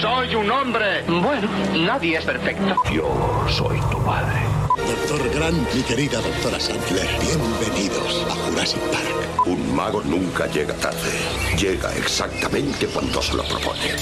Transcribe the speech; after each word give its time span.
Soy 0.00 0.34
un 0.34 0.50
hombre. 0.50 1.02
Bueno, 1.06 1.48
nadie 1.74 2.18
es 2.18 2.24
perfecto. 2.24 2.74
Yo 2.92 3.46
soy 3.48 3.78
tu 3.90 3.98
padre. 4.02 4.40
Doctor 4.76 5.30
Grant, 5.34 5.74
mi 5.74 5.82
querida 5.82 6.20
doctora 6.20 6.58
Sandler, 6.58 7.06
bienvenidos 7.20 8.26
a 8.28 8.34
Jurassic 8.34 8.80
Park. 8.90 9.46
Un 9.46 9.74
mago 9.74 10.02
nunca 10.04 10.46
llega 10.46 10.74
tarde. 10.74 11.10
Llega 11.58 11.94
exactamente 11.96 12.86
cuando 12.86 13.22
se 13.22 13.34
lo 13.34 13.44
propone. 13.44 13.96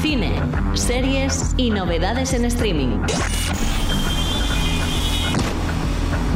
Cine, 0.00 0.32
series 0.74 1.54
y 1.56 1.70
novedades 1.70 2.32
en 2.34 2.44
streaming. 2.46 2.98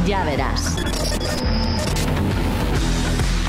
Ya 0.05 0.23
verás. 0.23 0.77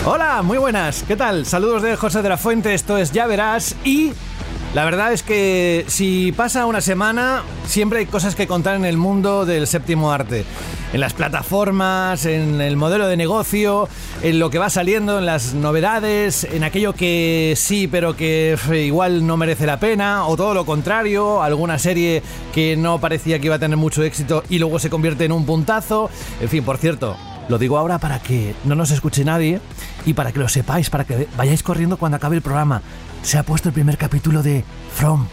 Hola, 0.05 0.43
muy 0.43 0.59
buenas. 0.59 1.05
¿Qué 1.05 1.15
tal? 1.15 1.47
Saludos 1.47 1.81
de 1.81 1.95
José 1.95 2.23
de 2.23 2.29
la 2.29 2.37
Fuente. 2.37 2.75
Esto 2.75 2.99
es 2.99 3.13
Ya 3.13 3.29
verás 3.29 3.77
y 3.85 4.11
la 4.75 4.85
verdad 4.85 5.13
es 5.13 5.23
que 5.23 5.85
si 5.87 6.33
pasa 6.33 6.67
una 6.67 6.81
semana, 6.81 7.45
siempre 7.67 8.01
hay 8.01 8.07
cosas 8.07 8.35
que 8.35 8.49
contar 8.49 8.75
en 8.75 8.85
el 8.85 8.97
mundo 8.97 9.47
del 9.47 9.69
séptimo 9.69 10.11
arte. 10.11 10.45
En 10.93 10.99
las 10.99 11.13
plataformas, 11.13 12.27
en 12.27 12.61
el 12.61 12.77
modelo 12.77 13.07
de 13.07 13.17
negocio, 13.17 13.89
en 14.25 14.41
lo 14.41 14.51
que 14.51 14.59
va 14.59 14.71
saliendo, 14.71 15.21
en 15.21 15.27
las 15.27 15.55
novedades, 15.55 16.45
en 16.51 16.65
aquello 16.65 16.95
que 16.95 17.55
sí, 17.57 17.87
pero 17.87 18.17
que 18.17 18.59
igual 18.85 19.25
no 19.25 19.37
merece 19.37 19.67
la 19.67 19.79
pena, 19.79 20.27
o 20.27 20.37
todo 20.37 20.53
lo 20.53 20.67
contrario, 20.67 21.45
alguna 21.45 21.79
serie 21.79 22.25
que 22.53 22.77
no 22.77 23.01
parecía 23.01 23.39
que 23.39 23.47
iba 23.47 23.55
a 23.55 23.61
tener 23.61 23.77
mucho 23.77 24.03
éxito 24.03 24.43
y 24.49 24.59
luego 24.59 24.81
se 24.81 24.91
convierte 24.91 25.27
en 25.27 25.33
un 25.33 25.47
puntazo. 25.47 26.11
En 26.41 26.49
fin, 26.49 26.65
por 26.65 26.79
cierto, 26.79 27.17
lo 27.49 27.59
digo 27.59 27.79
ahora 27.79 27.99
para 27.99 28.21
que 28.21 28.55
no 28.65 28.75
nos 28.75 28.91
escuche 28.91 29.25
nadie 29.25 29.61
y 30.05 30.15
para 30.15 30.33
que 30.33 30.39
lo 30.39 30.49
sepáis, 30.49 30.91
para 30.91 31.05
que 31.05 31.29
vayáis 31.37 31.63
corriendo 31.63 31.97
cuando 31.97 32.17
acabe 32.17 32.37
el 32.37 32.43
programa. 32.43 32.83
Se 33.23 33.39
ha 33.39 33.43
puesto 33.43 33.69
el 33.69 33.75
primer 33.75 33.99
capítulo 33.99 34.43
de 34.43 34.65
From 34.95 35.27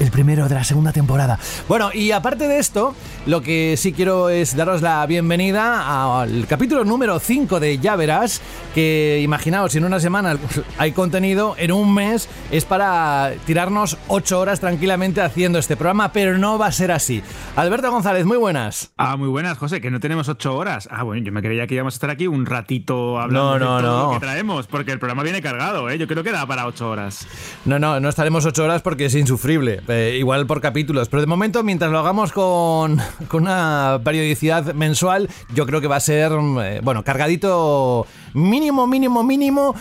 el 0.00 0.10
primero 0.10 0.48
de 0.48 0.54
la 0.54 0.64
segunda 0.64 0.92
temporada. 0.92 1.38
Bueno, 1.68 1.90
y 1.92 2.10
aparte 2.10 2.48
de 2.48 2.58
esto, 2.58 2.94
lo 3.26 3.42
que 3.42 3.76
sí 3.76 3.92
quiero 3.92 4.28
es 4.28 4.56
daros 4.56 4.82
la 4.82 5.04
bienvenida 5.06 6.20
al 6.20 6.46
capítulo 6.46 6.84
número 6.84 7.18
5 7.18 7.60
de 7.60 7.78
Ya 7.78 7.96
Verás, 7.96 8.40
que 8.74 9.20
imaginaos, 9.22 9.72
si 9.72 9.78
en 9.78 9.84
una 9.84 10.00
semana 10.00 10.36
hay 10.78 10.92
contenido, 10.92 11.54
en 11.58 11.72
un 11.72 11.94
mes 11.94 12.28
es 12.50 12.64
para 12.64 13.32
tirarnos 13.46 13.96
8 14.08 14.40
horas 14.40 14.60
tranquilamente 14.60 15.20
haciendo 15.20 15.58
este 15.58 15.76
programa, 15.76 16.12
pero 16.12 16.38
no 16.38 16.58
va 16.58 16.66
a 16.66 16.72
ser 16.72 16.92
así. 16.92 17.22
Alberto 17.56 17.90
González, 17.90 18.24
muy 18.24 18.36
buenas. 18.36 18.92
Ah, 18.96 19.16
muy 19.16 19.28
buenas, 19.28 19.58
José, 19.58 19.80
que 19.80 19.90
no 19.90 20.00
tenemos 20.00 20.28
8 20.28 20.56
horas. 20.56 20.88
Ah, 20.90 21.02
bueno, 21.02 21.24
yo 21.24 21.32
me 21.32 21.42
creía 21.42 21.66
que 21.66 21.74
íbamos 21.74 21.94
a 21.94 21.96
estar 21.96 22.10
aquí 22.10 22.26
un 22.26 22.46
ratito 22.46 23.18
hablando 23.20 23.58
no, 23.58 23.64
no, 23.64 23.76
de 23.76 23.82
todo 23.82 24.06
no. 24.06 24.12
lo 24.12 24.18
que 24.18 24.26
traemos, 24.26 24.66
porque 24.66 24.92
el 24.92 24.98
programa 24.98 25.22
viene 25.22 25.40
cargado, 25.40 25.88
¿eh? 25.88 25.98
Yo 25.98 26.06
creo 26.06 26.22
que 26.22 26.32
da 26.32 26.46
para 26.46 26.66
8 26.66 26.88
horas. 26.88 27.26
No, 27.64 27.78
no, 27.78 28.00
no 28.00 28.08
estaremos 28.08 28.44
8 28.44 28.64
horas 28.64 28.82
porque 28.82 29.06
es 29.06 29.14
insufrible. 29.14 29.82
Eh, 29.88 30.16
igual 30.18 30.46
por 30.46 30.60
capítulos, 30.60 31.08
pero 31.08 31.20
de 31.20 31.26
momento, 31.26 31.62
mientras 31.62 31.90
lo 31.90 31.98
hagamos 31.98 32.32
con, 32.32 32.98
con 33.28 33.42
una 33.42 34.00
periodicidad 34.02 34.72
mensual, 34.74 35.28
yo 35.54 35.66
creo 35.66 35.80
que 35.80 35.88
va 35.88 35.96
a 35.96 36.00
ser, 36.00 36.32
eh, 36.62 36.80
bueno, 36.82 37.04
cargadito 37.04 38.06
mínimo, 38.32 38.86
mínimo, 38.86 39.22
mínimo, 39.22 39.74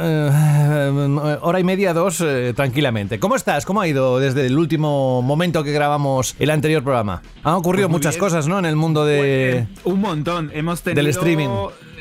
eh, 0.00 1.38
hora 1.42 1.60
y 1.60 1.64
media, 1.64 1.92
dos, 1.92 2.24
tranquilamente. 2.54 3.18
¿Cómo 3.18 3.34
estás? 3.36 3.66
¿Cómo 3.66 3.80
ha 3.80 3.88
ido 3.88 4.18
desde 4.20 4.46
el 4.46 4.56
último 4.56 5.22
momento 5.22 5.64
que 5.64 5.72
grabamos 5.72 6.36
el 6.38 6.50
anterior 6.50 6.82
programa? 6.82 7.22
Han 7.42 7.54
ocurrido 7.54 7.88
Pues 7.88 7.98
muchas 7.98 8.14
bien. 8.14 8.20
cosas, 8.20 8.46
¿no? 8.46 8.58
En 8.58 8.64
el 8.64 8.76
mundo 8.76 9.04
de... 9.04 9.66
Pues, 9.82 9.86
un 9.94 10.00
montón. 10.00 10.50
Hemos 10.54 10.82
tenido. 10.82 11.02
del 11.02 11.10
streaming. 11.10 11.48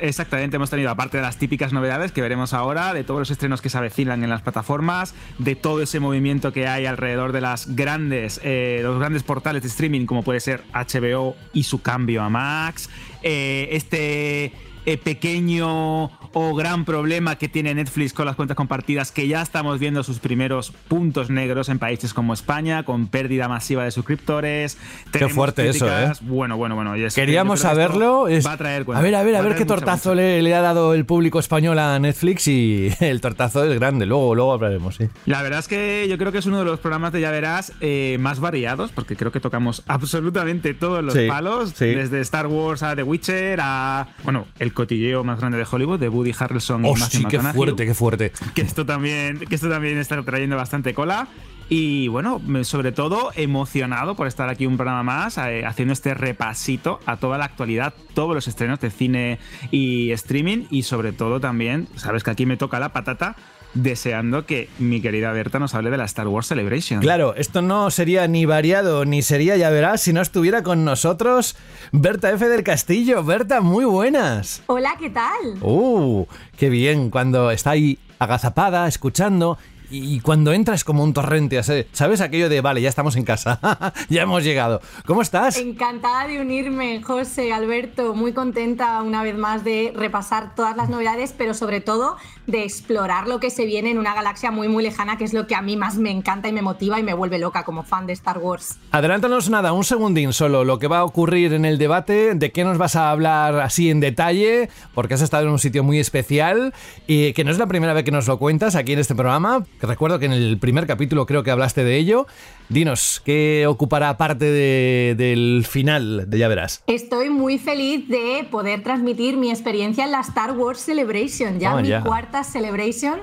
Exactamente, 0.02 0.56
hemos 0.56 0.70
tenido, 0.70 0.90
aparte 0.90 1.18
de 1.18 1.24
las 1.24 1.38
típicas 1.38 1.74
novedades 1.74 2.12
que 2.12 2.22
veremos 2.22 2.54
ahora, 2.54 2.94
de 2.94 3.04
todos 3.04 3.20
los 3.20 3.32
estrenos 3.32 3.62
que 3.62 3.70
se 3.70 3.78
avecinan 3.78 4.24
en 4.24 4.30
las 4.30 4.42
plataformas, 4.42 5.14
de 5.38 5.56
todo 5.56 5.82
ese 5.82 6.00
movimiento 6.00 6.52
que 6.54 6.68
hay 6.68 6.86
alrededor 6.86 7.32
de 7.32 7.42
las 7.42 7.76
grandes, 7.76 8.40
eh, 8.44 8.80
los 8.84 9.00
grandes 9.00 9.24
portales 9.24 9.62
de 9.62 9.70
streaming, 9.70 10.06
como 10.06 10.24
puede 10.24 10.40
ser 10.40 10.64
HBO 10.74 11.36
y 11.54 11.64
su 11.64 11.82
cambio 11.82 12.24
a 12.24 12.30
Max, 12.30 12.90
eh, 13.22 13.70
este 13.72 14.54
eh, 14.86 14.98
pequeño 14.98 16.10
o 16.34 16.56
gran 16.56 16.86
problema 16.86 17.38
que 17.38 17.48
tiene 17.50 17.74
Netflix 17.74 18.14
con 18.14 18.26
las 18.26 18.36
cuentas 18.36 18.56
compartidas, 18.56 19.12
que 19.12 19.28
ya 19.28 19.42
estamos 19.42 19.80
viendo 19.80 20.04
sus 20.04 20.20
primeros 20.20 20.72
puntos 20.88 21.30
negros 21.30 21.70
en 21.70 21.80
países 21.80 22.14
como 22.14 22.34
España, 22.34 22.84
con 22.84 23.08
pérdida 23.08 23.48
masiva 23.48 23.84
de 23.84 23.92
suscriptores. 23.92 24.78
Tenemos 25.12 25.34
fuerte 25.34 25.68
eso, 25.70 25.86
críticas- 25.88 26.22
Bueno, 26.22 26.58
bueno, 26.58 26.76
bueno. 26.76 26.96
y 26.96 27.04
es 27.04 27.16
que 27.16 27.22
Queríamos 27.22 27.60
que 27.62 27.68
saberlo. 27.68 28.28
es- 28.28 28.46
Va 28.46 28.54
a 28.54 28.58
traer 28.58 28.86
a 28.94 29.02
ver, 29.02 29.16
a 29.16 29.24
ver, 29.24 29.36
a 29.36 29.42
ver 29.42 29.54
qué 29.54 29.64
mucha, 29.66 29.76
tortazo 29.76 30.10
mucha. 30.10 30.22
le, 30.22 30.42
le 30.42 30.56
ha 30.56 30.62
dado 30.62 30.94
el 30.94 31.06
público 31.06 31.40
español 31.40 31.80
a 31.80 31.98
Netflix 32.00 32.48
y 32.48 32.90
el 33.00 33.22
tortazo 33.22 33.64
es 33.66 33.80
grande. 33.80 34.06
Luego, 34.06 34.36
luego 34.36 34.54
hablaremos, 34.54 34.96
sí. 34.96 35.10
La 35.26 35.42
verdad 35.42 35.60
es 35.60 35.68
que 35.68 36.08
yo 36.10 36.18
creo 36.18 36.32
que 36.32 36.38
es 36.38 36.46
uno 36.46 36.60
de 36.60 36.66
los 36.66 36.80
programas 36.80 37.12
de 37.14 37.22
Ya 37.22 37.32
Verás 37.32 37.74
eh, 37.82 38.18
más 38.20 38.40
variados, 38.40 38.92
porque 38.92 39.16
creo 39.16 39.32
que 39.32 39.40
tocamos 39.40 39.84
absolutamente 39.88 40.74
todos 40.74 41.04
los 41.04 41.14
Sí, 41.14 41.28
palos, 41.28 41.72
sí. 41.76 41.86
desde 41.88 42.22
Star 42.22 42.48
Wars 42.48 42.84
a 42.84 42.96
The 42.96 43.04
Witcher 43.04 43.60
a, 43.62 44.08
bueno, 44.24 44.46
el 44.60 44.74
cotilleo 44.74 45.24
más 45.24 45.40
grande 45.40 45.58
de 45.58 45.66
Hollywood, 45.70 46.00
de 46.00 46.10
Woody 46.20 46.34
Harrelson 46.38 46.86
y 46.86 46.90
Oh, 46.90 46.96
Matthew 46.96 47.22
sí, 47.22 47.26
qué 47.28 47.40
fuerte, 47.40 47.86
qué 47.86 47.94
fuerte. 47.94 48.32
Que 48.54 48.62
esto 48.62 48.86
también, 48.86 49.40
que 49.40 49.56
esto 49.56 49.70
también 49.70 49.98
está 49.98 50.22
trayendo 50.24 50.56
bastante 50.56 50.94
cola. 50.94 51.28
Y 51.72 52.08
bueno, 52.08 52.42
sobre 52.64 52.92
todo 52.92 53.30
emocionado 53.36 54.16
por 54.16 54.26
estar 54.26 54.50
aquí 54.50 54.66
un 54.66 54.76
programa 54.76 55.04
más, 55.04 55.38
eh, 55.38 55.64
haciendo 55.66 55.94
este 55.94 56.16
repasito 56.16 57.00
a 57.06 57.18
toda 57.18 57.38
la 57.38 57.46
actualidad, 57.46 57.94
todos 58.16 58.34
los 58.34 58.48
estrenos 58.48 58.80
de 58.80 58.90
cine 58.90 59.38
y 59.70 60.10
streaming, 60.12 60.66
y 60.72 60.82
sobre 60.82 61.12
todo 61.12 61.40
también, 61.40 61.88
sabes 61.96 62.24
que 62.24 62.32
aquí 62.32 62.48
me 62.48 62.58
toca 62.58 62.80
la 62.80 62.90
patata, 62.90 63.36
deseando 63.74 64.46
que 64.46 64.70
mi 64.80 65.02
querida 65.02 65.32
Berta 65.32 65.60
nos 65.60 65.76
hable 65.76 65.90
de 65.90 65.98
la 65.98 66.06
Star 66.06 66.28
Wars 66.28 66.48
Celebration. 66.48 67.02
Claro, 67.02 67.36
esto 67.36 67.62
no 67.62 67.92
sería 67.92 68.28
ni 68.28 68.46
variado 68.46 69.06
ni 69.06 69.22
sería, 69.22 69.58
ya 69.58 69.70
verás, 69.70 70.02
si 70.02 70.14
no 70.14 70.22
estuviera 70.22 70.64
con 70.64 70.86
nosotros 70.86 71.56
Berta 71.92 72.32
F. 72.32 72.48
del 72.48 72.64
Castillo. 72.64 73.24
Berta, 73.24 73.62
muy 73.62 73.86
buenas. 73.86 74.62
Hola, 74.68 74.96
¿qué 75.00 75.10
tal? 75.10 75.62
Uh, 75.62 76.26
qué 76.58 76.70
bien 76.70 77.10
cuando 77.10 77.52
está 77.52 77.72
ahí 77.72 78.00
agazapada, 78.20 78.88
escuchando. 78.88 79.58
Y 79.92 80.20
cuando 80.20 80.54
entras 80.54 80.84
como 80.84 81.04
un 81.04 81.14
torrente, 81.14 81.62
¿sabes 81.94 82.22
aquello 82.22 82.48
de, 82.48 82.62
vale, 82.62 82.82
ya 82.82 82.90
estamos 82.90 83.16
en 83.16 83.24
casa, 83.24 83.60
ya 84.10 84.22
hemos 84.22 84.44
llegado? 84.44 84.82
¿Cómo 85.06 85.22
estás? 85.24 85.58
Encantada 85.58 86.28
de 86.28 86.40
unirme, 86.40 87.02
José, 87.02 87.52
Alberto, 87.52 88.14
muy 88.14 88.34
contenta 88.34 89.02
una 89.02 89.24
vez 89.24 89.36
más 89.36 89.64
de 89.64 89.92
repasar 89.96 90.54
todas 90.54 90.78
las 90.78 90.90
novedades, 90.90 91.34
pero 91.36 91.56
sobre 91.56 91.82
todo 91.82 92.18
de 92.46 92.64
explorar 92.64 93.28
lo 93.28 93.40
que 93.40 93.50
se 93.50 93.66
viene 93.66 93.90
en 93.92 93.98
una 93.98 94.14
galaxia 94.14 94.52
muy 94.52 94.68
muy 94.68 94.84
lejana, 94.84 95.18
que 95.18 95.24
es 95.24 95.34
lo 95.34 95.48
que 95.48 95.56
a 95.56 95.62
mí 95.62 95.76
más 95.76 95.98
me 95.98 96.12
encanta 96.12 96.48
y 96.48 96.54
me 96.54 96.62
motiva 96.62 97.00
y 97.00 97.04
me 97.04 97.14
vuelve 97.14 97.40
loca 97.40 97.64
como 97.64 97.84
fan 97.84 98.06
de 98.06 98.14
Star 98.14 98.38
Wars. 98.38 98.78
Adelántanos 98.92 99.50
nada, 99.50 99.74
un 99.74 99.84
segundín 99.84 100.34
solo, 100.34 100.64
lo 100.64 100.78
que 100.78 100.88
va 100.88 101.00
a 101.00 101.04
ocurrir 101.04 101.54
en 101.54 101.66
el 101.66 101.78
debate, 101.78 102.36
de 102.36 102.52
qué 102.52 102.64
nos 102.64 102.78
vas 102.78 102.96
a 102.96 103.12
hablar 103.12 103.60
así 103.60 103.90
en 103.90 104.00
detalle, 104.00 104.70
porque 104.94 105.16
has 105.16 105.22
estado 105.22 105.46
en 105.46 105.52
un 105.52 105.60
sitio 105.60 105.84
muy 105.84 106.00
especial 106.00 106.74
y 107.08 107.34
que 107.34 107.44
no 107.44 107.52
es 107.52 107.58
la 107.58 107.68
primera 107.68 107.94
vez 107.94 108.04
que 108.04 108.12
nos 108.12 108.28
lo 108.28 108.38
cuentas 108.38 108.76
aquí 108.76 108.94
en 108.94 109.00
este 109.00 109.16
programa, 109.16 109.66
que 109.80 109.88
recuerdo 109.88 110.20
que 110.20 110.26
en 110.26 110.34
el 110.34 110.58
primer 110.58 110.86
capítulo 110.88 111.26
creo 111.26 111.44
que 111.44 111.52
hablaste 111.52 111.84
de 111.84 111.96
ello. 111.98 112.28
Dinos, 112.68 113.22
¿qué 113.24 113.66
ocupará 113.68 114.18
parte 114.18 114.46
de- 114.46 115.16
del 115.18 115.66
final 115.68 116.30
de 116.30 116.38
Ya 116.38 116.48
Verás? 116.48 116.84
Estoy 116.88 117.30
muy 117.30 117.58
feliz 117.58 118.08
de 118.10 118.46
poder 118.52 118.84
transmitir 118.84 119.38
mi 119.38 119.50
experiencia 119.50 120.04
en 120.06 120.12
la 120.12 120.20
Star 120.22 120.52
Wars 120.58 120.80
Celebration, 120.80 121.60
ya 121.60 121.72
Toma 121.72 121.82
mi 121.82 121.92
cuarta 122.04 122.44
Celebration. 122.44 123.20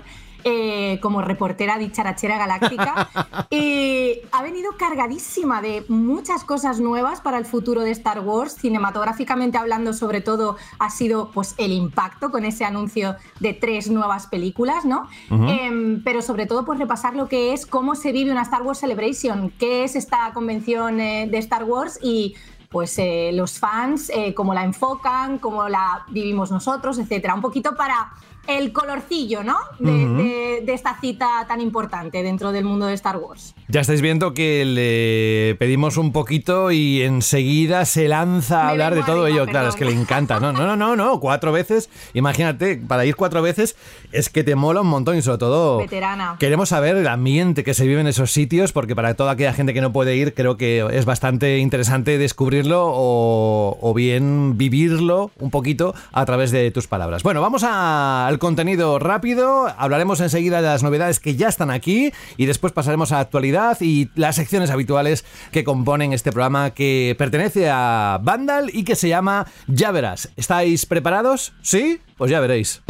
Eh, 0.48 1.00
como 1.02 1.22
reportera 1.22 1.76
dicharachera 1.76 2.38
galáctica 2.38 3.08
y 3.50 4.20
ha 4.30 4.42
venido 4.44 4.76
cargadísima 4.78 5.60
de 5.60 5.84
muchas 5.88 6.44
cosas 6.44 6.78
nuevas 6.78 7.20
para 7.20 7.38
el 7.38 7.44
futuro 7.44 7.80
de 7.80 7.90
Star 7.90 8.20
Wars. 8.20 8.54
Cinematográficamente 8.54 9.58
hablando 9.58 9.92
sobre 9.92 10.20
todo 10.20 10.56
ha 10.78 10.90
sido 10.90 11.32
pues 11.32 11.56
el 11.58 11.72
impacto 11.72 12.30
con 12.30 12.44
ese 12.44 12.64
anuncio 12.64 13.16
de 13.40 13.54
tres 13.54 13.90
nuevas 13.90 14.28
películas 14.28 14.84
no 14.84 15.08
Em, 15.30 16.02
pero 16.04 16.22
sobre 16.22 16.46
todo 16.46 16.64
pues 16.64 16.78
repasar 16.78 17.16
lo 17.16 17.28
que 17.28 17.52
es 17.52 17.66
cómo 17.66 17.94
se 17.94 18.12
vive 18.12 18.30
una 18.30 18.42
Star 18.42 18.62
Wars 18.62 18.78
Celebration 18.78 19.50
qué 19.58 19.84
es 19.84 19.96
esta 19.96 20.30
convención 20.32 21.00
eh, 21.00 21.26
de 21.28 21.38
Star 21.38 21.64
Wars 21.64 21.98
y 22.02 22.34
pues 22.68 22.98
eh, 22.98 23.30
los 23.32 23.58
fans, 23.58 24.10
eh, 24.14 24.34
cómo 24.34 24.52
la 24.52 24.64
enfocan, 24.64 25.38
cómo 25.38 25.68
la 25.68 26.04
vivimos 26.08 26.50
nosotros, 26.50 26.98
etcétera. 26.98 27.34
Un 27.34 27.40
poquito 27.40 27.74
para 27.76 28.12
el 28.48 28.72
colorcillo, 28.72 29.42
¿no? 29.42 29.56
De, 29.78 29.92
de- 29.92 30.62
de 30.64 30.72
esta 30.74 30.98
cita 31.00 31.44
tan 31.46 31.60
importante 31.60 32.22
dentro 32.22 32.50
del 32.52 32.64
mundo 32.64 32.86
de 32.86 32.94
Star 32.94 33.16
Wars. 33.18 33.54
Ya 33.68 33.80
estáis 33.80 34.00
viendo 34.00 34.32
que 34.34 34.64
le 34.64 35.54
pedimos 35.56 35.96
un 35.96 36.12
poquito 36.12 36.70
y 36.70 37.02
enseguida 37.02 37.84
se 37.84 38.08
lanza 38.08 38.62
a 38.62 38.68
hablar 38.70 38.94
de 38.94 39.02
todo 39.02 39.24
arriba, 39.24 39.42
ello. 39.42 39.46
Claro, 39.50 39.68
es 39.68 39.76
que 39.76 39.84
le 39.84 39.92
encanta. 39.92 40.40
No, 40.40 40.52
no, 40.52 40.64
no, 40.66 40.76
no, 40.76 40.96
no, 40.96 41.20
cuatro 41.20 41.52
veces. 41.52 41.90
Imagínate, 42.14 42.76
para 42.76 43.04
ir 43.04 43.16
cuatro 43.16 43.42
veces 43.42 43.76
es 44.12 44.28
que 44.30 44.44
te 44.44 44.54
mola 44.54 44.80
un 44.80 44.86
montón 44.88 45.16
y 45.16 45.22
sobre 45.22 45.38
todo 45.38 45.78
Veterana. 45.78 46.36
queremos 46.38 46.68
saber 46.70 46.96
el 46.96 47.06
ambiente 47.08 47.64
que 47.64 47.74
se 47.74 47.86
vive 47.86 48.00
en 48.00 48.06
esos 48.06 48.32
sitios 48.32 48.72
porque 48.72 48.94
para 48.96 49.14
toda 49.14 49.32
aquella 49.32 49.52
gente 49.52 49.74
que 49.74 49.80
no 49.80 49.92
puede 49.92 50.16
ir 50.16 50.32
creo 50.34 50.56
que 50.56 50.86
es 50.92 51.04
bastante 51.04 51.58
interesante 51.58 52.16
descubrirlo 52.18 52.84
o, 52.86 53.78
o 53.80 53.94
bien 53.94 54.56
vivirlo 54.56 55.30
un 55.38 55.50
poquito 55.50 55.94
a 56.12 56.24
través 56.24 56.50
de 56.50 56.70
tus 56.70 56.86
palabras. 56.86 57.22
Bueno, 57.22 57.40
vamos 57.40 57.62
a- 57.64 58.26
al 58.26 58.35
al 58.36 58.40
contenido 58.40 58.98
rápido, 58.98 59.66
hablaremos 59.78 60.20
enseguida 60.20 60.60
de 60.60 60.68
las 60.68 60.82
novedades 60.82 61.20
que 61.20 61.36
ya 61.36 61.48
están 61.48 61.70
aquí 61.70 62.12
y 62.36 62.44
después 62.44 62.70
pasaremos 62.74 63.10
a 63.10 63.20
actualidad 63.20 63.78
y 63.80 64.10
las 64.14 64.36
secciones 64.36 64.68
habituales 64.68 65.24
que 65.52 65.64
componen 65.64 66.12
este 66.12 66.32
programa 66.32 66.72
que 66.72 67.16
pertenece 67.16 67.70
a 67.70 68.20
Vandal 68.22 68.70
y 68.74 68.84
que 68.84 68.94
se 68.94 69.08
llama 69.08 69.46
Ya 69.68 69.90
verás. 69.90 70.28
¿Estáis 70.36 70.84
preparados? 70.84 71.54
¿Sí? 71.62 71.98
Pues 72.18 72.30
ya 72.30 72.40
veréis. 72.40 72.82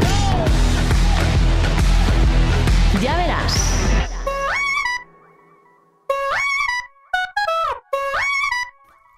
Ya 3.00 3.16
verás. 3.16 3.54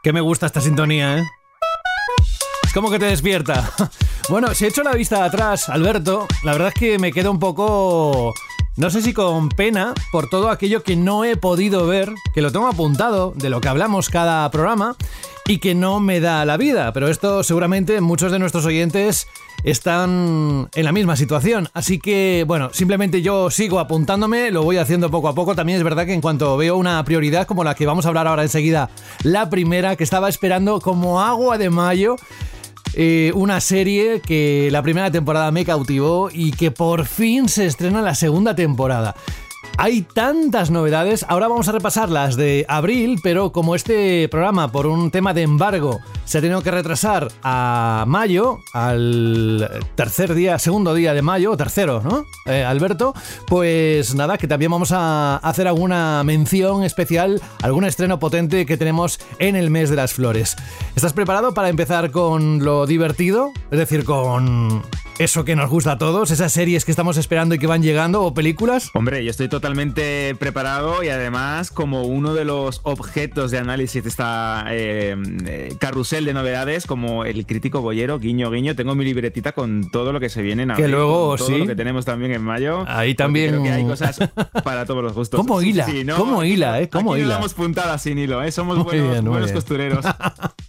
Que 0.02 0.12
me 0.12 0.20
gusta 0.20 0.44
esta 0.44 0.60
sintonía, 0.60 1.20
¿eh? 1.20 1.22
Es 2.66 2.74
como 2.74 2.90
que 2.90 2.98
te 2.98 3.06
despierta. 3.06 3.72
Bueno, 4.28 4.54
si 4.54 4.66
he 4.66 4.68
hecho 4.68 4.82
la 4.82 4.92
vista 4.92 5.24
atrás, 5.24 5.70
Alberto, 5.70 6.26
la 6.44 6.52
verdad 6.52 6.68
es 6.68 6.74
que 6.74 6.98
me 6.98 7.12
quedo 7.12 7.30
un 7.30 7.38
poco... 7.38 8.34
No 8.76 8.90
sé 8.90 9.00
si 9.00 9.14
con 9.14 9.48
pena 9.48 9.94
por 10.12 10.28
todo 10.28 10.50
aquello 10.50 10.82
que 10.82 10.96
no 10.96 11.24
he 11.24 11.36
podido 11.36 11.86
ver, 11.86 12.12
que 12.34 12.42
lo 12.42 12.52
tengo 12.52 12.66
apuntado 12.66 13.32
de 13.34 13.48
lo 13.48 13.60
que 13.62 13.68
hablamos 13.68 14.10
cada 14.10 14.48
programa 14.50 14.96
y 15.48 15.58
que 15.58 15.74
no 15.74 15.98
me 15.98 16.20
da 16.20 16.44
la 16.44 16.58
vida. 16.58 16.92
Pero 16.92 17.08
esto 17.08 17.42
seguramente 17.42 18.02
muchos 18.02 18.30
de 18.30 18.38
nuestros 18.38 18.66
oyentes 18.66 19.26
están 19.64 20.68
en 20.74 20.84
la 20.84 20.92
misma 20.92 21.16
situación. 21.16 21.70
Así 21.72 21.98
que, 21.98 22.44
bueno, 22.46 22.68
simplemente 22.72 23.22
yo 23.22 23.50
sigo 23.50 23.80
apuntándome, 23.80 24.50
lo 24.50 24.62
voy 24.62 24.76
haciendo 24.76 25.10
poco 25.10 25.28
a 25.28 25.34
poco. 25.34 25.56
También 25.56 25.78
es 25.78 25.84
verdad 25.84 26.04
que 26.04 26.12
en 26.12 26.20
cuanto 26.20 26.56
veo 26.58 26.76
una 26.76 27.02
prioridad 27.02 27.46
como 27.46 27.64
la 27.64 27.74
que 27.74 27.86
vamos 27.86 28.04
a 28.04 28.08
hablar 28.08 28.28
ahora 28.28 28.42
enseguida, 28.42 28.90
la 29.24 29.48
primera 29.48 29.96
que 29.96 30.04
estaba 30.04 30.28
esperando 30.28 30.80
como 30.80 31.20
agua 31.20 31.56
de 31.56 31.70
mayo, 31.70 32.16
eh, 32.94 33.32
una 33.34 33.60
serie 33.60 34.20
que 34.20 34.68
la 34.72 34.82
primera 34.82 35.10
temporada 35.10 35.50
me 35.50 35.64
cautivó 35.64 36.30
y 36.32 36.52
que 36.52 36.70
por 36.70 37.06
fin 37.06 37.48
se 37.48 37.66
estrena 37.66 38.02
la 38.02 38.14
segunda 38.14 38.54
temporada. 38.54 39.14
Hay 39.80 40.02
tantas 40.02 40.72
novedades, 40.72 41.24
ahora 41.28 41.46
vamos 41.46 41.68
a 41.68 41.72
repasar 41.72 42.10
las 42.10 42.34
de 42.34 42.66
abril, 42.68 43.20
pero 43.22 43.52
como 43.52 43.76
este 43.76 44.28
programa 44.28 44.72
por 44.72 44.88
un 44.88 45.12
tema 45.12 45.32
de 45.34 45.42
embargo 45.42 46.00
se 46.24 46.38
ha 46.38 46.40
tenido 46.40 46.62
que 46.62 46.72
retrasar 46.72 47.28
a 47.44 48.04
mayo, 48.08 48.58
al 48.72 49.70
tercer 49.94 50.34
día, 50.34 50.58
segundo 50.58 50.94
día 50.94 51.14
de 51.14 51.22
mayo, 51.22 51.56
tercero, 51.56 52.02
¿no? 52.02 52.24
Eh, 52.52 52.64
Alberto, 52.64 53.14
pues 53.46 54.16
nada, 54.16 54.36
que 54.36 54.48
también 54.48 54.72
vamos 54.72 54.90
a 54.90 55.36
hacer 55.36 55.68
alguna 55.68 56.24
mención 56.24 56.82
especial, 56.82 57.40
algún 57.62 57.84
estreno 57.84 58.18
potente 58.18 58.66
que 58.66 58.76
tenemos 58.76 59.20
en 59.38 59.54
el 59.54 59.70
mes 59.70 59.90
de 59.90 59.96
las 59.96 60.12
flores. 60.12 60.56
¿Estás 60.96 61.12
preparado 61.12 61.54
para 61.54 61.68
empezar 61.68 62.10
con 62.10 62.64
lo 62.64 62.84
divertido? 62.84 63.52
Es 63.70 63.78
decir, 63.78 64.04
con 64.04 64.82
eso 65.18 65.44
que 65.44 65.56
nos 65.56 65.68
gusta 65.68 65.92
a 65.92 65.98
todos, 65.98 66.30
esas 66.30 66.52
series 66.52 66.84
que 66.84 66.92
estamos 66.92 67.16
esperando 67.16 67.54
y 67.54 67.58
que 67.58 67.66
van 67.66 67.82
llegando 67.82 68.22
o 68.22 68.34
películas? 68.34 68.90
Hombre, 68.94 69.24
yo 69.24 69.30
estoy 69.30 69.48
totalmente 69.48 70.34
preparado 70.38 71.02
y 71.02 71.08
además 71.08 71.70
como 71.72 72.02
uno 72.04 72.34
de 72.34 72.44
los 72.44 72.80
objetos 72.84 73.50
de 73.50 73.58
análisis 73.58 74.02
de 74.04 74.08
esta 74.08 74.64
eh, 74.70 75.16
eh, 75.46 75.74
carrusel 75.80 76.24
de 76.24 76.34
novedades, 76.34 76.86
como 76.86 77.24
el 77.24 77.46
crítico 77.46 77.80
boyero, 77.80 78.18
guiño 78.20 78.50
guiño, 78.50 78.76
tengo 78.76 78.94
mi 78.94 79.04
libretita 79.04 79.52
con 79.52 79.90
todo 79.90 80.12
lo 80.12 80.20
que 80.20 80.28
se 80.28 80.40
viene 80.42 80.62
en 80.62 80.70
abril, 80.70 80.86
Que 80.86 80.92
luego, 80.92 81.36
todo 81.36 81.48
sí. 81.48 81.58
lo 81.58 81.66
que 81.66 81.74
tenemos 81.74 82.04
también 82.04 82.32
en 82.32 82.42
mayo. 82.42 82.84
Ahí 82.86 83.14
también- 83.16 83.50
creo 83.50 83.62
que 83.64 83.70
hay 83.72 83.84
cosas 83.84 84.18
para 84.64 84.86
todos 84.86 85.02
los 85.02 85.14
gustos. 85.14 85.38
¿Cómo 85.40 85.60
hila? 85.60 85.86
¿no? 86.04 86.16
¿Cómo 86.16 86.44
hila, 86.44 86.80
eh? 86.80 86.88
¿Cómo 86.88 87.12
Aquí 87.14 87.22
no 87.22 87.26
hila? 87.26 87.34
damos 87.34 87.54
puntadas 87.54 88.02
sin 88.02 88.18
hilo, 88.18 88.40
¿eh? 88.42 88.52
Somos 88.52 88.76
Muy 88.76 88.84
buenos, 88.84 89.10
bien, 89.10 89.24
buenos 89.24 89.50
costureros. 89.52 90.04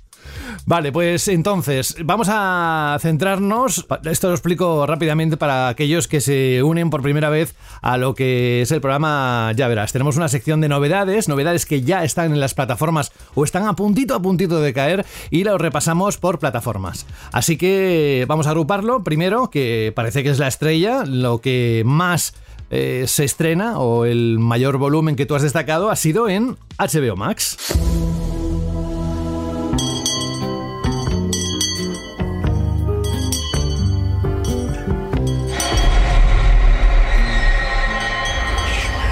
Vale, 0.66 0.92
pues 0.92 1.28
entonces 1.28 1.96
vamos 2.04 2.28
a 2.30 2.98
centrarnos, 3.02 3.88
esto 4.06 4.28
lo 4.28 4.34
explico 4.34 4.86
rápidamente 4.86 5.36
para 5.36 5.68
aquellos 5.68 6.08
que 6.08 6.22
se 6.22 6.62
unen 6.62 6.90
por 6.90 7.02
primera 7.02 7.30
vez 7.30 7.56
a 7.82 7.98
lo 7.98 8.14
que 8.14 8.62
es 8.62 8.72
el 8.72 8.82
programa 8.82 9.52
Ya 9.56 9.68
verás. 9.68 9.92
Tenemos 9.92 10.18
una 10.18 10.28
sección 10.28 10.62
de 10.62 10.70
novedades, 10.70 11.28
novedades 11.28 11.66
que 11.66 11.82
ya 11.82 12.04
están 12.04 12.34
en 12.34 12.40
las 12.40 12.54
plataformas 12.54 13.12
o 13.34 13.44
están 13.44 13.68
a 13.68 13.76
puntito 13.76 14.14
a 14.14 14.22
puntito 14.22 14.62
de 14.62 14.74
caer 14.74 15.06
y 15.32 15.44
lo 15.44 15.58
repasamos 15.58 16.18
por 16.18 16.40
plataformas. 16.40 17.06
Así 17.32 17.58
que 17.58 18.26
vamos 18.28 18.48
a 18.48 18.52
agruparlo 18.52 19.04
primero, 19.04 19.50
que 19.50 19.92
parece 19.96 20.24
que 20.24 20.30
es 20.30 20.40
la 20.40 20.48
estrella, 20.48 21.04
lo 21.06 21.42
que 21.42 21.84
más 21.86 22.34
eh, 22.70 23.06
se 23.08 23.24
estrena 23.24 23.80
o 23.80 24.06
el 24.06 24.38
mayor 24.40 24.78
volumen 24.78 25.16
que 25.16 25.26
tú 25.26 25.36
has 25.36 25.42
destacado 25.42 25.90
ha 25.90 25.96
sido 25.96 26.30
en 26.30 26.58
HBO 26.78 27.16
Max. 27.16 27.58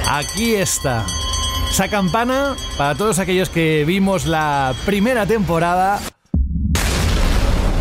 Aquí 0.09 0.55
está. 0.55 1.05
Esa 1.69 1.89
campana, 1.89 2.55
para 2.77 2.95
todos 2.95 3.19
aquellos 3.19 3.49
que 3.49 3.83
vimos 3.85 4.25
la 4.25 4.73
primera 4.85 5.25
temporada, 5.25 5.99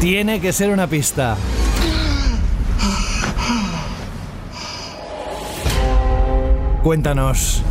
tiene 0.00 0.40
que 0.40 0.52
ser 0.52 0.70
una 0.70 0.88
pista. 0.88 1.36
Cuéntanos, 6.82 7.62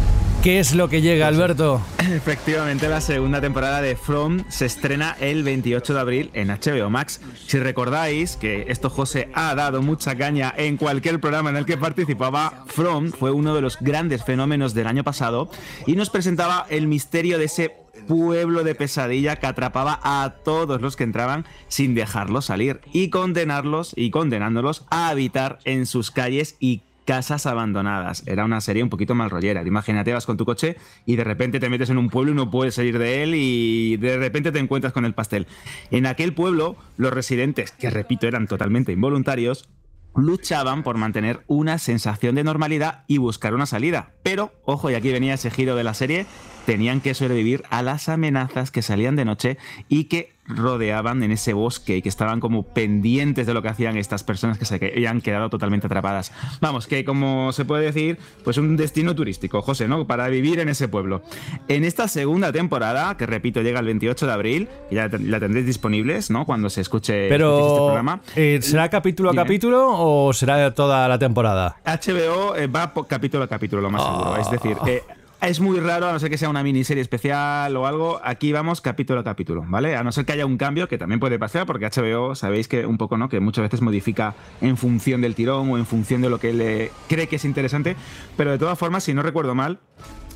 ¿qué 0.45 0.59
es 0.59 0.75
lo 0.75 0.89
que 0.89 1.01
llega, 1.01 1.27
Alberto? 1.27 1.81
Efectivamente, 1.97 2.87
la 2.87 3.01
segunda 3.01 3.41
temporada 3.41 3.81
de 3.81 3.95
From 3.95 4.43
se 4.47 4.67
estrena 4.67 5.17
el 5.19 5.43
28 5.43 5.95
de 5.95 5.99
abril 5.99 6.29
en 6.33 6.49
HBO 6.49 6.91
Max. 6.91 7.19
Si 7.47 7.57
recordáis 7.57 8.35
que 8.37 8.65
esto 8.67 8.91
José 8.91 9.31
ha 9.33 9.55
dado 9.55 9.81
mucha 9.81 10.15
caña 10.15 10.53
en 10.55 10.77
cualquier 10.77 11.19
programa 11.19 11.49
en 11.49 11.55
el 11.55 11.65
que 11.65 11.77
participaba, 11.77 12.63
From 12.67 13.11
fue 13.11 13.31
uno 13.31 13.55
de 13.55 13.61
los 13.61 13.79
grandes 13.79 14.23
fenómenos 14.23 14.75
del 14.75 14.85
año 14.85 15.03
pasado 15.03 15.49
y 15.87 15.95
nos 15.95 16.11
presentaba 16.11 16.67
el 16.69 16.85
misterio 16.85 17.39
de 17.39 17.45
ese 17.45 17.75
pueblo 18.07 18.63
de 18.63 18.75
pesadilla 18.75 19.37
que 19.37 19.47
atrapaba 19.47 19.99
a 20.03 20.35
todos 20.43 20.79
los 20.79 20.95
que 20.95 21.05
entraban 21.05 21.45
sin 21.69 21.95
dejarlos 21.95 22.45
salir 22.45 22.81
y 22.93 23.09
condenarlos 23.09 23.93
y 23.95 24.11
condenándolos 24.11 24.85
a 24.91 25.09
habitar 25.09 25.57
en 25.63 25.87
sus 25.87 26.11
calles 26.11 26.55
y 26.59 26.83
casas 27.05 27.45
abandonadas. 27.45 28.23
Era 28.25 28.45
una 28.45 28.61
serie 28.61 28.83
un 28.83 28.89
poquito 28.89 29.15
mal 29.15 29.29
rollera. 29.29 29.63
Imagínate, 29.65 30.13
vas 30.13 30.25
con 30.25 30.37
tu 30.37 30.45
coche 30.45 30.77
y 31.05 31.15
de 31.15 31.23
repente 31.23 31.59
te 31.59 31.69
metes 31.69 31.89
en 31.89 31.97
un 31.97 32.09
pueblo 32.09 32.31
y 32.31 32.35
no 32.35 32.49
puedes 32.49 32.75
salir 32.75 32.99
de 32.99 33.23
él 33.23 33.33
y 33.35 33.97
de 33.97 34.17
repente 34.17 34.51
te 34.51 34.59
encuentras 34.59 34.93
con 34.93 35.05
el 35.05 35.13
pastel. 35.13 35.47
En 35.91 36.05
aquel 36.05 36.33
pueblo, 36.33 36.75
los 36.97 37.13
residentes, 37.13 37.71
que 37.71 37.89
repito, 37.89 38.27
eran 38.27 38.47
totalmente 38.47 38.91
involuntarios, 38.91 39.69
luchaban 40.15 40.83
por 40.83 40.97
mantener 40.97 41.43
una 41.47 41.77
sensación 41.77 42.35
de 42.35 42.43
normalidad 42.43 43.03
y 43.07 43.17
buscar 43.17 43.53
una 43.53 43.65
salida. 43.65 44.13
Pero, 44.23 44.53
ojo, 44.63 44.89
y 44.89 44.95
aquí 44.95 45.11
venía 45.11 45.33
ese 45.33 45.51
giro 45.51 45.75
de 45.75 45.83
la 45.83 45.93
serie, 45.93 46.25
tenían 46.65 47.01
que 47.01 47.13
sobrevivir 47.13 47.63
a 47.69 47.81
las 47.83 48.09
amenazas 48.09 48.71
que 48.71 48.81
salían 48.81 49.15
de 49.15 49.25
noche 49.25 49.57
y 49.89 50.05
que 50.05 50.34
rodeaban 50.47 51.23
en 51.23 51.31
ese 51.31 51.53
bosque 51.53 51.97
y 51.97 52.01
que 52.01 52.09
estaban 52.09 52.39
como 52.39 52.63
pendientes 52.63 53.47
de 53.47 53.53
lo 53.53 53.61
que 53.61 53.69
hacían 53.69 53.97
estas 53.97 54.23
personas 54.23 54.57
que 54.57 54.65
se 54.65 54.75
habían 54.75 55.21
quedado 55.21 55.49
totalmente 55.49 55.87
atrapadas. 55.87 56.31
Vamos, 56.61 56.87
que 56.87 57.03
como 57.03 57.51
se 57.51 57.65
puede 57.65 57.85
decir, 57.85 58.19
pues 58.43 58.57
un 58.57 58.75
destino 58.77 59.15
turístico, 59.15 59.61
José, 59.61 59.87
¿no? 59.87 60.05
Para 60.05 60.27
vivir 60.27 60.59
en 60.59 60.69
ese 60.69 60.87
pueblo. 60.87 61.23
En 61.67 61.83
esta 61.83 62.07
segunda 62.07 62.51
temporada, 62.51 63.17
que 63.17 63.25
repito, 63.25 63.61
llega 63.61 63.79
el 63.79 63.85
28 63.85 64.27
de 64.27 64.31
abril, 64.33 64.69
que 64.89 64.95
ya 64.95 65.09
la 65.19 65.39
tendréis 65.39 65.65
disponibles, 65.65 66.29
¿no? 66.29 66.45
Cuando 66.45 66.69
se 66.69 66.81
escuche, 66.81 67.25
escuchéis 67.25 67.25
este 67.25 67.29
Pero, 67.35 67.85
programa. 67.87 68.21
eh, 68.35 68.59
¿será 68.61 68.89
capítulo 68.89 69.29
a 69.29 69.31
Dime. 69.31 69.43
capítulo 69.43 69.87
o 69.89 70.33
será 70.33 70.73
toda 70.73 71.07
la 71.07 71.17
temporada? 71.19 71.77
HBO 71.85 72.55
eh, 72.55 72.67
va 72.67 72.93
por 72.93 73.07
capítulo 73.07 73.43
a 73.43 73.47
capítulo, 73.47 73.81
lo 73.81 73.89
más 73.89 74.03
seguro. 74.03 74.37
Es 74.37 74.49
decir, 74.51 74.77
eh, 74.87 75.03
es 75.47 75.59
muy 75.59 75.79
raro, 75.79 76.07
a 76.07 76.11
no 76.11 76.19
ser 76.19 76.29
que 76.29 76.37
sea 76.37 76.49
una 76.49 76.63
miniserie 76.63 77.01
especial 77.01 77.75
o 77.77 77.85
algo. 77.85 78.19
Aquí 78.23 78.51
vamos 78.51 78.81
capítulo 78.81 79.19
a 79.19 79.23
capítulo, 79.23 79.63
¿vale? 79.67 79.95
A 79.95 80.03
no 80.03 80.11
ser 80.11 80.25
que 80.25 80.33
haya 80.33 80.45
un 80.45 80.57
cambio, 80.57 80.87
que 80.87 80.97
también 80.97 81.19
puede 81.19 81.37
pasar, 81.37 81.65
porque 81.65 81.85
HBO, 81.85 82.35
sabéis 82.35 82.67
que 82.67 82.85
un 82.85 82.97
poco, 82.97 83.17
¿no? 83.17 83.29
Que 83.29 83.39
muchas 83.39 83.63
veces 83.63 83.81
modifica 83.81 84.33
en 84.61 84.75
función 84.77 85.21
del 85.21 85.35
tirón 85.35 85.69
o 85.71 85.77
en 85.77 85.85
función 85.85 86.21
de 86.21 86.29
lo 86.29 86.39
que 86.39 86.53
le 86.53 86.91
cree 87.07 87.27
que 87.27 87.35
es 87.35 87.45
interesante. 87.45 87.95
Pero 88.35 88.51
de 88.51 88.57
todas 88.57 88.77
formas, 88.77 89.03
si 89.03 89.13
no 89.13 89.21
recuerdo 89.21 89.53
mal, 89.53 89.79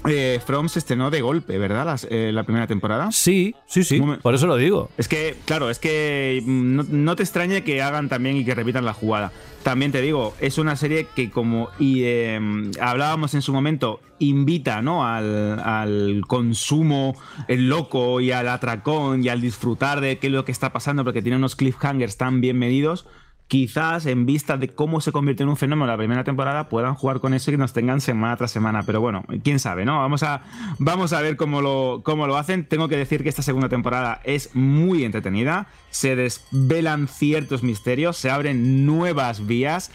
eh, 0.08 0.40
From 0.46 0.70
se 0.70 0.80
estrenó 0.80 1.12
de 1.12 1.22
golpe, 1.22 1.58
¿verdad? 1.58 1.86
Las- 1.86 2.08
eh, 2.10 2.32
la 2.34 2.44
primera 2.44 2.68
temporada. 2.68 3.12
Sí, 3.12 3.56
sí, 3.68 3.84
sí, 3.84 4.02
por 4.22 4.34
eso 4.36 4.48
lo 4.48 4.56
digo. 4.56 4.90
Es 4.98 5.08
que, 5.08 5.36
claro, 5.46 5.70
es 5.70 5.80
que 5.80 6.42
mm, 6.46 6.76
no, 6.76 6.86
no 6.90 7.16
te 7.16 7.24
extrañe 7.24 7.64
que 7.64 7.82
hagan 7.82 8.10
también 8.10 8.38
y 8.38 8.46
que 8.46 8.56
repitan 8.56 8.86
la 8.86 8.94
jugada. 8.94 9.32
También 9.64 9.92
te 9.92 10.02
digo, 10.02 10.34
es 10.40 10.58
una 10.58 10.78
serie 10.78 11.08
que 11.16 11.30
como 11.30 11.70
y, 11.80 12.04
eh, 12.04 12.40
hablábamos 12.80 13.34
en 13.34 13.42
su 13.42 13.52
momento, 13.52 14.00
invita 14.20 14.82
¿no? 14.82 15.06
al, 15.06 15.60
al 15.60 16.22
consumo 16.28 17.16
el 17.50 17.68
loco 17.68 18.22
y 18.22 18.32
al 18.32 18.48
atracón 18.48 19.24
y 19.24 19.28
al 19.30 19.42
disfrutar 19.42 20.00
de 20.00 20.18
qué 20.18 20.28
es 20.28 20.34
lo 20.34 20.46
que 20.46 20.52
está 20.54 20.72
pasando 20.72 21.04
porque 21.04 21.22
tiene 21.22 21.38
unos 21.38 21.56
cliffhangers 21.58 22.16
tan 22.18 22.40
bien 22.40 22.58
medidos. 22.58 23.06
Quizás 23.50 24.06
en 24.06 24.28
vista 24.28 24.58
de 24.58 24.68
cómo 24.68 25.02
se 25.02 25.12
convirtió 25.12 25.44
en 25.44 25.50
un 25.50 25.58
fenómeno 25.58 25.88
la 25.88 25.98
primera 25.98 26.24
temporada 26.24 26.70
puedan 26.70 26.94
jugar 26.94 27.20
con 27.20 27.34
eso 27.34 27.52
y 27.52 27.58
nos 27.58 27.74
tengan 27.74 28.00
semana 28.00 28.38
tras 28.38 28.52
semana. 28.52 28.84
Pero 28.84 29.02
bueno, 29.02 29.26
quién 29.44 29.58
sabe, 29.58 29.86
¿no? 29.86 29.98
Vamos 29.98 30.22
a, 30.22 30.44
vamos 30.78 31.14
a 31.14 31.22
ver 31.22 31.36
cómo 31.36 31.60
lo, 31.60 32.02
cómo 32.04 32.28
lo 32.28 32.38
hacen. 32.38 32.64
Tengo 32.64 32.88
que 32.88 32.96
decir 32.96 33.24
que 33.24 33.30
esta 33.30 33.42
segunda 33.42 33.68
temporada 33.68 34.22
es 34.24 34.56
muy 34.56 35.04
entretenida. 35.04 35.66
Se 35.90 36.16
desvelan 36.16 37.08
ciertos 37.08 37.64
misterios, 37.64 38.18
se 38.18 38.30
abren 38.30 38.86
nuevas 38.86 39.48
vías. 39.48 39.90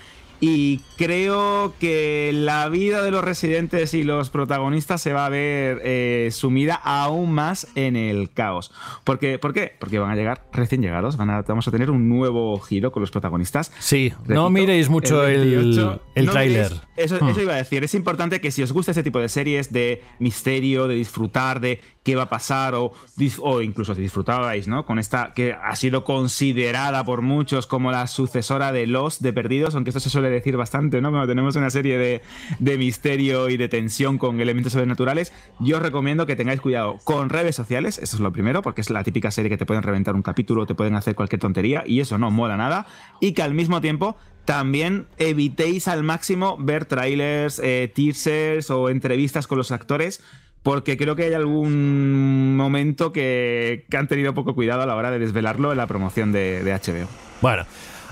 Y 0.47 0.83
creo 0.99 1.73
que 1.81 2.31
la 2.35 2.69
vida 2.69 3.03
de 3.03 3.11
los 3.11 3.25
residentes 3.25 3.95
y 3.95 4.03
los 4.03 4.29
protagonistas 4.29 5.01
se 5.01 5.15
va 5.15 5.25
a 5.25 5.31
ver 5.31 5.81
eh, 5.85 6.29
sumida 6.33 6.75
aún 6.75 7.33
más 7.33 7.67
en 7.77 7.97
el 7.97 8.31
caos. 8.31 8.71
Porque, 9.05 9.39
¿Por 9.39 9.55
qué? 9.55 9.73
Porque 9.79 9.99
van 9.99 10.11
a 10.11 10.17
llegar 10.17 10.45
recién 10.53 10.83
llegados, 10.83 11.17
van 11.17 11.31
a, 11.31 11.41
vamos 11.41 11.67
a 11.67 11.71
tener 11.71 11.91
un 11.91 12.11
nuevo 12.11 12.61
giro 12.61 12.93
con 12.93 13.01
los 13.01 13.11
protagonistas. 13.11 13.73
Sí, 13.79 14.13
no 14.27 14.51
miréis 14.51 14.91
mucho 14.91 15.27
el, 15.27 15.99
el, 16.15 16.29
tráiler. 16.29 16.73
Eso, 16.95 17.17
eso 17.17 17.25
hmm. 17.25 17.41
iba 17.41 17.55
a 17.55 17.57
decir, 17.57 17.83
es 17.83 17.95
importante 17.95 18.43
que 18.43 18.51
si 18.51 18.63
os 18.63 18.71
gusta 18.71 18.91
este 18.91 19.03
tipo 19.03 19.21
de 19.21 19.31
series 19.31 19.73
de 19.73 20.03
misterio, 20.19 20.89
de 20.89 20.97
disfrutar, 20.97 21.61
de 21.61 21.81
qué 22.05 22.15
va 22.15 22.25
a 22.25 22.29
pasar 22.29 22.75
o, 22.75 22.93
o 23.41 23.63
incluso 23.63 23.95
si 23.95 24.03
disfrutabais, 24.03 24.69
¿no? 24.69 24.85
Con 24.85 24.99
esta 24.99 25.33
que 25.35 25.55
ha 25.55 25.75
sido 25.75 26.05
considerada 26.05 27.03
por 27.05 27.23
muchos 27.23 27.67
como 27.67 27.91
la 27.91 28.07
sucesora 28.07 28.73
de 28.73 28.87
Los 28.87 29.23
de 29.23 29.33
Perdidos, 29.33 29.75
aunque 29.75 29.91
esto 29.91 30.01
se 30.01 30.11
suele 30.11 30.29
decir 30.35 30.57
bastante, 30.57 31.00
¿no? 31.00 31.11
Cuando 31.11 31.29
tenemos 31.29 31.57
una 31.57 31.71
serie 31.71 31.99
de, 31.99 32.23
de 32.59 32.79
misterio 32.79 33.49
y 33.49 33.57
de 33.57 33.69
tensión 33.69 34.19
con 34.19 34.41
elementos 34.41 34.73
sobrenaturales, 34.73 35.33
yo 35.61 35.76
os 35.76 35.83
recomiendo 35.83 36.26
que 36.26 36.37
tengáis 36.37 36.61
cuidado 36.61 36.99
con 37.05 37.31
redes 37.31 37.57
sociales, 37.57 37.99
eso 37.99 38.17
es 38.17 38.21
lo 38.21 38.33
primero, 38.33 38.62
porque 38.62 38.81
es 38.81 38.91
la 38.91 39.05
típica 39.05 39.31
serie 39.31 39.50
que 39.50 39.57
te 39.57 39.67
pueden 39.67 39.83
reventar 39.83 40.14
un 40.14 40.23
capítulo, 40.23 40.67
te 40.67 40.75
pueden 40.75 40.95
hacer 40.95 41.14
cualquier 41.14 41.41
tontería 41.41 41.85
y 41.87 42.00
eso 42.00 42.19
no 42.19 42.31
mola 42.31 42.57
nada, 42.57 42.87
y 43.21 43.33
que 43.33 43.43
al 43.43 43.55
mismo 43.55 43.81
tiempo 43.81 44.17
también 44.45 45.07
evitéis 45.17 45.88
al 45.88 46.03
máximo 46.03 46.57
ver 46.59 46.85
trailers, 46.85 47.59
eh, 47.62 47.91
teasers 47.95 48.71
o 48.71 48.91
entrevistas 48.91 49.47
con 49.47 49.59
los 49.59 49.73
actores 49.73 50.23
porque 50.62 50.97
creo 50.97 51.14
que 51.14 51.25
hay 51.25 51.35
algún 51.35 52.57
momento 52.57 53.12
que, 53.12 53.85
han 53.95 54.09
tenido 54.09 54.33
poco 54.33 54.55
cuidado 54.55 54.81
a 54.83 54.87
la 54.87 54.97
hora 54.97 55.11
de 55.11 55.19
desvelarlo 55.19 55.71
en 55.73 55.76
la 55.76 55.87
promoción 55.87 56.33
de, 56.33 56.64
de 56.64 56.73
HBO. 56.73 57.07
Bueno. 57.43 57.67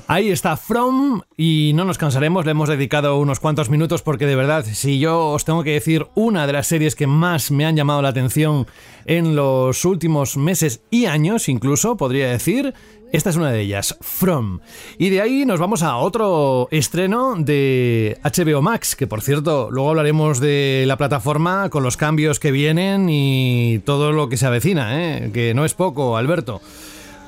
Ahí 0.08 0.30
está 0.30 0.56
From 0.56 1.22
y 1.36 1.72
no 1.74 1.84
nos 1.84 1.96
cansaremos, 1.96 2.44
le 2.44 2.50
hemos 2.50 2.68
dedicado 2.68 3.18
unos 3.18 3.40
cuantos 3.40 3.70
minutos 3.70 4.02
porque 4.02 4.26
de 4.26 4.36
verdad, 4.36 4.64
si 4.64 4.98
yo 4.98 5.28
os 5.28 5.44
tengo 5.44 5.62
que 5.62 5.72
decir 5.72 6.06
una 6.14 6.46
de 6.46 6.52
las 6.52 6.66
series 6.66 6.96
que 6.96 7.06
más 7.06 7.50
me 7.50 7.64
han 7.64 7.76
llamado 7.76 8.02
la 8.02 8.08
atención 8.08 8.66
en 9.06 9.36
los 9.36 9.84
últimos 9.84 10.36
meses 10.36 10.82
y 10.90 11.06
años 11.06 11.48
incluso, 11.48 11.96
podría 11.96 12.28
decir, 12.28 12.74
esta 13.12 13.30
es 13.30 13.36
una 13.36 13.52
de 13.52 13.60
ellas, 13.60 13.96
From. 14.00 14.60
Y 14.98 15.10
de 15.10 15.20
ahí 15.20 15.44
nos 15.46 15.60
vamos 15.60 15.82
a 15.82 15.96
otro 15.96 16.68
estreno 16.70 17.34
de 17.36 18.18
HBO 18.24 18.60
Max, 18.60 18.96
que 18.96 19.06
por 19.06 19.22
cierto, 19.22 19.70
luego 19.70 19.90
hablaremos 19.90 20.40
de 20.40 20.84
la 20.86 20.96
plataforma 20.96 21.70
con 21.70 21.82
los 21.82 21.96
cambios 21.96 22.40
que 22.40 22.50
vienen 22.50 23.08
y 23.08 23.80
todo 23.84 24.12
lo 24.12 24.28
que 24.28 24.36
se 24.36 24.46
avecina, 24.46 25.00
¿eh? 25.00 25.30
que 25.32 25.54
no 25.54 25.64
es 25.64 25.74
poco, 25.74 26.16
Alberto. 26.16 26.60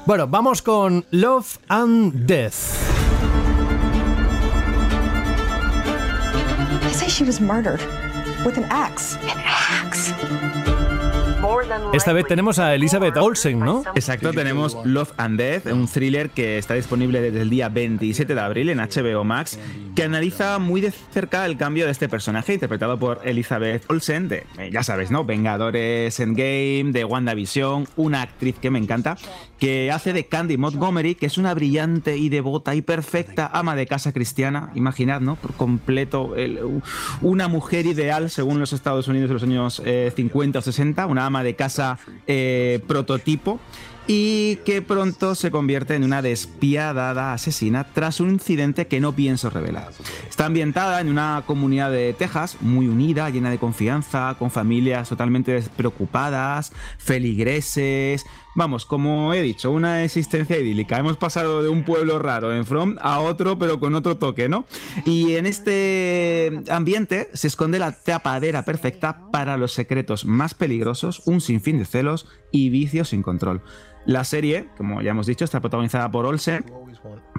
Bueno, 0.07 0.27
vamos 0.29 0.61
con 0.61 1.07
Love 1.13 1.59
and 1.69 2.27
Death. 2.27 2.79
They 6.83 6.93
say 6.93 7.09
she 7.09 7.25
was 7.25 7.41
murdered 7.41 7.81
with 8.45 8.59
an 8.59 8.65
axe. 8.69 9.17
An 9.23 9.41
axe. 9.43 10.74
Esta 11.93 12.13
vez 12.13 12.27
tenemos 12.27 12.59
a 12.59 12.75
Elizabeth 12.75 13.17
Olsen, 13.17 13.61
¿no? 13.61 13.83
Exacto, 13.95 14.33
tenemos 14.33 14.77
Love 14.85 15.13
and 15.17 15.39
Death, 15.39 15.67
un 15.67 15.87
thriller 15.87 16.31
que 16.31 16.59
está 16.59 16.75
disponible 16.75 17.21
desde 17.21 17.41
el 17.41 17.51
día 17.51 17.69
27 17.69 18.35
de 18.35 18.41
abril 18.41 18.71
en 18.71 18.79
HBO 18.79 19.25
Max, 19.25 19.59
que 19.95 20.05
analiza 20.05 20.59
muy 20.59 20.81
de 20.81 20.91
cerca 20.91 21.47
el 21.47 21.57
cambio 21.57 21.85
de 21.87 21.93
este 21.93 22.09
personaje 22.09 22.55
interpretado 22.55 22.99
por 22.99 23.21
Elizabeth 23.25 23.85
Olsen, 23.89 24.29
de, 24.29 24.47
eh, 24.59 24.71
ya 24.73 24.83
sabes, 24.83 25.11
¿no? 25.11 25.25
Vengadores 25.25 26.19
Endgame, 26.19 26.91
de 26.93 27.05
WandaVision, 27.05 27.87
una 27.97 28.23
actriz 28.23 28.57
que 28.61 28.71
me 28.71 28.79
encanta, 28.79 29.17
que 29.59 29.93
hace 29.93 30.13
de 30.13 30.27
Candy 30.27 30.57
Montgomery, 30.57 31.15
que 31.15 31.27
es 31.27 31.39
una 31.39 31.55
brillante 31.55 32.17
y 32.17 32.29
devota 32.29 32.75
y 32.75 32.83
perfecta 32.83 33.51
ama 33.53 33.77
de 33.77 33.87
casa 33.87 34.13
cristiana, 34.13 34.71
imaginad, 34.75 35.21
¿no? 35.21 35.37
Por 35.37 35.55
completo, 35.55 36.35
una 37.23 37.49
mujer 37.49 37.87
ideal 37.87 38.31
según 38.31 38.59
los 38.59 38.73
Estados 38.73 39.09
Unidos 39.09 39.29
de 39.29 39.35
los 39.35 39.43
años 39.43 39.83
50 40.15 40.59
eh, 40.59 40.61
o 40.61 40.63
60, 40.63 41.07
una 41.07 41.27
ama 41.27 41.44
de 41.45 41.55
casa 41.55 41.99
eh, 42.27 42.81
prototipo 42.89 43.61
y 44.07 44.57
que 44.67 44.83
pronto 44.83 45.35
se 45.35 45.51
convierte 45.51 45.95
en 45.95 46.05
una 46.05 46.21
despiadada 46.21 47.33
asesina 47.33 47.85
tras 47.85 48.21
un 48.21 48.31
incidente 48.31 48.87
que 48.87 49.01
no 49.01 49.13
pienso 49.13 49.49
revelar. 49.51 49.93
Está 50.29 50.47
ambientada 50.47 51.01
en 51.01 51.09
una 51.09 51.43
comunidad 51.47 51.91
de 51.91 52.13
Texas 52.13 52.59
muy 52.61 52.87
unida, 52.87 53.31
llena 53.31 53.51
de 53.51 53.59
confianza, 53.59 54.37
con 54.39 54.51
familias 54.51 55.09
totalmente 55.09 55.53
despreocupadas, 55.53 56.73
feligreses, 56.99 58.27
Vamos, 58.57 58.87
como 58.87 59.35
he 59.35 59.43
dicho, 59.43 59.73
una 59.73 60.05
existencia 60.05 60.59
idílica. 60.59 60.99
Hemos 60.99 61.17
pasado 61.17 61.63
de 61.63 61.69
un 61.69 61.85
pueblo 61.85 62.21
raro 62.21 62.55
en 62.55 62.65
From 62.65 62.97
a 63.01 63.19
otro, 63.21 63.59
pero 63.59 63.81
con 63.81 63.95
otro 63.97 64.17
toque, 64.17 64.49
¿no? 64.49 64.65
Y 65.05 65.35
en 65.35 65.47
este 65.47 66.63
ambiente 66.71 67.31
se 67.33 67.49
esconde 67.49 67.81
la 67.81 67.93
tapadera 67.93 68.65
perfecta 68.65 69.29
para 69.33 69.57
los 69.57 69.73
secretos 69.73 70.25
más 70.25 70.55
peligrosos, 70.55 71.23
un 71.27 71.41
sinfín 71.41 71.79
de 71.79 71.85
celos 71.85 72.29
y 72.53 72.71
vicios 72.71 73.09
sin 73.09 73.23
control. 73.23 73.61
La 74.07 74.23
serie, 74.23 74.69
como 74.77 75.01
ya 75.01 75.13
hemos 75.13 75.27
dicho, 75.27 75.45
está 75.45 75.61
protagonizada 75.61 76.11
por 76.11 76.27
Olsen, 76.27 76.65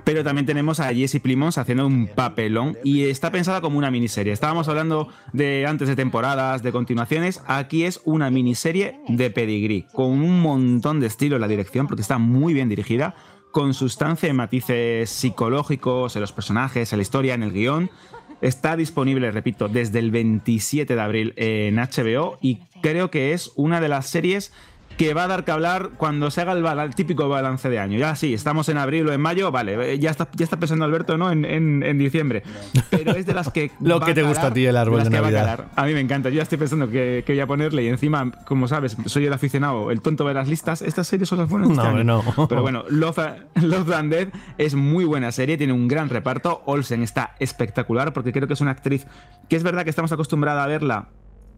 pero 0.05 0.23
también 0.23 0.45
tenemos 0.45 0.79
a 0.79 0.93
Jesse 0.93 1.19
Plimons 1.19 1.57
haciendo 1.57 1.87
un 1.87 2.07
papelón 2.07 2.77
y 2.83 3.05
está 3.05 3.31
pensada 3.31 3.59
como 3.59 3.77
una 3.77 3.89
miniserie. 3.89 4.31
Estábamos 4.31 4.67
hablando 4.67 5.09
de 5.33 5.65
antes 5.65 5.87
de 5.87 5.95
temporadas, 5.95 6.61
de 6.61 6.71
continuaciones. 6.71 7.41
Aquí 7.47 7.85
es 7.85 7.99
una 8.05 8.29
miniserie 8.29 8.99
de 9.07 9.31
pedigree, 9.31 9.87
con 9.91 10.11
un 10.11 10.41
montón 10.41 10.99
de 10.99 11.07
estilo 11.07 11.35
en 11.35 11.41
la 11.41 11.47
dirección, 11.47 11.87
porque 11.87 12.03
está 12.03 12.19
muy 12.19 12.53
bien 12.53 12.69
dirigida, 12.69 13.15
con 13.51 13.73
sustancia 13.73 14.29
y 14.29 14.33
matices 14.33 15.09
psicológicos 15.09 16.15
en 16.15 16.21
los 16.21 16.33
personajes, 16.33 16.93
en 16.93 16.99
la 16.99 17.03
historia, 17.03 17.33
en 17.33 17.43
el 17.43 17.51
guion. 17.51 17.89
Está 18.41 18.75
disponible, 18.75 19.31
repito, 19.31 19.69
desde 19.69 19.99
el 19.99 20.11
27 20.11 20.93
de 20.93 21.01
abril 21.01 21.33
en 21.37 21.77
HBO 21.77 22.37
y 22.41 22.59
creo 22.83 23.09
que 23.09 23.33
es 23.33 23.53
una 23.55 23.81
de 23.81 23.87
las 23.87 24.07
series 24.07 24.51
que 24.97 25.13
va 25.13 25.25
a 25.25 25.27
dar 25.27 25.43
que 25.43 25.51
hablar 25.51 25.91
cuando 25.97 26.31
se 26.31 26.41
haga 26.41 26.53
el, 26.53 26.95
típico 26.95 27.27
balance 27.27 27.69
de 27.69 27.79
año. 27.79 27.97
Ya 27.97 28.15
sí, 28.15 28.33
estamos 28.33 28.69
en 28.69 28.77
abril 28.77 29.07
o 29.07 29.13
en 29.13 29.21
mayo, 29.21 29.51
vale, 29.51 29.93
eh, 29.93 29.99
ya 29.99 30.11
está, 30.11 30.27
ya 30.33 30.43
está 30.43 30.57
pensando 30.57 30.85
Alberto, 30.85 31.17
¿no? 31.17 31.31
En, 31.31 31.45
en, 31.45 31.97
diciembre. 31.97 32.43
Pero 32.89 33.11
es 33.11 33.25
de 33.25 33.33
las 33.33 33.49
que. 33.49 33.71
Lo 33.79 33.99
que 33.99 34.13
te 34.13 34.23
gusta 34.23 34.47
a 34.47 34.53
ti 34.53 34.65
el 34.65 34.77
árbol 34.77 35.03
de, 35.03 35.09
Navidad. 35.09 35.67
A, 35.75 35.85
mí 35.85 35.93
me 35.93 35.99
encanta. 35.99 36.29
Yo 36.29 36.35
ya 36.35 36.43
estoy 36.43 36.57
pensando 36.57 36.89
que, 36.89 37.23
voy 37.27 37.39
a 37.39 37.47
ponerle 37.47 37.83
y 37.83 37.87
encima, 37.87 38.31
como 38.45 38.67
sabes, 38.67 38.95
soy 39.05 39.25
el 39.25 39.33
aficionado, 39.33 39.91
el 39.91 40.01
tonto 40.01 40.27
de 40.27 40.33
las 40.33 40.47
listas. 40.47 40.81
Estas 40.81 41.07
series 41.07 41.29
son 41.29 41.39
las 41.39 41.49
buenas. 41.49 41.69
No, 41.69 41.83
este 41.89 42.03
no. 42.03 42.47
Pero 42.47 42.61
bueno, 42.61 42.83
Love, 42.89 43.19
Love 43.61 43.91
and 43.91 44.11
Dead 44.11 44.27
es 44.57 44.75
muy 44.75 45.05
buena 45.05 45.31
serie, 45.31 45.57
tiene 45.57 45.73
un 45.73 45.87
gran 45.87 46.09
reparto. 46.09 46.61
Olsen 46.65 47.03
está 47.03 47.35
espectacular 47.39 48.13
porque 48.13 48.31
creo 48.31 48.47
que 48.47 48.53
es 48.53 48.61
una 48.61 48.71
actriz 48.71 49.05
que 49.49 49.55
es 49.55 49.63
verdad 49.63 49.83
que 49.83 49.89
estamos 49.89 50.11
acostumbrados 50.11 50.63
a 50.63 50.67
verla 50.67 51.09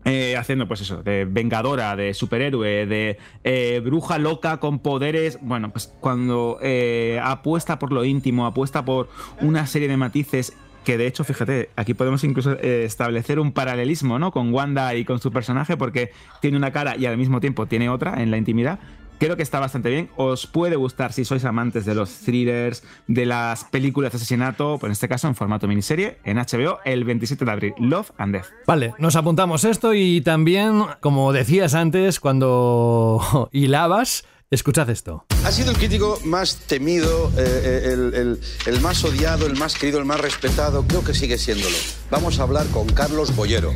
eh, 0.09 0.37
haciendo 0.37 0.69
pues 0.69 0.79
eso, 0.79 1.03
de 1.03 1.25
vengadora, 1.25 1.97
de 1.97 2.13
superhéroe, 2.13 2.85
de 2.85 3.17
eh, 3.43 3.81
bruja 3.83 4.17
loca 4.17 4.55
con 4.57 4.79
poderes. 4.79 5.37
Bueno, 5.41 5.69
pues 5.69 5.93
cuando 5.99 6.59
eh, 6.61 7.19
apuesta 7.21 7.77
por 7.77 7.91
lo 7.91 8.05
íntimo, 8.05 8.45
apuesta 8.45 8.85
por 8.85 9.09
una 9.41 9.67
serie 9.67 9.89
de 9.89 9.97
matices 9.97 10.55
que 10.85 10.97
de 10.97 11.07
hecho, 11.07 11.25
fíjate, 11.25 11.71
aquí 11.75 11.93
podemos 11.93 12.23
incluso 12.23 12.57
establecer 12.61 13.41
un 13.41 13.51
paralelismo, 13.51 14.19
¿no? 14.19 14.31
Con 14.31 14.53
Wanda 14.53 14.95
y 14.95 15.03
con 15.03 15.19
su 15.19 15.33
personaje, 15.33 15.75
porque 15.75 16.11
tiene 16.39 16.55
una 16.55 16.71
cara 16.71 16.95
y 16.95 17.05
al 17.05 17.17
mismo 17.17 17.41
tiempo 17.41 17.65
tiene 17.65 17.89
otra 17.89 18.23
en 18.23 18.31
la 18.31 18.37
intimidad. 18.37 18.79
Creo 19.19 19.35
que 19.35 19.43
está 19.43 19.59
bastante 19.59 19.89
bien. 19.89 20.09
Os 20.15 20.47
puede 20.47 20.75
gustar 20.75 21.13
si 21.13 21.25
sois 21.25 21.43
amantes 21.45 21.85
de 21.85 21.95
los 21.95 22.09
thrillers, 22.09 22.83
de 23.07 23.25
las 23.25 23.63
películas 23.65 24.11
de 24.11 24.17
asesinato, 24.17 24.77
pues 24.79 24.89
en 24.89 24.91
este 24.91 25.07
caso 25.07 25.27
en 25.27 25.35
formato 25.35 25.67
miniserie, 25.67 26.19
en 26.23 26.37
HBO, 26.37 26.79
el 26.85 27.03
27 27.03 27.43
de 27.45 27.51
abril. 27.51 27.73
Love 27.79 28.11
and 28.17 28.33
Death. 28.33 28.47
Vale, 28.65 28.93
nos 28.99 29.15
apuntamos 29.15 29.63
esto 29.63 29.93
y 29.93 30.21
también, 30.21 30.83
como 30.99 31.33
decías 31.33 31.73
antes, 31.73 32.19
cuando 32.19 33.49
hilabas. 33.51 34.25
Escuchad 34.49 34.89
esto. 34.89 35.25
Ha 35.43 35.51
sido 35.51 35.71
el 35.71 35.77
crítico 35.77 36.19
más 36.23 36.55
temido, 36.55 37.31
eh, 37.37 37.43
eh, 37.85 37.89
el, 37.91 38.39
el, 38.65 38.81
más 38.81 39.03
odiado, 39.03 39.45
el 39.45 39.57
más 39.57 39.75
querido, 39.75 39.99
el 39.99 40.05
más 40.05 40.21
respetado. 40.21 40.85
Creo 40.87 41.03
que 41.03 41.13
sigue 41.13 41.37
siéndolo. 41.37 41.75
Vamos 42.09 42.39
a 42.39 42.43
hablar 42.43 42.65
con 42.67 42.87
Carlos 42.87 43.35
Boyero. 43.35 43.73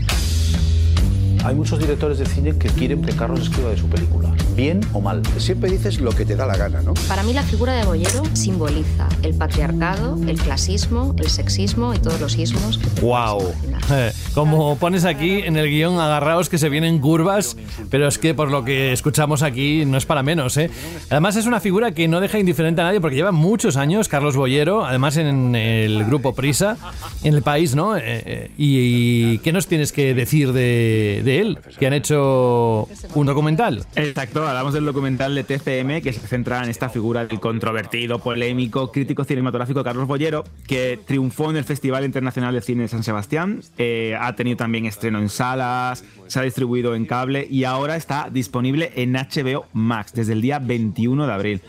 Hay 1.43 1.55
muchos 1.55 1.79
directores 1.79 2.19
de 2.19 2.25
cine 2.25 2.57
que 2.57 2.69
quieren 2.69 3.01
que 3.01 3.13
Carlos 3.15 3.41
escriba 3.41 3.71
de 3.71 3.77
su 3.77 3.89
película, 3.89 4.33
bien 4.55 4.81
o 4.93 5.01
mal. 5.01 5.21
Siempre 5.37 5.69
dices 5.69 5.99
lo 5.99 6.11
que 6.11 6.25
te 6.25 6.35
da 6.35 6.45
la 6.45 6.57
gana, 6.57 6.81
¿no? 6.81 6.93
Para 7.07 7.23
mí 7.23 7.33
la 7.33 7.43
figura 7.43 7.73
de 7.73 7.85
Bollero 7.85 8.23
simboliza 8.33 9.07
el 9.23 9.33
patriarcado, 9.33 10.17
el 10.27 10.39
clasismo, 10.39 11.15
el 11.17 11.29
sexismo 11.29 11.93
y 11.93 11.99
todos 11.99 12.19
los 12.19 12.37
ismos 12.37 12.77
que 12.77 13.01
¡Wow! 13.01 13.53
Eh, 13.91 14.11
como 14.33 14.77
pones 14.77 15.05
aquí 15.05 15.39
en 15.39 15.57
el 15.57 15.69
guion, 15.69 15.99
agarraos 15.99 16.49
que 16.49 16.57
se 16.57 16.69
vienen 16.69 16.99
curvas, 16.99 17.57
pero 17.89 18.07
es 18.07 18.17
que 18.17 18.33
por 18.33 18.51
lo 18.51 18.63
que 18.63 18.91
escuchamos 18.91 19.43
aquí 19.43 19.85
no 19.85 19.97
es 19.97 20.05
para 20.05 20.23
menos, 20.23 20.57
¿eh? 20.57 20.69
Además 21.09 21.35
es 21.35 21.45
una 21.45 21.59
figura 21.59 21.91
que 21.91 22.07
no 22.07 22.19
deja 22.21 22.39
indiferente 22.39 22.81
a 22.81 22.85
nadie 22.85 23.01
porque 23.01 23.15
lleva 23.15 23.31
muchos 23.31 23.77
años 23.77 24.07
Carlos 24.07 24.35
Bollero, 24.35 24.85
además 24.85 25.17
en 25.17 25.55
el 25.55 26.05
grupo 26.05 26.33
Prisa, 26.33 26.77
en 27.23 27.33
el 27.33 27.41
país, 27.41 27.75
¿no? 27.75 27.97
Eh, 27.97 28.01
eh, 28.05 28.51
y, 28.57 29.39
¿qué 29.39 29.51
nos 29.51 29.67
tienes 29.67 29.91
que 29.91 30.13
decir 30.13 30.53
de 30.53 31.39
él, 31.39 31.59
que 31.79 31.87
han 31.87 31.93
hecho 31.93 32.87
un 33.15 33.25
documental. 33.25 33.85
Exacto, 33.95 34.40
hablamos 34.47 34.73
del 34.73 34.85
documental 34.85 35.35
de 35.35 35.43
TCM 35.43 36.01
que 36.01 36.13
se 36.13 36.27
centra 36.27 36.63
en 36.63 36.69
esta 36.69 36.89
figura 36.89 37.25
del 37.25 37.39
controvertido, 37.39 38.19
polémico, 38.19 38.91
crítico 38.91 39.23
cinematográfico 39.23 39.83
Carlos 39.83 40.07
Bollero, 40.07 40.43
que 40.67 40.99
triunfó 41.05 41.49
en 41.49 41.57
el 41.57 41.63
Festival 41.63 42.05
Internacional 42.05 42.53
de 42.53 42.61
Cine 42.61 42.83
de 42.83 42.87
San 42.87 43.03
Sebastián, 43.03 43.61
eh, 43.77 44.17
ha 44.19 44.35
tenido 44.35 44.57
también 44.57 44.85
estreno 44.85 45.19
en 45.19 45.29
salas, 45.29 46.03
se 46.27 46.39
ha 46.39 46.43
distribuido 46.43 46.95
en 46.95 47.05
cable 47.05 47.47
y 47.49 47.63
ahora 47.63 47.95
está 47.95 48.29
disponible 48.31 48.91
en 48.95 49.13
HBO 49.13 49.65
Max 49.73 50.13
desde 50.13 50.33
el 50.33 50.41
día 50.41 50.59
21 50.59 51.27
de 51.27 51.33
abril. 51.33 51.61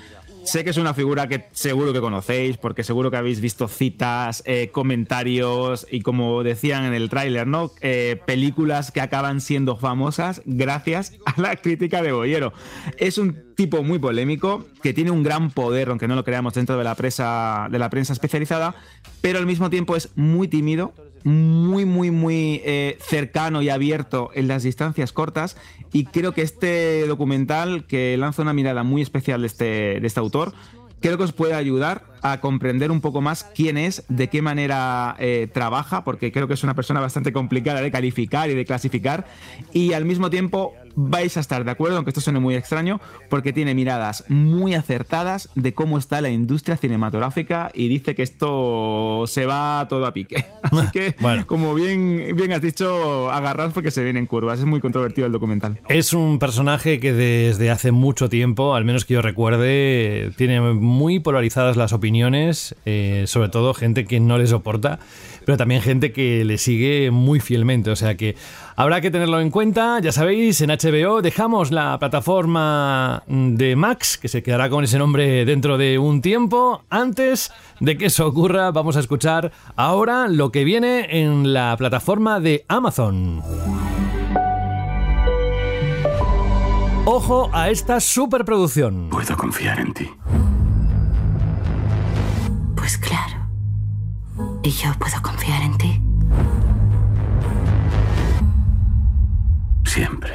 Sé 0.44 0.64
que 0.64 0.70
es 0.70 0.76
una 0.76 0.92
figura 0.92 1.28
que 1.28 1.46
seguro 1.52 1.92
que 1.92 2.00
conocéis, 2.00 2.56
porque 2.56 2.82
seguro 2.82 3.10
que 3.10 3.16
habéis 3.16 3.40
visto 3.40 3.68
citas, 3.68 4.42
eh, 4.44 4.70
comentarios 4.72 5.86
y 5.90 6.00
como 6.00 6.42
decían 6.42 6.84
en 6.84 6.94
el 6.94 7.08
tráiler, 7.08 7.46
¿no? 7.46 7.70
Eh, 7.80 8.20
películas 8.26 8.90
que 8.90 9.00
acaban 9.00 9.40
siendo 9.40 9.76
famosas 9.76 10.42
gracias 10.44 11.14
a 11.26 11.40
la 11.40 11.56
crítica 11.56 12.02
de 12.02 12.12
Boyero. 12.12 12.52
Es 12.98 13.18
un 13.18 13.54
tipo 13.54 13.82
muy 13.82 13.98
polémico, 13.98 14.66
que 14.82 14.92
tiene 14.92 15.10
un 15.10 15.22
gran 15.22 15.50
poder, 15.50 15.88
aunque 15.90 16.08
no 16.08 16.16
lo 16.16 16.24
creamos 16.24 16.54
dentro 16.54 16.76
de 16.76 16.84
la 16.84 16.94
prensa, 16.94 17.68
de 17.70 17.78
la 17.78 17.90
prensa 17.90 18.12
especializada, 18.12 18.74
pero 19.20 19.38
al 19.38 19.46
mismo 19.46 19.70
tiempo 19.70 19.94
es 19.94 20.10
muy 20.16 20.48
tímido, 20.48 20.92
muy, 21.24 21.84
muy, 21.84 22.10
muy 22.10 22.60
eh, 22.64 22.98
cercano 23.00 23.62
y 23.62 23.68
abierto 23.68 24.30
en 24.34 24.48
las 24.48 24.62
distancias 24.62 25.12
cortas. 25.12 25.56
Y 25.92 26.04
creo 26.04 26.32
que 26.32 26.42
este 26.42 27.06
documental, 27.06 27.84
que 27.86 28.16
lanza 28.16 28.42
una 28.42 28.52
mirada 28.52 28.82
muy 28.82 29.02
especial 29.02 29.42
de 29.42 29.46
este, 29.46 29.64
de 30.00 30.06
este 30.06 30.20
autor, 30.20 30.54
creo 31.02 31.18
que 31.18 31.24
os 31.24 31.32
puede 31.32 31.54
ayudar 31.54 32.04
a 32.22 32.40
comprender 32.40 32.90
un 32.90 33.00
poco 33.00 33.20
más 33.20 33.44
quién 33.44 33.76
es, 33.76 34.04
de 34.08 34.28
qué 34.28 34.40
manera 34.40 35.16
eh, 35.18 35.48
trabaja, 35.52 36.04
porque 36.04 36.30
creo 36.30 36.46
que 36.46 36.54
es 36.54 36.62
una 36.62 36.74
persona 36.74 37.00
bastante 37.00 37.32
complicada 37.32 37.82
de 37.82 37.90
calificar 37.90 38.48
y 38.48 38.54
de 38.54 38.64
clasificar, 38.64 39.26
y 39.72 39.92
al 39.92 40.04
mismo 40.04 40.30
tiempo 40.30 40.74
vais 40.94 41.36
a 41.36 41.40
estar 41.40 41.64
de 41.64 41.70
acuerdo, 41.70 41.96
aunque 41.96 42.10
esto 42.10 42.20
suene 42.20 42.40
muy 42.40 42.54
extraño, 42.54 43.00
porque 43.28 43.52
tiene 43.52 43.74
miradas 43.74 44.24
muy 44.28 44.74
acertadas 44.74 45.48
de 45.54 45.74
cómo 45.74 45.98
está 45.98 46.20
la 46.20 46.30
industria 46.30 46.76
cinematográfica 46.76 47.70
y 47.74 47.88
dice 47.88 48.14
que 48.14 48.22
esto 48.22 49.24
se 49.26 49.46
va 49.46 49.86
todo 49.88 50.06
a 50.06 50.12
pique. 50.12 50.46
Así 50.62 50.86
que, 50.92 51.14
como 51.46 51.74
bien, 51.74 52.34
bien 52.36 52.52
has 52.52 52.62
dicho, 52.62 53.30
agarrad 53.30 53.72
porque 53.72 53.90
se 53.90 54.02
vienen 54.04 54.26
curvas. 54.26 54.58
Es 54.58 54.64
muy 54.64 54.80
controvertido 54.80 55.26
el 55.26 55.32
documental. 55.32 55.80
Es 55.88 56.12
un 56.12 56.38
personaje 56.38 57.00
que 57.00 57.12
desde 57.12 57.70
hace 57.70 57.92
mucho 57.92 58.28
tiempo, 58.28 58.74
al 58.74 58.84
menos 58.84 59.04
que 59.04 59.14
yo 59.14 59.22
recuerde, 59.22 60.32
tiene 60.36 60.60
muy 60.60 61.20
polarizadas 61.20 61.76
las 61.76 61.92
opiniones 61.92 62.12
eh, 62.84 63.24
sobre 63.26 63.48
todo 63.48 63.74
gente 63.74 64.04
que 64.04 64.20
no 64.20 64.38
le 64.38 64.46
soporta, 64.46 64.98
pero 65.44 65.58
también 65.58 65.82
gente 65.82 66.12
que 66.12 66.44
le 66.44 66.58
sigue 66.58 67.10
muy 67.10 67.40
fielmente. 67.40 67.90
O 67.90 67.96
sea 67.96 68.16
que 68.16 68.36
habrá 68.76 69.00
que 69.00 69.10
tenerlo 69.10 69.40
en 69.40 69.50
cuenta. 69.50 70.00
Ya 70.00 70.12
sabéis, 70.12 70.60
en 70.60 70.70
HBO 70.70 71.22
dejamos 71.22 71.70
la 71.70 71.98
plataforma 71.98 73.22
de 73.26 73.76
Max, 73.76 74.18
que 74.18 74.28
se 74.28 74.42
quedará 74.42 74.70
con 74.70 74.84
ese 74.84 74.98
nombre 74.98 75.44
dentro 75.44 75.78
de 75.78 75.98
un 75.98 76.22
tiempo. 76.22 76.84
Antes 76.90 77.52
de 77.80 77.96
que 77.96 78.06
eso 78.06 78.26
ocurra, 78.26 78.70
vamos 78.70 78.96
a 78.96 79.00
escuchar 79.00 79.52
ahora 79.76 80.28
lo 80.28 80.52
que 80.52 80.64
viene 80.64 81.22
en 81.22 81.52
la 81.52 81.76
plataforma 81.76 82.40
de 82.40 82.64
Amazon. 82.68 83.42
Ojo 87.04 87.50
a 87.52 87.68
esta 87.68 87.98
superproducción. 87.98 89.08
Puedo 89.10 89.36
confiar 89.36 89.80
en 89.80 89.92
ti. 89.92 90.08
Pues 92.76 92.96
claro. 92.96 93.41
¿Y 94.64 94.70
yo 94.70 94.92
puedo 94.96 95.20
confiar 95.20 95.60
en 95.62 95.76
ti? 95.76 96.00
Siempre. 99.84 100.32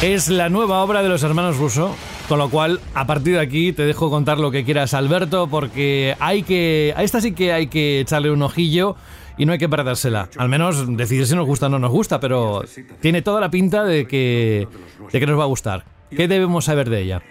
Es 0.00 0.28
la 0.28 0.48
nueva 0.48 0.82
obra 0.82 1.02
de 1.02 1.10
los 1.10 1.22
hermanos 1.22 1.58
Russo, 1.58 1.94
con 2.28 2.38
lo 2.38 2.48
cual 2.48 2.80
a 2.94 3.06
partir 3.06 3.34
de 3.34 3.40
aquí 3.40 3.74
te 3.74 3.84
dejo 3.84 4.08
contar 4.08 4.38
lo 4.38 4.50
que 4.50 4.64
quieras, 4.64 4.94
Alberto, 4.94 5.46
porque 5.48 6.16
hay 6.18 6.44
que 6.44 6.94
a 6.96 7.02
esta 7.02 7.20
sí 7.20 7.32
que 7.32 7.52
hay 7.52 7.66
que 7.66 8.00
echarle 8.00 8.30
un 8.30 8.40
ojillo 8.40 8.96
y 9.36 9.44
no 9.44 9.52
hay 9.52 9.58
que 9.58 9.68
perdérsela. 9.68 10.30
Al 10.38 10.48
menos 10.48 10.96
decidir 10.96 11.26
si 11.26 11.34
nos 11.34 11.46
gusta 11.46 11.66
o 11.66 11.68
no 11.68 11.78
nos 11.78 11.90
gusta, 11.90 12.20
pero 12.20 12.64
tiene 13.00 13.20
toda 13.20 13.42
la 13.42 13.50
pinta 13.50 13.84
de 13.84 14.06
que 14.06 14.66
de 15.12 15.20
que 15.20 15.26
nos 15.26 15.38
va 15.38 15.42
a 15.42 15.48
gustar. 15.48 15.93
¿Qué 16.16 16.28
debemos 16.28 16.66
saber 16.66 16.90
de 16.90 17.00
ella? 17.00 17.22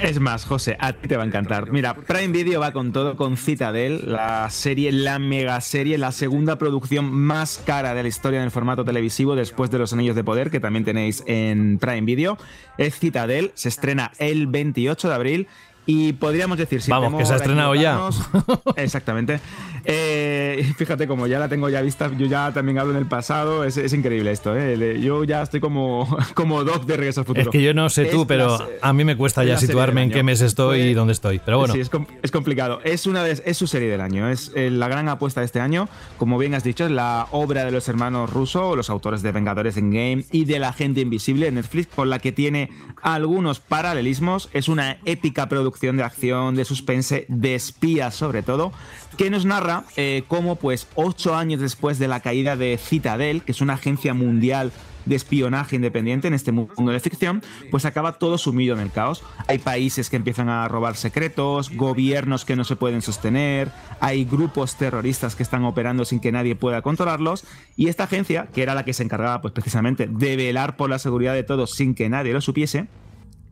Es 0.00 0.20
más, 0.20 0.44
José, 0.44 0.76
a 0.78 0.92
ti 0.92 1.08
te 1.08 1.16
va 1.16 1.22
a 1.22 1.26
encantar. 1.26 1.70
Mira, 1.70 1.94
Prime 1.94 2.28
Video 2.28 2.60
va 2.60 2.72
con 2.72 2.92
todo 2.92 3.16
con 3.16 3.36
Citadel, 3.36 4.02
la 4.04 4.50
serie, 4.50 4.92
la 4.92 5.18
mega 5.18 5.58
serie, 5.60 5.96
la 5.96 6.12
segunda 6.12 6.56
producción 6.56 7.10
más 7.10 7.62
cara 7.64 7.94
de 7.94 8.02
la 8.02 8.08
historia 8.08 8.40
en 8.40 8.44
el 8.44 8.50
formato 8.50 8.84
televisivo 8.84 9.34
después 9.34 9.70
de 9.70 9.78
Los 9.78 9.92
Anillos 9.92 10.14
de 10.14 10.22
Poder, 10.22 10.50
que 10.50 10.60
también 10.60 10.84
tenéis 10.84 11.22
en 11.26 11.78
Prime 11.78 12.02
Video. 12.02 12.36
Es 12.76 12.98
Citadel, 12.98 13.52
se 13.54 13.70
estrena 13.70 14.12
el 14.18 14.48
28 14.48 15.08
de 15.08 15.14
abril 15.14 15.48
y 15.86 16.12
podríamos 16.14 16.58
decir, 16.58 16.82
si 16.82 16.90
Vamos, 16.90 17.18
que 17.18 17.24
se 17.24 17.32
ha 17.32 17.36
estrenado 17.36 17.74
ya. 17.76 18.00
Exactamente. 18.76 19.40
Eh, 19.88 20.72
fíjate, 20.76 21.06
como 21.06 21.28
ya 21.28 21.38
la 21.38 21.48
tengo 21.48 21.68
ya 21.68 21.80
vista, 21.80 22.10
yo 22.18 22.26
ya 22.26 22.52
también 22.52 22.78
hablo 22.78 22.92
en 22.92 22.98
el 22.98 23.06
pasado, 23.06 23.64
es, 23.64 23.92
increíble 23.92 24.32
esto. 24.32 24.56
¿eh? 24.56 25.00
Yo 25.00 25.22
ya 25.22 25.42
estoy 25.42 25.60
como, 25.60 26.08
como 26.34 26.64
Doc 26.64 26.84
de 26.84 26.96
Regreso 26.96 27.20
al 27.20 27.26
Futuro. 27.26 27.42
Es 27.42 27.48
que 27.48 27.62
yo 27.62 27.72
no 27.72 27.88
sé 27.88 28.06
tú, 28.06 28.26
pero 28.26 28.58
a 28.82 28.92
mí 28.92 29.04
me 29.04 29.16
cuesta 29.16 29.44
ya 29.44 29.56
situarme 29.56 30.02
en 30.02 30.10
qué 30.10 30.22
mes 30.22 30.40
estoy 30.40 30.80
y 30.80 30.94
dónde 30.94 31.12
estoy. 31.12 31.40
Pero 31.44 31.58
bueno. 31.58 31.74
Sí, 31.74 31.80
es, 31.80 32.30
complicado. 32.32 32.80
Es, 32.82 33.06
una 33.06 33.22
de, 33.22 33.40
es 33.44 33.56
su 33.56 33.66
serie 33.68 33.88
del 33.88 34.00
año, 34.00 34.28
es 34.28 34.50
eh, 34.56 34.70
la 34.70 34.88
gran 34.88 35.08
apuesta 35.08 35.40
de 35.40 35.46
este 35.46 35.60
año. 35.60 35.88
Como 36.18 36.36
bien 36.36 36.54
has 36.54 36.64
dicho, 36.64 36.84
es 36.84 36.90
la 36.90 37.28
obra 37.30 37.64
de 37.64 37.70
los 37.70 37.88
hermanos 37.88 38.32
Russo, 38.32 38.74
los 38.74 38.90
autores 38.90 39.22
de 39.22 39.30
Vengadores 39.30 39.76
en 39.76 39.90
Game 39.92 40.24
y 40.32 40.46
de 40.46 40.58
La 40.58 40.72
Gente 40.72 41.00
Invisible 41.00 41.46
en 41.46 41.54
Netflix, 41.54 41.86
con 41.94 42.10
la 42.10 42.18
que 42.18 42.32
tiene 42.32 42.70
algunos 43.02 43.60
paralelismos. 43.60 44.48
Es 44.52 44.68
una 44.68 44.98
épica 45.04 45.48
producción 45.48 45.96
de 45.96 46.02
acción, 46.02 46.56
de 46.56 46.64
suspense, 46.64 47.26
de 47.28 47.54
espías 47.54 48.16
sobre 48.16 48.42
todo, 48.42 48.72
que 49.16 49.30
nos 49.30 49.44
narra 49.44 49.84
eh, 49.96 50.24
cómo, 50.28 50.56
pues, 50.56 50.86
ocho 50.94 51.34
años 51.34 51.60
después 51.60 51.98
de 51.98 52.08
la 52.08 52.20
caída 52.20 52.56
de 52.56 52.78
Citadel, 52.78 53.42
que 53.42 53.52
es 53.52 53.60
una 53.60 53.74
agencia 53.74 54.14
mundial 54.14 54.72
de 55.06 55.14
espionaje 55.14 55.76
independiente 55.76 56.28
en 56.28 56.34
este 56.34 56.52
mundo 56.52 56.90
de 56.92 57.00
ficción, 57.00 57.42
pues 57.70 57.84
acaba 57.84 58.18
todo 58.18 58.38
sumido 58.38 58.74
en 58.74 58.80
el 58.80 58.90
caos. 58.90 59.22
Hay 59.46 59.58
países 59.58 60.10
que 60.10 60.16
empiezan 60.16 60.48
a 60.48 60.66
robar 60.68 60.96
secretos, 60.96 61.70
gobiernos 61.70 62.44
que 62.44 62.56
no 62.56 62.64
se 62.64 62.76
pueden 62.76 63.02
sostener, 63.02 63.70
hay 64.00 64.24
grupos 64.24 64.76
terroristas 64.76 65.36
que 65.36 65.44
están 65.44 65.64
operando 65.64 66.04
sin 66.04 66.20
que 66.20 66.32
nadie 66.32 66.56
pueda 66.56 66.82
controlarlos, 66.82 67.44
y 67.76 67.86
esta 67.86 68.04
agencia, 68.04 68.48
que 68.52 68.62
era 68.62 68.74
la 68.74 68.84
que 68.84 68.92
se 68.92 69.04
encargaba 69.04 69.40
pues 69.40 69.54
precisamente 69.54 70.08
de 70.08 70.36
velar 70.36 70.76
por 70.76 70.90
la 70.90 70.98
seguridad 70.98 71.34
de 71.34 71.44
todos 71.44 71.70
sin 71.70 71.94
que 71.94 72.08
nadie 72.08 72.32
lo 72.32 72.40
supiese, 72.40 72.88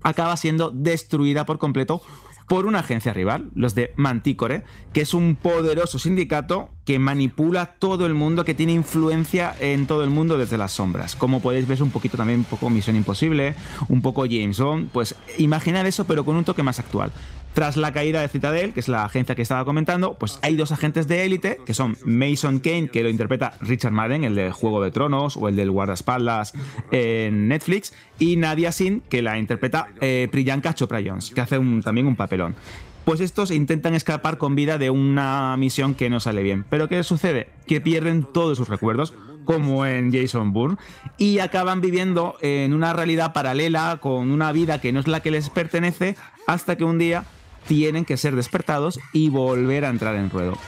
acaba 0.03 0.37
siendo 0.37 0.71
destruida 0.71 1.47
por 1.47 1.59
completo 1.59 2.03
por 2.47 2.67
una 2.67 2.81
agencia 2.81 3.13
rival, 3.13 3.51
los 3.55 3.75
de 3.75 3.93
Manticore, 3.97 4.65
que 4.93 5.01
es 5.01 5.15
un 5.15 5.37
poderoso 5.37 5.99
sindicato 5.99 6.69
que 6.85 6.99
manipula 6.99 7.75
todo 7.79 8.07
el 8.07 8.15
mundo, 8.15 8.45
que 8.45 8.55
tiene 8.55 8.73
influencia 8.73 9.55
en 9.59 9.87
todo 9.87 10.05
el 10.05 10.11
mundo 10.11 10.37
desde 10.37 10.59
las 10.59 10.73
sombras. 10.73 11.17
Como 11.17 11.41
podéis 11.41 11.67
ver, 11.67 11.83
un 11.83 11.91
poquito 11.91 12.17
también 12.17 12.41
un 12.41 12.45
poco 12.45 12.71
Misión 12.71 12.97
Imposible, 12.97 13.55
un 13.89 14.03
poco 14.03 14.23
James 14.23 14.59
Bond, 14.59 14.91
pues 14.91 15.15
imaginar 15.39 15.87
eso 15.87 16.05
pero 16.05 16.25
con 16.25 16.37
un 16.37 16.45
toque 16.45 16.63
más 16.63 16.79
actual. 16.79 17.11
Tras 17.55 17.77
la 17.77 17.93
caída 17.93 18.21
de 18.21 18.27
Citadel, 18.27 18.73
que 18.73 18.81
es 18.81 18.89
la 18.89 19.05
agencia 19.05 19.37
que 19.37 19.43
estaba 19.43 19.65
comentando, 19.65 20.15
pues 20.15 20.41
hay 20.43 20.57
dos 20.57 20.73
agentes 20.73 21.07
de 21.07 21.25
élite, 21.25 21.61
que 21.65 21.73
son 21.73 21.97
Mason 22.05 22.59
Kane, 22.59 22.89
que 22.89 23.05
lo 23.05 23.09
interpreta 23.09 23.55
Richard 23.61 23.93
Madden, 23.93 24.25
el 24.25 24.35
de 24.35 24.51
Juego 24.51 24.83
de 24.83 24.91
Tronos 24.91 25.37
o 25.37 25.49
el 25.49 25.55
del 25.55 25.71
guardaespaldas 25.71 26.53
en 26.91 27.47
Netflix, 27.47 27.95
y 28.19 28.35
Nadia 28.35 28.73
Sin, 28.73 29.03
que 29.03 29.23
la 29.23 29.39
interpreta 29.39 29.87
eh, 30.01 30.29
Priyanka 30.33 30.75
Chopra 30.75 31.01
Jones, 31.05 31.31
que 31.31 31.43
hace 31.43 31.61
también 31.85 32.09
un 32.09 32.17
papelón. 32.17 32.57
Pues 33.05 33.21
estos 33.21 33.53
intentan 33.53 33.95
escapar 33.95 34.37
con 34.37 34.57
vida 34.57 34.77
de 34.77 34.91
una 34.91 35.57
misión 35.57 35.95
que 35.95 36.11
no 36.11 36.19
sale 36.19 36.43
bien. 36.43 36.65
Pero 36.69 36.89
¿qué 36.89 37.05
sucede? 37.05 37.51
Que 37.69 37.81
pierden 37.81 38.25
todos 38.25 38.59
sus 38.59 38.69
recuerdos, 38.69 39.15
como 39.45 39.87
en 39.87 40.13
Jason 40.13 40.53
Bourne, 40.53 40.77
y 41.19 41.39
acaban 41.39 41.81
viviendo 41.81 42.35
en 42.41 42.75
una 42.75 42.95
realidad 42.95 43.33
paralela, 43.33 43.99
con 44.01 44.33
una 44.33 44.51
vida 44.51 44.81
que 44.81 44.93
no 44.93 44.99
es 44.99 45.07
la 45.07 45.21
que 45.21 45.31
les 45.31 45.51
pertenece, 45.51 46.17
hasta 46.49 46.77
que 46.77 46.83
un 46.83 46.99
día 46.99 47.25
tienen 47.67 48.05
que 48.05 48.17
ser 48.17 48.37
despertados 48.37 49.01
y 49.13 49.29
volver 49.29 49.85
a 49.85 49.91
entrar 49.91 50.17
en 50.17 50.31
ruedo. 50.31 50.59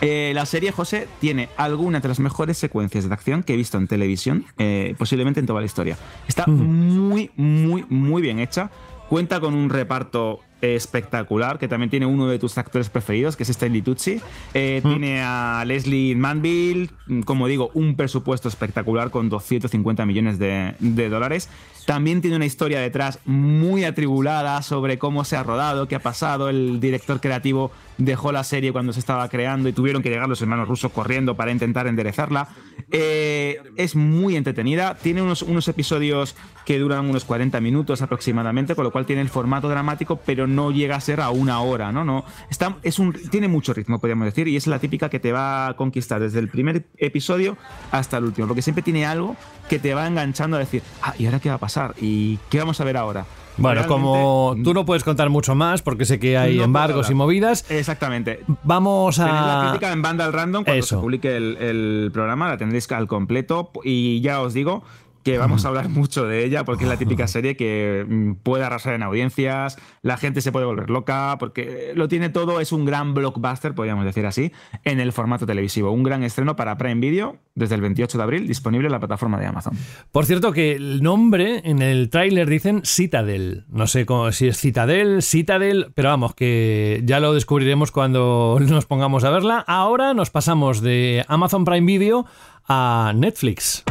Eh, 0.00 0.32
la 0.34 0.46
serie, 0.46 0.72
José, 0.72 1.06
tiene 1.20 1.48
algunas 1.56 2.02
de 2.02 2.08
las 2.08 2.18
mejores 2.18 2.58
secuencias 2.58 3.08
de 3.08 3.14
acción 3.14 3.42
que 3.42 3.54
he 3.54 3.56
visto 3.56 3.78
en 3.78 3.86
televisión, 3.86 4.46
eh, 4.58 4.94
posiblemente 4.98 5.40
en 5.40 5.46
toda 5.46 5.60
la 5.60 5.66
historia. 5.66 5.96
Está 6.26 6.46
muy, 6.46 7.30
muy, 7.36 7.84
muy 7.88 8.22
bien 8.22 8.38
hecha. 8.38 8.70
Cuenta 9.08 9.40
con 9.40 9.54
un 9.54 9.68
reparto 9.68 10.40
espectacular, 10.62 11.58
que 11.58 11.68
también 11.68 11.90
tiene 11.90 12.06
uno 12.06 12.28
de 12.28 12.38
tus 12.38 12.56
actores 12.56 12.88
preferidos, 12.88 13.36
que 13.36 13.42
es 13.42 13.50
Stanley 13.50 13.82
Tucci. 13.82 14.20
Eh, 14.54 14.80
tiene 14.82 15.20
a 15.20 15.64
Leslie 15.66 16.14
Manville, 16.14 16.88
como 17.24 17.48
digo, 17.48 17.70
un 17.74 17.96
presupuesto 17.96 18.48
espectacular 18.48 19.10
con 19.10 19.28
250 19.28 20.06
millones 20.06 20.38
de, 20.38 20.74
de 20.78 21.08
dólares. 21.08 21.48
También 21.86 22.20
tiene 22.20 22.36
una 22.36 22.46
historia 22.46 22.80
detrás 22.80 23.18
muy 23.24 23.84
atribulada 23.84 24.60
sobre 24.62 24.98
cómo 24.98 25.24
se 25.24 25.36
ha 25.36 25.42
rodado, 25.42 25.88
qué 25.88 25.96
ha 25.96 26.02
pasado. 26.02 26.48
El 26.48 26.80
director 26.80 27.20
creativo 27.20 27.72
dejó 27.98 28.32
la 28.32 28.44
serie 28.44 28.72
cuando 28.72 28.92
se 28.92 29.00
estaba 29.00 29.28
creando 29.28 29.68
y 29.68 29.72
tuvieron 29.72 30.02
que 30.02 30.10
llegar 30.10 30.28
los 30.28 30.40
hermanos 30.40 30.68
rusos 30.68 30.92
corriendo 30.92 31.36
para 31.36 31.50
intentar 31.50 31.86
enderezarla. 31.86 32.48
Eh, 32.90 33.60
es 33.76 33.96
muy 33.96 34.36
entretenida, 34.36 34.96
tiene 34.96 35.22
unos, 35.22 35.42
unos 35.42 35.66
episodios 35.68 36.36
que 36.66 36.78
duran 36.78 37.08
unos 37.08 37.24
40 37.24 37.60
minutos 37.60 38.02
aproximadamente, 38.02 38.74
con 38.74 38.84
lo 38.84 38.92
cual 38.92 39.06
tiene 39.06 39.22
el 39.22 39.28
formato 39.28 39.68
dramático, 39.68 40.20
pero 40.24 40.46
no 40.46 40.70
llega 40.70 40.96
a 40.96 41.00
ser 41.00 41.20
a 41.20 41.30
una 41.30 41.60
hora, 41.60 41.90
¿no? 41.90 42.04
no 42.04 42.24
está, 42.50 42.76
es 42.82 42.98
un, 42.98 43.12
tiene 43.12 43.48
mucho 43.48 43.72
ritmo, 43.72 43.98
podríamos 43.98 44.26
decir, 44.26 44.46
y 44.46 44.56
es 44.56 44.66
la 44.66 44.78
típica 44.78 45.08
que 45.08 45.18
te 45.18 45.32
va 45.32 45.68
a 45.68 45.76
conquistar 45.76 46.20
desde 46.20 46.38
el 46.38 46.48
primer 46.48 46.84
episodio 46.98 47.56
hasta 47.90 48.18
el 48.18 48.24
último, 48.24 48.46
porque 48.46 48.62
siempre 48.62 48.82
tiene 48.82 49.06
algo 49.06 49.36
que 49.72 49.78
te 49.78 49.94
va 49.94 50.06
enganchando 50.06 50.58
a 50.58 50.60
decir, 50.60 50.82
ah, 51.00 51.14
¿y 51.18 51.24
ahora 51.24 51.40
qué 51.40 51.48
va 51.48 51.54
a 51.54 51.58
pasar? 51.58 51.94
¿Y 51.98 52.36
qué 52.50 52.58
vamos 52.58 52.78
a 52.78 52.84
ver 52.84 52.98
ahora? 52.98 53.24
Bueno, 53.56 53.86
como 53.86 54.54
tú 54.62 54.74
no 54.74 54.84
puedes 54.84 55.02
contar 55.02 55.30
mucho 55.30 55.54
más 55.54 55.80
porque 55.80 56.04
sé 56.04 56.18
que 56.20 56.36
hay 56.36 56.60
embargos 56.60 57.08
y 57.08 57.14
movidas. 57.14 57.70
Exactamente. 57.70 58.40
Vamos 58.64 59.18
a. 59.18 59.24
Tenéis 59.24 59.46
la 59.46 59.68
crítica 59.70 59.92
en 59.92 60.02
Vandal 60.02 60.32
Random 60.34 60.64
cuando 60.64 60.82
se 60.82 60.96
publique 60.96 61.34
el, 61.34 61.56
el 61.56 62.10
programa, 62.12 62.50
la 62.50 62.58
tendréis 62.58 62.90
al 62.92 63.06
completo. 63.06 63.70
Y 63.82 64.20
ya 64.20 64.42
os 64.42 64.52
digo, 64.52 64.82
que 65.22 65.38
vamos 65.38 65.64
a 65.64 65.68
hablar 65.68 65.88
mucho 65.88 66.26
de 66.26 66.44
ella 66.44 66.64
porque 66.64 66.84
es 66.84 66.90
la 66.90 66.96
típica 66.96 67.26
serie 67.26 67.56
que 67.56 68.04
mm, 68.08 68.34
puede 68.42 68.64
arrasar 68.64 68.94
en 68.94 69.02
audiencias, 69.02 69.78
la 70.02 70.16
gente 70.16 70.40
se 70.40 70.52
puede 70.52 70.66
volver 70.66 70.90
loca 70.90 71.36
porque 71.38 71.92
lo 71.94 72.08
tiene 72.08 72.28
todo, 72.28 72.60
es 72.60 72.72
un 72.72 72.84
gran 72.84 73.14
blockbuster, 73.14 73.74
podríamos 73.74 74.04
decir 74.04 74.26
así, 74.26 74.52
en 74.84 75.00
el 75.00 75.12
formato 75.12 75.46
televisivo. 75.46 75.90
Un 75.90 76.02
gran 76.02 76.22
estreno 76.22 76.56
para 76.56 76.76
Prime 76.76 77.00
Video 77.00 77.38
desde 77.54 77.74
el 77.74 77.80
28 77.82 78.18
de 78.18 78.24
abril, 78.24 78.48
disponible 78.48 78.86
en 78.86 78.92
la 78.92 78.98
plataforma 78.98 79.38
de 79.38 79.46
Amazon. 79.46 79.74
Por 80.10 80.26
cierto, 80.26 80.52
que 80.52 80.72
el 80.72 81.02
nombre 81.02 81.60
en 81.64 81.82
el 81.82 82.08
tráiler 82.10 82.48
dicen 82.48 82.82
Citadel. 82.84 83.64
No 83.68 83.86
sé 83.86 84.06
cómo, 84.06 84.32
si 84.32 84.48
es 84.48 84.58
Citadel, 84.58 85.22
Citadel, 85.22 85.92
pero 85.94 86.08
vamos, 86.08 86.34
que 86.34 87.02
ya 87.04 87.20
lo 87.20 87.34
descubriremos 87.34 87.90
cuando 87.90 88.58
nos 88.60 88.86
pongamos 88.86 89.24
a 89.24 89.30
verla. 89.30 89.64
Ahora 89.66 90.14
nos 90.14 90.30
pasamos 90.30 90.80
de 90.80 91.24
Amazon 91.28 91.64
Prime 91.64 91.86
Video 91.86 92.26
a 92.68 93.12
Netflix. 93.14 93.84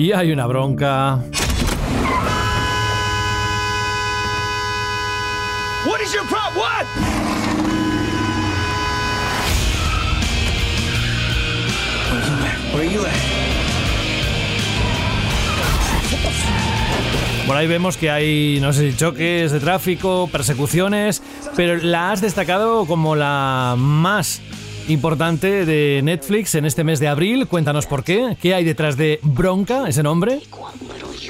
Y 0.00 0.12
hay 0.12 0.32
una 0.32 0.46
bronca. 0.46 1.18
What 5.84 6.00
is 6.00 6.14
your 6.14 6.24
problem? 6.24 6.56
What? 6.56 6.86
Where 12.72 12.90
you 12.90 13.04
at? 13.04 13.12
Por 17.46 17.56
ahí 17.58 17.66
vemos 17.66 17.98
que 17.98 18.10
hay, 18.10 18.58
no 18.62 18.72
sé 18.72 18.92
si 18.92 18.96
choques 18.96 19.52
de 19.52 19.60
tráfico, 19.60 20.30
persecuciones, 20.32 21.22
pero 21.56 21.76
la 21.76 22.12
has 22.12 22.22
destacado 22.22 22.86
como 22.86 23.16
la 23.16 23.74
más 23.76 24.40
importante 24.88 25.64
de 25.64 26.00
Netflix 26.02 26.54
en 26.54 26.64
este 26.64 26.84
mes 26.84 27.00
de 27.00 27.08
abril. 27.08 27.46
Cuéntanos 27.46 27.86
por 27.86 28.04
qué. 28.04 28.36
¿Qué 28.40 28.54
hay 28.54 28.64
detrás 28.64 28.96
de 28.96 29.20
Bronca, 29.22 29.88
ese 29.88 30.02
nombre? 30.02 30.40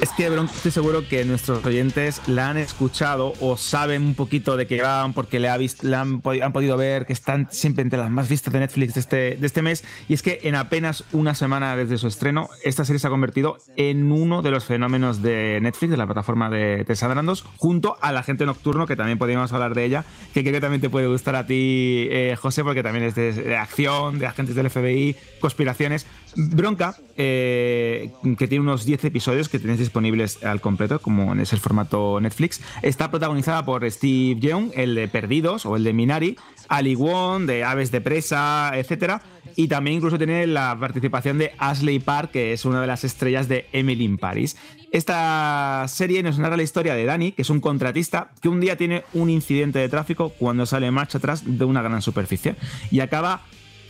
Es 0.01 0.09
que 0.17 0.31
Bronca 0.31 0.53
estoy 0.55 0.71
seguro 0.71 1.07
que 1.07 1.25
nuestros 1.27 1.63
oyentes 1.65 2.23
la 2.27 2.49
han 2.49 2.57
escuchado 2.57 3.35
o 3.41 3.59
saben 3.59 4.03
un 4.03 4.15
poquito 4.15 4.57
de 4.57 4.67
qué 4.67 4.81
van 4.81 5.13
porque 5.13 5.39
le, 5.39 5.49
le 5.83 5.97
han, 5.97 6.23
han, 6.43 6.53
podido 6.53 6.79
ver 6.79 7.05
que 7.05 7.13
están 7.13 7.49
siempre 7.51 7.83
entre 7.83 7.99
las 7.99 8.11
más 8.11 8.27
vistas 8.27 8.51
de 8.53 8.61
Netflix 8.61 8.95
de 8.95 9.01
este, 9.01 9.45
este 9.45 9.61
mes. 9.61 9.85
Y 10.09 10.15
es 10.15 10.23
que 10.23 10.41
en 10.45 10.55
apenas 10.55 11.05
una 11.13 11.35
semana 11.35 11.77
desde 11.77 11.99
su 11.99 12.07
estreno, 12.07 12.49
esta 12.65 12.87
serie 12.87 12.99
se 12.99 13.09
ha 13.09 13.11
convertido 13.11 13.59
en 13.77 14.11
uno 14.11 14.41
de 14.41 14.51
los 14.51 14.65
fenómenos 14.65 15.21
de 15.21 15.59
Netflix, 15.61 15.91
de 15.91 15.97
la 15.99 16.07
plataforma 16.07 16.49
de 16.49 16.85
Tessa 16.87 17.07
Brandos, 17.07 17.45
junto 17.59 17.99
a 18.01 18.11
La 18.13 18.23
Gente 18.23 18.47
Nocturno, 18.47 18.87
que 18.87 18.97
también 18.97 19.19
podríamos 19.19 19.53
hablar 19.53 19.75
de 19.75 19.85
ella, 19.85 20.05
que 20.33 20.43
creo 20.43 20.55
que 20.55 20.61
también 20.63 20.81
te 20.81 20.89
puede 20.89 21.09
gustar 21.09 21.37
a 21.37 21.47
ti, 21.47 22.09
eh, 22.11 22.37
José, 22.41 22.65
porque 22.65 22.83
también 22.83 23.05
es 23.05 23.15
de, 23.15 23.50
de, 23.51 23.57
acción, 23.57 24.19
de 24.19 24.27
agentes 24.27 24.55
del 24.55 24.71
FBI, 24.71 25.17
conspiraciones. 25.41 26.07
Bronca, 26.37 26.95
eh, 27.17 28.11
que 28.39 28.47
tiene 28.47 28.63
unos 28.63 28.85
10 28.85 29.05
episodios 29.05 29.49
que 29.49 29.59
tenéis 29.59 29.81
disponibles 29.81 30.43
al 30.45 30.61
completo, 30.61 31.01
como 31.01 31.33
en 31.33 31.41
ese 31.41 31.57
formato 31.57 32.21
Netflix, 32.21 32.61
está 32.83 33.11
protagonizada 33.11 33.65
por 33.65 33.89
Steve 33.91 34.39
Young, 34.41 34.71
el 34.75 34.95
de 34.95 35.09
Perdidos 35.09 35.67
o 35.67 35.77
el 35.77 35.85
de 35.85 35.93
Minari, 35.93 36.37
Ali 36.69 36.95
Wong, 36.95 37.47
de 37.47 37.65
Aves 37.65 37.91
de 37.91 38.01
Presa, 38.01 38.71
etc. 38.75 39.21
Y 39.57 39.67
también 39.67 39.97
incluso 39.97 40.19
tiene 40.19 40.47
la 40.47 40.77
participación 40.79 41.39
de 41.39 41.53
Ashley 41.59 41.99
Park, 41.99 42.31
que 42.31 42.53
es 42.53 42.65
una 42.65 42.81
de 42.81 42.87
las 42.87 43.03
estrellas 43.03 43.49
de 43.49 43.67
Emily 43.73 44.05
in 44.05 44.19
Paris. 44.19 44.57
Esta 44.93 45.85
serie 45.87 46.23
nos 46.25 46.39
narra 46.41 46.57
la 46.57 46.65
historia 46.65 46.95
de 46.95 47.05
Danny, 47.05 47.31
que 47.31 47.43
es 47.43 47.51
un 47.51 47.61
contratista 47.61 48.31
que 48.43 48.49
un 48.49 48.61
día 48.61 48.77
tiene 48.77 49.05
un 49.13 49.31
incidente 49.31 49.79
de 49.79 49.89
tráfico 49.89 50.31
cuando 50.31 50.67
sale 50.67 50.91
marcha 50.91 51.19
atrás 51.19 51.43
de 51.47 51.65
una 51.65 51.81
gran 51.81 52.03
superficie 52.03 52.57
y 52.91 52.99
acaba 52.99 53.43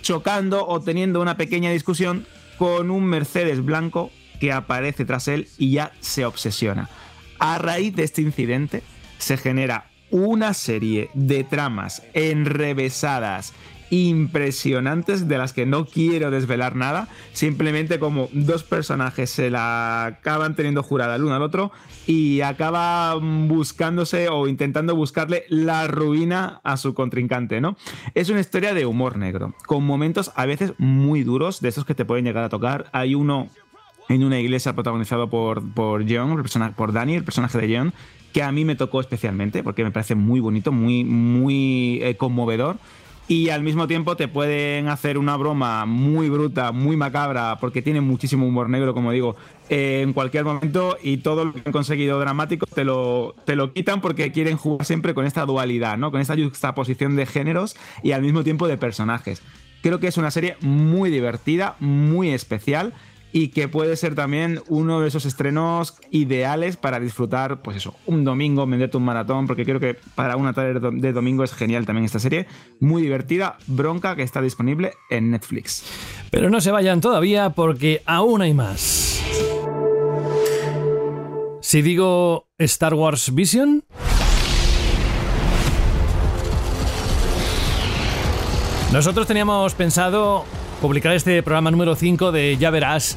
chocando 0.03 0.67
o 0.67 0.81
teniendo 0.81 1.23
una 1.23 1.39
pequeña 1.39 1.71
discusión 1.71 2.27
con 2.59 2.91
un 2.91 3.05
Mercedes 3.05 3.65
blanco 3.65 4.11
que 4.41 4.53
aparece 4.53 5.07
tras 5.07 5.27
él 5.29 5.49
y 5.57 5.73
ya 5.73 5.93
se 6.01 6.27
obsesiona. 6.27 6.91
A 7.39 7.57
raíz 7.57 7.97
de 7.97 8.05
este 8.05 8.21
incidente 8.21 8.83
se 9.17 9.39
genera 9.39 9.87
una 10.11 10.53
serie 10.53 11.09
de 11.15 11.45
tramas 11.45 12.03
enrevesadas 12.13 13.55
impresionantes 13.91 15.29
de 15.29 15.39
las 15.39 15.53
que 15.53 15.67
no 15.67 15.85
quiero 15.85 16.31
desvelar 16.31 16.77
nada, 16.77 17.09
simplemente 17.33 17.99
como 17.99 18.29
dos 18.33 18.63
personajes 18.63 19.31
se 19.31 19.51
la 19.51 20.07
acaban 20.07 20.55
teniendo 20.55 20.83
jurada 20.83 21.17
el 21.17 21.25
uno 21.25 21.35
al 21.35 21.43
otro 21.43 21.73
y 22.07 22.41
acaban 22.41 23.49
buscándose 23.49 24.29
o 24.29 24.49
intentando 24.49 24.95
buscarle 24.97 25.45
la 25.49 25.87
ruina 25.87 26.61
a 26.65 26.77
su 26.77 26.95
contrincante, 26.95 27.61
¿no? 27.61 27.77
Es 28.15 28.31
una 28.31 28.41
historia 28.41 28.75
de 28.75 28.87
humor 28.87 29.17
negro, 29.17 29.55
con 29.67 29.85
momentos 29.85 30.33
a 30.37 30.47
veces 30.47 30.73
muy 30.79 31.25
duros, 31.25 31.61
de 31.61 31.69
esos 31.69 31.85
que 31.85 31.95
te 31.95 32.05
pueden 32.05 32.25
llegar 32.25 32.45
a 32.45 32.49
tocar. 32.49 32.87
Hay 32.93 33.15
uno 33.15 33.49
en 34.09 34.25
una 34.25 34.41
iglesia 34.41 34.73
protagonizado 34.73 35.29
por, 35.29 35.69
por 35.73 36.03
John, 36.09 36.33
el 36.33 36.43
personaje, 36.43 36.75
por 36.77 36.93
Danny, 36.93 37.15
el 37.15 37.25
personaje 37.25 37.59
de 37.59 37.77
John, 37.77 37.93
que 38.33 38.43
a 38.43 38.53
mí 38.53 38.65
me 38.65 38.77
tocó 38.77 39.01
especialmente, 39.01 39.63
porque 39.63 39.85
me 39.85 39.91
parece 39.91 40.15
muy 40.15 40.41
bonito, 40.41 40.73
muy, 40.73 41.05
muy 41.05 42.01
eh, 42.03 42.17
conmovedor 42.17 42.79
y 43.31 43.51
al 43.51 43.63
mismo 43.63 43.87
tiempo 43.87 44.17
te 44.17 44.27
pueden 44.27 44.89
hacer 44.89 45.17
una 45.17 45.37
broma 45.37 45.87
muy 45.87 46.29
bruta, 46.29 46.73
muy 46.73 46.97
macabra, 46.97 47.59
porque 47.61 47.81
tiene 47.81 48.01
muchísimo 48.01 48.45
humor 48.45 48.69
negro, 48.69 48.93
como 48.93 49.13
digo, 49.13 49.37
eh, 49.69 50.01
en 50.03 50.13
cualquier 50.13 50.43
momento 50.43 50.99
y 51.01 51.19
todo 51.19 51.45
lo 51.45 51.53
que 51.53 51.63
han 51.65 51.71
conseguido 51.71 52.19
dramático 52.19 52.67
te 52.67 52.83
lo, 52.83 53.37
te 53.45 53.55
lo 53.55 53.73
quitan 53.73 54.01
porque 54.01 54.33
quieren 54.33 54.57
jugar 54.57 54.85
siempre 54.85 55.15
con 55.15 55.27
esta 55.27 55.47
dualidad, 55.47 55.97
¿no? 55.97 56.11
con 56.11 56.21
esta 56.21 56.35
juxtaposición 56.35 57.15
de 57.15 57.25
géneros 57.25 57.77
y 58.03 58.11
al 58.11 58.23
mismo 58.23 58.43
tiempo 58.43 58.67
de 58.67 58.77
personajes. 58.79 59.43
Creo 59.81 60.01
que 60.01 60.09
es 60.09 60.17
una 60.17 60.33
serie 60.33 60.57
muy 60.61 61.09
divertida, 61.11 61.77
muy 61.79 62.31
especial 62.31 62.95
y 63.33 63.49
que 63.49 63.69
puede 63.69 63.97
ser 63.97 64.15
también 64.15 64.61
uno 64.69 65.01
de 65.01 65.09
esos 65.09 65.25
estrenos 65.27 65.95
ideales 66.11 66.77
para 66.77 67.01
disfrutar, 67.01 67.63
pues 67.63 67.77
eso, 67.77 67.95
un 68.07 68.25
domingo, 68.25 68.67
venderte 68.67 68.97
un 68.97 69.05
maratón, 69.05 69.47
porque 69.47 69.65
creo 69.65 69.81
que 69.81 69.97
para 70.15 70.37
una 70.37 70.53
tarde 70.53 70.81
de 70.93 71.13
domingo 71.13 71.45
es 71.45 71.53
genial 71.53 71.87
también 71.87 72.05
esta 72.05 72.19
serie, 72.19 72.47
muy 72.81 73.03
divertida, 73.03 73.59
bronca, 73.67 74.17
que 74.17 74.23
está 74.23 74.41
disponible 74.41 74.93
en 75.11 75.31
Netflix. 75.31 75.85
Pero 76.31 76.51
no 76.51 76.61
se 76.61 76.71
vayan 76.71 77.01
todavía 77.01 77.51
porque 77.51 78.03
aún 78.07 78.43
hay 78.43 78.55
más. 78.55 79.23
Si 81.61 81.83
digo 81.83 82.49
Star 82.59 82.95
Wars 82.95 83.35
Vision... 83.35 83.85
Nosotros 88.93 89.29
teníamos 89.29 89.75
pensado 89.75 90.45
publicar 90.81 91.13
este 91.13 91.43
programa 91.43 91.71
número 91.71 91.95
5 91.95 92.33
de 92.33 92.57
Ya 92.57 92.71
Verás 92.71 93.17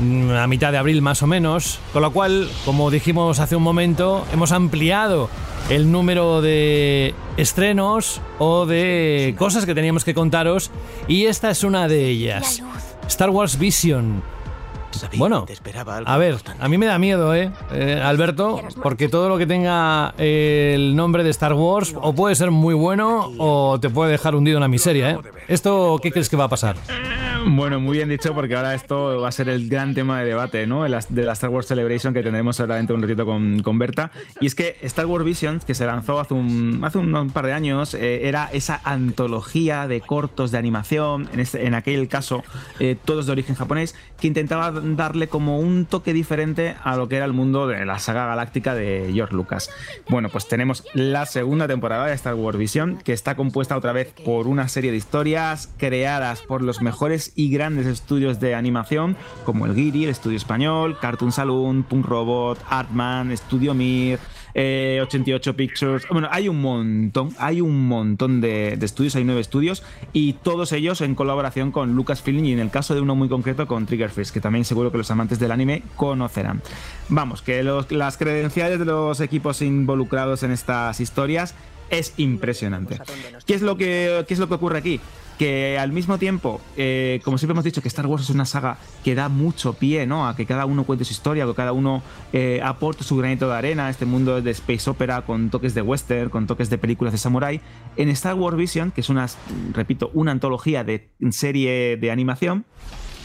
mm, 0.00 0.30
a 0.30 0.46
mitad 0.46 0.72
de 0.72 0.78
abril 0.78 1.02
más 1.02 1.22
o 1.22 1.26
menos, 1.26 1.78
con 1.92 2.02
lo 2.02 2.12
cual, 2.12 2.48
como 2.64 2.90
dijimos 2.90 3.38
hace 3.38 3.56
un 3.56 3.62
momento, 3.62 4.26
hemos 4.32 4.52
ampliado 4.52 5.30
el 5.70 5.90
número 5.90 6.42
de 6.42 7.14
estrenos 7.36 8.20
o 8.38 8.66
de 8.66 9.34
cosas 9.38 9.66
que 9.66 9.74
teníamos 9.74 10.04
que 10.04 10.14
contaros 10.14 10.70
y 11.08 11.26
esta 11.26 11.50
es 11.50 11.64
una 11.64 11.88
de 11.88 12.08
ellas. 12.08 12.62
Star 13.06 13.30
Wars 13.30 13.58
Vision. 13.58 14.22
Bueno, 15.16 15.46
a 16.04 16.16
ver, 16.18 16.36
a 16.58 16.68
mí 16.68 16.78
me 16.78 16.86
da 16.86 16.98
miedo, 16.98 17.34
¿eh? 17.34 17.50
¿eh? 17.72 18.00
Alberto, 18.02 18.60
porque 18.82 19.08
todo 19.08 19.28
lo 19.28 19.38
que 19.38 19.46
tenga 19.46 20.14
el 20.18 20.94
nombre 20.96 21.24
de 21.24 21.30
Star 21.30 21.54
Wars 21.54 21.94
o 22.00 22.12
puede 22.14 22.34
ser 22.34 22.50
muy 22.50 22.74
bueno 22.74 23.32
o 23.38 23.78
te 23.80 23.90
puede 23.90 24.12
dejar 24.12 24.34
hundido 24.34 24.58
en 24.58 24.62
la 24.62 24.68
miseria, 24.68 25.10
¿eh? 25.10 25.18
¿Esto 25.48 25.98
qué 26.02 26.10
crees 26.10 26.28
que 26.28 26.36
va 26.36 26.44
a 26.44 26.48
pasar? 26.48 26.76
Bueno, 27.48 27.78
muy 27.78 27.98
bien 27.98 28.08
dicho, 28.08 28.34
porque 28.34 28.56
ahora 28.56 28.74
esto 28.74 29.20
va 29.20 29.28
a 29.28 29.32
ser 29.32 29.48
el 29.48 29.68
gran 29.68 29.94
tema 29.94 30.18
de 30.18 30.26
debate, 30.26 30.66
¿no? 30.66 30.82
De 30.82 30.88
la, 30.88 30.98
Star 30.98 31.48
Wars 31.48 31.68
Celebration 31.68 32.12
que 32.12 32.24
tendremos 32.24 32.58
ahora 32.58 32.74
dentro 32.74 32.94
de 32.96 32.98
un 32.98 33.08
ratito 33.08 33.24
con, 33.24 33.62
con, 33.62 33.78
Berta. 33.78 34.10
Y 34.40 34.46
es 34.46 34.56
que 34.56 34.76
Star 34.82 35.06
Wars 35.06 35.24
Visions, 35.24 35.64
que 35.64 35.74
se 35.74 35.86
lanzó 35.86 36.18
hace 36.18 36.34
un, 36.34 36.80
hace 36.82 36.98
par 37.32 37.46
de 37.46 37.52
años, 37.52 37.94
eh, 37.94 38.26
era 38.26 38.50
esa 38.52 38.80
antología 38.82 39.86
de 39.86 40.00
cortos 40.00 40.50
de 40.50 40.58
animación, 40.58 41.28
en, 41.32 41.38
este, 41.38 41.66
en 41.66 41.74
aquel 41.74 42.08
caso, 42.08 42.42
eh, 42.80 42.96
todos 43.04 43.26
de 43.26 43.32
origen 43.32 43.54
japonés, 43.54 43.94
que 44.20 44.26
intentaba 44.26 44.72
darle 44.72 45.28
como 45.28 45.60
un 45.60 45.86
toque 45.86 46.12
diferente 46.12 46.74
a 46.82 46.96
lo 46.96 47.08
que 47.08 47.14
era 47.14 47.26
el 47.26 47.32
mundo 47.32 47.68
de 47.68 47.86
la 47.86 48.00
saga 48.00 48.26
galáctica 48.26 48.74
de 48.74 49.12
George 49.14 49.36
Lucas. 49.36 49.70
Bueno, 50.08 50.30
pues 50.30 50.48
tenemos 50.48 50.82
la 50.94 51.26
segunda 51.26 51.68
temporada 51.68 52.06
de 52.06 52.14
Star 52.14 52.34
Wars 52.34 52.58
Vision, 52.58 52.98
que 52.98 53.12
está 53.12 53.36
compuesta 53.36 53.76
otra 53.76 53.92
vez 53.92 54.12
por 54.24 54.48
una 54.48 54.66
serie 54.66 54.90
de 54.90 54.96
historias 54.96 55.70
creadas 55.78 56.42
por 56.42 56.62
los 56.62 56.82
mejores 56.82 57.35
y 57.36 57.50
grandes 57.50 57.86
estudios 57.86 58.40
de 58.40 58.54
animación, 58.54 59.16
como 59.44 59.66
el 59.66 59.74
Giri, 59.74 60.04
el 60.04 60.10
estudio 60.10 60.38
español, 60.38 60.98
Cartoon 61.00 61.30
Saloon, 61.30 61.84
Punk 61.84 62.06
Robot, 62.06 62.58
Artman, 62.68 63.36
Studio 63.36 63.74
Mir, 63.74 64.18
88 64.54 65.50
eh, 65.50 65.54
Pictures. 65.54 66.06
Bueno, 66.10 66.28
hay 66.30 66.48
un 66.48 66.62
montón, 66.62 67.28
hay 67.38 67.60
un 67.60 67.86
montón 67.86 68.40
de, 68.40 68.72
estudios, 68.80 69.14
hay 69.16 69.24
nueve 69.24 69.42
estudios 69.42 69.82
y 70.14 70.32
todos 70.32 70.72
ellos 70.72 71.02
en 71.02 71.14
colaboración 71.14 71.72
con 71.72 71.94
Lucasfilm 71.94 72.44
y 72.44 72.52
en 72.52 72.58
el 72.58 72.70
caso 72.70 72.94
de 72.94 73.02
uno 73.02 73.14
muy 73.14 73.28
concreto 73.28 73.66
con 73.66 73.84
Triggerfish, 73.84 74.32
que 74.32 74.40
también 74.40 74.64
seguro 74.64 74.90
que 74.90 74.98
los 74.98 75.10
amantes 75.10 75.38
del 75.38 75.52
anime 75.52 75.82
conocerán. 75.94 76.62
Vamos, 77.10 77.42
que 77.42 77.62
las 77.62 78.16
credenciales 78.16 78.78
de 78.78 78.86
los 78.86 79.20
equipos 79.20 79.60
involucrados 79.60 80.42
en 80.42 80.52
estas 80.52 81.00
historias 81.00 81.54
es 81.90 82.14
impresionante. 82.16 82.98
¿Qué 83.46 83.54
es 83.54 83.62
lo 83.62 83.76
que, 83.76 84.24
qué 84.26 84.34
es 84.34 84.40
lo 84.40 84.48
que 84.48 84.54
ocurre 84.54 84.78
aquí? 84.78 85.00
Que 85.38 85.78
al 85.78 85.92
mismo 85.92 86.18
tiempo, 86.18 86.60
eh, 86.76 87.20
como 87.24 87.38
siempre 87.38 87.52
hemos 87.52 87.64
dicho, 87.64 87.82
que 87.82 87.88
Star 87.88 88.06
Wars 88.06 88.24
es 88.24 88.30
una 88.30 88.44
saga 88.44 88.78
que 89.04 89.14
da 89.14 89.28
mucho 89.28 89.74
pie 89.74 90.06
¿no? 90.06 90.28
a 90.28 90.34
que 90.34 90.46
cada 90.46 90.66
uno 90.66 90.84
cuente 90.84 91.04
su 91.04 91.12
historia, 91.12 91.46
que 91.46 91.54
cada 91.54 91.72
uno 91.72 92.02
eh, 92.32 92.60
aporte 92.64 93.04
su 93.04 93.16
granito 93.16 93.48
de 93.48 93.54
arena 93.54 93.90
este 93.90 94.06
mundo 94.06 94.40
de 94.40 94.50
space 94.50 94.88
opera 94.88 95.22
con 95.22 95.50
toques 95.50 95.74
de 95.74 95.82
western, 95.82 96.30
con 96.30 96.46
toques 96.46 96.70
de 96.70 96.78
películas 96.78 97.12
de 97.12 97.18
samurai. 97.18 97.60
En 97.96 98.08
Star 98.10 98.34
Wars 98.34 98.56
Vision, 98.56 98.90
que 98.90 99.02
es 99.02 99.08
una, 99.08 99.26
repito, 99.72 100.10
una 100.14 100.32
antología 100.32 100.84
de 100.84 101.10
serie 101.30 101.96
de 101.96 102.10
animación, 102.10 102.64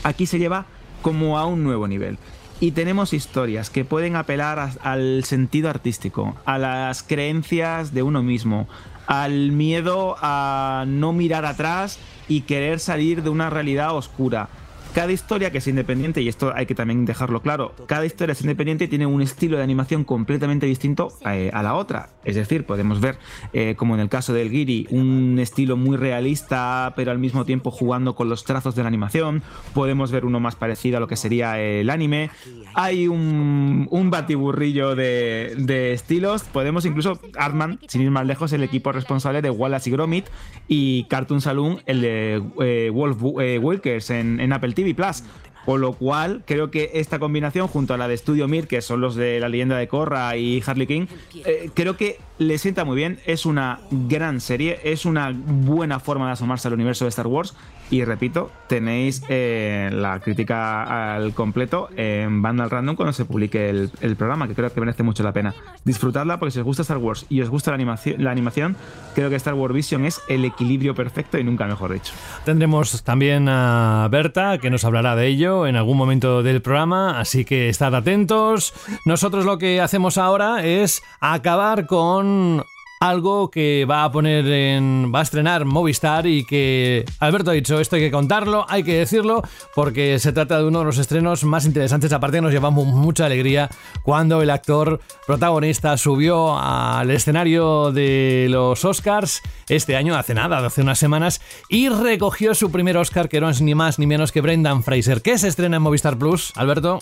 aquí 0.03 0.25
se 0.25 0.39
lleva 0.39 0.65
como 1.01 1.37
a 1.39 1.45
un 1.45 1.63
nuevo 1.63 1.87
nivel 1.87 2.17
y 2.61 2.71
tenemos 2.71 3.11
historias 3.11 3.71
que 3.71 3.85
pueden 3.85 4.15
apelar 4.15 4.73
al 4.83 5.23
sentido 5.23 5.67
artístico, 5.67 6.37
a 6.45 6.59
las 6.59 7.01
creencias 7.01 7.91
de 7.91 8.03
uno 8.03 8.21
mismo, 8.21 8.69
al 9.07 9.51
miedo 9.51 10.15
a 10.21 10.85
no 10.87 11.13
mirar 11.13 11.45
atrás 11.45 11.99
y 12.27 12.41
querer 12.41 12.79
salir 12.79 13.23
de 13.23 13.29
una 13.29 13.49
realidad 13.49 13.95
oscura 13.95 14.49
cada 14.93 15.11
historia 15.11 15.51
que 15.51 15.59
es 15.59 15.67
independiente, 15.67 16.21
y 16.21 16.27
esto 16.27 16.51
hay 16.53 16.65
que 16.65 16.75
también 16.75 17.05
dejarlo 17.05 17.41
claro, 17.41 17.73
cada 17.87 18.05
historia 18.05 18.33
es 18.33 18.41
independiente 18.41 18.85
y 18.85 18.87
tiene 18.87 19.05
un 19.05 19.21
estilo 19.21 19.57
de 19.57 19.63
animación 19.63 20.03
completamente 20.03 20.65
distinto 20.65 21.13
eh, 21.25 21.49
a, 21.53 21.63
la 21.63 21.75
otra. 21.75 22.09
Es 22.25 22.35
decir, 22.35 22.65
podemos 22.65 22.99
ver, 22.99 23.17
eh, 23.53 23.75
como 23.77 23.95
en 23.95 24.01
el 24.01 24.09
caso 24.09 24.33
del 24.33 24.49
Giri, 24.49 24.87
un 24.91 25.39
estilo 25.39 25.77
muy 25.77 25.97
realista, 25.97 26.93
pero 26.95 27.11
al 27.11 27.19
mismo 27.19 27.45
tiempo 27.45 27.71
jugando 27.71 28.15
con 28.15 28.29
los 28.29 28.43
trazos 28.43 28.75
de 28.75 28.81
la 28.81 28.89
animación. 28.89 29.43
Podemos 29.73 30.11
ver 30.11 30.25
uno 30.25 30.39
más 30.39 30.55
parecido 30.55 30.97
a 30.97 30.99
lo 30.99 31.07
que 31.07 31.15
sería 31.15 31.59
el 31.59 31.89
anime. 31.89 32.29
Hay 32.73 33.07
un, 33.07 33.87
batiburrillo 34.11 34.95
de, 34.95 35.93
estilos. 35.93 36.43
Podemos 36.43 36.85
incluso, 36.85 37.19
Artman, 37.37 37.79
sin 37.87 38.01
ir 38.01 38.11
más 38.11 38.25
lejos, 38.25 38.51
el 38.51 38.63
equipo 38.63 38.91
responsable 38.91 39.41
de 39.41 39.49
Wallace 39.49 39.89
y 39.89 39.93
Gromit, 39.93 40.25
y 40.67 41.03
Cartoon 41.05 41.39
Saloon, 41.39 41.81
el 41.85 42.01
de 42.01 42.43
eh, 42.61 42.89
Wolf 42.93 43.17
Wilkers 43.21 44.09
en, 44.09 44.39
en 44.39 44.51
Apple 44.51 44.73
TV 44.73 44.80
Plus. 44.93 45.23
Con 45.65 45.79
lo 45.79 45.93
cual, 45.93 46.41
creo 46.47 46.71
que 46.71 46.89
esta 46.95 47.19
combinación, 47.19 47.67
junto 47.67 47.93
a 47.93 47.97
la 47.97 48.07
de 48.07 48.17
Studio 48.17 48.47
Mir, 48.47 48.67
que 48.67 48.81
son 48.81 48.99
los 48.99 49.15
de 49.15 49.39
la 49.39 49.47
leyenda 49.47 49.77
de 49.77 49.87
Korra 49.87 50.35
y 50.35 50.63
Harley 50.65 50.87
King, 50.87 51.05
eh, 51.45 51.69
creo 51.75 51.97
que 51.97 52.19
le 52.39 52.57
sienta 52.57 52.83
muy 52.83 52.95
bien. 52.95 53.19
Es 53.25 53.45
una 53.45 53.79
gran 53.91 54.41
serie, 54.41 54.79
es 54.83 55.05
una 55.05 55.31
buena 55.31 55.99
forma 55.99 56.25
de 56.25 56.31
asomarse 56.33 56.67
al 56.67 56.73
universo 56.73 57.05
de 57.05 57.09
Star 57.09 57.27
Wars. 57.27 57.53
Y 57.91 58.05
repito, 58.05 58.49
tenéis 58.67 59.21
eh, 59.27 59.89
la 59.91 60.21
crítica 60.21 61.13
al 61.13 61.33
completo 61.33 61.89
en 61.97 62.41
Vandal 62.41 62.69
Random 62.69 62.95
cuando 62.95 63.11
se 63.11 63.25
publique 63.25 63.69
el, 63.69 64.15
programa, 64.15 64.47
que 64.47 64.55
creo 64.55 64.73
que 64.73 64.79
merece 64.79 65.03
mucho 65.03 65.23
la 65.23 65.33
pena. 65.33 65.53
Disfrutadla 65.83 66.39
porque 66.39 66.51
si 66.51 66.59
os 66.59 66.65
gusta 66.65 66.83
Star 66.83 66.97
Wars 66.97 67.25
y 67.27 67.41
os 67.41 67.49
gusta 67.49 67.71
la 67.71 67.75
animación, 67.75 68.23
la 68.23 68.31
animación, 68.31 68.77
creo 69.13 69.29
que 69.29 69.35
Star 69.35 69.55
Wars 69.55 69.73
Vision 69.73 70.05
es 70.05 70.21
el 70.29 70.45
equilibrio 70.45 70.95
perfecto 70.95 71.37
y 71.37 71.43
nunca 71.43 71.67
mejor 71.67 71.91
dicho. 71.91 72.13
Tendremos 72.45 73.03
también 73.03 73.49
a 73.49 74.07
Berta, 74.09 74.57
que 74.59 74.69
nos 74.69 74.85
hablará 74.85 75.17
de 75.17 75.27
ello 75.27 75.67
en 75.67 75.75
algún 75.75 75.97
momento 75.97 76.43
del 76.43 76.61
programa, 76.61 77.19
así 77.19 77.43
que 77.43 77.67
estad 77.67 77.93
atentos. 77.93 78.73
Nosotros 79.05 79.43
lo 79.43 79.57
que 79.57 79.81
hacemos 79.81 80.17
ahora 80.17 80.63
es 80.63 81.03
acabar 81.19 81.87
con 81.87 82.63
algo 83.01 83.49
que 83.49 83.85
va 83.89 84.03
a 84.03 84.11
poner 84.11 84.45
en. 84.45 85.11
va 85.13 85.19
a 85.19 85.23
estrenar 85.23 85.65
Movistar 85.65 86.27
y 86.27 86.45
que 86.45 87.03
Alberto 87.19 87.49
ha 87.49 87.53
dicho, 87.53 87.79
esto 87.79 87.95
hay 87.95 88.03
que 88.03 88.11
contarlo, 88.11 88.65
hay 88.69 88.83
que 88.83 88.99
decirlo, 88.99 89.41
porque 89.75 90.19
se 90.19 90.31
trata 90.31 90.59
de 90.59 90.67
uno 90.67 90.79
de 90.79 90.85
los 90.85 90.99
estrenos 90.99 91.43
más 91.43 91.65
interesantes. 91.65 92.13
Aparte, 92.13 92.41
nos 92.41 92.53
llevamos 92.53 92.85
mucha 92.85 93.25
alegría 93.25 93.69
cuando 94.03 94.43
el 94.43 94.51
actor 94.51 95.01
protagonista 95.25 95.97
subió 95.97 96.57
al 96.57 97.09
escenario 97.09 97.91
de 97.91 98.45
los 98.49 98.85
Oscars 98.85 99.41
este 99.67 99.95
año, 99.95 100.15
hace 100.15 100.35
nada, 100.35 100.63
hace 100.63 100.81
unas 100.81 100.99
semanas, 100.99 101.41
y 101.69 101.89
recogió 101.89 102.53
su 102.53 102.71
primer 102.71 102.97
Oscar, 102.97 103.29
que 103.29 103.41
no 103.41 103.49
es 103.49 103.61
ni 103.61 103.73
más 103.73 103.97
ni 103.97 104.05
menos 104.05 104.31
que 104.31 104.41
Brendan 104.41 104.83
Fraser. 104.83 105.23
¿Qué 105.23 105.39
se 105.39 105.47
estrena 105.47 105.77
en 105.77 105.81
Movistar 105.81 106.17
Plus, 106.17 106.53
Alberto? 106.55 106.99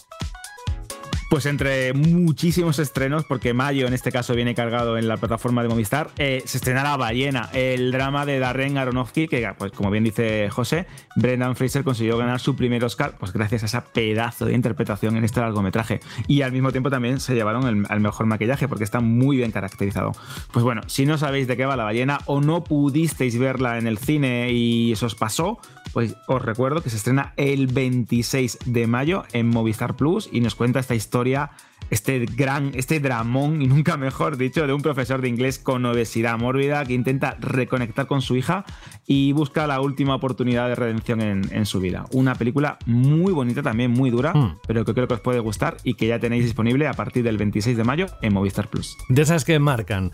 Pues 1.29 1.45
entre 1.45 1.93
muchísimos 1.93 2.79
estrenos, 2.79 3.23
porque 3.23 3.53
mayo 3.53 3.85
en 3.85 3.93
este 3.93 4.11
caso 4.11 4.33
viene 4.33 4.55
cargado 4.55 4.97
en 4.97 5.07
la 5.07 5.15
plataforma 5.15 5.61
de 5.61 5.69
Movistar, 5.69 6.09
eh, 6.17 6.41
se 6.43 6.57
estrena 6.57 6.81
La 6.81 6.97
Ballena, 6.97 7.51
el 7.53 7.91
drama 7.91 8.25
de 8.25 8.39
Darren 8.39 8.79
Aronofsky, 8.79 9.27
que 9.27 9.47
pues 9.55 9.71
como 9.71 9.91
bien 9.91 10.03
dice 10.03 10.49
José, 10.49 10.87
Brendan 11.15 11.55
Fraser 11.55 11.83
consiguió 11.83 12.17
ganar 12.17 12.39
su 12.39 12.55
primer 12.55 12.83
Oscar, 12.83 13.13
pues 13.19 13.31
gracias 13.31 13.61
a 13.61 13.67
esa 13.67 13.85
pedazo 13.85 14.45
de 14.45 14.53
interpretación 14.53 15.17
en 15.17 15.23
este 15.23 15.39
largometraje. 15.39 15.99
Y 16.27 16.41
al 16.41 16.51
mismo 16.51 16.71
tiempo 16.71 16.89
también 16.89 17.19
se 17.19 17.35
llevaron 17.35 17.67
el, 17.67 17.85
el 17.87 17.99
mejor 17.99 18.25
maquillaje, 18.25 18.67
porque 18.67 18.83
está 18.83 18.99
muy 18.99 19.37
bien 19.37 19.51
caracterizado. 19.51 20.13
Pues 20.51 20.63
bueno, 20.63 20.81
si 20.87 21.05
no 21.05 21.19
sabéis 21.19 21.47
de 21.47 21.55
qué 21.55 21.67
va 21.67 21.75
La 21.75 21.83
Ballena 21.83 22.21
o 22.25 22.41
no 22.41 22.63
pudisteis 22.63 23.37
verla 23.37 23.77
en 23.77 23.85
el 23.85 23.99
cine 23.99 24.51
y 24.51 24.93
eso 24.93 25.05
os 25.05 25.13
pasó, 25.13 25.59
pues 25.93 26.15
os 26.27 26.41
recuerdo 26.41 26.81
que 26.81 26.89
se 26.89 26.97
estrena 26.97 27.33
el 27.37 27.67
26 27.67 28.59
de 28.65 28.87
mayo 28.87 29.25
en 29.33 29.47
Movistar 29.47 29.95
Plus 29.95 30.27
y 30.31 30.41
nos 30.41 30.55
cuenta 30.55 30.79
esta 30.79 30.95
historia 30.95 31.18
historia 31.19 31.49
este 31.89 32.25
gran, 32.25 32.71
este 32.75 32.99
dramón, 32.99 33.61
y 33.61 33.67
nunca 33.67 33.97
mejor 33.97 34.37
dicho, 34.37 34.65
de 34.67 34.73
un 34.73 34.81
profesor 34.81 35.21
de 35.21 35.29
inglés 35.29 35.59
con 35.59 35.85
obesidad 35.85 36.37
mórbida 36.37 36.85
que 36.85 36.93
intenta 36.93 37.35
reconectar 37.39 38.07
con 38.07 38.21
su 38.21 38.35
hija 38.35 38.65
y 39.05 39.31
busca 39.31 39.65
la 39.65 39.81
última 39.81 40.15
oportunidad 40.15 40.67
de 40.67 40.75
redención 40.75 41.21
en, 41.21 41.65
su 41.65 41.79
vida. 41.79 42.05
Una 42.11 42.35
película 42.35 42.77
muy 42.85 43.33
bonita, 43.33 43.63
también 43.63 43.91
muy 43.91 44.11
dura, 44.11 44.33
hmm. 44.33 44.59
pero 44.67 44.85
que 44.85 44.93
creo 44.93 45.07
que 45.07 45.15
os 45.15 45.19
puede 45.19 45.39
gustar 45.39 45.77
y 45.83 45.95
que 45.95 46.07
ya 46.07 46.19
tenéis 46.19 46.43
disponible 46.43 46.87
a 46.87 46.93
partir 46.93 47.23
del 47.23 47.37
26 47.37 47.75
de 47.75 47.83
mayo 47.83 48.05
en 48.21 48.33
Movistar 48.33 48.69
Plus. 48.69 48.95
De 49.09 49.23
esas 49.23 49.45
que 49.45 49.59
marcan. 49.59 50.11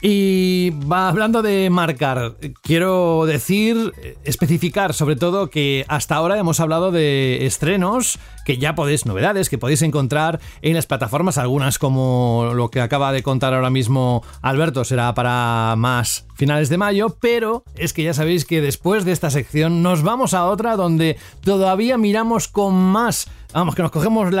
Y 0.00 0.70
va 0.90 1.08
hablando 1.08 1.42
de 1.42 1.68
marcar, 1.68 2.36
quiero 2.62 3.26
decir, 3.26 3.92
especificar 4.24 4.94
sobre 4.94 5.16
todo 5.16 5.50
que 5.50 5.84
hasta 5.88 6.16
ahora 6.16 6.38
hemos 6.38 6.60
hablado 6.60 6.90
de 6.90 7.46
estrenos 7.46 8.18
que 8.44 8.58
ya 8.58 8.74
podéis, 8.74 9.06
novedades 9.06 9.48
que 9.48 9.58
podéis 9.58 9.82
encontrar 9.82 10.40
en 10.62 10.74
las 10.74 10.86
plataformas, 10.86 10.99
algunas 11.38 11.78
como 11.78 12.52
lo 12.54 12.70
que 12.70 12.80
acaba 12.80 13.12
de 13.12 13.22
contar 13.22 13.54
ahora 13.54 13.70
mismo 13.70 14.22
Alberto 14.42 14.84
será 14.84 15.14
para 15.14 15.74
más 15.76 16.26
finales 16.34 16.68
de 16.68 16.78
mayo, 16.78 17.16
pero 17.20 17.64
es 17.76 17.92
que 17.92 18.02
ya 18.02 18.14
sabéis 18.14 18.44
que 18.44 18.60
después 18.60 19.04
de 19.04 19.12
esta 19.12 19.30
sección 19.30 19.82
nos 19.82 20.02
vamos 20.02 20.34
a 20.34 20.46
otra 20.46 20.76
donde 20.76 21.16
todavía 21.42 21.96
miramos 21.98 22.48
con 22.48 22.74
más 22.74 23.28
Vamos, 23.52 23.74
que 23.74 23.82
nos 23.82 23.90
cogemos 23.90 24.32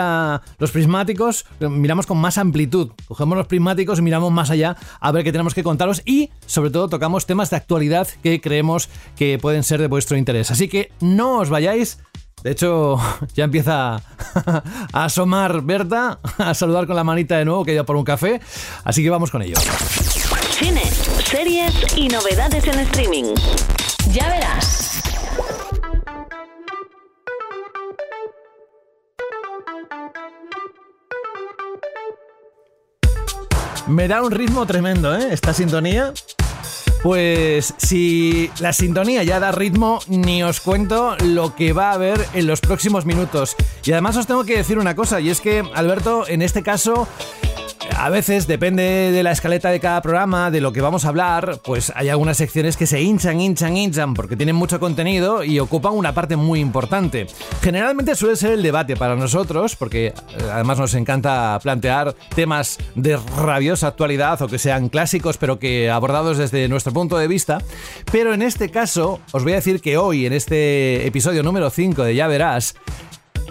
los 0.58 0.70
prismáticos, 0.70 1.44
miramos 1.58 2.06
con 2.06 2.18
más 2.18 2.38
amplitud. 2.38 2.92
Cogemos 3.08 3.36
los 3.36 3.48
prismáticos 3.48 3.98
y 3.98 4.02
miramos 4.02 4.30
más 4.30 4.50
allá 4.50 4.76
a 5.00 5.10
ver 5.10 5.24
qué 5.24 5.32
tenemos 5.32 5.52
que 5.52 5.64
contaros 5.64 6.00
y, 6.04 6.30
sobre 6.46 6.70
todo, 6.70 6.88
tocamos 6.88 7.26
temas 7.26 7.50
de 7.50 7.56
actualidad 7.56 8.06
que 8.22 8.40
creemos 8.40 8.88
que 9.16 9.38
pueden 9.38 9.64
ser 9.64 9.80
de 9.80 9.88
vuestro 9.88 10.16
interés. 10.16 10.52
Así 10.52 10.68
que 10.68 10.92
no 11.00 11.38
os 11.38 11.50
vayáis, 11.50 11.98
de 12.42 12.50
hecho, 12.50 12.98
ya 13.34 13.44
empieza 13.44 13.96
a 14.92 15.04
asomar 15.04 15.62
Berta, 15.62 16.18
a 16.38 16.54
saludar 16.54 16.86
con 16.86 16.96
la 16.96 17.04
manita 17.04 17.36
de 17.36 17.44
nuevo 17.44 17.64
que 17.64 17.72
ido 17.72 17.84
por 17.84 17.96
un 17.96 18.04
café, 18.04 18.40
así 18.84 19.02
que 19.02 19.10
vamos 19.10 19.30
con 19.30 19.42
ello. 19.42 19.56
Cine, 20.50 20.84
series 21.24 21.96
y 21.96 22.08
novedades 22.08 22.66
en 22.66 22.80
streaming. 22.80 23.34
Ya 24.12 24.28
verás. 24.28 25.02
Me 33.86 34.06
da 34.06 34.22
un 34.22 34.30
ritmo 34.30 34.66
tremendo, 34.66 35.16
¿eh? 35.16 35.28
Esta 35.32 35.52
sintonía. 35.52 36.12
Pues 37.02 37.72
si 37.78 38.50
la 38.60 38.74
sintonía 38.74 39.22
ya 39.22 39.40
da 39.40 39.52
ritmo, 39.52 40.00
ni 40.06 40.42
os 40.42 40.60
cuento 40.60 41.16
lo 41.24 41.56
que 41.56 41.72
va 41.72 41.90
a 41.90 41.94
haber 41.94 42.26
en 42.34 42.46
los 42.46 42.60
próximos 42.60 43.06
minutos. 43.06 43.56
Y 43.84 43.92
además 43.92 44.18
os 44.18 44.26
tengo 44.26 44.44
que 44.44 44.58
decir 44.58 44.78
una 44.78 44.94
cosa, 44.94 45.18
y 45.20 45.30
es 45.30 45.40
que 45.40 45.64
Alberto, 45.74 46.28
en 46.28 46.42
este 46.42 46.62
caso, 46.62 47.08
a 47.96 48.10
veces 48.10 48.46
depende 48.46 49.12
de 49.12 49.22
la 49.22 49.32
escaleta 49.32 49.70
de 49.70 49.80
cada 49.80 50.02
programa, 50.02 50.50
de 50.50 50.60
lo 50.60 50.72
que 50.72 50.80
vamos 50.80 51.04
a 51.04 51.08
hablar, 51.08 51.60
pues 51.64 51.92
hay 51.94 52.08
algunas 52.08 52.36
secciones 52.36 52.76
que 52.76 52.86
se 52.86 53.00
hinchan, 53.00 53.40
hinchan, 53.40 53.76
hinchan 53.76 54.14
porque 54.14 54.36
tienen 54.36 54.56
mucho 54.56 54.80
contenido 54.80 55.44
y 55.44 55.58
ocupan 55.58 55.94
una 55.94 56.12
parte 56.12 56.36
muy 56.36 56.60
importante. 56.60 57.26
Generalmente 57.62 58.14
suele 58.14 58.36
ser 58.36 58.52
el 58.52 58.62
debate 58.62 58.96
para 58.96 59.16
nosotros, 59.16 59.76
porque 59.76 60.08
eh, 60.08 60.14
además 60.52 60.78
nos 60.78 60.94
encanta 60.94 61.58
plantear 61.62 62.14
temas 62.34 62.78
de 62.94 63.16
rabiosa 63.16 63.88
actualidad 63.88 64.40
o 64.42 64.48
que 64.48 64.58
sean 64.58 64.88
clásicos 64.88 65.36
pero 65.36 65.58
que 65.58 65.90
abordados 65.90 66.38
desde 66.38 66.68
nuestro 66.68 66.92
punto 66.92 67.18
de 67.18 67.28
vista. 67.28 67.58
Pero 68.12 68.34
en 68.34 68.42
este 68.42 68.70
caso, 68.70 69.20
os 69.32 69.42
voy 69.42 69.52
a 69.52 69.56
decir 69.56 69.80
que 69.80 69.96
hoy, 69.96 70.26
en 70.26 70.32
este 70.32 71.06
episodio 71.06 71.42
número 71.42 71.70
5 71.70 72.04
de 72.04 72.14
Ya 72.14 72.28
Verás, 72.28 72.74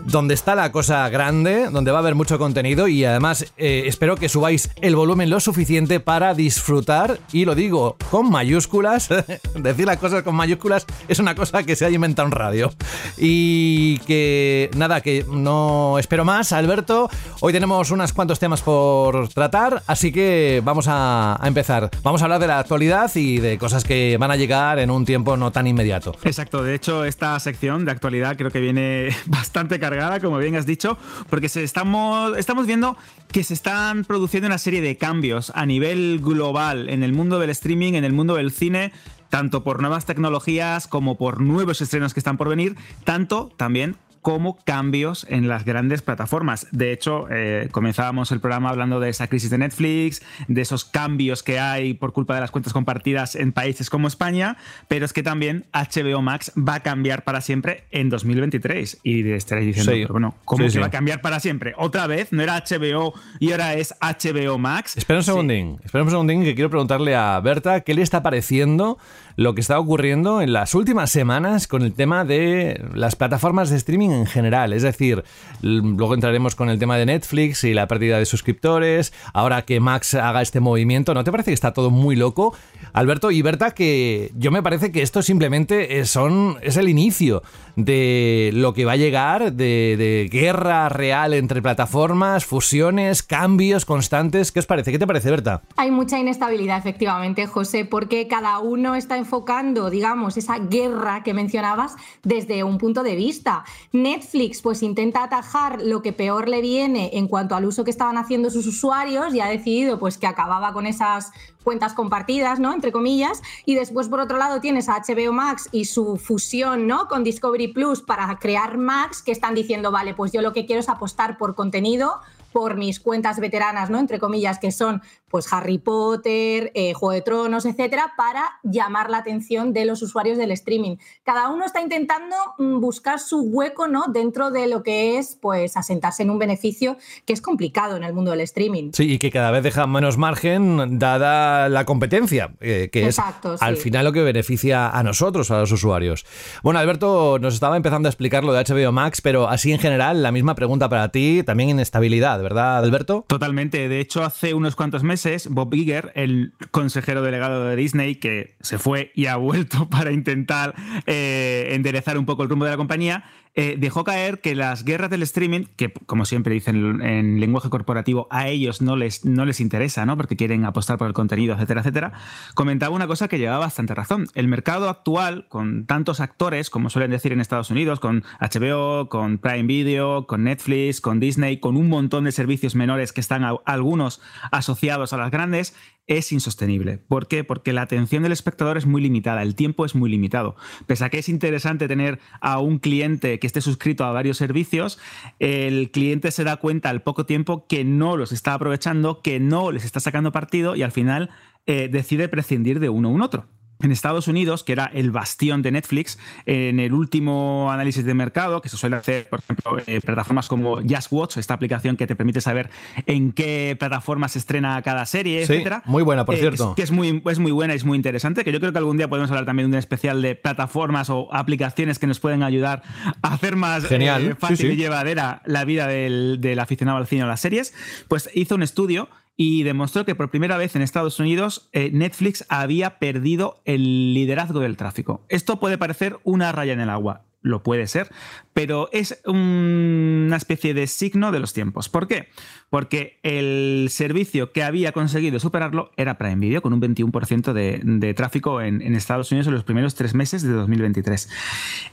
donde 0.06 0.34
está 0.34 0.56
la 0.56 0.72
cosa 0.72 1.08
grande, 1.10 1.70
donde 1.70 1.92
va 1.92 1.98
a 1.98 2.02
haber 2.02 2.16
mucho 2.16 2.38
contenido 2.38 2.88
y 2.88 3.06
además 3.06 3.46
eh, 3.58 3.84
espero 3.86 4.16
que 4.16 4.30
subáis 4.30 4.70
el 4.82 4.96
volumen 4.96 5.30
lo 5.30 5.40
suficiente 5.40 6.00
para 6.00 6.34
disfrutar, 6.34 7.20
y 7.32 7.46
lo 7.46 7.56
digo 7.56 7.98
con 8.12 8.30
mayúsculas, 8.30 9.10
decir 9.56 9.86
las 9.86 9.98
cosas 9.98 10.24
con 10.24 10.36
mayúsculas 10.36 10.86
es 11.08 11.20
una 11.20 11.36
cosa 11.36 11.64
que 11.64 11.76
se 11.76 11.86
ha 11.86 11.90
inventado 11.90 12.28
en 12.28 12.32
radio. 12.32 12.72
Y 13.18 14.00
que 14.00 14.70
nada, 14.76 15.02
que 15.02 15.26
no 15.30 15.98
espero 16.00 16.26
más, 16.26 16.52
Alberto, 16.52 17.10
hoy 17.42 17.54
tenemos 17.54 17.92
unos 17.92 18.14
cuantos 18.14 18.40
temas 18.40 18.62
por 18.62 19.28
tratar, 19.30 19.84
así 19.88 20.12
que 20.12 20.62
vamos 20.64 20.88
a, 20.88 21.42
a 21.44 21.48
empezar. 21.48 21.90
Vamos 22.04 22.22
a 22.22 22.26
hablar 22.26 22.40
de 22.40 22.48
la 22.48 22.60
actualidad 22.60 23.12
y 23.16 23.40
de 23.40 23.58
cosas 23.58 23.84
que 23.84 24.18
van 24.20 24.32
a 24.32 24.36
llegar 24.36 24.80
en 24.80 24.92
un 24.92 25.06
tiempo 25.06 25.38
no 25.38 25.52
tan 25.52 25.68
inmediato. 25.68 26.16
Exacto, 26.24 26.64
de 26.64 26.76
hecho 26.76 27.06
esta 27.06 27.40
sección 27.40 27.86
de 27.86 27.92
actualidad 27.92 28.38
creo 28.38 28.52
que 28.52 28.60
viene 28.60 29.10
bastante 29.26 29.80
cargada, 29.90 30.20
como 30.20 30.38
bien 30.38 30.56
has 30.56 30.66
dicho, 30.66 30.98
porque 31.30 31.50
se 31.50 31.64
estamos, 31.64 32.38
estamos 32.38 32.68
viendo 32.68 32.96
que 33.32 33.44
se 33.44 33.54
están 33.54 34.06
produciendo 34.06 34.48
una 34.48 34.58
serie 34.58 34.82
de 34.82 34.98
cambios 34.98 35.52
a 35.56 35.66
nivel 35.66 36.20
global 36.22 36.90
en 36.90 37.04
el 37.04 37.14
mundo 37.14 37.40
del 37.40 37.50
streaming, 37.50 37.94
en 37.94 38.04
el 38.04 38.14
mundo 38.14 38.36
del 38.36 38.52
cine, 38.52 38.92
tanto 39.30 39.64
por 39.64 39.82
nuevas 39.82 40.06
tecnologías 40.06 40.88
como 40.88 41.18
por 41.18 41.42
nuevos 41.42 41.82
estrenos 41.82 42.14
que 42.14 42.20
están 42.20 42.38
por 42.38 42.50
venir, 42.50 42.76
tanto 43.04 43.52
también 43.58 43.96
como 44.22 44.58
cambios 44.66 45.26
en 45.30 45.48
las 45.48 45.66
grandes 45.66 46.02
plataformas. 46.02 46.68
De 46.72 46.92
hecho, 46.92 47.28
eh, 47.32 47.70
comenzábamos 47.72 48.32
el 48.32 48.40
programa 48.40 48.70
hablando 48.70 49.00
de 49.00 49.10
esa 49.10 49.28
crisis 49.28 49.50
de 49.50 49.58
Netflix, 49.58 50.22
de 50.48 50.62
esos 50.62 50.86
cambios 50.86 51.44
que 51.44 51.60
hay 51.60 51.94
por 51.94 52.14
culpa 52.14 52.36
de 52.36 52.42
las 52.42 52.52
cuentas 52.52 52.74
compartidas 52.74 53.36
en 53.36 53.52
países 53.54 53.90
como 53.90 54.08
España, 54.08 54.58
pero 54.88 55.06
es 55.06 55.14
que 55.14 55.24
también 55.24 55.66
HBO 55.74 56.22
Max 56.22 56.52
va 56.58 56.76
a 56.76 56.80
cambiar 56.82 57.24
para 57.24 57.42
siempre 57.42 57.86
en 57.92 58.10
2023. 58.10 59.00
Y 59.04 59.30
estaréis 59.32 59.68
diciendo, 59.68 59.92
Sí. 59.94 60.00
pero 60.02 60.14
bueno, 60.14 60.36
¿cómo 60.46 60.64
Sí, 60.66 60.72
sí. 60.72 60.80
va 60.80 60.88
a 60.88 60.92
cambiar 60.92 61.22
para 61.22 61.40
siempre? 61.40 61.74
Otra 61.78 62.08
vez, 62.08 62.32
no 62.32 62.42
era 62.44 62.56
HBO 62.58 63.14
y 63.40 63.52
ahora 63.52 63.74
es 63.76 63.94
HBO 64.02 64.58
Max. 64.58 64.98
Espera 64.98 65.20
un 65.20 65.24
segundín, 65.24 65.80
espera 65.84 66.04
un 66.04 66.10
segundín 66.10 66.44
que 66.44 66.56
quiero 66.56 66.70
preguntarle 66.70 67.16
a 67.16 67.40
Berta 67.40 67.82
qué 67.82 67.94
le 67.94 68.02
está 68.02 68.22
pareciendo 68.24 68.98
lo 69.40 69.56
que 69.56 69.62
está 69.62 69.80
ocurriendo 69.80 70.42
en 70.42 70.52
las 70.52 70.76
últimas 70.76 71.12
semanas 71.12 71.66
con 71.66 71.84
el 71.84 71.94
tema 71.94 72.26
de 72.26 72.84
las 72.94 73.16
plataformas 73.16 73.70
de 73.70 73.78
streaming 73.78 74.10
en 74.10 74.26
general. 74.26 74.74
Es 74.74 74.84
decir, 74.84 75.24
luego 75.62 76.14
entraremos 76.14 76.56
con 76.56 76.70
el 76.70 76.78
tema 76.78 76.98
de 76.98 77.06
Netflix 77.06 77.64
y 77.64 77.74
la 77.74 77.88
pérdida 77.88 78.18
de 78.18 78.26
suscriptores, 78.26 79.14
ahora 79.34 79.62
que 79.62 79.80
Max 79.80 80.14
haga 80.16 80.42
este 80.42 80.60
movimiento, 80.60 81.14
¿no 81.14 81.24
te 81.24 81.32
parece 81.32 81.52
que 81.52 81.56
está 81.56 81.72
todo 81.72 81.90
muy 81.90 82.18
loco? 82.18 82.54
Alberto 82.92 83.32
y 83.32 83.42
Berta, 83.42 83.72
que 83.72 84.30
yo 84.36 84.52
me 84.52 84.62
parece 84.62 84.92
que 84.92 85.02
esto 85.02 85.22
simplemente 85.22 86.04
son, 86.04 86.58
es 86.62 86.76
el 86.76 86.90
inicio 86.90 87.42
de 87.78 88.52
lo 88.54 88.74
que 88.74 88.84
va 88.84 88.94
a 88.94 88.98
llegar, 88.98 89.54
de, 89.54 89.96
de 89.98 90.28
guerra 90.30 90.90
real 90.90 91.34
entre 91.34 91.62
plataformas, 91.62 92.44
fusiones, 92.44 93.24
cambios 93.24 93.86
constantes. 93.86 94.52
¿Qué 94.52 94.60
os 94.60 94.66
parece? 94.66 94.92
¿Qué 94.92 95.00
te 95.00 95.08
parece, 95.08 95.32
Berta? 95.32 95.62
Hay 95.78 95.92
mucha 95.92 96.20
inestabilidad, 96.20 96.78
efectivamente, 96.80 97.46
José, 97.48 97.86
porque 97.86 98.28
cada 98.28 98.60
uno 98.60 98.96
está 98.96 99.18
enfocando, 99.30 99.92
digamos, 99.92 100.38
esa 100.38 100.58
guerra 100.58 101.22
que 101.22 101.36
mencionabas 101.36 101.96
desde 102.24 102.64
un 102.64 102.80
punto 102.80 103.04
de 103.04 103.16
vista. 103.16 103.64
Netflix, 103.92 104.64
pues 104.64 104.82
intenta 104.82 105.24
atajar 105.24 105.84
lo 105.84 106.02
que 106.02 106.14
peor 106.14 106.50
le 106.50 106.62
viene 106.62 107.12
en 107.14 107.28
cuanto 107.28 107.56
al 107.56 107.66
uso 107.66 107.84
que 107.84 107.92
estaban 107.92 108.18
haciendo 108.18 108.50
sus 108.50 108.66
usuarios 108.66 109.36
y 109.36 109.40
ha 109.40 109.46
decidido, 109.46 110.00
pues, 110.00 110.18
que 110.18 110.26
acababa 110.26 110.74
con 110.74 110.88
esas 110.88 111.32
cuentas 111.64 111.94
compartidas, 111.94 112.60
¿no? 112.60 112.74
Entre 112.74 112.92
comillas. 112.92 113.44
Y 113.68 113.76
después, 113.76 114.08
por 114.08 114.20
otro 114.20 114.40
lado, 114.40 114.62
tienes 114.62 114.90
a 114.90 115.00
HBO 115.00 115.32
Max 115.32 115.70
y 115.72 115.86
su 115.86 116.18
fusión, 116.18 116.88
¿no? 116.88 117.08
Con 117.08 117.24
Discovery 117.24 117.68
Plus 117.68 118.02
para 118.02 118.36
crear 118.40 118.80
Max, 118.80 119.22
que 119.22 119.32
están 119.32 119.54
diciendo, 119.54 119.92
vale, 119.92 120.16
pues 120.16 120.32
yo 120.32 120.42
lo 120.42 120.54
que 120.54 120.66
quiero 120.66 120.80
es 120.80 120.90
apostar 120.90 121.38
por 121.38 121.54
contenido 121.54 122.20
por 122.52 122.78
mis 122.78 123.00
cuentas 123.00 123.40
veteranas, 123.40 123.92
¿no? 123.92 124.00
Entre 124.00 124.18
comillas, 124.18 124.58
que 124.58 124.72
son 124.72 125.04
pues 125.30 125.52
Harry 125.52 125.78
Potter, 125.78 126.72
eh, 126.74 126.94
Juego 126.94 127.14
de 127.14 127.22
Tronos, 127.22 127.66
etcétera, 127.66 128.14
para 128.18 128.60
llamar 128.64 129.10
la 129.10 129.20
atención 129.20 129.74
de 129.74 129.86
los 129.86 130.02
usuarios 130.02 130.38
del 130.38 130.52
streaming. 130.52 130.98
Cada 131.24 131.50
uno 131.50 131.66
está 131.66 131.82
intentando 131.82 132.36
mm, 132.58 132.80
buscar 132.80 133.20
su 133.20 133.42
hueco, 133.42 133.88
¿no? 133.88 134.06
Dentro 134.08 134.52
de 134.52 134.68
lo 134.68 134.84
que 134.84 135.18
es, 135.18 135.38
pues, 135.42 135.78
asentarse 135.78 136.24
en 136.24 136.30
un 136.30 136.40
beneficio 136.40 136.98
que 137.26 137.34
es 137.34 137.42
complicado 137.42 137.98
en 137.98 138.04
el 138.04 138.14
mundo 138.14 138.32
del 138.32 138.42
streaming. 138.42 138.92
Sí, 138.94 139.14
y 139.14 139.20
que 139.20 139.32
cada 139.32 139.52
vez 139.52 139.64
deja 139.64 139.88
menos 139.88 140.18
margen 140.18 141.00
dada 141.00 141.70
la 141.70 141.86
competencia, 141.86 142.54
eh, 142.60 142.90
que 142.92 143.06
Exacto, 143.06 143.56
es 143.56 143.62
al 143.62 143.78
final 143.78 144.06
lo 144.06 144.12
que 144.12 144.22
beneficia 144.22 144.90
a 144.90 145.04
nosotros, 145.04 145.52
a 145.52 145.60
los 145.60 145.72
usuarios. 145.72 146.26
Bueno, 146.64 146.80
Alberto 146.80 147.38
nos 147.40 147.54
estaba 147.54 147.78
empezando 147.78 148.08
a 148.08 148.12
explicar 148.12 148.44
lo 148.44 148.54
de 148.54 148.64
HBO 148.64 148.92
Max, 148.92 149.22
pero 149.22 149.50
así 149.50 149.72
en 149.72 149.80
general, 149.80 150.24
la 150.24 150.32
misma 150.32 150.56
pregunta 150.56 150.90
para 150.90 151.10
ti, 151.10 151.44
también 151.44 151.70
inestabilidad, 151.70 152.42
¿verdad, 152.42 152.84
Alberto? 152.84 153.26
Totalmente. 153.28 153.90
De 153.90 154.00
hecho, 154.00 154.24
hace 154.24 154.54
unos 154.54 154.76
cuantos 154.76 155.04
meses, 155.04 155.19
Bob 155.50 155.74
Iger, 155.74 156.12
el 156.16 156.54
consejero 156.72 157.22
delegado 157.22 157.66
de 157.66 157.76
Disney, 157.76 158.16
que 158.16 158.56
se 158.62 158.78
fue 158.78 159.12
y 159.16 159.26
ha 159.26 159.36
vuelto 159.36 159.90
para 159.90 160.12
intentar 160.12 160.76
eh, 161.06 161.70
enderezar 161.72 162.18
un 162.18 162.26
poco 162.26 162.44
el 162.44 162.50
rumbo 162.50 162.66
de 162.66 162.72
la 162.72 162.78
compañía, 162.78 163.24
eh, 163.56 163.76
dejó 163.78 164.04
caer 164.04 164.40
que 164.42 164.56
las 164.56 164.86
guerras 164.86 165.10
del 165.10 165.24
streaming, 165.24 165.66
que 165.76 165.92
como 166.06 166.26
siempre 166.26 166.54
dicen 166.54 167.02
en 167.02 167.40
lenguaje 167.40 167.70
corporativo, 167.70 168.28
a 168.30 168.48
ellos 168.48 168.82
no 168.82 168.96
les, 168.96 169.26
no 169.26 169.46
les 169.46 169.60
interesa, 169.60 170.06
¿no? 170.06 170.16
Porque 170.18 170.36
quieren 170.38 170.66
apostar 170.66 170.98
por 170.98 171.08
el 171.08 171.14
contenido, 171.14 171.56
etcétera, 171.56 171.82
etcétera. 171.82 172.14
Comentaba 172.54 172.96
una 172.96 173.08
cosa 173.08 173.28
que 173.28 173.38
llevaba 173.40 173.60
bastante 173.60 173.96
razón. 173.96 174.28
El 174.36 174.48
mercado 174.48 174.88
actual, 174.90 175.48
con 175.50 175.86
tantos 175.86 176.20
actores, 176.20 176.70
como 176.70 176.90
suelen 176.90 177.12
decir 177.12 177.32
en 177.34 177.42
Estados 177.42 177.72
Unidos, 177.72 178.00
con 178.00 178.24
HBO, 178.40 179.10
con 179.10 179.38
Prime 179.40 179.64
Video, 179.64 180.26
con 180.28 180.44
Netflix, 180.44 181.02
con 181.02 181.20
Disney, 181.20 181.60
con 181.60 181.76
un 181.76 181.90
montón 181.90 182.24
de 182.26 182.32
servicios 182.32 182.76
menores 182.76 183.14
que 183.14 183.22
están 183.22 183.44
a- 183.44 183.56
algunos 183.66 184.22
asociados 184.52 185.14
a 185.14 185.18
las 185.18 185.32
grandes, 185.32 185.76
es 186.08 186.32
insostenible. 186.32 186.98
¿Por 186.98 187.28
qué? 187.28 187.44
Porque 187.44 187.72
la 187.72 187.84
atención 187.84 188.24
del 188.24 188.32
espectador 188.32 188.78
es 188.78 188.88
muy 188.88 189.00
limitada, 189.00 189.44
el 189.44 189.54
tiempo 189.54 189.86
es 189.86 189.94
muy 189.94 190.10
limitado. 190.10 190.56
Pese 190.88 191.06
a 191.06 191.10
que 191.10 191.20
es 191.20 191.30
interesante 191.30 191.88
tener 191.88 192.20
a 192.42 192.58
un 192.60 192.80
cliente 192.80 193.39
que 193.40 193.48
esté 193.48 193.62
suscrito 193.62 194.04
a 194.04 194.12
varios 194.12 194.38
servicios, 194.38 195.00
el 195.40 195.92
cliente 195.92 196.32
se 196.32 196.44
da 196.44 196.58
cuenta 196.58 196.90
al 196.90 197.02
poco 197.02 197.26
tiempo 197.26 197.66
que 197.68 197.84
no 197.84 198.18
los 198.18 198.32
está 198.32 198.54
aprovechando, 198.54 199.22
que 199.22 199.40
no 199.40 199.72
les 199.72 199.86
está 199.86 200.00
sacando 200.00 200.32
partido 200.32 200.76
y 200.76 200.84
al 200.84 200.92
final 200.92 201.30
eh, 201.66 201.90
decide 201.92 202.30
prescindir 202.30 202.80
de 202.80 202.90
uno 202.90 203.12
u 203.12 203.24
otro. 203.24 203.48
En 203.82 203.92
Estados 203.92 204.28
Unidos, 204.28 204.64
que 204.66 204.74
era 204.74 204.92
el 204.94 205.10
bastión 205.12 205.62
de 205.62 205.72
Netflix, 205.72 206.20
en 206.46 206.82
el 206.82 206.94
último 206.94 207.72
análisis 207.72 208.04
de 208.04 208.14
mercado, 208.14 208.62
que 208.62 208.68
se 208.68 208.76
suele 208.76 208.98
hacer, 208.98 209.30
por 209.30 209.40
ejemplo, 209.40 209.78
eh, 209.88 210.02
plataformas 210.02 210.48
como 210.50 210.78
Just 210.82 211.08
Watch, 211.12 211.38
esta 211.38 211.54
aplicación 211.54 211.96
que 211.96 212.06
te 212.06 212.16
permite 212.16 212.42
saber 212.42 212.70
en 213.06 213.32
qué 213.32 213.78
plataforma 213.80 214.28
se 214.28 214.40
estrena 214.40 214.82
cada 214.82 215.06
serie, 215.06 215.46
Sí, 215.46 215.54
etcétera. 215.54 215.82
muy 215.86 216.04
buena, 216.04 216.26
por 216.26 216.36
Eh, 216.36 216.40
cierto. 216.40 216.76
Que 216.76 216.82
es 216.82 216.92
muy, 216.92 217.24
es 217.26 217.40
muy 217.40 217.52
buena 217.54 217.74
y 217.74 217.78
es 217.78 217.86
muy 217.86 217.96
interesante, 217.96 218.44
que 218.44 218.52
yo 218.52 218.60
creo 218.60 218.74
que 218.74 218.78
algún 218.80 218.98
día 218.98 219.08
podemos 219.08 219.30
hablar 219.32 219.46
también 219.46 219.70
de 219.72 219.78
un 219.78 219.80
especial 219.80 220.22
de 220.22 220.36
plataformas 220.36 221.10
o 221.10 221.34
aplicaciones 221.34 222.00
que 222.00 222.08
nos 222.08 222.20
pueden 222.20 222.44
ayudar 222.44 222.84
a 223.22 223.34
hacer 223.34 223.56
más 223.56 223.86
Genial, 223.86 224.32
eh, 224.32 224.36
fácil 224.36 224.58
sí, 224.58 224.68
sí. 224.68 224.74
y 224.74 224.76
llevadera 224.76 225.42
la 225.46 225.64
vida 225.64 225.88
del, 225.88 226.40
del 226.42 226.60
aficionado 226.60 226.98
al 226.98 227.08
cine 227.08 227.24
o 227.24 227.28
las 227.28 227.40
series, 227.40 227.74
pues 228.10 228.30
hizo 228.34 228.56
un 228.56 228.64
estudio 228.64 229.08
y 229.42 229.64
demostró 229.64 230.04
que 230.04 230.16
por 230.16 230.30
primera 230.30 230.58
vez 230.58 230.76
en 230.76 230.82
Estados 230.82 231.18
Unidos 231.18 231.70
eh, 231.72 231.92
Netflix 231.94 232.46
había 232.50 233.00
perdido 233.00 233.62
el 233.64 234.14
liderazgo 234.14 234.60
del 234.60 234.76
tráfico. 234.76 235.26
Esto 235.30 235.62
puede 235.62 235.78
parecer 235.78 236.18
una 236.26 236.52
raya 236.52 236.74
en 236.74 236.82
el 236.82 236.90
agua. 236.90 237.24
Lo 237.42 237.64
puede 237.64 237.88
ser, 237.88 238.10
pero 238.52 238.90
es 238.92 239.22
un- 239.26 240.26
una 240.28 240.36
especie 240.36 240.74
de 240.74 240.88
signo 240.88 241.32
de 241.32 241.40
los 241.40 241.54
tiempos. 241.54 241.88
¿Por 241.88 242.10
qué? 242.10 242.28
Porque 242.70 243.18
el 243.24 243.88
servicio 243.92 244.52
que 244.52 244.62
había 244.62 244.92
conseguido 244.92 245.40
superarlo 245.40 245.92
era 245.96 246.18
Prime 246.18 246.36
Video, 246.36 246.62
con 246.62 246.74
un 246.74 246.82
21% 246.82 247.54
de, 247.54 248.14
tráfico 248.16 248.62
en 248.62 248.82
Estados 248.94 249.32
Unidos 249.32 249.48
en 249.48 249.54
los 249.54 249.64
primeros 249.64 249.96
tres 249.96 250.14
meses 250.16 250.44
de 250.44 250.52
2023. 250.52 251.30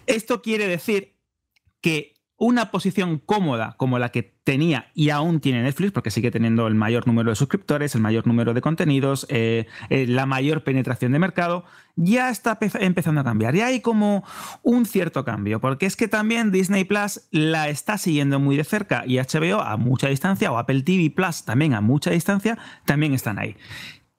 Esto 0.09 0.43
quiere 0.43 0.67
decir 0.67 1.15
que 1.81 2.16
una 2.39 2.71
posición 2.71 3.19
cómoda 3.19 3.75
como 3.79 3.99
la 3.99 4.11
que 4.11 4.23
tenía 4.23 4.91
y 4.95 5.11
aún 5.11 5.41
tiene 5.41 5.63
Netflix, 5.63 5.93
porque 5.93 6.11
sigue 6.11 6.31
teniendo 6.31 6.67
el 6.67 6.75
mayor 6.75 7.07
número 7.07 7.31
de 7.31 7.37
suscriptores, 7.37 7.95
el 7.95 8.03
mayor 8.03 8.27
número 8.27 8.55
de 8.55 8.61
contenidos, 8.61 9.27
eh, 9.29 9.67
eh, 9.89 10.07
la 10.07 10.27
mayor 10.27 10.63
penetración 10.63 11.13
de 11.13 11.19
mercado, 11.19 11.65
ya 11.97 12.29
está 12.29 12.59
empezando 12.75 13.23
a 13.23 13.25
cambiar. 13.25 13.57
Y 13.57 13.63
hay 13.63 13.81
como 13.81 14.23
un 14.63 14.85
cierto 14.85 15.25
cambio, 15.25 15.61
porque 15.61 15.87
es 15.87 15.97
que 15.97 16.09
también 16.09 16.53
Disney 16.53 16.85
Plus 16.85 17.23
la 17.31 17.71
está 17.71 17.97
siguiendo 17.97 18.39
muy 18.39 18.57
de 18.57 18.65
cerca 18.65 19.05
y 19.07 19.17
HBO 19.17 19.63
a 19.63 19.77
mucha 19.79 20.09
distancia, 20.09 20.53
o 20.53 20.59
Apple 20.59 20.83
TV 20.83 21.11
Plus 21.11 21.45
también 21.45 21.75
a 21.75 21.81
mucha 21.81 22.11
distancia, 22.11 22.59
también 22.85 23.15
están 23.15 23.39
ahí. 23.39 23.57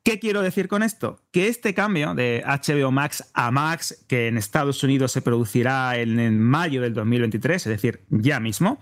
¿Qué 0.07 0.19
quiero 0.19 0.41
decir 0.41 0.69
con 0.69 0.83
esto? 0.83 1.19
Que 1.33 1.49
este 1.49 1.73
cambio 1.73 2.15
de 2.15 2.41
HBO 2.45 2.91
Max 2.91 3.29
a 3.33 3.51
Max, 3.51 4.05
que 4.07 4.29
en 4.29 4.37
Estados 4.37 4.81
Unidos 4.81 5.11
se 5.11 5.21
producirá 5.21 5.97
en, 5.97 6.39
mayo 6.39 6.81
del 6.81 6.93
2023, 6.93 7.67
es 7.67 7.69
decir, 7.69 8.05
ya 8.09 8.39
mismo, 8.39 8.79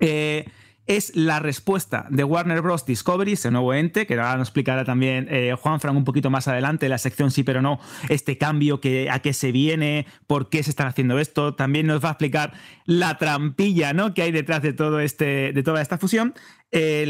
eh, 0.00 0.44
es 0.84 1.16
la 1.16 1.40
respuesta 1.40 2.06
de 2.10 2.24
Warner 2.24 2.60
Bros. 2.60 2.84
Discovery, 2.84 3.32
ese 3.32 3.50
nuevo 3.50 3.72
ente, 3.72 4.06
que 4.06 4.14
ahora 4.14 4.36
nos 4.36 4.48
explicará 4.48 4.84
también 4.84 5.28
eh, 5.30 5.54
Juan 5.58 5.80
Frank 5.80 5.96
un 5.96 6.04
poquito 6.04 6.28
más 6.28 6.46
adelante, 6.46 6.90
la 6.90 6.98
sección 6.98 7.30
sí 7.30 7.42
pero 7.42 7.62
no, 7.62 7.80
este 8.10 8.36
cambio 8.36 8.82
que, 8.82 9.08
a 9.08 9.20
qué 9.20 9.32
se 9.32 9.52
viene, 9.52 10.04
por 10.26 10.50
qué 10.50 10.62
se 10.62 10.68
están 10.68 10.88
haciendo 10.88 11.18
esto, 11.18 11.54
también 11.54 11.86
nos 11.86 12.04
va 12.04 12.08
a 12.08 12.12
explicar 12.12 12.52
la 12.84 13.16
trampilla 13.16 13.94
¿no? 13.94 14.12
que 14.12 14.20
hay 14.20 14.32
detrás 14.32 14.60
de, 14.60 14.74
todo 14.74 15.00
este, 15.00 15.54
de 15.54 15.62
toda 15.62 15.80
esta 15.80 15.96
fusión. 15.96 16.34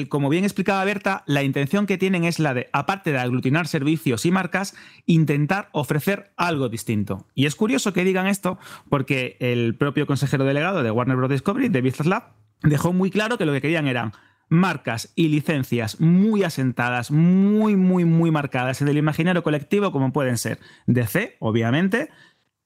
Como 0.08 0.28
bien 0.28 0.44
explicaba 0.44 0.84
Berta, 0.84 1.22
la 1.26 1.42
intención 1.42 1.86
que 1.86 1.98
tienen 1.98 2.24
es 2.24 2.38
la 2.38 2.54
de, 2.54 2.68
aparte 2.72 3.12
de 3.12 3.18
aglutinar 3.18 3.66
servicios 3.66 4.24
y 4.24 4.30
marcas, 4.30 4.74
intentar 5.06 5.68
ofrecer 5.72 6.32
algo 6.36 6.68
distinto. 6.68 7.26
Y 7.34 7.46
es 7.46 7.56
curioso 7.56 7.92
que 7.92 8.04
digan 8.04 8.26
esto 8.26 8.58
porque 8.88 9.36
el 9.40 9.76
propio 9.76 10.06
consejero 10.06 10.44
delegado 10.44 10.82
de 10.82 10.90
Warner 10.90 11.16
Bros. 11.16 11.30
Discovery, 11.30 11.68
David 11.68 11.94
Zaslav, 11.94 12.32
dejó 12.62 12.92
muy 12.92 13.10
claro 13.10 13.38
que 13.38 13.44
lo 13.44 13.52
que 13.52 13.60
querían 13.60 13.86
eran 13.86 14.12
marcas 14.48 15.12
y 15.14 15.28
licencias 15.28 16.00
muy 16.00 16.42
asentadas, 16.42 17.10
muy, 17.10 17.76
muy, 17.76 18.04
muy 18.04 18.30
marcadas 18.30 18.82
en 18.82 18.88
el 18.88 18.98
imaginario 18.98 19.42
colectivo, 19.42 19.92
como 19.92 20.12
pueden 20.12 20.36
ser 20.36 20.58
DC, 20.86 21.36
obviamente, 21.38 22.10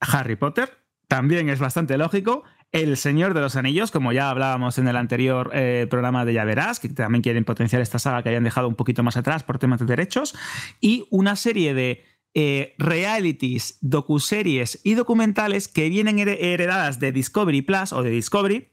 Harry 0.01 0.37
Potter, 0.37 0.84
también 1.09 1.49
es 1.49 1.59
bastante 1.59 1.99
lógico, 1.99 2.45
El 2.73 2.97
Señor 2.97 3.35
de 3.35 3.41
los 3.41 3.57
Anillos, 3.57 3.91
como 3.91 4.13
ya 4.13 4.31
hablábamos 4.31 4.79
en 4.79 4.89
el 4.89 4.97
anterior 4.97 5.51
eh, 5.55 5.87
programa 5.89 6.25
de 6.25 6.35
Ya 6.35 6.45
Verás, 6.45 6.81
que 6.81 6.89
también 6.89 7.23
quieren 7.23 7.45
potenciar 7.45 7.83
esta 7.83 7.99
saga 7.99 8.23
que 8.23 8.31
hayan 8.31 8.45
dejado 8.45 8.69
un 8.69 8.75
poquito 8.75 9.03
más 9.03 9.17
atrás 9.17 9.43
por 9.45 9.59
temas 9.59 9.81
de 9.81 9.87
derechos, 9.87 10.35
y 10.81 11.07
una 11.11 11.37
serie 11.37 11.75
de 11.75 12.05
eh, 12.35 12.75
realities, 12.79 13.79
docuseries 13.81 14.81
y 14.83 14.95
documentales 14.95 15.69
que 15.69 15.89
vienen 15.89 16.19
heredadas 16.19 16.99
de 16.99 17.13
Discovery 17.13 17.63
Plus 17.63 17.93
o 17.93 18.03
de 18.03 18.11
Discovery, 18.11 18.69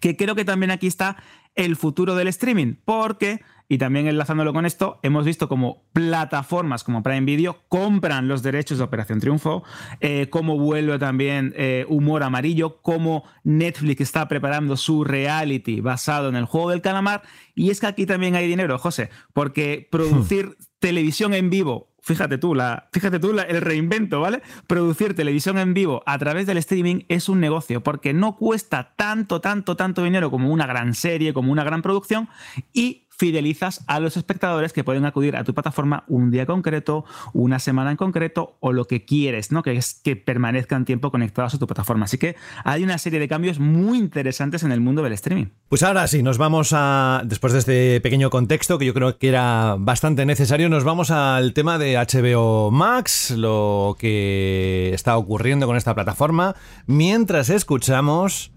que 0.00 0.16
creo 0.16 0.34
que 0.34 0.46
también 0.46 0.70
aquí 0.70 0.86
está 0.86 1.16
el 1.54 1.76
futuro 1.76 2.14
del 2.14 2.28
streaming, 2.28 2.74
porque, 2.84 3.40
y 3.68 3.78
también 3.78 4.06
enlazándolo 4.06 4.52
con 4.52 4.66
esto, 4.66 4.98
hemos 5.02 5.24
visto 5.24 5.48
como 5.48 5.84
plataformas 5.92 6.84
como 6.84 7.02
Prime 7.02 7.22
Video 7.26 7.62
compran 7.68 8.28
los 8.28 8.42
derechos 8.42 8.78
de 8.78 8.84
Operación 8.84 9.20
Triunfo, 9.20 9.62
eh, 10.00 10.28
cómo 10.30 10.58
vuelve 10.58 10.98
también 10.98 11.52
eh, 11.56 11.84
Humor 11.88 12.22
Amarillo, 12.22 12.80
cómo 12.82 13.24
Netflix 13.44 14.00
está 14.00 14.28
preparando 14.28 14.76
su 14.76 15.04
reality 15.04 15.80
basado 15.80 16.28
en 16.28 16.36
el 16.36 16.46
juego 16.46 16.70
del 16.70 16.80
calamar, 16.80 17.22
y 17.54 17.70
es 17.70 17.80
que 17.80 17.86
aquí 17.86 18.06
también 18.06 18.34
hay 18.34 18.48
dinero, 18.48 18.78
José, 18.78 19.10
porque 19.32 19.88
producir 19.90 20.56
televisión 20.78 21.34
en 21.34 21.50
vivo 21.50 21.91
fíjate 22.02 22.36
tú, 22.36 22.54
la, 22.54 22.88
fíjate 22.92 23.18
tú 23.18 23.30
el 23.30 23.60
reinvento, 23.60 24.20
¿vale? 24.20 24.42
Producir 24.66 25.14
televisión 25.14 25.56
en 25.58 25.72
vivo 25.72 26.02
a 26.04 26.18
través 26.18 26.46
del 26.46 26.58
streaming 26.58 27.04
es 27.08 27.28
un 27.28 27.40
negocio 27.40 27.82
porque 27.82 28.12
no 28.12 28.36
cuesta 28.36 28.92
tanto, 28.96 29.40
tanto, 29.40 29.76
tanto 29.76 30.02
dinero 30.02 30.30
como 30.30 30.50
una 30.50 30.66
gran 30.66 30.94
serie, 30.94 31.32
como 31.32 31.52
una 31.52 31.64
gran 31.64 31.80
producción 31.80 32.28
y 32.72 33.01
fidelizas 33.22 33.84
a 33.86 34.00
los 34.00 34.16
espectadores 34.16 34.72
que 34.72 34.82
pueden 34.82 35.04
acudir 35.04 35.36
a 35.36 35.44
tu 35.44 35.54
plataforma 35.54 36.02
un 36.08 36.32
día 36.32 36.44
concreto, 36.44 37.04
una 37.32 37.60
semana 37.60 37.92
en 37.92 37.96
concreto 37.96 38.56
o 38.58 38.72
lo 38.72 38.86
que 38.86 39.04
quieres, 39.04 39.52
¿no? 39.52 39.62
Que 39.62 39.76
es 39.76 39.94
que 39.94 40.16
permanezcan 40.16 40.84
tiempo 40.84 41.12
conectados 41.12 41.54
a 41.54 41.58
tu 41.60 41.68
plataforma. 41.68 42.06
Así 42.06 42.18
que 42.18 42.34
hay 42.64 42.82
una 42.82 42.98
serie 42.98 43.20
de 43.20 43.28
cambios 43.28 43.60
muy 43.60 43.98
interesantes 43.98 44.64
en 44.64 44.72
el 44.72 44.80
mundo 44.80 45.04
del 45.04 45.12
streaming. 45.12 45.46
Pues 45.68 45.84
ahora 45.84 46.08
sí, 46.08 46.24
nos 46.24 46.36
vamos 46.36 46.72
a, 46.72 47.22
después 47.24 47.52
de 47.52 47.60
este 47.60 48.00
pequeño 48.00 48.28
contexto 48.28 48.76
que 48.76 48.86
yo 48.86 48.92
creo 48.92 49.16
que 49.16 49.28
era 49.28 49.76
bastante 49.78 50.26
necesario, 50.26 50.68
nos 50.68 50.82
vamos 50.82 51.12
al 51.12 51.54
tema 51.54 51.78
de 51.78 51.94
HBO 51.94 52.72
Max, 52.72 53.30
lo 53.30 53.94
que 54.00 54.90
está 54.92 55.16
ocurriendo 55.16 55.68
con 55.68 55.76
esta 55.76 55.94
plataforma, 55.94 56.56
mientras 56.88 57.50
escuchamos 57.50 58.50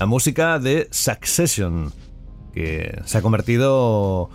la 0.00 0.06
música 0.06 0.58
de 0.58 0.88
Succession 0.90 1.92
que 2.54 3.00
se 3.04 3.18
ha 3.18 3.22
convertido 3.22 4.30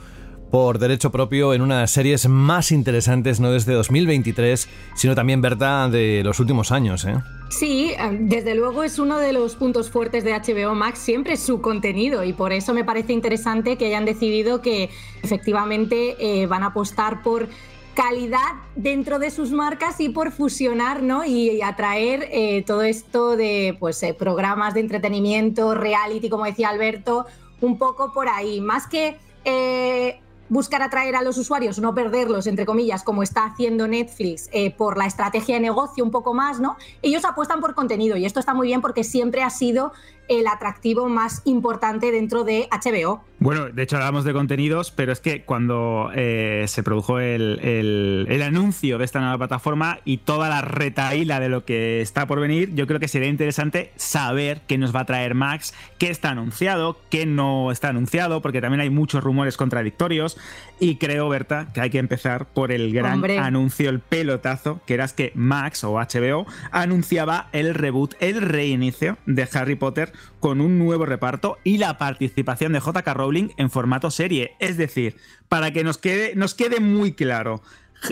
por 0.51 0.79
derecho 0.79 1.11
propio 1.11 1.53
en 1.53 1.61
una 1.61 1.75
de 1.75 1.81
las 1.81 1.91
series 1.91 2.27
más 2.27 2.71
interesantes, 2.71 3.39
no 3.39 3.51
desde 3.51 3.73
2023, 3.73 4.67
sino 4.95 5.15
también, 5.15 5.41
verdad, 5.41 5.89
de 5.89 6.21
los 6.23 6.39
últimos 6.39 6.71
años. 6.71 7.05
¿eh? 7.05 7.15
Sí, 7.49 7.91
eh, 7.91 8.17
desde 8.19 8.55
luego 8.55 8.83
es 8.83 8.99
uno 8.99 9.19
de 9.19 9.33
los 9.33 9.55
puntos 9.55 9.89
fuertes 9.89 10.23
de 10.23 10.33
HBO 10.33 10.73
Max, 10.73 10.99
siempre 10.99 11.37
su 11.37 11.61
contenido, 11.61 12.23
y 12.23 12.33
por 12.33 12.51
eso 12.51 12.73
me 12.73 12.83
parece 12.83 13.13
interesante 13.13 13.77
que 13.77 13.85
hayan 13.85 14.05
decidido 14.05 14.61
que 14.61 14.89
efectivamente 15.21 16.15
eh, 16.19 16.47
van 16.47 16.63
a 16.63 16.67
apostar 16.67 17.21
por 17.21 17.47
calidad 17.93 18.39
dentro 18.75 19.19
de 19.19 19.29
sus 19.29 19.51
marcas 19.51 19.99
y 19.99 20.09
por 20.09 20.31
fusionar 20.31 21.03
¿no? 21.03 21.25
y, 21.25 21.61
atraer 21.61 22.63
todo 22.63 22.83
esto 22.83 23.35
de 23.35 23.75
pues, 23.77 24.01
programas 24.17 24.73
de 24.73 24.79
entretenimiento, 24.79 25.75
reality, 25.75 26.29
como 26.29 26.45
decía 26.45 26.69
Alberto, 26.69 27.25
un 27.61 27.77
poco 27.77 28.11
por 28.13 28.27
ahí. 28.27 28.61
Más 28.61 28.87
que 28.87 29.17
eh, 29.45 30.19
buscar 30.49 30.81
atraer 30.81 31.15
a 31.15 31.21
los 31.21 31.37
usuarios, 31.37 31.79
no 31.79 31.93
perderlos, 31.93 32.47
entre 32.47 32.65
comillas, 32.65 33.03
como 33.03 33.23
está 33.23 33.45
haciendo 33.45 33.87
Netflix 33.87 34.49
eh, 34.51 34.71
por 34.71 34.97
la 34.97 35.05
estrategia 35.05 35.55
de 35.55 35.61
negocio 35.61 36.03
un 36.03 36.11
poco 36.11 36.33
más, 36.33 36.59
¿no? 36.59 36.75
Ellos 37.01 37.23
apuestan 37.23 37.61
por 37.61 37.75
contenido 37.75 38.17
y 38.17 38.25
esto 38.25 38.39
está 38.39 38.53
muy 38.53 38.67
bien 38.67 38.81
porque 38.81 39.03
siempre 39.03 39.43
ha 39.43 39.49
sido 39.49 39.93
el 40.29 40.47
atractivo 40.47 41.09
más 41.09 41.41
importante 41.43 42.11
dentro 42.11 42.43
de 42.43 42.69
HBO. 42.71 43.23
Bueno, 43.39 43.69
de 43.69 43.83
hecho 43.83 43.95
hablamos 43.95 44.25
de 44.25 44.33
contenidos, 44.33 44.91
pero 44.91 45.13
es 45.13 45.21
que 45.21 45.43
cuando 45.43 46.11
eh, 46.13 46.65
se 46.67 46.83
produjo 46.83 47.19
el, 47.19 48.41
anuncio 48.45 48.97
de 48.97 49.05
esta 49.05 49.19
nueva 49.19 49.37
plataforma 49.37 49.99
y 50.03 50.17
toda 50.17 50.49
la 50.49 50.61
retaíla 50.61 51.39
de 51.39 51.49
lo 51.49 51.63
que 51.63 52.01
está 52.01 52.27
por 52.27 52.39
venir, 52.41 52.75
yo 52.75 52.85
creo 52.85 52.99
que 52.99 53.07
sería 53.07 53.29
interesante 53.29 53.91
saber 53.95 54.61
qué 54.67 54.77
nos 54.77 54.93
va 54.93 55.01
a 55.01 55.05
traer 55.05 55.35
Max, 55.35 55.73
qué 55.97 56.09
está 56.09 56.31
anunciado, 56.31 56.97
qué 57.09 57.25
no 57.25 57.71
está 57.71 57.89
anunciado, 57.89 58.41
porque 58.41 58.61
también 58.61 58.81
hay 58.81 58.89
muchos 58.89 59.23
rumores 59.23 59.55
contradictorios. 59.55 60.37
Y 60.79 60.95
creo, 60.95 61.27
Berta, 61.27 61.67
que 61.73 61.81
hay 61.81 61.89
que 61.89 61.97
empezar 61.97 62.45
por 62.45 62.71
el 62.71 62.93
gran 62.93 63.23
anuncio, 63.39 63.89
el 63.89 63.99
pelotazo, 63.99 64.79
que 64.85 64.93
era 64.93 65.07
que 65.09 65.33
Max 65.35 65.83
o 65.83 65.95
HBO 65.95 66.45
anunciaba 66.71 67.49
el 67.51 67.73
reboot, 67.73 68.15
el 68.21 68.41
reinicio 68.41 69.17
de 69.25 69.47
Harry 69.53 69.75
Potter 69.75 70.13
con 70.39 70.61
un 70.61 70.79
nuevo 70.79 71.05
reparto 71.05 71.57
y 71.63 71.79
la 71.79 71.97
participación 71.97 72.71
de 72.71 72.79
JK 72.79 73.07
Rowling 73.07 73.49
en 73.57 73.69
formato 73.69 74.09
serie. 74.09 74.55
Es 74.59 74.77
decir, 74.77 75.17
para 75.49 75.71
que 75.71 75.83
nos 75.83 75.97
quede, 75.97 76.33
nos 76.35 76.55
quede 76.55 76.79
muy 76.79 77.11
claro, 77.13 77.61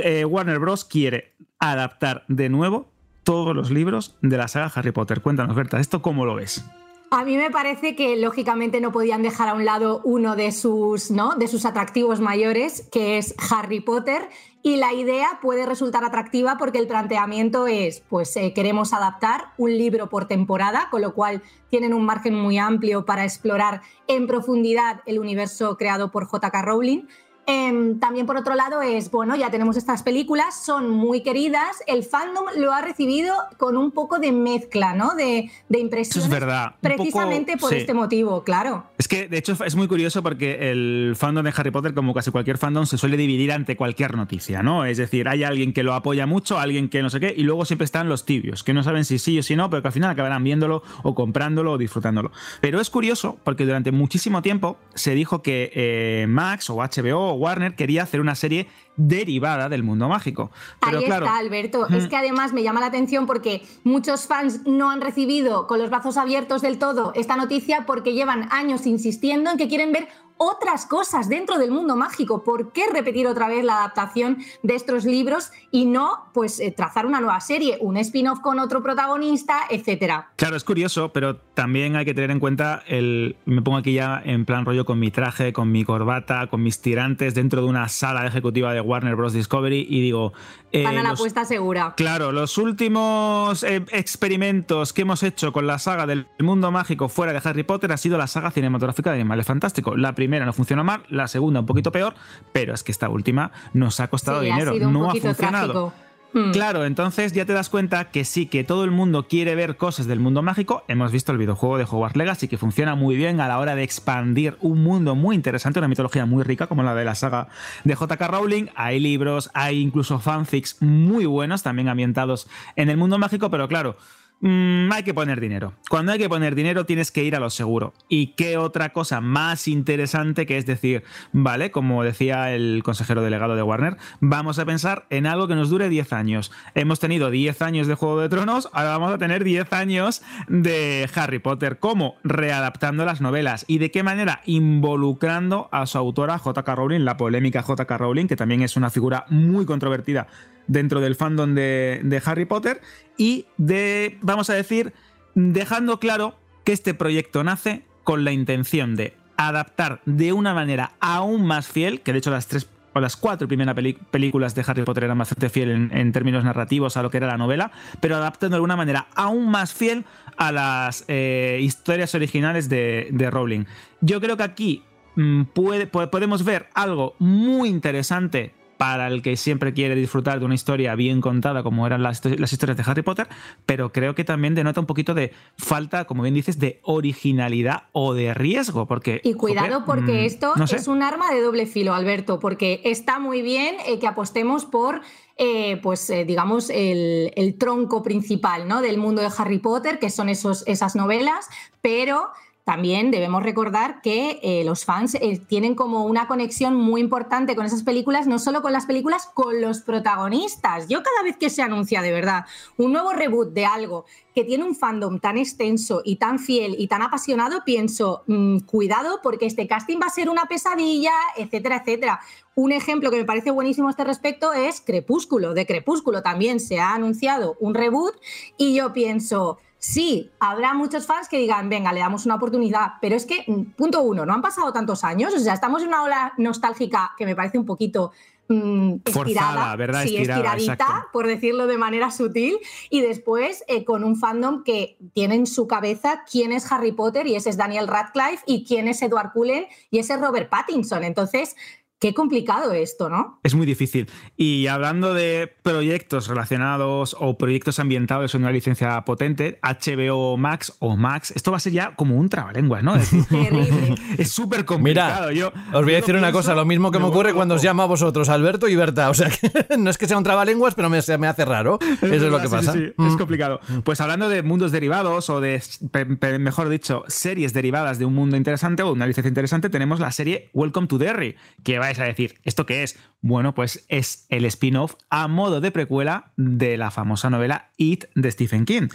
eh, 0.03 0.25
Warner 0.25 0.59
Bros. 0.59 0.83
quiere 0.83 1.33
adaptar 1.59 2.25
de 2.27 2.49
nuevo 2.49 2.91
todos 3.23 3.55
los 3.55 3.71
libros 3.71 4.15
de 4.21 4.37
la 4.37 4.47
saga 4.47 4.71
Harry 4.75 4.91
Potter. 4.91 5.21
Cuéntanos, 5.21 5.55
Berta, 5.55 5.79
¿esto 5.79 6.01
cómo 6.01 6.25
lo 6.25 6.35
ves? 6.35 6.65
A 7.09 7.23
mí 7.23 7.37
me 7.37 7.49
parece 7.49 7.95
que 7.95 8.17
lógicamente 8.17 8.81
no 8.81 8.91
podían 8.91 9.21
dejar 9.21 9.47
a 9.47 9.53
un 9.53 9.63
lado 9.63 10.01
uno 10.03 10.35
de 10.35 10.51
sus, 10.51 11.09
¿no? 11.09 11.35
de 11.35 11.47
sus 11.47 11.65
atractivos 11.65 12.19
mayores, 12.19 12.85
que 12.91 13.17
es 13.17 13.33
Harry 13.49 13.79
Potter, 13.79 14.27
y 14.61 14.75
la 14.75 14.91
idea 14.93 15.39
puede 15.41 15.65
resultar 15.65 16.03
atractiva 16.03 16.57
porque 16.59 16.79
el 16.79 16.87
planteamiento 16.87 17.65
es, 17.65 18.01
pues 18.09 18.35
eh, 18.35 18.51
queremos 18.53 18.91
adaptar 18.91 19.53
un 19.57 19.77
libro 19.77 20.09
por 20.09 20.27
temporada, 20.27 20.89
con 20.91 21.01
lo 21.01 21.13
cual 21.13 21.41
tienen 21.69 21.93
un 21.93 22.03
margen 22.03 22.35
muy 22.35 22.57
amplio 22.57 23.05
para 23.05 23.23
explorar 23.23 23.81
en 24.07 24.27
profundidad 24.27 24.99
el 25.05 25.19
universo 25.19 25.77
creado 25.77 26.11
por 26.11 26.27
JK 26.27 26.61
Rowling 26.61 27.03
Em, 27.49 27.97
también 27.97 28.25
por 28.25 28.35
otro 28.35 28.55
lado 28.55 28.81
es, 28.81 29.09
bueno, 29.09 29.33
ya 29.37 29.49
tenemos 29.49 29.77
estas 29.77 30.03
películas, 30.03 30.65
son 30.65 30.89
muy 30.89 31.21
queridas, 31.21 31.81
el 31.87 32.03
fandom 32.03 32.43
lo 32.57 32.73
ha 32.73 32.81
recibido 32.81 33.33
con 33.55 33.77
un 33.77 33.91
poco 33.91 34.19
de 34.19 34.33
mezcla, 34.33 34.93
¿no? 34.93 35.15
De, 35.15 35.49
de 35.69 35.79
impresiones. 35.79 36.25
es 36.25 36.29
verdad. 36.29 36.75
Precisamente 36.81 37.55
por 37.55 37.73
este 37.73 37.93
motivo, 37.93 38.43
claro. 38.43 38.83
Es 38.97 39.07
que, 39.07 39.29
de 39.29 39.37
hecho, 39.37 39.55
es 39.65 39.75
muy 39.77 39.87
curioso 39.87 40.21
porque 40.21 40.69
el 40.71 41.13
fandom 41.15 41.45
de 41.45 41.53
Harry 41.55 41.71
Potter, 41.71 41.93
como 41.93 42.13
casi 42.13 42.31
cualquier 42.31 42.57
fandom, 42.57 42.85
se 42.85 42.97
suele 42.97 43.15
dividir 43.15 43.53
ante 43.53 43.77
cualquier 43.77 44.17
noticia, 44.17 44.61
¿no? 44.61 44.83
Es 44.83 44.97
decir, 44.97 45.29
hay 45.29 45.45
alguien 45.45 45.71
que 45.71 45.83
lo 45.83 45.93
apoya 45.93 46.25
mucho, 46.25 46.59
alguien 46.59 46.89
que 46.89 47.01
no 47.01 47.09
sé 47.09 47.21
qué, 47.21 47.33
y 47.35 47.43
luego 47.43 47.63
siempre 47.63 47.85
están 47.85 48.09
los 48.09 48.25
tibios, 48.25 48.65
que 48.65 48.73
no 48.73 48.83
saben 48.83 49.05
si 49.05 49.19
sí 49.19 49.39
o 49.39 49.43
si 49.43 49.55
no, 49.55 49.69
pero 49.69 49.81
que 49.81 49.87
al 49.87 49.93
final 49.93 50.09
acabarán 50.09 50.43
viéndolo 50.43 50.83
o 51.01 51.15
comprándolo 51.15 51.71
o 51.71 51.77
disfrutándolo. 51.77 52.33
Pero 52.59 52.81
es 52.81 52.89
curioso 52.89 53.37
porque 53.45 53.65
durante 53.65 53.93
muchísimo 53.93 54.41
tiempo 54.41 54.77
se 54.95 55.15
dijo 55.15 55.41
que 55.41 55.71
eh, 55.73 56.25
Max 56.27 56.69
o 56.69 56.75
HBO 56.75 57.36
Warner 57.37 57.75
quería 57.75 58.03
hacer 58.03 58.19
una 58.19 58.35
serie 58.35 58.67
derivada 58.97 59.69
del 59.69 59.83
mundo 59.83 60.09
mágico. 60.09 60.51
Pero 60.81 60.99
Ahí 60.99 61.05
claro, 61.05 61.25
está, 61.25 61.37
Alberto. 61.37 61.87
Mm. 61.89 61.93
Es 61.95 62.07
que 62.07 62.15
además 62.15 62.53
me 62.53 62.63
llama 62.63 62.79
la 62.79 62.87
atención 62.87 63.25
porque 63.25 63.65
muchos 63.83 64.27
fans 64.27 64.65
no 64.65 64.91
han 64.91 65.01
recibido 65.01 65.67
con 65.67 65.79
los 65.79 65.89
brazos 65.89 66.17
abiertos 66.17 66.61
del 66.61 66.77
todo 66.77 67.13
esta 67.15 67.35
noticia 67.35 67.85
porque 67.85 68.13
llevan 68.13 68.49
años 68.51 68.85
insistiendo 68.85 69.51
en 69.51 69.57
que 69.57 69.67
quieren 69.67 69.91
ver 69.91 70.07
otras 70.37 70.85
cosas 70.85 71.29
dentro 71.29 71.57
del 71.57 71.71
mundo 71.71 71.95
mágico. 71.95 72.43
¿Por 72.43 72.71
qué 72.71 72.83
repetir 72.93 73.27
otra 73.27 73.47
vez 73.47 73.63
la 73.63 73.77
adaptación 73.77 74.37
de 74.63 74.75
estos 74.75 75.05
libros 75.05 75.51
y 75.71 75.85
no 75.85 76.25
pues 76.33 76.59
eh, 76.59 76.71
trazar 76.75 77.05
una 77.05 77.19
nueva 77.19 77.39
serie, 77.41 77.77
un 77.81 77.97
spin-off 77.97 78.39
con 78.39 78.59
otro 78.59 78.81
protagonista, 78.83 79.61
etcétera? 79.69 80.29
Claro, 80.35 80.55
es 80.55 80.63
curioso, 80.63 81.11
pero 81.13 81.37
también 81.37 81.95
hay 81.95 82.05
que 82.05 82.13
tener 82.13 82.31
en 82.31 82.39
cuenta 82.39 82.83
el. 82.87 83.35
Me 83.45 83.61
pongo 83.61 83.77
aquí 83.77 83.93
ya 83.93 84.21
en 84.23 84.45
plan 84.45 84.65
rollo 84.65 84.85
con 84.85 84.99
mi 84.99 85.11
traje, 85.11 85.53
con 85.53 85.71
mi 85.71 85.83
corbata, 85.83 86.47
con 86.47 86.61
mis 86.63 86.81
tirantes 86.81 87.33
dentro 87.35 87.61
de 87.61 87.67
una 87.67 87.87
sala 87.89 88.25
ejecutiva 88.27 88.73
de 88.73 88.81
Warner 88.81 89.15
Bros. 89.15 89.33
Discovery 89.33 89.85
y 89.89 90.01
digo. 90.01 90.33
eh, 90.71 90.83
Van 90.83 90.97
a 90.97 91.03
la 91.03 91.09
los- 91.11 91.19
apuesta 91.19 91.45
segura. 91.45 91.93
Claro, 91.97 92.31
los 92.31 92.57
últimos 92.57 93.63
eh, 93.63 93.83
experimentos 93.91 94.93
que 94.93 95.03
hemos 95.03 95.23
hecho 95.23 95.51
con 95.53 95.65
la 95.67 95.79
saga 95.79 96.05
del 96.05 96.27
mundo 96.39 96.71
mágico 96.71 97.09
fuera 97.09 97.31
de 97.33 97.41
Harry 97.43 97.63
Potter 97.63 97.91
ha 97.91 97.97
sido 97.97 98.17
la 98.17 98.27
saga 98.27 98.51
cinematográfica 98.51 99.11
de 99.11 99.15
Animales 99.17 99.45
Fantásticos. 99.45 99.97
La 99.97 100.13
primera 100.13 100.26
no 100.27 100.53
funcionó 100.53 100.83
mal, 100.83 101.03
la 101.09 101.27
segunda 101.27 101.59
un 101.61 101.65
poquito 101.65 101.91
peor, 101.91 102.13
pero 102.51 102.73
es 102.73 102.83
que 102.83 102.91
esta 102.91 103.09
última 103.09 103.51
nos 103.73 103.99
ha 103.99 104.07
costado 104.09 104.41
Sí, 104.41 104.49
ha 104.49 104.53
dinero, 104.53 104.73
sido 104.73 104.87
un 104.87 104.93
no 104.93 105.09
ha 105.09 105.15
funcionado. 105.15 105.91
trágico. 105.91 105.93
Mm. 106.33 106.51
Claro, 106.51 106.85
entonces 106.85 107.31
ya 107.31 107.45
te 107.45 107.53
das 107.53 107.69
cuenta 107.69 108.11
que 108.11 108.25
sí, 108.25 108.47
que 108.47 108.65
todo 108.65 108.83
el 108.83 108.91
mundo 108.91 109.27
quiere 109.29 109.55
ver 109.55 109.77
cosas 109.77 110.07
del 110.07 110.19
mundo 110.19 110.41
mágico. 110.41 110.83
Hemos 110.89 111.11
visto 111.13 111.31
el 111.31 111.37
videojuego 111.37 111.77
de 111.77 111.85
Hogwarts 111.85 112.17
Legacy 112.17 112.49
que 112.49 112.57
funciona 112.57 112.95
muy 112.95 113.15
bien 113.15 113.39
a 113.39 113.47
la 113.47 113.57
hora 113.59 113.75
de 113.75 113.83
expandir 113.83 114.57
un 114.59 114.83
mundo 114.83 115.15
muy 115.15 115.35
interesante, 115.37 115.79
una 115.79 115.87
mitología 115.87 116.25
muy 116.25 116.43
rica 116.43 116.67
como 116.67 116.83
la 116.83 116.93
de 116.95 117.05
la 117.05 117.15
saga 117.15 117.47
de 117.85 117.95
JK 117.95 118.21
Rowling. 118.27 118.65
Hay 118.75 118.99
libros, 118.99 119.49
hay 119.53 119.79
incluso 119.81 120.19
fanfics 120.19 120.81
muy 120.81 121.25
buenos 121.25 121.63
también 121.63 121.87
ambientados 121.87 122.47
en 122.75 122.89
el 122.89 122.97
mundo 122.97 123.17
mágico, 123.17 123.49
pero 123.49 123.69
claro, 123.69 123.95
Mm, 124.39 124.91
hay 124.91 125.01
que 125.01 125.15
poner 125.15 125.41
dinero. 125.41 125.73
Cuando 125.89 126.11
hay 126.11 126.19
que 126.19 126.29
poner 126.29 126.53
dinero 126.53 126.85
tienes 126.85 127.11
que 127.11 127.23
ir 127.23 127.35
a 127.35 127.39
lo 127.39 127.49
seguro. 127.49 127.93
¿Y 128.07 128.33
qué 128.35 128.57
otra 128.57 128.93
cosa 128.93 129.19
más 129.19 129.67
interesante 129.67 130.45
que 130.45 130.57
es 130.57 130.65
decir, 130.65 131.03
vale, 131.31 131.71
como 131.71 132.03
decía 132.03 132.53
el 132.53 132.81
consejero 132.83 133.23
delegado 133.23 133.55
de 133.55 133.63
Warner, 133.63 133.97
vamos 134.19 134.59
a 134.59 134.65
pensar 134.65 135.07
en 135.09 135.25
algo 135.25 135.47
que 135.47 135.55
nos 135.55 135.71
dure 135.71 135.89
10 135.89 136.13
años. 136.13 136.51
Hemos 136.75 136.99
tenido 136.99 137.31
10 137.31 137.61
años 137.63 137.87
de 137.87 137.95
Juego 137.95 138.21
de 138.21 138.29
Tronos, 138.29 138.69
ahora 138.73 138.89
vamos 138.91 139.11
a 139.11 139.17
tener 139.17 139.43
10 139.43 139.73
años 139.73 140.21
de 140.47 141.09
Harry 141.15 141.39
Potter. 141.39 141.79
¿Cómo? 141.79 142.15
Readaptando 142.23 143.05
las 143.05 143.21
novelas. 143.21 143.65
¿Y 143.67 143.79
de 143.79 143.89
qué 143.89 144.03
manera? 144.03 144.41
Involucrando 144.45 145.67
a 145.71 145.87
su 145.87 145.97
autora 145.97 146.37
JK 146.37 146.67
Rowling, 146.75 147.01
la 147.01 147.17
polémica 147.17 147.63
JK 147.67 147.89
Rowling, 147.89 148.27
que 148.27 148.35
también 148.35 148.61
es 148.61 148.77
una 148.77 148.91
figura 148.91 149.25
muy 149.29 149.65
controvertida 149.65 150.27
dentro 150.67 151.01
del 151.01 151.15
fandom 151.15 151.53
de, 151.55 152.21
Harry 152.25 152.45
Potter 152.45 152.81
y 153.17 153.45
de, 153.57 154.17
vamos 154.21 154.49
a 154.49 154.53
decir, 154.53 154.93
dejando 155.35 155.99
claro 155.99 156.35
que 156.63 156.73
este 156.73 156.93
proyecto 156.93 157.43
nace 157.43 157.83
con 158.03 158.23
la 158.23 158.31
intención 158.31 158.95
de 158.95 159.15
adaptar 159.37 160.01
de 160.05 160.33
una 160.33 160.53
manera 160.53 160.93
aún 160.99 161.45
más 161.45 161.67
fiel, 161.67 162.01
que 162.01 162.11
de 162.13 162.19
hecho 162.19 162.31
las 162.31 162.47
tres 162.47 162.67
o 162.93 162.99
las 162.99 163.15
cuatro 163.15 163.47
primeras 163.47 163.75
películas 164.09 164.55
de 164.55 164.63
Harry 164.65 164.81
Potter 164.83 165.03
eran 165.03 165.19
bastante 165.19 165.49
fiel 165.49 165.91
en, 165.91 166.11
términos 166.11 166.43
narrativos 166.43 166.97
a 166.97 167.03
lo 167.03 167.11
que 167.11 167.17
era 167.17 167.27
la 167.27 167.37
novela, 167.37 167.71
pero 167.99 168.15
adaptando 168.15 168.57
de 168.57 168.63
una 168.63 168.75
manera 168.75 169.07
aún 169.13 169.49
más 169.49 169.73
fiel 169.73 170.03
a 170.37 170.51
las 170.51 171.05
eh, 171.07 171.59
historias 171.61 172.15
originales 172.15 172.69
de, 172.69 173.09
de 173.11 173.29
Rowling. 173.29 173.65
Yo 174.01 174.19
creo 174.19 174.35
que 174.35 174.43
aquí 174.43 174.83
mm, 175.15 175.43
puede- 175.53 175.85
po- 175.85 176.09
podemos 176.09 176.43
ver 176.43 176.69
algo 176.73 177.15
muy 177.19 177.69
interesante 177.69 178.55
para 178.77 179.07
el 179.07 179.21
que 179.21 179.35
siempre 179.37 179.73
quiere 179.73 179.95
disfrutar 179.95 180.39
de 180.39 180.45
una 180.45 180.55
historia 180.55 180.95
bien 180.95 181.21
contada 181.21 181.63
como 181.63 181.85
eran 181.85 182.03
las, 182.03 182.23
las 182.23 182.53
historias 182.53 182.77
de 182.77 182.83
Harry 182.85 183.01
Potter, 183.01 183.27
pero 183.65 183.91
creo 183.91 184.15
que 184.15 184.23
también 184.23 184.55
denota 184.55 184.79
un 184.79 184.85
poquito 184.85 185.13
de 185.13 185.33
falta, 185.57 186.05
como 186.05 186.23
bien 186.23 186.35
dices, 186.35 186.59
de 186.59 186.79
originalidad 186.83 187.83
o 187.91 188.13
de 188.13 188.33
riesgo, 188.33 188.87
porque... 188.87 189.21
Y 189.23 189.33
cuidado 189.33 189.81
joder, 189.81 189.85
porque 189.85 190.21
mm, 190.21 190.25
esto 190.25 190.53
no 190.55 190.67
sé. 190.67 190.77
es 190.77 190.87
un 190.87 191.03
arma 191.03 191.31
de 191.33 191.41
doble 191.41 191.65
filo, 191.65 191.93
Alberto, 191.93 192.39
porque 192.39 192.81
está 192.83 193.19
muy 193.19 193.41
bien 193.41 193.75
eh, 193.85 193.99
que 193.99 194.07
apostemos 194.07 194.65
por, 194.65 195.01
eh, 195.37 195.77
pues 195.81 196.09
eh, 196.09 196.25
digamos, 196.25 196.69
el, 196.69 197.31
el 197.35 197.57
tronco 197.57 198.03
principal 198.03 198.67
¿no? 198.67 198.81
del 198.81 198.97
mundo 198.97 199.21
de 199.21 199.29
Harry 199.37 199.59
Potter, 199.59 199.99
que 199.99 200.09
son 200.09 200.29
esos, 200.29 200.63
esas 200.67 200.95
novelas, 200.95 201.47
pero 201.81 202.29
también 202.67 203.11
debemos 203.11 203.43
recordar 203.43 204.01
que 204.01 204.41
eh, 204.43 204.65
los 204.65 204.83
fans 204.83 205.15
eh, 205.15 205.41
tienen 205.47 205.73
como 205.73 206.03
una 206.03 206.27
conexión 206.27 206.75
muy 206.75 206.99
importante 206.99 207.55
con 207.55 207.65
esas 207.65 207.81
películas, 207.81 208.27
no 208.27 208.39
solo 208.39 208.61
con 208.61 208.73
las 208.73 208.85
películas, 208.85 209.29
con 209.33 209.61
los 209.61 209.83
protagonistas. 209.83 210.89
Yo 210.89 211.01
cada 211.01 211.23
vez 211.23 211.37
que 211.37 211.49
se 211.49 211.61
anuncia 211.61 212.01
de 212.01 212.11
verdad 212.11 212.43
un 212.75 212.91
nuevo 212.91 213.13
reboot 213.13 213.53
de 213.53 213.65
algo 213.65 214.03
que 214.35 214.43
tiene 214.43 214.65
un 214.65 214.75
fandom 214.75 215.21
tan 215.21 215.37
extenso 215.37 216.01
y 216.03 216.17
tan 216.17 216.39
fiel 216.39 216.75
y 216.77 216.87
tan 216.87 217.01
apasionado, 217.01 217.63
pienso, 217.63 218.23
mm, 218.27 218.59
cuidado 218.65 219.21
porque 219.23 219.45
este 219.45 219.65
casting 219.65 219.99
va 220.01 220.07
a 220.07 220.09
ser 220.09 220.29
una 220.29 220.47
pesadilla, 220.47 221.13
etcétera, 221.37 221.77
etcétera. 221.77 222.19
Un 222.53 222.73
ejemplo 222.73 223.11
que 223.11 223.17
me 223.17 223.23
parece 223.23 223.49
buenísimo 223.49 223.87
a 223.87 223.91
este 223.91 224.03
respecto 224.03 224.51
es 224.51 224.81
Crepúsculo. 224.81 225.53
De 225.53 225.65
Crepúsculo 225.65 226.21
también 226.21 226.59
se 226.59 226.79
ha 226.79 226.93
anunciado 226.93 227.55
un 227.61 227.75
reboot 227.75 228.15
y 228.57 228.75
yo 228.75 228.91
pienso, 228.91 229.57
sí, 229.79 230.31
habrá 230.39 230.73
muchos 230.73 231.05
fans 231.05 231.27
que 231.29 231.37
digan, 231.37 231.69
venga, 231.69 231.93
le 231.93 231.99
damos 231.99 232.25
una 232.25 232.35
oportunidad, 232.35 232.93
pero 233.01 233.15
es 233.15 233.25
que, 233.25 233.43
mm, 233.47 233.71
punto 233.75 234.01
uno, 234.01 234.25
no 234.25 234.33
han 234.33 234.41
pasado 234.41 234.71
tantos 234.73 235.03
años, 235.03 235.33
o 235.33 235.39
sea, 235.39 235.53
estamos 235.53 235.81
en 235.81 235.89
una 235.89 236.03
ola 236.03 236.33
nostálgica 236.37 237.13
que 237.17 237.25
me 237.25 237.35
parece 237.35 237.57
un 237.57 237.65
poquito 237.65 238.11
mm, 238.49 238.97
Forzada, 239.11 239.49
estirada, 239.49 239.75
¿verdad? 239.75 240.03
Sí, 240.03 240.15
Estirada, 240.15 240.39
estiradita, 240.39 240.73
exacto. 240.73 241.09
por 241.11 241.27
decirlo 241.27 241.67
de 241.67 241.77
manera 241.77 242.11
sutil, 242.11 242.57
y 242.89 243.01
después 243.01 243.63
eh, 243.67 243.83
con 243.83 244.03
un 244.03 244.15
fandom 244.15 244.63
que 244.63 244.97
tiene 245.13 245.35
en 245.35 245.47
su 245.47 245.67
cabeza 245.67 246.23
quién 246.29 246.51
es 246.51 246.71
Harry 246.71 246.93
Potter 246.93 247.27
y 247.27 247.35
ese 247.35 247.49
es 247.49 247.57
Daniel 247.57 247.87
Radcliffe 247.87 248.43
y 248.45 248.65
quién 248.65 248.87
es 248.87 249.01
Edward 249.01 249.33
Cullen 249.33 249.65
y 249.91 249.99
ese 249.99 250.13
es 250.13 250.21
Robert 250.21 250.49
Pattinson. 250.49 251.03
Entonces, 251.03 251.55
qué 251.99 252.13
complicado 252.13 252.73
esto, 252.73 253.09
¿no? 253.09 253.39
Es 253.43 253.55
muy 253.55 253.65
difícil. 253.65 254.07
Y 254.35 254.67
hablando 254.67 255.13
de 255.13 255.51
proyectos 255.63 256.27
relacionados 256.27 257.15
o 257.19 257.37
proyectos 257.37 257.79
ambientados 257.79 258.35
en 258.35 258.41
una 258.41 258.51
licencia 258.51 259.01
potente, 259.05 259.59
HBO 259.63 260.37
Max 260.37 260.73
o 260.79 260.95
Max, 260.95 261.31
esto 261.35 261.51
va 261.51 261.57
a 261.57 261.59
ser 261.59 261.73
ya 261.73 261.95
como 261.95 262.15
un 262.15 262.29
trabalenguas, 262.29 262.83
¿no? 262.83 262.95
Es, 262.95 263.11
es 264.17 264.31
súper 264.31 264.65
complicado. 264.65 265.29
Mira, 265.29 265.33
Yo, 265.33 265.51
os 265.77 265.83
voy 265.83 265.93
a 265.93 265.97
decir 265.97 266.15
una 266.15 266.27
pienso, 266.27 266.39
cosa, 266.39 266.55
lo 266.55 266.65
mismo 266.65 266.91
que 266.91 266.99
me, 266.99 267.05
me 267.05 267.09
ocurre 267.09 267.33
cuando 267.33 267.55
os 267.55 267.63
llamo 267.63 267.81
a 267.83 267.85
vosotros, 267.87 268.29
Alberto 268.29 268.67
y 268.67 268.75
Berta. 268.75 269.09
O 269.09 269.13
sea, 269.13 269.29
que 269.69 269.77
no 269.77 269.89
es 269.89 269.97
que 269.97 270.07
sea 270.07 270.17
un 270.17 270.23
trabalenguas, 270.23 270.75
pero 270.75 270.89
me, 270.89 270.97
hace 270.97 271.45
raro. 271.45 271.79
Eso 272.01 272.13
es 272.13 272.21
lo 272.21 272.39
que 272.39 272.47
sí, 272.47 272.51
pasa. 272.51 272.73
sí, 272.73 272.79
sí, 272.79 272.93
Mm. 272.97 273.07
Es 273.07 273.15
complicado. 273.17 273.59
Pues 273.83 274.01
hablando 274.01 274.29
de 274.29 274.41
mundos 274.43 274.71
derivados 274.71 275.29
o 275.29 275.39
de, 275.41 275.61
pe- 275.91 276.05
pe- 276.05 276.39
mejor 276.39 276.69
dicho, 276.69 277.03
series 277.07 277.53
derivadas 277.53 277.99
de 277.99 278.05
un 278.05 278.13
mundo 278.15 278.37
interesante 278.37 278.83
o 278.83 278.91
una 278.91 279.05
licencia 279.07 279.29
interesante, 279.29 279.69
tenemos 279.69 279.99
la 279.99 280.11
serie 280.11 280.49
Welcome 280.53 280.87
to 280.87 280.97
Derry, 280.97 281.35
que 281.63 281.79
vais 281.87 281.99
a 281.99 282.05
decir, 282.05 282.39
¿esto 282.43 282.65
qué 282.65 282.83
es? 282.83 282.99
Bueno, 283.21 283.53
pues 283.53 283.85
es 283.87 284.25
el 284.29 284.45
spin-off 284.45 284.95
a 285.09 285.27
modo 285.27 285.61
de 285.61 285.71
precuela 285.71 286.31
de 286.35 286.77
la 286.77 286.91
famosa 286.91 287.29
novela 287.29 287.71
It 287.77 288.05
de 288.15 288.31
Stephen 288.31 288.65
King. 288.65 288.89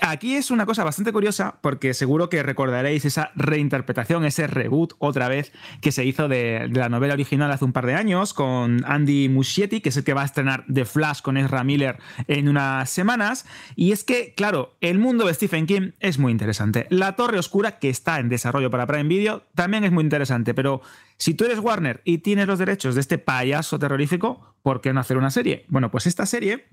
Aquí 0.00 0.36
es 0.36 0.52
una 0.52 0.64
cosa 0.64 0.84
bastante 0.84 1.12
curiosa 1.12 1.58
porque 1.60 1.92
seguro 1.92 2.28
que 2.28 2.42
recordaréis 2.44 3.04
esa 3.04 3.32
reinterpretación, 3.34 4.24
ese 4.24 4.46
reboot 4.46 4.92
otra 4.98 5.28
vez 5.28 5.52
que 5.80 5.90
se 5.90 6.04
hizo 6.04 6.28
de, 6.28 6.68
de 6.70 6.78
la 6.78 6.88
novela 6.88 7.14
original 7.14 7.50
hace 7.50 7.64
un 7.64 7.72
par 7.72 7.86
de 7.86 7.94
años 7.94 8.32
con 8.32 8.84
Andy 8.86 9.28
Muschietti, 9.28 9.80
que 9.80 9.88
es 9.88 9.96
el 9.96 10.04
que 10.04 10.14
va 10.14 10.22
a 10.22 10.26
estrenar 10.26 10.64
The 10.72 10.84
Flash 10.84 11.20
con 11.20 11.36
Ezra 11.36 11.64
Miller 11.64 11.98
en 12.28 12.48
unas 12.48 12.90
semanas. 12.90 13.44
Y 13.74 13.90
es 13.90 14.04
que, 14.04 14.34
claro, 14.36 14.76
el 14.80 14.98
mundo 14.98 15.26
de 15.26 15.34
Stephen 15.34 15.66
King 15.66 15.90
es 15.98 16.18
muy 16.18 16.30
interesante. 16.30 16.86
La 16.90 17.16
Torre 17.16 17.38
Oscura, 17.38 17.80
que 17.80 17.88
está 17.88 18.20
en 18.20 18.28
desarrollo 18.28 18.70
para 18.70 18.86
Prime 18.86 19.08
Video, 19.08 19.46
también 19.54 19.82
es 19.82 19.90
muy 19.90 20.04
interesante, 20.04 20.54
pero 20.54 20.80
si 21.18 21.34
tú 21.34 21.44
eres 21.44 21.58
Warner 21.58 22.00
y 22.04 22.18
tienes 22.18 22.46
los 22.46 22.58
derechos 22.58 22.94
de 22.94 23.00
este 23.00 23.18
payaso 23.18 23.78
terrorífico, 23.78 24.54
¿por 24.62 24.80
qué 24.80 24.92
no 24.92 25.00
hacer 25.00 25.16
una 25.16 25.30
serie? 25.30 25.66
Bueno, 25.68 25.90
pues 25.90 26.06
esta 26.06 26.26
serie 26.26 26.68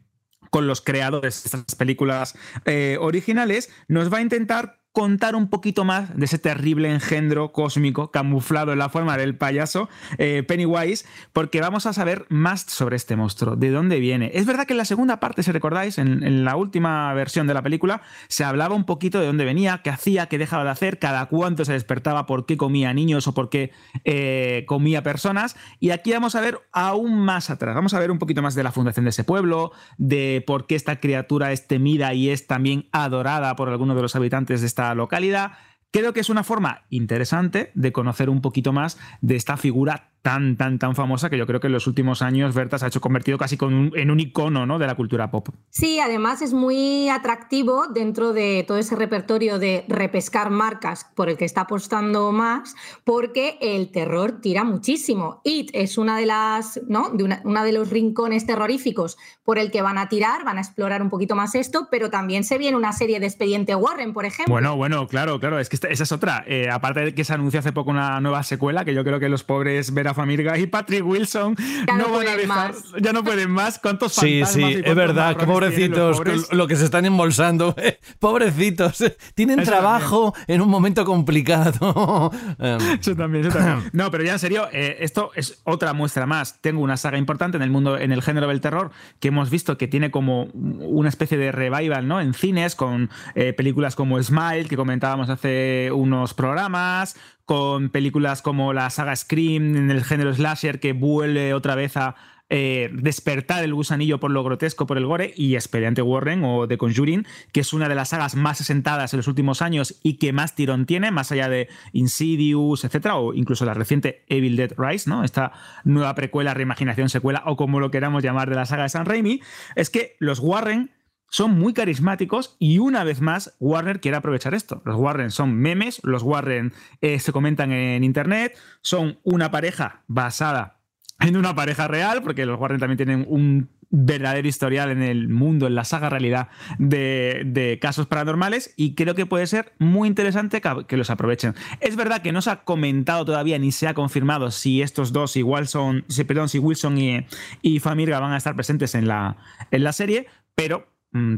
con 0.50 0.68
los 0.68 0.82
creadores 0.82 1.44
de 1.44 1.48
estas 1.48 1.76
películas 1.76 2.38
eh, 2.66 2.98
originales, 3.00 3.70
nos 3.88 4.12
va 4.12 4.20
a 4.20 4.22
intentar 4.22 4.85
contar 4.96 5.36
un 5.36 5.50
poquito 5.50 5.84
más 5.84 6.18
de 6.18 6.24
ese 6.24 6.40
terrible 6.40 6.90
engendro 6.90 7.52
cósmico 7.52 8.12
camuflado 8.12 8.72
en 8.72 8.80
la 8.80 8.88
forma 8.88 9.18
del 9.18 9.36
payaso 9.36 9.90
eh, 10.18 10.42
Pennywise, 10.48 11.06
porque 11.34 11.60
vamos 11.60 11.86
a 11.86 11.92
saber 11.92 12.26
más 12.30 12.62
sobre 12.62 12.96
este 12.96 13.18
monstruo, 13.18 13.58
de 13.58 13.72
dónde 13.72 14.00
viene. 14.00 14.32
Es 14.34 14.46
verdad 14.46 14.66
que 14.66 14.72
en 14.72 14.78
la 14.78 14.86
segunda 14.86 15.20
parte, 15.20 15.44
si 15.44 15.52
recordáis, 15.52 15.98
en, 15.98 16.46
la 16.46 16.56
última 16.56 17.14
versión 17.14 17.46
de 17.46 17.54
la 17.54 17.62
película, 17.62 18.04
se 18.30 18.46
hablaba 18.46 18.74
un 18.74 18.86
poquito 18.86 19.20
de 19.20 19.26
dónde 19.26 19.44
venía, 19.44 19.82
qué 19.84 19.90
hacía, 19.90 20.28
qué 20.28 20.38
dejaba 20.38 20.64
de 20.64 20.70
hacer, 20.70 20.98
cada 20.98 21.26
cuánto 21.26 21.66
se 21.66 21.74
despertaba, 21.74 22.26
por 22.26 22.46
qué 22.46 22.56
comía 22.56 22.94
niños 22.94 23.28
o 23.28 23.34
por 23.34 23.50
qué 23.50 23.74
eh, 24.06 24.64
comía 24.66 25.04
personas, 25.04 25.58
y 25.82 25.90
aquí 25.90 26.14
vamos 26.14 26.36
a 26.36 26.42
ver 26.42 26.62
aún 26.72 27.20
más 27.20 27.50
atrás, 27.50 27.76
vamos 27.76 27.94
a 27.94 28.00
ver 28.00 28.12
un 28.12 28.18
poquito 28.18 28.42
más 28.42 28.56
de 28.56 28.64
la 28.64 28.72
fundación 28.72 29.04
de 29.04 29.10
ese 29.10 29.26
pueblo, 29.26 29.74
de 29.98 30.42
por 30.48 30.68
qué 30.68 30.76
esta 30.76 31.02
criatura 31.02 31.52
es 31.52 31.68
temida 31.68 32.14
y 32.14 32.30
es 32.30 32.48
también 32.48 32.88
adorada 32.94 33.58
por 33.58 33.68
algunos 33.68 33.98
de 33.98 34.02
los 34.02 34.16
habitantes 34.16 34.62
de 34.62 34.68
esta 34.68 34.85
localidad. 34.94 35.54
Creo 35.92 36.14
que 36.14 36.20
es 36.20 36.30
una 36.30 36.44
forma 36.44 36.84
interesante 36.90 37.72
de 37.74 37.92
conocer 37.94 38.30
un 38.30 38.42
poquito 38.42 38.74
más 38.74 39.00
de 39.22 39.38
esta 39.38 39.58
figura 39.58 40.12
tan, 40.26 40.58
tan, 40.58 40.80
tan 40.80 40.96
famosa 40.96 41.30
que 41.30 41.38
yo 41.38 41.46
creo 41.46 41.60
que 41.60 41.68
en 41.68 41.74
los 41.74 41.86
últimos 41.86 42.24
años 42.24 42.56
Berta 42.56 42.80
se 42.80 42.86
ha 42.86 42.88
hecho 42.88 43.00
convertido 43.00 43.38
casi 43.38 43.58
con 43.58 43.92
en 43.96 44.10
un 44.10 44.20
icono 44.20 44.66
¿no? 44.66 44.80
de 44.80 44.88
la 44.88 44.96
cultura 44.96 45.30
pop. 45.30 45.50
Sí, 45.70 46.00
además 46.00 46.42
es 46.42 46.52
muy 46.52 47.10
atractivo 47.10 47.86
dentro 47.94 48.34
de 48.34 48.66
todo 48.68 48.80
ese 48.80 48.96
repertorio 48.96 49.60
de 49.60 49.86
repescar 49.88 50.50
marcas 50.50 51.06
por 51.14 51.30
el 51.30 51.38
que 51.38 51.46
está 51.46 51.62
apostando 51.62 52.32
Max, 52.32 52.76
porque 53.04 53.60
el 53.62 53.92
terror 53.92 54.42
tira 54.42 54.64
muchísimo. 54.64 55.42
It 55.44 55.70
es 55.74 55.96
una 56.00 56.18
de 56.18 56.26
las, 56.26 56.82
¿no? 56.88 57.12
De 57.12 57.24
una, 57.24 57.64
de 57.64 57.72
los 57.72 57.92
rincones 57.92 58.48
terroríficos 58.48 59.20
por 59.44 59.60
el 59.60 59.70
que 59.70 59.84
van 59.84 60.00
a 60.00 60.10
tirar, 60.10 60.44
van 60.44 60.58
a 60.58 60.62
explorar 60.62 61.04
un 61.04 61.12
poquito 61.12 61.36
más 61.36 61.54
esto, 61.54 61.88
pero 61.92 62.10
también 62.10 62.44
se 62.44 62.58
viene 62.58 62.76
una 62.76 62.94
serie 62.94 63.20
de 63.20 63.28
Expediente 63.28 63.76
Warren, 63.76 64.12
por 64.12 64.26
ejemplo. 64.26 64.52
Bueno, 64.52 64.76
bueno, 64.76 65.08
claro, 65.08 65.40
claro, 65.40 65.60
es 65.60 65.70
que 65.70 65.76
esa 65.76 66.04
es 66.04 66.12
otra. 66.12 66.44
Eh, 66.48 66.68
aparte 66.72 67.02
de 67.02 67.14
que 67.14 67.24
se 67.24 67.34
anunció 67.34 67.60
hace 67.60 67.74
poco 67.74 67.92
una 67.92 68.20
nueva 68.22 68.42
secuela, 68.42 68.86
que 68.86 68.96
yo 68.96 69.04
creo 69.04 69.20
que 69.20 69.30
los 69.30 69.44
pobres 69.44 69.94
Famirga 70.16 70.58
y 70.58 70.68
Patrick 70.68 71.06
Wilson 71.06 71.56
ya 71.88 71.98
no, 71.98 72.10
van 72.10 72.28
a 72.28 72.36
dejar, 72.36 72.74
ya 73.02 73.14
no 73.14 73.24
pueden 73.24 73.52
más. 73.52 73.80
¿Cuántos 73.80 74.14
Sí, 74.14 74.44
sí, 74.46 74.82
es 74.84 74.96
verdad, 74.96 75.36
que 75.38 75.46
pobrecitos, 75.46 76.22
lo 76.52 76.68
que 76.68 76.76
se 76.76 76.86
están 76.86 77.06
embolsando. 77.06 77.76
pobrecitos, 78.20 79.04
tienen 79.34 79.64
trabajo 79.64 80.34
en 80.48 80.62
un 80.62 80.70
momento 80.70 81.06
complicado. 81.06 82.32
Em. 82.60 83.00
eso 83.00 83.16
también, 83.16 83.46
eso 83.46 83.58
también. 83.58 83.90
No, 83.94 84.12
pero 84.12 84.24
ya 84.24 84.34
en 84.34 84.40
serio, 84.40 84.68
eh, 84.72 84.98
esto 85.00 85.32
es 85.36 85.62
otra 85.64 85.94
muestra 85.94 86.26
más. 86.26 86.62
Tengo 86.62 86.82
una 86.82 86.98
saga 86.98 87.18
importante 87.18 87.58
en 87.58 87.64
el 87.64 87.70
mundo, 87.70 87.98
en 87.98 88.12
el 88.12 88.22
género 88.22 88.48
del 88.48 88.62
terror, 88.62 88.92
que 89.20 89.30
hemos 89.30 89.50
visto 89.50 89.78
que 89.78 89.88
tiene 89.88 90.12
como 90.12 90.46
una 90.54 91.10
especie 91.10 91.38
de 91.38 91.52
revival, 91.52 92.08
¿no? 92.08 92.22
En 92.22 92.34
cines, 92.34 92.76
con 92.76 93.10
eh, 93.36 93.54
películas 93.54 93.96
como 93.96 94.22
Smile, 94.22 94.66
que 94.66 94.76
comentábamos 94.76 95.30
hace 95.30 95.92
unos 95.92 96.34
programas, 96.34 97.16
con 97.46 97.90
películas 97.90 98.42
como 98.42 98.74
la 98.74 98.90
saga 98.90 99.16
Scream 99.16 99.76
en 99.76 99.92
el 99.92 100.04
género 100.04 100.34
slasher 100.34 100.80
que 100.80 100.94
vuelve 100.94 101.54
otra 101.54 101.76
vez 101.76 101.96
a 101.98 102.16
eh, 102.50 102.92
despertar 102.94 103.64
el 103.64 103.74
gusanillo 103.74 104.20
por 104.20 104.30
lo 104.30 104.44
grotesco, 104.44 104.86
por 104.86 105.00
el 105.00 105.08
gore, 105.08 105.34
y 105.36 105.56
Expediente 105.56 106.04
Warren 106.04 106.44
o 106.44 106.68
The 106.68 106.78
Conjuring, 106.78 107.26
que 107.52 107.62
es 107.62 107.74
una 107.74 107.90
de 107.90 107.96
las 107.96 108.10
sagas 108.10 108.36
más 108.36 108.62
asentadas 108.62 109.14
en 109.14 109.18
los 109.18 109.28
últimos 109.28 109.64
años 109.64 110.00
y 110.04 110.18
que 110.18 110.32
más 110.32 110.54
tirón 110.54 110.86
tiene, 110.86 111.10
más 111.10 111.32
allá 111.32 111.50
de 111.50 111.70
Insidious, 111.92 112.84
etcétera, 112.84 113.16
o 113.16 113.34
incluso 113.34 113.66
la 113.66 113.74
reciente 113.74 114.24
Evil 114.28 114.58
Dead 114.58 114.74
Rise, 114.78 115.10
¿no? 115.10 115.24
Esta 115.24 115.54
nueva 115.86 116.14
precuela, 116.14 116.54
reimaginación, 116.54 117.10
secuela, 117.10 117.42
o 117.48 117.56
como 117.56 117.80
lo 117.80 117.90
queramos 117.90 118.24
llamar 118.24 118.48
de 118.48 118.56
la 118.56 118.68
saga 118.68 118.84
de 118.84 118.90
San 118.90 119.06
Raimi, 119.06 119.42
es 119.76 119.90
que 119.90 120.16
los 120.20 120.40
Warren 120.40 120.92
son 121.30 121.58
muy 121.58 121.74
carismáticos 121.74 122.56
y 122.60 122.80
una 122.80 123.04
vez 123.04 123.22
más 123.22 123.56
Warner 123.60 124.00
quiere 124.00 124.18
aprovechar 124.18 124.54
esto. 124.54 124.82
Los 124.86 124.96
Warren 124.96 125.32
son 125.32 125.56
memes, 125.56 126.00
los 126.04 126.24
Warren 126.24 126.74
eh, 127.02 127.20
se 127.20 127.32
comentan 127.32 127.72
en 127.72 128.04
internet, 128.04 128.58
son 128.82 129.20
una 129.24 129.52
pareja 129.52 130.04
basada 130.08 130.80
en 131.20 131.38
una 131.38 131.56
pareja 131.56 131.88
real, 131.88 132.22
porque 132.24 132.46
los 132.46 132.60
Warren 132.60 132.80
también 132.80 132.98
tienen 132.98 133.26
un 133.30 133.70
verdadero 133.90 134.48
historial 134.48 134.92
en 134.92 135.02
el 135.02 135.30
mundo, 135.30 135.68
en 135.68 135.76
la 135.76 135.86
saga 135.86 136.10
realidad 136.10 136.50
de, 136.80 137.78
casos 137.82 138.08
paranormales 138.08 138.74
y 138.76 138.96
creo 138.96 139.16
que 139.16 139.26
puede 139.26 139.48
ser 139.48 139.74
muy 139.78 140.08
interesante 140.08 140.62
que, 140.62 140.98
los 140.98 141.10
aprovechen. 141.10 141.56
Es 141.80 141.96
verdad 141.96 142.22
que 142.22 142.32
no 142.32 142.42
se 142.42 142.50
ha 142.50 142.64
comentado 142.64 143.26
todavía 143.26 143.60
ni 143.60 143.72
se 143.72 143.88
ha 143.88 143.94
confirmado 143.94 144.52
si 144.52 144.82
estos 144.82 145.14
dos, 145.14 145.38
igual 145.38 145.68
son, 145.68 146.06
perdón, 146.28 146.50
si 146.50 146.60
Wilson 146.60 146.98
y, 146.98 147.26
y 147.62 147.80
Famirga 147.80 148.20
van 148.20 148.34
a 148.34 148.38
estar 148.38 148.56
presentes 148.56 148.96
en 148.96 149.08
la, 149.08 149.38
en 149.72 149.84
la 149.84 149.94
serie, 149.94 150.28
pero 150.56 150.88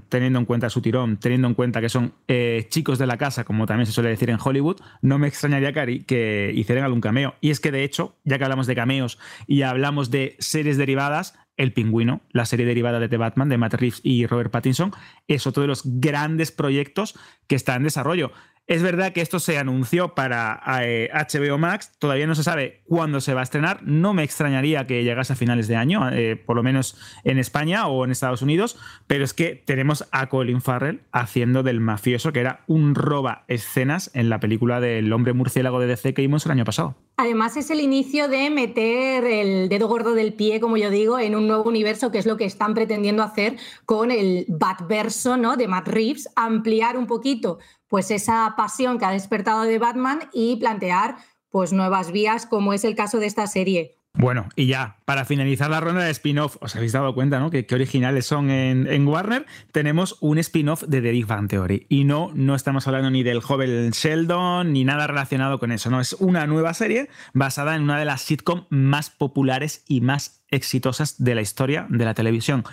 teniendo 0.09 0.39
en 0.39 0.45
cuenta 0.45 0.69
su 0.69 0.82
tirón, 0.82 1.17
teniendo 1.17 1.47
en 1.47 1.53
cuenta 1.53 1.82
que 1.82 1.89
son 1.89 2.13
eh, 2.28 2.65
chicos 2.69 2.97
de 2.97 3.05
la 3.05 3.17
casa, 3.17 3.43
como 3.43 3.65
también 3.65 3.86
se 3.86 3.91
suele 3.91 4.09
decir 4.09 4.30
en 4.30 4.38
Hollywood, 4.43 4.78
no 5.01 5.19
me 5.19 5.28
extrañaría 5.28 5.73
que, 5.73 6.05
que 6.05 6.51
hicieran 6.55 6.84
algún 6.84 7.01
cameo. 7.01 7.36
Y 7.41 7.51
es 7.51 7.59
que 7.59 7.71
de 7.71 7.84
hecho, 7.84 8.15
ya 8.23 8.38
que 8.38 8.43
hablamos 8.43 8.67
de 8.67 8.75
cameos 8.75 9.19
y 9.45 9.61
hablamos 9.61 10.09
de 10.09 10.36
series 10.39 10.78
derivadas, 10.78 11.36
El 11.57 11.73
Pingüino, 11.73 12.21
la 12.32 12.45
serie 12.45 12.65
derivada 12.65 12.99
de 12.99 13.09
The 13.09 13.17
Batman 13.17 13.49
de 13.49 13.57
Matt 13.57 13.75
Reeves 13.75 14.01
y 14.03 14.25
Robert 14.25 14.51
Pattinson, 14.51 14.91
es 15.28 15.45
otro 15.45 15.61
de 15.61 15.67
los 15.67 15.82
grandes 15.86 16.51
proyectos 16.51 17.17
que 17.47 17.55
está 17.55 17.75
en 17.75 17.84
desarrollo. 17.84 18.32
Es 18.68 18.84
verdad 18.84 19.13
que 19.13 19.22
esto 19.22 19.39
se 19.39 19.57
anunció 19.57 20.13
para 20.13 20.61
HBO 20.65 21.55
eh, 21.55 21.57
Max, 21.57 21.93
todavía 21.99 22.28
no 22.28 22.36
se 22.36 22.43
sabe 22.43 22.82
cuándo 22.86 23.22
se 23.22 23.34
va 23.34 23.39
a 23.39 23.43
estrenar, 23.43 23.82
no 23.84 24.13
me 24.13 24.24
extrañaría 24.24 24.86
que 24.86 25.05
llegase 25.05 25.32
a 25.32 25.36
finales 25.38 25.70
de 25.70 25.78
año, 25.78 26.09
eh, 26.11 26.36
por 26.36 26.57
lo 26.57 26.63
menos 26.63 26.97
en 27.24 27.38
España 27.38 27.88
o 27.88 28.03
en 28.03 28.11
Estados 28.11 28.41
Unidos, 28.41 28.78
pero 29.07 29.24
es 29.24 29.34
que 29.34 29.55
tenemos 29.55 30.05
a 30.11 30.28
Colin 30.28 30.61
Farrell 30.61 30.99
haciendo 31.13 31.63
del 31.63 31.80
mafioso, 31.80 32.34
que 32.34 32.41
era 32.41 32.65
un 32.68 32.93
roba 32.93 33.45
escenas 33.47 34.11
en 34.13 34.28
la 34.28 34.41
película 34.41 34.82
del 34.82 35.13
hombre 35.13 35.32
murciélago 35.32 35.80
de 35.80 35.88
DC 35.88 36.13
que 36.13 36.24
vimos 36.24 36.45
el 36.45 36.51
año 36.51 36.65
pasado. 36.65 36.97
Además 37.20 37.57
es 37.57 37.72
el 37.72 37.80
inicio 37.80 38.28
de 38.28 38.49
meter 38.51 39.24
el 39.24 39.70
dedo 39.70 39.88
gordo 39.88 40.13
del 40.13 40.34
pie, 40.34 40.59
como 40.59 40.78
yo 40.78 40.91
digo, 40.91 41.18
en 41.18 41.36
un 41.36 41.47
nuevo 41.47 41.63
universo, 41.63 42.11
que 42.11 42.20
es 42.20 42.28
lo 42.28 42.38
que 42.38 42.45
están 42.45 42.76
pretendiendo 42.76 43.24
hacer 43.24 43.55
con 43.86 44.11
el 44.11 44.45
Batverso 44.49 45.36
¿no? 45.36 45.57
de 45.57 45.68
Matt 45.68 45.88
Reeves, 45.88 46.30
ampliar 46.36 46.95
un 46.95 47.07
poquito 47.07 47.57
pues 47.88 48.11
esa 48.11 48.53
pasión 48.57 48.99
que 48.99 49.05
ha 49.05 49.11
despertado 49.11 49.63
de 49.63 49.79
Batman 49.79 50.19
y 50.33 50.57
plantear 50.57 51.17
pues 51.49 51.73
nuevas 51.73 52.11
vías 52.11 52.45
como 52.45 52.73
es 52.73 52.83
el 52.83 52.95
caso 52.95 53.19
de 53.19 53.25
esta 53.25 53.47
serie. 53.47 53.97
Bueno, 54.17 54.49
y 54.55 54.65
ya, 54.65 54.97
para 55.05 55.25
finalizar 55.25 55.69
la 55.69 55.79
ronda 55.79 56.03
de 56.03 56.09
spin-off, 56.09 56.57
os 56.59 56.75
habéis 56.75 56.91
dado 56.91 57.13
cuenta, 57.13 57.39
¿no? 57.39 57.51
Que, 57.51 57.67
originales 57.71 58.25
son 58.25 58.49
en, 58.49 59.07
Warner. 59.07 59.45
Tenemos 59.71 60.17
un 60.21 60.39
spin-off 60.39 60.83
de 60.88 61.01
The 61.01 61.11
Big 61.11 61.27
Bang 61.27 61.47
Theory. 61.47 61.85
Y 61.88 62.03
no, 62.03 62.31
no 62.33 62.55
estamos 62.55 62.88
hablando 62.88 63.11
ni 63.11 63.21
del 63.21 63.41
joven 63.41 63.91
Sheldon, 63.91 64.73
ni 64.73 64.85
nada 64.85 65.05
relacionado 65.05 65.59
con 65.59 65.71
eso. 65.71 65.91
No, 65.91 66.01
es 66.01 66.13
una 66.13 66.47
nueva 66.47 66.73
serie 66.73 67.09
basada 67.33 67.75
en 67.75 67.83
una 67.83 67.99
de 67.99 68.05
las 68.05 68.23
sitcom 68.23 68.65
más 68.69 69.11
populares 69.11 69.83
y 69.88 70.01
más 70.01 70.43
exitosas 70.50 71.24
de 71.24 71.36
la 71.36 71.41
historia 71.41 71.88
de 71.89 72.06
la 72.06 72.14
televisión. 72.14 72.64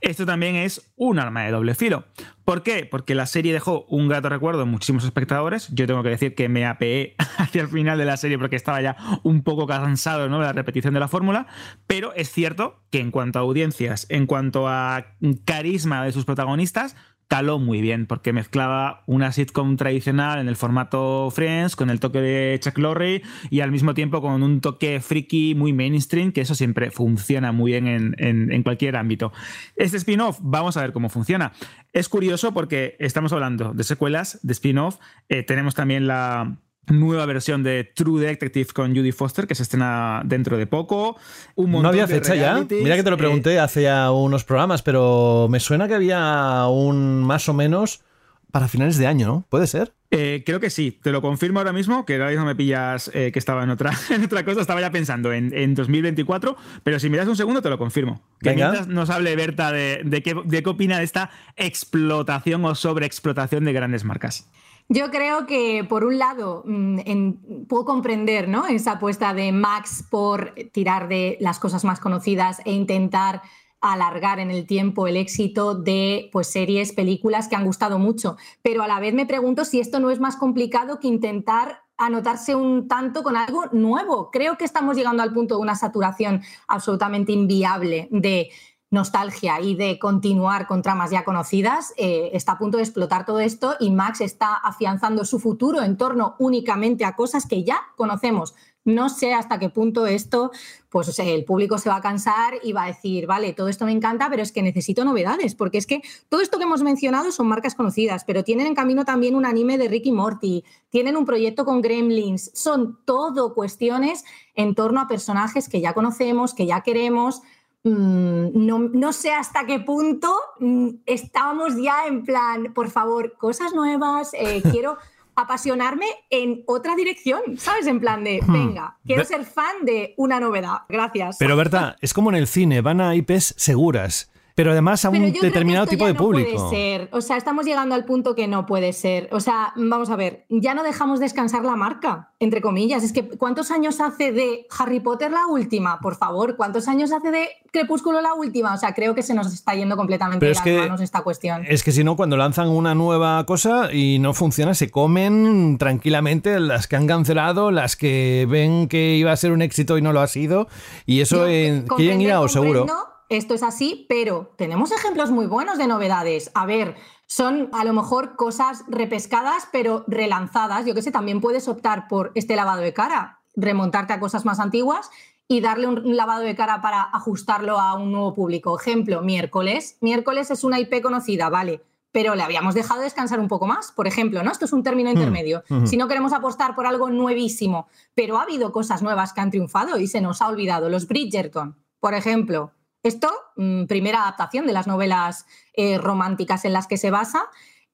Esto 0.00 0.26
también 0.26 0.56
es 0.56 0.90
un 0.96 1.18
arma 1.18 1.44
de 1.44 1.50
doble 1.50 1.74
filo. 1.74 2.04
¿Por 2.44 2.62
qué? 2.62 2.84
Porque 2.84 3.14
la 3.14 3.26
serie 3.26 3.52
dejó 3.52 3.84
un 3.88 4.08
grato 4.08 4.28
recuerdo 4.28 4.62
en 4.62 4.68
muchísimos 4.68 5.04
espectadores. 5.04 5.68
Yo 5.72 5.86
tengo 5.86 6.02
que 6.02 6.08
decir 6.08 6.34
que 6.34 6.48
me 6.48 6.66
apeé 6.66 7.14
hacia 7.38 7.62
el 7.62 7.68
final 7.68 7.98
de 7.98 8.04
la 8.04 8.16
serie 8.16 8.38
porque 8.38 8.56
estaba 8.56 8.80
ya 8.80 8.96
un 9.22 9.42
poco 9.42 9.66
cansado 9.66 10.24
de 10.24 10.30
la 10.30 10.52
repetición 10.52 10.94
de 10.94 11.00
la 11.00 11.08
fórmula, 11.08 11.46
pero 11.86 12.12
es 12.14 12.30
cierto 12.32 12.82
que 12.90 13.00
en 13.00 13.10
cuanto 13.10 13.38
a 13.38 13.42
audiencias, 13.42 14.06
en 14.08 14.26
cuanto 14.26 14.68
a 14.68 15.14
carisma 15.44 16.04
de 16.04 16.12
sus 16.12 16.24
protagonistas, 16.24 16.96
caló 17.30 17.60
muy 17.60 17.80
bien 17.80 18.06
porque 18.06 18.32
mezclaba 18.32 19.04
una 19.06 19.30
sitcom 19.30 19.76
tradicional 19.76 20.40
en 20.40 20.48
el 20.48 20.56
formato 20.56 21.30
Friends 21.30 21.76
con 21.76 21.88
el 21.88 22.00
toque 22.00 22.20
de 22.20 22.58
Chuck 22.58 22.76
Lorre 22.76 23.22
y 23.50 23.60
al 23.60 23.70
mismo 23.70 23.94
tiempo 23.94 24.20
con 24.20 24.42
un 24.42 24.60
toque 24.60 25.00
freaky 25.00 25.54
muy 25.54 25.72
mainstream, 25.72 26.32
que 26.32 26.40
eso 26.40 26.56
siempre 26.56 26.90
funciona 26.90 27.52
muy 27.52 27.70
bien 27.70 28.16
en, 28.18 28.62
cualquier 28.64 28.96
ámbito. 28.96 29.32
Este 29.76 29.96
spin-off, 29.96 30.38
vamos 30.42 30.76
a 30.76 30.80
ver 30.80 30.92
cómo 30.92 31.08
funciona. 31.08 31.52
Es 31.92 32.08
curioso 32.08 32.52
porque 32.52 32.96
estamos 32.98 33.32
hablando 33.32 33.74
de 33.74 33.84
secuelas, 33.84 34.40
de 34.42 34.52
spin-off, 34.52 34.98
eh, 35.28 35.44
tenemos 35.44 35.76
también 35.76 36.08
la 36.08 36.56
nueva 36.86 37.26
versión 37.26 37.62
de 37.62 37.84
True 37.84 38.20
Detective 38.20 38.70
con 38.72 38.94
Judy 38.94 39.12
Foster 39.12 39.46
que 39.46 39.54
se 39.54 39.62
estrena 39.62 40.22
dentro 40.24 40.56
de 40.56 40.66
poco. 40.66 41.16
¿No 41.56 41.88
había 41.88 42.06
fecha 42.06 42.34
ya? 42.34 42.64
Mira 42.68 42.96
que 42.96 43.02
te 43.02 43.10
lo 43.10 43.16
eh, 43.16 43.18
pregunté 43.18 43.58
hace 43.58 43.82
ya 43.82 44.10
unos 44.10 44.44
programas, 44.44 44.82
pero 44.82 45.46
me 45.50 45.60
suena 45.60 45.88
que 45.88 45.94
había 45.94 46.66
un 46.68 47.22
más 47.22 47.48
o 47.48 47.54
menos 47.54 48.02
para 48.50 48.68
finales 48.68 48.98
de 48.98 49.06
año, 49.06 49.26
¿no? 49.26 49.46
¿Puede 49.48 49.66
ser? 49.66 49.92
Eh, 50.10 50.42
creo 50.44 50.58
que 50.58 50.70
sí, 50.70 50.98
te 51.00 51.12
lo 51.12 51.22
confirmo 51.22 51.60
ahora 51.60 51.72
mismo, 51.72 52.04
que 52.04 52.14
ahora 52.14 52.30
mismo 52.30 52.44
me 52.44 52.56
pillas 52.56 53.12
eh, 53.14 53.30
que 53.32 53.38
estaba 53.38 53.62
en 53.62 53.70
otra, 53.70 53.92
en 54.10 54.24
otra 54.24 54.44
cosa, 54.44 54.60
estaba 54.60 54.80
ya 54.80 54.90
pensando 54.90 55.32
en, 55.32 55.74
2024, 55.74 56.56
pero 56.82 56.98
si 56.98 57.08
me 57.08 57.16
das 57.16 57.28
un 57.28 57.36
segundo 57.36 57.62
te 57.62 57.70
lo 57.70 57.78
confirmo. 57.78 58.20
Que 58.40 58.54
mientras 58.54 58.88
nos 58.88 59.08
hable 59.10 59.36
Berta 59.36 59.70
de, 59.70 60.02
de, 60.04 60.22
qué, 60.22 60.34
de 60.44 60.62
qué 60.62 60.68
opina 60.68 60.98
de 60.98 61.04
esta 61.04 61.30
explotación 61.56 62.64
o 62.64 62.74
sobreexplotación 62.74 63.64
de 63.64 63.72
grandes 63.72 64.04
marcas. 64.04 64.48
Yo 64.92 65.12
creo 65.12 65.46
que, 65.46 65.84
por 65.88 66.04
un 66.04 66.18
lado, 66.18 66.64
mm, 66.66 67.64
puedo 67.68 67.84
comprender 67.84 68.48
¿no? 68.48 68.66
esa 68.66 68.92
apuesta 68.92 69.32
de 69.34 69.52
Max 69.52 70.04
por 70.10 70.52
tirar 70.72 71.06
de 71.06 71.38
las 71.40 71.60
cosas 71.60 71.84
más 71.84 72.00
conocidas 72.00 72.60
e 72.64 72.72
intentar 72.72 73.40
alargar 73.80 74.40
en 74.40 74.50
el 74.50 74.66
tiempo 74.66 75.06
el 75.06 75.16
éxito 75.16 75.76
de 75.76 76.28
pues, 76.32 76.48
series, 76.48 76.92
películas 76.92 77.46
que 77.46 77.54
han 77.54 77.64
gustado 77.64 78.00
mucho. 78.00 78.36
Pero 78.62 78.82
a 78.82 78.88
la 78.88 78.98
vez 78.98 79.14
me 79.14 79.26
pregunto 79.26 79.64
si 79.64 79.78
esto 79.78 80.00
no 80.00 80.10
es 80.10 80.18
más 80.18 80.34
complicado 80.34 80.98
que 80.98 81.06
intentar 81.06 81.84
anotarse 81.96 82.56
un 82.56 82.88
tanto 82.88 83.22
con 83.22 83.36
algo 83.36 83.66
nuevo. 83.70 84.30
Creo 84.32 84.58
que 84.58 84.64
estamos 84.64 84.96
llegando 84.96 85.22
al 85.22 85.32
punto 85.32 85.54
de 85.54 85.60
una 85.60 85.76
saturación 85.76 86.42
absolutamente 86.66 87.30
inviable 87.30 88.08
de 88.10 88.50
nostalgia 88.90 89.60
y 89.60 89.76
de 89.76 89.98
continuar 89.98 90.66
con 90.66 90.82
tramas 90.82 91.10
ya 91.10 91.24
conocidas, 91.24 91.94
eh, 91.96 92.30
está 92.32 92.52
a 92.52 92.58
punto 92.58 92.76
de 92.76 92.82
explotar 92.82 93.24
todo 93.24 93.38
esto 93.38 93.76
y 93.78 93.90
Max 93.90 94.20
está 94.20 94.56
afianzando 94.56 95.24
su 95.24 95.38
futuro 95.38 95.80
en 95.82 95.96
torno 95.96 96.34
únicamente 96.38 97.04
a 97.04 97.14
cosas 97.14 97.46
que 97.46 97.62
ya 97.62 97.78
conocemos. 97.96 98.54
No 98.84 99.10
sé 99.10 99.34
hasta 99.34 99.58
qué 99.58 99.68
punto 99.68 100.06
esto, 100.06 100.50
pues 100.88 101.18
el 101.18 101.44
público 101.44 101.76
se 101.76 101.90
va 101.90 101.96
a 101.96 102.00
cansar 102.00 102.54
y 102.62 102.72
va 102.72 102.84
a 102.84 102.86
decir, 102.86 103.26
vale, 103.26 103.52
todo 103.52 103.68
esto 103.68 103.84
me 103.84 103.92
encanta, 103.92 104.28
pero 104.30 104.42
es 104.42 104.52
que 104.52 104.62
necesito 104.62 105.04
novedades, 105.04 105.54
porque 105.54 105.76
es 105.76 105.86
que 105.86 106.00
todo 106.30 106.40
esto 106.40 106.56
que 106.56 106.64
hemos 106.64 106.82
mencionado 106.82 107.30
son 107.30 107.46
marcas 107.46 107.74
conocidas, 107.74 108.24
pero 108.24 108.42
tienen 108.42 108.66
en 108.66 108.74
camino 108.74 109.04
también 109.04 109.36
un 109.36 109.44
anime 109.44 109.76
de 109.76 109.88
Ricky 109.88 110.12
Morty, 110.12 110.64
tienen 110.88 111.18
un 111.18 111.26
proyecto 111.26 111.66
con 111.66 111.82
Gremlins, 111.82 112.50
son 112.54 112.98
todo 113.04 113.54
cuestiones 113.54 114.24
en 114.54 114.74
torno 114.74 115.00
a 115.02 115.08
personajes 115.08 115.68
que 115.68 115.82
ya 115.82 115.92
conocemos, 115.92 116.54
que 116.54 116.66
ya 116.66 116.80
queremos. 116.80 117.42
Mm, 117.82 118.66
no, 118.66 118.78
no, 118.78 119.12
sé 119.12 119.32
hasta 119.32 119.64
qué 119.64 119.80
punto 119.80 120.30
mm, 120.58 120.88
estábamos 121.06 121.80
ya 121.82 122.06
en 122.06 122.24
plan, 122.24 122.74
por 122.74 122.90
favor, 122.90 123.36
cosas 123.38 123.72
nuevas, 123.72 124.32
eh, 124.34 124.62
quiero 124.70 124.98
apasionarme 125.34 126.04
en 126.28 126.62
otra 126.66 126.94
dirección, 126.94 127.40
¿sabes? 127.56 127.86
En 127.86 127.98
plan 127.98 128.22
de, 128.22 128.40
hmm. 128.42 128.52
venga, 128.52 128.98
quiero 129.06 129.24
ser 129.24 129.46
fan 129.46 129.86
de 129.86 130.12
una 130.18 130.38
novedad, 130.40 130.80
gracias. 130.90 131.36
Pero 131.38 131.56
Berta, 131.56 131.96
es 132.02 132.12
como 132.12 132.28
en 132.28 132.36
el 132.36 132.46
cine, 132.46 132.82
van 132.82 133.00
a 133.00 133.14
IPs 133.14 133.54
seguras 133.56 134.29
pero 134.60 134.72
además 134.72 135.02
a 135.06 135.08
un 135.08 135.32
determinado 135.32 135.86
tipo 135.86 136.04
de 136.04 136.12
público. 136.12 136.68
Puede 136.68 136.98
ser. 136.98 137.08
O 137.12 137.22
sea, 137.22 137.38
estamos 137.38 137.64
llegando 137.64 137.94
al 137.94 138.04
punto 138.04 138.34
que 138.34 138.46
no 138.46 138.66
puede 138.66 138.92
ser. 138.92 139.30
O 139.32 139.40
sea, 139.40 139.72
vamos 139.74 140.10
a 140.10 140.16
ver, 140.16 140.44
ya 140.50 140.74
no 140.74 140.82
dejamos 140.82 141.18
descansar 141.18 141.64
la 141.64 141.76
marca, 141.76 142.34
entre 142.40 142.60
comillas. 142.60 143.02
Es 143.02 143.14
que, 143.14 143.26
¿cuántos 143.26 143.70
años 143.70 144.02
hace 144.02 144.32
de 144.32 144.66
Harry 144.78 145.00
Potter 145.00 145.30
la 145.30 145.46
última? 145.46 145.98
Por 146.00 146.14
favor, 146.16 146.56
¿cuántos 146.56 146.88
años 146.88 147.10
hace 147.10 147.30
de 147.30 147.48
Crepúsculo 147.72 148.20
la 148.20 148.34
última? 148.34 148.74
O 148.74 148.76
sea, 148.76 148.92
creo 148.92 149.14
que 149.14 149.22
se 149.22 149.32
nos 149.32 149.50
está 149.50 149.74
yendo 149.74 149.96
completamente 149.96 150.44
de 150.44 150.52
las 150.52 150.66
manos 150.66 151.00
esta 151.00 151.22
cuestión. 151.22 151.64
Es 151.66 151.82
que 151.82 151.92
si 151.92 152.04
no, 152.04 152.14
cuando 152.14 152.36
lanzan 152.36 152.68
una 152.68 152.94
nueva 152.94 153.46
cosa 153.46 153.90
y 153.90 154.18
no 154.18 154.34
funciona, 154.34 154.74
se 154.74 154.90
comen 154.90 155.78
tranquilamente 155.78 156.60
las 156.60 156.86
que 156.86 156.96
han 156.96 157.06
cancelado, 157.06 157.70
las 157.70 157.96
que 157.96 158.46
ven 158.46 158.88
que 158.88 159.14
iba 159.14 159.32
a 159.32 159.36
ser 159.36 159.52
un 159.52 159.62
éxito 159.62 159.96
y 159.96 160.02
no 160.02 160.12
lo 160.12 160.20
ha 160.20 160.26
sido. 160.26 160.68
Y 161.06 161.22
eso 161.22 161.48
en, 161.48 161.86
quieren 161.86 162.20
ir 162.20 162.32
a 162.34 162.46
seguro 162.46 162.84
esto 163.30 163.54
es 163.54 163.62
así, 163.62 164.06
pero 164.08 164.52
tenemos 164.56 164.90
ejemplos 164.92 165.30
muy 165.30 165.46
buenos 165.46 165.78
de 165.78 165.86
novedades. 165.86 166.50
A 166.54 166.66
ver, 166.66 166.96
son 167.26 167.70
a 167.72 167.84
lo 167.84 167.92
mejor 167.92 168.34
cosas 168.34 168.84
repescadas, 168.88 169.68
pero 169.70 170.04
relanzadas. 170.08 170.84
Yo 170.84 170.94
que 170.94 171.02
sé, 171.02 171.12
también 171.12 171.40
puedes 171.40 171.68
optar 171.68 172.08
por 172.08 172.32
este 172.34 172.56
lavado 172.56 172.82
de 172.82 172.92
cara, 172.92 173.40
remontarte 173.54 174.12
a 174.12 174.20
cosas 174.20 174.44
más 174.44 174.58
antiguas 174.58 175.10
y 175.46 175.60
darle 175.60 175.86
un 175.86 176.16
lavado 176.16 176.42
de 176.42 176.56
cara 176.56 176.82
para 176.82 177.02
ajustarlo 177.02 177.78
a 177.78 177.94
un 177.94 178.10
nuevo 178.10 178.34
público. 178.34 178.78
Ejemplo, 178.78 179.22
miércoles. 179.22 179.96
Miércoles 180.00 180.50
es 180.50 180.64
una 180.64 180.80
IP 180.80 181.00
conocida, 181.00 181.48
vale, 181.48 181.84
pero 182.10 182.34
le 182.34 182.42
habíamos 182.42 182.74
dejado 182.74 183.00
descansar 183.00 183.38
un 183.38 183.46
poco 183.46 183.68
más, 183.68 183.92
por 183.92 184.08
ejemplo, 184.08 184.42
¿no? 184.42 184.50
Esto 184.50 184.64
es 184.64 184.72
un 184.72 184.82
término 184.82 185.08
mm, 185.08 185.12
intermedio. 185.12 185.62
Si 185.84 185.96
no 185.96 186.08
queremos 186.08 186.32
apostar 186.32 186.74
por 186.74 186.86
algo 186.86 187.10
nuevísimo, 187.10 187.86
pero 188.14 188.38
ha 188.38 188.42
habido 188.42 188.72
cosas 188.72 189.02
nuevas 189.02 189.32
que 189.32 189.40
han 189.40 189.50
triunfado 189.50 189.98
y 189.98 190.08
se 190.08 190.20
nos 190.20 190.42
ha 190.42 190.48
olvidado. 190.48 190.88
Los 190.88 191.06
Bridgerton, 191.06 191.76
por 192.00 192.14
ejemplo, 192.14 192.72
esto, 193.02 193.30
mm, 193.56 193.84
primera 193.86 194.22
adaptación 194.22 194.66
de 194.66 194.72
las 194.72 194.86
novelas 194.86 195.46
eh, 195.74 195.98
románticas 195.98 196.64
en 196.64 196.72
las 196.72 196.86
que 196.86 196.98
se 196.98 197.10
basa, 197.10 197.44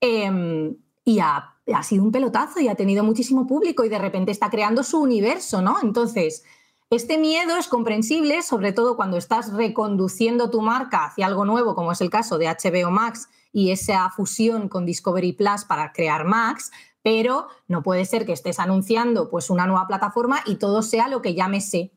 em, 0.00 0.76
y 1.04 1.20
ha, 1.20 1.52
sido 1.82 2.04
un 2.04 2.12
pelotazo 2.12 2.60
y 2.60 2.68
ha 2.68 2.74
tenido 2.74 3.04
muchísimo 3.04 3.46
público 3.46 3.84
y 3.84 3.88
de 3.88 3.98
repente 3.98 4.32
está 4.32 4.50
creando 4.50 4.82
su 4.82 5.00
universo, 5.00 5.62
¿no? 5.62 5.76
Entonces, 5.82 6.44
este 6.90 7.18
miedo 7.18 7.56
es 7.56 7.68
comprensible, 7.68 8.42
sobre 8.42 8.72
todo 8.72 8.96
cuando 8.96 9.16
estás 9.16 9.52
reconduciendo 9.52 10.50
tu 10.50 10.60
marca 10.62 11.06
hacia 11.06 11.26
algo 11.26 11.44
nuevo, 11.44 11.74
como 11.74 11.92
es 11.92 12.00
el 12.00 12.10
caso 12.10 12.38
de 12.38 12.46
HBO 12.46 12.90
Max 12.90 13.28
y 13.52 13.70
esa 13.70 14.10
fusión 14.10 14.68
con 14.68 14.86
Discovery 14.86 15.32
Plus 15.32 15.64
para 15.64 15.92
crear 15.92 16.24
Max, 16.24 16.70
pero 17.02 17.48
no 17.68 17.82
puede 17.82 18.04
ser 18.04 18.26
que 18.26 18.32
estés 18.32 18.58
anunciando 18.58 19.30
pues 19.30 19.50
una 19.50 19.66
nueva 19.66 19.86
plataforma 19.86 20.40
y 20.46 20.56
todo 20.56 20.82
sea 20.82 21.08
lo 21.08 21.22
que 21.22 21.34
ya 21.34 21.48
me 21.48 21.60
sé 21.60 21.95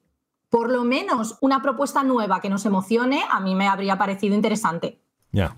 por 0.50 0.72
lo 0.72 0.84
menos 0.84 1.38
una 1.42 1.62
propuesta 1.62 2.04
nueva 2.04 2.42
que 2.42 2.50
nos 2.50 2.66
emocione, 2.66 3.24
a 3.30 3.40
mí 3.40 3.56
me 3.56 3.68
habría 3.68 3.98
parecido 3.98 4.36
interesante. 4.36 5.02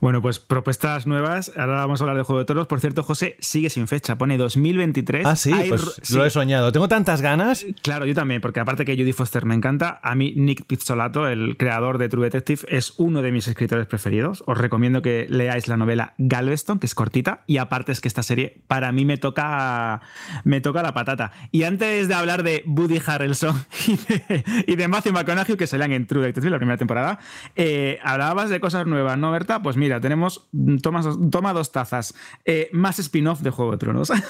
Bueno, 0.02 0.22
pues 0.22 0.40
propuestas 0.40 1.08
nuevas. 1.08 1.52
Ahora 1.56 1.76
vamos 1.78 2.02
a 2.02 2.04
hablar 2.04 2.18
de 2.18 2.24
Juego 2.24 2.40
de 2.40 2.46
Tronos. 2.46 2.68
Por 2.68 2.82
cierto, 2.82 3.04
José 3.04 3.38
sigue 3.40 3.70
sin 3.70 3.88
fecha. 3.88 4.18
Pone 4.18 4.38
2023. 4.38 5.26
Ah, 5.26 5.36
sí, 5.36 5.54
pues 5.70 6.12
lo 6.12 6.26
he 6.26 6.30
soñado. 6.30 6.72
Tengo 6.74 6.90
tantas 6.90 7.22
ganas. 7.22 7.66
Claro, 7.82 8.06
yo 8.06 8.14
también, 8.14 8.42
porque 8.42 8.60
aparte 8.60 8.84
que 8.84 8.96
Judy 8.98 9.14
Foster 9.14 9.46
me 9.46 9.56
encanta, 9.56 10.00
a 10.04 10.14
mí 10.14 10.34
Nick 10.36 10.66
Pizzolato, 10.66 11.28
el 11.28 11.56
creador 11.56 11.98
de 12.00 12.10
True 12.10 12.26
Detective, 12.26 12.62
es 12.68 12.94
uno 12.98 13.22
de 13.22 13.32
mis 13.32 13.48
escritores 13.48 13.88
preferidos. 13.88 14.44
Os 14.46 14.58
recomiendo 14.58 15.02
que 15.02 15.26
leáis 15.30 15.70
la 15.70 15.78
novela 15.78 16.16
Galveston, 16.18 16.80
que 16.80 16.86
es 16.86 16.96
cortita, 16.96 17.44
y 17.48 17.58
aparte 17.58 17.94
es 17.94 18.02
que 18.02 18.10
esta 18.10 18.24
serie 18.24 18.62
para 18.68 18.92
mí 18.92 19.06
me 19.06 19.18
toca, 19.18 20.02
me 20.44 20.60
toca 20.60 20.84
la 20.84 20.94
patata. 20.94 21.32
Y 21.52 21.64
antes 21.64 22.10
de 22.10 22.14
hablar 22.14 22.44
de 22.44 22.64
Woody 22.68 23.02
Harrelson 23.06 23.66
y 24.68 24.76
de, 24.76 24.88
Matthew 24.90 25.14
McConaughey, 25.14 25.56
que 25.56 25.68
salían 25.68 25.94
en 25.94 26.08
True 26.08 26.22
Detective 26.24 26.52
la 26.52 26.58
primera 26.58 26.78
temporada, 26.78 27.20
eh, 27.56 28.00
hablabas 28.04 28.50
de 28.50 28.60
cosas 28.60 28.86
nuevas, 28.86 29.18
¿no, 29.18 29.32
Berta? 29.32 29.61
Pues 29.62 29.78
mira, 29.78 30.00
tenemos, 30.00 30.48
mm, 30.52 30.78
toma, 30.78 31.02
toma 31.30 31.54
dos 31.54 31.72
tazas, 31.72 32.14
eh, 32.46 32.70
más 32.74 33.00
spin-off 33.00 33.42
de 33.42 33.50
Juego 33.50 33.72
de 33.72 33.78
Tronos. 33.78 34.12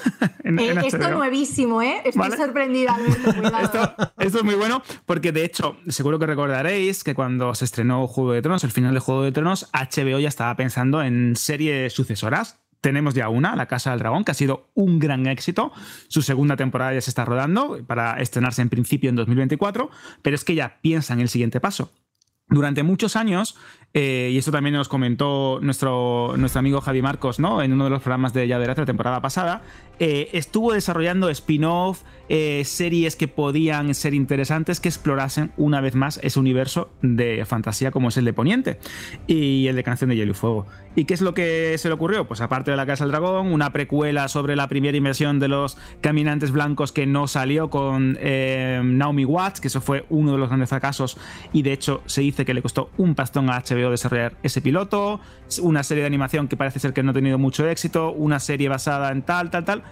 Eh, 0.44 0.74
esto 0.84 1.10
nuevísimo, 1.10 1.80
¿eh? 1.80 2.02
Estoy 2.04 2.32
sorprendida. 2.32 2.98
esto, 3.62 3.94
esto, 4.18 4.38
es 4.38 4.44
muy 4.44 4.54
bueno 4.54 4.82
porque 5.06 5.32
de 5.32 5.44
hecho, 5.44 5.76
seguro 5.88 6.18
que 6.18 6.26
recordaréis 6.26 7.04
que 7.04 7.14
cuando 7.14 7.54
se 7.54 7.64
estrenó 7.64 8.06
Juego 8.06 8.32
de 8.32 8.42
Tronos, 8.42 8.62
el 8.64 8.70
final 8.70 8.92
de 8.92 9.00
Juego 9.00 9.22
de 9.22 9.32
Tronos, 9.32 9.70
HBO 9.72 10.18
ya 10.18 10.28
estaba 10.28 10.54
pensando 10.56 11.02
en 11.02 11.36
series 11.36 11.92
sucesoras. 11.92 12.58
Tenemos 12.80 13.14
ya 13.14 13.28
una, 13.28 13.54
La 13.54 13.66
Casa 13.66 13.90
del 13.90 14.00
Dragón, 14.00 14.24
que 14.24 14.32
ha 14.32 14.34
sido 14.34 14.68
un 14.74 14.98
gran 14.98 15.26
éxito. 15.26 15.72
Su 16.08 16.20
segunda 16.20 16.56
temporada 16.56 16.92
ya 16.92 17.00
se 17.00 17.10
está 17.10 17.24
rodando 17.24 17.78
para 17.86 18.20
estrenarse 18.20 18.60
en 18.60 18.68
principio 18.68 19.08
en 19.08 19.16
2024, 19.16 19.88
pero 20.20 20.34
es 20.34 20.44
que 20.44 20.56
ya 20.56 20.80
piensan 20.82 21.18
en 21.18 21.22
el 21.22 21.28
siguiente 21.28 21.60
paso. 21.60 21.92
Durante 22.52 22.82
muchos 22.82 23.16
años, 23.16 23.56
eh, 23.94 24.30
y 24.32 24.38
esto 24.38 24.50
también 24.50 24.74
nos 24.74 24.88
comentó 24.88 25.58
nuestro, 25.60 26.34
nuestro 26.36 26.60
amigo 26.60 26.80
Javi 26.80 27.02
Marcos 27.02 27.38
¿no? 27.38 27.62
en 27.62 27.72
uno 27.72 27.84
de 27.84 27.90
los 27.90 28.02
programas 28.02 28.32
de 28.32 28.48
Ya 28.48 28.58
de 28.58 28.66
la 28.66 28.74
temporada 28.74 29.20
pasada, 29.20 29.62
eh, 29.98 30.30
estuvo 30.32 30.72
desarrollando 30.72 31.28
spin-off, 31.28 32.02
eh, 32.28 32.62
series 32.64 33.14
que 33.14 33.28
podían 33.28 33.94
ser 33.94 34.14
interesantes, 34.14 34.80
que 34.80 34.88
explorasen 34.88 35.52
una 35.56 35.80
vez 35.80 35.94
más 35.94 36.18
ese 36.22 36.40
universo 36.40 36.90
de 37.02 37.44
fantasía 37.44 37.90
como 37.90 38.08
es 38.08 38.16
el 38.16 38.24
de 38.24 38.32
Poniente 38.32 38.78
y 39.26 39.66
el 39.66 39.76
de 39.76 39.84
Canción 39.84 40.10
de 40.10 40.16
Hielo 40.16 40.32
y 40.32 40.34
Fuego. 40.34 40.66
¿Y 40.94 41.04
qué 41.04 41.14
es 41.14 41.20
lo 41.20 41.34
que 41.34 41.76
se 41.78 41.88
le 41.88 41.94
ocurrió? 41.94 42.26
Pues 42.26 42.40
aparte 42.40 42.70
de 42.70 42.76
La 42.76 42.86
Casa 42.86 43.04
del 43.04 43.12
Dragón, 43.12 43.52
una 43.52 43.72
precuela 43.72 44.28
sobre 44.28 44.56
la 44.56 44.68
primera 44.68 44.96
inversión 44.96 45.38
de 45.40 45.48
los 45.48 45.76
caminantes 46.00 46.50
blancos 46.52 46.92
que 46.92 47.06
no 47.06 47.28
salió 47.28 47.70
con 47.70 48.18
Naomi 48.22 49.24
Watts, 49.24 49.60
que 49.60 49.68
eso 49.68 49.80
fue 49.80 50.04
uno 50.10 50.32
de 50.32 50.38
los 50.38 50.48
grandes 50.48 50.68
fracasos 50.68 51.18
y 51.52 51.62
de 51.62 51.72
hecho 51.72 52.02
se 52.06 52.22
dice 52.22 52.44
que 52.44 52.54
le 52.54 52.62
costó 52.62 52.90
un 52.96 53.14
pastón 53.14 53.50
a 53.50 53.60
HBO 53.60 53.90
desarrollar 53.90 54.34
ese 54.42 54.60
piloto, 54.60 55.20
una 55.58 55.82
serie 55.82 56.02
de 56.02 56.06
animación 56.06 56.48
que 56.48 56.56
parece 56.56 56.78
ser 56.78 56.92
que 56.92 57.02
no 57.02 57.10
ha 57.10 57.14
tenido 57.14 57.38
mucho 57.38 57.66
éxito, 57.68 58.12
una 58.12 58.40
serie 58.40 58.68
basada 58.68 59.10
en 59.10 59.22
tal, 59.22 59.50
tal, 59.50 59.64
tal. 59.64 59.82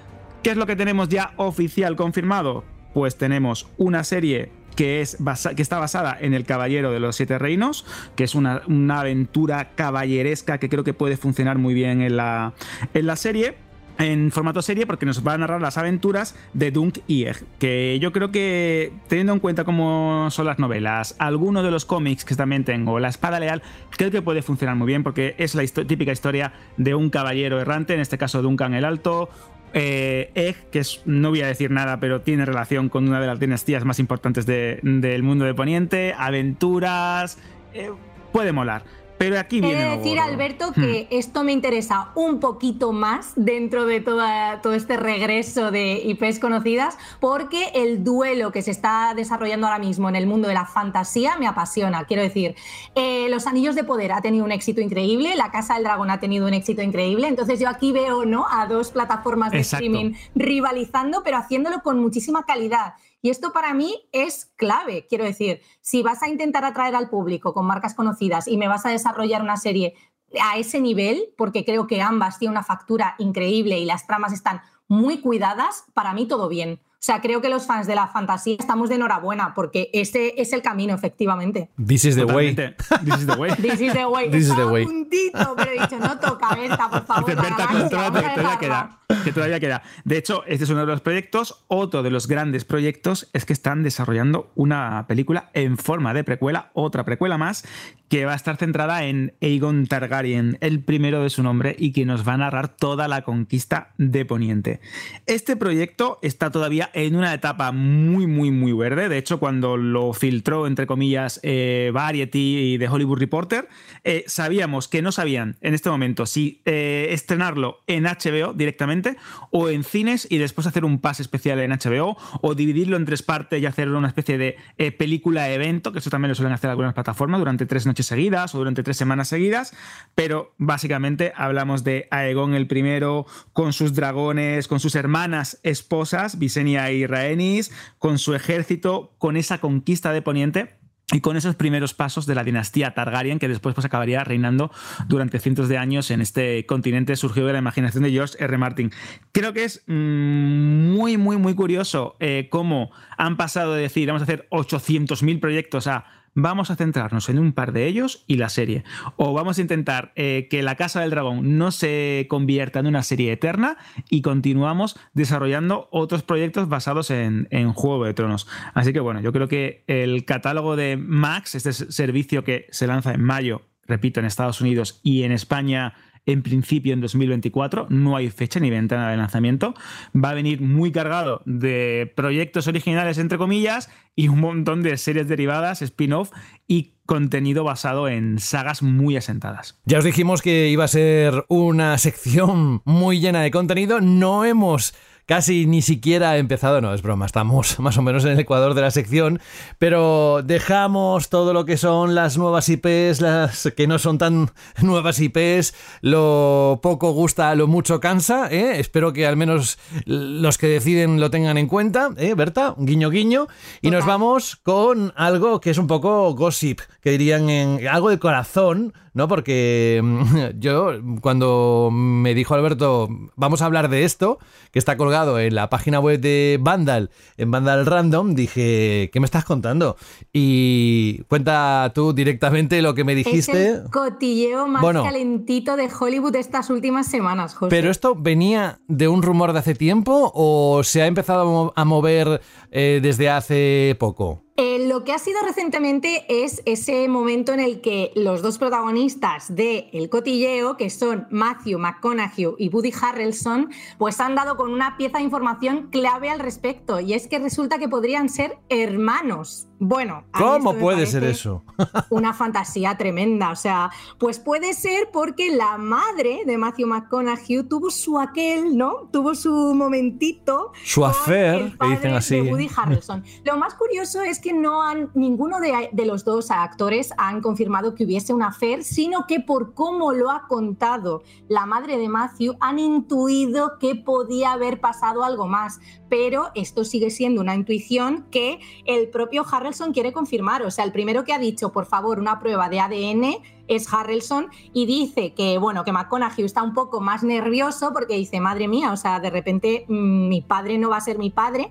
¿Qué 0.43 0.51
es 0.51 0.57
lo 0.57 0.67
que 0.67 0.77
tenemos 0.77 1.09
ya 1.09 1.33
oficial 1.37 1.97
confirmado? 1.97 2.65
Pues 2.95 3.17
tenemos 3.17 3.69
una 3.77 4.05
serie 4.05 4.51
que, 4.75 5.01
es 5.01 5.19
que 5.57 5.63
está 5.63 5.79
basada 5.79 6.17
en 6.19 6.35
El 6.35 6.45
Caballero 6.45 6.93
de 6.93 7.01
los 7.01 7.17
Siete 7.17 7.39
Reinos, 7.39 7.85
que 8.17 8.25
es 8.25 8.35
una, 8.35 8.63
una 8.67 9.01
aventura 9.01 9.71
caballeresca 9.75 10.59
que 10.59 10.69
creo 10.69 10.85
que 10.85 10.95
puede 10.95 11.17
funcionar 11.17 11.59
muy 11.59 11.75
bien 11.75 12.01
en 12.01 12.17
la, 12.17 12.55
en 12.95 13.07
la 13.07 13.17
serie 13.17 13.57
en 14.01 14.32
formato 14.32 14.62
serie 14.62 14.86
porque 14.86 15.07
nos 15.07 15.26
va 15.26 15.34
a 15.34 15.38
narrar 15.38 15.61
las 15.61 15.76
aventuras 15.76 16.34
de 16.55 16.70
Dunk 16.70 16.98
y 17.07 17.24
Egg, 17.24 17.44
que 17.59 17.98
yo 18.01 18.12
creo 18.12 18.32
que 18.32 18.92
teniendo 19.09 19.32
en 19.34 19.40
cuenta 19.40 19.64
cómo 19.64 20.28
son 20.30 20.46
las 20.46 20.59
novelas, 20.59 21.14
algunos 21.18 21.62
de 21.62 21.70
los 21.70 21.84
cómics 21.84 22.24
que 22.24 22.34
también 22.34 22.64
tengo, 22.64 22.98
La 22.98 23.09
Espada 23.09 23.38
Leal, 23.38 23.62
creo 23.90 24.11
que 24.11 24.22
puede 24.22 24.42
funcionar 24.42 24.76
muy 24.76 24.86
bien 24.86 25.03
porque 25.03 25.34
es 25.38 25.55
la 25.55 25.64
típica 25.66 26.12
historia 26.12 26.53
de 26.76 26.94
un 26.94 27.11
caballero 27.11 27.61
errante, 27.61 27.94
en 27.94 28.01
este 28.01 28.18
caso 28.18 28.42
Duncan 28.42 28.74
el 28.74 28.84
Alto, 28.84 29.28
eh, 29.72 30.30
Egg, 30.34 30.70
que 30.70 30.80
es, 30.80 31.03
no 31.05 31.30
voy 31.30 31.42
a 31.42 31.46
decir 31.46 31.70
nada, 31.70 32.01
pero 32.01 32.22
tiene 32.22 32.44
relación 32.44 32.88
con 32.88 33.07
una 33.07 33.20
de 33.20 33.26
las 33.26 33.38
dinastías 33.38 33.84
más 33.84 33.98
importantes 33.98 34.46
del 34.46 35.22
mundo 35.22 35.44
de 35.44 35.55
Poniente, 35.55 36.14
aventuras, 36.16 37.38
eh, 37.74 37.90
puede 38.32 38.53
molar. 38.53 38.82
Pero 39.21 39.39
aquí 39.39 39.61
viene. 39.61 39.83
He 39.83 39.85
de 39.85 39.97
decir, 39.99 40.18
Alberto, 40.18 40.73
que 40.73 41.07
hmm. 41.11 41.14
esto 41.14 41.45
me 41.45 41.53
interesa 41.53 42.09
un 42.14 42.41
poquito 42.41 42.93
más 42.93 43.33
dentro 43.37 43.85
de 43.85 44.01
toda, 44.01 44.62
todo 44.62 44.73
este 44.73 44.97
regreso 44.97 45.71
de 45.71 46.01
IPs 46.07 46.39
conocidas, 46.39 46.97
porque 47.21 47.71
el 47.75 48.03
duelo 48.03 48.51
que 48.51 48.62
se 48.62 48.71
está 48.71 49.12
desarrollando 49.14 49.66
ahora 49.66 49.79
mismo 49.79 50.09
en 50.09 50.16
el 50.16 50.27
mundo 50.27 50.49
de 50.49 50.55
la 50.55 50.64
fantasía 50.64 51.37
me 51.37 51.47
apasiona. 51.47 52.05
Quiero 52.05 52.23
decir, 52.23 52.55
eh, 52.95 53.29
Los 53.29 53.47
Anillos 53.47 53.75
de 53.75 53.85
Poder 53.85 54.12
ha 54.12 54.23
tenido 54.23 54.43
un 54.43 54.53
éxito 54.53 54.81
increíble, 54.81 55.37
La 55.37 55.51
Casa 55.51 55.75
del 55.75 55.85
Dragón 55.85 56.11
ha 56.11 56.18
tenido 56.18 56.47
un 56.47 56.55
éxito 56.55 56.81
increíble. 56.81 57.29
Entonces, 57.29 57.61
yo 57.61 57.68
aquí 57.68 57.93
veo 57.93 58.25
¿no? 58.25 58.47
a 58.51 58.66
dos 58.68 58.91
plataformas 58.91 59.53
de 59.53 59.59
streaming 59.59 60.14
rivalizando, 60.35 61.23
pero 61.23 61.37
haciéndolo 61.37 61.83
con 61.83 61.99
muchísima 62.01 62.47
calidad. 62.47 62.95
Y 63.23 63.31
esto 63.31 63.53
para 63.53 63.75
mí 63.75 64.09
es 64.12 64.47
clave. 64.57 65.07
Quiero 65.09 65.25
decir, 65.25 65.61
si 65.81 66.03
vas 66.03 66.23
a 66.23 66.29
intentar 66.29 66.64
atraer 66.64 66.95
al 66.95 67.11
público 67.11 67.53
con 67.53 67.66
marcas 67.66 67.95
conocidas 67.95 68.49
y 68.49 68.57
me 68.57 68.68
vas 68.68 68.87
a 68.87 68.91
desarrollar 68.91 69.43
una 69.43 69.57
serie 69.57 69.95
a 70.43 70.57
ese 70.57 70.81
nivel, 70.81 71.35
porque 71.37 71.64
creo 71.64 71.87
que 71.87 72.01
ambas 72.01 72.39
tienen 72.39 72.53
una 72.53 72.62
factura 72.62 73.14
increíble 73.18 73.79
y 73.79 73.85
las 73.85 74.07
tramas 74.07 74.33
están 74.33 74.62
muy 74.89 75.21
cuidadas, 75.21 75.85
para 75.93 76.14
mí 76.14 76.27
todo 76.27 76.49
bien. 76.49 76.81
O 77.01 77.03
sea, 77.03 77.22
creo 77.22 77.40
que 77.40 77.48
los 77.48 77.66
fans 77.66 77.86
de 77.86 77.94
la 77.94 78.09
fantasía 78.09 78.57
estamos 78.59 78.90
de 78.90 78.96
enhorabuena 78.96 79.55
porque 79.55 79.88
ese 79.94 80.34
es 80.36 80.53
el 80.53 80.61
camino, 80.61 80.94
efectivamente. 80.94 81.70
This 81.82 82.05
is 82.05 82.14
the 82.14 82.26
way. 82.26 82.55
This 82.55 83.20
is 83.20 83.26
the 83.26 83.36
way. 83.36 83.53
This 83.57 83.80
is 83.80 83.94
the 83.94 84.05
way. 84.05 84.30
This 84.30 84.48
is 84.48 84.55
the 84.55 84.66
way. 84.66 84.84
puntito, 84.84 85.55
pero 85.57 85.70
he 85.70 85.80
dicho, 85.80 85.98
no 85.98 86.18
toca, 86.18 86.55
Berta, 86.55 86.90
por 86.90 87.07
favor. 87.07 87.34
Berta, 87.34 87.68
que 87.68 87.88
todavía 87.88 88.59
queda. 88.61 88.98
Que 89.24 89.32
todavía 89.32 89.61
queda. 89.61 89.82
De 90.05 90.18
hecho, 90.18 90.44
este 90.44 90.64
es 90.64 90.70
uno 90.70 90.80
de 90.80 90.86
los 90.88 91.01
proyectos. 91.01 91.64
Otro 91.68 92.03
de 92.03 92.11
los 92.11 92.28
grandes 92.28 92.66
proyectos 92.66 93.30
es 93.32 93.46
que 93.46 93.55
están 93.55 93.82
desarrollando 93.82 94.53
una 94.55 95.07
película 95.09 95.48
en 95.55 95.78
forma 95.78 96.12
de 96.12 96.22
precuela, 96.22 96.70
otra 96.74 97.07
precuela 97.07 97.38
más, 97.38 97.64
que 98.11 98.25
va 98.25 98.33
a 98.33 98.37
estar 98.37 98.57
centrada 98.57 99.05
en 99.05 99.35
Aegon 99.41 99.87
Targaryen, 99.87 100.59
el 100.61 100.83
primero 100.83 101.23
de 101.23 101.31
su 101.31 101.45
nombre, 101.45 101.77
y 101.79 101.93
que 101.93 102.05
nos 102.05 102.27
va 102.27 102.33
a 102.35 102.39
narrar 102.39 102.77
toda 102.77 103.07
la 103.07 103.23
conquista 103.23 103.93
de 103.99 104.25
Poniente. 104.25 104.81
Este 105.27 105.57
proyecto 105.57 106.19
está 106.21 106.51
todavía 106.51 106.91
en 106.93 107.15
una 107.15 107.33
etapa 107.33 107.71
muy, 107.71 108.27
muy, 108.27 108.51
muy 108.51 108.73
verde. 108.73 109.09
De 109.09 109.17
hecho, 109.17 109.39
cuando 109.39 109.77
lo 109.77 110.13
filtró, 110.13 110.67
entre 110.67 110.89
comillas, 110.89 111.39
eh, 111.45 111.93
Variety 111.95 112.75
y 112.75 112.79
The 112.79 112.89
Hollywood 112.89 113.21
Reporter, 113.21 113.69
eh, 114.03 114.25
sabíamos 114.27 114.89
que 114.89 115.03
no 115.03 115.13
sabían 115.13 115.57
en 115.61 115.75
este 115.75 115.89
momento 115.89 116.27
si 116.27 116.63
eh, 116.65 117.11
estrenarlo 117.11 117.79
en 117.87 118.05
HBO 118.07 118.55
directamente 118.55 119.19
o 119.53 119.69
en 119.69 119.85
cines 119.85 120.27
y 120.29 120.39
después 120.39 120.67
hacer 120.67 120.85
un 120.85 120.99
pase 120.99 121.23
especial 121.23 121.61
en 121.61 121.71
HBO 121.71 122.17
o 122.41 122.57
dividirlo 122.57 122.97
en 122.97 123.05
tres 123.05 123.23
partes 123.23 123.63
y 123.63 123.67
hacer 123.67 123.89
una 123.89 124.09
especie 124.09 124.37
de 124.37 124.57
película-evento, 124.99 125.93
que 125.93 126.01
eso 126.01 126.11
también 126.11 126.31
lo 126.31 126.35
suelen 126.35 126.55
hacer 126.55 126.71
algunas 126.71 126.93
plataformas 126.93 127.39
durante 127.39 127.67
tres 127.67 127.87
noches 127.87 127.99
seguidas 128.07 128.55
o 128.55 128.59
durante 128.59 128.82
tres 128.82 128.96
semanas 128.96 129.28
seguidas, 129.28 129.74
pero 130.14 130.55
básicamente 130.59 131.32
hablamos 131.36 131.84
de 131.84 132.09
Aegon 132.11 132.55
el 132.55 132.66
primero 132.66 133.26
con 133.53 133.72
sus 133.72 133.94
dragones, 133.94 134.68
con 134.68 134.80
sus 134.80 134.94
hermanas 134.94 135.59
esposas, 135.62 136.38
Visenya 136.38 136.90
y 136.90 137.07
Rhaenys, 137.07 137.72
con 137.98 138.18
su 138.18 138.34
ejército, 138.34 139.14
con 139.18 139.36
esa 139.36 139.59
conquista 139.59 140.12
de 140.12 140.22
Poniente 140.22 140.80
y 141.12 141.20
con 141.20 141.36
esos 141.36 141.57
primeros 141.57 141.94
pasos 141.94 142.26
de 142.26 142.34
la 142.34 142.44
dinastía 142.44 142.94
Targaryen, 142.94 143.38
que 143.38 143.48
después 143.48 143.74
pues, 143.74 143.84
acabaría 143.84 144.22
reinando 144.24 144.70
durante 145.09 145.40
cientos 145.40 145.68
de 145.68 145.78
años 145.78 146.11
en 146.11 146.20
este 146.20 146.66
continente 146.66 147.16
surgido 147.16 147.46
de 147.46 147.55
la 147.55 147.59
imaginación 147.59 148.05
de 148.05 148.11
George 148.11 148.36
R. 148.38 148.59
Martin. 148.59 148.92
Creo 149.32 149.53
que 149.53 149.64
es 149.64 149.82
mm, 149.86 150.92
muy, 150.92 151.16
muy, 151.16 151.36
muy 151.36 151.55
curioso 151.55 152.16
eh, 152.20 152.48
cómo 152.51 152.90
han 153.16 153.36
pasado 153.36 153.74
de 153.74 153.82
decir 153.82 154.07
vamos 154.07 154.22
a 154.22 154.24
hacer 154.24 154.46
800.000 154.51 155.40
proyectos 155.40 155.86
a 155.86 156.05
vamos 156.35 156.70
a 156.70 156.76
centrarnos 156.76 157.28
en 157.28 157.39
un 157.39 157.53
par 157.53 157.72
de 157.72 157.87
ellos 157.87 158.24
y 158.26 158.37
la 158.37 158.49
serie. 158.49 158.85
O 159.16 159.33
vamos 159.33 159.59
a 159.59 159.61
intentar 159.61 160.12
eh, 160.16 160.49
que 160.51 160.62
la 160.62 160.76
Casa 160.76 161.01
del 161.01 161.11
Dragón 161.11 161.59
no 161.59 161.70
se 161.70 162.26
convierta 162.28 162.81
en 162.81 162.87
una 162.87 163.03
serie 163.03 163.33
eterna 163.33 163.76
y 164.09 164.22
continuamos 164.22 164.99
desarrollando 165.12 165.89
otros 165.91 166.22
proyectos 166.22 166.68
basados 166.68 167.11
en, 167.11 167.49
en 167.51 167.72
Juego 167.72 168.05
de 168.05 168.14
Tronos. 168.14 168.47
Así 168.74 168.93
que 168.93 169.01
bueno, 169.01 169.20
yo 169.20 169.33
creo 169.33 169.49
que 169.49 169.85
el 169.87 170.24
catálogo 170.24 170.76
de 170.76 170.97
Max, 170.97 171.55
este 171.55 171.72
servicio 171.72 172.45
que 172.45 172.66
se 172.70 172.87
lanza 172.87 173.12
en 173.12 173.22
mayo, 173.22 173.62
repito, 173.87 174.20
en 174.20 174.26
Estados 174.26 174.61
Unidos 174.61 175.01
y 175.03 175.24
en 175.24 175.33
España 175.33 175.95
en 176.27 176.43
principio 176.43 176.93
en 176.93 177.01
2024, 177.01 177.87
no 177.91 178.16
hay 178.16 178.31
fecha 178.31 178.61
ni 178.61 178.71
ventana 178.71 179.11
de 179.11 179.16
lanzamiento, 179.16 179.75
va 180.14 180.31
a 180.31 180.35
venir 180.35 180.61
muy 180.61 180.93
cargado 180.93 181.43
de 181.47 182.12
proyectos 182.14 182.66
originales, 182.66 183.18
entre 183.18 183.39
comillas, 183.39 183.91
y 184.14 184.29
un 184.29 184.41
montón 184.41 184.83
de 184.83 184.97
series 184.97 185.29
derivadas, 185.29 185.83
spin-off 185.83 186.31
y 186.66 186.95
contenido 187.07 187.64
basado 187.64 188.09
en 188.09 188.39
sagas 188.39 188.83
muy 188.83 189.16
asentadas. 189.16 189.81
Ya 189.85 189.99
os 189.99 190.05
dijimos 190.05 190.43
que 190.43 190.68
iba 190.68 190.85
a 190.85 190.89
ser 190.89 191.45
una 191.49 191.99
sección 191.99 192.83
muy 192.85 193.21
llena 193.21 193.43
de 193.43 193.51
contenido, 193.51 194.01
no 194.01 194.45
hemos 194.45 194.95
casi 195.31 195.64
ni 195.64 195.81
siquiera 195.81 196.39
empezado, 196.39 196.81
no 196.81 196.93
es 196.93 197.03
broma, 197.03 197.24
estamos 197.24 197.78
más 197.78 197.97
o 197.97 198.03
menos 198.03 198.24
en 198.24 198.33
el 198.33 198.41
ecuador 198.41 198.74
de 198.74 198.81
la 198.81 198.91
sección, 198.91 199.41
pero 199.78 200.43
dejamos 200.43 201.28
todo 201.28 201.53
lo 201.53 201.64
que 201.64 201.76
son 201.76 202.16
las 202.16 202.37
nuevas 202.37 202.68
IPs, 202.68 203.20
las 203.20 203.72
que 203.76 203.87
no 203.87 204.01
son 204.01 204.18
tan 204.18 204.51
nuevas 204.83 205.20
IPs, 205.20 205.72
lo 206.01 206.81
poco 206.83 207.12
gusta, 207.12 207.55
lo 207.55 207.68
mucho 207.68 208.01
cansa, 208.01 208.51
¿eh? 208.51 208.81
espero 208.81 209.12
que 209.12 209.24
al 209.24 209.37
menos 209.37 209.78
los 210.05 210.59
que 210.59 210.66
deciden 210.66 211.20
lo 211.20 211.31
tengan 211.31 211.59
en 211.59 211.68
cuenta, 211.68 212.11
¿eh, 212.16 212.35
Berta? 212.35 212.74
Guiño, 212.76 213.09
guiño, 213.11 213.47
y 213.83 213.93
nos 213.93 214.05
vamos 214.05 214.57
con 214.57 215.12
algo 215.14 215.61
que 215.61 215.70
es 215.70 215.78
un 215.78 215.87
poco 215.87 216.35
gossip, 216.35 216.81
que 217.01 217.12
dirían 217.12 217.49
en 217.51 217.87
algo 217.87 218.11
de 218.11 218.18
corazón, 218.18 218.95
¿no? 219.14 219.28
Porque 219.28 220.01
mm, 220.03 220.59
yo, 220.59 220.93
cuando 221.20 221.91
me 221.93 222.35
dijo 222.35 222.55
Alberto, 222.55 223.09
vamos 223.37 223.62
a 223.62 223.66
hablar 223.66 223.89
de 223.89 224.05
esto, 224.05 224.41
que 224.72 224.81
está 224.81 224.97
colgado 224.97 225.20
en 225.39 225.55
la 225.55 225.68
página 225.68 226.01
web 226.01 226.21
de 226.21 226.59
Vandal, 226.61 227.11
en 227.37 227.51
Vandal 227.51 227.87
Random, 227.87 228.35
dije, 228.35 229.11
¿qué 229.12 229.21
me 229.21 229.25
estás 229.27 229.45
contando? 229.45 229.97
Y 230.33 231.23
cuenta 231.29 231.93
tú 231.95 232.12
directamente 232.12 232.83
lo 232.83 232.95
que 232.95 233.05
me 233.05 233.14
dijiste. 233.14 233.71
Es 233.71 233.79
el 233.79 233.91
cotilleo 233.91 234.66
más 234.66 234.83
Bueno. 234.83 235.03
calentito 235.05 235.77
de 235.77 235.89
Hollywood 235.89 236.37
estas 236.37 236.71
últimas 236.71 237.07
semanas, 237.07 237.55
José. 237.55 237.71
¿Pero 237.71 237.91
esto 237.91 238.14
venía 238.16 238.81
de 238.89 239.09
un 239.09 239.23
rumor 239.23 239.53
de 239.53 239.59
hace 239.61 239.75
tiempo 239.75 240.33
o 240.35 240.83
se 240.85 241.03
ha 241.03 241.07
empezado 241.07 241.73
a 241.77 241.85
mover 241.85 242.41
eh, 242.71 243.01
desde 243.03 243.29
hace 243.31 243.97
poco? 243.99 244.43
Eh, 244.63 244.87
lo 244.89 245.05
que 245.05 245.15
ha 245.15 245.19
sido 245.19 245.41
recientemente 245.41 246.27
es 246.29 246.61
ese 246.67 247.09
momento 247.09 247.55
en 247.55 247.61
el 247.61 247.81
que 247.81 248.13
los 248.15 248.43
dos 248.43 248.59
protagonistas 248.59 249.55
de 249.57 249.89
El 249.95 250.11
Cotilleo, 250.11 250.77
que 250.77 250.91
son 250.91 251.27
Matthew 251.31 251.79
McConaughey 251.79 252.57
y 252.59 252.69
Woody 252.69 252.93
Harrelson, 253.01 253.71
pues 253.97 254.21
han 254.21 254.35
dado 254.35 254.59
con 254.59 254.71
una 254.71 254.99
pieza 254.99 255.17
de 255.17 255.25
información 255.25 255.89
clave 255.91 256.29
al 256.29 256.41
respecto. 256.41 257.01
Y 257.01 257.15
es 257.15 257.27
que 257.27 257.39
resulta 257.39 257.79
que 257.79 257.89
podrían 257.89 258.29
ser 258.29 258.59
hermanos. 258.69 259.70
Bueno, 259.83 260.24
¿Cómo 260.37 260.74
puede 260.74 261.07
ser 261.07 261.24
eso? 261.24 261.64
una 262.11 262.35
fantasía 262.35 262.99
tremenda. 262.99 263.51
O 263.51 263.57
sea, 263.57 263.91
pues 264.18 264.39
puede 264.39 264.74
ser 264.74 265.09
porque 265.11 265.57
la 265.57 265.78
madre 265.78 266.43
de 266.45 266.59
Matthew 266.59 266.87
McConaughey 266.87 267.62
tuvo 267.62 267.91
su 267.91 268.18
aquel, 268.18 268.76
¿no? 268.76 269.09
Tuvo 269.11 269.35
su 269.35 269.74
momentito. 269.74 270.72
Su 270.85 271.03
affair, 271.03 271.78
que 271.78 271.87
dicen 271.89 272.12
así. 272.12 272.43
de 272.43 272.51
Woody 272.51 272.68
Harrelson. 272.76 273.24
Lo 273.43 273.57
más 273.57 273.72
curioso 273.72 274.20
es 274.20 274.39
que 274.39 274.53
no 274.53 274.83
han, 274.83 275.11
ninguno 275.14 275.61
de, 275.61 275.89
de 275.91 276.05
los 276.05 276.26
dos 276.26 276.51
actores 276.51 277.14
han 277.16 277.41
confirmado 277.41 277.95
que 277.95 278.05
hubiese 278.05 278.35
una 278.35 278.49
affair, 278.49 278.85
sino 278.85 279.26
que 279.26 279.41
por 279.41 279.72
cómo 279.72 280.12
lo 280.12 280.31
ha 280.31 280.47
contado 280.47 281.22
la 281.49 281.64
madre 281.64 281.97
de 281.97 282.11
Matthew, 282.11 282.55
han 282.61 282.78
intuido 282.78 283.78
que 283.78 283.95
podía 283.95 284.53
haber 284.53 284.78
pasado 284.78 285.24
algo 285.24 285.47
más. 285.47 285.81
Pero 286.11 286.51
esto 286.55 286.85
sigue 286.85 287.09
siendo 287.09 287.41
una 287.41 287.55
intuición 287.55 288.27
que 288.31 288.61
el 288.85 289.09
propio 289.09 289.47
Harrelson 289.51 289.95
quiere 289.95 290.13
confirmar. 290.13 290.63
O 290.65 290.71
sea, 290.71 290.85
el 290.85 290.93
primero 290.93 291.25
que 291.25 291.33
ha 291.33 291.39
dicho, 291.39 291.73
por 291.73 291.87
favor, 291.87 292.19
una 292.19 292.39
prueba 292.39 292.69
de 292.69 292.81
ADN 292.81 293.37
es 293.69 293.93
Harrelson 293.93 294.49
y 294.75 294.85
dice 294.85 295.33
que, 295.33 295.57
bueno, 295.57 295.85
que 295.85 295.93
McConaughey 295.93 296.45
está 296.45 296.63
un 296.63 296.75
poco 296.75 297.01
más 297.01 297.23
nervioso 297.23 297.93
porque 297.93 298.17
dice, 298.17 298.41
madre 298.41 298.67
mía, 298.67 298.93
o 298.93 298.97
sea, 298.97 299.21
de 299.21 299.31
repente 299.31 299.87
mm, 299.89 300.29
mi 300.29 300.43
padre 300.43 300.77
no 300.77 300.91
va 300.91 300.97
a 300.97 301.01
ser 301.01 301.17
mi 301.19 301.31
padre. 301.31 301.71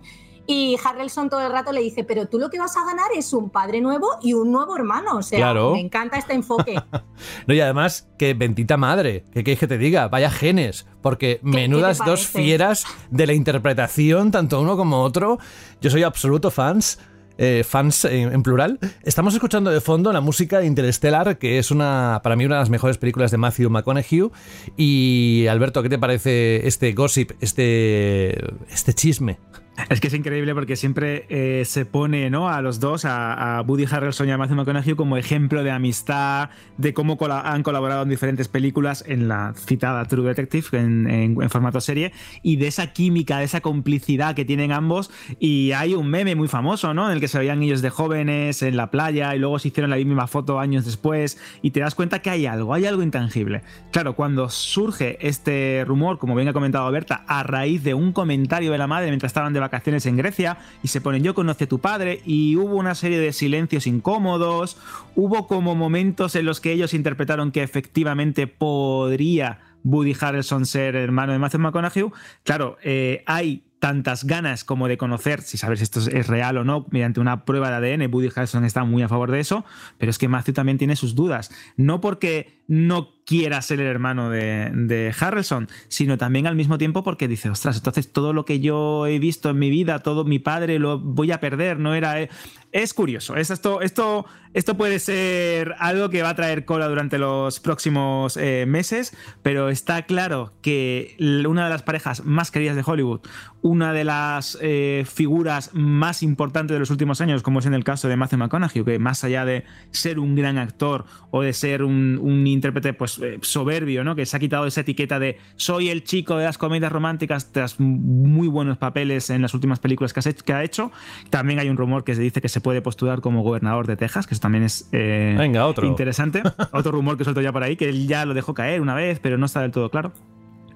Y 0.51 0.77
Harrelson 0.83 1.29
todo 1.29 1.45
el 1.45 1.51
rato 1.51 1.71
le 1.71 1.79
dice, 1.79 2.03
pero 2.03 2.27
tú 2.27 2.39
lo 2.39 2.49
que 2.49 2.57
vas 2.57 2.75
a 2.75 2.83
ganar 2.83 3.05
es 3.15 3.33
un 3.33 3.51
padre 3.51 3.81
nuevo 3.81 4.07
y 4.23 4.33
un 4.33 4.51
nuevo 4.51 4.75
hermano. 4.75 5.17
O 5.17 5.21
sea, 5.21 5.37
Claro. 5.37 5.73
me 5.73 5.79
encanta 5.79 6.17
este 6.17 6.33
enfoque. 6.33 6.73
No, 7.45 7.53
y 7.53 7.59
además, 7.59 8.09
que 8.17 8.33
bendita 8.33 8.75
madre, 8.77 9.25
que 9.31 9.43
queréis 9.43 9.59
que 9.59 9.67
te 9.67 9.77
diga, 9.77 10.07
vaya 10.07 10.31
genes, 10.31 10.87
porque 11.03 11.39
menudas 11.43 11.99
dos 12.03 12.25
fieras 12.25 12.85
de 13.11 13.27
la 13.27 13.33
interpretación, 13.33 14.31
tanto 14.31 14.59
uno 14.61 14.75
como 14.75 15.01
otro. 15.03 15.37
Yo 15.81 15.89
soy 15.91 16.01
absoluto 16.03 16.49
fans. 16.49 16.97
eh, 17.37 17.63
fans 17.63 18.03
en, 18.05 18.33
en 18.33 18.41
plural. 18.43 18.79
Estamos 19.03 19.33
escuchando 19.33 19.69
de 19.69 19.79
fondo 19.81 20.11
la 20.11 20.19
música 20.21 20.59
de 20.59 20.65
Interstellar, 20.65 21.37
que 21.37 21.57
es 21.59 21.71
una, 21.71 22.19
para 22.23 22.35
mí 22.35 22.45
una 22.45 22.55
de 22.55 22.61
las 22.63 22.69
mejores 22.69 22.97
películas 22.97 23.31
de 23.31 23.37
Matthew 23.37 23.69
McConaughey. 23.69 24.29
Y 24.77 25.45
Alberto, 25.47 25.81
¿qué 25.83 25.89
te 25.89 25.97
parece 25.99 26.67
este 26.67 26.91
gossip, 26.93 27.31
este, 27.39 28.33
este 28.73 28.93
chisme? 28.93 29.39
Es 29.87 30.01
que 30.01 30.07
es 30.07 30.13
increíble 30.13 30.53
porque 30.53 30.75
siempre 30.75 31.25
eh, 31.29 31.63
se 31.65 31.85
pone 31.85 32.29
¿no? 32.29 32.49
a 32.49 32.61
los 32.61 32.79
dos, 32.79 33.05
a, 33.05 33.57
a 33.57 33.61
Woody 33.61 33.85
Harrelson 33.89 34.27
y 34.27 34.31
a 34.31 34.37
Matthew 34.37 34.57
McConaughey, 34.57 34.95
como 34.95 35.17
ejemplo 35.17 35.63
de 35.63 35.71
amistad, 35.71 36.49
de 36.77 36.93
cómo 36.93 37.17
han 37.29 37.63
colaborado 37.63 38.03
en 38.03 38.09
diferentes 38.09 38.47
películas, 38.47 39.03
en 39.07 39.27
la 39.27 39.53
citada 39.55 40.03
True 40.05 40.27
Detective, 40.27 40.65
en 40.73 41.49
formato 41.49 41.81
serie, 41.81 42.11
y 42.41 42.57
de 42.57 42.67
esa 42.67 42.87
química, 42.87 43.39
de 43.39 43.45
esa 43.45 43.61
complicidad 43.61 44.35
que 44.35 44.45
tienen 44.45 44.71
ambos. 44.71 45.11
Y 45.39 45.71
hay 45.71 45.93
un 45.93 46.09
meme 46.09 46.35
muy 46.35 46.47
famoso, 46.47 46.93
¿no? 46.93 47.07
En 47.07 47.13
el 47.13 47.19
que 47.19 47.27
se 47.27 47.39
veían 47.39 47.61
ellos 47.63 47.81
de 47.81 47.89
jóvenes 47.89 48.61
en 48.61 48.77
la 48.77 48.91
playa 48.91 49.35
y 49.35 49.39
luego 49.39 49.59
se 49.59 49.69
hicieron 49.69 49.89
la 49.89 49.97
misma 49.97 50.27
foto 50.27 50.59
años 50.59 50.85
después, 50.85 51.39
y 51.61 51.71
te 51.71 51.79
das 51.79 51.95
cuenta 51.95 52.19
que 52.19 52.29
hay 52.29 52.45
algo, 52.45 52.73
hay 52.73 52.85
algo 52.85 53.03
intangible. 53.03 53.61
Claro, 53.91 54.15
cuando 54.15 54.49
surge 54.49 55.17
este 55.21 55.83
rumor, 55.85 56.17
como 56.17 56.35
bien 56.35 56.47
ha 56.47 56.53
comentado 56.53 56.89
Berta, 56.91 57.23
a 57.27 57.43
raíz 57.43 57.83
de 57.83 57.93
un 57.93 58.11
comentario 58.11 58.71
de 58.71 58.77
la 58.77 58.87
madre 58.87 59.07
mientras 59.07 59.29
estaban 59.29 59.53
de 59.53 59.59
vacaciones, 59.59 59.68
vacaciones 59.69 60.05
en 60.05 60.17
Grecia 60.17 60.57
y 60.83 60.87
se 60.87 61.01
ponen 61.01 61.23
yo 61.23 61.35
conocí 61.35 61.65
a 61.65 61.69
tu 61.69 61.79
padre 61.79 62.21
y 62.25 62.55
hubo 62.55 62.75
una 62.75 62.95
serie 62.95 63.19
de 63.19 63.33
silencios 63.33 63.87
incómodos, 63.87 64.77
hubo 65.15 65.47
como 65.47 65.75
momentos 65.75 66.35
en 66.35 66.45
los 66.45 66.59
que 66.59 66.71
ellos 66.71 66.93
interpretaron 66.93 67.51
que 67.51 67.63
efectivamente 67.63 68.47
podría 68.47 69.59
Woody 69.83 70.15
Harrelson 70.19 70.65
ser 70.65 70.95
hermano 70.95 71.33
de 71.33 71.39
Matthew 71.39 71.61
McConaughey. 71.61 72.05
Claro, 72.43 72.77
eh, 72.83 73.23
hay 73.25 73.63
tantas 73.79 74.25
ganas 74.25 74.65
como 74.65 74.87
de 74.87 74.97
conocer 74.97 75.41
si 75.41 75.57
sabes 75.57 75.79
si 75.79 75.83
esto 75.83 75.99
es 75.99 76.27
real 76.27 76.57
o 76.57 76.63
no 76.63 76.85
mediante 76.91 77.19
una 77.19 77.45
prueba 77.45 77.69
de 77.69 77.93
ADN. 77.93 78.13
Woody 78.13 78.27
Harrelson 78.27 78.65
está 78.65 78.83
muy 78.83 79.03
a 79.03 79.07
favor 79.07 79.31
de 79.31 79.39
eso, 79.39 79.65
pero 79.97 80.09
es 80.09 80.17
que 80.17 80.27
Matthew 80.27 80.53
también 80.53 80.77
tiene 80.77 80.95
sus 80.95 81.15
dudas. 81.15 81.51
No 81.77 82.01
porque 82.01 82.59
no 82.67 83.09
quiera 83.29 83.61
ser 83.61 83.79
el 83.79 83.85
hermano 83.85 84.31
de, 84.31 84.71
de, 84.73 85.13
Harrelson, 85.19 85.67
sino 85.87 86.17
también 86.17 86.47
al 86.47 86.55
mismo 86.55 86.79
tiempo 86.79 87.03
porque 87.03 87.27
dice, 87.27 87.51
ostras, 87.51 87.77
entonces 87.77 88.11
todo 88.11 88.33
lo 88.33 88.43
que 88.43 88.59
yo 88.59 89.05
he 89.05 89.19
visto 89.19 89.51
en 89.51 89.59
mi 89.59 89.69
vida, 89.69 89.99
todo 89.99 90.25
mi 90.25 90.39
padre 90.39 90.79
lo 90.79 90.97
voy 90.97 91.31
a 91.31 91.39
perder, 91.39 91.77
no 91.77 91.93
era... 91.93 92.19
Eh, 92.19 92.29
es 92.71 92.93
curioso, 92.93 93.35
es 93.35 93.49
esto, 93.49 93.81
esto, 93.81 94.25
esto 94.53 94.77
puede 94.77 94.99
ser 94.99 95.73
algo 95.79 96.11
que 96.11 96.21
va 96.21 96.29
a 96.29 96.35
traer 96.35 96.65
cola 96.65 96.87
durante 96.87 97.17
los 97.17 97.59
próximos 97.59 98.37
eh, 98.37 98.65
meses, 98.67 99.15
pero 99.41 99.69
está 99.69 100.03
claro 100.03 100.53
que 100.61 101.15
una 101.47 101.63
de 101.63 101.69
las 101.71 101.81
parejas 101.81 102.23
más 102.25 102.51
queridas 102.51 102.75
de 102.75 102.83
Hollywood, 102.85 103.21
una 103.61 103.91
de 103.91 104.03
las 104.03 104.57
eh, 104.61 105.03
figuras 105.11 105.71
más 105.73 106.21
importantes 106.21 106.75
de 106.75 106.79
los 106.79 106.91
últimos 106.91 107.21
años, 107.21 107.41
como 107.41 107.59
es 107.59 107.65
en 107.65 107.73
el 107.73 107.83
caso 107.83 108.07
de 108.07 108.17
Matthew 108.17 108.37
McConaughey, 108.37 108.83
que 108.83 108.99
más 108.99 109.23
allá 109.23 109.45
de 109.45 109.65
ser 109.89 110.19
un 110.19 110.35
gran 110.35 110.59
actor 110.59 111.05
o 111.31 111.41
de 111.41 111.53
ser 111.53 111.83
un, 111.83 112.45
intérprete 112.45 112.93
pues 112.93 113.18
soberbio, 113.41 114.03
¿no? 114.03 114.15
Que 114.15 114.25
se 114.25 114.37
ha 114.37 114.39
quitado 114.39 114.65
esa 114.65 114.81
etiqueta 114.81 115.19
de 115.19 115.37
soy 115.55 115.89
el 115.89 116.03
chico 116.03 116.37
de 116.37 116.45
las 116.45 116.57
comedias 116.57 116.91
románticas 116.91 117.51
tras 117.51 117.79
muy 117.79 118.47
buenos 118.47 118.77
papeles 118.77 119.29
en 119.29 119.41
las 119.41 119.53
últimas 119.53 119.79
películas 119.79 120.13
que, 120.13 120.21
que 120.33 120.53
ha 120.53 120.63
hecho. 120.63 120.91
También 121.29 121.59
hay 121.59 121.69
un 121.69 121.77
rumor 121.77 122.03
que 122.03 122.15
se 122.15 122.21
dice 122.21 122.41
que 122.41 122.49
se 122.49 122.61
puede 122.61 122.81
postular 122.81 123.21
como 123.21 123.43
gobernador 123.43 123.87
de 123.87 123.95
Texas, 123.95 124.27
que 124.27 124.33
eso 124.33 124.41
también 124.41 124.63
es 124.63 124.89
eh, 124.91 125.35
Venga, 125.37 125.65
otro. 125.65 125.87
interesante. 125.87 126.43
otro 126.71 126.91
rumor 126.91 127.17
que 127.17 127.23
suelto 127.23 127.41
ya 127.41 127.51
por 127.51 127.63
ahí, 127.63 127.75
que 127.75 127.89
él 127.89 128.07
ya 128.07 128.25
lo 128.25 128.33
dejó 128.33 128.53
caer 128.53 128.81
una 128.81 128.95
vez, 128.95 129.19
pero 129.19 129.37
no 129.37 129.45
está 129.45 129.61
del 129.61 129.71
todo 129.71 129.89
claro. 129.89 130.11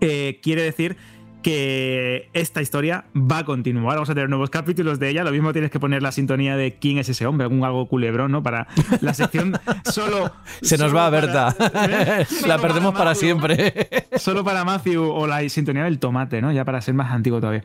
Eh, 0.01 0.39
quiere 0.41 0.63
decir 0.63 0.97
que 1.43 2.29
esta 2.33 2.61
historia 2.61 3.05
va 3.15 3.39
a 3.39 3.43
continuar. 3.43 3.95
Vamos 3.95 4.09
a 4.09 4.15
tener 4.15 4.29
nuevos 4.29 4.49
capítulos 4.49 4.97
de 4.97 5.09
ella. 5.09 5.23
Lo 5.23 5.31
mismo 5.31 5.51
tienes 5.51 5.69
que 5.69 5.79
poner 5.79 6.01
la 6.01 6.11
sintonía 6.11 6.55
de 6.55 6.75
quién 6.79 6.97
es 6.97 7.09
ese 7.09 7.27
hombre, 7.27 7.43
algún 7.43 7.63
algo 7.63 7.87
culebrón, 7.87 8.31
¿no? 8.31 8.41
Para 8.41 8.67
la 9.01 9.13
sección 9.13 9.59
solo. 9.91 10.31
Se 10.61 10.77
nos 10.77 10.95
va, 10.95 11.09
Berta. 11.09 11.55
la 12.47 12.57
perdemos 12.57 12.95
para, 12.95 13.13
siempre. 13.13 13.87
solo 14.15 14.43
para 14.43 14.63
Matthew 14.63 15.03
o 15.03 15.27
la 15.27 15.47
sintonía 15.49 15.83
del 15.83 15.99
tomate, 15.99 16.41
¿no? 16.41 16.51
Ya 16.51 16.65
para 16.65 16.81
ser 16.81 16.93
más 16.93 17.11
antiguo 17.11 17.39
todavía. 17.39 17.63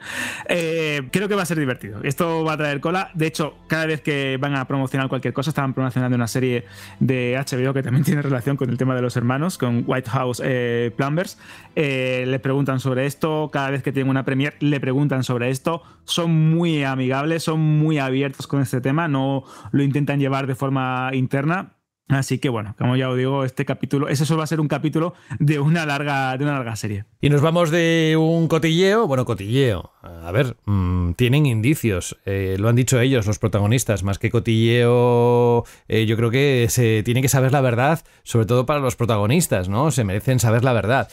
Eh, 0.49 1.09
creo 1.13 1.29
que 1.29 1.35
va 1.35 1.43
a 1.43 1.47
ser 1.47 1.59
divertido. 1.59 2.01
Esto 2.03 2.45
va 2.45 2.55
a 2.55 2.57
traer 2.57 2.81
cola. 2.81 3.11
De 3.15 3.27
hecho, 3.27 3.55
cada 3.69 3.87
vez 3.87 4.01
que 4.01 4.37
van 4.41 4.57
a 4.57 4.67
promocionar 4.67 5.09
cualquier 5.09 5.33
cosa, 5.33 5.51
estaban 5.51 5.73
promocionando 5.73 6.17
una 6.17 6.27
serie 6.27 6.65
de 6.99 7.37
HBO 7.39 7.73
que 7.73 7.83
también 7.83 8.05
tiene 8.05 8.23
relación 8.23 8.57
con 8.57 8.71
el 8.71 8.77
tema 8.77 8.95
de 8.97 9.03
los 9.03 9.17
hermanos, 9.17 9.57
con 9.57 9.85
White 9.87 10.11
House 10.11 10.43
eh, 10.45 10.91
Plumbers. 10.97 11.39
Eh, 11.77 12.25
le 12.27 12.41
preguntan 12.41 12.81
sobre 12.81 13.07
esto. 13.07 13.51
Cada 13.53 13.68
vez 13.71 13.83
que 13.83 13.93
tienen 13.93 14.11
una 14.11 14.25
premier 14.25 14.57
le 14.61 14.81
preguntan 14.81 15.25
sobre 15.25 15.51
esto. 15.51 15.83
Son 16.05 16.31
muy 16.51 16.85
amigables, 16.85 17.43
son 17.43 17.61
muy 17.61 17.99
abiertos 17.99 18.47
con 18.47 18.61
este 18.61 18.81
tema, 18.81 19.09
no 19.09 19.45
lo 19.73 19.83
intentan 19.83 20.21
llevar 20.21 20.47
de 20.47 20.55
forma 20.55 21.11
interna. 21.13 21.78
Así 22.09 22.39
que 22.39 22.49
bueno, 22.49 22.75
como 22.79 22.97
ya 22.97 23.11
os 23.11 23.19
digo, 23.19 23.45
este 23.45 23.67
capítulo, 23.67 24.09
ese 24.09 24.25
solo 24.25 24.39
va 24.39 24.45
a 24.45 24.47
ser 24.47 24.61
un 24.61 24.69
capítulo 24.69 25.13
de 25.39 25.59
una 25.59 25.85
larga, 25.85 26.37
de 26.39 26.45
una 26.45 26.55
larga 26.55 26.75
serie. 26.75 27.05
Y 27.21 27.29
nos 27.29 27.43
vamos 27.43 27.71
de 27.71 28.17
un 28.19 28.49
cotilleo, 28.49 29.07
bueno, 29.07 29.27
cotilleo, 29.27 29.93
a 30.03 30.33
ver, 30.33 30.57
mmm, 30.65 31.13
tienen 31.13 31.45
indicios, 31.45 32.17
eh, 32.25 32.57
lo 32.59 32.69
han 32.71 32.77
dicho 32.77 32.99
ellos, 32.99 33.27
los 33.27 33.39
protagonistas, 33.39 34.05
más 34.05 34.19
que 34.19 34.31
cotilleo, 34.31 35.65
eh, 35.89 36.07
yo 36.07 36.17
creo 36.17 36.31
que 36.31 36.67
se 36.71 37.03
tiene 37.03 37.21
que 37.21 37.29
saber 37.29 37.53
la 37.53 37.61
verdad, 37.61 38.03
sobre 38.23 38.47
todo 38.47 38.65
para 38.65 38.81
los 38.81 38.97
protagonistas, 38.97 39.69
¿no? 39.69 39.91
Se 39.91 40.05
merecen 40.05 40.39
saber 40.39 40.65
la 40.65 40.73
verdad. 40.73 41.11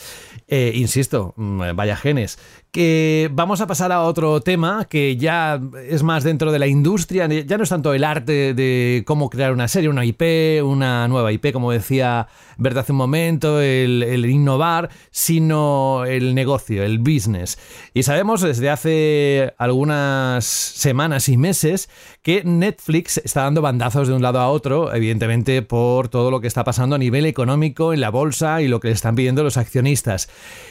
Eh, 0.48 0.72
insisto, 0.76 1.34
mmm, 1.36 1.76
vaya 1.76 1.98
genes. 1.98 2.40
Que 2.76 3.30
vamos 3.32 3.62
a 3.62 3.68
pasar 3.68 3.94
a 3.94 4.02
otro 4.02 4.42
tema 4.42 4.84
que 4.84 5.16
ya 5.16 5.62
es 5.88 6.04
más 6.04 6.26
dentro 6.26 6.52
de 6.52 6.60
la 6.60 6.68
industria, 6.68 7.26
ya 7.26 7.58
no 7.58 7.64
es 7.64 7.70
tanto 7.70 7.94
el 7.94 8.04
arte 8.04 8.54
de 8.54 9.06
cómo 9.08 9.30
crear 9.30 9.54
una 9.54 9.70
serie, 9.70 9.88
una 9.88 10.04
IP, 10.04 10.62
una 10.62 11.08
nueva 11.08 11.32
IP, 11.32 11.54
como 11.54 11.72
decía 11.72 12.28
Berta 12.58 12.82
hace 12.82 12.92
un 12.92 12.98
momento, 12.98 13.62
el, 13.62 14.04
el 14.04 14.26
innovar, 14.26 14.90
sino 15.10 16.04
el 16.04 16.36
negocio, 16.36 16.84
el 16.84 17.00
business. 17.00 17.58
Y 17.94 18.04
sabemos 18.04 18.42
desde 18.42 18.70
hace 18.70 19.54
algunas 19.58 20.44
semanas 20.44 21.30
y 21.30 21.38
meses 21.38 21.90
que 22.26 22.42
Netflix 22.44 23.20
está 23.24 23.44
dando 23.44 23.62
bandazos 23.62 24.08
de 24.08 24.16
un 24.16 24.24
lado 24.24 24.40
a 24.40 24.50
otro, 24.50 24.92
evidentemente 24.96 25.62
por 25.62 26.10
todo 26.10 26.32
lo 26.32 26.42
que 26.42 26.48
está 26.48 26.64
pasando 26.64 26.96
a 26.96 26.98
nivel 26.98 27.28
económico 27.28 27.94
en 27.94 28.02
la 28.02 28.10
bolsa 28.10 28.64
y 28.64 28.68
lo 28.68 28.80
que 28.80 28.88
le 28.88 28.96
están 28.96 29.14
pidiendo 29.14 29.44
los 29.44 29.58
accionistas. 29.58 30.28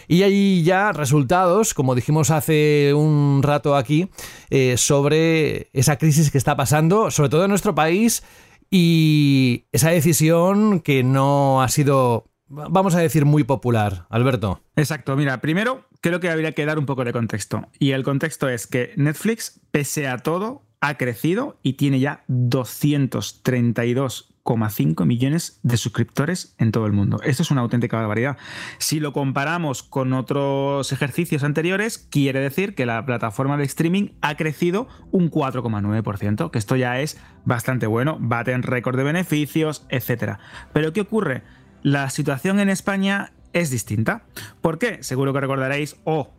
Y 0.08 0.24
hay 0.24 0.64
ya 0.64 0.90
resultados, 0.90 1.72
como 1.72 1.94
dijimos 1.94 2.32
hace 2.32 2.92
un 2.92 3.40
rato 3.44 3.76
aquí, 3.76 4.10
eh, 4.50 4.74
sobre 4.76 5.70
esa 5.72 5.96
crisis 5.96 6.32
que 6.32 6.38
está 6.38 6.56
pasando, 6.56 7.12
sobre 7.12 7.28
todo 7.28 7.44
en 7.44 7.50
nuestro 7.50 7.72
país, 7.72 8.24
y 8.68 9.66
esa 9.70 9.90
decisión 9.90 10.80
que 10.80 11.04
no 11.04 11.62
ha 11.62 11.68
sido, 11.68 12.32
vamos 12.48 12.96
a 12.96 12.98
decir, 12.98 13.26
muy 13.26 13.44
popular. 13.44 14.06
Alberto. 14.10 14.60
Exacto, 14.74 15.14
mira, 15.14 15.40
primero 15.40 15.84
creo 16.00 16.18
que 16.18 16.30
habría 16.30 16.50
que 16.50 16.66
dar 16.66 16.80
un 16.80 16.84
poco 16.84 17.04
de 17.04 17.12
contexto. 17.12 17.68
Y 17.78 17.92
el 17.92 18.02
contexto 18.02 18.48
es 18.48 18.66
que 18.66 18.92
Netflix, 18.96 19.60
pese 19.70 20.08
a 20.08 20.18
todo, 20.18 20.63
ha 20.84 20.96
crecido 20.98 21.58
y 21.62 21.72
tiene 21.74 21.98
ya 21.98 22.24
232,5 22.28 25.06
millones 25.06 25.58
de 25.62 25.78
suscriptores 25.78 26.54
en 26.58 26.72
todo 26.72 26.84
el 26.84 26.92
mundo. 26.92 27.22
Esto 27.24 27.42
es 27.42 27.50
una 27.50 27.62
auténtica 27.62 27.96
barbaridad. 27.96 28.36
Si 28.76 29.00
lo 29.00 29.14
comparamos 29.14 29.82
con 29.82 30.12
otros 30.12 30.92
ejercicios 30.92 31.42
anteriores, 31.42 31.96
quiere 31.96 32.40
decir 32.40 32.74
que 32.74 32.84
la 32.84 33.06
plataforma 33.06 33.56
de 33.56 33.64
streaming 33.64 34.10
ha 34.20 34.36
crecido 34.36 34.86
un 35.10 35.30
4,9%, 35.30 36.50
que 36.50 36.58
esto 36.58 36.76
ya 36.76 37.00
es 37.00 37.18
bastante 37.46 37.86
bueno, 37.86 38.18
baten 38.20 38.62
récord 38.62 38.98
de 38.98 39.04
beneficios, 39.04 39.86
etc. 39.88 40.34
Pero 40.74 40.92
¿qué 40.92 41.00
ocurre? 41.00 41.44
La 41.82 42.10
situación 42.10 42.60
en 42.60 42.68
España 42.68 43.32
es 43.54 43.70
distinta. 43.70 44.26
¿Por 44.60 44.78
qué? 44.78 45.02
Seguro 45.02 45.32
que 45.32 45.40
recordaréis, 45.40 45.96
o 46.04 46.34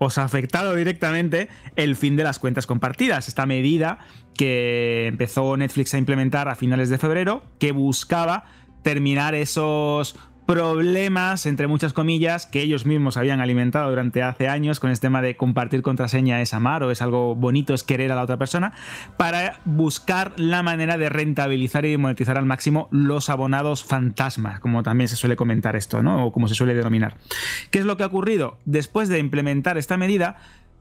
os 0.00 0.16
ha 0.16 0.24
afectado 0.24 0.74
directamente 0.74 1.48
el 1.76 1.94
fin 1.94 2.16
de 2.16 2.24
las 2.24 2.38
cuentas 2.38 2.66
compartidas, 2.66 3.28
esta 3.28 3.44
medida 3.44 3.98
que 4.34 5.06
empezó 5.06 5.56
Netflix 5.58 5.92
a 5.92 5.98
implementar 5.98 6.48
a 6.48 6.54
finales 6.54 6.88
de 6.88 6.96
febrero, 6.96 7.44
que 7.58 7.72
buscaba 7.72 8.44
terminar 8.82 9.34
esos 9.34 10.16
problemas, 10.50 11.46
entre 11.46 11.68
muchas 11.68 11.92
comillas, 11.92 12.46
que 12.46 12.60
ellos 12.60 12.84
mismos 12.84 13.16
habían 13.16 13.40
alimentado 13.40 13.88
durante 13.88 14.24
hace 14.24 14.48
años 14.48 14.80
con 14.80 14.90
este 14.90 15.06
tema 15.06 15.22
de 15.22 15.36
compartir 15.36 15.80
contraseña 15.80 16.40
es 16.40 16.54
amar 16.54 16.82
o 16.82 16.90
es 16.90 17.02
algo 17.02 17.36
bonito, 17.36 17.72
es 17.72 17.84
querer 17.84 18.10
a 18.10 18.16
la 18.16 18.24
otra 18.24 18.36
persona, 18.36 18.72
para 19.16 19.60
buscar 19.64 20.32
la 20.34 20.64
manera 20.64 20.98
de 20.98 21.08
rentabilizar 21.08 21.84
y 21.84 21.96
monetizar 21.96 22.36
al 22.36 22.46
máximo 22.46 22.88
los 22.90 23.30
abonados 23.30 23.84
fantasma, 23.84 24.58
como 24.58 24.82
también 24.82 25.06
se 25.06 25.14
suele 25.14 25.36
comentar 25.36 25.76
esto, 25.76 26.02
¿no? 26.02 26.26
O 26.26 26.32
como 26.32 26.48
se 26.48 26.56
suele 26.56 26.74
denominar. 26.74 27.14
¿Qué 27.70 27.78
es 27.78 27.84
lo 27.84 27.96
que 27.96 28.02
ha 28.02 28.06
ocurrido? 28.06 28.58
Después 28.64 29.08
de 29.08 29.20
implementar 29.20 29.78
esta 29.78 29.96
medida, 29.98 30.38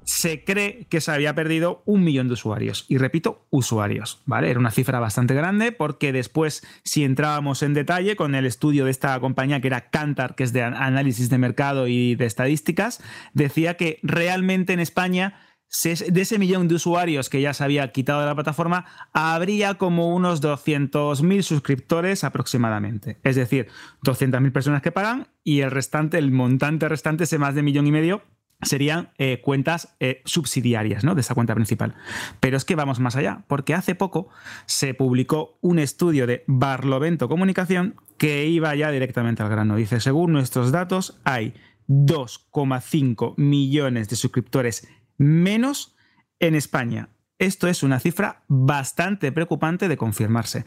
se 0.10 0.44
cree 0.44 0.88
que 0.90 1.02
se 1.02 1.12
había 1.12 1.36
perdido 1.36 1.84
un 1.86 2.04
millón 2.04 2.30
de 2.30 2.34
usuarios. 2.34 2.86
Y 2.88 2.98
repito, 2.98 3.46
usuarios, 3.52 4.24
¿vale? 4.26 4.50
Era 4.50 4.60
una 4.60 4.72
cifra 4.72 5.00
bastante 5.00 5.36
grande 5.36 5.72
porque 5.72 6.12
después, 6.12 6.66
si 6.84 7.04
entrábamos 7.04 7.62
en 7.62 7.76
detalle 7.76 8.16
con 8.16 8.34
el 8.34 8.48
estudio 8.48 8.86
de 8.86 8.92
esta 8.92 9.20
compañía 9.20 9.62
que 9.62 9.68
era 9.68 9.92
Kantar, 9.92 10.34
que 10.34 10.44
es 10.44 10.52
de 10.52 10.64
análisis 10.64 11.30
de 11.30 11.38
mercado 11.38 11.88
y 11.88 12.16
de 12.16 12.26
estadísticas, 12.26 13.04
decía 13.36 13.78
que 13.78 14.00
realmente 14.02 14.74
en 14.74 14.80
España 14.80 15.42
de 15.84 16.22
ese 16.22 16.40
millón 16.40 16.68
de 16.68 16.74
usuarios 16.74 17.30
que 17.30 17.42
ya 17.42 17.54
se 17.54 17.64
había 17.64 17.92
quitado 17.92 18.22
de 18.22 18.26
la 18.26 18.34
plataforma, 18.34 18.88
habría 19.14 19.76
como 19.76 20.16
unos 20.16 20.42
200.000 20.42 21.44
suscriptores 21.44 22.24
aproximadamente. 22.24 23.20
Es 23.24 23.36
decir, 23.36 23.68
200.000 24.04 24.52
personas 24.52 24.82
que 24.82 24.92
pagan 24.92 25.28
y 25.44 25.60
el 25.60 25.70
restante, 25.70 26.18
el 26.18 26.32
montante 26.32 26.90
restante, 26.90 27.26
ese 27.26 27.38
más 27.38 27.54
de 27.54 27.62
millón 27.62 27.86
y 27.86 27.92
medio, 27.92 28.24
serían 28.62 29.12
eh, 29.18 29.42
cuentas 29.42 29.96
eh, 30.00 30.22
subsidiarias 30.26 31.04
¿no? 31.04 31.16
de 31.16 31.22
esa 31.22 31.36
cuenta 31.36 31.56
principal. 31.56 31.96
Pero 32.40 32.58
es 32.58 32.66
que 32.66 32.76
vamos 32.76 33.00
más 33.00 33.16
allá, 33.16 33.44
porque 33.48 33.74
hace 33.74 33.96
poco 33.96 34.30
se 34.66 34.94
publicó 34.94 35.58
un 35.62 35.80
estudio 35.80 36.28
de 36.28 36.44
Barlovento 36.48 37.30
Comunicación 37.30 37.96
que 38.18 38.48
iba 38.48 38.76
ya 38.76 38.92
directamente 38.92 39.44
al 39.44 39.50
grano. 39.50 39.76
Dice, 39.76 40.00
según 40.00 40.34
nuestros 40.34 40.72
datos, 40.72 41.20
hay 41.24 41.54
2,5 41.88 43.34
millones 43.38 44.10
de 44.10 44.16
suscriptores 44.16 44.88
menos 45.18 45.96
en 46.40 46.56
España. 46.56 47.10
Esto 47.38 47.68
es 47.68 47.84
una 47.84 48.00
cifra 48.00 48.44
bastante 48.48 49.32
preocupante 49.32 49.88
de 49.88 49.98
confirmarse. 49.98 50.66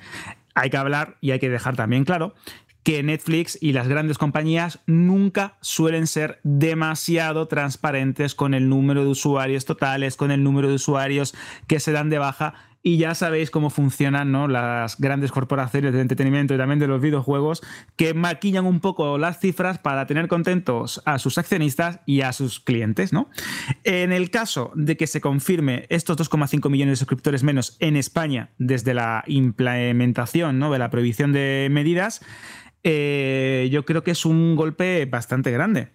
Hay 0.54 0.70
que 0.70 0.76
hablar 0.76 1.16
y 1.20 1.30
hay 1.30 1.38
que 1.38 1.50
dejar 1.50 1.76
también 1.76 2.04
claro 2.04 2.34
que 2.82 3.02
Netflix 3.02 3.58
y 3.60 3.72
las 3.72 3.88
grandes 3.88 4.18
compañías 4.18 4.80
nunca 4.86 5.56
suelen 5.60 6.06
ser 6.06 6.40
demasiado 6.42 7.48
transparentes 7.48 8.34
con 8.34 8.54
el 8.54 8.68
número 8.68 9.04
de 9.04 9.10
usuarios 9.10 9.64
totales, 9.64 10.16
con 10.16 10.30
el 10.30 10.42
número 10.42 10.68
de 10.68 10.74
usuarios 10.74 11.34
que 11.66 11.80
se 11.80 11.92
dan 11.92 12.10
de 12.10 12.18
baja 12.18 12.54
y 12.82 12.96
ya 12.96 13.14
sabéis 13.14 13.50
cómo 13.50 13.70
funcionan 13.70 14.32
¿no? 14.32 14.48
las 14.48 14.98
grandes 14.98 15.30
corporaciones 15.30 15.92
de 15.92 16.00
entretenimiento 16.00 16.54
y 16.54 16.58
también 16.58 16.80
de 16.80 16.88
los 16.88 17.00
videojuegos 17.00 17.62
que 17.96 18.12
maquillan 18.12 18.66
un 18.66 18.80
poco 18.80 19.18
las 19.18 19.38
cifras 19.38 19.78
para 19.78 20.06
tener 20.06 20.26
contentos 20.26 21.00
a 21.04 21.18
sus 21.18 21.38
accionistas 21.38 22.00
y 22.06 22.22
a 22.22 22.32
sus 22.32 22.58
clientes. 22.58 23.12
¿no? 23.12 23.30
En 23.84 24.12
el 24.12 24.30
caso 24.30 24.72
de 24.74 24.96
que 24.96 25.06
se 25.06 25.20
confirme 25.20 25.86
estos 25.90 26.18
2,5 26.18 26.68
millones 26.70 26.92
de 26.92 26.96
suscriptores 26.96 27.44
menos 27.44 27.76
en 27.78 27.96
España 27.96 28.50
desde 28.58 28.94
la 28.94 29.22
implementación 29.26 30.58
de 30.58 30.78
la 30.78 30.90
prohibición 30.90 31.32
de 31.32 31.68
medidas, 31.70 32.20
eh, 32.84 33.68
yo 33.70 33.84
creo 33.84 34.02
que 34.02 34.10
es 34.12 34.24
un 34.24 34.56
golpe 34.56 35.04
bastante 35.06 35.50
grande. 35.50 35.92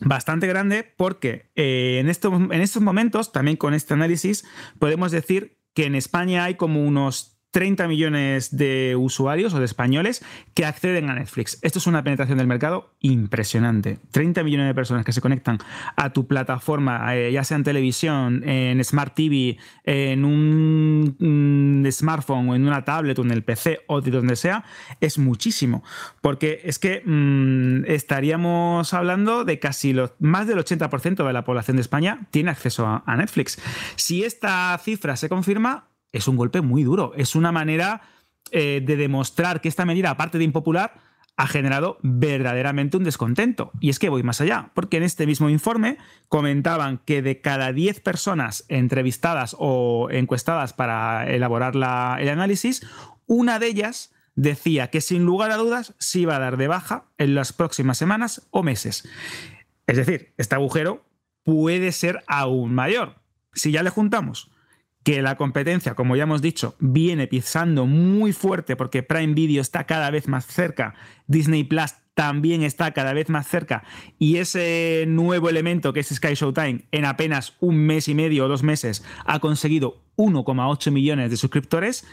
Bastante 0.00 0.46
grande 0.46 0.82
porque 0.96 1.50
eh, 1.54 1.98
en, 2.00 2.08
estos, 2.08 2.32
en 2.32 2.60
estos 2.60 2.82
momentos, 2.82 3.32
también 3.32 3.56
con 3.56 3.74
este 3.74 3.94
análisis, 3.94 4.44
podemos 4.78 5.12
decir 5.12 5.58
que 5.72 5.86
en 5.86 5.94
España 5.94 6.44
hay 6.44 6.56
como 6.56 6.82
unos 6.82 7.33
30 7.54 7.86
millones 7.86 8.56
de 8.56 8.96
usuarios 8.98 9.54
o 9.54 9.60
de 9.60 9.64
españoles 9.64 10.24
que 10.54 10.66
acceden 10.66 11.08
a 11.08 11.14
Netflix. 11.14 11.60
Esto 11.62 11.78
es 11.78 11.86
una 11.86 12.02
penetración 12.02 12.36
del 12.36 12.48
mercado 12.48 12.96
impresionante. 12.98 14.00
30 14.10 14.42
millones 14.42 14.66
de 14.66 14.74
personas 14.74 15.04
que 15.04 15.12
se 15.12 15.20
conectan 15.20 15.58
a 15.94 16.12
tu 16.12 16.26
plataforma, 16.26 17.14
eh, 17.14 17.30
ya 17.30 17.44
sea 17.44 17.56
en 17.56 17.62
televisión, 17.62 18.42
en 18.42 18.82
Smart 18.82 19.14
TV, 19.14 19.56
en 19.84 20.24
un, 20.24 21.88
smartphone 21.92 22.48
o 22.48 22.56
en 22.56 22.66
una 22.66 22.84
tablet 22.84 23.16
o 23.20 23.22
en 23.22 23.30
el 23.30 23.44
PC 23.44 23.82
o 23.86 24.00
de 24.00 24.10
donde 24.10 24.34
sea, 24.34 24.64
es 25.00 25.18
muchísimo. 25.18 25.84
Porque 26.22 26.60
es 26.64 26.80
que 26.80 27.02
mm, 27.04 27.84
estaríamos 27.86 28.92
hablando 28.94 29.44
de 29.44 29.60
casi 29.60 29.94
más 30.18 30.48
del 30.48 30.58
80% 30.58 31.24
de 31.24 31.32
la 31.32 31.44
población 31.44 31.76
de 31.76 31.82
España 31.82 32.26
tiene 32.32 32.50
acceso 32.50 33.00
a 33.06 33.16
Netflix. 33.16 33.62
Si 33.94 34.24
esta 34.24 34.76
cifra 34.82 35.14
se 35.14 35.28
confirma, 35.28 35.93
es 36.14 36.28
un 36.28 36.36
golpe 36.36 36.62
muy 36.62 36.84
duro. 36.84 37.12
Es 37.16 37.34
una 37.34 37.52
manera 37.52 38.02
eh, 38.50 38.80
de 38.84 38.96
demostrar 38.96 39.60
que 39.60 39.68
esta 39.68 39.84
medida, 39.84 40.10
aparte 40.10 40.38
de 40.38 40.44
impopular, 40.44 40.94
ha 41.36 41.48
generado 41.48 41.98
verdaderamente 42.02 42.96
un 42.96 43.02
descontento. 43.02 43.72
Y 43.80 43.90
es 43.90 43.98
que 43.98 44.08
voy 44.08 44.22
más 44.22 44.40
allá, 44.40 44.70
porque 44.74 44.96
en 44.96 45.02
este 45.02 45.26
mismo 45.26 45.50
informe 45.50 45.98
comentaban 46.28 46.98
que 47.04 47.20
de 47.20 47.40
cada 47.40 47.72
10 47.72 48.00
personas 48.00 48.64
entrevistadas 48.68 49.56
o 49.58 50.08
encuestadas 50.10 50.72
para 50.72 51.28
elaborar 51.28 51.74
el 51.74 52.28
análisis, 52.28 52.86
una 53.26 53.58
de 53.58 53.66
ellas 53.66 54.12
decía 54.36 54.90
que 54.90 55.00
sin 55.00 55.24
lugar 55.24 55.50
a 55.50 55.56
dudas 55.56 55.94
se 55.98 56.20
iba 56.20 56.36
a 56.36 56.40
dar 56.40 56.56
de 56.56 56.68
baja 56.68 57.06
en 57.18 57.34
las 57.34 57.52
próximas 57.52 57.98
semanas 57.98 58.46
o 58.52 58.62
meses. 58.62 59.08
Es 59.88 59.96
decir, 59.96 60.32
este 60.36 60.54
agujero 60.54 61.04
puede 61.42 61.90
ser 61.90 62.22
aún 62.28 62.72
mayor. 62.72 63.16
Si 63.52 63.72
ya 63.72 63.82
le 63.82 63.90
juntamos 63.90 64.53
que 65.04 65.20
la 65.22 65.36
competencia, 65.36 65.94
como 65.94 66.16
ya 66.16 66.22
hemos 66.24 66.42
dicho, 66.42 66.74
viene 66.80 67.26
pisando 67.26 67.86
muy 67.86 68.32
fuerte 68.32 68.74
porque 68.74 69.02
Prime 69.02 69.34
Video 69.34 69.60
está 69.60 69.84
cada 69.84 70.10
vez 70.10 70.28
más 70.28 70.46
cerca, 70.46 70.94
Disney 71.26 71.62
Plus 71.62 71.92
también 72.14 72.62
está 72.62 72.92
cada 72.92 73.12
vez 73.12 73.28
más 73.28 73.46
cerca 73.46 73.84
y 74.18 74.36
ese 74.36 75.04
nuevo 75.06 75.50
elemento 75.50 75.92
que 75.92 76.00
es 76.00 76.08
Sky 76.08 76.34
Showtime 76.34 76.86
en 76.90 77.04
apenas 77.04 77.54
un 77.60 77.76
mes 77.76 78.08
y 78.08 78.14
medio 78.14 78.46
o 78.46 78.48
dos 78.48 78.62
meses 78.62 79.04
ha 79.26 79.40
conseguido 79.40 80.00
1,8 80.16 80.90
millones 80.90 81.30
de 81.30 81.36
suscriptores, 81.36 82.06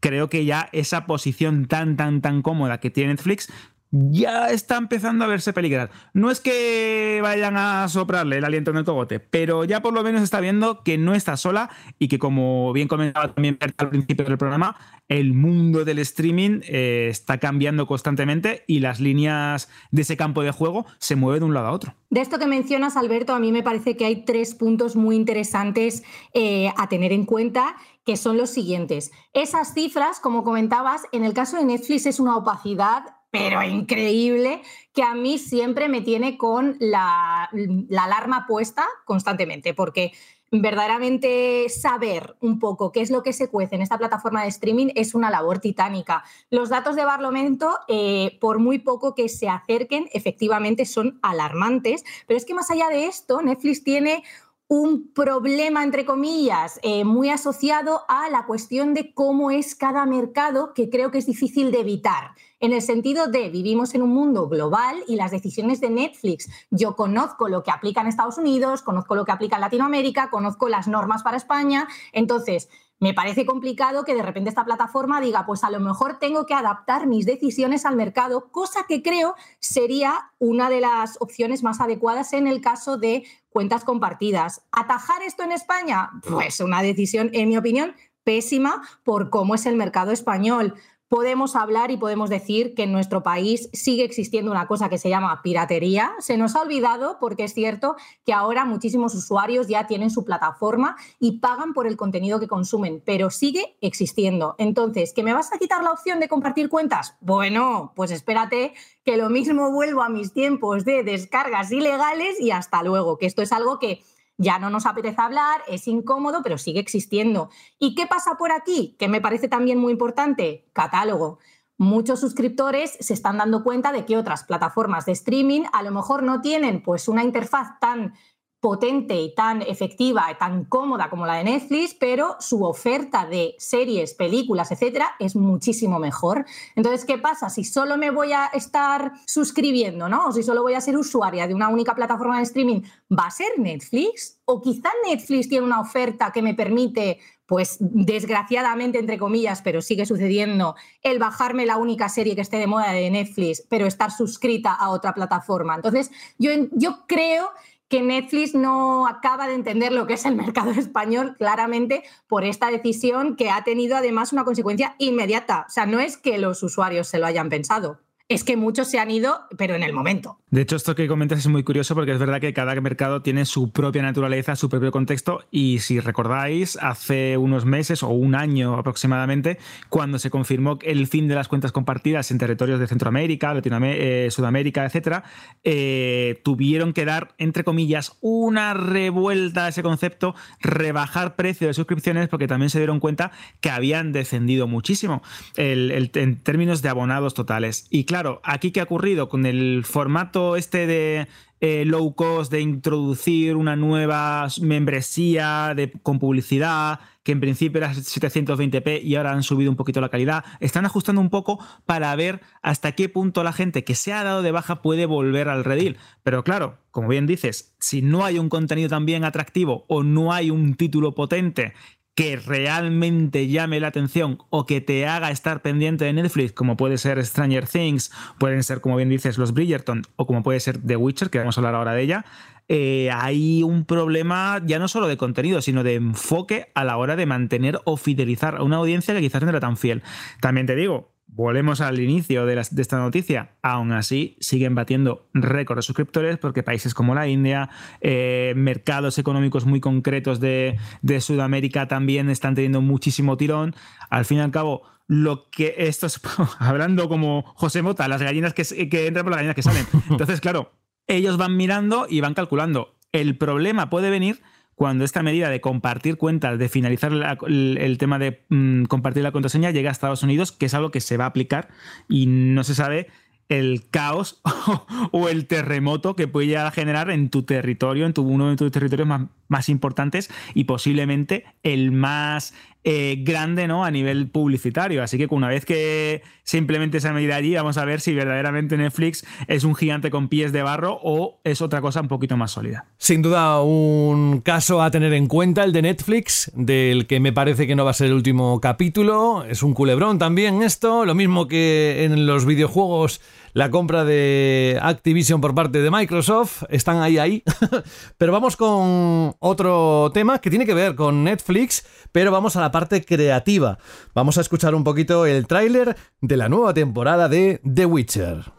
creo 0.00 0.30
que 0.30 0.44
ya 0.44 0.68
esa 0.72 1.06
posición 1.06 1.66
tan, 1.66 1.96
tan, 1.96 2.22
tan 2.22 2.40
cómoda 2.40 2.78
que 2.78 2.90
tiene 2.90 3.12
Netflix 3.12 3.52
ya 3.90 4.50
está 4.50 4.76
empezando 4.76 5.24
a 5.24 5.28
verse 5.28 5.52
peligrar. 5.52 5.90
No 6.12 6.30
es 6.30 6.40
que 6.40 7.20
vayan 7.22 7.56
a 7.56 7.88
soprarle 7.88 8.38
el 8.38 8.44
aliento 8.44 8.70
en 8.70 8.78
el 8.78 8.84
togote, 8.84 9.20
pero 9.20 9.64
ya 9.64 9.80
por 9.80 9.94
lo 9.94 10.02
menos 10.02 10.22
está 10.22 10.40
viendo 10.40 10.82
que 10.82 10.98
no 10.98 11.14
está 11.14 11.36
sola 11.36 11.70
y 11.98 12.08
que, 12.08 12.18
como 12.18 12.72
bien 12.72 12.88
comentaba 12.88 13.32
también 13.32 13.58
al 13.60 13.88
principio 13.90 14.24
del 14.24 14.38
programa, 14.38 14.76
el 15.08 15.32
mundo 15.32 15.84
del 15.84 15.98
streaming 16.00 16.60
eh, 16.64 17.08
está 17.10 17.38
cambiando 17.38 17.86
constantemente 17.86 18.64
y 18.66 18.80
las 18.80 19.00
líneas 19.00 19.68
de 19.90 20.02
ese 20.02 20.16
campo 20.16 20.42
de 20.42 20.50
juego 20.50 20.84
se 20.98 21.16
mueven 21.16 21.40
de 21.40 21.46
un 21.46 21.54
lado 21.54 21.68
a 21.68 21.72
otro. 21.72 21.94
De 22.10 22.20
esto 22.20 22.38
que 22.38 22.46
mencionas, 22.46 22.96
Alberto, 22.96 23.34
a 23.34 23.38
mí 23.38 23.52
me 23.52 23.62
parece 23.62 23.96
que 23.96 24.04
hay 24.04 24.24
tres 24.24 24.54
puntos 24.54 24.96
muy 24.96 25.16
interesantes 25.16 26.02
eh, 26.34 26.72
a 26.76 26.88
tener 26.88 27.12
en 27.12 27.24
cuenta 27.24 27.76
que 28.04 28.16
son 28.16 28.36
los 28.36 28.50
siguientes. 28.50 29.12
Esas 29.34 29.74
cifras, 29.74 30.20
como 30.20 30.44
comentabas, 30.44 31.02
en 31.12 31.24
el 31.24 31.34
caso 31.34 31.58
de 31.58 31.64
Netflix 31.64 32.06
es 32.06 32.20
una 32.20 32.36
opacidad 32.36 33.17
pero 33.30 33.62
increíble, 33.62 34.62
que 34.92 35.02
a 35.02 35.14
mí 35.14 35.38
siempre 35.38 35.88
me 35.88 36.00
tiene 36.00 36.38
con 36.38 36.76
la, 36.80 37.50
alarma 37.96 38.46
puesta 38.46 38.86
constantemente, 39.04 39.74
porque 39.74 40.12
verdaderamente 40.50 41.68
saber 41.68 42.36
un 42.40 42.58
poco 42.58 42.90
qué 42.90 43.02
es 43.02 43.10
lo 43.10 43.22
que 43.22 43.34
se 43.34 43.50
cuece 43.50 43.76
en 43.76 43.82
esta 43.82 43.98
plataforma 43.98 44.42
de 44.42 44.48
streaming 44.48 44.88
es 44.94 45.14
una 45.14 45.30
labor 45.30 45.58
titánica. 45.58 46.24
Los 46.50 46.70
datos 46.70 46.96
de 46.96 47.04
Barlovento, 47.04 47.78
eh, 47.86 48.38
por 48.40 48.58
muy 48.58 48.78
poco 48.78 49.14
que 49.14 49.28
se 49.28 49.50
acerquen, 49.50 50.08
efectivamente 50.12 50.86
son 50.86 51.18
alarmantes, 51.20 52.02
pero 52.26 52.38
es 52.38 52.46
que 52.46 52.54
más 52.54 52.70
allá 52.70 52.88
de 52.88 53.06
esto, 53.06 53.42
Netflix 53.42 53.84
tiene 53.84 54.24
un 54.68 55.12
problema, 55.12 55.82
entre 55.82 56.06
comillas, 56.06 56.78
eh, 56.82 57.04
muy 57.04 57.30
asociado 57.30 58.02
a 58.08 58.28
la 58.30 58.46
cuestión 58.46 58.94
de 58.94 59.12
cómo 59.12 59.50
es 59.50 59.74
cada 59.74 60.04
mercado, 60.06 60.72
que 60.74 60.88
creo 60.88 61.10
que 61.10 61.18
es 61.18 61.26
difícil 61.26 61.70
de 61.70 61.80
evitar 61.80 62.32
en 62.60 62.72
el 62.72 62.82
sentido 62.82 63.28
de 63.28 63.50
vivimos 63.50 63.94
en 63.94 64.02
un 64.02 64.10
mundo 64.10 64.48
global 64.48 64.96
y 65.06 65.16
las 65.16 65.30
decisiones 65.30 65.80
de 65.80 65.90
Netflix, 65.90 66.48
yo 66.70 66.96
conozco 66.96 67.48
lo 67.48 67.62
que 67.62 67.70
aplica 67.70 68.00
en 68.00 68.08
Estados 68.08 68.38
Unidos, 68.38 68.82
conozco 68.82 69.14
lo 69.14 69.24
que 69.24 69.32
aplica 69.32 69.56
en 69.56 69.62
Latinoamérica, 69.62 70.30
conozco 70.30 70.68
las 70.68 70.88
normas 70.88 71.22
para 71.22 71.36
España, 71.36 71.88
entonces 72.12 72.68
me 73.00 73.14
parece 73.14 73.46
complicado 73.46 74.04
que 74.04 74.14
de 74.14 74.22
repente 74.22 74.48
esta 74.48 74.64
plataforma 74.64 75.20
diga, 75.20 75.46
pues 75.46 75.62
a 75.62 75.70
lo 75.70 75.78
mejor 75.78 76.18
tengo 76.18 76.46
que 76.46 76.54
adaptar 76.54 77.06
mis 77.06 77.26
decisiones 77.26 77.86
al 77.86 77.94
mercado, 77.94 78.50
cosa 78.50 78.86
que 78.88 79.02
creo 79.02 79.36
sería 79.60 80.32
una 80.40 80.68
de 80.68 80.80
las 80.80 81.16
opciones 81.20 81.62
más 81.62 81.80
adecuadas 81.80 82.32
en 82.32 82.48
el 82.48 82.60
caso 82.60 82.98
de 82.98 83.24
cuentas 83.50 83.84
compartidas. 83.84 84.62
¿Atajar 84.72 85.22
esto 85.22 85.44
en 85.44 85.52
España? 85.52 86.10
Pues 86.28 86.58
una 86.58 86.82
decisión, 86.82 87.30
en 87.34 87.48
mi 87.50 87.56
opinión, 87.56 87.94
pésima 88.24 88.82
por 89.04 89.30
cómo 89.30 89.54
es 89.54 89.64
el 89.66 89.76
mercado 89.76 90.10
español 90.10 90.74
podemos 91.08 91.56
hablar 91.56 91.90
y 91.90 91.96
podemos 91.96 92.30
decir 92.30 92.74
que 92.74 92.84
en 92.84 92.92
nuestro 92.92 93.22
país 93.22 93.68
sigue 93.72 94.04
existiendo 94.04 94.50
una 94.50 94.66
cosa 94.66 94.88
que 94.88 94.98
se 94.98 95.08
llama 95.08 95.40
piratería. 95.42 96.12
Se 96.18 96.36
nos 96.36 96.54
ha 96.54 96.62
olvidado 96.62 97.18
porque 97.18 97.44
es 97.44 97.54
cierto 97.54 97.96
que 98.24 98.32
ahora 98.32 98.64
muchísimos 98.64 99.14
usuarios 99.14 99.68
ya 99.68 99.86
tienen 99.86 100.10
su 100.10 100.24
plataforma 100.24 100.96
y 101.18 101.38
pagan 101.38 101.72
por 101.72 101.86
el 101.86 101.96
contenido 101.96 102.38
que 102.38 102.46
consumen, 102.46 103.02
pero 103.04 103.30
sigue 103.30 103.76
existiendo. 103.80 104.54
Entonces, 104.58 105.12
¿que 105.12 105.22
me 105.22 105.32
vas 105.32 105.52
a 105.52 105.58
quitar 105.58 105.82
la 105.82 105.92
opción 105.92 106.20
de 106.20 106.28
compartir 106.28 106.68
cuentas? 106.68 107.16
Bueno, 107.20 107.92
pues 107.96 108.10
espérate 108.10 108.74
que 109.04 109.16
lo 109.16 109.30
mismo 109.30 109.72
vuelvo 109.72 110.02
a 110.02 110.10
mis 110.10 110.32
tiempos 110.32 110.84
de 110.84 111.02
descargas 111.02 111.72
ilegales 111.72 112.40
y 112.40 112.50
hasta 112.50 112.82
luego, 112.82 113.16
que 113.16 113.26
esto 113.26 113.40
es 113.40 113.52
algo 113.52 113.78
que 113.78 114.02
ya 114.38 114.58
no 114.58 114.70
nos 114.70 114.86
apetece 114.86 115.20
hablar, 115.20 115.62
es 115.66 115.86
incómodo, 115.88 116.42
pero 116.42 116.56
sigue 116.56 116.80
existiendo. 116.80 117.50
¿Y 117.78 117.94
qué 117.94 118.06
pasa 118.06 118.36
por 118.38 118.52
aquí? 118.52 118.96
Que 118.98 119.08
me 119.08 119.20
parece 119.20 119.48
también 119.48 119.78
muy 119.78 119.92
importante, 119.92 120.70
catálogo. 120.72 121.40
Muchos 121.76 122.20
suscriptores 122.20 122.96
se 122.98 123.14
están 123.14 123.38
dando 123.38 123.62
cuenta 123.62 123.92
de 123.92 124.04
que 124.04 124.16
otras 124.16 124.44
plataformas 124.44 125.06
de 125.06 125.12
streaming 125.12 125.62
a 125.72 125.82
lo 125.82 125.90
mejor 125.90 126.22
no 126.22 126.40
tienen 126.40 126.82
pues 126.82 127.08
una 127.08 127.22
interfaz 127.22 127.78
tan 127.80 128.14
potente 128.60 129.14
y 129.14 129.34
tan 129.34 129.62
efectiva 129.62 130.26
y 130.32 130.34
tan 130.36 130.64
cómoda 130.64 131.08
como 131.08 131.26
la 131.26 131.34
de 131.34 131.44
Netflix, 131.44 131.94
pero 131.94 132.36
su 132.40 132.64
oferta 132.64 133.24
de 133.24 133.54
series, 133.58 134.14
películas, 134.14 134.72
etcétera, 134.72 135.14
es 135.20 135.36
muchísimo 135.36 135.98
mejor. 136.00 136.44
Entonces, 136.74 137.04
¿qué 137.04 137.18
pasa? 137.18 137.50
Si 137.50 137.62
solo 137.62 137.96
me 137.96 138.10
voy 138.10 138.32
a 138.32 138.46
estar 138.46 139.12
suscribiendo, 139.26 140.08
¿no? 140.08 140.26
O 140.26 140.32
si 140.32 140.42
solo 140.42 140.62
voy 140.62 140.74
a 140.74 140.80
ser 140.80 140.96
usuaria 140.96 141.46
de 141.46 141.54
una 141.54 141.68
única 141.68 141.94
plataforma 141.94 142.38
de 142.38 142.44
streaming, 142.44 142.82
¿va 143.10 143.26
a 143.26 143.30
ser 143.30 143.58
Netflix? 143.58 144.40
O 144.44 144.60
quizá 144.60 144.90
Netflix 145.08 145.48
tiene 145.48 145.64
una 145.64 145.80
oferta 145.80 146.32
que 146.32 146.42
me 146.42 146.54
permite 146.54 147.18
pues 147.48 147.78
desgraciadamente, 147.80 148.98
entre 148.98 149.16
comillas, 149.16 149.62
pero 149.62 149.80
sigue 149.80 150.04
sucediendo, 150.04 150.74
el 151.02 151.18
bajarme 151.18 151.64
la 151.64 151.78
única 151.78 152.10
serie 152.10 152.34
que 152.34 152.42
esté 152.42 152.58
de 152.58 152.66
moda 152.66 152.92
de 152.92 153.10
Netflix, 153.10 153.64
pero 153.70 153.86
estar 153.86 154.10
suscrita 154.10 154.74
a 154.74 154.90
otra 154.90 155.14
plataforma. 155.14 155.74
Entonces, 155.74 156.10
yo, 156.38 156.50
yo 156.72 157.06
creo 157.06 157.48
que 157.88 158.02
Netflix 158.02 158.54
no 158.54 159.06
acaba 159.06 159.46
de 159.46 159.54
entender 159.54 159.92
lo 159.92 160.06
que 160.06 160.14
es 160.14 160.24
el 160.24 160.36
mercado 160.36 160.70
español 160.78 161.36
claramente 161.38 162.04
por 162.26 162.44
esta 162.44 162.70
decisión 162.70 163.36
que 163.36 163.50
ha 163.50 163.64
tenido 163.64 163.96
además 163.96 164.32
una 164.32 164.44
consecuencia 164.44 164.94
inmediata. 164.98 165.64
O 165.68 165.70
sea, 165.70 165.86
no 165.86 166.00
es 166.00 166.16
que 166.16 166.38
los 166.38 166.62
usuarios 166.62 167.08
se 167.08 167.18
lo 167.18 167.26
hayan 167.26 167.48
pensado, 167.48 168.00
es 168.28 168.44
que 168.44 168.56
muchos 168.56 168.88
se 168.88 168.98
han 168.98 169.10
ido, 169.10 169.40
pero 169.56 169.74
en 169.74 169.82
el 169.82 169.94
momento. 169.94 170.38
De 170.50 170.62
hecho, 170.62 170.76
esto 170.76 170.94
que 170.94 171.08
comentas 171.08 171.40
es 171.40 171.46
muy 171.46 171.62
curioso 171.62 171.94
porque 171.94 172.12
es 172.12 172.18
verdad 172.18 172.40
que 172.40 172.54
cada 172.54 172.74
mercado 172.80 173.20
tiene 173.20 173.44
su 173.44 173.70
propia 173.70 174.00
naturaleza, 174.00 174.56
su 174.56 174.70
propio 174.70 174.90
contexto 174.90 175.44
y 175.50 175.80
si 175.80 176.00
recordáis, 176.00 176.78
hace 176.80 177.36
unos 177.36 177.66
meses 177.66 178.02
o 178.02 178.08
un 178.08 178.34
año 178.34 178.78
aproximadamente, 178.78 179.58
cuando 179.90 180.18
se 180.18 180.30
confirmó 180.30 180.78
el 180.80 181.06
fin 181.06 181.28
de 181.28 181.34
las 181.34 181.48
cuentas 181.48 181.70
compartidas 181.70 182.30
en 182.30 182.38
territorios 182.38 182.80
de 182.80 182.86
Centroamérica, 182.86 183.52
Latinoamérica, 183.52 184.02
eh, 184.02 184.30
Sudamérica, 184.30 184.86
etcétera, 184.86 185.24
eh, 185.64 186.40
tuvieron 186.44 186.94
que 186.94 187.04
dar, 187.04 187.34
entre 187.36 187.62
comillas, 187.62 188.16
una 188.22 188.72
revuelta 188.72 189.66
a 189.66 189.68
ese 189.68 189.82
concepto, 189.82 190.34
rebajar 190.62 191.36
precio 191.36 191.66
de 191.66 191.74
suscripciones 191.74 192.28
porque 192.28 192.48
también 192.48 192.70
se 192.70 192.78
dieron 192.78 193.00
cuenta 193.00 193.32
que 193.60 193.68
habían 193.68 194.12
descendido 194.12 194.66
muchísimo 194.66 195.22
en 195.56 196.36
términos 196.40 196.80
de 196.80 196.88
abonados 196.88 197.34
totales. 197.34 197.86
Y 197.90 198.04
claro, 198.04 198.40
aquí 198.44 198.70
qué 198.70 198.80
ha 198.80 198.84
ocurrido 198.84 199.28
con 199.28 199.44
el 199.44 199.84
formato 199.84 200.37
este 200.56 200.86
de 200.86 201.28
eh, 201.60 201.84
low 201.84 202.14
cost, 202.14 202.52
de 202.52 202.60
introducir 202.60 203.56
una 203.56 203.74
nueva 203.74 204.46
membresía 204.60 205.72
de, 205.74 205.90
con 205.90 206.18
publicidad, 206.20 207.00
que 207.24 207.32
en 207.32 207.40
principio 207.40 207.78
era 207.78 207.92
720p 207.92 209.02
y 209.02 209.16
ahora 209.16 209.32
han 209.32 209.42
subido 209.42 209.70
un 209.70 209.76
poquito 209.76 210.00
la 210.00 210.08
calidad, 210.08 210.44
están 210.60 210.86
ajustando 210.86 211.20
un 211.20 211.30
poco 211.30 211.58
para 211.84 212.14
ver 212.14 212.40
hasta 212.62 212.92
qué 212.92 213.08
punto 213.08 213.42
la 213.42 213.52
gente 213.52 213.82
que 213.82 213.96
se 213.96 214.12
ha 214.12 214.22
dado 214.22 214.42
de 214.42 214.52
baja 214.52 214.82
puede 214.82 215.04
volver 215.06 215.48
al 215.48 215.64
redil. 215.64 215.98
Pero 216.22 216.44
claro, 216.44 216.78
como 216.90 217.08
bien 217.08 217.26
dices, 217.26 217.74
si 217.80 218.02
no 218.02 218.24
hay 218.24 218.38
un 218.38 218.48
contenido 218.48 218.88
también 218.88 219.24
atractivo 219.24 219.84
o 219.88 220.04
no 220.04 220.32
hay 220.32 220.50
un 220.50 220.74
título 220.74 221.14
potente 221.14 221.74
que 222.18 222.34
realmente 222.34 223.46
llame 223.46 223.78
la 223.78 223.86
atención 223.86 224.38
o 224.50 224.66
que 224.66 224.80
te 224.80 225.06
haga 225.06 225.30
estar 225.30 225.62
pendiente 225.62 226.04
de 226.04 226.12
Netflix, 226.12 226.50
como 226.50 226.76
puede 226.76 226.98
ser 226.98 227.24
Stranger 227.24 227.68
Things, 227.68 228.10
pueden 228.40 228.64
ser, 228.64 228.80
como 228.80 228.96
bien 228.96 229.08
dices, 229.08 229.38
los 229.38 229.52
Bridgerton 229.52 230.02
o 230.16 230.26
como 230.26 230.42
puede 230.42 230.58
ser 230.58 230.84
The 230.84 230.96
Witcher, 230.96 231.30
que 231.30 231.38
vamos 231.38 231.56
a 231.56 231.60
hablar 231.60 231.76
ahora 231.76 231.92
de 231.92 232.02
ella, 232.02 232.24
eh, 232.66 233.08
hay 233.12 233.62
un 233.62 233.84
problema 233.84 234.60
ya 234.66 234.80
no 234.80 234.88
solo 234.88 235.06
de 235.06 235.16
contenido, 235.16 235.62
sino 235.62 235.84
de 235.84 235.94
enfoque 235.94 236.72
a 236.74 236.82
la 236.82 236.96
hora 236.96 237.14
de 237.14 237.26
mantener 237.26 237.78
o 237.84 237.96
fidelizar 237.96 238.56
a 238.56 238.64
una 238.64 238.78
audiencia 238.78 239.14
que 239.14 239.20
quizás 239.20 239.40
no 239.44 239.50
era 239.50 239.60
tan 239.60 239.76
fiel. 239.76 240.02
También 240.40 240.66
te 240.66 240.74
digo, 240.74 241.12
Volvemos 241.30 241.80
al 241.80 242.00
inicio 242.00 242.46
de, 242.46 242.58
esta 242.58 242.98
noticia. 242.98 243.52
Aún 243.62 243.92
así, 243.92 244.36
siguen 244.40 244.74
batiendo 244.74 245.28
récords 245.34 245.78
de 245.78 245.82
suscriptores 245.82 246.38
porque 246.38 246.62
países 246.62 246.94
como 246.94 247.14
la 247.14 247.28
India, 247.28 247.70
eh, 248.00 248.54
mercados 248.56 249.18
económicos 249.18 249.64
muy 249.64 249.80
concretos 249.80 250.40
de, 250.40 250.78
Sudamérica 251.20 251.86
también 251.86 252.30
están 252.30 252.54
teniendo 252.54 252.80
muchísimo 252.80 253.36
tirón. 253.36 253.76
Al 254.10 254.24
fin 254.24 254.38
y 254.38 254.40
al 254.40 254.50
cabo, 254.50 254.82
lo 255.06 255.48
que 255.50 255.74
esto 255.76 256.06
es, 256.06 256.20
hablando 256.58 257.08
como 257.08 257.44
José 257.54 257.82
Mota, 257.82 258.08
las 258.08 258.22
gallinas 258.22 258.54
que, 258.54 258.64
que 258.88 259.06
entran 259.06 259.24
por 259.24 259.30
las 259.30 259.38
gallinas 259.38 259.54
que 259.54 259.62
salen. 259.62 259.86
Entonces, 260.10 260.40
claro, 260.40 260.72
ellos 261.06 261.36
van 261.36 261.56
mirando 261.56 262.06
y 262.08 262.20
van 262.20 262.34
calculando. 262.34 262.96
El 263.12 263.36
problema 263.36 263.90
puede 263.90 264.10
venir 264.10 264.40
cuando 264.78 265.04
esta 265.04 265.24
medida 265.24 265.50
de 265.50 265.60
compartir 265.60 266.16
cuentas, 266.16 266.56
de 266.56 266.68
finalizar 266.68 267.10
el, 267.48 267.98
tema 267.98 268.20
de 268.20 268.44
mm, 268.48 268.84
compartir 268.84 269.24
la 269.24 269.32
contraseña, 269.32 269.72
llega 269.72 269.88
a 269.88 269.92
Estados 269.92 270.22
Unidos, 270.22 270.52
que 270.52 270.66
es 270.66 270.74
algo 270.74 270.92
que 270.92 271.00
se 271.00 271.16
va 271.16 271.24
a 271.24 271.28
aplicar 271.28 271.66
y 272.08 272.26
no 272.26 272.62
se 272.62 272.76
sabe 272.76 273.08
el 273.48 273.90
caos 273.90 274.40
o 275.10 275.28
el 275.28 275.48
terremoto 275.48 276.14
que 276.14 276.28
puede 276.28 276.46
llegar 276.46 276.66
a 276.66 276.70
generar 276.70 277.10
en 277.10 277.28
tu 277.28 277.42
territorio, 277.42 278.06
en 278.06 278.12
tu, 278.12 278.22
uno 278.22 278.50
de 278.50 278.56
tus 278.56 278.70
territorios 278.70 279.08
más, 279.08 279.22
más 279.48 279.68
importantes 279.68 280.30
y 280.54 280.62
posiblemente 280.62 281.44
el 281.64 281.90
más 281.90 282.54
eh, 282.90 283.16
grande 283.18 283.68
¿no? 283.68 283.84
a 283.84 283.90
nivel 283.90 284.30
publicitario. 284.30 285.02
Así 285.02 285.18
que 285.18 285.26
una 285.30 285.48
vez 285.48 285.66
que 285.66 286.22
se 286.42 286.56
implemente 286.56 286.96
esa 286.96 287.12
medida 287.12 287.36
allí, 287.36 287.54
vamos 287.54 287.76
a 287.76 287.84
ver 287.84 288.00
si 288.00 288.14
verdaderamente 288.14 288.78
Netflix 288.78 289.26
es 289.46 289.64
un 289.64 289.74
gigante 289.74 290.10
con 290.10 290.28
pies 290.28 290.52
de 290.52 290.62
barro 290.62 290.98
o 291.02 291.38
es 291.44 291.60
otra 291.60 291.82
cosa 291.82 292.00
un 292.00 292.08
poquito 292.08 292.38
más 292.38 292.52
sólida. 292.52 292.86
Sin 292.96 293.20
duda, 293.20 293.60
un 293.60 294.40
caso 294.40 294.80
a 294.80 294.90
tener 294.90 295.12
en 295.12 295.26
cuenta, 295.26 295.64
el 295.64 295.72
de 295.74 295.82
Netflix, 295.82 296.50
del 296.54 297.06
que 297.06 297.20
me 297.20 297.30
parece 297.30 297.66
que 297.66 297.76
no 297.76 297.84
va 297.84 297.90
a 297.90 297.92
ser 297.92 298.06
el 298.06 298.14
último 298.14 298.58
capítulo. 298.58 299.44
Es 299.44 299.62
un 299.62 299.74
culebrón 299.74 300.18
también 300.18 300.62
esto, 300.62 301.04
lo 301.04 301.14
mismo 301.14 301.46
que 301.46 302.04
en 302.04 302.24
los 302.24 302.46
videojuegos 302.46 303.20
la 303.58 303.72
compra 303.72 304.04
de 304.04 304.78
Activision 304.80 305.40
por 305.40 305.52
parte 305.52 305.82
de 305.82 305.90
Microsoft. 305.90 306.62
Están 306.68 307.02
ahí, 307.02 307.18
ahí. 307.18 307.42
pero 308.16 308.30
vamos 308.30 308.56
con 308.56 309.34
otro 309.40 310.12
tema 310.14 310.38
que 310.38 310.48
tiene 310.48 310.64
que 310.64 310.74
ver 310.74 310.94
con 310.94 311.24
Netflix, 311.24 311.84
pero 312.12 312.30
vamos 312.30 312.54
a 312.54 312.60
la 312.60 312.70
parte 312.70 313.04
creativa. 313.04 313.76
Vamos 314.14 314.38
a 314.38 314.42
escuchar 314.42 314.76
un 314.76 314.84
poquito 314.84 315.26
el 315.26 315.48
tráiler 315.48 315.96
de 316.20 316.36
la 316.36 316.48
nueva 316.48 316.72
temporada 316.72 317.28
de 317.28 317.60
The 317.64 317.86
Witcher. 317.86 318.57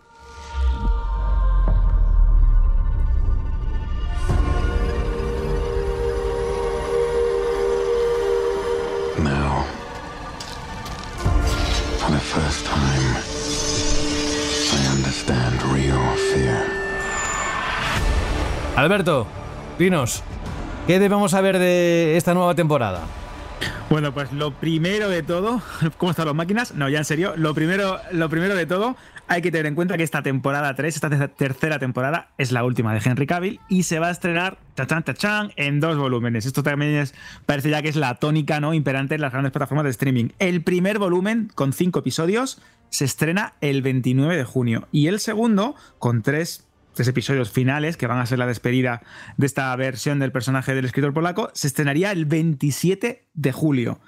Alberto, 18.79 19.27
dinos, 19.77 20.23
¿qué 20.87 20.99
debemos 20.99 21.31
saber 21.31 21.59
de 21.59 22.15
esta 22.15 22.33
nueva 22.33 22.55
temporada? 22.55 23.01
Bueno, 23.89 24.13
pues 24.13 24.31
lo 24.31 24.53
primero 24.53 25.09
de 25.09 25.21
todo, 25.21 25.61
¿cómo 25.97 26.11
están 26.11 26.27
las 26.27 26.33
máquinas? 26.33 26.73
No, 26.75 26.87
ya 26.87 26.99
en 26.99 27.03
serio, 27.03 27.33
lo 27.35 27.53
primero, 27.53 27.99
lo 28.13 28.29
primero 28.29 28.55
de 28.55 28.65
todo, 28.65 28.95
hay 29.27 29.41
que 29.41 29.51
tener 29.51 29.65
en 29.65 29.75
cuenta 29.75 29.97
que 29.97 30.03
esta 30.03 30.23
temporada 30.23 30.73
3, 30.75 30.95
esta 30.95 31.27
tercera 31.27 31.77
temporada, 31.77 32.29
es 32.37 32.53
la 32.53 32.63
última 32.63 32.93
de 32.93 33.01
Henry 33.03 33.27
Cavill 33.27 33.59
y 33.67 33.83
se 33.83 33.99
va 33.99 34.07
a 34.07 34.11
estrenar, 34.11 34.59
en 35.57 35.81
dos 35.81 35.97
volúmenes. 35.97 36.45
Esto 36.45 36.63
también 36.63 36.95
es, 36.95 37.13
parece 37.45 37.71
ya 37.71 37.81
que 37.81 37.89
es 37.89 37.97
la 37.97 38.15
tónica 38.15 38.61
¿no? 38.61 38.73
imperante 38.73 39.15
en 39.15 39.19
las 39.19 39.33
grandes 39.33 39.51
plataformas 39.51 39.83
de 39.83 39.89
streaming. 39.89 40.29
El 40.39 40.63
primer 40.63 40.99
volumen, 40.99 41.51
con 41.53 41.73
cinco 41.73 41.99
episodios, 41.99 42.61
se 42.91 43.03
estrena 43.03 43.55
el 43.59 43.81
29 43.81 44.37
de 44.37 44.45
junio 44.45 44.87
y 44.93 45.07
el 45.07 45.19
segundo, 45.19 45.75
con 45.97 46.21
tres 46.21 46.68
tres 46.99 47.07
episodios 47.07 47.49
finales, 47.49 47.95
que 47.95 48.07
van 48.07 48.19
a 48.19 48.25
ser 48.25 48.39
la 48.39 48.45
despedida 48.45 49.01
de 49.37 49.45
esta 49.45 49.73
versión 49.77 50.19
del 50.19 50.33
personaje 50.33 50.75
del 50.75 50.83
escritor 50.83 51.13
polaco, 51.13 51.49
se 51.53 51.67
estrenaría 51.67 52.11
el 52.11 52.25
27 52.25 53.29
de 53.33 53.51
julio. 53.53 54.01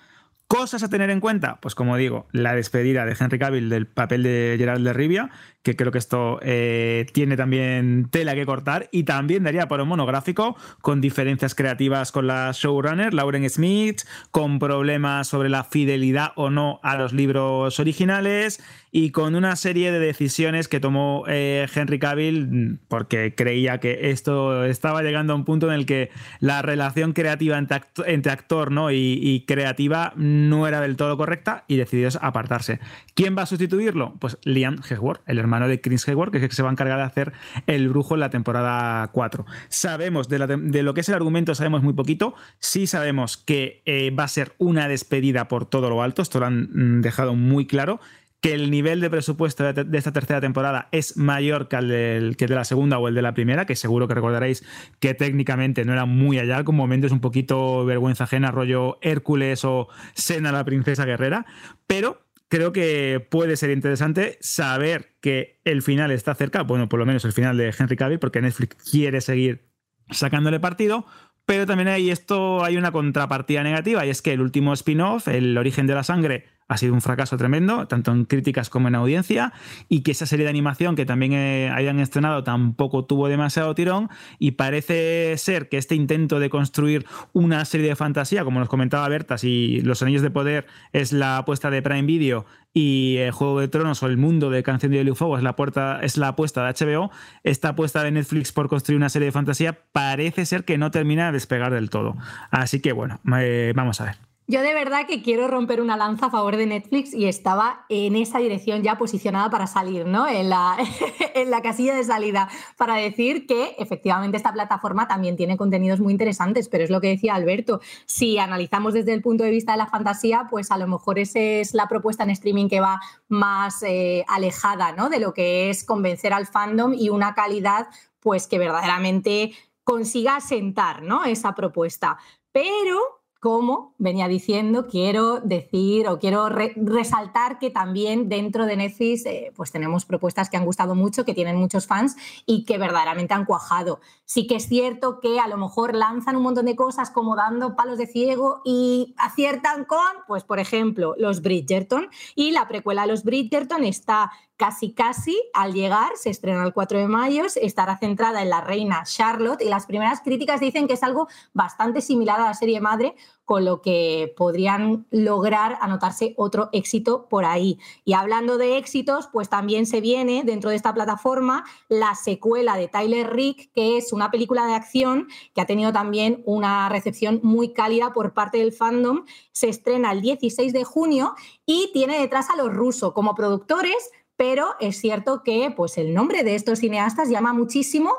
Cosas 0.48 0.84
a 0.84 0.90
tener 0.90 1.10
en 1.10 1.22
cuenta, 1.22 1.62
pues 1.62 1.74
como 1.74 1.96
digo, 1.96 2.28
la 2.34 2.54
despedida 2.54 3.06
de 3.06 3.16
Henry 3.18 3.40
Cavill 3.40 3.70
del 3.70 3.88
papel 3.88 4.24
de 4.24 4.56
Gerald 4.58 4.86
de 4.86 4.92
Rivia, 4.92 5.30
que 5.64 5.78
creo 5.78 5.94
que 5.94 6.00
esto 6.00 6.40
eh, 6.42 7.06
tiene 7.14 7.38
también 7.38 8.10
tela 8.12 8.36
que 8.36 8.46
cortar 8.46 8.90
y 8.92 9.04
también 9.04 9.44
daría 9.44 9.70
por 9.70 9.80
un 9.80 9.88
monográfico 9.88 10.58
con 10.82 11.00
diferencias 11.00 11.56
creativas 11.56 12.12
con 12.12 12.28
la 12.28 12.52
showrunner 12.54 13.14
Lauren 13.14 13.50
Smith, 13.50 14.02
con 14.32 14.60
problemas 14.60 15.30
sobre 15.30 15.48
la 15.48 15.64
fidelidad 15.64 16.34
o 16.36 16.50
no 16.50 16.82
a 16.84 16.98
los 16.98 17.14
libros 17.14 17.80
originales 17.80 18.62
y 18.92 19.12
con 19.12 19.36
una 19.36 19.56
serie 19.56 19.92
de 19.92 20.00
decisiones 20.00 20.68
que 20.68 20.82
tomó 20.82 21.24
eh, 21.28 21.66
Henry 21.74 21.98
Cavill 21.98 22.80
porque 22.90 23.34
creía 23.36 23.80
que 23.80 24.12
esto 24.12 24.66
estaba 24.66 25.02
llegando 25.02 25.32
a 25.32 25.38
un 25.38 25.46
punto 25.46 25.68
en 25.68 25.74
el 25.74 25.86
que 25.86 26.10
la 26.42 26.62
relación 26.62 27.14
creativa 27.14 27.58
entre, 27.58 28.32
actor, 28.32 28.72
¿no? 28.72 28.92
y, 28.92 29.46
creativa 29.48 30.14
no 30.18 30.68
era 30.68 30.82
del 30.82 30.98
todo 30.98 31.18
correcta 31.18 31.64
y 31.68 31.78
decidió 31.78 32.10
apartarse. 32.22 32.80
¿Quién 33.16 33.38
va 33.38 33.44
a 33.44 33.46
sustituirlo? 33.46 34.16
Pues 34.20 34.38
Liam 34.44 34.82
Hemsworth, 34.88 35.22
el 35.26 35.40
hermano 35.40 35.68
de 35.68 35.80
Chris 35.80 36.08
Hemsworth, 36.08 36.32
que 36.32 36.38
es 36.38 36.44
el 36.44 36.50
que 36.50 36.56
se 36.56 36.64
va 36.64 36.70
a 36.70 36.72
encargar 36.74 36.98
de 36.98 37.04
hacer 37.04 37.34
el 37.68 37.90
brujo 37.90 38.16
en 38.16 38.20
la 38.20 38.30
temporada 38.30 39.08
4. 39.12 39.46
Sabemos 39.70 40.28
de, 40.28 40.40
lo 40.84 40.94
que 40.94 41.02
es 41.02 41.10
el 41.10 41.16
argumento, 41.16 41.56
sabemos 41.56 41.82
muy 41.82 41.94
poquito. 41.94 42.36
Sí 42.60 42.88
sabemos 42.88 43.38
que 43.38 43.82
eh, 43.86 44.12
va 44.12 44.26
a 44.26 44.28
ser 44.28 44.54
una 44.58 44.88
despedida 44.88 45.48
por 45.48 45.66
todo 45.66 45.90
lo 45.90 46.02
alto, 46.02 46.22
esto 46.22 46.40
lo 46.40 46.48
han 46.48 46.70
mm, 46.72 47.02
dejado 47.02 47.36
muy 47.36 47.68
claro 47.68 48.00
que 48.42 48.54
el 48.54 48.72
nivel 48.72 49.00
de 49.02 49.10
presupuesto 49.10 49.72
de, 49.72 49.98
esta 49.98 50.12
tercera 50.12 50.42
temporada 50.42 50.90
es 50.92 51.16
mayor 51.16 51.68
que 51.68 51.76
el, 51.76 52.36
de 52.36 52.48
la 52.50 52.66
segunda 52.66 52.98
o 52.98 53.08
el 53.08 53.14
de 53.14 53.22
la 53.22 53.36
primera, 53.36 53.66
que 53.68 53.76
seguro 53.76 54.08
que 54.08 54.16
recordaréis 54.16 54.66
que 55.00 55.14
técnicamente 55.14 55.86
no 55.86 55.94
era 55.94 56.06
muy 56.06 56.40
allá, 56.40 56.64
con 56.64 56.76
momentos 56.76 57.12
un 57.12 57.22
poquito 57.22 57.86
vergüenza 57.86 58.24
ajena, 58.24 58.50
rollo 58.50 58.98
Hércules 59.02 59.64
o 59.64 59.90
Sena 60.16 60.52
la 60.52 60.66
princesa 60.66 61.06
guerrera, 61.06 61.46
pero 61.86 62.26
creo 62.50 62.74
que 62.74 63.26
puede 63.30 63.56
ser 63.58 63.70
interesante 63.70 64.40
saber 64.42 65.14
que 65.22 65.62
el 65.64 65.84
final 65.84 66.10
está 66.10 66.34
cerca, 66.34 66.64
bueno, 66.64 66.90
por 66.90 67.00
lo 67.00 67.06
menos 67.06 67.24
el 67.26 67.34
final 67.34 67.58
de 67.58 67.74
Henry 67.78 67.96
Cavill, 67.96 68.20
porque 68.20 68.42
Netflix 68.42 68.76
quiere 68.92 69.22
seguir 69.22 69.70
sacándole 70.10 70.60
partido, 70.60 71.06
pero 71.46 71.68
también 71.68 71.90
hay 71.90 72.10
esto, 72.10 72.64
hay 72.64 72.78
una 72.78 72.92
contrapartida 72.92 73.62
negativa, 73.64 74.06
y 74.06 74.10
es 74.10 74.24
que 74.24 74.34
el 74.34 74.42
último 74.42 74.74
spin-off, 74.74 75.28
El 75.28 75.58
origen 75.58 75.86
de 75.86 75.94
la 75.94 76.04
sangre, 76.04 76.46
ha 76.72 76.78
sido 76.78 76.94
un 76.94 77.02
fracaso 77.02 77.36
tremendo, 77.36 77.86
tanto 77.88 78.14
en 78.14 78.24
críticas 78.24 78.70
como 78.70 78.88
en 78.88 78.96
audiencia, 78.96 79.52
y 79.90 80.04
que 80.04 80.12
esa 80.12 80.26
serie 80.26 80.46
de 80.46 80.50
animación 80.50 80.96
que 80.96 81.06
también 81.06 81.34
eh, 81.34 81.70
hayan 81.70 82.00
estrenado 82.00 82.46
tampoco 82.46 83.04
tuvo 83.04 83.28
demasiado 83.28 83.76
tirón, 83.76 84.10
y 84.40 84.52
parece 84.52 85.38
ser 85.38 85.68
que 85.68 85.78
este 85.78 85.96
intento 85.96 86.40
de 86.40 86.50
construir 86.50 87.06
una 87.34 87.66
serie 87.66 87.90
de 87.90 87.98
fantasía, 87.98 88.46
como 88.46 88.62
nos 88.62 88.70
comentaba 88.70 89.10
Berta, 89.10 89.38
si 89.38 89.82
Los 89.82 90.02
Anillos 90.02 90.22
de 90.22 90.32
Poder 90.32 90.66
es 90.94 91.12
la 91.12 91.40
apuesta 91.40 91.70
de 91.70 91.82
Prime 91.82 92.04
Video 92.04 92.46
y 92.74 93.18
el 93.18 93.32
Juego 93.32 93.60
de 93.60 93.68
Tronos 93.68 94.02
o 94.02 94.08
el 94.08 94.16
mundo 94.16 94.50
de 94.50 94.64
Canción 94.64 94.94
de 94.94 95.14
Fuego 95.14 95.36
es 95.36 95.44
la, 95.44 95.58
puerta, 95.58 96.00
es 96.02 96.16
la 96.16 96.30
apuesta 96.30 96.66
de 96.66 96.86
HBO, 96.86 97.12
esta 97.44 97.70
apuesta 97.70 98.02
de 98.02 98.12
Netflix 98.12 98.54
por 98.54 98.70
construir 98.70 98.96
una 98.96 99.10
serie 99.10 99.26
de 99.26 99.34
fantasía 99.34 99.78
parece 99.92 100.46
ser 100.46 100.64
que 100.64 100.78
no 100.78 100.90
termina 100.90 101.26
de 101.26 101.34
despegar 101.34 101.74
del 101.74 101.90
todo. 101.90 102.16
Así 102.50 102.80
que 102.80 102.94
bueno, 102.94 103.20
eh, 103.38 103.74
vamos 103.76 104.00
a 104.00 104.06
ver. 104.06 104.31
Yo 104.52 104.62
de 104.62 104.74
verdad 104.74 105.08
que 105.08 105.22
quiero 105.22 105.48
romper 105.48 105.80
una 105.80 105.96
lanza 105.96 106.26
a 106.26 106.30
favor 106.30 106.58
de 106.58 106.66
Netflix 106.66 107.14
y 107.14 107.26
estaba 107.26 107.86
en 107.88 108.18
esa 108.18 108.40
dirección 108.40 108.84
ya 108.84 108.98
posicionada 108.98 109.50
para 109.50 109.66
salir, 109.66 110.06
¿no? 110.06 110.28
En 110.28 110.50
la, 110.50 110.76
en 111.36 111.50
la 111.50 111.62
casilla 111.62 111.96
de 111.96 112.04
salida, 112.04 112.50
para 112.76 112.96
decir 112.96 113.48
que 113.48 113.78
efectivamente 113.80 114.36
esta 114.36 114.52
plataforma 114.52 115.08
también 115.08 115.38
tiene 115.38 115.56
contenidos 115.56 116.02
muy 116.02 116.12
interesantes, 116.12 116.68
pero 116.68 116.84
es 116.84 116.90
lo 116.90 117.00
que 117.00 117.08
decía 117.08 117.34
Alberto, 117.34 117.80
si 118.06 118.40
analizamos 118.40 118.94
desde 118.94 119.14
el 119.14 119.22
punto 119.22 119.46
de 119.46 119.52
vista 119.52 119.72
de 119.72 119.78
la 119.78 119.88
fantasía, 119.88 120.48
pues 120.50 120.70
a 120.70 120.78
lo 120.78 120.86
mejor 120.86 121.18
esa 121.18 121.40
es 121.40 121.74
la 121.74 121.88
propuesta 121.88 122.26
en 122.26 122.32
streaming 122.32 122.68
que 122.68 122.82
va 122.82 123.00
más 123.30 123.82
eh, 123.84 124.26
alejada, 124.28 124.92
¿no? 124.92 125.08
De 125.08 125.22
lo 125.22 125.34
que 125.34 125.70
es 125.70 125.86
convencer 125.86 126.34
al 126.34 126.46
fandom 126.46 126.94
y 126.94 127.08
una 127.08 127.36
calidad, 127.36 127.88
pues 128.20 128.48
que 128.48 128.60
verdaderamente 128.60 129.54
consiga 129.86 130.36
asentar, 130.36 131.04
¿no? 131.04 131.24
Esa 131.24 131.56
propuesta. 131.56 132.18
Pero 132.52 133.21
como 133.42 133.96
venía 133.98 134.28
diciendo, 134.28 134.86
quiero 134.86 135.42
decir 135.42 136.08
o 136.08 136.20
quiero 136.20 136.48
resaltar 136.48 137.58
que 137.58 137.72
también 137.72 138.30
dentro 138.30 138.68
de 138.68 138.78
Netflix 138.78 139.26
eh, 139.26 139.52
pues 139.56 139.72
tenemos 139.72 140.06
propuestas 140.06 140.48
que 140.48 140.58
han 140.58 140.66
gustado 140.66 140.94
mucho, 140.94 141.26
que 141.26 141.34
tienen 141.34 141.56
muchos 141.56 141.88
fans 141.88 142.16
y 142.46 142.66
que 142.66 142.78
verdaderamente 142.78 143.34
han 143.34 143.46
cuajado. 143.46 144.00
Sí 144.26 144.46
que 144.46 144.58
es 144.58 144.68
cierto 144.68 145.20
que 145.20 145.40
a 145.40 145.48
lo 145.48 145.58
mejor 145.58 145.96
lanzan 145.96 146.36
un 146.36 146.44
montón 146.44 146.68
de 146.68 146.76
cosas 146.76 147.10
como 147.10 147.36
dando 147.36 147.76
palos 147.76 147.98
de 147.98 148.06
ciego 148.06 148.62
y 148.64 149.16
aciertan 149.18 149.86
con, 149.86 150.00
pues 150.28 150.44
por 150.44 150.60
ejemplo, 150.60 151.16
los 151.18 151.42
Bridgerton 151.42 152.10
y 152.36 152.52
la 152.52 152.68
precuela 152.68 153.02
de 153.02 153.08
los 153.08 153.24
Bridgerton 153.24 153.84
está 153.84 154.32
casi 154.62 154.94
casi 154.94 155.42
al 155.54 155.74
llegar, 155.74 156.12
se 156.18 156.30
estrena 156.30 156.64
el 156.64 156.72
4 156.72 157.00
de 157.00 157.08
mayo, 157.08 157.46
estará 157.60 157.98
centrada 157.98 158.44
en 158.44 158.52
la 158.52 158.62
reina 158.62 159.02
Charlotte 159.06 159.60
y 159.64 159.70
las 159.70 159.88
primeras 159.88 160.22
críticas 160.22 160.60
dicen 160.60 160.88
que 160.88 160.94
es 160.94 161.02
algo 161.02 161.28
bastante 161.52 162.00
similar 162.00 162.40
a 162.40 162.46
la 162.46 162.54
serie 162.54 162.80
madre, 162.80 163.16
con 163.44 163.66
lo 163.66 163.82
que 163.82 164.34
podrían 164.38 165.08
lograr 165.10 165.80
anotarse 165.82 166.36
otro 166.38 166.70
éxito 166.74 167.28
por 167.28 167.44
ahí. 167.44 167.80
Y 168.06 168.14
hablando 168.14 168.60
de 168.60 168.78
éxitos, 168.78 169.28
pues 169.34 169.50
también 169.50 169.88
se 169.88 170.00
viene 170.00 170.44
dentro 170.46 170.70
de 170.70 170.76
esta 170.76 170.94
plataforma 170.94 171.66
la 171.90 172.14
secuela 172.14 172.78
de 172.78 172.88
Tyler 172.88 173.34
Rick, 173.34 173.72
que 173.74 173.98
es 173.98 174.14
una 174.14 174.30
película 174.30 174.68
de 174.68 174.76
acción 174.76 175.28
que 175.56 175.62
ha 175.62 175.66
tenido 175.66 175.92
también 175.92 176.44
una 176.46 176.88
recepción 176.88 177.40
muy 177.42 177.74
cálida 177.74 178.14
por 178.14 178.34
parte 178.34 178.60
del 178.60 178.74
fandom. 178.74 179.26
Se 179.52 179.70
estrena 179.70 180.12
el 180.12 180.22
16 180.22 180.72
de 180.72 180.84
junio 180.84 181.34
y 181.66 181.90
tiene 181.94 182.20
detrás 182.20 182.50
a 182.52 182.56
los 182.56 182.72
rusos 182.72 183.12
como 183.12 183.34
productores 183.34 184.12
pero 184.42 184.70
es 184.80 184.98
cierto 185.00 185.44
que 185.44 185.72
pues, 185.78 186.00
el 186.00 186.16
nombre 186.16 186.44
de 186.44 186.56
estos 186.56 186.80
cineastas 186.80 187.30
llama 187.30 187.54
muchísimo 187.54 188.16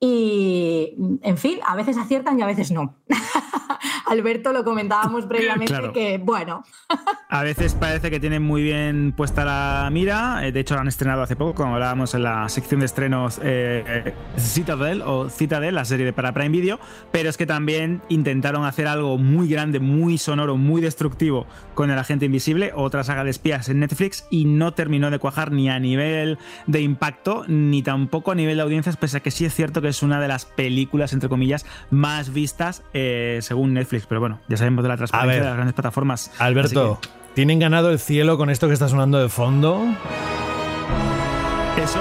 y, 0.00 0.94
en 1.22 1.38
fin, 1.38 1.58
a 1.66 1.76
veces 1.76 1.96
aciertan 1.96 2.38
y 2.38 2.42
a 2.42 2.46
veces 2.46 2.70
no. 2.70 2.96
Alberto 4.06 4.52
lo 4.52 4.64
comentábamos 4.64 5.26
previamente 5.26 5.90
que, 5.92 6.18
bueno. 6.18 6.62
a 7.30 7.42
veces 7.42 7.74
parece 7.74 8.10
que 8.10 8.20
tienen 8.20 8.42
muy 8.42 8.62
bien 8.62 9.12
puesta 9.16 9.44
la 9.44 9.88
mira. 9.90 10.46
Eh, 10.46 10.52
de 10.52 10.60
hecho, 10.60 10.78
han 10.78 10.88
estrenado 10.88 11.22
hace 11.22 11.36
poco, 11.36 11.54
como 11.54 11.74
hablábamos 11.74 12.14
en 12.14 12.22
la 12.22 12.48
sección 12.48 12.80
de 12.80 12.86
estrenos 12.86 13.40
eh, 13.42 14.14
Citadel 14.38 15.02
o 15.02 15.30
Citadel, 15.30 15.74
la 15.74 15.84
serie 15.84 16.04
de 16.04 16.12
para 16.12 16.32
Prime 16.32 16.50
Video. 16.50 16.78
Pero 17.10 17.30
es 17.30 17.36
que 17.36 17.46
también 17.46 18.02
intentaron 18.08 18.64
hacer 18.64 18.86
algo 18.86 19.16
muy 19.16 19.48
grande, 19.48 19.80
muy 19.80 20.18
sonoro, 20.18 20.56
muy 20.56 20.82
destructivo 20.82 21.46
con 21.74 21.90
El 21.90 21.98
Agente 21.98 22.26
Invisible, 22.26 22.72
otra 22.74 23.04
saga 23.04 23.24
de 23.24 23.30
espías 23.30 23.68
en 23.68 23.80
Netflix, 23.80 24.26
y 24.30 24.44
no 24.44 24.74
terminó 24.74 25.10
de 25.10 25.18
cuajar 25.18 25.50
ni 25.50 25.68
a 25.68 25.78
nivel 25.78 26.38
de 26.66 26.80
impacto, 26.82 27.44
ni 27.48 27.82
tampoco 27.82 28.32
a 28.32 28.34
nivel 28.34 28.56
de 28.56 28.62
audiencias, 28.62 28.96
pese 28.96 29.16
a 29.16 29.20
que 29.20 29.30
sí 29.30 29.44
es 29.44 29.54
cierto 29.54 29.80
que 29.84 29.90
es 29.90 30.02
una 30.02 30.20
de 30.20 30.28
las 30.28 30.44
películas, 30.44 31.12
entre 31.12 31.28
comillas, 31.28 31.64
más 31.90 32.32
vistas 32.32 32.82
eh, 32.92 33.38
según 33.42 33.74
Netflix. 33.74 34.06
Pero 34.06 34.20
bueno, 34.20 34.40
ya 34.48 34.56
sabemos 34.56 34.82
de 34.82 34.88
la 34.88 34.96
transparencia 34.96 35.40
de 35.40 35.46
las 35.46 35.54
grandes 35.54 35.74
plataformas. 35.74 36.30
Alberto, 36.38 36.98
¿tienen 37.34 37.58
ganado 37.58 37.90
el 37.90 37.98
cielo 37.98 38.36
con 38.36 38.50
esto 38.50 38.66
que 38.66 38.74
está 38.74 38.88
sonando 38.88 39.18
de 39.18 39.28
fondo? 39.28 39.84
Eso. 41.76 42.00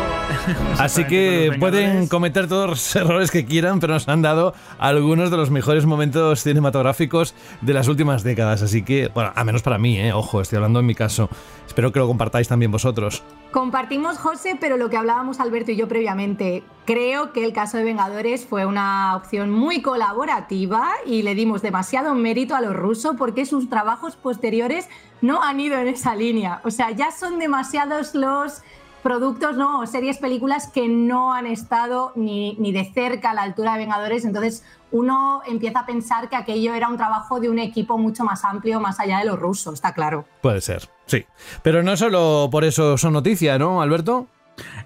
Así 0.77 1.05
que 1.05 1.55
pueden 1.59 2.07
cometer 2.07 2.47
todos 2.47 2.69
los 2.69 2.95
errores 2.95 3.31
que 3.31 3.45
quieran, 3.45 3.79
pero 3.79 3.93
nos 3.93 4.07
han 4.07 4.21
dado 4.21 4.53
algunos 4.79 5.31
de 5.31 5.37
los 5.37 5.49
mejores 5.49 5.85
momentos 5.85 6.43
cinematográficos 6.43 7.35
de 7.61 7.73
las 7.73 7.87
últimas 7.87 8.23
décadas. 8.23 8.61
Así 8.61 8.83
que, 8.83 9.09
bueno, 9.13 9.31
a 9.35 9.43
menos 9.43 9.61
para 9.61 9.77
mí, 9.77 9.99
¿eh? 9.99 10.13
ojo, 10.13 10.41
estoy 10.41 10.57
hablando 10.57 10.79
en 10.79 10.85
mi 10.85 10.95
caso. 10.95 11.29
Espero 11.67 11.91
que 11.91 11.99
lo 11.99 12.07
compartáis 12.07 12.47
también 12.47 12.71
vosotros. 12.71 13.23
Compartimos, 13.51 14.17
José, 14.17 14.57
pero 14.59 14.77
lo 14.77 14.89
que 14.89 14.97
hablábamos 14.97 15.39
Alberto 15.39 15.71
y 15.71 15.75
yo 15.75 15.87
previamente, 15.87 16.63
creo 16.85 17.33
que 17.33 17.45
el 17.45 17.53
caso 17.53 17.77
de 17.77 17.83
Vengadores 17.83 18.45
fue 18.45 18.65
una 18.65 19.15
opción 19.15 19.51
muy 19.51 19.81
colaborativa 19.81 20.89
y 21.05 21.21
le 21.21 21.35
dimos 21.35 21.61
demasiado 21.61 22.15
mérito 22.15 22.55
a 22.55 22.61
los 22.61 22.75
rusos 22.75 23.15
porque 23.17 23.45
sus 23.45 23.69
trabajos 23.69 24.15
posteriores 24.15 24.89
no 25.21 25.43
han 25.43 25.59
ido 25.59 25.77
en 25.77 25.87
esa 25.87 26.15
línea. 26.15 26.61
O 26.63 26.71
sea, 26.71 26.91
ya 26.91 27.11
son 27.11 27.39
demasiados 27.39 28.15
los 28.15 28.63
productos 29.03 29.55
¿no? 29.57 29.85
series, 29.85 30.17
películas 30.17 30.67
que 30.67 30.87
no 30.87 31.33
han 31.33 31.45
estado 31.45 32.13
ni, 32.15 32.55
ni, 32.55 32.71
de 32.71 32.91
cerca 32.91 33.31
a 33.31 33.33
la 33.33 33.43
altura 33.43 33.73
de 33.73 33.79
Vengadores, 33.79 34.25
entonces 34.25 34.63
uno 34.91 35.41
empieza 35.45 35.81
a 35.81 35.85
pensar 35.85 36.29
que 36.29 36.35
aquello 36.35 36.73
era 36.73 36.87
un 36.87 36.97
trabajo 36.97 37.39
de 37.39 37.49
un 37.49 37.59
equipo 37.59 37.97
mucho 37.97 38.23
más 38.23 38.45
amplio, 38.45 38.79
más 38.79 38.99
allá 38.99 39.19
de 39.19 39.25
los 39.25 39.37
rusos, 39.37 39.75
está 39.75 39.93
claro. 39.93 40.25
Puede 40.41 40.61
ser, 40.61 40.89
sí. 41.05 41.25
Pero 41.61 41.83
no 41.83 41.97
solo 41.97 42.47
por 42.51 42.63
eso 42.63 42.97
son 42.97 43.13
noticias, 43.13 43.59
¿no, 43.59 43.81
Alberto? 43.81 44.27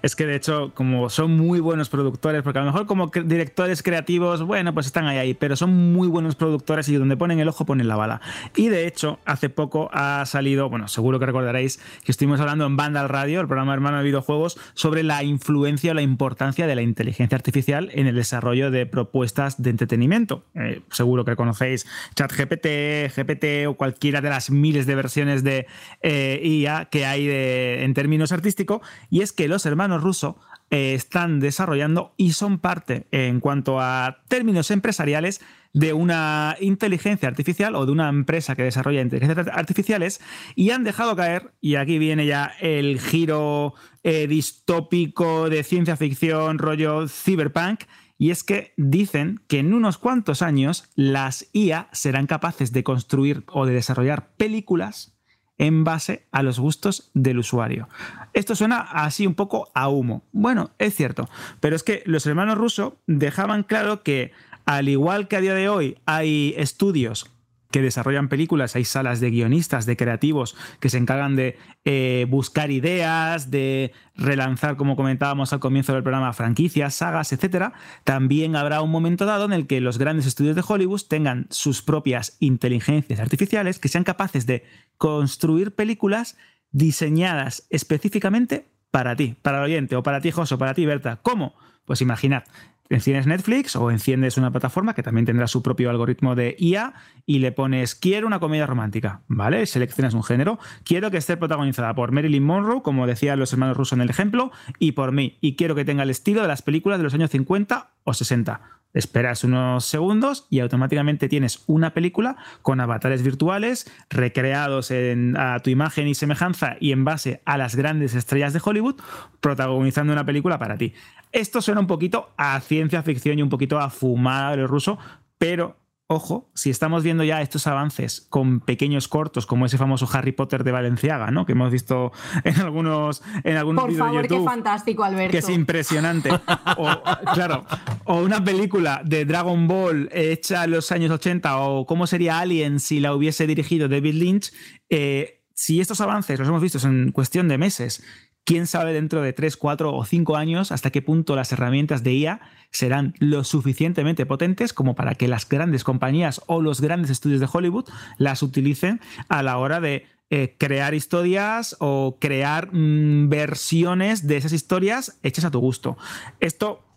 Es 0.02 0.16
que 0.16 0.26
de 0.26 0.36
hecho, 0.36 0.72
como 0.74 1.10
son 1.10 1.36
muy 1.36 1.60
buenos 1.60 1.88
productores, 1.88 2.42
porque 2.42 2.58
a 2.58 2.62
lo 2.62 2.72
mejor 2.72 2.86
como 2.86 3.08
directores 3.08 3.82
creativos, 3.82 4.42
bueno, 4.42 4.72
pues 4.74 4.86
están 4.86 5.06
ahí, 5.06 5.18
ahí, 5.18 5.34
pero 5.34 5.56
son 5.56 5.92
muy 5.92 6.08
buenos 6.08 6.36
productores 6.36 6.88
y 6.88 6.96
donde 6.96 7.16
ponen 7.16 7.40
el 7.40 7.48
ojo 7.48 7.66
ponen 7.66 7.88
la 7.88 7.96
bala. 7.96 8.20
Y 8.56 8.68
de 8.68 8.86
hecho, 8.86 9.18
hace 9.24 9.50
poco 9.50 9.90
ha 9.92 10.24
salido, 10.26 10.68
bueno, 10.68 10.88
seguro 10.88 11.18
que 11.18 11.26
recordaréis 11.26 11.80
que 12.04 12.12
estuvimos 12.12 12.40
hablando 12.40 12.66
en 12.66 12.76
Vandal 12.76 13.08
Radio, 13.08 13.40
el 13.40 13.46
programa 13.46 13.74
hermano 13.74 13.98
de 13.98 14.04
videojuegos, 14.04 14.58
sobre 14.74 15.02
la 15.02 15.22
influencia 15.22 15.92
o 15.92 15.94
la 15.94 16.02
importancia 16.02 16.66
de 16.66 16.74
la 16.74 16.82
inteligencia 16.82 17.36
artificial 17.36 17.90
en 17.92 18.06
el 18.06 18.14
desarrollo 18.14 18.70
de 18.70 18.86
propuestas 18.86 19.60
de 19.62 19.70
entretenimiento. 19.70 20.44
Eh, 20.54 20.82
seguro 20.90 21.24
que 21.24 21.36
conocéis 21.36 21.86
ChatGPT, 22.14 23.14
GPT 23.14 23.66
o 23.68 23.74
cualquiera 23.74 24.20
de 24.20 24.30
las 24.30 24.50
miles 24.50 24.86
de 24.86 24.94
versiones 24.94 25.44
de 25.44 25.66
eh, 26.02 26.40
IA 26.42 26.86
que 26.86 27.06
hay 27.06 27.28
en 27.28 27.94
términos 27.94 28.32
artísticos, 28.32 28.80
y 29.10 29.22
es 29.22 29.32
que 29.32 29.48
los 29.48 29.57
hermanos 29.66 30.02
rusos 30.02 30.36
eh, 30.70 30.94
están 30.94 31.40
desarrollando 31.40 32.12
y 32.16 32.32
son 32.32 32.58
parte 32.58 33.06
en 33.10 33.40
cuanto 33.40 33.80
a 33.80 34.18
términos 34.28 34.70
empresariales 34.70 35.40
de 35.72 35.92
una 35.92 36.56
inteligencia 36.60 37.28
artificial 37.28 37.74
o 37.74 37.86
de 37.86 37.92
una 37.92 38.08
empresa 38.08 38.56
que 38.56 38.64
desarrolla 38.64 39.00
inteligencias 39.00 39.48
artificiales 39.48 40.20
y 40.54 40.70
han 40.70 40.84
dejado 40.84 41.16
caer, 41.16 41.52
y 41.60 41.76
aquí 41.76 41.98
viene 41.98 42.26
ya 42.26 42.52
el 42.60 43.00
giro 43.00 43.74
eh, 44.02 44.26
distópico 44.26 45.48
de 45.48 45.62
ciencia 45.62 45.96
ficción, 45.96 46.58
rollo 46.58 47.06
cyberpunk, 47.08 47.84
y 48.18 48.30
es 48.30 48.42
que 48.42 48.72
dicen 48.76 49.40
que 49.46 49.60
en 49.60 49.72
unos 49.72 49.96
cuantos 49.96 50.42
años 50.42 50.90
las 50.96 51.48
IA 51.52 51.88
serán 51.92 52.26
capaces 52.26 52.72
de 52.72 52.82
construir 52.82 53.44
o 53.52 53.64
de 53.64 53.74
desarrollar 53.74 54.30
películas 54.36 55.17
en 55.58 55.84
base 55.84 56.26
a 56.32 56.42
los 56.42 56.58
gustos 56.58 57.10
del 57.14 57.38
usuario. 57.38 57.88
Esto 58.32 58.54
suena 58.54 58.80
así 58.80 59.26
un 59.26 59.34
poco 59.34 59.70
a 59.74 59.88
humo. 59.88 60.22
Bueno, 60.32 60.70
es 60.78 60.94
cierto, 60.94 61.28
pero 61.60 61.76
es 61.76 61.82
que 61.82 62.02
los 62.06 62.26
hermanos 62.26 62.56
rusos 62.56 62.94
dejaban 63.06 63.64
claro 63.64 64.02
que 64.02 64.32
al 64.64 64.88
igual 64.88 65.28
que 65.28 65.36
a 65.36 65.40
día 65.40 65.54
de 65.54 65.68
hoy 65.68 65.98
hay 66.06 66.54
estudios 66.56 67.30
que 67.70 67.82
desarrollan 67.82 68.28
películas, 68.28 68.76
hay 68.76 68.84
salas 68.84 69.20
de 69.20 69.30
guionistas, 69.30 69.84
de 69.86 69.96
creativos 69.96 70.56
que 70.80 70.88
se 70.88 70.98
encargan 70.98 71.36
de 71.36 71.58
eh, 71.84 72.26
buscar 72.28 72.70
ideas, 72.70 73.50
de 73.50 73.92
relanzar, 74.14 74.76
como 74.76 74.96
comentábamos 74.96 75.52
al 75.52 75.60
comienzo 75.60 75.92
del 75.92 76.02
programa, 76.02 76.32
franquicias, 76.32 76.94
sagas, 76.94 77.32
etc. 77.32 77.72
También 78.04 78.56
habrá 78.56 78.80
un 78.80 78.90
momento 78.90 79.26
dado 79.26 79.44
en 79.44 79.52
el 79.52 79.66
que 79.66 79.80
los 79.80 79.98
grandes 79.98 80.26
estudios 80.26 80.56
de 80.56 80.64
Hollywood 80.66 81.02
tengan 81.08 81.46
sus 81.50 81.82
propias 81.82 82.36
inteligencias 82.40 83.20
artificiales 83.20 83.78
que 83.78 83.88
sean 83.88 84.04
capaces 84.04 84.46
de 84.46 84.64
construir 84.96 85.74
películas 85.74 86.36
diseñadas 86.70 87.66
específicamente 87.70 88.66
para 88.90 89.14
ti, 89.14 89.36
para 89.42 89.58
el 89.58 89.64
oyente, 89.64 89.96
o 89.96 90.02
para 90.02 90.20
ti, 90.20 90.30
José, 90.30 90.54
o 90.54 90.58
para 90.58 90.74
ti, 90.74 90.86
Berta. 90.86 91.18
¿Cómo? 91.22 91.54
Pues 91.84 92.00
imaginad, 92.00 92.44
enciendes 92.90 93.26
Netflix 93.26 93.76
o 93.76 93.90
enciendes 93.90 94.36
una 94.38 94.50
plataforma 94.50 94.94
que 94.94 95.02
también 95.02 95.26
tendrá 95.26 95.46
su 95.46 95.62
propio 95.62 95.90
algoritmo 95.90 96.34
de 96.34 96.56
IA 96.58 96.94
y 97.26 97.38
le 97.38 97.52
pones 97.52 97.94
quiero 97.94 98.26
una 98.26 98.40
comedia 98.40 98.66
romántica, 98.66 99.22
¿vale? 99.28 99.66
Seleccionas 99.66 100.14
un 100.14 100.22
género, 100.22 100.58
quiero 100.84 101.10
que 101.10 101.18
esté 101.18 101.36
protagonizada 101.36 101.94
por 101.94 102.12
Marilyn 102.12 102.44
Monroe, 102.44 102.82
como 102.82 103.06
decían 103.06 103.38
los 103.38 103.52
hermanos 103.52 103.76
rusos 103.76 103.94
en 103.94 104.02
el 104.02 104.10
ejemplo, 104.10 104.50
y 104.78 104.92
por 104.92 105.12
mí, 105.12 105.38
y 105.40 105.56
quiero 105.56 105.74
que 105.74 105.84
tenga 105.84 106.02
el 106.02 106.10
estilo 106.10 106.42
de 106.42 106.48
las 106.48 106.62
películas 106.62 106.98
de 106.98 107.04
los 107.04 107.14
años 107.14 107.30
50 107.30 107.90
o 108.04 108.14
60. 108.14 108.77
Esperas 108.98 109.44
unos 109.44 109.84
segundos 109.84 110.48
y 110.50 110.58
automáticamente 110.58 111.28
tienes 111.28 111.62
una 111.68 111.94
película 111.94 112.36
con 112.62 112.80
avatares 112.80 113.22
virtuales 113.22 113.88
recreados 114.10 114.90
en, 114.90 115.36
a 115.36 115.60
tu 115.60 115.70
imagen 115.70 116.08
y 116.08 116.16
semejanza 116.16 116.76
y 116.80 116.90
en 116.90 117.04
base 117.04 117.40
a 117.44 117.56
las 117.58 117.76
grandes 117.76 118.16
estrellas 118.16 118.52
de 118.52 118.60
Hollywood 118.64 118.96
protagonizando 119.40 120.12
una 120.12 120.26
película 120.26 120.58
para 120.58 120.76
ti. 120.76 120.94
Esto 121.30 121.62
suena 121.62 121.80
un 121.80 121.86
poquito 121.86 122.32
a 122.36 122.58
ciencia 122.60 123.04
ficción 123.04 123.38
y 123.38 123.42
un 123.42 123.50
poquito 123.50 123.78
a 123.78 123.88
fumada 123.88 124.56
de 124.56 124.66
ruso, 124.66 124.98
pero 125.38 125.76
ojo, 126.10 126.50
si 126.54 126.70
estamos 126.70 127.02
viendo 127.04 127.22
ya 127.22 127.42
estos 127.42 127.66
avances 127.66 128.26
con 128.30 128.60
pequeños 128.60 129.08
cortos, 129.08 129.44
como 129.44 129.66
ese 129.66 129.76
famoso 129.76 130.08
Harry 130.10 130.32
Potter 130.32 130.64
de 130.64 130.72
Valenciaga, 130.72 131.30
¿no? 131.30 131.44
Que 131.44 131.52
hemos 131.52 131.70
visto 131.70 132.12
en 132.44 132.58
algunos, 132.60 133.22
en 133.44 133.56
algunos 133.58 133.84
Por 133.84 133.94
favor, 133.94 134.22
de 134.22 134.28
qué 134.28 134.34
YouTube. 134.34 134.48
fantástico, 134.48 135.04
Alberto. 135.04 135.30
Que 135.32 135.38
es 135.38 135.48
impresionante. 135.50 136.30
O, 136.78 136.88
claro, 137.34 137.66
o 138.04 138.22
una 138.22 138.42
película 138.42 139.02
de 139.04 139.26
Dragon 139.26 139.68
Ball 139.68 140.08
hecha 140.12 140.64
en 140.64 140.70
los 140.72 140.90
años 140.92 141.10
80, 141.10 141.58
o 141.60 141.84
cómo 141.86 142.06
sería 142.06 142.38
Alien 142.38 142.80
si 142.80 143.00
la 143.00 143.14
hubiese 143.14 143.46
dirigido 143.46 143.88
David 143.88 144.14
Lynch. 144.14 144.52
eh, 144.88 145.34
si 145.54 145.80
estos 145.80 146.00
avances 146.00 146.38
los 146.38 146.46
hemos 146.46 146.62
visto 146.62 146.78
en 146.86 147.10
cuestión 147.10 147.48
de 147.48 147.58
meses, 147.58 148.00
quién 148.48 148.66
sabe 148.66 148.94
dentro 148.94 149.20
de 149.20 149.34
3, 149.34 149.58
4 149.58 149.94
o 149.94 150.04
5 150.06 150.34
años 150.34 150.72
hasta 150.72 150.88
qué 150.88 151.02
punto 151.02 151.36
las 151.36 151.52
herramientas 151.52 152.02
de 152.02 152.14
IA 152.14 152.40
serán 152.70 153.12
lo 153.18 153.44
suficientemente 153.44 154.24
potentes 154.24 154.72
como 154.72 154.94
para 154.94 155.16
que 155.16 155.28
las 155.28 155.46
grandes 155.46 155.84
compañías 155.84 156.40
o 156.46 156.62
los 156.62 156.80
grandes 156.80 157.10
estudios 157.10 157.40
de 157.40 157.48
Hollywood 157.52 157.90
las 158.16 158.42
utilicen 158.42 159.02
a 159.28 159.42
la 159.42 159.58
hora 159.58 159.80
de 159.80 160.06
eh, 160.30 160.54
crear 160.56 160.94
historias 160.94 161.76
o 161.78 162.16
crear 162.18 162.72
mm, 162.72 163.28
versiones 163.28 164.26
de 164.26 164.38
esas 164.38 164.54
historias 164.54 165.18
hechas 165.22 165.44
a 165.44 165.50
tu 165.50 165.58
gusto. 165.58 165.98
Esto 166.40 166.87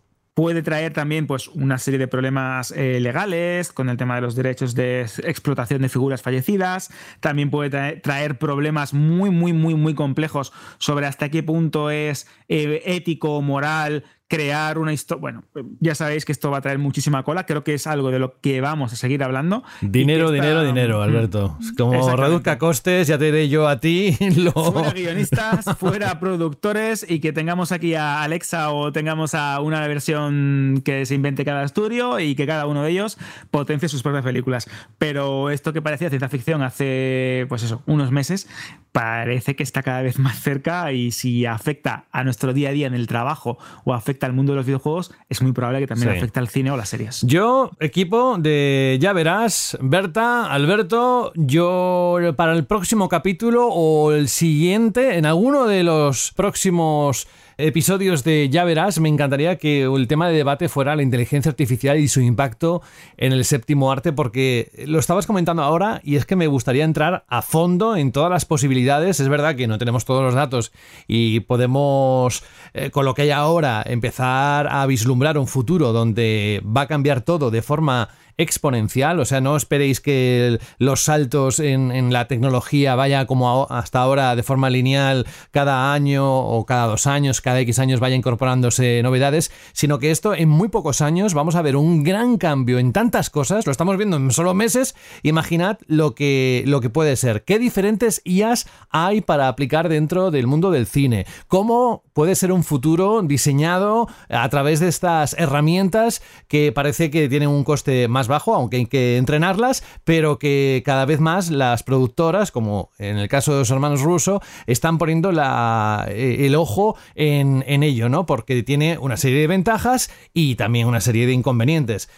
puede 0.42 0.64
traer 0.64 0.92
también 0.92 1.28
pues, 1.28 1.50
una 1.50 1.78
serie 1.78 2.00
de 2.00 2.08
problemas 2.08 2.72
eh, 2.72 3.00
legales 3.00 3.72
con 3.72 3.90
el 3.90 3.98
tema 3.98 4.16
de 4.16 4.22
los 4.22 4.34
derechos 4.34 4.74
de 4.74 5.02
explotación 5.24 5.84
de 5.84 5.88
figuras 5.88 6.24
fallecidas. 6.24 6.90
También 7.20 7.52
puede 7.52 7.98
traer, 7.98 8.40
problemas 8.40 8.92
muy, 8.92 9.30
muy, 9.30 9.54
muy, 9.54 9.76
muy 9.76 9.94
complejos 9.94 10.52
sobre 10.80 11.06
hasta 11.06 11.30
qué 11.30 11.44
punto 11.44 11.92
es 11.92 12.28
eh, 12.50 12.82
ético 12.86 13.38
o 13.38 13.44
moral 13.44 14.04
crear 14.32 14.78
una 14.78 14.94
historia. 14.94 15.20
Bueno, 15.20 15.44
ya 15.82 15.94
sabéis 15.94 16.24
que 16.24 16.32
esto 16.32 16.50
va 16.50 16.60
a 16.60 16.62
traer 16.62 16.80
muchísima 16.80 17.24
cola. 17.24 17.46
Creo 17.46 17.66
que 17.66 17.74
es 17.74 17.86
algo 17.86 18.12
de 18.12 18.20
lo 18.20 18.40
que 18.40 18.62
vamos 18.62 18.94
a 18.94 18.96
seguir 18.96 19.24
hablando. 19.24 19.62
Dinero, 19.82 20.32
dinero, 20.32 20.64
dinero, 20.64 21.02
Alberto. 21.02 21.58
Mm. 21.60 21.76
Como 21.76 22.16
reduzca 22.16 22.58
costes, 22.58 23.10
ya 23.10 23.18
te 23.18 23.26
diré 23.26 23.50
yo 23.50 23.68
a 23.68 23.82
ti 23.82 24.16
lo... 24.38 24.54
Fuera 24.54 24.92
guionistas, 24.92 25.66
fuera 25.78 26.18
productores 26.22 27.06
y 27.10 27.20
que 27.20 27.34
tengamos 27.34 27.74
aquí 27.74 27.94
a 27.94 28.24
Alexa 28.24 28.72
o 28.72 28.94
tengamos 28.94 29.36
a 29.36 29.60
una 29.60 29.86
versión 29.86 30.82
que 30.86 31.06
se 31.06 31.14
invente 31.14 31.44
cada 31.44 31.66
estudio 31.66 32.22
y 32.22 32.34
que 32.36 32.48
cada 32.48 32.68
uno 32.68 32.84
de 32.84 32.92
ellos 32.92 33.18
potencie 33.50 33.90
sus 33.90 34.02
propias 34.02 34.24
películas. 34.24 34.70
Pero 34.98 35.50
esto 35.50 35.74
que 35.74 35.82
parecía 35.82 36.08
ciencia 36.08 36.30
ficción 36.30 36.64
hace, 36.64 37.48
pues 37.50 37.64
eso, 37.64 37.84
unos 37.86 38.12
meses, 38.12 38.48
parece 38.94 39.58
que 39.58 39.64
está 39.64 39.84
cada 39.84 40.02
vez 40.02 40.20
más 40.20 40.40
cerca 40.40 40.92
y 40.94 41.12
si 41.12 41.46
afecta 41.46 42.06
a 42.12 42.24
nuestro 42.24 42.54
día 42.54 42.70
a 42.70 42.72
día 42.72 42.88
en 42.88 42.94
el 42.94 43.08
trabajo 43.08 43.58
o 43.84 43.94
afecta 43.94 44.21
al 44.26 44.34
mundo 44.34 44.54
de 44.54 44.58
los 44.58 44.66
videojuegos, 44.66 45.12
es 45.30 45.42
muy 45.42 45.52
probable 45.52 45.80
que 45.80 45.88
también 45.88 46.12
Sí. 46.12 46.18
afecte 46.18 46.40
al 46.40 46.48
cine 46.48 46.72
o 46.72 46.78
las 46.78 46.90
series. 46.90 47.22
Yo, 47.24 47.72
equipo 47.80 48.38
de 48.40 48.98
Ya 49.02 49.14
Verás, 49.14 49.78
Berta, 49.82 50.52
Alberto, 50.52 51.32
yo 51.36 52.18
para 52.36 52.54
el 52.54 52.66
próximo 52.66 53.10
capítulo 53.10 53.68
o 53.68 54.12
el 54.12 54.28
siguiente, 54.30 55.18
en 55.18 55.26
alguno 55.26 55.66
de 55.68 55.84
los 55.84 56.32
próximos 56.36 57.28
episodios 57.62 58.24
de 58.24 58.50
Ya 58.50 58.64
Verás, 58.64 59.00
me 59.00 59.10
encantaría 59.10 59.58
que 59.58 59.84
el 59.84 60.08
tema 60.08 60.28
de 60.28 60.36
debate 60.36 60.70
fuera 60.70 60.96
la 60.96 61.04
inteligencia 61.04 61.50
artificial 61.50 62.00
y 62.00 62.08
su 62.08 62.22
impacto 62.22 62.82
en 63.18 63.32
el 63.34 63.46
séptimo 63.46 63.92
arte, 63.92 64.12
porque 64.14 64.72
lo 64.88 65.00
estabas 65.00 65.28
comentando 65.28 65.62
ahora 65.64 66.02
y 66.04 66.16
es 66.16 66.26
que 66.26 66.36
me 66.36 66.48
gustaría 66.48 66.84
entrar 66.84 67.24
a 67.28 67.42
fondo 67.42 67.96
en 67.96 68.12
todas 68.12 68.32
las 68.32 68.46
posibilidades. 68.46 69.20
Es 69.20 69.30
verdad 69.30 69.56
que 69.56 69.68
no 69.68 69.78
tenemos 69.78 70.06
todos 70.06 70.24
los 70.24 70.34
datos 70.34 70.72
y 71.08 71.42
podemos, 71.42 72.44
eh, 72.74 72.90
con 72.90 73.06
lo 73.06 73.14
que 73.14 73.24
hay 73.24 73.32
ahora, 73.32 73.84
empezar 73.86 74.68
a 74.68 74.86
vislumbrar 74.86 75.38
un 75.38 75.48
futuro 75.48 75.94
donde 75.94 76.62
va 76.66 76.82
a 76.82 76.88
cambiar 76.88 77.22
todo 77.22 77.52
de 77.52 77.62
forma 77.62 78.10
exponencial, 78.38 79.20
o 79.20 79.26
sea, 79.26 79.42
no 79.42 79.56
esperéis 79.56 80.02
que 80.02 80.60
los 80.78 81.04
saltos 81.04 81.60
en, 81.60 81.92
en 81.92 82.14
la 82.14 82.28
tecnología 82.28 82.96
vaya 82.96 83.26
como 83.26 83.68
hasta 83.70 84.00
ahora 84.00 84.36
de 84.36 84.44
forma 84.44 84.70
lineal 84.70 85.26
cada 85.52 85.94
año 85.94 86.40
o 86.40 86.66
cada 86.66 86.88
dos 86.88 87.08
años, 87.08 87.42
cada 87.42 87.60
X 87.62 87.80
años 87.80 88.00
vaya 88.00 88.16
incorporándose 88.16 89.02
novedades, 89.04 89.52
sino 89.74 90.00
que 90.00 90.12
esto 90.12 90.34
en 90.34 90.50
muy 90.50 90.70
pocos 90.70 91.02
años 91.02 91.34
vamos 91.34 91.56
a 91.56 91.62
ver 91.62 91.76
un 91.76 92.04
gran 92.04 92.38
cambio 92.38 92.80
en 92.80 92.94
tantas 92.94 93.30
cosas, 93.30 93.66
lo 93.66 93.72
estamos 93.72 93.98
viendo 93.98 94.18
en 94.18 94.32
solo 94.32 94.54
meses, 94.54 94.96
imaginad 95.24 95.78
lo 95.88 96.16
que, 96.16 96.64
lo 96.66 96.82
que 96.82 96.90
puede 96.90 97.16
ser, 97.16 97.44
qué 97.44 97.60
diferentes 97.60 98.22
IAs 98.24 98.68
hay 98.90 99.22
para 99.22 99.48
aplicar 99.48 99.90
dentro 99.90 100.32
del 100.32 100.48
mundo 100.48 100.72
del 100.72 100.88
cine, 100.88 101.26
cómo 101.48 102.04
puede 102.14 102.36
ser 102.36 102.52
un 102.52 102.64
futuro 102.64 103.22
diseñado 103.22 104.08
a 104.30 104.48
través 104.50 104.80
de 104.80 104.88
estas 104.88 105.36
herramientas 105.38 106.22
que 106.48 106.72
parece 106.72 107.10
que 107.10 107.30
tienen 107.30 107.50
un 107.50 107.64
coste 107.64 108.08
más 108.08 108.28
bajo, 108.28 108.54
aunque 108.56 108.78
hay 108.78 108.86
que 108.86 109.18
entrenarlas, 109.18 109.84
pero 110.04 110.40
que 110.40 110.82
cada 110.86 111.06
vez 111.06 111.20
más 111.20 111.50
las 111.50 111.84
productoras, 111.84 112.52
como 112.52 112.90
en 112.98 113.18
el 113.18 113.28
caso 113.28 113.54
de 113.54 113.60
los 113.60 113.72
hermanos 113.72 114.02
Russo, 114.02 114.42
están 114.68 114.98
poniendo 114.98 115.32
eh, 115.32 116.46
el 116.46 116.56
ojo 116.56 116.96
en, 117.16 117.64
en 117.68 117.84
ello, 117.84 118.10
¿no? 118.10 118.26
Porque 118.26 118.64
tiene 118.64 118.98
una 118.98 119.18
serie 119.18 119.40
de 119.40 119.48
ventajas 119.48 120.10
y 120.34 120.56
también 120.56 120.88
una 120.88 121.02
serie 121.02 121.26
de 121.26 121.34
inconvenientes. 121.34 122.10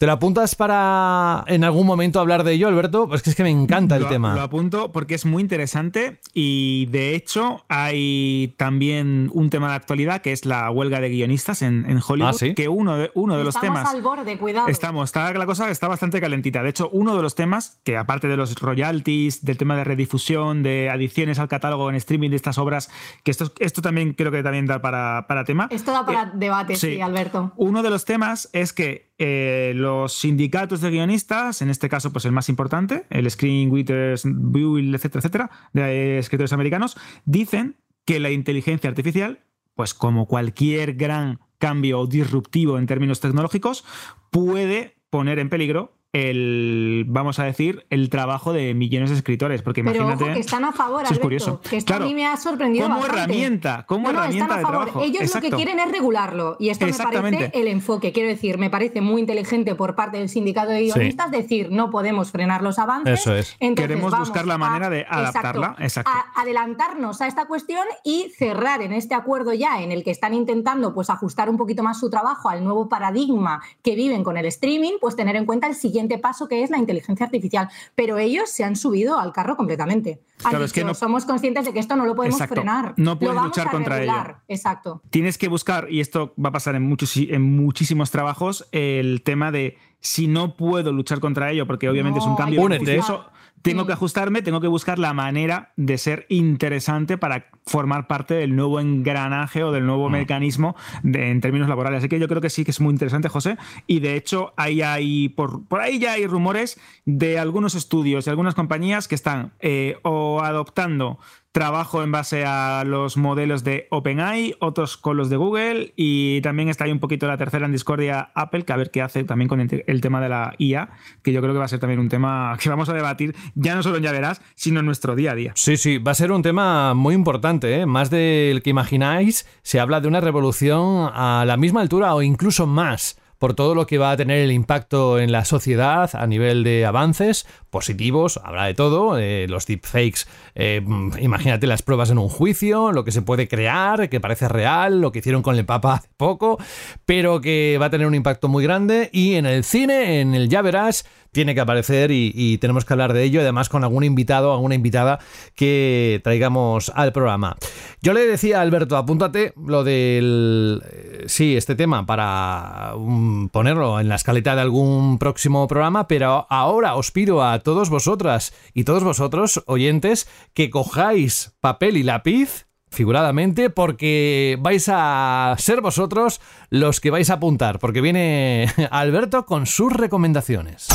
¿Te 0.00 0.06
lo 0.06 0.12
apuntas 0.12 0.54
para 0.54 1.44
en 1.46 1.62
algún 1.62 1.86
momento 1.86 2.20
hablar 2.20 2.42
de 2.42 2.54
ello, 2.54 2.68
Alberto? 2.68 3.06
Pues 3.06 3.20
que 3.20 3.28
es 3.28 3.36
que 3.36 3.42
me 3.42 3.50
encanta 3.50 3.96
el 3.96 4.04
Lo- 4.04 4.08
tema. 4.08 4.34
Lo 4.34 4.40
apunto 4.40 4.92
porque 4.92 5.14
es 5.14 5.26
muy 5.26 5.42
interesante 5.42 6.20
y 6.32 6.86
de 6.86 7.14
hecho 7.14 7.66
hay 7.68 8.54
también 8.56 9.28
un 9.34 9.50
tema 9.50 9.68
de 9.68 9.74
actualidad 9.74 10.22
que 10.22 10.32
es 10.32 10.46
la 10.46 10.70
huelga 10.70 11.00
de 11.00 11.10
guionistas 11.10 11.60
en, 11.60 11.84
en 11.86 12.00
Hollywood, 12.06 12.30
Ah, 12.30 12.32
¿sí? 12.32 12.54
que 12.54 12.66
uno 12.70 12.96
de, 12.96 13.10
uno 13.12 13.36
de 13.36 13.44
los 13.44 13.54
Estamos 13.54 13.78
temas... 13.80 13.94
al 13.94 14.00
borde, 14.00 14.38
cuidado. 14.38 14.68
Estamos, 14.68 15.10
está, 15.10 15.34
la 15.34 15.44
cosa 15.44 15.68
está 15.68 15.86
bastante 15.86 16.18
calentita. 16.18 16.62
De 16.62 16.70
hecho, 16.70 16.88
uno 16.94 17.14
de 17.14 17.20
los 17.20 17.34
temas, 17.34 17.78
que 17.84 17.98
aparte 17.98 18.26
de 18.26 18.38
los 18.38 18.54
royalties, 18.58 19.44
del 19.44 19.58
tema 19.58 19.76
de 19.76 19.84
redifusión, 19.84 20.62
de 20.62 20.88
adiciones 20.88 21.38
al 21.38 21.48
catálogo 21.48 21.90
en 21.90 21.96
streaming 21.96 22.30
de 22.30 22.36
estas 22.36 22.56
obras, 22.56 22.90
que 23.22 23.32
esto, 23.32 23.52
esto 23.58 23.82
también 23.82 24.14
creo 24.14 24.32
que 24.32 24.42
también 24.42 24.64
da 24.64 24.80
para, 24.80 25.26
para 25.28 25.44
tema. 25.44 25.68
Esto 25.70 25.92
da 25.92 26.06
para 26.06 26.24
debate, 26.32 26.76
sí, 26.76 26.94
sí. 26.94 27.00
Alberto. 27.02 27.52
Uno 27.58 27.82
de 27.82 27.90
los 27.90 28.06
temas 28.06 28.48
es 28.54 28.72
que 28.72 29.09
eh, 29.22 29.74
los 29.76 30.14
sindicatos 30.14 30.80
de 30.80 30.90
guionistas, 30.90 31.60
en 31.60 31.68
este 31.68 31.90
caso, 31.90 32.10
pues 32.10 32.24
el 32.24 32.32
más 32.32 32.48
importante, 32.48 33.04
el 33.10 33.30
Screen 33.30 33.70
Writers 33.70 34.22
Build, 34.24 34.94
etcétera, 34.94 35.20
etcétera, 35.20 35.50
de 35.74 35.82
eh, 35.82 36.18
escritores 36.18 36.54
americanos, 36.54 36.96
dicen 37.26 37.76
que 38.06 38.18
la 38.18 38.30
inteligencia 38.30 38.88
artificial, 38.88 39.44
pues 39.74 39.92
como 39.92 40.26
cualquier 40.26 40.94
gran 40.94 41.38
cambio 41.58 42.06
disruptivo 42.06 42.78
en 42.78 42.86
términos 42.86 43.20
tecnológicos, 43.20 43.84
puede 44.30 44.96
poner 45.10 45.38
en 45.38 45.50
peligro 45.50 45.99
el, 46.12 47.04
vamos 47.08 47.38
a 47.38 47.44
decir, 47.44 47.86
el 47.90 48.10
trabajo 48.10 48.52
de 48.52 48.74
millones 48.74 49.10
de 49.10 49.16
escritores. 49.16 49.62
Porque 49.62 49.82
Pero 49.82 49.96
imagínate. 49.96 50.24
ojo, 50.24 50.34
que 50.34 50.40
están 50.40 50.64
a 50.64 50.72
favor, 50.72 51.02
Eso 51.02 51.04
es 51.04 51.10
Alberto, 51.12 51.22
curioso. 51.22 51.60
que 51.68 51.76
esto 51.76 51.86
Claro, 51.88 52.04
a 52.04 52.08
mí 52.08 52.14
me 52.14 52.26
ha 52.26 52.36
sorprendido 52.36 52.86
como 52.86 52.98
bastante. 53.00 53.20
herramienta, 53.22 53.84
como 53.86 54.06
No, 54.08 54.12
no, 54.14 54.18
herramienta 54.20 54.44
están 54.44 54.56
a 54.56 54.58
de 54.58 54.62
favor. 54.66 54.84
trabajo. 54.92 55.04
Ellos 55.06 55.34
lo 55.34 55.40
que 55.40 55.50
quieren 55.50 55.78
es 55.78 55.90
regularlo 55.92 56.56
y 56.58 56.68
esto 56.70 56.86
me 56.86 56.92
parece 56.92 57.50
el 57.54 57.68
enfoque. 57.68 58.12
Quiero 58.12 58.28
decir, 58.28 58.58
me 58.58 58.70
parece 58.70 59.00
muy 59.00 59.20
inteligente 59.20 59.74
por 59.74 59.94
parte 59.94 60.18
del 60.18 60.28
sindicato 60.28 60.70
de 60.70 60.80
Sí. 60.80 60.84
guionistas 60.92 61.30
decir 61.30 61.68
no 61.70 61.90
podemos 61.90 62.30
frenar 62.32 62.62
los 62.62 62.78
avances. 62.78 63.20
Eso 63.20 63.34
es. 63.34 63.56
entonces 63.60 63.88
Queremos 63.88 64.10
vamos 64.12 64.28
buscar 64.28 64.46
la 64.46 64.54
a- 64.54 64.58
manera 64.58 64.90
de 64.90 65.06
adaptarla. 65.08 65.76
Exacto. 65.78 66.10
a 66.10 66.40
adelantarnos 66.40 67.20
a 67.20 67.26
esta 67.26 67.46
cuestión 67.46 67.84
y 68.04 68.30
cerrar 68.36 68.82
en 68.82 68.92
este 68.92 69.14
acuerdo 69.14 69.52
ya 69.52 69.82
en 69.82 69.92
el 69.92 70.02
que 70.04 70.10
están 70.10 70.34
intentando 70.34 70.92
pues 70.94 71.10
ajustar 71.10 71.48
un 71.50 71.56
poquito 71.56 71.82
más 71.82 71.98
su 72.00 72.10
trabajo 72.10 72.48
al 72.48 72.64
nuevo 72.64 72.88
paradigma 72.88 73.62
que 73.82 73.94
viven 73.94 74.24
con 74.24 74.36
el 74.36 74.46
streaming, 74.46 74.92
pues 75.00 75.16
tener 75.16 75.36
en 75.36 75.46
cuenta 75.46 75.66
el 75.66 75.74
siguiente 75.74 75.99
paso 76.18 76.48
que 76.48 76.62
es 76.62 76.70
la 76.70 76.78
inteligencia 76.78 77.26
artificial. 77.26 77.68
Pero 77.94 78.18
ellos 78.18 78.50
se 78.50 78.64
han 78.64 78.76
subido 78.76 79.18
al 79.18 79.32
carro 79.32 79.56
completamente. 79.56 80.20
Han 80.44 80.50
Claro, 80.50 80.64
es 80.64 80.72
que 80.72 80.84
no- 80.84 80.94
somos 80.94 81.24
conscientes 81.24 81.64
de 81.66 81.72
que 81.72 81.78
esto 81.80 81.96
no 81.96 82.04
lo 82.06 82.14
podemos 82.14 82.36
Exacto. 82.40 82.54
frenar. 82.56 82.94
No 82.96 83.12
Lo 83.12 83.18
puedes 83.18 83.34
vamos 83.34 83.48
luchar 83.50 83.68
a 83.68 83.70
contra 83.70 84.02
ello. 84.02 84.12
Exacto. 84.48 85.02
tienes 85.10 85.38
que 85.38 85.48
buscar, 85.48 85.86
y 85.90 86.00
esto 86.00 86.34
va 86.42 86.48
a 86.48 86.52
pasar 86.52 86.74
en, 86.74 86.82
muchos, 86.82 87.16
en 87.16 87.42
muchísimos 87.56 88.10
trabajos, 88.10 88.66
el 88.72 89.22
tema 89.22 89.50
de 89.52 89.76
si 90.00 90.26
no 90.28 90.56
puedo 90.56 90.92
luchar 90.92 91.20
contra 91.20 91.50
ello, 91.50 91.66
porque 91.66 91.88
obviamente 91.88 92.18
es 92.20 92.24
un 92.24 92.36
cambio 92.36 92.62
Únete. 92.62 92.84
beneficioso, 92.84 93.26
tengo 93.62 93.86
que 93.86 93.92
ajustarme, 93.92 94.42
tengo 94.42 94.60
que 94.60 94.68
buscar 94.68 94.98
la 94.98 95.12
manera 95.12 95.72
de 95.76 95.98
ser 95.98 96.26
interesante 96.28 97.18
para 97.18 97.46
formar 97.66 98.06
parte 98.06 98.34
del 98.34 98.56
nuevo 98.56 98.80
engranaje 98.80 99.62
o 99.62 99.72
del 99.72 99.86
nuevo 99.86 100.08
mecanismo 100.08 100.76
en 101.04 101.40
términos 101.40 101.68
laborales. 101.68 101.98
Así 101.98 102.08
que 102.08 102.18
yo 102.18 102.28
creo 102.28 102.40
que 102.40 102.50
sí 102.50 102.64
que 102.64 102.70
es 102.70 102.80
muy 102.80 102.92
interesante, 102.92 103.28
José. 103.28 103.56
Y 103.86 104.00
de 104.00 104.16
hecho, 104.16 104.52
ahí 104.56 104.82
hay, 104.82 105.28
por, 105.28 105.66
por 105.66 105.80
ahí 105.80 105.98
ya 105.98 106.12
hay 106.12 106.26
rumores 106.26 106.80
de 107.04 107.38
algunos 107.38 107.74
estudios 107.74 108.26
y 108.26 108.30
algunas 108.30 108.54
compañías 108.54 109.08
que 109.08 109.14
están 109.14 109.52
eh, 109.60 109.98
o 110.02 110.40
adoptando 110.42 111.18
trabajo 111.52 112.02
en 112.02 112.12
base 112.12 112.44
a 112.44 112.84
los 112.86 113.16
modelos 113.16 113.64
de 113.64 113.88
OpenAI, 113.90 114.54
otros 114.60 114.96
con 114.96 115.16
los 115.16 115.30
de 115.30 115.36
Google 115.36 115.92
y 115.96 116.40
también 116.42 116.68
está 116.68 116.84
ahí 116.84 116.92
un 116.92 117.00
poquito 117.00 117.26
la 117.26 117.36
tercera 117.36 117.66
en 117.66 117.72
discordia 117.72 118.30
Apple, 118.34 118.64
que 118.64 118.72
a 118.72 118.76
ver 118.76 118.90
qué 118.90 119.02
hace 119.02 119.24
también 119.24 119.48
con 119.48 119.60
el, 119.60 120.00
tema 120.00 120.20
de 120.20 120.28
la 120.28 120.54
IA, 120.58 120.90
que 121.22 121.32
yo 121.32 121.40
creo 121.40 121.52
que 121.52 121.58
va 121.58 121.64
a 121.64 121.68
ser 121.68 121.80
también 121.80 121.98
un 121.98 122.08
tema 122.08 122.56
que 122.62 122.68
vamos 122.68 122.88
a 122.88 122.94
debatir 122.94 123.34
ya 123.54 123.74
no 123.74 123.82
solo 123.82 123.96
en 123.96 124.04
Ya 124.04 124.12
Verás, 124.12 124.42
sino 124.54 124.80
en 124.80 124.86
nuestro 124.86 125.16
día 125.16 125.32
a 125.32 125.34
día. 125.34 125.52
Sí, 125.54 125.76
sí, 125.76 125.98
va 125.98 126.12
a 126.12 126.14
ser 126.14 126.32
un 126.32 126.42
tema 126.42 126.94
muy 126.94 127.14
importante, 127.14 127.80
¿eh? 127.80 127.86
más 127.86 128.10
del 128.10 128.62
que 128.62 128.70
imagináis, 128.70 129.46
se 129.62 129.80
habla 129.80 130.00
de 130.00 130.08
una 130.08 130.20
revolución 130.20 131.10
a 131.12 131.44
la 131.46 131.56
misma 131.56 131.80
altura 131.80 132.14
o 132.14 132.22
incluso 132.22 132.66
más 132.66 133.18
por 133.40 133.54
todo 133.54 133.74
lo 133.74 133.86
que 133.86 133.96
va 133.96 134.10
a 134.10 134.16
tener 134.18 134.40
el 134.40 134.52
impacto 134.52 135.18
en 135.18 135.32
la 135.32 135.46
sociedad 135.46 136.10
a 136.12 136.26
nivel 136.26 136.62
de 136.62 136.84
avances 136.84 137.46
positivos, 137.70 138.40
habrá 138.44 138.64
de 138.64 138.74
todo, 138.74 139.18
eh, 139.18 139.46
los 139.48 139.66
deepfakes, 139.66 140.26
eh, 140.54 140.82
imagínate 141.20 141.66
las 141.66 141.82
pruebas 141.82 142.10
en 142.10 142.18
un 142.18 142.28
juicio, 142.28 142.92
lo 142.92 143.04
que 143.04 143.12
se 143.12 143.22
puede 143.22 143.48
crear, 143.48 144.08
que 144.08 144.20
parece 144.20 144.48
real, 144.48 145.00
lo 145.00 145.12
que 145.12 145.20
hicieron 145.20 145.42
con 145.42 145.56
el 145.56 145.64
Papa 145.64 145.94
hace 145.94 146.08
poco, 146.16 146.58
pero 147.06 147.40
que 147.40 147.78
va 147.80 147.86
a 147.86 147.90
tener 147.90 148.06
un 148.06 148.14
impacto 148.14 148.48
muy 148.48 148.64
grande 148.64 149.08
y 149.12 149.34
en 149.34 149.46
el 149.46 149.64
cine, 149.64 150.20
en 150.20 150.34
el 150.34 150.48
ya 150.48 150.62
verás, 150.62 151.04
tiene 151.32 151.54
que 151.54 151.60
aparecer 151.60 152.10
y, 152.10 152.58
tenemos 152.58 152.84
que 152.84 152.92
hablar 152.92 153.12
de 153.12 153.22
ello, 153.22 153.40
además 153.40 153.68
con 153.68 153.84
algún 153.84 154.04
invitado, 154.04 154.52
alguna 154.52 154.74
invitada 154.74 155.20
que 155.54 156.20
traigamos 156.24 156.90
al 156.94 157.12
programa. 157.12 157.56
Yo 158.02 158.12
le 158.12 158.26
decía 158.26 158.58
a 158.58 158.62
Alberto, 158.62 158.96
apúntate 158.96 159.52
lo 159.56 159.84
del... 159.84 160.82
Eh, 160.90 161.24
sí, 161.26 161.56
este 161.56 161.74
tema 161.74 162.04
para 162.04 162.94
um, 162.96 163.48
ponerlo 163.48 164.00
en 164.00 164.08
la 164.08 164.16
escaleta 164.16 164.54
de 164.56 164.62
algún 164.62 165.18
próximo 165.18 165.68
programa, 165.68 166.08
pero 166.08 166.46
ahora 166.50 166.96
os 166.96 167.12
pido 167.12 167.44
a 167.44 167.59
todos 167.60 167.90
vosotras 167.90 168.52
y 168.74 168.84
todos 168.84 169.04
vosotros, 169.04 169.62
oyentes, 169.66 170.28
que 170.54 170.70
cojáis 170.70 171.52
papel 171.60 171.96
y 171.96 172.02
lápiz 172.02 172.66
figuradamente, 172.90 173.70
porque 173.70 174.58
vais 174.60 174.88
a 174.88 175.54
ser 175.58 175.80
vosotros 175.80 176.40
los 176.70 177.00
que 177.00 177.10
vais 177.10 177.30
a 177.30 177.34
apuntar, 177.34 177.78
porque 177.78 178.00
viene 178.00 178.68
Alberto 178.90 179.46
con 179.46 179.66
sus 179.66 179.92
recomendaciones. 179.92 180.88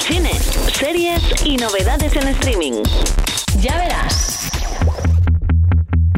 Cine, 0.00 0.32
series 0.72 1.22
y 1.44 1.56
novedades 1.56 2.14
en 2.16 2.28
streaming. 2.28 2.82
Ya 3.60 3.78
verás. 3.78 4.50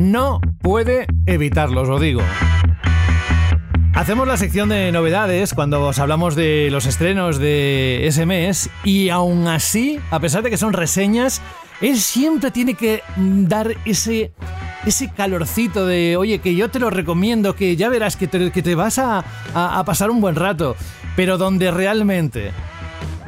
No 0.01 0.41
puede 0.61 1.07
evitarlo, 1.27 1.83
os 1.83 1.89
lo 1.89 1.99
digo. 1.99 2.23
Hacemos 3.97 4.29
la 4.29 4.37
sección 4.37 4.69
de 4.69 4.93
novedades 4.93 5.55
cuando 5.55 5.83
os 5.87 5.99
hablamos 5.99 6.35
de 6.35 6.69
los 6.71 6.85
estrenos 6.85 7.39
de 7.39 8.07
ese 8.07 8.27
mes 8.27 8.69
y 8.85 9.09
aún 9.09 9.49
así, 9.49 9.99
a 10.11 10.21
pesar 10.21 10.43
de 10.43 10.51
que 10.51 10.59
son 10.59 10.75
reseñas, 10.75 11.41
él 11.81 11.97
siempre 11.97 12.51
tiene 12.51 12.75
que 12.75 13.03
dar 13.17 13.75
ese, 13.87 14.33
ese 14.85 15.11
calorcito 15.11 15.87
de, 15.87 16.19
oye, 16.19 16.41
que 16.41 16.55
yo 16.55 16.71
te 16.71 16.79
lo 16.79 16.91
recomiendo, 16.91 17.57
que 17.57 17.75
ya 17.75 17.89
verás 17.89 18.17
que 18.17 18.29
te, 18.29 18.53
que 18.53 18.63
te 18.63 18.75
vas 18.75 18.99
a, 18.99 19.25
a 19.55 19.83
pasar 19.87 20.11
un 20.11 20.21
buen 20.21 20.35
rato, 20.35 20.77
pero 21.17 21.39
donde 21.39 21.71
realmente 21.71 22.53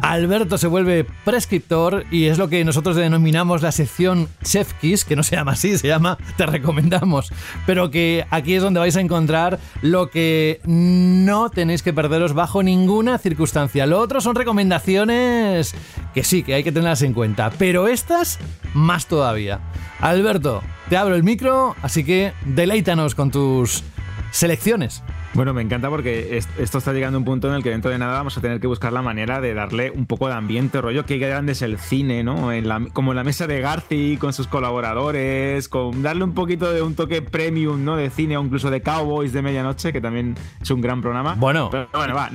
Alberto 0.01 0.59
se 0.59 0.67
vuelve 0.67 1.05
prescriptor 1.25 2.05
y 2.11 2.27
es 2.27 2.39
lo 2.39 2.49
que 2.49 2.65
nosotros 2.65 2.97
denominamos 2.97 3.63
la 3.63 3.73
sección 3.73 4.29
Chef 4.43 4.73
Kiss, 4.75 5.05
que 5.05 5.17
no 5.17 5.23
se 5.23 5.37
llama 5.37 5.53
así, 5.53 5.77
se 5.77 5.89
llama 5.89 6.19
Te 6.37 6.47
recomendamos, 6.47 7.33
pero 7.67 7.91
que 7.91 8.25
aquí 8.31 8.55
es 8.55 8.63
donde 8.63 8.81
vais 8.81 8.97
a 8.97 9.01
encontrar 9.01 9.59
lo 9.83 10.11
que 10.11 10.61
no 10.65 11.51
tenéis 11.51 11.83
que 11.83 11.93
perderos 11.93 12.33
bajo 12.33 12.63
ninguna 12.63 13.19
circunstancia. 13.19 13.87
Lo 13.87 13.99
otro 14.01 14.21
son 14.21 14.35
recomendaciones 14.35 15.75
que 16.15 16.25
sí, 16.25 16.43
que 16.43 16.55
hay 16.55 16.65
que 16.65 16.73
tenerlas 16.73 17.03
en 17.03 17.15
cuenta, 17.15 17.51
pero 17.59 17.89
estas 17.89 18.39
más 18.75 19.07
todavía. 19.07 19.61
Alberto, 20.01 20.63
te 20.89 20.97
abro 20.97 21.15
el 21.15 21.25
micro, 21.25 21.75
así 21.83 22.05
que 22.05 22.33
deleítanos 22.45 23.15
con 23.15 23.31
tus 23.31 23.83
selecciones. 24.31 25.03
Bueno, 25.35 25.55
me 25.55 25.63
encanta 25.63 25.89
porque 25.89 26.37
esto 26.59 26.79
está 26.79 26.93
llegando 26.93 27.17
a 27.17 27.21
un 27.21 27.25
punto 27.25 27.49
en 27.49 27.55
el 27.55 27.63
que 27.63 27.71
dentro 27.71 27.91
de 27.91 27.99
nada 27.99 28.15
vamos 28.15 28.37
a 28.37 28.41
tener 28.41 28.61
que 28.61 28.67
buscar 28.67 28.93
la 28.93 29.03
manera 29.03 29.41
de 29.41 29.55
darle 29.55 29.91
un 29.91 30.07
poco 30.07 30.27
de 30.27 30.35
ambiente, 30.35 30.81
rollo, 30.81 31.05
qué 31.05 31.19
grande 31.19 31.53
es 31.53 31.63
el 31.63 31.79
cine, 31.79 32.25
¿no? 32.25 32.53
En 32.53 32.67
la, 32.67 32.81
como 32.93 33.13
en 33.13 33.17
la 33.17 33.25
mesa 33.25 33.47
de 33.47 33.61
Garci 33.61 34.17
con 34.17 34.33
sus 34.33 34.47
colaboradores, 34.47 35.69
con 35.69 36.03
darle 36.03 36.25
un 36.25 36.35
poquito 36.35 36.73
de 36.73 36.83
un 36.83 36.95
toque 36.95 37.23
premium, 37.23 37.85
¿no? 37.85 37.97
De 37.97 38.11
cine 38.11 38.37
o 38.37 38.43
incluso 38.43 38.71
de 38.71 38.81
Cowboys 38.81 39.33
de 39.33 39.43
medianoche, 39.43 39.93
que 39.93 40.01
también 40.01 40.35
es 40.61 40.71
un 40.71 40.81
gran 40.81 41.01
programa. 41.03 41.35
Bueno, 41.39 41.71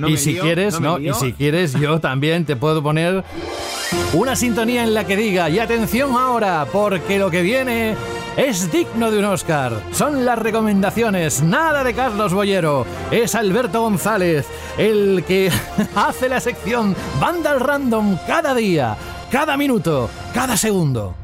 y 0.07 0.18
si 0.18 0.36
quieres, 0.36 0.80
¿no? 0.80 0.99
Y 0.99 1.14
si 1.14 1.34
quieres, 1.34 1.74
yo 1.74 1.99
también 1.99 2.45
te 2.45 2.56
puedo 2.56 2.82
poner 2.82 3.24
una 4.14 4.36
sintonía 4.36 4.84
en 4.84 4.94
la 4.94 5.06
que 5.06 5.18
diga, 5.18 5.49
y 5.49 5.60
atención 5.60 6.15
ahora, 6.15 6.68
porque 6.72 7.20
lo 7.20 7.30
que 7.30 7.41
viene 7.41 7.95
es 8.38 8.72
digno 8.72 9.11
de 9.11 9.20
un 9.20 9.26
Oscar. 9.26 9.74
Son 9.91 10.26
las 10.26 10.40
recomendaciones, 10.40 11.44
nada 11.44 11.84
de 11.84 11.94
Carlos 11.94 12.34
Boyero. 12.34 12.82
Es 13.11 13.35
Alberto 13.35 13.81
González, 13.81 14.47
el 14.77 15.23
que 15.27 15.51
hace 15.95 16.30
la 16.30 16.39
sección 16.39 16.95
Banda 17.19 17.51
al 17.51 17.60
Random 17.60 18.18
cada 18.27 18.53
día, 18.53 18.97
cada 19.31 19.57
minuto, 19.57 20.10
cada 20.34 20.57
segundo 20.57 21.15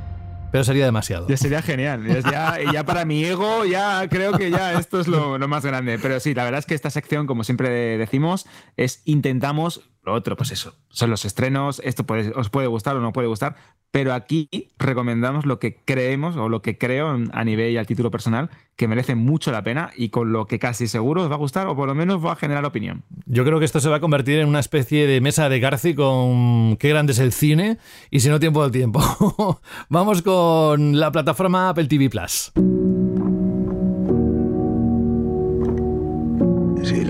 pero 0.51 0.63
sería 0.63 0.85
demasiado. 0.85 1.27
Ya 1.27 1.37
sería 1.37 1.61
genial. 1.61 2.05
Ya, 2.23 2.57
ya, 2.73 2.83
para 2.83 3.05
mi 3.05 3.23
ego, 3.23 3.65
ya 3.65 4.07
creo 4.09 4.33
que 4.33 4.49
ya 4.49 4.79
esto 4.79 4.99
es 4.99 5.07
lo, 5.07 5.37
lo, 5.37 5.47
más 5.47 5.63
grande. 5.65 5.99
Pero 5.99 6.19
sí, 6.19 6.33
la 6.33 6.43
verdad 6.43 6.59
es 6.59 6.65
que 6.65 6.75
esta 6.75 6.89
sección, 6.89 7.27
como 7.27 7.43
siempre 7.43 7.69
decimos, 7.97 8.47
es 8.75 9.01
intentamos 9.05 9.89
otro, 10.13 10.35
pues 10.35 10.51
eso, 10.51 10.75
son 10.89 11.09
los 11.09 11.25
estrenos, 11.25 11.81
esto 11.83 12.05
os 12.35 12.49
puede 12.49 12.67
gustar 12.67 12.95
o 12.95 13.01
no 13.01 13.13
puede 13.13 13.27
gustar, 13.27 13.55
pero 13.91 14.13
aquí 14.13 14.49
recomendamos 14.77 15.45
lo 15.45 15.59
que 15.59 15.77
creemos 15.83 16.37
o 16.37 16.49
lo 16.49 16.61
que 16.61 16.77
creo 16.77 17.17
a 17.31 17.43
nivel 17.43 17.71
y 17.71 17.77
al 17.77 17.87
título 17.87 18.11
personal 18.11 18.49
que 18.75 18.87
merece 18.87 19.15
mucho 19.15 19.51
la 19.51 19.63
pena 19.63 19.91
y 19.95 20.09
con 20.09 20.31
lo 20.31 20.45
que 20.45 20.59
casi 20.59 20.87
seguro 20.87 21.23
os 21.23 21.29
va 21.29 21.35
a 21.35 21.39
gustar 21.39 21.67
o 21.67 21.75
por 21.75 21.87
lo 21.87 21.95
menos 21.95 22.23
va 22.23 22.33
a 22.33 22.35
generar 22.35 22.65
opinión. 22.65 23.03
Yo 23.25 23.43
creo 23.43 23.59
que 23.59 23.65
esto 23.65 23.79
se 23.79 23.89
va 23.89 23.97
a 23.97 23.99
convertir 23.99 24.39
en 24.39 24.47
una 24.47 24.59
especie 24.59 25.07
de 25.07 25.21
mesa 25.21 25.49
de 25.49 25.59
Garci 25.59 25.95
con 25.95 26.77
qué 26.77 26.89
grande 26.89 27.13
es 27.13 27.19
el 27.19 27.33
cine 27.33 27.77
y 28.09 28.21
si 28.21 28.29
no 28.29 28.39
tiempo 28.39 28.61
del 28.63 28.71
tiempo. 28.71 29.01
Vamos 29.89 30.21
con 30.21 30.99
la 30.99 31.11
plataforma 31.11 31.69
Apple 31.69 31.87
TV 31.87 32.09
Plus. 32.09 32.51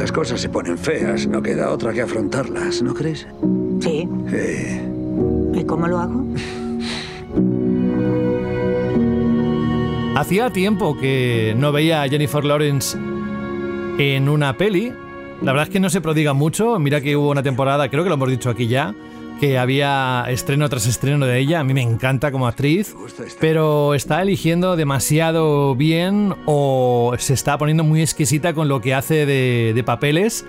Las 0.10 0.16
cosas 0.16 0.42
se 0.42 0.50
ponen 0.50 0.76
feas, 0.76 1.28
no 1.28 1.40
queda 1.40 1.70
otra 1.70 1.94
que 1.94 2.02
afrontarlas, 2.02 2.82
¿no 2.82 2.96
crees? 2.96 3.28
Sí. 3.80 4.10
¿Y 5.54 5.64
cómo 5.66 5.88
lo 5.88 6.00
hago? 6.00 6.26
Hacía 10.16 10.50
tiempo 10.50 10.98
que 10.98 11.54
no 11.56 11.72
veía 11.72 12.02
a 12.02 12.10
Jennifer 12.10 12.44
Lawrence 12.44 12.98
en 14.00 14.30
una 14.30 14.58
peli. 14.58 14.92
La 15.44 15.52
verdad 15.52 15.68
es 15.68 15.70
que 15.70 15.80
no 15.80 15.92
se 15.92 16.02
prodiga 16.02 16.34
mucho. 16.34 16.80
Mira 16.80 17.02
que 17.02 17.16
hubo 17.16 17.30
una 17.30 17.44
temporada, 17.44 17.88
creo 17.88 18.02
que 18.02 18.10
lo 18.10 18.16
hemos 18.16 18.32
dicho 18.32 18.50
aquí 18.50 18.68
ya, 18.68 18.96
que 19.40 19.58
había 19.58 20.26
estreno 20.28 20.68
tras 20.70 20.86
estreno 20.86 21.26
de 21.26 21.40
ella. 21.40 21.60
A 21.60 21.64
mí 21.64 21.74
me 21.74 21.82
encanta 21.82 22.32
como 22.32 22.48
actriz, 22.48 22.96
pero 23.40 23.94
está 23.94 24.22
eligiendo 24.22 24.76
demasiado 24.76 25.76
bien 25.76 26.36
o 26.46 27.14
se 27.18 27.34
está 27.34 27.58
poniendo 27.58 27.84
muy 27.84 28.02
exquisita 28.02 28.54
con 28.54 28.68
lo 28.68 28.82
que 28.82 28.94
hace 28.94 29.26
de, 29.26 29.84
papeles. 29.86 30.46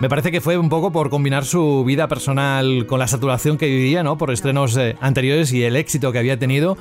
Me 0.00 0.08
parece 0.08 0.30
que 0.30 0.40
fue 0.40 0.58
un 0.58 0.68
poco 0.68 0.92
por 0.92 1.08
combinar 1.08 1.44
su 1.44 1.84
vida 1.84 2.08
personal 2.08 2.86
con 2.86 2.98
la 2.98 3.06
saturación 3.06 3.58
que 3.58 3.66
vivía, 3.66 4.02
¿no? 4.02 4.18
Por 4.18 4.30
estrenos 4.30 4.76
eh, 4.76 4.96
anteriores 5.00 5.52
y 5.52 5.62
el 5.62 5.76
éxito 5.76 6.12
que 6.12 6.18
había 6.18 6.38
tenido. 6.38 6.76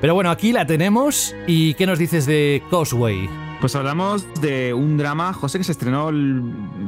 Pero 0.00 0.14
bueno, 0.14 0.30
aquí 0.30 0.52
la 0.52 0.66
tenemos. 0.66 1.34
¿Y 1.46 1.74
qué 1.74 1.86
nos 1.86 1.98
dices 1.98 2.26
de 2.26 2.62
Causeway? 2.70 3.45
Pues 3.60 3.74
hablamos 3.74 4.26
de 4.42 4.74
un 4.74 4.98
drama, 4.98 5.32
José, 5.32 5.56
que 5.56 5.64
se 5.64 5.72
estrenó 5.72 6.10
el 6.10 6.42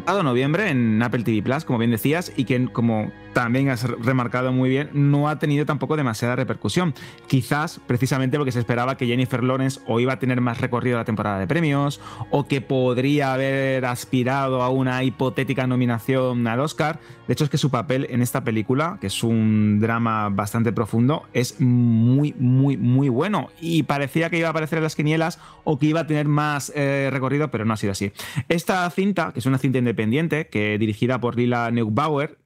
pasado 0.05 0.23
noviembre 0.23 0.69
en 0.69 1.03
Apple 1.03 1.25
TV 1.25 1.43
Plus, 1.43 1.65
como 1.65 1.79
bien 1.79 1.91
decías, 1.91 2.31
y 2.37 2.45
que, 2.45 2.67
como 2.71 3.11
también 3.33 3.71
has 3.71 3.85
remarcado 3.85 4.53
muy 4.53 4.69
bien, 4.69 4.91
no 4.93 5.31
ha 5.31 5.39
tenido 5.39 5.65
tampoco 5.65 5.97
demasiada 5.97 6.37
repercusión. 6.37 6.95
Quizás 7.27 7.81
precisamente 7.87 8.37
porque 8.37 8.53
se 8.53 8.59
esperaba 8.59 8.99
que 8.99 9.07
Jennifer 9.07 9.43
Lawrence 9.43 9.81
o 9.87 9.99
iba 9.99 10.13
a 10.13 10.19
tener 10.19 10.43
más 10.43 10.61
recorrido 10.61 10.99
la 10.99 11.05
temporada 11.05 11.39
de 11.39 11.47
premios, 11.47 12.03
o 12.31 12.47
que 12.47 12.61
podría 12.61 13.33
haber 13.33 13.87
aspirado 13.87 14.63
a 14.63 14.69
una 14.69 15.03
hipotética 15.05 15.67
nominación 15.67 16.47
al 16.47 16.61
Oscar. 16.61 17.01
De 17.29 17.35
hecho, 17.35 17.45
es 17.45 17.51
que 17.51 17.59
su 17.59 17.71
papel 17.71 18.07
en 18.09 18.23
esta 18.23 18.43
película, 18.43 18.97
que 19.03 19.09
es 19.09 19.23
un 19.23 19.79
drama 19.81 20.31
bastante 20.31 20.73
profundo, 20.73 21.27
es 21.35 21.61
muy, 21.61 22.35
muy, 22.39 22.79
muy 22.79 23.11
bueno. 23.11 23.51
Y 23.61 23.83
parecía 23.83 24.31
que 24.31 24.39
iba 24.39 24.49
a 24.49 24.51
aparecer 24.51 24.79
en 24.79 24.85
las 24.85 24.97
quinielas 24.97 25.39
o 25.65 25.79
que 25.79 25.87
iba 25.87 26.01
a 26.01 26.07
tener 26.07 26.27
más 26.27 26.73
eh, 26.75 27.11
recorrido, 27.13 27.51
pero 27.51 27.67
no 27.67 27.75
ha 27.75 27.77
sido 27.77 27.93
así. 27.93 28.13
Esta 28.49 28.89
cinta, 28.89 29.33
que 29.35 29.41
es 29.41 29.47
una 29.47 29.59
cinta 29.59 29.77
independiente, 29.77 30.49
que 30.49 30.79
dirigida 30.79 31.21
por 31.21 31.37
Lila 31.37 31.71
Neubauer, 31.71 32.39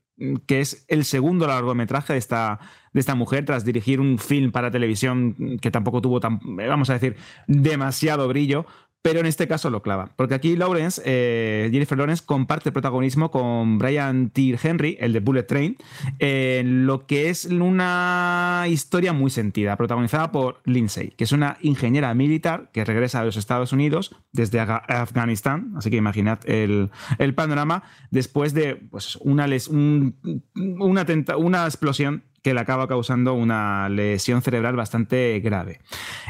que 0.46 0.60
es 0.60 0.84
el 0.88 1.04
segundo 1.04 1.46
largometraje 1.46 2.14
de 2.14 2.18
esta, 2.18 2.58
de 2.92 3.00
esta 3.00 3.14
mujer 3.14 3.44
tras 3.44 3.64
dirigir 3.64 4.00
un 4.00 4.18
film 4.18 4.50
para 4.50 4.72
televisión 4.72 5.58
que 5.60 5.70
tampoco 5.70 6.02
tuvo, 6.02 6.18
tan, 6.18 6.40
vamos 6.42 6.90
a 6.90 6.94
decir, 6.94 7.16
demasiado 7.46 8.26
brillo, 8.26 8.66
pero 9.02 9.18
en 9.18 9.26
este 9.26 9.48
caso 9.48 9.68
lo 9.68 9.82
clava. 9.82 10.10
Porque 10.16 10.34
aquí 10.34 10.56
Lawrence, 10.56 11.02
eh, 11.04 11.68
Jennifer 11.72 11.98
Lawrence, 11.98 12.22
comparte 12.24 12.70
protagonismo 12.70 13.32
con 13.32 13.78
Brian 13.78 14.30
T. 14.30 14.56
Henry, 14.62 14.96
el 15.00 15.12
de 15.12 15.20
Bullet 15.20 15.42
Train, 15.42 15.76
en 16.20 16.86
lo 16.86 17.06
que 17.06 17.28
es 17.28 17.46
una 17.46 18.64
historia 18.68 19.12
muy 19.12 19.30
sentida, 19.30 19.76
protagonizada 19.76 20.30
por 20.30 20.60
Lindsay, 20.64 21.10
que 21.10 21.24
es 21.24 21.32
una 21.32 21.58
ingeniera 21.62 22.14
militar 22.14 22.70
que 22.72 22.84
regresa 22.84 23.20
a 23.20 23.24
los 23.24 23.36
Estados 23.36 23.72
Unidos 23.72 24.14
desde 24.30 24.60
Afganistán, 24.60 25.72
así 25.76 25.90
que 25.90 25.96
imaginad 25.96 26.38
el, 26.44 26.90
panorama, 27.34 27.82
después 28.10 28.54
de 28.54 28.76
pues, 28.76 29.16
una, 29.16 29.46
una, 29.68 31.06
una 31.36 31.64
explosión 31.64 32.22
que 32.42 32.54
le 32.54 32.60
acaba 32.60 32.88
causando 32.88 33.34
una 33.34 33.88
lesión 33.88 34.42
cerebral 34.42 34.76
bastante 34.76 35.40
grave. 35.40 35.80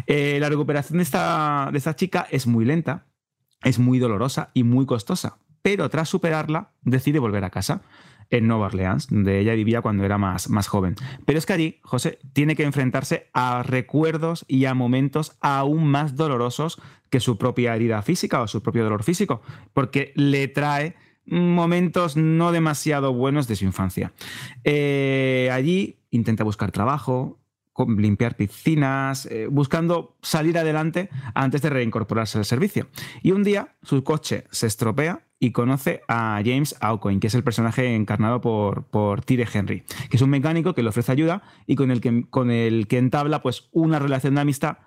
Eh, 0.07 0.39
la 0.41 0.49
recuperación 0.49 0.99
de 0.99 1.05
esta, 1.05 1.71
de 1.73 1.79
esta 1.79 1.97
chica 1.97 2.27
es 2.31 2.47
muy 2.47 2.65
lenta, 2.65 3.07
es 3.65 3.79
muy 3.79 3.99
dolorosa 3.99 4.51
y 4.55 4.65
muy 4.65 4.87
costosa, 4.87 5.39
pero 5.63 5.89
tras 5.89 6.09
superarla 6.09 6.73
decide 6.83 7.19
volver 7.19 7.45
a 7.45 7.51
casa 7.51 7.83
en 8.31 8.49
Nueva 8.49 8.67
Orleans, 8.67 9.09
donde 9.09 9.39
ella 9.41 9.55
vivía 9.55 9.83
cuando 9.83 10.05
era 10.05 10.17
más, 10.17 10.49
más 10.49 10.67
joven. 10.67 10.97
Pero 11.27 11.39
es 11.39 11.47
que 11.47 11.53
allí, 11.53 11.81
José, 11.83 12.19
tiene 12.33 12.57
que 12.57 12.65
enfrentarse 12.65 13.29
a 13.35 13.63
recuerdos 13.63 14.45
y 14.49 14.65
a 14.65 14.75
momentos 14.75 15.37
aún 15.41 15.87
más 15.87 16.17
dolorosos 16.17 16.81
que 17.11 17.21
su 17.21 17.37
propia 17.37 17.77
herida 17.77 18.01
física 18.01 18.41
o 18.41 18.49
su 18.49 18.63
propio 18.63 18.85
dolor 18.85 19.03
físico, 19.05 19.43
porque 19.75 20.13
le 20.17 20.49
trae 20.49 20.97
momentos 21.27 22.17
no 22.17 22.53
demasiado 22.53 23.13
buenos 23.13 23.49
de 23.49 23.57
su 23.57 23.65
infancia. 23.65 24.13
Eh, 24.65 25.51
allí 25.53 25.99
intenta 26.11 26.45
buscar 26.45 26.73
trabajo, 26.73 27.43
limpiar 27.97 28.37
piscinas, 28.37 29.27
eh, 29.27 29.47
buscando 29.51 30.17
salir 30.23 30.59
adelante 30.59 31.09
antes 31.35 31.63
de 31.63 31.71
reincorporarse 31.71 32.39
al 32.39 32.45
servicio. 32.45 32.89
Y 33.23 33.33
un 33.33 33.43
día 33.43 33.77
su 33.83 34.05
coche 34.05 34.45
se 34.51 34.67
estropea 34.67 35.27
y 35.39 35.53
conoce 35.53 36.03
a 36.07 36.41
James 36.45 36.77
Aucoin, 36.81 37.19
que 37.19 37.27
es 37.27 37.35
el 37.35 37.43
personaje 37.43 37.95
encarnado 37.95 38.41
por, 38.41 38.85
por 38.85 39.25
Tire 39.25 39.47
Henry, 39.53 39.83
que 40.09 40.17
es 40.17 40.23
un 40.23 40.31
mecánico 40.31 40.75
que 40.75 40.83
le 40.83 40.91
ofrece 40.91 41.11
ayuda 41.11 41.43
y 41.67 41.75
con 41.75 41.91
el 41.91 42.01
que, 42.01 42.27
con 42.31 42.51
el 42.51 42.87
que 42.87 42.99
entabla 42.99 43.43
pues, 43.43 43.69
una 43.73 43.99
relación 43.99 44.35
de 44.35 44.43
amistad 44.43 44.79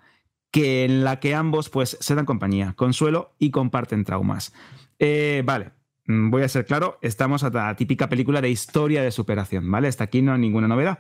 que, 0.52 0.86
en 0.86 1.04
la 1.04 1.20
que 1.20 1.36
ambos 1.36 1.70
pues, 1.70 1.98
se 2.00 2.16
dan 2.16 2.26
compañía, 2.26 2.74
consuelo 2.78 3.36
y 3.38 3.52
comparten 3.52 4.06
traumas. 4.06 4.54
Eh, 5.00 5.44
vale, 5.46 5.72
voy 6.08 6.44
a 6.44 6.50
ser 6.50 6.66
claro, 6.66 6.98
estamos 7.02 7.44
a 7.44 7.50
la 7.50 7.76
típica 7.76 8.10
película 8.10 8.42
de 8.42 8.50
historia 8.50 9.04
de 9.04 9.12
superación, 9.12 9.70
¿vale? 9.70 9.88
Hasta 9.88 10.06
aquí 10.06 10.22
no 10.22 10.34
hay 10.34 10.40
ninguna 10.40 10.68
novedad. 10.68 11.00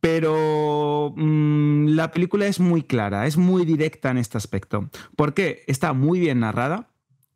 Pero 0.00 1.12
mm, 1.16 1.88
la 1.88 2.10
película 2.12 2.46
es 2.46 2.60
muy 2.60 2.82
clara, 2.82 3.26
es 3.26 3.36
muy 3.36 3.64
directa 3.64 4.10
en 4.10 4.18
este 4.18 4.38
aspecto. 4.38 4.88
¿Por 5.16 5.34
qué? 5.34 5.64
Está 5.66 5.92
muy 5.92 6.20
bien 6.20 6.40
narrada 6.40 6.88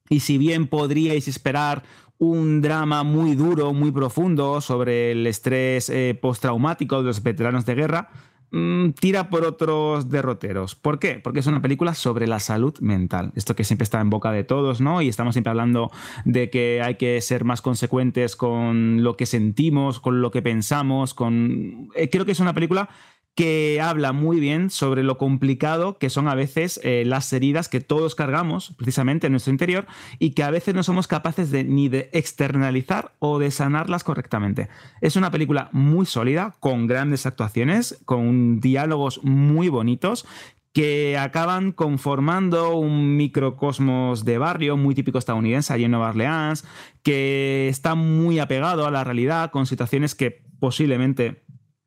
y 0.08 0.20
si 0.20 0.38
bien 0.38 0.66
podríais 0.66 1.26
esperar 1.26 1.82
un 2.18 2.60
drama 2.60 3.02
muy 3.02 3.34
duro, 3.34 3.72
muy 3.72 3.90
profundo 3.90 4.60
sobre 4.60 5.12
el 5.12 5.26
estrés 5.26 5.88
eh, 5.88 6.18
postraumático 6.20 6.98
de 6.98 7.04
los 7.04 7.22
veteranos 7.22 7.64
de 7.64 7.74
guerra, 7.74 8.10
Mm, 8.52 8.90
tira 8.90 9.30
por 9.30 9.44
otros 9.44 10.08
derroteros. 10.08 10.74
¿Por 10.74 10.98
qué? 10.98 11.20
Porque 11.22 11.40
es 11.40 11.46
una 11.46 11.62
película 11.62 11.94
sobre 11.94 12.26
la 12.26 12.40
salud 12.40 12.76
mental. 12.80 13.32
Esto 13.36 13.54
que 13.54 13.64
siempre 13.64 13.84
está 13.84 14.00
en 14.00 14.10
boca 14.10 14.32
de 14.32 14.42
todos, 14.42 14.80
¿no? 14.80 15.02
Y 15.02 15.08
estamos 15.08 15.34
siempre 15.34 15.50
hablando 15.50 15.90
de 16.24 16.50
que 16.50 16.82
hay 16.82 16.96
que 16.96 17.20
ser 17.20 17.44
más 17.44 17.62
consecuentes 17.62 18.34
con 18.34 19.04
lo 19.04 19.16
que 19.16 19.26
sentimos, 19.26 20.00
con 20.00 20.20
lo 20.20 20.30
que 20.30 20.42
pensamos, 20.42 21.14
con... 21.14 21.90
Eh, 21.94 22.10
creo 22.10 22.24
que 22.24 22.32
es 22.32 22.40
una 22.40 22.54
película 22.54 22.88
que 23.34 23.80
habla 23.80 24.12
muy 24.12 24.40
bien 24.40 24.70
sobre 24.70 25.02
lo 25.02 25.16
complicado 25.16 25.98
que 25.98 26.10
son 26.10 26.28
a 26.28 26.34
veces 26.34 26.80
eh, 26.82 27.04
las 27.06 27.32
heridas 27.32 27.68
que 27.68 27.80
todos 27.80 28.14
cargamos 28.14 28.74
precisamente 28.76 29.26
en 29.26 29.32
nuestro 29.32 29.52
interior 29.52 29.86
y 30.18 30.30
que 30.30 30.42
a 30.42 30.50
veces 30.50 30.74
no 30.74 30.82
somos 30.82 31.06
capaces 31.06 31.50
de 31.50 31.64
ni 31.64 31.88
de 31.88 32.10
externalizar 32.12 33.12
o 33.18 33.38
de 33.38 33.50
sanarlas 33.50 34.04
correctamente. 34.04 34.68
Es 35.00 35.16
una 35.16 35.30
película 35.30 35.70
muy 35.72 36.06
sólida, 36.06 36.54
con 36.60 36.86
grandes 36.86 37.26
actuaciones, 37.26 38.00
con 38.04 38.60
diálogos 38.60 39.22
muy 39.22 39.68
bonitos 39.68 40.26
que 40.72 41.18
acaban 41.18 41.72
conformando 41.72 42.76
un 42.76 43.16
microcosmos 43.16 44.24
de 44.24 44.38
barrio 44.38 44.76
muy 44.76 44.94
típico 44.94 45.18
estadounidense 45.18 45.72
allí 45.72 45.84
en 45.84 45.90
Nueva 45.90 46.10
Orleans, 46.10 46.64
que 47.02 47.68
está 47.68 47.94
muy 47.96 48.38
apegado 48.38 48.86
a 48.86 48.90
la 48.90 49.02
realidad 49.02 49.50
con 49.50 49.66
situaciones 49.66 50.14
que 50.14 50.42
posiblemente 50.60 51.42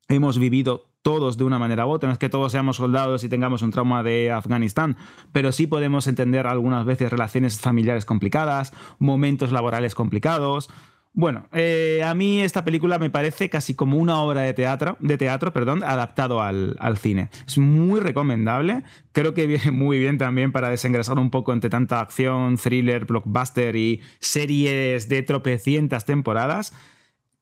hemos 0.09 0.37
vivido 0.37 0.92
todos 1.03 1.37
de 1.37 1.43
una 1.43 1.59
manera 1.59 1.85
u 1.85 1.91
otra. 1.91 2.07
No 2.07 2.13
es 2.13 2.19
que 2.19 2.29
todos 2.29 2.51
seamos 2.51 2.77
soldados 2.77 3.23
y 3.23 3.29
tengamos 3.29 3.61
un 3.61 3.71
trauma 3.71 4.01
de 4.01 4.31
Afganistán, 4.31 4.97
pero 5.31 5.51
sí 5.51 5.67
podemos 5.67 6.07
entender 6.07 6.47
algunas 6.47 6.85
veces 6.85 7.11
relaciones 7.11 7.59
familiares 7.59 8.05
complicadas, 8.05 8.73
momentos 8.97 9.51
laborales 9.51 9.93
complicados. 9.93 10.69
Bueno, 11.15 11.47
eh, 11.51 12.01
a 12.03 12.15
mí 12.15 12.41
esta 12.41 12.65
película 12.65 12.97
me 12.97 13.11
parece 13.11 13.47
casi 13.47 13.75
como 13.75 13.97
una 13.97 14.19
obra 14.19 14.41
de 14.41 14.55
teatro, 14.55 14.97
de 14.99 15.15
teatro 15.15 15.53
perdón, 15.53 15.83
adaptado 15.83 16.41
al, 16.41 16.75
al, 16.79 16.97
cine. 16.97 17.29
Es 17.45 17.59
muy 17.59 17.99
recomendable. 17.99 18.81
Creo 19.11 19.35
que 19.35 19.45
viene 19.45 19.69
muy 19.71 19.99
bien 19.99 20.17
también 20.17 20.51
para 20.51 20.69
desengrasar 20.69 21.19
un 21.19 21.29
poco 21.29 21.53
entre 21.53 21.69
tanta 21.69 21.99
acción, 21.99 22.57
thriller, 22.57 23.05
blockbuster 23.05 23.75
y 23.75 24.01
series 24.19 25.07
de 25.07 25.21
tropecientas 25.21 26.05
temporadas. 26.05 26.73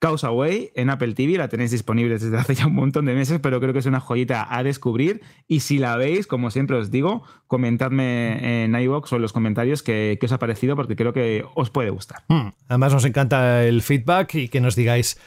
Causeway 0.01 0.71
en 0.73 0.89
Apple 0.89 1.13
TV, 1.13 1.37
la 1.37 1.47
tenéis 1.47 1.69
disponible 1.69 2.17
desde 2.17 2.35
hace 2.35 2.55
ya 2.55 2.65
un 2.65 2.73
montón 2.73 3.05
de 3.05 3.13
meses, 3.13 3.39
pero 3.39 3.59
creo 3.59 3.71
que 3.71 3.79
es 3.79 3.85
una 3.85 3.99
joyita 3.99 4.47
a 4.49 4.63
descubrir. 4.63 5.21
Y 5.47 5.59
si 5.59 5.77
la 5.77 5.95
veis, 5.95 6.25
como 6.25 6.49
siempre 6.49 6.75
os 6.75 6.89
digo, 6.89 7.21
comentadme 7.45 8.63
en 8.63 8.73
iVoox 8.73 9.13
o 9.13 9.15
en 9.17 9.21
los 9.21 9.31
comentarios 9.31 9.83
qué, 9.83 10.17
os 10.19 10.31
ha 10.31 10.39
parecido, 10.39 10.75
porque 10.75 10.95
creo 10.95 11.13
que 11.13 11.45
os 11.53 11.69
puede 11.69 11.91
gustar. 11.91 12.23
Hmm. 12.29 12.49
Además, 12.67 12.93
nos 12.93 13.05
encanta 13.05 13.63
el 13.63 13.83
feedback 13.83 14.33
y 14.33 14.49
que 14.49 14.59
nos 14.59 14.75
digáis 14.75 15.19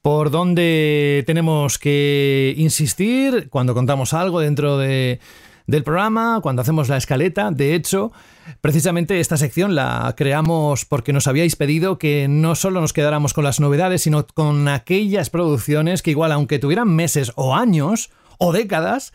por 0.00 0.30
dónde 0.30 1.24
tenemos 1.26 1.78
que 1.78 2.54
insistir 2.56 3.50
cuando 3.50 3.74
contamos 3.74 4.14
algo 4.14 4.40
dentro 4.40 4.78
de 4.78 5.20
del 5.66 5.84
programa, 5.84 6.40
cuando 6.42 6.62
hacemos 6.62 6.88
la 6.88 6.96
escaleta. 6.96 7.50
De 7.50 7.74
hecho, 7.74 8.12
precisamente 8.60 9.20
esta 9.20 9.36
sección 9.36 9.74
la 9.74 10.14
creamos 10.16 10.84
porque 10.84 11.12
nos 11.12 11.26
habíais 11.26 11.56
pedido 11.56 11.98
que 11.98 12.28
no 12.28 12.54
solo 12.54 12.80
nos 12.80 12.92
quedáramos 12.92 13.34
con 13.34 13.44
las 13.44 13.60
novedades, 13.60 14.02
sino 14.02 14.26
con 14.26 14.68
aquellas 14.68 15.30
producciones 15.30 16.02
que 16.02 16.10
igual, 16.10 16.32
aunque 16.32 16.58
tuvieran 16.58 16.88
meses 16.88 17.32
o 17.36 17.54
años 17.54 18.10
o 18.38 18.52
décadas, 18.52 19.12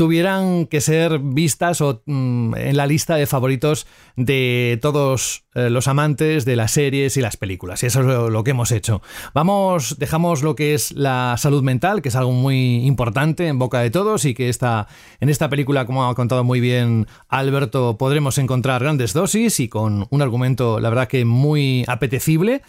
tuvieran 0.00 0.64
que 0.64 0.80
ser 0.80 1.18
vistas 1.18 1.82
o, 1.82 2.00
mm, 2.06 2.54
en 2.54 2.76
la 2.78 2.86
lista 2.86 3.16
de 3.16 3.26
favoritos 3.26 3.86
de 4.16 4.78
todos 4.80 5.44
eh, 5.54 5.68
los 5.68 5.88
amantes 5.88 6.46
de 6.46 6.56
las 6.56 6.70
series 6.70 7.18
y 7.18 7.20
las 7.20 7.36
películas. 7.36 7.82
Y 7.82 7.86
eso 7.86 8.00
es 8.00 8.06
lo, 8.06 8.42
que 8.42 8.52
hemos 8.52 8.72
hecho. 8.72 9.02
Vamos, 9.34 9.98
dejamos 9.98 10.42
lo 10.42 10.54
que 10.56 10.72
es 10.72 10.92
la 10.92 11.34
salud 11.36 11.62
mental, 11.62 12.00
que 12.00 12.08
es 12.08 12.16
algo 12.16 12.32
muy 12.32 12.86
importante 12.86 13.46
en 13.46 13.58
boca 13.58 13.80
de 13.80 13.90
todos 13.90 14.24
y 14.24 14.32
que 14.32 14.48
está 14.48 14.86
en 15.20 15.28
esta 15.28 15.50
película, 15.50 15.84
como 15.84 16.08
ha 16.08 16.14
contado 16.14 16.44
muy 16.44 16.60
bien 16.60 17.06
Alberto, 17.28 17.98
podremos 17.98 18.38
encontrar 18.38 18.80
grandes 18.80 19.12
dosis 19.12 19.60
y 19.60 19.68
con 19.68 20.06
un 20.08 20.22
argumento, 20.22 20.80
la 20.80 20.88
verdad 20.88 21.08
que 21.08 21.26
muy 21.26 21.84
apetecible. 21.88 22.62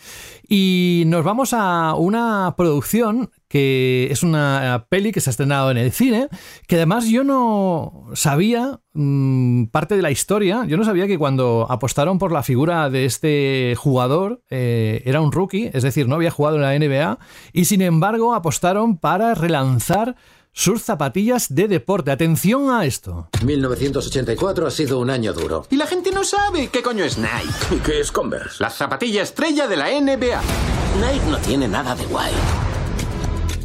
Y 0.54 1.04
nos 1.08 1.24
vamos 1.24 1.54
a 1.54 1.96
una 1.96 2.56
producción 2.58 3.32
que 3.48 4.10
es 4.12 4.22
una 4.22 4.86
peli 4.90 5.14
que 5.14 5.22
se 5.22 5.30
ha 5.30 5.32
estrenado 5.32 5.72
en 5.72 5.78
el 5.78 5.94
cine, 5.94 6.28
que 6.68 6.76
además 6.76 7.08
yo 7.08 7.24
no 7.24 8.08
sabía 8.16 8.82
mm, 8.92 9.68
parte 9.68 9.96
de 9.96 10.02
la 10.02 10.12
historia, 10.12 10.66
yo 10.66 10.76
no 10.76 10.84
sabía 10.84 11.08
que 11.08 11.18
cuando 11.18 11.68
apostaron 11.70 12.20
por 12.20 12.34
la 12.34 12.44
figura 12.44 12.90
de 12.90 13.06
este 13.06 13.76
jugador 13.78 14.44
eh, 14.50 15.02
era 15.06 15.22
un 15.22 15.32
rookie, 15.32 15.72
es 15.72 15.84
decir, 15.84 16.10
no 16.10 16.16
había 16.16 16.32
jugado 16.32 16.58
en 16.58 16.64
la 16.64 16.78
NBA, 16.78 17.20
y 17.54 17.64
sin 17.64 17.82
embargo 17.82 18.36
apostaron 18.36 18.98
para 18.98 19.34
relanzar 19.36 20.18
sus 20.54 20.82
zapatillas 20.82 21.54
de 21.54 21.68
deporte. 21.68 22.12
Atención 22.12 22.70
a 22.72 22.86
esto. 22.86 23.28
1984 23.44 24.68
ha 24.68 24.72
sido 24.72 25.00
un 25.00 25.10
año 25.10 25.34
duro. 25.34 25.66
Y 25.70 25.76
la 25.78 25.88
gente 25.88 26.12
no 26.12 26.24
sabe 26.24 26.68
qué 26.68 26.82
coño 26.82 27.04
es 27.04 27.18
Nike. 27.18 27.76
¿Y 27.76 27.76
qué 27.86 28.00
es 28.00 28.12
Converse? 28.12 28.62
La 28.62 28.70
zapatilla 28.70 29.22
estrella 29.24 29.68
de 29.68 29.78
la 29.78 29.88
NBA. 29.90 30.42
Nike 31.00 31.26
no 31.30 31.38
tiene 31.38 31.68
nada 31.68 31.96
de 31.96 32.06
guay. 32.06 32.34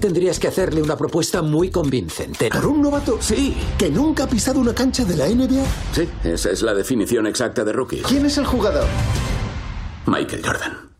Tendrías 0.01 0.39
que 0.39 0.49
hacerle 0.49 0.83
una 0.83 0.97
propuesta 0.97 1.43
muy 1.43 1.71
convincente. 1.71 2.51
¿Por 2.51 2.67
un 2.67 2.83
novato? 2.83 3.19
Sí. 3.21 3.57
¿Que 3.79 3.89
nunca 3.91 4.25
ha 4.25 4.29
pisado 4.29 4.61
una 4.61 4.75
cancha 4.75 5.05
de 5.05 5.17
la 5.17 5.27
NBA? 5.27 5.65
Sí, 5.93 6.09
esa 6.23 6.51
es 6.51 6.63
la 6.63 6.75
definición 6.75 7.27
exacta 7.27 7.65
de 7.65 7.73
rookie. 7.73 8.03
¿Quién 8.03 8.27
es 8.27 8.37
el 8.39 8.45
jugador? 8.45 8.87
Michael 10.07 10.43
Jordan. 10.45 10.91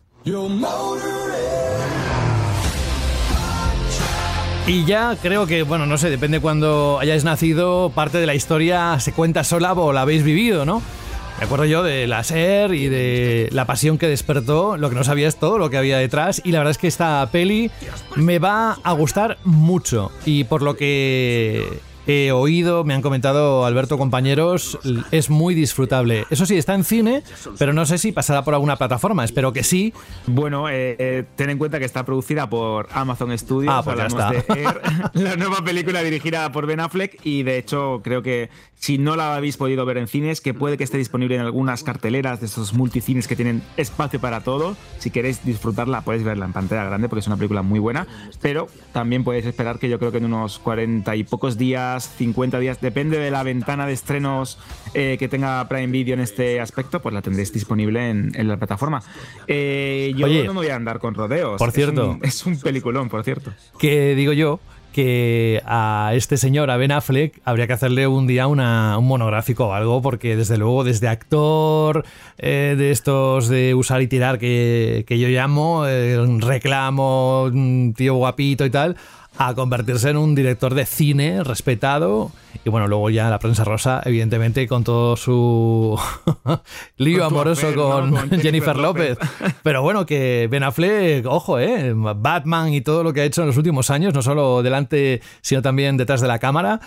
Y 4.67 4.83
ya 4.83 5.15
creo 5.21 5.47
que, 5.47 5.63
bueno, 5.63 5.85
no 5.85 5.97
sé, 5.97 6.09
depende 6.09 6.41
cuando 6.41 6.99
hayáis 6.99 7.23
nacido, 7.23 7.89
parte 7.95 8.17
de 8.17 8.25
la 8.25 8.35
historia 8.35 8.99
se 8.99 9.13
cuenta 9.13 9.45
sola 9.45 9.71
o 9.71 9.93
la 9.93 10.01
habéis 10.01 10.23
vivido, 10.23 10.65
¿no? 10.65 10.81
Me 11.39 11.45
acuerdo 11.45 11.63
yo 11.63 11.83
de 11.83 12.05
la 12.05 12.21
SER 12.21 12.73
y 12.73 12.89
de 12.89 13.47
la 13.53 13.63
pasión 13.65 13.97
que 13.97 14.09
despertó, 14.09 14.75
lo 14.75 14.89
que 14.89 14.95
no 14.95 15.05
sabía 15.05 15.29
es 15.29 15.37
todo 15.37 15.57
lo 15.57 15.69
que 15.69 15.77
había 15.77 15.97
detrás 15.97 16.41
y 16.43 16.51
la 16.51 16.59
verdad 16.59 16.71
es 16.71 16.77
que 16.79 16.87
esta 16.87 17.29
peli 17.31 17.71
me 18.17 18.39
va 18.39 18.77
a 18.83 18.91
gustar 18.91 19.37
mucho 19.45 20.11
y 20.25 20.43
por 20.43 20.61
lo 20.61 20.75
que 20.75 21.79
he 22.07 22.31
oído, 22.31 22.83
me 22.83 22.93
han 22.93 23.01
comentado 23.01 23.65
Alberto 23.65 23.97
compañeros, 23.97 24.79
es 25.11 25.29
muy 25.29 25.53
disfrutable. 25.53 26.25
Eso 26.29 26.45
sí, 26.45 26.57
está 26.57 26.73
en 26.73 26.83
cine, 26.83 27.23
pero 27.59 27.73
no 27.73 27.85
sé 27.85 27.97
si 27.97 28.11
pasará 28.11 28.43
por 28.43 28.53
alguna 28.53 28.77
plataforma, 28.77 29.23
espero 29.25 29.53
que 29.53 29.63
sí. 29.63 29.93
Bueno, 30.25 30.69
eh, 30.69 30.95
eh, 30.97 31.23
ten 31.35 31.49
en 31.49 31.57
cuenta 31.57 31.79
que 31.79 31.85
está 31.85 32.05
producida 32.05 32.49
por 32.49 32.87
Amazon 32.91 33.37
Studios, 33.37 33.73
ah, 33.75 33.83
pues 33.83 33.97
ya 33.97 34.07
está. 34.07 34.31
de 34.31 34.43
Air, 34.47 34.81
la 35.13 35.35
nueva 35.35 35.63
película 35.63 36.01
dirigida 36.01 36.51
por 36.51 36.65
Ben 36.65 36.79
Affleck 36.79 37.19
y 37.23 37.43
de 37.43 37.57
hecho 37.57 38.01
creo 38.03 38.21
que 38.21 38.49
si 38.79 38.97
no 38.97 39.15
la 39.15 39.35
habéis 39.35 39.57
podido 39.57 39.85
ver 39.85 39.97
en 39.97 40.07
cines, 40.07 40.39
que 40.39 40.53
puede 40.53 40.77
que 40.77 40.83
esté 40.83 40.97
disponible 40.97 41.35
en 41.35 41.41
algunas 41.41 41.83
carteleras 41.83 42.39
de 42.39 42.45
esos 42.45 42.73
multicines 42.73 43.27
que 43.27 43.35
tienen 43.35 43.63
espacio 43.75 44.21
para 44.21 44.41
todo. 44.41 44.77
Si 44.99 45.09
queréis 45.09 45.43
disfrutarla, 45.43 46.01
podéis 46.01 46.23
verla 46.23 46.45
en 46.45 46.53
pantalla 46.53 46.83
grande 46.83 47.09
porque 47.09 47.21
es 47.21 47.27
una 47.27 47.37
película 47.37 47.63
muy 47.63 47.79
buena. 47.79 48.07
Pero 48.39 48.67
también 48.93 49.23
podéis 49.23 49.45
esperar 49.45 49.79
que 49.79 49.89
yo 49.89 49.97
creo 49.97 50.11
que 50.11 50.19
en 50.19 50.25
unos 50.25 50.59
40 50.59 51.15
y 51.15 51.23
pocos 51.23 51.57
días, 51.57 51.96
50 52.05 52.59
días, 52.59 52.81
depende 52.81 53.17
de 53.17 53.31
la 53.31 53.43
ventana 53.43 53.85
de 53.85 53.93
estrenos 53.93 54.57
eh, 54.93 55.17
que 55.19 55.27
tenga 55.27 55.67
Prime 55.67 55.87
Video 55.87 56.13
en 56.13 56.21
este 56.21 56.59
aspecto, 56.59 57.01
pues 57.01 57.13
la 57.13 57.21
tendréis 57.21 57.51
disponible 57.53 58.09
en, 58.09 58.47
la 58.47 58.57
plataforma. 58.57 59.01
Eh, 59.47 60.13
yo 60.15 60.27
no 60.27 60.53
me 60.53 60.59
voy 60.59 60.69
a 60.69 60.75
andar 60.75 60.99
con 60.99 61.13
rodeos. 61.13 61.57
Por 61.57 61.71
cierto. 61.71 62.17
Es 62.21 62.45
un, 62.45 62.53
es 62.53 62.57
un 62.57 62.59
peliculón, 62.59 63.09
por 63.09 63.23
cierto. 63.23 63.51
Que 63.77 64.15
digo 64.15 64.33
yo 64.33 64.59
que 64.97 65.61
a 65.67 66.13
este 66.15 66.37
señor, 66.37 66.71
a 66.71 66.77
Ben 66.77 66.91
Affleck, 66.91 67.39
habría 67.45 67.67
que 67.67 67.73
hacerle 67.73 68.07
un 68.07 68.25
día 68.25 68.47
una, 68.47 68.97
un 68.97 69.07
monográfico 69.07 69.67
o 69.67 69.73
algo, 69.73 70.01
porque 70.01 70.35
desde 70.35 70.57
luego, 70.57 70.83
desde 70.83 71.07
actor 71.07 72.03
eh, 72.39 72.73
de 72.75 72.89
estos 72.89 73.47
de 73.47 73.75
usar 73.75 74.01
y 74.01 74.07
tirar 74.07 74.39
que, 74.39 75.05
que 75.07 75.19
yo 75.19 75.27
llamo, 75.27 75.85
eh, 75.85 76.17
reclamo, 76.39 77.51
tío 77.95 78.15
guapito 78.15 78.65
y 78.65 78.71
tal, 78.71 78.97
a 79.37 79.53
convertirse 79.53 80.09
en 80.09 80.17
un 80.17 80.35
director 80.35 80.73
de 80.73 80.85
cine 80.85 81.43
respetado. 81.43 82.31
Y 82.63 82.69
bueno, 82.69 82.87
luego 82.87 83.09
ya 83.09 83.29
la 83.29 83.39
prensa 83.39 83.63
rosa, 83.63 84.01
evidentemente, 84.05 84.67
con 84.67 84.83
todo 84.83 85.15
su 85.15 85.99
lío 86.97 87.25
amoroso 87.25 87.73
con, 87.75 88.15
Jennifer 88.41 88.75
López. 88.75 89.17
Pero 89.63 89.81
bueno, 89.81 90.05
que 90.05 90.47
Ben 90.49 90.63
Affleck, 90.63 91.25
ojo, 91.25 91.59
¿eh? 91.59 91.93
Batman 91.95 92.73
y 92.73 92.81
todo 92.81 93.03
lo 93.03 93.13
que 93.13 93.21
ha 93.21 93.25
hecho 93.25 93.41
en 93.41 93.47
los 93.47 93.57
últimos 93.57 93.89
años, 93.89 94.13
no 94.13 94.21
solo 94.21 94.63
delante, 94.63 95.21
sino 95.41 95.61
también 95.61 95.97
detrás 95.97 96.21
de 96.21 96.27
la 96.27 96.39
cámara. 96.39 96.79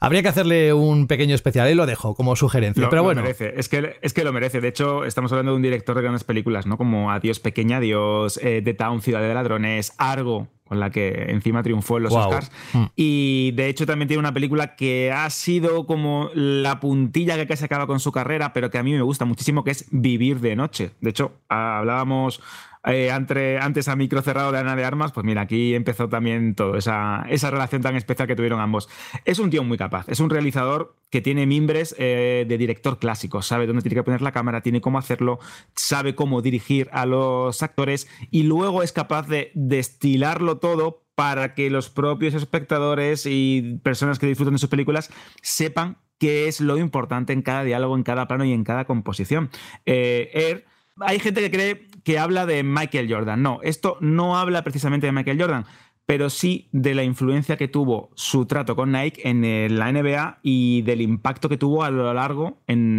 Habría 0.00 0.22
que 0.22 0.28
hacerle 0.28 0.72
un 0.72 1.06
pequeño 1.06 1.34
especial 1.34 1.70
y 1.70 1.74
lo 1.74 1.86
dejo 1.86 2.14
como 2.14 2.36
sugerencia. 2.36 2.88
pero 2.88 3.02
bueno. 3.02 3.22
merece. 3.22 3.54
Es, 3.56 3.68
que, 3.68 3.96
es 4.02 4.12
que 4.12 4.24
lo 4.24 4.32
merece. 4.32 4.60
De 4.60 4.68
hecho, 4.68 5.04
estamos 5.04 5.32
hablando 5.32 5.52
de 5.52 5.56
un 5.56 5.62
director 5.62 5.96
de 5.96 6.02
grandes 6.02 6.24
películas, 6.24 6.66
¿no? 6.66 6.76
Como 6.76 7.10
Adiós 7.10 7.40
Pequeña 7.40 7.78
Adiós, 7.78 8.38
eh, 8.42 8.62
The 8.62 8.74
Town, 8.74 9.00
Ciudad 9.00 9.20
de 9.20 9.32
Ladrones, 9.32 9.92
Argo, 9.98 10.48
con 10.64 10.80
la 10.80 10.90
que 10.90 11.26
encima 11.28 11.62
triunfó 11.62 11.98
en 11.98 12.04
los 12.04 12.12
Oscars. 12.12 12.50
Hmm. 12.72 12.84
Y 12.96 13.52
de 13.52 13.68
hecho 13.68 13.86
también 13.86 14.08
tiene 14.08 14.20
una 14.20 14.32
película 14.32 14.76
que 14.76 15.12
ha 15.14 15.30
sido 15.30 15.86
como 15.86 16.30
la 16.34 16.80
puntilla 16.80 17.36
que 17.36 17.46
casi 17.46 17.64
acaba 17.64 17.86
con 17.86 18.00
su 18.00 18.12
carrera, 18.12 18.52
pero 18.52 18.70
que 18.70 18.78
a 18.78 18.82
mí 18.82 18.92
me 18.92 19.02
gusta 19.02 19.24
muchísimo, 19.24 19.64
que 19.64 19.70
es 19.70 19.86
Vivir 19.90 20.40
de 20.40 20.56
Noche. 20.56 20.90
De 21.00 21.10
hecho, 21.10 21.32
hablábamos 21.48 22.40
eh, 22.86 23.10
antes 23.10 23.88
a 23.88 23.96
micro 23.96 24.20
cerrado 24.20 24.52
de 24.52 24.58
Ana 24.58 24.76
de 24.76 24.84
Armas, 24.84 25.12
pues 25.12 25.24
mira, 25.24 25.42
aquí 25.42 25.74
empezó 25.74 26.08
también 26.08 26.54
todo, 26.54 26.76
esa, 26.76 27.24
relación 27.24 27.82
tan 27.82 27.96
especial 27.96 28.28
que 28.28 28.36
tuvieron 28.36 28.60
ambos. 28.60 28.88
Es 29.24 29.38
un 29.38 29.50
tío 29.50 29.64
muy 29.64 29.78
capaz, 29.78 30.08
es 30.08 30.20
un 30.20 30.28
realizador 30.28 30.96
que 31.10 31.20
tiene 31.20 31.46
mimbres 31.46 31.94
eh, 31.98 32.44
de 32.46 32.58
director 32.58 32.98
clásico, 32.98 33.40
sabe 33.40 33.66
dónde 33.66 33.82
tiene 33.82 33.94
que 33.94 34.02
poner 34.02 34.20
la 34.20 34.32
cámara, 34.32 34.60
tiene 34.60 34.80
cómo 34.80 34.98
hacerlo, 34.98 35.38
sabe 35.74 36.14
cómo 36.14 36.42
dirigir 36.42 36.90
a 36.92 37.06
los 37.06 37.62
actores 37.62 38.08
y 38.30 38.42
luego 38.42 38.82
es 38.82 38.92
capaz 38.92 39.28
de 39.28 39.50
destilarlo 39.54 40.58
todo 40.58 41.04
para 41.14 41.54
que 41.54 41.70
los 41.70 41.90
propios 41.90 42.34
espectadores 42.34 43.24
y 43.24 43.80
personas 43.82 44.18
que 44.18 44.26
disfrutan 44.26 44.54
de 44.54 44.58
sus 44.58 44.68
películas 44.68 45.10
sepan 45.40 45.98
qué 46.18 46.48
es 46.48 46.60
lo 46.60 46.76
importante 46.76 47.32
en 47.32 47.42
cada 47.42 47.64
diálogo, 47.64 47.96
en 47.96 48.02
cada 48.02 48.26
plano 48.26 48.44
y 48.44 48.52
en 48.52 48.64
cada 48.64 48.84
composición. 48.84 49.50
Eh, 49.86 50.64
hay 51.00 51.18
gente 51.18 51.40
que 51.40 51.50
cree 51.50 51.86
que 52.04 52.18
habla 52.18 52.46
de 52.46 52.62
Michael 52.62 53.12
Jordan. 53.12 53.42
No, 53.42 53.60
esto 53.62 53.96
no 54.00 54.36
habla 54.36 54.62
precisamente 54.62 55.06
de 55.06 55.12
Michael 55.12 55.40
Jordan 55.40 55.66
pero 56.06 56.28
sí 56.28 56.68
de 56.72 56.94
la 56.94 57.02
influencia 57.02 57.56
que 57.56 57.68
tuvo 57.68 58.10
su 58.14 58.46
trato 58.46 58.76
con 58.76 58.92
Nike 58.92 59.28
en 59.28 59.44
eh, 59.44 59.68
la 59.70 59.90
NBA 59.90 60.38
y 60.42 60.82
del 60.82 61.00
impacto 61.00 61.48
que 61.48 61.56
tuvo 61.56 61.82
a 61.82 61.90
lo 61.90 62.12
largo 62.12 62.58
en, 62.66 62.94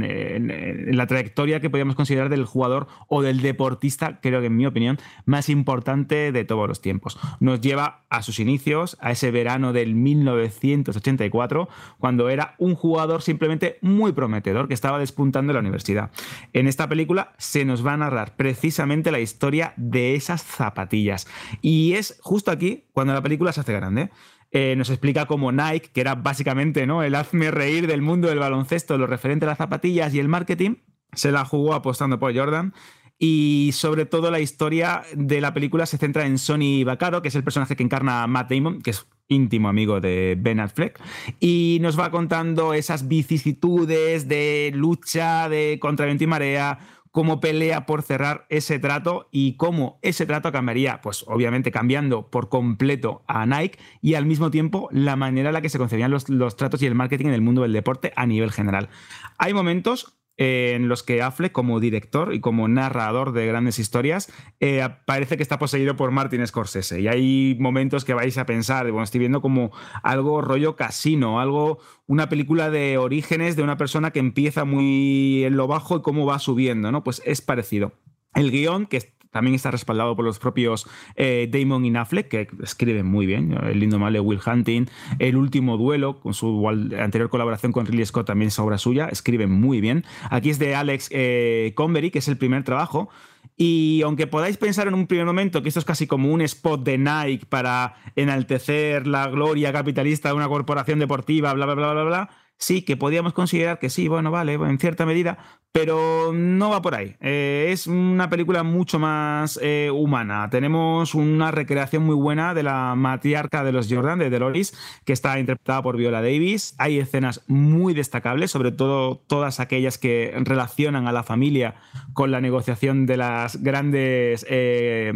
la 0.96 1.08
trayectoria 1.08 1.60
que 1.60 1.70
podríamos 1.70 1.96
considerar 1.96 2.30
del 2.30 2.46
jugador 2.46 2.88
o 3.08 3.22
del 3.22 3.42
deportista, 3.42 4.20
creo 4.22 4.42
que 4.42 4.48
en 4.48 4.56
mi 4.56 4.66
opinión, 4.66 4.98
más 5.26 5.50
importante 5.50 6.32
de 6.32 6.46
todos 6.46 6.68
los 6.68 6.82
tiempos. 6.82 7.18
Nos 7.40 7.62
lleva 7.62 8.06
a 8.10 8.22
sus 8.22 8.40
inicios, 8.40 8.98
a 9.00 9.12
ese 9.12 9.32
verano 9.32 9.74
del 9.74 9.96
1984, 9.96 11.70
cuando 12.00 12.30
era 12.30 12.56
un 12.58 12.76
jugador 12.76 13.22
simplemente 13.22 13.78
muy 13.82 14.14
prometedor 14.14 14.68
que 14.68 14.74
estaba 14.74 15.00
despuntando 15.00 15.52
en 15.52 15.56
la 15.56 15.60
universidad. 15.60 16.12
En 16.54 16.68
esta 16.68 16.88
película 16.88 17.34
se 17.38 17.66
nos 17.66 17.86
va 17.86 17.94
a 17.94 17.98
narrar 17.98 18.36
precisamente 18.36 19.12
la 19.12 19.20
historia 19.20 19.74
de 19.78 20.16
esas 20.16 20.44
zapatillas. 20.44 21.28
Y 21.62 21.94
es 21.94 22.20
justo 22.22 22.52
aquí 22.52 22.86
cuando 22.96 23.14
la 23.14 23.22
película 23.22 23.52
se 23.52 23.60
hace 23.60 23.74
grande. 23.74 24.10
Eh, 24.52 24.74
nos 24.78 24.90
explica 24.90 25.26
cómo 25.26 25.52
Nike, 25.52 25.90
que 25.94 26.00
era 26.00 26.16
básicamente 26.16 26.88
¿no? 26.88 27.04
el 27.04 27.14
hazme 27.14 27.52
reír 27.52 27.88
del 27.88 28.02
mundo 28.02 28.30
del 28.30 28.40
baloncesto, 28.40 28.98
lo 28.98 29.06
referente 29.06 29.46
a 29.46 29.50
las 29.50 29.58
zapatillas 29.58 30.14
y 30.14 30.20
el 30.20 30.30
marketing, 30.30 30.76
se 31.12 31.32
la 31.32 31.44
jugó 31.44 31.74
apostando 31.74 32.18
por 32.20 32.36
Jordan. 32.36 32.74
Y 33.20 33.72
sobre 33.74 34.06
todo 34.06 34.32
la 34.32 34.40
historia 34.40 35.04
de 35.14 35.42
la 35.42 35.54
película 35.54 35.86
se 35.86 35.98
centra 35.98 36.26
en 36.26 36.38
Sonny 36.38 36.84
Vaccaro, 36.86 37.22
que 37.22 37.28
es 37.28 37.36
el 37.36 37.44
personaje 37.44 37.76
que 37.76 37.84
encarna 37.84 38.28
Matt 38.28 38.50
Damon, 38.50 38.82
que 38.82 38.92
es 38.92 39.06
íntimo 39.28 39.68
amigo 39.70 40.00
de 40.00 40.38
Ben 40.40 40.60
Affleck, 40.60 41.00
y 41.40 41.80
nos 41.82 42.00
va 42.00 42.12
contando 42.12 42.74
esas 42.74 43.08
vicisitudes 43.08 44.28
de 44.28 44.72
lucha 44.74 45.50
de 45.50 45.80
contra 45.82 46.06
viento 46.06 46.24
y 46.24 46.28
marea, 46.28 46.80
cómo 47.16 47.40
pelea 47.40 47.86
por 47.86 48.02
cerrar 48.02 48.46
ese 48.50 48.78
trato 48.78 49.30
y 49.32 49.54
cómo 49.54 50.00
ese 50.02 50.26
trato 50.26 50.52
cambiaría, 50.52 51.00
pues 51.00 51.24
obviamente 51.30 51.72
cambiando 51.72 52.30
por 52.30 52.50
completo 52.50 53.24
a 53.26 53.46
Nike 53.46 53.80
y 54.02 54.16
al 54.16 54.26
mismo 54.26 54.52
tiempo 54.52 54.90
la 54.92 55.16
manera 55.16 55.48
en 55.48 55.54
la 55.54 55.62
que 55.62 55.70
se 55.70 55.78
concebían 55.78 56.12
los, 56.12 56.28
los 56.28 56.58
tratos 56.58 56.82
y 56.82 56.88
el 56.88 56.94
marketing 56.94 57.28
en 57.28 57.34
el 57.34 57.42
mundo 57.42 57.62
del 57.62 57.72
deporte 57.72 58.12
a 58.18 58.26
nivel 58.26 58.52
general. 58.52 58.90
Hay 59.38 59.54
momentos 59.54 60.15
en 60.38 60.90
los 60.90 61.04
que 61.04 61.22
Affleck, 61.22 61.52
como 61.52 61.80
director 61.80 62.34
y 62.34 62.40
como 62.40 62.68
narrador 62.68 63.32
de 63.32 63.46
grandes 63.46 63.80
historias, 63.80 64.32
eh, 64.60 64.88
parece 65.06 65.38
que 65.38 65.44
está 65.44 65.60
poseído 65.60 65.96
por 65.96 66.12
Martin 66.12 66.46
Scorsese. 66.46 67.00
Y 67.00 67.08
hay 67.08 67.56
momentos 67.60 68.04
que 68.04 68.14
vais 68.14 68.38
a 68.38 68.46
pensar, 68.46 68.90
bueno, 68.92 69.04
estoy 69.04 69.20
viendo 69.20 69.42
como 69.42 69.72
algo 70.04 70.42
rollo 70.42 70.76
casino, 70.76 71.40
algo, 71.40 71.80
una 72.08 72.28
película 72.30 72.70
de 72.70 72.98
orígenes 72.98 73.56
de 73.56 73.64
una 73.64 73.78
persona 73.78 74.12
que 74.12 74.20
empieza 74.20 74.66
muy 74.66 75.46
en 75.46 75.56
lo 75.56 75.68
bajo 75.68 75.98
y 75.98 76.02
cómo 76.02 76.26
va 76.26 76.40
subiendo, 76.40 76.92
¿no? 76.92 77.04
Pues 77.04 77.22
es 77.26 77.42
parecido. 77.42 77.94
El 78.34 78.52
guion, 78.52 78.86
que 78.86 79.16
también 79.36 79.56
está 79.56 79.70
respaldado 79.70 80.16
por 80.16 80.24
los 80.24 80.40
propios 80.40 80.88
eh, 81.18 81.50
Damon 81.52 81.84
y 81.84 81.94
Affleck, 81.94 82.30
que 82.30 82.48
escriben 82.64 83.06
muy 83.06 83.26
bien. 83.26 83.52
El 83.64 83.82
lindo 83.82 84.00
male 84.00 84.22
Will 84.22 84.40
Hunting. 84.40 84.86
El 85.20 85.36
último 85.36 85.76
duelo, 85.76 86.22
con 86.22 86.34
su 86.34 86.66
anterior 86.70 87.30
colaboración 87.30 87.74
con 87.74 87.86
Ridley 87.86 88.06
Scott, 88.06 88.28
también 88.28 88.48
es 88.48 88.58
obra 88.60 88.78
suya. 88.78 89.10
Escriben 89.12 89.52
muy 89.52 89.82
bien. 89.82 90.06
Aquí 90.30 90.52
es 90.52 90.58
de 90.58 90.74
Alex 90.74 91.10
eh, 91.12 91.74
Convery, 91.76 92.12
que 92.12 92.20
es 92.20 92.30
el 92.30 92.38
primer 92.38 92.64
trabajo. 92.64 93.10
Y 93.58 94.02
aunque 94.06 94.26
podáis 94.26 94.56
pensar 94.56 94.88
en 94.88 94.94
un 94.94 95.06
primer 95.06 95.26
momento 95.26 95.62
que 95.62 95.68
esto 95.68 95.82
es 95.82 95.86
casi 95.86 96.08
como 96.08 96.32
un 96.32 96.40
spot 96.40 96.86
de 96.86 96.98
Nike 96.98 97.46
para 97.46 97.96
enaltecer 98.16 99.06
la 99.06 99.28
gloria 99.28 99.74
capitalista 99.74 100.30
de 100.30 100.36
una 100.36 100.48
corporación 100.48 101.00
deportiva, 101.00 101.54
bla, 101.54 101.66
bla, 101.66 101.76
bla, 101.76 101.92
bla, 101.92 102.04
bla, 102.04 102.30
sí, 102.58 102.82
que 102.82 102.98
podíamos 102.98 103.34
considerar 103.34 103.80
que 103.80 103.90
sí, 103.90 104.08
bueno, 104.08 104.32
vale, 104.32 104.54
en 104.54 104.80
cierta 104.80 105.06
medida, 105.06 105.38
pero 105.76 106.32
no 106.34 106.70
va 106.70 106.82
por 106.82 106.96
ahí. 106.96 107.18
Eh, 107.20 107.68
es 107.72 107.86
una 107.86 108.30
película 108.30 108.64
mucho 108.64 108.98
más 108.98 109.60
eh, 109.62 109.92
humana. 109.94 110.50
Tenemos 110.50 111.14
una 111.14 111.52
recreación 111.52 112.04
muy 112.04 112.16
buena 112.16 112.54
de 112.54 112.64
la 112.64 112.96
matriarca 112.96 113.62
de 113.66 113.74
los 113.74 113.92
Jordan, 113.92 114.20
de 114.20 114.30
Dolores, 114.30 114.74
que 115.04 115.12
está 115.12 115.38
interpretada 115.38 115.84
por 115.84 115.98
Viola 115.98 116.22
Davis. 116.22 116.76
Hay 116.78 116.98
escenas 116.98 117.44
muy 117.48 117.94
destacables, 117.94 118.52
sobre 118.52 118.72
todo 118.72 119.18
todas 119.28 119.60
aquellas 119.60 119.98
que 119.98 120.34
relacionan 120.38 121.10
a 121.10 121.12
la 121.12 121.24
familia 121.24 121.76
con 122.14 122.32
la 122.32 122.40
negociación 122.40 123.06
de 123.06 123.18
las 123.18 123.62
grandes 123.62 124.46
eh, 124.50 125.12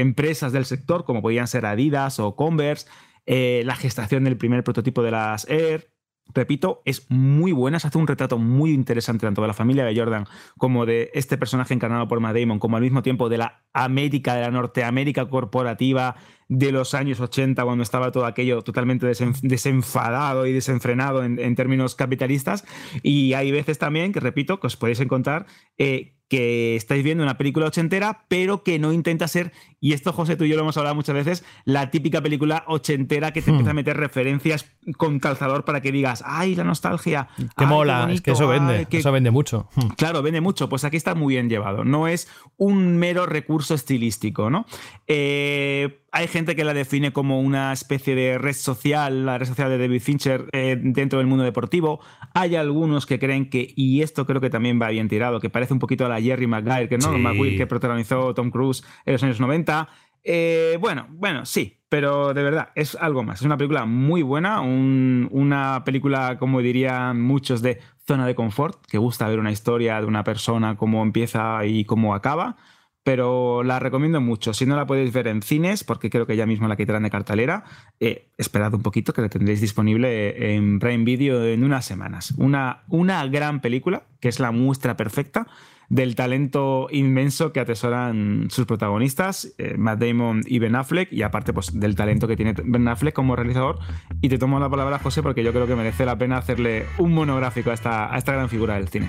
empresas 0.00 0.52
del 0.52 0.64
sector, 0.64 1.04
como 1.04 1.20
podían 1.20 1.46
ser 1.46 1.66
Adidas 1.66 2.20
o 2.20 2.36
Converse, 2.36 2.86
la 3.26 3.76
gestación 3.76 4.24
del 4.24 4.38
primer 4.38 4.64
prototipo 4.64 5.02
de 5.02 5.10
las 5.10 5.46
Air 5.48 5.89
repito, 6.34 6.82
es 6.84 7.06
muy 7.10 7.52
buena, 7.52 7.80
se 7.80 7.88
hace 7.88 7.98
un 7.98 8.06
retrato 8.06 8.38
muy 8.38 8.72
interesante 8.72 9.26
tanto 9.26 9.42
de 9.42 9.48
la 9.48 9.54
familia 9.54 9.84
de 9.84 9.96
Jordan 9.96 10.26
como 10.56 10.86
de 10.86 11.10
este 11.14 11.36
personaje 11.38 11.74
encarnado 11.74 12.08
por 12.08 12.20
Matt 12.20 12.36
Damon, 12.36 12.58
como 12.58 12.76
al 12.76 12.82
mismo 12.82 13.02
tiempo 13.02 13.28
de 13.28 13.38
la 13.38 13.62
América, 13.72 14.34
de 14.34 14.42
la 14.42 14.50
Norteamérica 14.50 15.28
corporativa 15.28 16.16
de 16.48 16.72
los 16.72 16.94
años 16.94 17.20
80, 17.20 17.62
cuando 17.62 17.82
estaba 17.82 18.10
todo 18.10 18.26
aquello 18.26 18.62
totalmente 18.62 19.06
desenfadado 19.42 20.46
y 20.46 20.52
desenfrenado 20.52 21.22
en, 21.22 21.54
términos 21.54 21.94
capitalistas. 21.94 22.64
Y 23.04 23.34
hay 23.34 23.52
veces 23.52 23.78
también, 23.78 24.12
que 24.12 24.18
repito, 24.18 24.58
que 24.58 24.66
os 24.66 24.76
podéis 24.76 24.98
encontrar 24.98 25.46
eh, 25.78 26.16
que 26.28 26.76
estáis 26.76 27.04
viendo 27.04 27.22
una 27.22 27.36
película 27.36 27.66
ochentera, 27.66 28.24
pero 28.28 28.62
que 28.64 28.78
no 28.78 28.92
intenta 28.92 29.28
ser, 29.28 29.52
y 29.80 29.94
esto 29.94 30.12
José, 30.12 30.36
tú 30.36 30.44
y 30.44 30.50
yo 30.50 30.56
lo 30.56 30.62
hemos 30.62 30.76
hablado 30.76 30.94
muchas 30.94 31.14
veces, 31.14 31.44
la 31.64 31.90
típica 31.90 32.20
película 32.20 32.64
ochentera 32.66 33.32
que 33.32 33.40
te 33.40 33.50
empieza 33.50 33.70
a 33.70 33.72
hmm. 33.72 33.76
meter 33.76 33.96
referencias 33.96 34.70
con 34.96 35.18
calzador 35.18 35.64
para 35.64 35.80
que 35.80 35.90
digas, 35.90 36.22
ay, 36.26 36.54
la 36.54 36.64
nostalgia. 36.64 37.28
Qué 37.56 37.66
mola, 37.66 38.08
es 38.12 38.20
que 38.20 38.32
eso 38.32 38.46
vende, 38.46 38.86
eso 38.90 39.12
vende 39.12 39.30
mucho. 39.30 39.68
Hmm. 39.74 39.88
Claro, 39.96 40.22
vende 40.22 40.40
mucho, 40.40 40.68
pues 40.68 40.84
aquí 40.84 40.96
está 40.96 41.14
muy 41.14 41.34
bien 41.34 41.48
llevado, 41.48 41.84
no 41.84 42.08
es 42.08 42.28
un 42.58 42.98
mero 42.98 43.26
recurso 43.26 43.74
estilístico, 43.74 44.50
¿no? 44.50 44.66
Eh, 45.06 46.00
hay 46.12 46.26
gente 46.26 46.56
que 46.56 46.64
la 46.64 46.74
define 46.74 47.12
como 47.12 47.40
una 47.40 47.72
especie 47.72 48.14
de 48.14 48.36
red 48.38 48.54
social, 48.54 49.26
la 49.26 49.38
red 49.38 49.46
social 49.46 49.68
de 49.70 49.78
David 49.78 50.02
Fincher 50.02 50.46
eh, 50.52 50.76
dentro 50.80 51.18
del 51.18 51.28
mundo 51.28 51.44
deportivo. 51.44 52.00
Hay 52.34 52.56
algunos 52.56 53.06
que 53.06 53.18
creen 53.18 53.48
que, 53.48 53.72
y 53.76 54.02
esto 54.02 54.26
creo 54.26 54.40
que 54.40 54.50
también 54.50 54.80
va 54.80 54.88
bien 54.88 55.08
tirado, 55.08 55.40
que 55.40 55.50
parece 55.50 55.72
un 55.72 55.78
poquito 55.78 56.06
a 56.06 56.08
la 56.08 56.20
Jerry 56.20 56.46
Maguire, 56.46 56.88
que 56.88 56.98
no, 56.98 57.12
que 57.12 57.66
protagonizó 57.66 58.34
Tom 58.34 58.50
Cruise 58.50 58.84
en 59.06 59.12
los 59.12 59.22
años 59.22 59.40
90. 59.40 59.69
Eh, 60.22 60.76
bueno, 60.80 61.06
bueno, 61.10 61.46
sí, 61.46 61.78
pero 61.88 62.34
de 62.34 62.42
verdad, 62.42 62.70
es 62.74 62.94
algo 62.94 63.22
más. 63.22 63.40
Es 63.40 63.46
una 63.46 63.56
película 63.56 63.84
muy 63.84 64.22
buena, 64.22 64.60
una 64.60 65.82
película, 65.84 66.38
como 66.38 66.60
dirían 66.60 67.20
muchos, 67.20 67.62
de 67.62 67.80
zona 68.06 68.26
de 68.26 68.34
confort, 68.34 68.84
que 68.86 68.98
gusta 68.98 69.28
ver 69.28 69.38
una 69.38 69.52
historia 69.52 70.00
de 70.00 70.06
una 70.06 70.24
persona, 70.24 70.76
cómo 70.76 71.02
empieza 71.02 71.64
y 71.64 71.84
cómo 71.84 72.14
acaba 72.14 72.56
pero 73.02 73.62
la 73.62 73.78
recomiendo 73.78 74.20
mucho. 74.20 74.52
Si 74.52 74.66
no 74.66 74.76
la 74.76 74.86
podéis 74.86 75.12
ver 75.12 75.26
en 75.28 75.42
cines, 75.42 75.84
porque 75.84 76.10
creo 76.10 76.26
que 76.26 76.36
ya 76.36 76.46
mismo 76.46 76.68
la 76.68 76.76
quitarán 76.76 77.02
de 77.02 77.10
cartelera, 77.10 77.64
eh, 77.98 78.28
esperad 78.36 78.74
un 78.74 78.82
poquito 78.82 79.12
que 79.12 79.22
la 79.22 79.28
tendréis 79.28 79.60
disponible 79.60 80.54
en 80.54 80.78
Prime 80.78 81.04
Video 81.04 81.44
en 81.44 81.64
unas 81.64 81.84
semanas. 81.84 82.34
Una, 82.36 82.82
una 82.88 83.26
gran 83.26 83.60
película, 83.60 84.04
que 84.20 84.28
es 84.28 84.38
la 84.38 84.52
muestra 84.52 84.96
perfecta 84.96 85.46
del 85.90 86.14
talento 86.14 86.86
inmenso 86.90 87.52
que 87.52 87.60
atesoran 87.60 88.46
sus 88.48 88.64
protagonistas, 88.64 89.52
eh, 89.58 89.74
Matt 89.76 90.00
Damon 90.00 90.42
y 90.46 90.60
Ben 90.60 90.76
Affleck, 90.76 91.12
y 91.12 91.22
aparte 91.22 91.52
pues, 91.52 91.78
del 91.78 91.96
talento 91.96 92.28
que 92.28 92.36
tiene 92.36 92.54
Ben 92.64 92.86
Affleck 92.88 93.12
como 93.12 93.34
realizador. 93.36 93.80
Y 94.22 94.28
te 94.28 94.38
tomo 94.38 94.60
la 94.60 94.70
palabra, 94.70 95.00
José, 95.00 95.20
porque 95.22 95.42
yo 95.42 95.52
creo 95.52 95.66
que 95.66 95.74
merece 95.74 96.06
la 96.06 96.16
pena 96.16 96.38
hacerle 96.38 96.86
un 96.98 97.12
monográfico 97.12 97.70
a 97.70 97.74
esta, 97.74 98.14
a 98.14 98.16
esta 98.16 98.32
gran 98.32 98.48
figura 98.48 98.76
del 98.76 98.88
cine. 98.88 99.08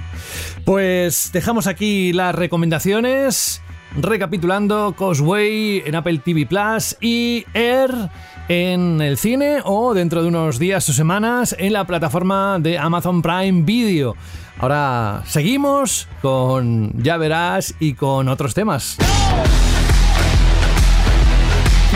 Pues 0.66 1.30
dejamos 1.32 1.68
aquí 1.68 2.14
las 2.14 2.34
recomendaciones. 2.34 3.62
Recapitulando, 4.00 4.96
Cosway 4.98 5.84
en 5.86 5.96
Apple 5.96 6.20
TV 6.20 6.46
Plus 6.46 6.98
y 7.02 7.46
Air 7.54 7.92
en 8.48 9.02
el 9.02 9.18
cine 9.18 9.58
o 9.66 9.94
dentro 9.94 10.22
de 10.24 10.30
unos 10.30 10.60
días 10.60 10.88
o 10.90 10.94
semanas 10.94 11.56
en 11.60 11.74
la 11.74 11.86
plataforma 11.86 12.58
de 12.60 12.78
Amazon 12.78 13.22
Prime 13.22 13.64
Video. 13.64 14.16
Ahora 14.60 15.24
seguimos 15.26 16.08
con 16.22 16.92
Ya 17.02 17.18
verás 17.18 17.74
y 17.80 17.94
con 17.94 18.28
otros 18.28 18.54
temas. 18.54 18.98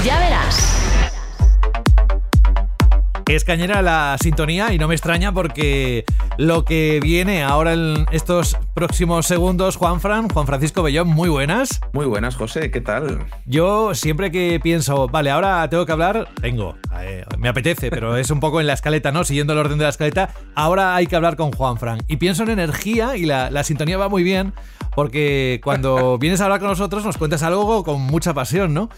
Ya 0.03 0.19
verás. 0.19 0.95
Es 3.27 3.43
cañera 3.43 3.81
la 3.81 4.18
sintonía 4.22 4.72
y 4.72 4.77
no 4.77 4.88
me 4.88 4.93
extraña 4.93 5.31
porque 5.31 6.06
lo 6.38 6.64
que 6.64 6.99
viene 7.02 7.41
ahora 7.41 7.73
en 7.73 8.06
estos 8.11 8.56
próximos 8.76 9.26
segundos, 9.26 9.77
Juan 9.77 9.99
Fran, 9.99 10.30
Juan 10.30 10.45
Francisco 10.45 10.84
Bellón, 10.84 11.07
muy 11.07 11.27
buenas. 11.30 11.81
Muy 11.91 12.06
buenas, 12.06 12.35
José, 12.35 12.69
¿qué 12.69 12.81
tal? 12.81 13.26
Yo 13.47 13.95
siempre 13.95 14.30
que 14.30 14.60
pienso, 14.61 15.07
vale, 15.07 15.31
ahora 15.31 15.68
tengo 15.72 15.88
que 15.88 15.91
hablar, 15.91 16.30
vengo, 16.39 16.76
eh, 16.99 17.26
me 17.39 17.49
apetece, 17.49 17.89
pero 17.89 18.15
es 18.15 18.30
un 18.30 18.39
poco 18.39 18.61
en 18.61 18.68
la 18.68 18.73
escaleta, 18.73 19.11
¿no? 19.11 19.23
Siguiendo 19.23 19.53
el 19.53 19.60
orden 19.60 19.80
de 19.80 19.85
la 19.85 19.89
escaleta, 19.89 20.30
ahora 20.53 20.95
hay 20.95 21.07
que 21.07 21.15
hablar 21.15 21.35
con 21.35 21.52
Juan 21.52 21.77
Fran. 21.77 22.03
Y 22.07 22.18
pienso 22.18 22.43
en 22.43 22.49
energía 22.49 23.18
y 23.18 23.26
la, 23.26 23.49
la 23.49 23.64
sintonía 23.64 23.97
va 23.97 24.07
muy 24.07 24.22
bien 24.22 24.53
porque 24.96 25.60
cuando 25.64 26.18
vienes 26.20 26.42
a 26.42 26.46
hablar 26.46 26.60
con 26.60 26.70
nosotros 26.70 27.04
nos 27.06 27.18
cuentas 27.18 27.44
algo 27.44 27.84
con 27.84 28.02
mucha 28.02 28.34
pasión, 28.34 28.74
¿no? 28.74 28.90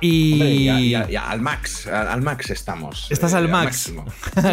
Y. 0.00 0.90
ya, 0.90 1.30
al 1.30 1.40
max, 1.40 1.86
al, 1.86 2.22
max 2.22 2.50
estamos. 2.50 3.06
Estás 3.10 3.34
al 3.34 3.46
eh, 3.46 3.48
max. 3.48 3.92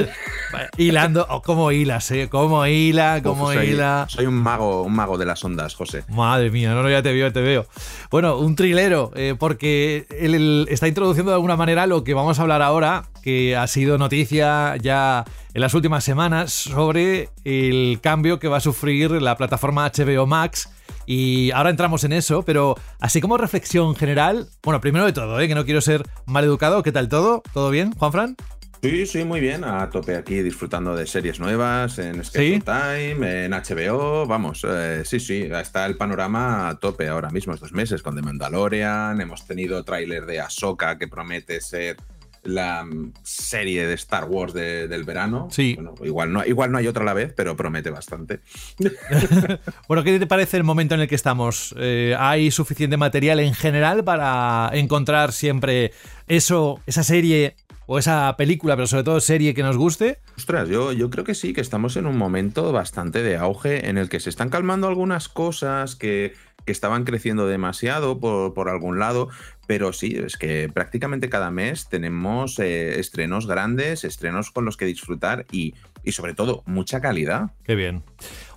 Hilando, 0.77 1.27
oh, 1.29 1.41
¿cómo 1.41 1.71
hilas, 1.71 2.09
eh? 2.11 2.29
¿Cómo 2.29 2.65
hila? 2.65 3.21
¿Cómo 3.21 3.53
hila? 3.53 4.05
Soy 4.07 4.25
un 4.25 4.35
mago, 4.35 4.83
un 4.83 4.93
mago 4.93 5.17
de 5.17 5.25
las 5.25 5.43
ondas, 5.43 5.75
José. 5.75 6.03
Madre 6.07 6.49
mía, 6.49 6.73
no, 6.73 6.81
no, 6.81 6.89
ya 6.89 7.03
te 7.03 7.11
veo, 7.11 7.31
te 7.33 7.41
veo. 7.41 7.65
Bueno, 8.09 8.37
un 8.37 8.55
trilero, 8.55 9.11
eh, 9.15 9.35
porque 9.37 10.07
él, 10.09 10.65
está 10.69 10.87
introduciendo 10.87 11.31
de 11.31 11.35
alguna 11.35 11.57
manera 11.57 11.85
lo 11.87 12.03
que 12.03 12.13
vamos 12.13 12.39
a 12.39 12.43
hablar 12.43 12.61
ahora, 12.61 13.03
que 13.23 13.55
ha 13.55 13.65
sido 13.67 13.97
noticia 13.97 14.75
ya 14.77 15.23
en 15.53 15.61
las 15.61 15.73
últimas 15.73 16.03
semanas 16.03 16.51
sobre 16.51 17.29
el 17.45 17.99
cambio 18.01 18.39
que 18.39 18.47
va 18.47 18.57
a 18.57 18.59
sufrir 18.61 19.11
la 19.11 19.37
plataforma 19.37 19.89
HBO 19.89 20.27
Max 20.27 20.69
y 21.05 21.51
ahora 21.51 21.69
entramos 21.69 22.03
en 22.03 22.13
eso, 22.13 22.43
pero 22.43 22.75
así 22.99 23.21
como 23.21 23.37
reflexión 23.37 23.95
general, 23.95 24.47
bueno, 24.63 24.81
primero 24.81 25.05
de 25.05 25.13
todo, 25.13 25.39
¿eh? 25.39 25.47
que 25.47 25.55
no 25.55 25.65
quiero 25.65 25.81
ser 25.81 26.03
mal 26.25 26.43
educado, 26.43 26.83
¿qué 26.83 26.91
tal 26.91 27.09
todo? 27.09 27.41
¿Todo 27.53 27.69
bien, 27.69 27.93
Juanfran? 27.93 28.35
Sí, 28.83 29.05
sí, 29.05 29.23
muy 29.23 29.39
bien. 29.39 29.63
A 29.63 29.89
tope 29.89 30.17
aquí 30.17 30.41
disfrutando 30.41 30.93
de 30.93 31.07
series 31.07 31.39
nuevas 31.39 31.99
en 31.99 32.21
Schedule 32.21 32.59
Time, 32.59 33.45
en 33.45 33.51
HBO. 33.51 34.25
Vamos, 34.27 34.65
eh, 34.67 35.03
sí, 35.05 35.21
sí, 35.21 35.47
está 35.49 35.85
el 35.85 35.95
panorama 35.95 36.67
a 36.67 36.77
tope 36.77 37.07
ahora 37.07 37.29
mismo, 37.29 37.53
estos 37.53 37.71
meses, 37.71 38.01
con 38.01 38.13
The 38.13 38.21
Mandalorian. 38.21 39.21
Hemos 39.21 39.47
tenido 39.47 39.85
tráiler 39.85 40.25
de 40.25 40.41
Ahsoka 40.41 40.97
que 40.97 41.07
promete 41.07 41.61
ser 41.61 41.95
la 42.43 42.85
serie 43.23 43.87
de 43.87 43.93
Star 43.93 44.25
Wars 44.25 44.53
del 44.53 45.03
verano. 45.03 45.47
Sí. 45.51 45.75
Bueno, 45.75 45.95
igual 46.03 46.33
no, 46.33 46.45
igual 46.45 46.71
no 46.71 46.77
hay 46.77 46.87
otra 46.87 47.03
a 47.03 47.05
la 47.05 47.13
vez, 47.13 47.33
pero 47.35 47.55
promete 47.55 47.89
bastante. 47.89 48.41
bueno, 49.87 50.03
¿qué 50.03 50.19
te 50.19 50.27
parece 50.27 50.57
el 50.57 50.63
momento 50.63 50.95
en 50.95 51.01
el 51.01 51.07
que 51.07 51.15
estamos? 51.15 51.73
Eh, 51.77 52.15
¿Hay 52.17 52.51
suficiente 52.51 52.97
material 52.97 53.39
en 53.39 53.53
general 53.53 54.03
para 54.03 54.69
encontrar 54.73 55.31
siempre 55.31 55.91
eso, 56.27 56.79
esa 56.85 57.03
serie 57.03 57.55
o 57.85 57.99
esa 57.99 58.35
película, 58.37 58.75
pero 58.75 58.87
sobre 58.87 59.03
todo 59.03 59.19
serie 59.19 59.53
que 59.53 59.63
nos 59.63 59.77
guste? 59.77 60.19
Ostras, 60.37 60.69
yo, 60.69 60.91
yo 60.93 61.09
creo 61.09 61.23
que 61.23 61.35
sí, 61.35 61.53
que 61.53 61.61
estamos 61.61 61.97
en 61.97 62.05
un 62.05 62.17
momento 62.17 62.71
bastante 62.71 63.23
de 63.23 63.37
auge 63.37 63.89
en 63.89 63.97
el 63.97 64.09
que 64.09 64.19
se 64.19 64.29
están 64.29 64.49
calmando 64.49 64.87
algunas 64.87 65.29
cosas 65.29 65.95
que 65.95 66.33
que 66.65 66.71
estaban 66.71 67.03
creciendo 67.03 67.47
demasiado 67.47 68.19
por, 68.19 68.53
por, 68.53 68.69
algún 68.69 68.99
lado, 68.99 69.29
pero 69.67 69.93
sí, 69.93 70.15
es 70.15 70.37
que 70.37 70.69
prácticamente 70.73 71.29
cada 71.29 71.51
mes 71.51 71.87
tenemos 71.89 72.59
eh, 72.59 72.99
estrenos 72.99 73.47
grandes, 73.47 74.03
estrenos 74.03 74.51
con 74.51 74.65
los 74.65 74.77
que 74.77 74.85
disfrutar 74.85 75.45
y, 75.51 75.73
y, 76.03 76.11
sobre 76.13 76.33
todo 76.33 76.63
mucha 76.65 77.01
calidad. 77.01 77.51
Qué 77.63 77.75
bien. 77.75 78.03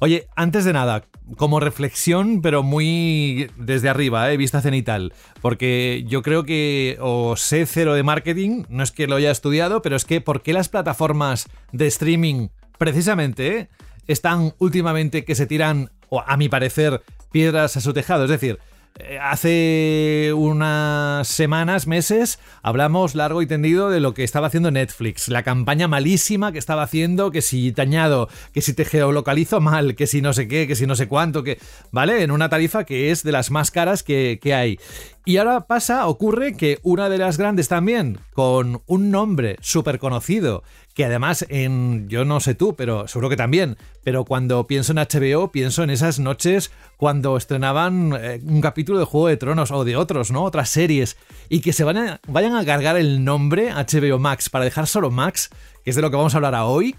Oye, 0.00 0.26
antes 0.36 0.64
de 0.64 0.72
nada, 0.72 1.04
como 1.36 1.60
reflexión, 1.60 2.40
pero 2.42 2.62
muy 2.62 3.50
desde 3.56 3.88
arriba, 3.88 4.30
¿eh? 4.32 4.36
vista 4.36 4.60
cenital, 4.60 5.12
porque 5.42 6.04
yo 6.06 6.22
creo 6.22 6.44
que 6.44 6.96
o 7.00 7.36
sé 7.36 7.66
cero 7.66 7.94
de 7.94 8.02
marketing, 8.02 8.64
no 8.68 8.82
es 8.82 8.92
que 8.92 9.06
lo 9.06 9.16
haya 9.16 9.30
estudiado, 9.30 9.82
pero 9.82 9.96
es 9.96 10.04
que 10.04 10.20
¿por 10.20 10.42
qué 10.42 10.52
las 10.52 10.68
plataformas 10.68 11.48
de 11.72 11.86
streaming 11.86 12.48
precisamente 12.78 13.58
eh, 13.58 13.68
están 14.06 14.54
últimamente 14.58 15.24
que 15.24 15.34
se 15.34 15.46
tiran, 15.46 15.90
o 16.08 16.22
a 16.24 16.36
mi 16.36 16.48
parecer, 16.48 17.02
piedras 17.36 17.76
a 17.76 17.82
su 17.82 17.92
tejado? 17.92 18.24
Es 18.24 18.30
decir, 18.30 18.58
eh, 18.98 19.18
hace 19.20 20.32
unas 20.34 21.28
semanas, 21.28 21.86
meses, 21.86 22.38
hablamos 22.62 23.14
largo 23.14 23.42
y 23.42 23.46
tendido 23.46 23.90
de 23.90 24.00
lo 24.00 24.14
que 24.14 24.24
estaba 24.24 24.46
haciendo 24.46 24.70
Netflix, 24.70 25.28
la 25.28 25.42
campaña 25.42 25.86
malísima 25.86 26.50
que 26.50 26.58
estaba 26.58 26.84
haciendo, 26.84 27.30
que 27.30 27.42
si 27.42 27.72
te 27.72 27.82
añado, 27.82 28.30
que 28.54 28.62
si 28.62 28.72
te 28.72 28.86
geolocalizo 28.86 29.60
mal, 29.60 29.96
que 29.96 30.06
si 30.06 30.22
no 30.22 30.32
sé 30.32 30.48
qué, 30.48 30.66
que 30.66 30.76
si 30.76 30.86
no 30.86 30.96
sé 30.96 31.08
cuánto, 31.08 31.42
que, 31.42 31.58
¿vale? 31.92 32.22
En 32.22 32.30
una 32.30 32.48
tarifa 32.48 32.84
que 32.84 33.10
es 33.10 33.22
de 33.22 33.32
las 33.32 33.50
más 33.50 33.70
caras 33.70 34.02
que, 34.02 34.38
que 34.40 34.54
hay. 34.54 34.78
Y 35.28 35.38
ahora 35.38 35.66
pasa, 35.66 36.06
ocurre 36.06 36.56
que 36.56 36.78
una 36.84 37.08
de 37.08 37.18
las 37.18 37.36
grandes 37.36 37.66
también, 37.66 38.20
con 38.32 38.82
un 38.86 39.10
nombre 39.10 39.56
súper 39.60 39.98
conocido, 39.98 40.62
que 40.94 41.04
además 41.04 41.44
en, 41.48 42.08
yo 42.08 42.24
no 42.24 42.38
sé 42.38 42.54
tú, 42.54 42.76
pero 42.76 43.08
seguro 43.08 43.28
que 43.28 43.36
también, 43.36 43.76
pero 44.04 44.24
cuando 44.24 44.68
pienso 44.68 44.92
en 44.92 44.98
HBO, 44.98 45.50
pienso 45.50 45.82
en 45.82 45.90
esas 45.90 46.20
noches 46.20 46.70
cuando 46.96 47.36
estrenaban 47.36 48.12
eh, 48.16 48.40
un 48.44 48.60
capítulo 48.60 49.00
de 49.00 49.04
Juego 49.04 49.26
de 49.26 49.36
Tronos 49.36 49.72
o 49.72 49.84
de 49.84 49.96
otros, 49.96 50.30
¿no? 50.30 50.44
Otras 50.44 50.70
series, 50.70 51.16
y 51.48 51.58
que 51.58 51.72
se 51.72 51.82
van 51.82 51.96
a, 51.96 52.20
vayan 52.28 52.54
a 52.54 52.64
cargar 52.64 52.96
el 52.96 53.24
nombre 53.24 53.72
HBO 53.72 54.20
Max 54.20 54.48
para 54.48 54.64
dejar 54.64 54.86
solo 54.86 55.10
Max, 55.10 55.50
que 55.82 55.90
es 55.90 55.96
de 55.96 56.02
lo 56.02 56.10
que 56.12 56.18
vamos 56.18 56.34
a 56.34 56.38
hablar 56.38 56.54
hoy, 56.54 56.94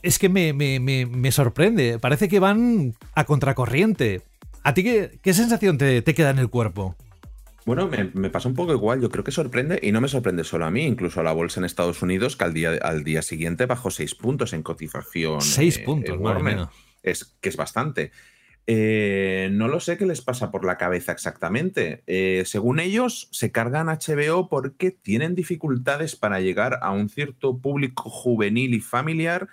es 0.00 0.18
que 0.18 0.30
me, 0.30 0.54
me, 0.54 0.80
me, 0.80 1.30
sorprende, 1.30 1.98
parece 1.98 2.26
que 2.26 2.40
van 2.40 2.94
a 3.14 3.24
contracorriente. 3.24 4.22
¿A 4.64 4.72
ti 4.72 4.82
qué, 4.82 5.18
qué 5.22 5.34
sensación 5.34 5.76
te, 5.76 6.00
te 6.00 6.14
queda 6.14 6.30
en 6.30 6.38
el 6.38 6.48
cuerpo? 6.48 6.96
Bueno, 7.66 7.88
me, 7.88 8.10
me, 8.14 8.30
pasa 8.30 8.48
un 8.48 8.54
poco 8.54 8.72
igual. 8.72 9.00
Yo 9.00 9.10
creo 9.10 9.24
que 9.24 9.32
sorprende, 9.32 9.78
y 9.82 9.92
no 9.92 10.00
me 10.00 10.08
sorprende 10.08 10.44
solo 10.44 10.64
a 10.64 10.70
mí, 10.70 10.84
incluso 10.84 11.20
a 11.20 11.22
la 11.22 11.32
bolsa 11.32 11.60
en 11.60 11.66
Estados 11.66 12.02
Unidos, 12.02 12.36
que 12.36 12.44
al 12.44 12.54
día, 12.54 12.78
al 12.82 13.04
día 13.04 13.22
siguiente 13.22 13.66
bajó 13.66 13.90
seis 13.90 14.14
puntos 14.14 14.52
en 14.52 14.62
cotización. 14.62 15.40
Seis 15.40 15.78
eh, 15.78 15.82
puntos, 15.84 16.18
bueno. 16.18 16.70
Es 17.02 17.36
que 17.40 17.48
es 17.48 17.56
bastante. 17.56 18.12
Eh, 18.66 19.48
no 19.52 19.68
lo 19.68 19.80
sé 19.80 19.98
qué 19.98 20.06
les 20.06 20.20
pasa 20.20 20.50
por 20.50 20.64
la 20.64 20.78
cabeza 20.78 21.12
exactamente. 21.12 22.04
Eh, 22.06 22.44
según 22.46 22.78
ellos, 22.78 23.28
se 23.32 23.50
cargan 23.50 23.88
HBO 23.88 24.48
porque 24.48 24.90
tienen 24.90 25.34
dificultades 25.34 26.14
para 26.14 26.40
llegar 26.40 26.78
a 26.82 26.92
un 26.92 27.08
cierto 27.08 27.58
público 27.58 28.08
juvenil 28.08 28.74
y 28.74 28.80
familiar 28.80 29.48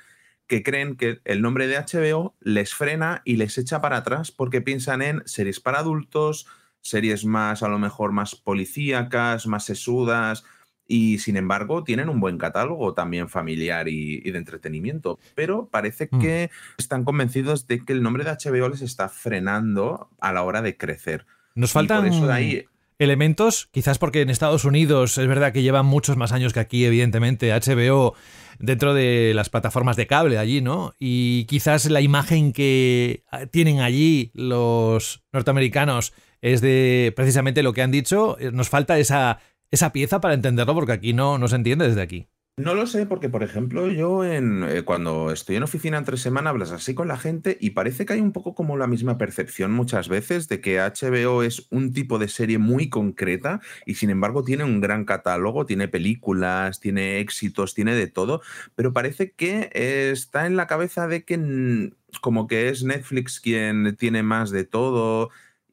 que 0.46 0.64
creen 0.64 0.96
que 0.96 1.20
el 1.26 1.42
nombre 1.42 1.68
de 1.68 1.78
HBO 1.78 2.36
les 2.40 2.74
frena 2.74 3.22
y 3.26 3.38
les 3.38 3.58
echa 3.58 3.82
para 3.82 3.98
atrás 3.98 4.32
porque 4.32 4.62
piensan 4.62 5.02
en 5.02 5.24
series 5.26 5.60
para 5.60 5.80
adultos, 5.80 6.46
series 6.90 7.26
más, 7.26 7.64
a 7.64 7.68
lo 7.68 7.80
mejor, 7.80 8.12
más 8.12 8.36
policíacas, 8.36 9.48
más 9.48 9.66
sesudas, 9.66 10.44
y 10.88 11.18
sin 11.20 11.36
embargo 11.36 11.84
tienen 11.84 12.08
un 12.08 12.20
buen 12.20 12.38
catálogo 12.38 12.94
también 12.94 13.28
familiar 13.28 13.88
y, 13.90 14.22
de 14.22 14.38
entretenimiento, 14.38 15.20
pero 15.36 15.68
parece 15.70 16.08
Mm. 16.12 16.20
que 16.20 16.50
están 16.78 17.04
convencidos 17.04 17.68
de 17.68 17.84
que 17.84 17.94
el 17.94 18.02
nombre 18.02 18.24
de 18.24 18.32
HBO 18.32 18.70
les 18.70 18.82
está 18.82 19.10
frenando 19.10 20.10
a 20.20 20.32
la 20.32 20.44
hora 20.44 20.62
de 20.62 20.78
crecer. 20.78 21.26
Nos 21.56 21.72
Y 21.72 21.74
faltan 21.74 22.06
por 22.06 22.08
eso 22.08 22.28
de 22.28 22.34
ahí, 22.34 22.66
elementos, 23.00 23.68
quizás 23.72 23.98
porque 24.00 24.22
en 24.22 24.30
Estados 24.30 24.66
Unidos 24.66 25.18
es 25.18 25.28
verdad 25.28 25.52
que 25.52 25.62
llevan 25.62 25.86
muchos 25.86 26.18
más 26.18 26.32
años 26.32 26.54
que 26.54 26.60
aquí, 26.60 26.86
evidentemente, 26.86 27.52
HBO 27.52 28.16
dentro 28.60 28.94
de 28.94 29.34
las 29.36 29.50
plataformas 29.50 29.98
de 29.98 30.08
cable 30.08 30.38
allí, 30.38 30.62
¿no? 30.62 30.94
Y 30.98 31.46
quizás 31.46 31.90
la 31.90 32.02
imagen 32.02 32.54
que 32.54 33.24
tienen 33.52 33.82
allí 33.82 34.32
los 34.34 35.24
norteamericanos 35.32 36.14
es 36.42 36.62
de 36.62 37.14
precisamente 37.16 37.64
lo 37.64 37.74
que 37.74 37.82
han 37.82 37.92
dicho. 37.92 38.38
Nos 38.54 38.70
falta 38.70 39.00
esa, 39.00 39.40
esa 39.72 39.92
pieza 39.92 40.22
para 40.22 40.34
entenderlo 40.34 40.74
porque 40.74 40.94
aquí 40.94 41.14
no, 41.14 41.38
no 41.38 41.48
se 41.48 41.56
entiende 41.56 41.88
desde 41.88 42.02
aquí. 42.02 42.28
No 42.60 42.74
lo 42.74 42.88
sé, 42.88 43.06
porque 43.06 43.30
por 43.30 43.44
ejemplo, 43.44 43.88
yo 43.88 44.26
en, 44.26 44.64
eh, 44.64 44.82
cuando 44.82 45.32
estoy 45.32 45.58
en 45.58 45.64
oficina 45.64 46.00
entre 46.00 46.18
semana 46.18 46.50
hablas 46.50 46.72
así 46.72 46.96
con 46.96 47.08
la 47.08 47.16
gente 47.16 47.56
y 47.62 47.70
parece 47.72 48.04
que 48.04 48.14
hay 48.14 48.20
un 48.20 48.32
poco 48.32 48.56
como 48.56 48.78
la 48.78 48.88
misma 48.88 49.20
percepción 49.20 49.72
muchas 49.72 50.10
veces 50.10 50.48
de 50.48 50.60
que 50.60 50.80
HBO 50.80 51.44
es 51.44 51.68
un 51.70 51.94
tipo 51.94 52.18
de 52.18 52.28
serie 52.28 52.58
muy 52.58 52.90
concreta 52.90 53.62
y 53.86 53.94
sin 53.94 54.10
embargo 54.10 54.44
tiene 54.44 54.64
un 54.64 54.82
gran 54.82 55.06
catálogo, 55.06 55.68
tiene 55.68 55.88
películas, 55.88 56.80
tiene 56.80 57.20
éxitos, 57.20 57.76
tiene 57.76 57.94
de 57.94 58.08
todo, 58.08 58.42
pero 58.74 58.92
parece 58.92 59.34
que 59.34 59.70
eh, 59.74 60.10
está 60.12 60.48
en 60.48 60.56
la 60.56 60.66
cabeza 60.66 61.08
de 61.08 61.26
que 61.26 61.92
como 62.22 62.48
que 62.48 62.70
es 62.70 62.84
Netflix 62.84 63.40
quien 63.40 63.96
tiene 63.98 64.24
más 64.24 64.50
de 64.50 64.64
todo 64.64 65.30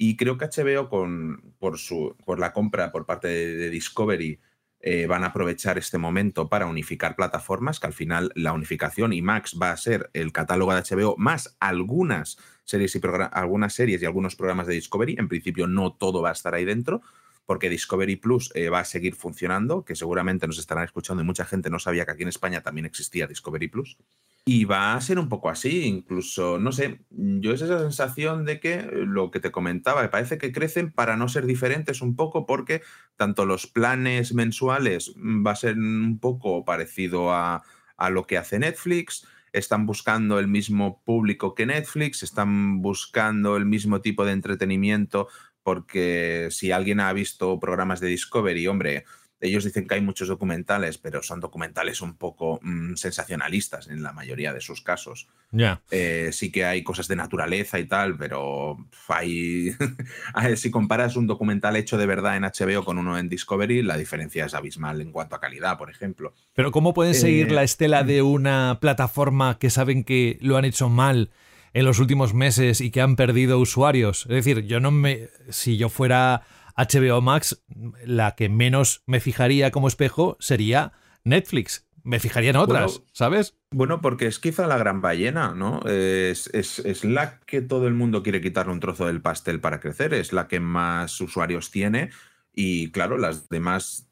y 0.07 0.17
creo 0.17 0.37
que 0.37 0.45
HBO 0.45 0.91
con, 0.91 1.55
por, 1.59 1.79
su, 1.79 2.15
por 2.27 2.39
la 2.39 2.53
compra 2.53 2.93
por 2.93 3.07
parte 3.07 3.27
de, 3.29 3.71
Discovery 3.71 4.39
eh, 4.81 5.07
van 5.07 5.25
a 5.25 5.29
aprovechar 5.29 5.79
este 5.79 5.97
momento 5.97 6.51
para 6.51 6.67
unificar 6.67 7.17
plataformas, 7.17 7.81
que 7.81 7.87
al 7.87 7.95
final 7.95 8.31
la 8.35 8.53
unificación 8.53 9.15
y 9.15 9.23
Max 9.23 9.59
va 9.61 9.71
a 9.71 9.77
ser 9.79 10.11
el 10.13 10.31
catálogo 10.31 10.75
de 10.75 10.83
HBO 10.83 11.15
más 11.17 11.57
algunas 11.59 12.37
series 12.65 12.95
y 12.95 13.01
algunas 13.33 13.73
series 13.73 14.03
y 14.03 14.05
algunos 14.05 14.37
programas 14.37 14.67
de 14.67 14.75
Discovery. 14.75 15.17
En 15.19 15.29
principio 15.29 15.67
no 15.67 15.95
todo 15.95 16.21
va 16.21 16.29
a 16.29 16.33
estar 16.33 16.55
ahí 16.55 16.67
dentro, 16.67 17.01
porque 17.47 17.69
Discovery 17.69 18.17
Plus 18.17 18.51
eh, 18.55 18.69
va 18.69 18.81
a 18.81 18.85
seguir 18.85 19.15
funcionando, 19.15 19.85
que 19.85 19.97
seguramente 19.97 20.47
nos 20.47 20.59
estarán 20.59 20.85
escuchando 20.85 21.23
y 21.23 21.27
mucha 21.27 21.45
gente 21.45 21.71
no 21.71 21.79
sabía 21.79 22.05
que 22.05 22.13
aquí 22.13 22.23
en 22.23 22.29
España 22.29 22.63
también 22.63 22.87
existía 22.87 23.27
Discovery 23.27 23.69
Plus. 23.69 23.99
Y 24.47 24.67
va 24.67 24.95
a 24.95 25.01
ser 25.01 25.19
un 25.19 25.29
poco 25.29 25.49
así, 25.49 25.85
incluso, 25.85 26.59
no 26.59 26.71
sé, 26.71 27.01
yo 27.11 27.53
es 27.53 27.63
esa 27.63 27.79
sensación 27.79 28.45
de 28.45 28.61
que 28.61 28.83
lo 28.93 29.31
que 29.31 29.41
te 29.41 29.51
comentaba, 29.51 30.03
me 30.03 30.09
parece 30.09 30.37
que 30.37 30.53
crecen 30.53 30.93
para 30.93 31.17
no 31.17 31.29
ser 31.29 31.47
diferentes 31.47 32.03
un 32.03 32.15
poco, 32.15 32.45
porque 32.45 32.83
tanto 33.17 33.47
los 33.47 33.67
planes 33.67 34.35
mensuales 34.35 35.15
va 35.17 35.53
a 35.53 35.57
ser 35.57 35.79
un 35.79 36.19
poco 36.19 36.65
parecido 36.65 37.33
a, 37.33 37.63
a 37.97 38.11
lo 38.11 38.27
que 38.27 38.37
hace 38.37 38.59
Netflix, 38.59 39.27
están 39.55 39.87
buscando 39.87 40.39
el 40.39 40.49
mismo 40.49 41.01
público 41.05 41.55
que 41.55 41.65
Netflix, 41.65 42.23
están 42.23 42.83
buscando 42.83 43.57
el 43.57 43.65
mismo 43.65 44.01
tipo 44.01 44.25
de 44.25 44.33
entretenimiento, 44.33 45.29
porque 45.65 46.49
si 46.51 46.71
alguien 46.71 47.01
ha 47.01 47.13
visto 47.13 47.59
programas 47.59 47.99
de 47.99 48.09
Discovery, 48.09 48.69
hombre, 48.69 49.05
ellos 49.41 49.65
dicen 49.65 49.87
que 49.87 49.95
hay 49.95 50.01
muchos 50.01 50.29
documentales, 50.29 50.99
pero 50.99 51.23
son 51.23 51.41
documentales 51.41 52.01
un 52.01 52.17
poco 52.17 52.61
mmm, 52.63 52.95
sensacionalistas 52.95 53.89
en 53.89 54.03
la 54.03 54.13
mayoría 54.13 54.53
de 54.53 54.61
sus 54.61 54.81
casos. 54.81 55.29
Ya. 55.51 55.83
Eh, 55.91 56.31
sí 56.33 56.51
que 56.51 56.65
hay 56.65 56.83
cosas 56.83 57.09
de 57.09 57.17
naturaleza 57.17 57.79
y 57.79 57.87
tal, 57.87 58.17
pero 58.17 58.77
hay... 59.09 59.75
si 60.57 60.71
comparas 60.71 61.17
un 61.17 61.27
documental 61.27 61.77
hecho 61.77 61.99
de 61.99 62.07
verdad 62.07 62.37
en 62.37 62.45
HBO 62.45 62.85
con 62.85 62.99
uno 62.99 63.19
en 63.19 63.29
Discovery, 63.29 63.83
la 63.83 63.97
diferencia 63.97 64.47
es 64.47 64.55
abismal 64.55 65.01
en 65.01 65.13
cuanto 65.13 65.37
a 65.37 65.41
calidad, 65.41 65.79
por 65.79 65.91
ejemplo. 65.91 66.35
Pero 66.55 66.71
¿cómo 66.71 66.95
pueden 66.95 67.15
seguir 67.15 67.49
Eh, 67.49 67.55
la 67.55 67.65
estela 67.65 68.03
de 68.03 68.23
una 68.23 68.79
plataforma 68.81 69.59
que 69.59 69.71
saben 69.71 70.05
que 70.05 70.39
lo 70.41 70.57
han 70.57 70.65
hecho 70.65 70.89
mal? 70.89 71.31
En 71.75 71.85
los 71.85 71.99
últimos 71.99 72.33
meses 72.33 72.81
y 72.81 72.91
que 72.91 73.03
han 73.03 73.17
perdido 73.17 73.59
usuarios. 73.59 74.23
Es 74.23 74.35
decir, 74.45 74.63
yo 74.63 74.81
no 74.81 74.91
me. 74.91 75.29
Si 75.51 75.77
yo 75.77 75.91
fuera 75.91 76.43
HBO 76.77 77.21
Max, 77.21 77.63
la 78.07 78.35
que 78.35 78.49
menos 78.49 79.03
me 79.07 79.21
fijaría 79.21 79.71
como 79.71 79.89
espejo 79.89 80.37
sería 80.41 80.93
Netflix. 81.25 81.87
Me 82.07 82.19
fijaría 82.21 82.51
en 82.51 82.57
otras, 82.57 82.99
Bueno, 82.99 83.11
¿sabes? 83.13 83.57
Bueno, 83.71 84.01
porque 84.03 84.27
es 84.27 84.39
quizá 84.39 84.67
la 84.67 84.77
gran 84.77 85.01
ballena, 85.01 85.55
¿no? 85.55 85.81
Es, 85.87 86.49
es- 86.53 86.81
es 86.81 87.03
la 87.05 87.41
que 87.41 87.63
todo 87.63 87.87
el 87.89 87.95
mundo 87.95 88.23
quiere 88.23 88.43
quitarle 88.43 88.73
un 88.75 88.81
trozo 88.81 89.07
del 89.07 89.23
pastel 89.23 89.59
para 89.61 89.81
crecer, 89.81 90.13
es 90.13 90.33
la 90.35 90.47
que 90.47 90.61
más 90.61 91.19
usuarios 91.23 91.71
tiene 91.71 92.11
y 92.55 92.91
claro, 92.91 93.17
las 93.17 93.49
demás, 93.49 94.07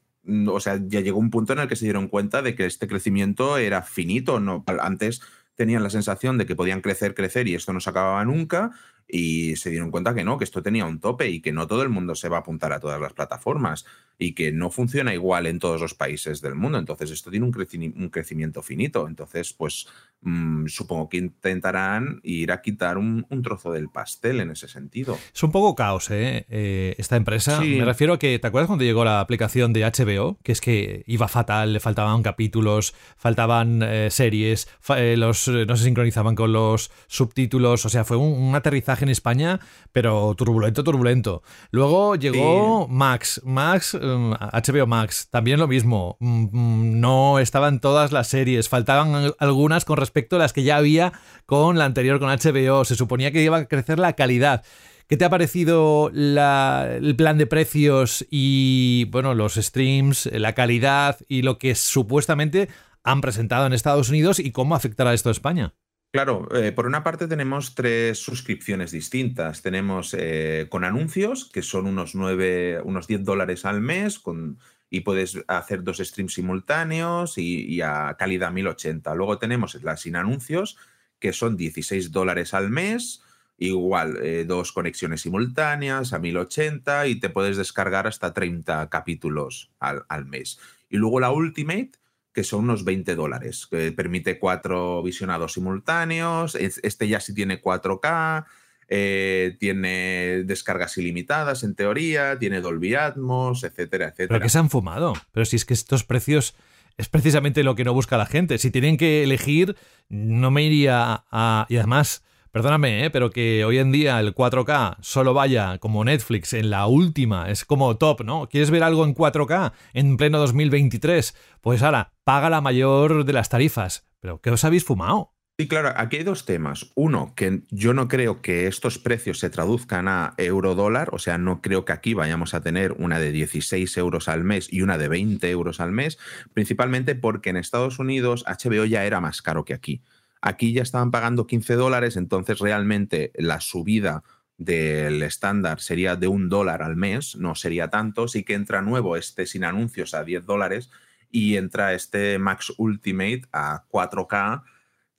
o 0.47 0.59
sea, 0.59 0.79
ya 0.87 1.01
llegó 1.01 1.19
un 1.19 1.29
punto 1.29 1.53
en 1.53 1.59
el 1.59 1.67
que 1.67 1.75
se 1.75 1.85
dieron 1.85 2.07
cuenta 2.07 2.41
de 2.41 2.55
que 2.55 2.65
este 2.65 2.87
crecimiento 2.87 3.57
era 3.59 3.83
finito, 3.83 4.39
¿no? 4.39 4.63
Antes 4.81 5.21
tenían 5.55 5.83
la 5.83 5.89
sensación 5.89 6.37
de 6.37 6.45
que 6.45 6.55
podían 6.55 6.81
crecer, 6.81 7.13
crecer 7.13 7.47
y 7.47 7.55
esto 7.55 7.73
no 7.73 7.79
se 7.79 7.89
acababa 7.89 8.23
nunca 8.25 8.71
y 9.07 9.55
se 9.57 9.69
dieron 9.69 9.91
cuenta 9.91 10.15
que 10.15 10.23
no, 10.23 10.37
que 10.37 10.45
esto 10.45 10.63
tenía 10.63 10.85
un 10.85 10.99
tope 10.99 11.29
y 11.29 11.41
que 11.41 11.51
no 11.51 11.67
todo 11.67 11.83
el 11.83 11.89
mundo 11.89 12.15
se 12.15 12.29
va 12.29 12.37
a 12.37 12.39
apuntar 12.39 12.71
a 12.73 12.79
todas 12.79 12.99
las 12.99 13.13
plataformas 13.13 13.85
y 14.17 14.33
que 14.33 14.51
no 14.51 14.71
funciona 14.71 15.13
igual 15.13 15.45
en 15.45 15.59
todos 15.59 15.81
los 15.81 15.93
países 15.93 16.41
del 16.41 16.55
mundo. 16.55 16.77
Entonces 16.79 17.11
esto 17.11 17.29
tiene 17.29 17.45
un, 17.45 17.53
creci- 17.53 17.93
un 17.95 18.09
crecimiento 18.09 18.61
finito. 18.63 19.07
Entonces, 19.07 19.53
pues 19.53 19.87
mm, 20.23 20.67
supongo 20.67 21.09
que 21.09 21.17
intentarán 21.17 22.19
ir 22.23 22.51
a 22.51 22.61
quitar 22.61 22.97
un, 22.97 23.25
un 23.29 23.41
trozo 23.41 23.71
del 23.71 23.89
pastel 23.89 24.39
en 24.39 24.51
ese 24.51 24.67
sentido. 24.67 25.17
Es 25.33 25.43
un 25.43 25.51
poco 25.51 25.75
caos, 25.75 26.09
¿eh? 26.09 26.45
Eh, 26.49 26.95
esta 26.97 27.15
empresa. 27.15 27.59
Sí. 27.61 27.75
Me 27.77 27.85
refiero 27.85 28.13
a 28.13 28.19
que, 28.19 28.39
¿te 28.39 28.47
acuerdas 28.47 28.67
cuando 28.67 28.85
llegó 28.85 29.03
la 29.05 29.19
aplicación 29.19 29.73
de 29.73 29.81
HBO? 29.85 30.37
Que 30.43 30.51
es 30.51 30.61
que 30.61 31.03
iba 31.07 31.27
fatal, 31.27 31.73
le 31.73 31.79
faltaban 31.79 32.23
capítulos, 32.23 32.93
faltaban 33.17 33.81
eh, 33.83 34.09
series, 34.11 34.67
fa- 34.79 34.99
eh, 35.01 35.17
los, 35.17 35.47
no 35.47 35.75
se 35.75 35.83
sincronizaban 35.83 36.35
con 36.35 36.53
los 36.53 36.91
subtítulos. 37.07 37.85
O 37.85 37.89
sea, 37.89 38.03
fue 38.03 38.17
un, 38.17 38.31
un 38.33 38.55
aterrizaje 38.55 39.05
en 39.05 39.09
España, 39.09 39.59
pero 39.91 40.33
turbulento, 40.35 40.83
turbulento. 40.83 41.43
Luego 41.71 42.15
llegó 42.15 42.87
Max, 42.87 43.41
Max, 43.43 43.97
mm, 44.01 44.31
HBO 44.33 44.87
Max, 44.87 45.27
también 45.29 45.59
lo 45.59 45.67
mismo. 45.67 46.17
Mm, 46.19 46.99
No 46.99 47.39
estaban 47.39 47.79
todas 47.79 48.11
las 48.11 48.27
series, 48.27 48.69
faltaban 48.69 49.13
al- 49.15 49.35
algunas 49.39 49.85
con 49.85 49.97
respecto 49.97 50.12
a 50.13 50.37
las 50.37 50.53
que 50.53 50.63
ya 50.63 50.77
había 50.77 51.13
con 51.45 51.77
la 51.77 51.85
anterior, 51.85 52.19
con 52.19 52.29
HBO. 52.29 52.85
Se 52.85 52.95
suponía 52.95 53.31
que 53.31 53.43
iba 53.43 53.57
a 53.57 53.65
crecer 53.65 53.99
la 53.99 54.13
calidad. 54.13 54.63
¿Qué 55.07 55.17
te 55.17 55.25
ha 55.25 55.29
parecido 55.29 56.09
la- 56.13 56.87
el 56.95 57.15
plan 57.15 57.37
de 57.37 57.45
precios 57.47 58.25
y 58.29 59.05
bueno, 59.11 59.33
los 59.33 59.55
streams, 59.55 60.27
la 60.31 60.53
calidad 60.53 61.17
y 61.27 61.41
lo 61.41 61.57
que 61.57 61.75
supuestamente 61.75 62.69
han 63.03 63.21
presentado 63.21 63.65
en 63.65 63.73
Estados 63.73 64.09
Unidos 64.09 64.39
y 64.39 64.51
cómo 64.51 64.75
afectará 64.75 65.13
esto 65.13 65.29
a 65.29 65.33
España? 65.33 65.73
Claro, 66.13 66.47
eh, 66.55 66.71
por 66.71 66.85
una 66.85 67.03
parte 67.03 67.27
tenemos 67.27 67.73
tres 67.73 68.19
suscripciones 68.19 68.91
distintas. 68.91 69.61
Tenemos 69.63 70.15
eh, 70.17 70.67
con 70.69 70.83
anuncios, 70.83 71.49
que 71.51 71.63
son 71.63 71.87
unos, 71.87 72.13
9, 72.13 72.81
unos 72.83 73.07
10 73.07 73.23
dólares 73.23 73.65
al 73.65 73.81
mes, 73.81 74.19
con, 74.19 74.59
y 74.93 74.99
puedes 75.01 75.39
hacer 75.47 75.83
dos 75.83 75.97
streams 75.97 76.35
simultáneos 76.35 77.39
y, 77.39 77.81
a 77.81 78.15
calidad 78.19 78.51
1080. 78.51 79.15
Luego 79.15 79.39
tenemos 79.39 79.73
la 79.83 79.97
sin 79.97 80.15
anuncios, 80.15 80.77
que 81.17 81.33
son 81.33 81.57
16 81.57 82.11
dólares 82.11 82.53
al 82.53 82.69
mes, 82.69 83.23
igual 83.57 84.19
eh, 84.21 84.45
dos 84.47 84.71
conexiones 84.71 85.21
simultáneas 85.21 86.13
a 86.13 86.19
1080 86.19 87.07
y 87.07 87.19
te 87.19 87.31
puedes 87.31 87.57
descargar 87.57 88.05
hasta 88.05 88.35
30 88.35 88.87
capítulos 88.91 89.71
al, 89.79 90.03
al 90.09 90.25
mes. 90.25 90.59
Y 90.91 90.97
luego 90.97 91.19
la 91.19 91.31
Ultimate, 91.31 91.93
que 92.31 92.43
son 92.43 92.65
unos 92.65 92.83
20 92.85 93.15
dólares, 93.15 93.65
que 93.65 93.91
permite 93.93 94.37
cuatro 94.37 95.01
visionados 95.01 95.53
simultáneos, 95.53 96.53
es- 96.53 96.79
este 96.83 97.07
ya 97.07 97.19
sí 97.19 97.33
tiene 97.33 97.61
4K, 97.61 98.45
eh, 98.87 99.55
tiene 99.59 100.43
descargas 100.43 100.97
ilimitadas 100.97 101.63
en 101.63 101.75
teoría, 101.75 102.37
tiene 102.39 102.61
Dolby 102.61 102.95
Atmos, 102.95 103.63
etcétera, 103.63 104.05
etcétera. 104.05 104.27
Pero 104.29 104.41
que 104.41 104.49
se 104.49 104.59
han 104.59 104.69
fumado. 104.69 105.13
Pero 105.31 105.45
si 105.45 105.55
es 105.55 105.65
que 105.65 105.73
estos 105.73 106.03
precios 106.03 106.55
es 106.97 107.09
precisamente 107.09 107.63
lo 107.63 107.75
que 107.75 107.83
no 107.83 107.93
busca 107.93 108.17
la 108.17 108.25
gente. 108.25 108.57
Si 108.57 108.71
tienen 108.71 108.97
que 108.97 109.23
elegir, 109.23 109.75
no 110.09 110.51
me 110.51 110.63
iría 110.63 111.25
a... 111.31 111.65
Y 111.69 111.77
además, 111.77 112.23
perdóname, 112.51 113.05
¿eh? 113.05 113.09
pero 113.09 113.31
que 113.31 113.65
hoy 113.65 113.79
en 113.79 113.91
día 113.91 114.19
el 114.19 114.35
4K 114.35 114.97
solo 115.01 115.33
vaya 115.33 115.79
como 115.79 116.05
Netflix 116.05 116.53
en 116.53 116.69
la 116.69 116.85
última, 116.85 117.49
es 117.49 117.65
como 117.65 117.97
top, 117.97 118.21
¿no? 118.21 118.47
¿Quieres 118.47 118.69
ver 118.69 118.83
algo 118.83 119.05
en 119.05 119.15
4K 119.15 119.73
en 119.93 120.17
pleno 120.17 120.37
2023? 120.39 121.35
Pues 121.61 121.81
ahora, 121.81 122.13
paga 122.23 122.49
la 122.49 122.61
mayor 122.61 123.25
de 123.25 123.33
las 123.33 123.49
tarifas. 123.49 124.05
¿Pero 124.19 124.39
qué 124.39 124.51
os 124.51 124.63
habéis 124.63 124.85
fumado? 124.85 125.32
Sí, 125.59 125.67
claro, 125.67 125.93
aquí 125.95 126.17
hay 126.17 126.23
dos 126.23 126.45
temas. 126.45 126.91
Uno, 126.95 127.33
que 127.35 127.61
yo 127.69 127.93
no 127.93 128.07
creo 128.07 128.41
que 128.41 128.65
estos 128.65 128.97
precios 128.97 129.37
se 129.37 129.51
traduzcan 129.51 130.07
a 130.07 130.33
euro-dólar, 130.37 131.09
o 131.11 131.19
sea, 131.19 131.37
no 131.37 131.61
creo 131.61 131.85
que 131.85 131.93
aquí 131.93 132.15
vayamos 132.15 132.55
a 132.55 132.61
tener 132.61 132.93
una 132.93 133.19
de 133.19 133.31
16 133.31 133.95
euros 133.97 134.27
al 134.27 134.43
mes 134.43 134.67
y 134.73 134.81
una 134.81 134.97
de 134.97 135.09
20 135.09 135.47
euros 135.51 135.79
al 135.79 135.91
mes, 135.91 136.17
principalmente 136.53 137.13
porque 137.13 137.51
en 137.51 137.57
Estados 137.57 137.99
Unidos 137.99 138.43
HBO 138.47 138.85
ya 138.85 139.05
era 139.05 139.21
más 139.21 139.43
caro 139.43 139.63
que 139.63 139.75
aquí. 139.75 140.01
Aquí 140.41 140.73
ya 140.73 140.81
estaban 140.81 141.11
pagando 141.11 141.45
15 141.45 141.75
dólares, 141.75 142.17
entonces 142.17 142.57
realmente 142.57 143.31
la 143.35 143.61
subida 143.61 144.23
del 144.57 145.21
estándar 145.21 145.81
sería 145.81 146.15
de 146.15 146.27
un 146.27 146.49
dólar 146.49 146.81
al 146.81 146.95
mes, 146.95 147.35
no 147.35 147.53
sería 147.53 147.89
tanto, 147.91 148.27
sí 148.27 148.43
que 148.43 148.55
entra 148.55 148.81
nuevo 148.81 149.17
este 149.17 149.45
sin 149.45 149.65
anuncios 149.65 150.15
a 150.15 150.23
10 150.23 150.47
dólares 150.47 150.89
y 151.29 151.57
entra 151.57 151.93
este 151.93 152.39
Max 152.39 152.73
Ultimate 152.77 153.43
a 153.51 153.83
4K 153.91 154.63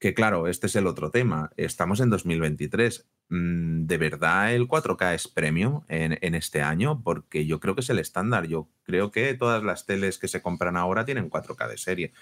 que 0.05 0.13
claro, 0.13 0.49
este 0.49 0.67
es 0.67 0.77
el 0.77 0.87
otro 0.87 1.11
tema. 1.11 1.51
Estamos 1.57 1.99
en 2.01 2.11
2023. 2.11 3.09
Mm, 3.31 3.87
¿De 3.87 3.97
verdad 3.97 4.53
el 4.53 4.69
4K 4.69 5.15
es 5.15 5.29
premio 5.29 5.87
en, 5.89 6.35
este 6.35 6.61
año? 6.61 7.01
Porque 7.03 7.47
yo 7.47 7.59
creo 7.59 7.75
que 7.75 7.81
es 7.81 7.89
el 7.89 7.99
estándar. 7.99 8.47
Yo 8.47 8.69
creo 8.83 9.11
que 9.11 9.33
todas 9.33 9.63
las 9.63 9.87
teles 9.87 10.19
que 10.19 10.29
se 10.29 10.43
compran 10.43 10.77
ahora 10.77 11.07
tienen 11.07 11.31
4K 11.31 11.71
de 11.71 11.79
serie. 11.79 12.13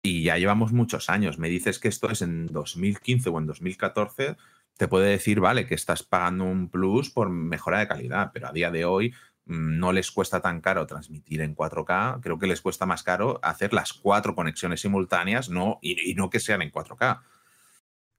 Y 0.00 0.22
ya 0.22 0.38
llevamos 0.38 0.72
muchos 0.72 1.10
años. 1.10 1.38
Me 1.38 1.50
dices 1.50 1.78
que 1.78 1.88
esto 1.88 2.08
es 2.08 2.22
en 2.22 2.46
2015 2.46 3.28
o 3.28 3.38
en 3.38 3.46
2014, 3.46 4.38
te 4.78 4.88
puede 4.88 5.10
decir, 5.10 5.38
vale, 5.38 5.66
que 5.66 5.74
estás 5.74 6.02
pagando 6.02 6.44
un 6.44 6.70
plus 6.70 7.10
por 7.10 7.28
mejora 7.28 7.80
de 7.80 7.88
calidad, 7.88 8.30
pero 8.32 8.48
a 8.48 8.52
día 8.52 8.70
de 8.70 8.86
hoy 8.86 9.12
no 9.44 9.92
les 9.92 10.10
cuesta 10.10 10.40
tan 10.40 10.60
caro 10.60 10.86
transmitir 10.86 11.40
en 11.40 11.54
4K, 11.56 12.20
creo 12.20 12.38
que 12.38 12.46
les 12.46 12.60
cuesta 12.60 12.86
más 12.86 13.02
caro 13.02 13.40
hacer 13.42 13.72
las 13.72 13.92
cuatro 13.92 14.34
conexiones 14.34 14.80
simultáneas 14.80 15.48
no, 15.48 15.78
y, 15.82 16.14
no 16.14 16.30
que 16.30 16.40
sean 16.40 16.62
en 16.62 16.70
4K. 16.70 17.20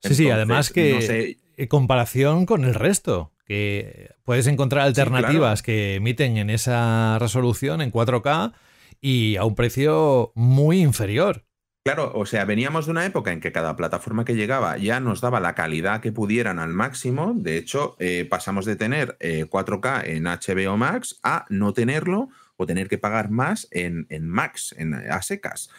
Sí, 0.01 0.15
sí, 0.15 0.29
además 0.29 0.69
que 0.69 1.37
en 1.55 1.67
comparación 1.67 2.45
con 2.45 2.65
el 2.65 2.73
resto, 2.73 3.31
que 3.45 4.11
puedes 4.23 4.47
encontrar 4.47 4.85
alternativas 4.85 5.61
que 5.61 5.95
emiten 5.95 6.37
en 6.37 6.49
esa 6.49 7.17
resolución 7.19 7.81
en 7.81 7.91
4K 7.91 8.53
y 9.01 9.35
a 9.37 9.45
un 9.45 9.55
precio 9.55 10.31
muy 10.35 10.81
inferior. 10.81 11.45
Claro, 11.85 12.13
o 12.15 12.25
sea, 12.25 12.45
veníamos 12.45 12.85
de 12.85 12.91
una 12.91 13.05
época 13.05 13.33
en 13.33 13.41
que 13.41 13.51
cada 13.51 13.75
plataforma 13.75 14.23
que 14.23 14.35
llegaba 14.35 14.77
ya 14.77 15.01
nos 15.01 15.19
daba 15.19 15.41
la 15.41 15.53
calidad 15.53 15.99
que 15.99 16.13
pudieran 16.13 16.57
al 16.59 16.69
máximo. 16.69 17.33
De 17.35 17.57
hecho, 17.57 17.97
eh, 17.99 18.25
pasamos 18.29 18.63
de 18.63 18.77
tener 18.77 19.17
4K 19.19 20.05
eh, 20.05 20.15
en 20.15 20.23
HBO 20.23 20.77
Max 20.77 21.19
a 21.23 21.45
no 21.49 21.73
tenerlo 21.73 22.29
o 22.55 22.65
tener 22.65 22.87
que 22.87 22.97
pagar 22.97 23.31
más 23.31 23.67
en, 23.71 24.07
Max, 24.21 24.73
en, 24.77 24.93
a 24.93 25.21
secas. 25.21 25.69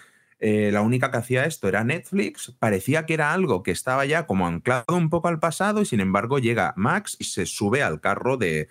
Eh, 0.40 0.68
la 0.70 0.82
única 0.82 1.10
que 1.10 1.16
hacía 1.16 1.46
esto 1.46 1.68
era 1.68 1.84
Netflix. 1.84 2.54
Parecía 2.58 3.06
que 3.06 3.14
era 3.14 3.32
algo 3.32 3.62
que 3.62 3.70
estaba 3.70 4.04
ya 4.04 4.26
como 4.26 4.46
anclado 4.46 4.84
un 4.88 5.08
poco 5.08 5.28
al 5.28 5.40
pasado 5.40 5.80
y 5.80 5.86
sin 5.86 6.00
embargo 6.00 6.38
llega 6.38 6.74
Max 6.76 7.16
y 7.18 7.24
se 7.24 7.46
sube 7.46 7.82
al 7.82 8.02
carro 8.02 8.36
de, 8.36 8.68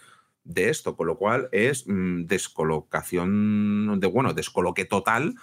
esto, 0.53 0.95
con 0.95 1.07
lo 1.07 1.17
cual 1.17 1.49
es 1.51 1.85
mm, 1.87 2.25
descolocación, 2.25 3.99
de, 3.99 4.05
bueno, 4.05 4.35
descoloque 4.35 4.85
total 4.85 5.33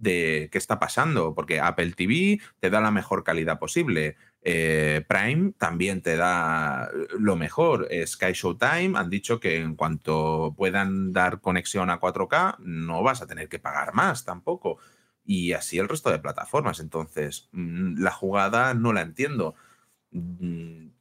de 0.00 0.48
qué 0.50 0.58
está 0.58 0.78
pasando, 0.78 1.34
porque 1.34 1.60
Apple 1.60 1.92
TV 1.92 2.40
te 2.58 2.70
da 2.70 2.80
la 2.80 2.90
mejor 2.90 3.22
calidad 3.22 3.58
posible. 3.58 4.16
Eh, 4.42 5.04
Prime 5.06 5.52
también 5.58 6.02
te 6.02 6.16
da 6.16 6.90
lo 7.18 7.36
mejor. 7.36 7.88
Sky 8.06 8.32
Showtime 8.32 8.98
han 8.98 9.10
dicho 9.10 9.38
que 9.38 9.56
en 9.56 9.76
cuanto 9.76 10.54
puedan 10.56 11.12
dar 11.12 11.40
conexión 11.40 11.90
a 11.90 12.00
4K, 12.00 12.56
no 12.60 13.02
vas 13.02 13.22
a 13.22 13.26
tener 13.26 13.48
que 13.48 13.58
pagar 13.58 13.94
más 13.94 14.24
tampoco. 14.24 14.78
Y 15.24 15.52
así 15.52 15.78
el 15.78 15.88
resto 15.88 16.10
de 16.10 16.18
plataformas. 16.18 16.80
Entonces, 16.80 17.48
mm, 17.52 18.02
la 18.02 18.10
jugada 18.10 18.74
no 18.74 18.92
la 18.92 19.02
entiendo. 19.02 19.54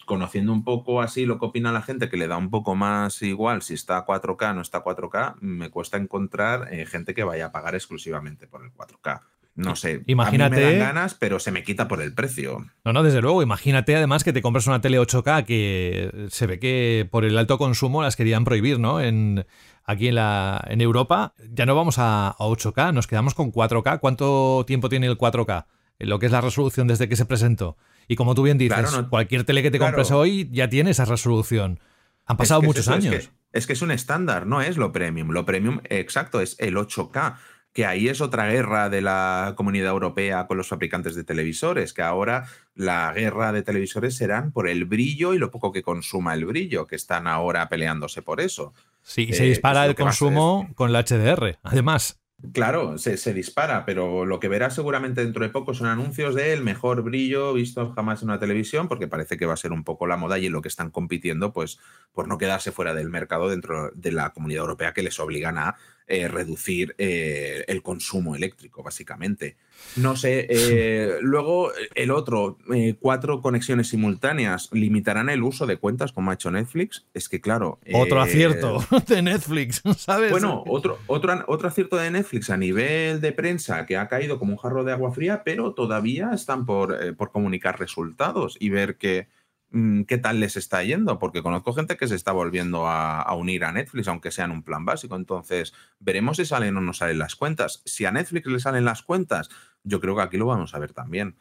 Conociendo 0.10 0.52
un 0.54 0.64
poco 0.64 1.04
así 1.04 1.28
lo 1.28 1.38
que 1.38 1.46
opina 1.46 1.72
la 1.72 1.84
gente, 1.84 2.10
que 2.10 2.18
le 2.18 2.28
da 2.28 2.36
un 2.36 2.50
poco 2.50 2.74
más 2.74 3.22
igual 3.22 3.62
si 3.62 3.76
está 3.76 4.08
4K 4.08 4.50
o 4.50 4.54
no 4.56 4.62
está 4.62 4.84
4K, 4.84 5.36
me 5.40 5.70
cuesta 5.70 5.98
encontrar 5.98 6.74
eh, 6.74 6.88
gente 6.88 7.14
que 7.14 7.24
vaya 7.24 7.46
a 7.46 7.52
pagar 7.52 7.76
exclusivamente 7.76 8.48
por 8.48 8.64
el 8.64 8.74
4K. 8.74 9.22
No 9.54 9.76
sé, 9.76 10.02
imagínate. 10.08 10.56
A 10.56 10.58
mí 10.58 10.66
me 10.66 10.80
dan 10.80 10.96
ganas, 10.96 11.14
pero 11.14 11.40
se 11.40 11.52
me 11.52 11.62
quita 11.62 11.88
por 11.88 12.02
el 12.02 12.16
precio. 12.16 12.66
No, 12.84 12.92
no, 12.92 13.04
desde 13.04 13.22
luego. 13.22 13.44
Imagínate 13.44 13.96
además 13.96 14.24
que 14.24 14.34
te 14.34 14.42
compras 14.42 14.66
una 14.66 14.82
tele 14.82 15.00
8K 15.00 15.46
que 15.46 16.28
se 16.32 16.48
ve 16.48 16.58
que 16.58 17.08
por 17.12 17.24
el 17.24 17.38
alto 17.38 17.60
consumo 17.60 18.02
las 18.02 18.16
querían 18.16 18.46
prohibir, 18.46 18.80
¿no? 18.80 19.02
En, 19.02 19.46
aquí 19.84 20.08
en, 20.08 20.16
la, 20.16 20.60
en 20.70 20.82
Europa 20.82 21.36
ya 21.54 21.68
no 21.68 21.76
vamos 21.76 22.00
a, 22.00 22.30
a 22.30 22.38
8K, 22.40 22.96
nos 22.96 23.06
quedamos 23.06 23.36
con 23.36 23.52
4K. 23.52 24.00
¿Cuánto 24.00 24.64
tiempo 24.66 24.90
tiene 24.90 25.06
el 25.06 25.20
4K? 25.20 25.68
En 26.00 26.10
lo 26.10 26.18
que 26.18 26.26
es 26.26 26.32
la 26.32 26.42
resolución 26.42 26.88
desde 26.88 27.08
que 27.08 27.16
se 27.16 27.26
presentó. 27.26 27.78
Y 28.10 28.16
como 28.16 28.34
tú 28.34 28.42
bien 28.44 28.58
dices, 28.58 28.90
cualquier 29.10 29.44
tele 29.44 29.62
que 29.62 29.70
te 29.70 29.78
compres 29.80 30.10
hoy 30.10 30.50
ya 30.52 30.68
tiene 30.68 30.90
esa 30.90 31.06
resolución. 31.06 31.80
Han 32.26 32.38
pasado 32.38 32.62
muchos 32.62 32.88
años. 32.88 33.32
Es 33.54 33.68
que, 33.68 33.74
es 33.74 33.82
un 33.82 33.92
estándar, 33.92 34.46
no 34.46 34.62
es 34.62 34.78
lo 34.78 34.92
premium. 34.92 35.30
Lo 35.30 35.46
premium, 35.46 35.80
exacto, 35.90 36.42
es 36.42 36.56
el 36.60 36.76
8K 36.76 37.38
que 37.72 37.86
ahí 37.86 38.08
es 38.08 38.20
otra 38.20 38.48
guerra 38.48 38.90
de 38.90 39.02
la 39.02 39.54
comunidad 39.56 39.92
europea 39.92 40.48
con 40.48 40.58
los 40.58 40.68
fabricantes 40.68 41.16
de 41.16 41.24
televisores, 41.24 41.94
que 41.94 42.02
ahora 42.02 42.46
la 42.74 43.14
guerra 43.14 43.52
de 43.52 43.62
televisores 43.62 44.16
serán 44.16 44.52
por 44.52 44.68
el 44.68 44.86
brillo 44.86 45.34
y 45.34 45.38
lo 45.38 45.52
poco 45.52 45.72
que 45.72 45.84
consuma 45.84 46.34
el 46.34 46.46
brillo, 46.46 46.88
que 46.88 46.96
están 46.96 47.28
ahora 47.28 47.70
peleándose 47.70 48.24
por 48.24 48.42
eso. 48.42 48.74
Sí, 49.04 49.28
y 49.30 49.34
se 49.34 49.46
eh, 49.46 49.50
dispara 49.50 49.86
el 49.86 49.96
consumo 49.96 50.68
con 50.76 50.92
la 50.92 51.04
HDR, 51.04 51.60
además. 51.62 52.20
Claro, 52.54 52.98
se, 52.98 53.34
dispara, 53.34 53.86
pero 53.86 54.26
lo 54.26 54.40
que 54.40 54.48
verás 54.48 54.74
seguramente 54.74 55.22
dentro 55.22 55.44
de 55.44 55.50
poco 55.50 55.74
son 55.74 55.88
anuncios 55.88 56.36
de 56.36 56.54
el 56.54 56.64
mejor 56.64 57.04
brillo 57.04 57.54
visto 57.54 57.92
jamás 57.94 58.22
en 58.22 58.30
una 58.30 58.40
televisión, 58.40 58.88
porque 58.88 59.10
parece 59.10 59.36
que 59.36 59.46
va 59.46 59.56
a 59.56 59.58
ser 59.58 59.74
un 59.74 59.84
poco 59.84 60.08
la 60.08 60.16
moda 60.16 60.40
y 60.40 60.46
en 60.46 60.54
lo 60.54 60.62
que 60.62 60.70
están 60.70 60.90
compitiendo, 60.90 61.52
pues 61.52 61.80
por 62.14 62.30
no 62.30 62.38
quedarse 62.38 62.72
fuera 62.72 62.94
del 62.94 63.10
mercado 63.10 63.50
dentro 63.50 63.92
de 63.94 64.14
la 64.14 64.30
comunidad 64.30 64.62
europea 64.62 64.94
que 64.94 65.04
les 65.04 65.20
obligan 65.20 65.58
a 65.58 65.76
eh, 66.12 66.28
reducir 66.28 66.96
eh, 66.98 67.64
el 67.68 67.84
consumo 67.84 68.36
eléctrico, 68.36 68.82
básicamente. 68.82 69.58
No 69.96 70.16
sé, 70.16 70.48
eh, 70.50 71.18
luego 71.22 71.72
el 71.94 72.10
otro, 72.10 72.58
cuatro 73.00 73.42
conexiones 73.42 73.90
simultáneas, 73.90 74.70
¿limitarán 74.72 75.30
el 75.30 75.44
uso 75.44 75.68
de 75.68 75.78
cuentas 75.78 76.12
como 76.12 76.32
ha 76.32 76.34
hecho 76.34 76.50
Netflix? 76.50 77.06
Es 77.14 77.30
que 77.30 77.42
claro... 77.42 77.78
Otro 77.94 78.22
acierto 78.22 78.84
de 79.08 79.22
Netflix, 79.22 79.84
¿sabes? 80.00 80.32
Bueno, 80.32 80.64
otro, 80.66 80.98
otro, 81.06 81.46
otro 81.46 81.68
acierto 81.68 81.98
de 81.98 82.10
Netflix 82.10 82.50
a 82.50 82.58
nivel 82.58 83.22
de 83.22 83.32
prensa 83.32 83.86
que 83.86 83.96
ha 83.96 84.08
caído 84.08 84.40
como 84.40 84.54
un 84.54 84.58
jarro 84.58 84.84
de 84.84 84.94
agua 84.94 85.14
fría, 85.14 85.44
pero 85.44 85.76
todavía 85.76 86.32
están 86.34 86.66
por, 86.66 87.16
por 87.18 87.32
comunicar 87.32 87.80
resultados 87.80 88.58
y 88.60 88.70
ver 88.70 88.98
que 88.98 89.28
qué 89.72 90.18
tal 90.18 90.40
les 90.40 90.58
está 90.58 90.84
yendo, 90.84 91.20
porque 91.20 91.44
conozco 91.44 91.74
gente 91.74 91.96
que 91.96 92.08
se 92.08 92.16
está 92.16 92.32
volviendo 92.32 92.88
a, 92.88 93.34
unir 93.36 93.64
a 93.64 93.72
Netflix, 93.72 94.08
aunque 94.08 94.32
sea 94.32 94.46
en 94.46 94.52
un 94.52 94.64
plan 94.64 94.86
básico. 94.86 95.16
Entonces, 95.16 95.74
veremos 96.00 96.38
si 96.38 96.46
salen 96.46 96.76
o 96.78 96.82
no 96.82 96.94
salen 96.94 97.20
las 97.20 97.36
cuentas. 97.36 97.82
Si 97.86 98.06
a 98.06 98.12
Netflix 98.12 98.48
le 98.48 98.60
salen 98.60 98.86
las 98.86 99.04
cuentas, 99.04 99.50
yo 99.84 100.00
creo 100.00 100.16
que 100.16 100.24
aquí 100.24 100.38
lo 100.38 100.48
vamos 100.48 100.74
a 100.74 100.80
ver 100.80 100.94
también. 100.94 101.36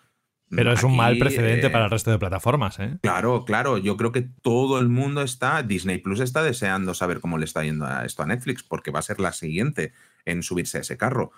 Pero 0.50 0.72
es 0.72 0.82
un 0.82 0.96
mal 0.96 1.18
precedente 1.18 1.68
para 1.68 1.84
el 1.84 1.90
resto 1.90 2.10
de 2.10 2.18
plataformas, 2.18 2.78
¿eh? 2.78 2.98
Claro, 3.02 3.44
claro. 3.44 3.76
Yo 3.76 3.96
creo 3.98 4.12
que 4.12 4.22
todo 4.22 4.78
el 4.78 4.88
mundo 4.88 5.20
está, 5.20 5.62
Disney 5.62 5.98
Plus 5.98 6.20
está 6.20 6.42
deseando 6.42 6.94
saber 6.94 7.20
cómo 7.20 7.36
le 7.36 7.44
está 7.44 7.64
yendo 7.64 7.84
a 7.84 8.06
esto 8.06 8.22
a 8.22 8.26
Netflix, 8.26 8.62
porque 8.62 8.90
va 8.90 9.00
a 9.00 9.02
ser 9.02 9.20
la 9.20 9.32
siguiente 9.32 9.92
en 10.24 10.42
subirse 10.42 10.78
a 10.78 10.80
ese 10.80 10.96
carro. 10.96 11.32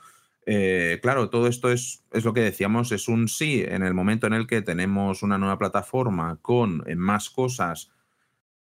Eh, 0.53 0.99
claro, 1.01 1.31
todo 1.31 1.47
esto 1.47 1.71
es, 1.71 2.03
es, 2.11 2.25
lo 2.25 2.35
que 2.35 2.41
decíamos, 2.41 2.91
es 2.91 3.07
un 3.07 3.29
sí 3.29 3.63
en 3.65 3.85
el 3.85 3.95
momento 3.95 4.27
en 4.27 4.33
el 4.33 4.49
que 4.49 4.63
tenemos 4.63 5.23
una 5.23 5.39
nueva 5.39 5.59
plataforma 5.61 6.41
con 6.43 6.83
eh, 6.89 6.97
más 6.97 7.31
cosas, 7.31 7.93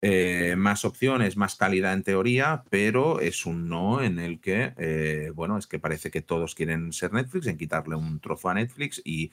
eh, 0.03 0.57
más 0.59 0.85
opciones, 0.85 1.39
más 1.39 1.57
calidad 1.57 1.95
en 1.95 2.03
teoría, 2.03 2.65
pero 2.69 3.21
es 3.21 3.47
un 3.47 3.71
no 3.71 4.03
en 4.03 4.19
el 4.19 4.41
que, 4.41 5.33
bueno, 5.35 5.57
es 5.57 5.67
que 5.67 5.79
parece 5.79 6.11
que 6.11 6.21
todos 6.21 6.55
quieren 6.55 6.93
ser 6.93 7.15
Netflix, 7.15 7.47
en 7.47 7.57
quitarle 7.57 7.97
un 7.97 8.21
trozo 8.21 8.51
a 8.51 8.55
Netflix 8.55 9.01
y, 9.03 9.33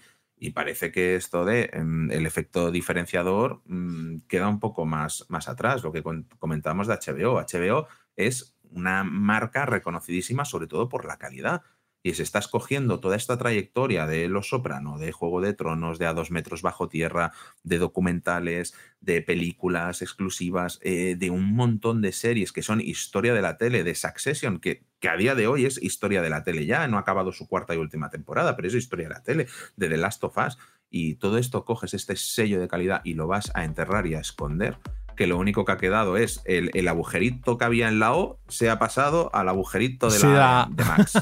parece 0.54 0.90
que 0.94 1.16
esto 1.16 1.44
de 1.44 1.70
em, 1.74 2.10
el 2.12 2.26
efecto 2.26 2.72
diferenciador 2.72 3.62
mm, 3.66 4.20
queda 4.30 4.48
un 4.48 4.62
poco 4.62 4.86
más, 4.86 5.26
más 5.28 5.50
atrás, 5.50 5.84
lo 5.84 5.92
que 5.92 6.04
comentábamos 6.40 6.88
de 6.88 6.94
HBO. 6.94 7.42
HBO 7.42 7.88
es 8.16 8.56
una 8.72 9.04
marca 9.04 9.66
reconocidísima 9.66 10.46
sobre 10.46 10.68
todo 10.68 10.88
por 10.88 11.06
la 11.06 11.18
calidad 11.18 11.64
y 12.08 12.14
se 12.14 12.24
está 12.24 12.40
escogiendo 12.40 13.00
toda 13.02 13.18
esta 13.18 13.38
trayectoria 13.38 14.08
de 14.08 14.30
Los 14.30 14.50
Soprano, 14.50 14.98
de 14.98 15.12
Juego 15.12 15.42
de 15.42 15.54
Tronos, 15.54 16.00
de 16.00 16.06
A 16.06 16.14
dos 16.14 16.32
metros 16.32 16.62
bajo 16.62 16.88
tierra, 16.88 17.34
de 17.64 17.80
documentales, 17.80 18.74
de 19.02 19.22
películas 19.22 20.02
exclusivas, 20.02 20.80
eh, 20.84 21.16
de 21.18 21.30
un 21.32 21.54
montón 21.54 22.02
de 22.02 22.14
series 22.14 22.54
que 22.54 22.64
son 22.64 22.80
historia 22.80 23.34
de 23.34 23.42
la 23.42 23.58
tele, 23.58 23.84
de 23.84 23.94
Succession, 23.94 24.60
que, 24.60 24.86
que, 25.00 25.10
a 25.10 25.18
día 25.18 25.36
de 25.36 25.48
hoy 25.48 25.66
es 25.66 25.82
historia 25.84 26.22
de 26.22 26.30
la 26.30 26.44
tele 26.44 26.66
ya, 26.66 26.88
no 26.88 26.96
ha 26.96 27.02
acabado 27.02 27.34
su 27.34 27.48
cuarta 27.48 27.76
y 27.76 27.78
última 27.78 28.10
temporada, 28.10 28.56
pero 28.56 28.70
es 28.70 28.76
historia 28.76 29.10
de 29.10 29.14
la 29.14 29.24
tele, 29.24 29.48
de 29.76 29.90
The 29.90 29.98
Last 29.98 30.24
of 30.24 30.38
Us. 30.38 30.58
y 30.90 31.16
todo 31.16 31.38
esto 31.38 31.66
coges 31.66 31.94
este 31.94 32.16
sello 32.16 32.62
de 32.62 32.70
calidad 32.70 33.02
y 33.04 33.16
lo 33.16 33.28
vas 33.28 33.52
a 33.54 33.66
enterrar 33.66 34.08
y 34.08 34.16
a 34.16 34.20
esconder, 34.20 34.78
que 35.18 35.28
lo 35.28 35.38
único 35.38 35.66
que 35.66 35.74
ha 35.74 35.78
quedado 35.78 36.16
es 36.16 36.42
el, 36.46 36.72
el 36.74 36.88
agujerito 36.88 37.58
que 37.58 37.66
había 37.66 37.90
en 37.90 38.00
la 38.00 38.14
O 38.14 38.40
se 38.48 38.70
ha 38.70 38.80
pasado 38.80 39.30
al 39.34 39.50
agujerito 39.50 40.10
de, 40.10 40.18
Sí, 40.20 40.28
la, 40.28 40.34
la- 40.34 40.70
de 40.72 40.86
Max. 40.86 41.14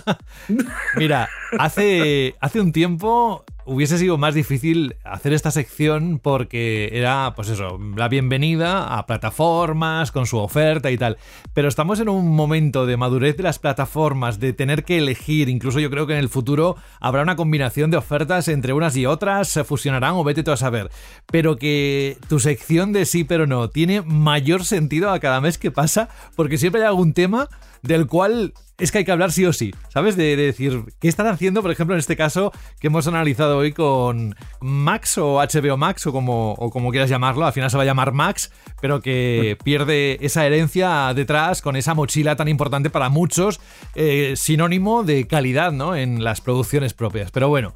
Mira, 0.97 1.29
hace, 1.57 2.35
hace 2.41 2.61
un 2.61 2.71
tiempo 2.71 3.43
hubiese 3.65 3.97
sido 3.97 4.17
más 4.17 4.33
difícil 4.33 4.95
hacer 5.03 5.33
esta 5.33 5.51
sección 5.51 6.19
porque 6.21 6.89
era, 6.93 7.33
pues 7.35 7.49
eso, 7.49 7.79
la 7.95 8.07
bienvenida 8.07 8.97
a 8.97 9.05
plataformas 9.05 10.11
con 10.11 10.25
su 10.25 10.37
oferta 10.37 10.91
y 10.91 10.97
tal. 10.97 11.17
Pero 11.53 11.67
estamos 11.67 11.99
en 11.99 12.09
un 12.09 12.35
momento 12.35 12.85
de 12.85 12.97
madurez 12.97 13.37
de 13.37 13.43
las 13.43 13.59
plataformas, 13.59 14.39
de 14.39 14.53
tener 14.53 14.83
que 14.83 14.99
elegir. 14.99 15.49
Incluso 15.49 15.79
yo 15.79 15.89
creo 15.89 16.07
que 16.07 16.13
en 16.13 16.19
el 16.19 16.29
futuro 16.29 16.75
habrá 16.99 17.23
una 17.23 17.35
combinación 17.35 17.91
de 17.91 17.97
ofertas 17.97 18.47
entre 18.47 18.73
unas 18.73 18.95
y 18.95 19.05
otras, 19.05 19.47
se 19.47 19.63
fusionarán 19.63 20.13
o 20.13 20.23
vete 20.23 20.43
tú 20.43 20.51
a 20.51 20.57
saber. 20.57 20.89
Pero 21.25 21.57
que 21.57 22.17
tu 22.29 22.39
sección 22.39 22.93
de 22.93 23.05
sí 23.05 23.23
pero 23.23 23.47
no 23.47 23.69
tiene 23.69 24.01
mayor 24.01 24.63
sentido 24.63 25.11
a 25.11 25.19
cada 25.19 25.41
mes 25.41 25.57
que 25.57 25.71
pasa 25.71 26.09
porque 26.35 26.57
siempre 26.57 26.81
hay 26.81 26.87
algún 26.87 27.13
tema 27.13 27.49
del 27.81 28.07
cual 28.07 28.53
es 28.77 28.91
que 28.91 28.99
hay 28.99 29.05
que 29.05 29.11
hablar 29.11 29.31
sí 29.31 29.45
o 29.45 29.53
sí, 29.53 29.73
¿sabes? 29.89 30.17
De, 30.17 30.35
de 30.35 30.43
decir, 30.47 30.83
¿qué 30.99 31.07
están 31.07 31.27
haciendo, 31.27 31.61
por 31.61 31.71
ejemplo, 31.71 31.95
en 31.95 31.99
este 31.99 32.17
caso 32.17 32.51
que 32.79 32.87
hemos 32.87 33.07
analizado 33.07 33.57
hoy 33.57 33.71
con 33.71 34.35
Max 34.59 35.17
o 35.17 35.37
HBO 35.37 35.77
Max 35.77 36.05
o 36.07 36.11
como, 36.11 36.53
o 36.53 36.69
como 36.69 36.91
quieras 36.91 37.09
llamarlo, 37.09 37.45
al 37.45 37.53
final 37.53 37.69
se 37.69 37.77
va 37.77 37.83
a 37.83 37.85
llamar 37.85 38.11
Max, 38.11 38.51
pero 38.81 39.01
que 39.01 39.57
pierde 39.63 40.17
esa 40.21 40.45
herencia 40.45 41.13
detrás 41.13 41.61
con 41.61 41.75
esa 41.75 41.93
mochila 41.93 42.35
tan 42.35 42.49
importante 42.49 42.89
para 42.89 43.09
muchos, 43.09 43.61
eh, 43.95 44.33
sinónimo 44.35 45.03
de 45.03 45.25
calidad, 45.25 45.71
¿no? 45.71 45.95
En 45.95 46.23
las 46.23 46.41
producciones 46.41 46.93
propias. 46.93 47.31
Pero 47.31 47.47
bueno. 47.47 47.73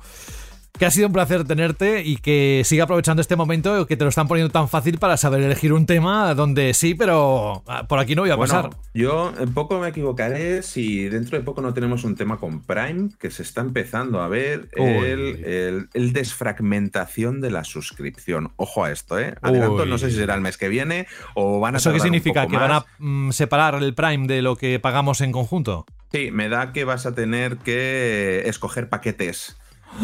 Que 0.79 0.85
ha 0.85 0.91
sido 0.91 1.07
un 1.07 1.13
placer 1.13 1.43
tenerte 1.45 2.03
y 2.05 2.15
que 2.15 2.61
siga 2.63 2.85
aprovechando 2.85 3.19
este 3.21 3.35
momento 3.35 3.85
que 3.85 3.97
te 3.97 4.05
lo 4.05 4.09
están 4.09 4.29
poniendo 4.29 4.49
tan 4.49 4.69
fácil 4.69 4.97
para 4.97 5.17
saber 5.17 5.41
elegir 5.41 5.73
un 5.73 5.85
tema 5.85 6.33
donde 6.33 6.73
sí, 6.73 6.95
pero 6.95 7.63
ah, 7.67 7.85
por 7.85 7.99
aquí 7.99 8.15
no 8.15 8.21
voy 8.21 8.31
a 8.31 8.35
Bueno, 8.35 8.53
pasar. 8.53 8.71
yo 8.93 9.33
en 9.37 9.53
poco 9.53 9.77
me 9.81 9.89
equivocaré 9.89 10.63
si 10.63 11.09
dentro 11.09 11.37
de 11.37 11.43
poco 11.43 11.61
no 11.61 11.73
tenemos 11.73 12.05
un 12.05 12.15
tema 12.15 12.37
con 12.37 12.61
Prime 12.61 13.09
que 13.19 13.29
se 13.29 13.43
está 13.43 13.59
empezando 13.59 14.21
a 14.21 14.29
ver 14.29 14.69
el, 14.77 15.43
el- 15.43 15.89
el 15.93 16.13
desfragmentación 16.13 17.41
de 17.41 17.51
la 17.51 17.65
suscripción. 17.65 18.51
Ojo 18.55 18.85
a 18.85 18.91
esto, 18.91 19.19
¿eh? 19.19 19.35
Adelanto, 19.41 19.83
Uy. 19.83 19.89
no 19.89 19.97
sé 19.97 20.09
si 20.09 20.15
será 20.15 20.33
el 20.35 20.41
mes 20.41 20.57
que 20.57 20.69
viene 20.69 21.07
o 21.35 21.59
van 21.59 21.75
a 21.75 21.77
¿Eso 21.79 21.91
qué 21.91 21.99
significa? 21.99 22.47
¿Que 22.47 22.55
van 22.55 22.71
a 22.71 22.85
mm, 22.99 23.31
separar 23.31 23.75
el 23.75 23.93
Prime 23.93 24.27
de 24.27 24.41
lo 24.41 24.55
que 24.55 24.79
pagamos 24.79 25.19
en 25.19 25.33
conjunto? 25.33 25.85
Sí, 26.11 26.31
me 26.31 26.49
da 26.49 26.71
que 26.71 26.85
vas 26.85 27.05
a 27.05 27.13
tener 27.13 27.57
que 27.57 28.43
escoger 28.45 28.89
paquetes 28.89 29.57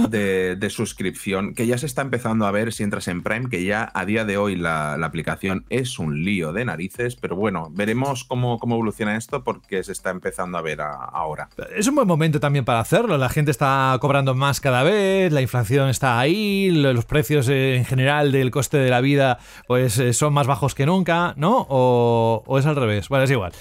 de, 0.09 0.55
de 0.55 0.69
suscripción, 0.69 1.53
que 1.53 1.67
ya 1.67 1.77
se 1.77 1.85
está 1.85 2.01
empezando 2.01 2.45
a 2.45 2.51
ver 2.51 2.73
si 2.73 2.83
entras 2.83 3.07
en 3.07 3.21
Prime, 3.23 3.49
que 3.49 3.63
ya 3.63 3.91
a 3.93 4.05
día 4.05 4.25
de 4.25 4.37
hoy 4.37 4.55
la, 4.55 4.97
la 4.97 5.05
aplicación 5.07 5.65
es 5.69 5.99
un 5.99 6.23
lío 6.23 6.53
de 6.53 6.65
narices, 6.65 7.15
pero 7.15 7.35
bueno, 7.35 7.69
veremos 7.71 8.23
cómo, 8.23 8.59
cómo 8.59 8.75
evoluciona 8.75 9.15
esto 9.15 9.43
porque 9.43 9.83
se 9.83 9.91
está 9.91 10.09
empezando 10.09 10.57
a 10.57 10.61
ver 10.61 10.81
a- 10.81 10.93
ahora. 10.95 11.49
Es 11.75 11.87
un 11.87 11.95
buen 11.95 12.07
momento 12.07 12.39
también 12.39 12.65
para 12.65 12.79
hacerlo. 12.79 13.17
La 13.17 13.29
gente 13.29 13.51
está 13.51 13.97
cobrando 14.01 14.35
más 14.35 14.59
cada 14.59 14.83
vez, 14.83 15.31
la 15.31 15.41
inflación 15.41 15.89
está 15.89 16.19
ahí, 16.19 16.71
lo- 16.71 16.93
los 16.93 17.05
precios 17.05 17.47
eh, 17.49 17.75
en 17.77 17.85
general 17.85 18.31
del 18.31 18.51
coste 18.51 18.77
de 18.77 18.89
la 18.89 19.01
vida 19.01 19.39
pues 19.67 19.97
eh, 19.99 20.13
son 20.13 20.33
más 20.33 20.47
bajos 20.47 20.75
que 20.75 20.85
nunca, 20.85 21.33
¿no? 21.37 21.65
O, 21.69 22.43
o 22.45 22.59
es 22.59 22.65
al 22.65 22.75
revés. 22.75 23.09
Bueno, 23.09 23.25
es 23.25 23.31
igual. 23.31 23.51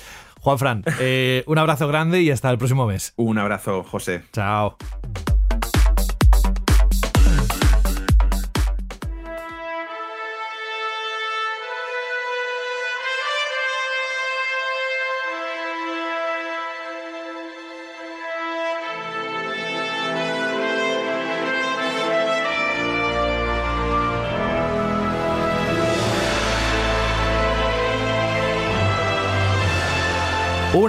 Juan 0.41 0.59
Fran, 0.59 0.85
eh, 1.01 1.43
un 1.47 1.59
abrazo 1.59 1.89
grande 1.89 2.21
y 2.23 2.31
hasta 2.31 2.51
el 2.51 2.59
próximo 2.59 2.87
mes. 2.87 3.13
Un 3.17 3.39
abrazo, 3.39 3.83
José. 3.83 4.23
Chao. 4.33 4.77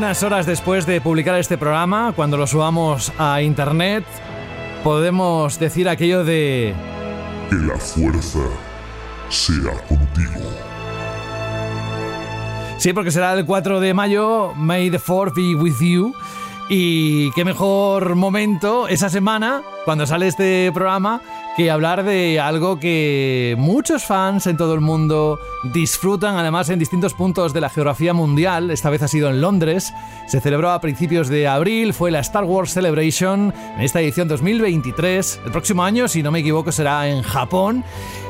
Unas 0.06 0.22
horas 0.22 0.46
después 0.46 0.86
de 0.86 1.02
publicar 1.02 1.34
este 1.40 1.58
programa, 1.58 2.14
cuando 2.16 2.38
lo 2.38 2.46
subamos 2.46 3.12
a 3.18 3.42
internet, 3.42 4.06
podemos 4.84 5.58
decir 5.58 5.90
aquello 5.90 6.24
de... 6.24 6.76
Que 7.50 7.56
la 7.56 7.76
fuerza 7.76 8.38
sea 9.30 9.72
contigo. 9.88 10.48
Sí, 12.78 12.94
porque 12.94 13.10
será 13.10 13.34
el 13.34 13.48
4 13.48 13.80
de 13.80 13.96
mayo, 13.96 14.54
May 14.56 14.92
the 14.92 15.00
4 15.00 15.34
be 15.36 15.56
with 15.56 15.80
you. 15.82 16.14
Y 16.70 17.32
qué 17.32 17.44
mejor 17.44 18.14
momento 18.14 18.88
esa 18.88 19.10
semana, 19.10 19.64
cuando 19.86 20.06
sale 20.06 20.28
este 20.28 20.72
programa, 20.72 21.20
que 21.56 21.72
hablar 21.72 22.04
de 22.04 22.40
algo 22.40 22.80
que 22.80 23.56
muchos 23.58 24.04
fans 24.04 24.46
en 24.46 24.58
todo 24.58 24.74
el 24.74 24.82
mundo 24.82 25.40
disfrutan, 25.74 26.38
además 26.38 26.70
en 26.70 26.80
distintos 26.80 27.14
puntos 27.14 27.54
de 27.54 27.62
la 27.62 27.70
geografía 27.70 28.14
mundial. 28.14 28.72
Esta 28.72 28.90
vez 28.90 29.02
ha 29.04 29.08
sido 29.08 29.30
en 29.30 29.40
Londres. 29.40 29.94
Se 30.28 30.42
celebró 30.42 30.72
a 30.72 30.82
principios 30.82 31.30
de 31.30 31.48
abril, 31.48 31.94
fue 31.94 32.12
la 32.12 32.20
Star 32.20 32.44
Wars 32.44 32.74
Celebration 32.74 33.54
en 33.78 33.82
esta 33.82 34.02
edición 34.02 34.28
2023. 34.28 35.42
El 35.46 35.52
próximo 35.52 35.84
año, 35.84 36.10
si 36.10 36.22
no 36.22 36.32
me 36.32 36.40
equivoco, 36.40 36.74
será 36.74 37.08
en 37.08 37.22
Japón. 37.22 37.86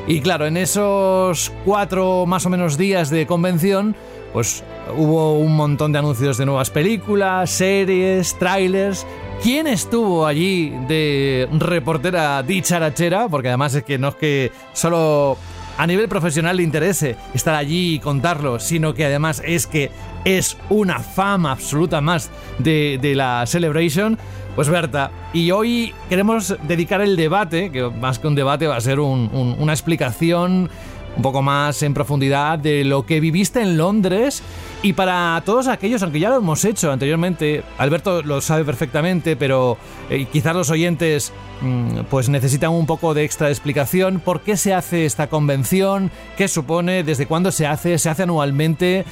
Y 0.07 0.21
claro, 0.21 0.45
en 0.45 0.55
esos 0.55 1.51
cuatro 1.65 2.27
más 2.27 2.45
o 2.45 2.51
menos 2.51 2.77
días 2.77 3.09
de 3.09 3.25
convención, 3.25 3.95
pues 4.35 4.65
hubo 4.97 5.39
un 5.39 5.55
montón 5.55 5.93
de 5.93 5.99
anuncios 5.99 6.37
de 6.37 6.45
nuevas 6.45 6.69
películas, 6.69 7.49
series, 7.49 8.37
trailers. 8.37 9.07
¿Quién 9.41 9.65
estuvo 9.65 10.25
allí 10.25 10.73
de 10.89 11.47
reportera 11.57 12.43
dicharachera? 12.43 13.29
Porque 13.29 13.47
además 13.47 13.75
es 13.75 13.83
que 13.85 13.97
no 13.97 14.09
es 14.09 14.15
que 14.15 14.51
solo 14.73 15.37
a 15.77 15.87
nivel 15.87 16.09
profesional 16.09 16.57
le 16.57 16.63
interese 16.63 17.15
estar 17.33 17.55
allí 17.55 17.93
y 17.95 17.99
contarlo, 17.99 18.59
sino 18.59 18.93
que 18.93 19.05
además 19.05 19.41
es 19.45 19.67
que 19.67 19.89
es 20.25 20.57
una 20.69 20.99
fama 20.99 21.53
absoluta 21.53 22.01
más 22.01 22.29
de, 22.59 22.99
de 23.01 23.15
la 23.15 23.45
Celebration. 23.47 24.17
Pues 24.53 24.67
Berta, 24.67 25.11
y 25.33 25.51
hoy 25.51 25.93
queremos 26.09 26.57
dedicar 26.63 26.99
el 26.99 27.15
debate, 27.15 27.71
que 27.71 27.83
más 27.89 28.19
que 28.19 28.27
un 28.27 28.35
debate 28.35 28.67
va 28.67 28.75
a 28.75 28.81
ser 28.81 28.99
un- 28.99 29.29
un- 29.33 29.55
una 29.59 29.71
explicación 29.71 30.69
un 31.15 31.21
poco 31.21 31.41
más 31.41 31.81
en 31.83 31.93
profundidad 31.93 32.59
de 32.59 32.83
lo 32.83 33.05
que 33.05 33.19
viviste 33.19 33.61
en 33.61 33.77
Londres 33.77 34.43
y 34.83 34.93
para 34.93 35.41
todos 35.45 35.67
aquellos, 35.67 36.03
aunque 36.03 36.19
ya 36.19 36.29
lo 36.29 36.37
hemos 36.37 36.63
hecho 36.63 36.91
anteriormente, 36.91 37.63
Alberto 37.77 38.21
lo 38.21 38.41
sabe 38.41 38.63
perfectamente, 38.63 39.35
pero 39.35 39.77
eh, 40.09 40.27
quizás 40.31 40.55
los 40.55 40.69
oyentes 40.69 41.33
mm, 41.61 42.01
pues 42.09 42.29
necesitan 42.29 42.71
un 42.71 42.85
poco 42.85 43.13
de 43.13 43.23
extra 43.23 43.49
explicación. 43.49 44.19
¿Por 44.19 44.41
qué 44.41 44.57
se 44.57 44.73
hace 44.73 45.05
esta 45.05 45.27
convención? 45.27 46.11
¿Qué 46.37 46.47
supone? 46.47 47.03
¿Desde 47.03 47.25
cuándo 47.25 47.51
se 47.51 47.65
hace? 47.65 47.97
¿Se 47.97 48.09
hace 48.09 48.23
anualmente? 48.23 49.05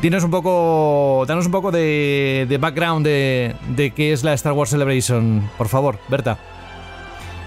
Dinos 0.00 0.24
un 0.24 0.30
poco, 0.30 1.24
danos 1.26 1.46
un 1.46 1.52
poco 1.52 1.72
de, 1.72 2.56
background 2.60 3.04
de 3.04 3.92
qué 3.94 4.12
es 4.12 4.22
la 4.22 4.32
Star 4.34 4.52
Wars 4.52 4.70
Celebration, 4.70 5.50
por 5.58 5.68
favor, 5.68 5.98
Berta. 6.08 6.38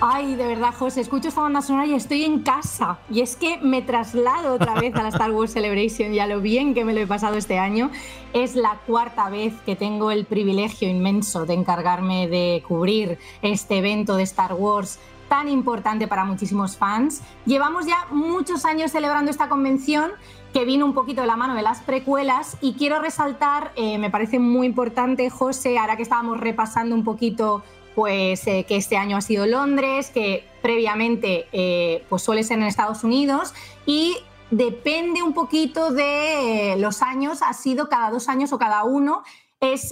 Ay, 0.03 0.33
de 0.33 0.47
verdad, 0.47 0.73
José, 0.73 1.01
escucho 1.01 1.27
esta 1.27 1.41
banda 1.41 1.61
sonora 1.61 1.85
y 1.85 1.93
estoy 1.93 2.23
en 2.23 2.39
casa. 2.39 2.97
Y 3.11 3.21
es 3.21 3.35
que 3.35 3.59
me 3.59 3.83
traslado 3.83 4.55
otra 4.55 4.73
vez 4.73 4.95
a 4.95 5.03
la 5.03 5.09
Star 5.09 5.29
Wars 5.29 5.53
Celebration 5.53 6.11
y 6.11 6.17
a 6.17 6.25
lo 6.25 6.41
bien 6.41 6.73
que 6.73 6.83
me 6.83 6.91
lo 6.95 7.01
he 7.01 7.05
pasado 7.05 7.37
este 7.37 7.59
año. 7.59 7.91
Es 8.33 8.55
la 8.55 8.79
cuarta 8.87 9.29
vez 9.29 9.53
que 9.63 9.75
tengo 9.75 10.09
el 10.09 10.25
privilegio 10.25 10.89
inmenso 10.89 11.45
de 11.45 11.53
encargarme 11.53 12.27
de 12.27 12.63
cubrir 12.67 13.19
este 13.43 13.77
evento 13.77 14.15
de 14.15 14.23
Star 14.23 14.55
Wars 14.55 14.97
tan 15.29 15.47
importante 15.47 16.07
para 16.07 16.25
muchísimos 16.25 16.77
fans. 16.77 17.21
Llevamos 17.45 17.85
ya 17.85 18.07
muchos 18.09 18.65
años 18.65 18.89
celebrando 18.89 19.29
esta 19.29 19.49
convención 19.49 20.09
que 20.51 20.65
vino 20.65 20.83
un 20.83 20.95
poquito 20.95 21.21
de 21.21 21.27
la 21.27 21.37
mano 21.37 21.53
de 21.53 21.61
las 21.61 21.79
precuelas 21.81 22.57
y 22.59 22.73
quiero 22.73 22.99
resaltar, 22.99 23.71
eh, 23.75 23.99
me 23.99 24.09
parece 24.09 24.39
muy 24.39 24.65
importante, 24.65 25.29
José, 25.29 25.77
ahora 25.77 25.95
que 25.95 26.03
estábamos 26.03 26.39
repasando 26.39 26.95
un 26.95 27.03
poquito 27.03 27.61
pues 27.95 28.45
eh, 28.47 28.65
que 28.68 28.77
este 28.77 28.97
año 28.97 29.18
ha 29.18 29.22
sido 29.22 29.45
Londres, 29.45 30.11
que 30.11 30.45
previamente 30.61 31.47
eh, 31.51 32.03
pues 32.09 32.22
suele 32.22 32.43
ser 32.43 32.59
en 32.59 32.65
Estados 32.65 33.03
Unidos 33.03 33.53
y 33.85 34.15
depende 34.49 35.23
un 35.23 35.34
poquito 35.34 35.91
de 35.91 36.73
eh, 36.73 36.77
los 36.77 37.01
años, 37.01 37.41
ha 37.41 37.53
sido 37.53 37.89
cada 37.89 38.11
dos 38.11 38.30
años 38.30 38.53
o 38.53 38.59
cada 38.59 38.84
uno. 38.84 39.23
Es 39.59 39.91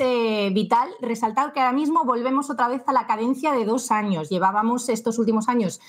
vital 0.52 0.90
resaltar 1.00 1.54
que 1.54 1.60
ahora 1.60 1.74
mismo 1.74 2.04
volvemos 2.04 2.50
otra 2.50 2.68
vez 2.68 2.82
a 2.88 2.92
la 2.92 3.06
cadencia 3.06 3.52
de 3.52 3.66
dos 3.66 3.92
años. 3.92 4.28
Llevábamos 4.28 4.90
estos 4.90 5.20
últimos 5.20 5.48
años 5.48 5.80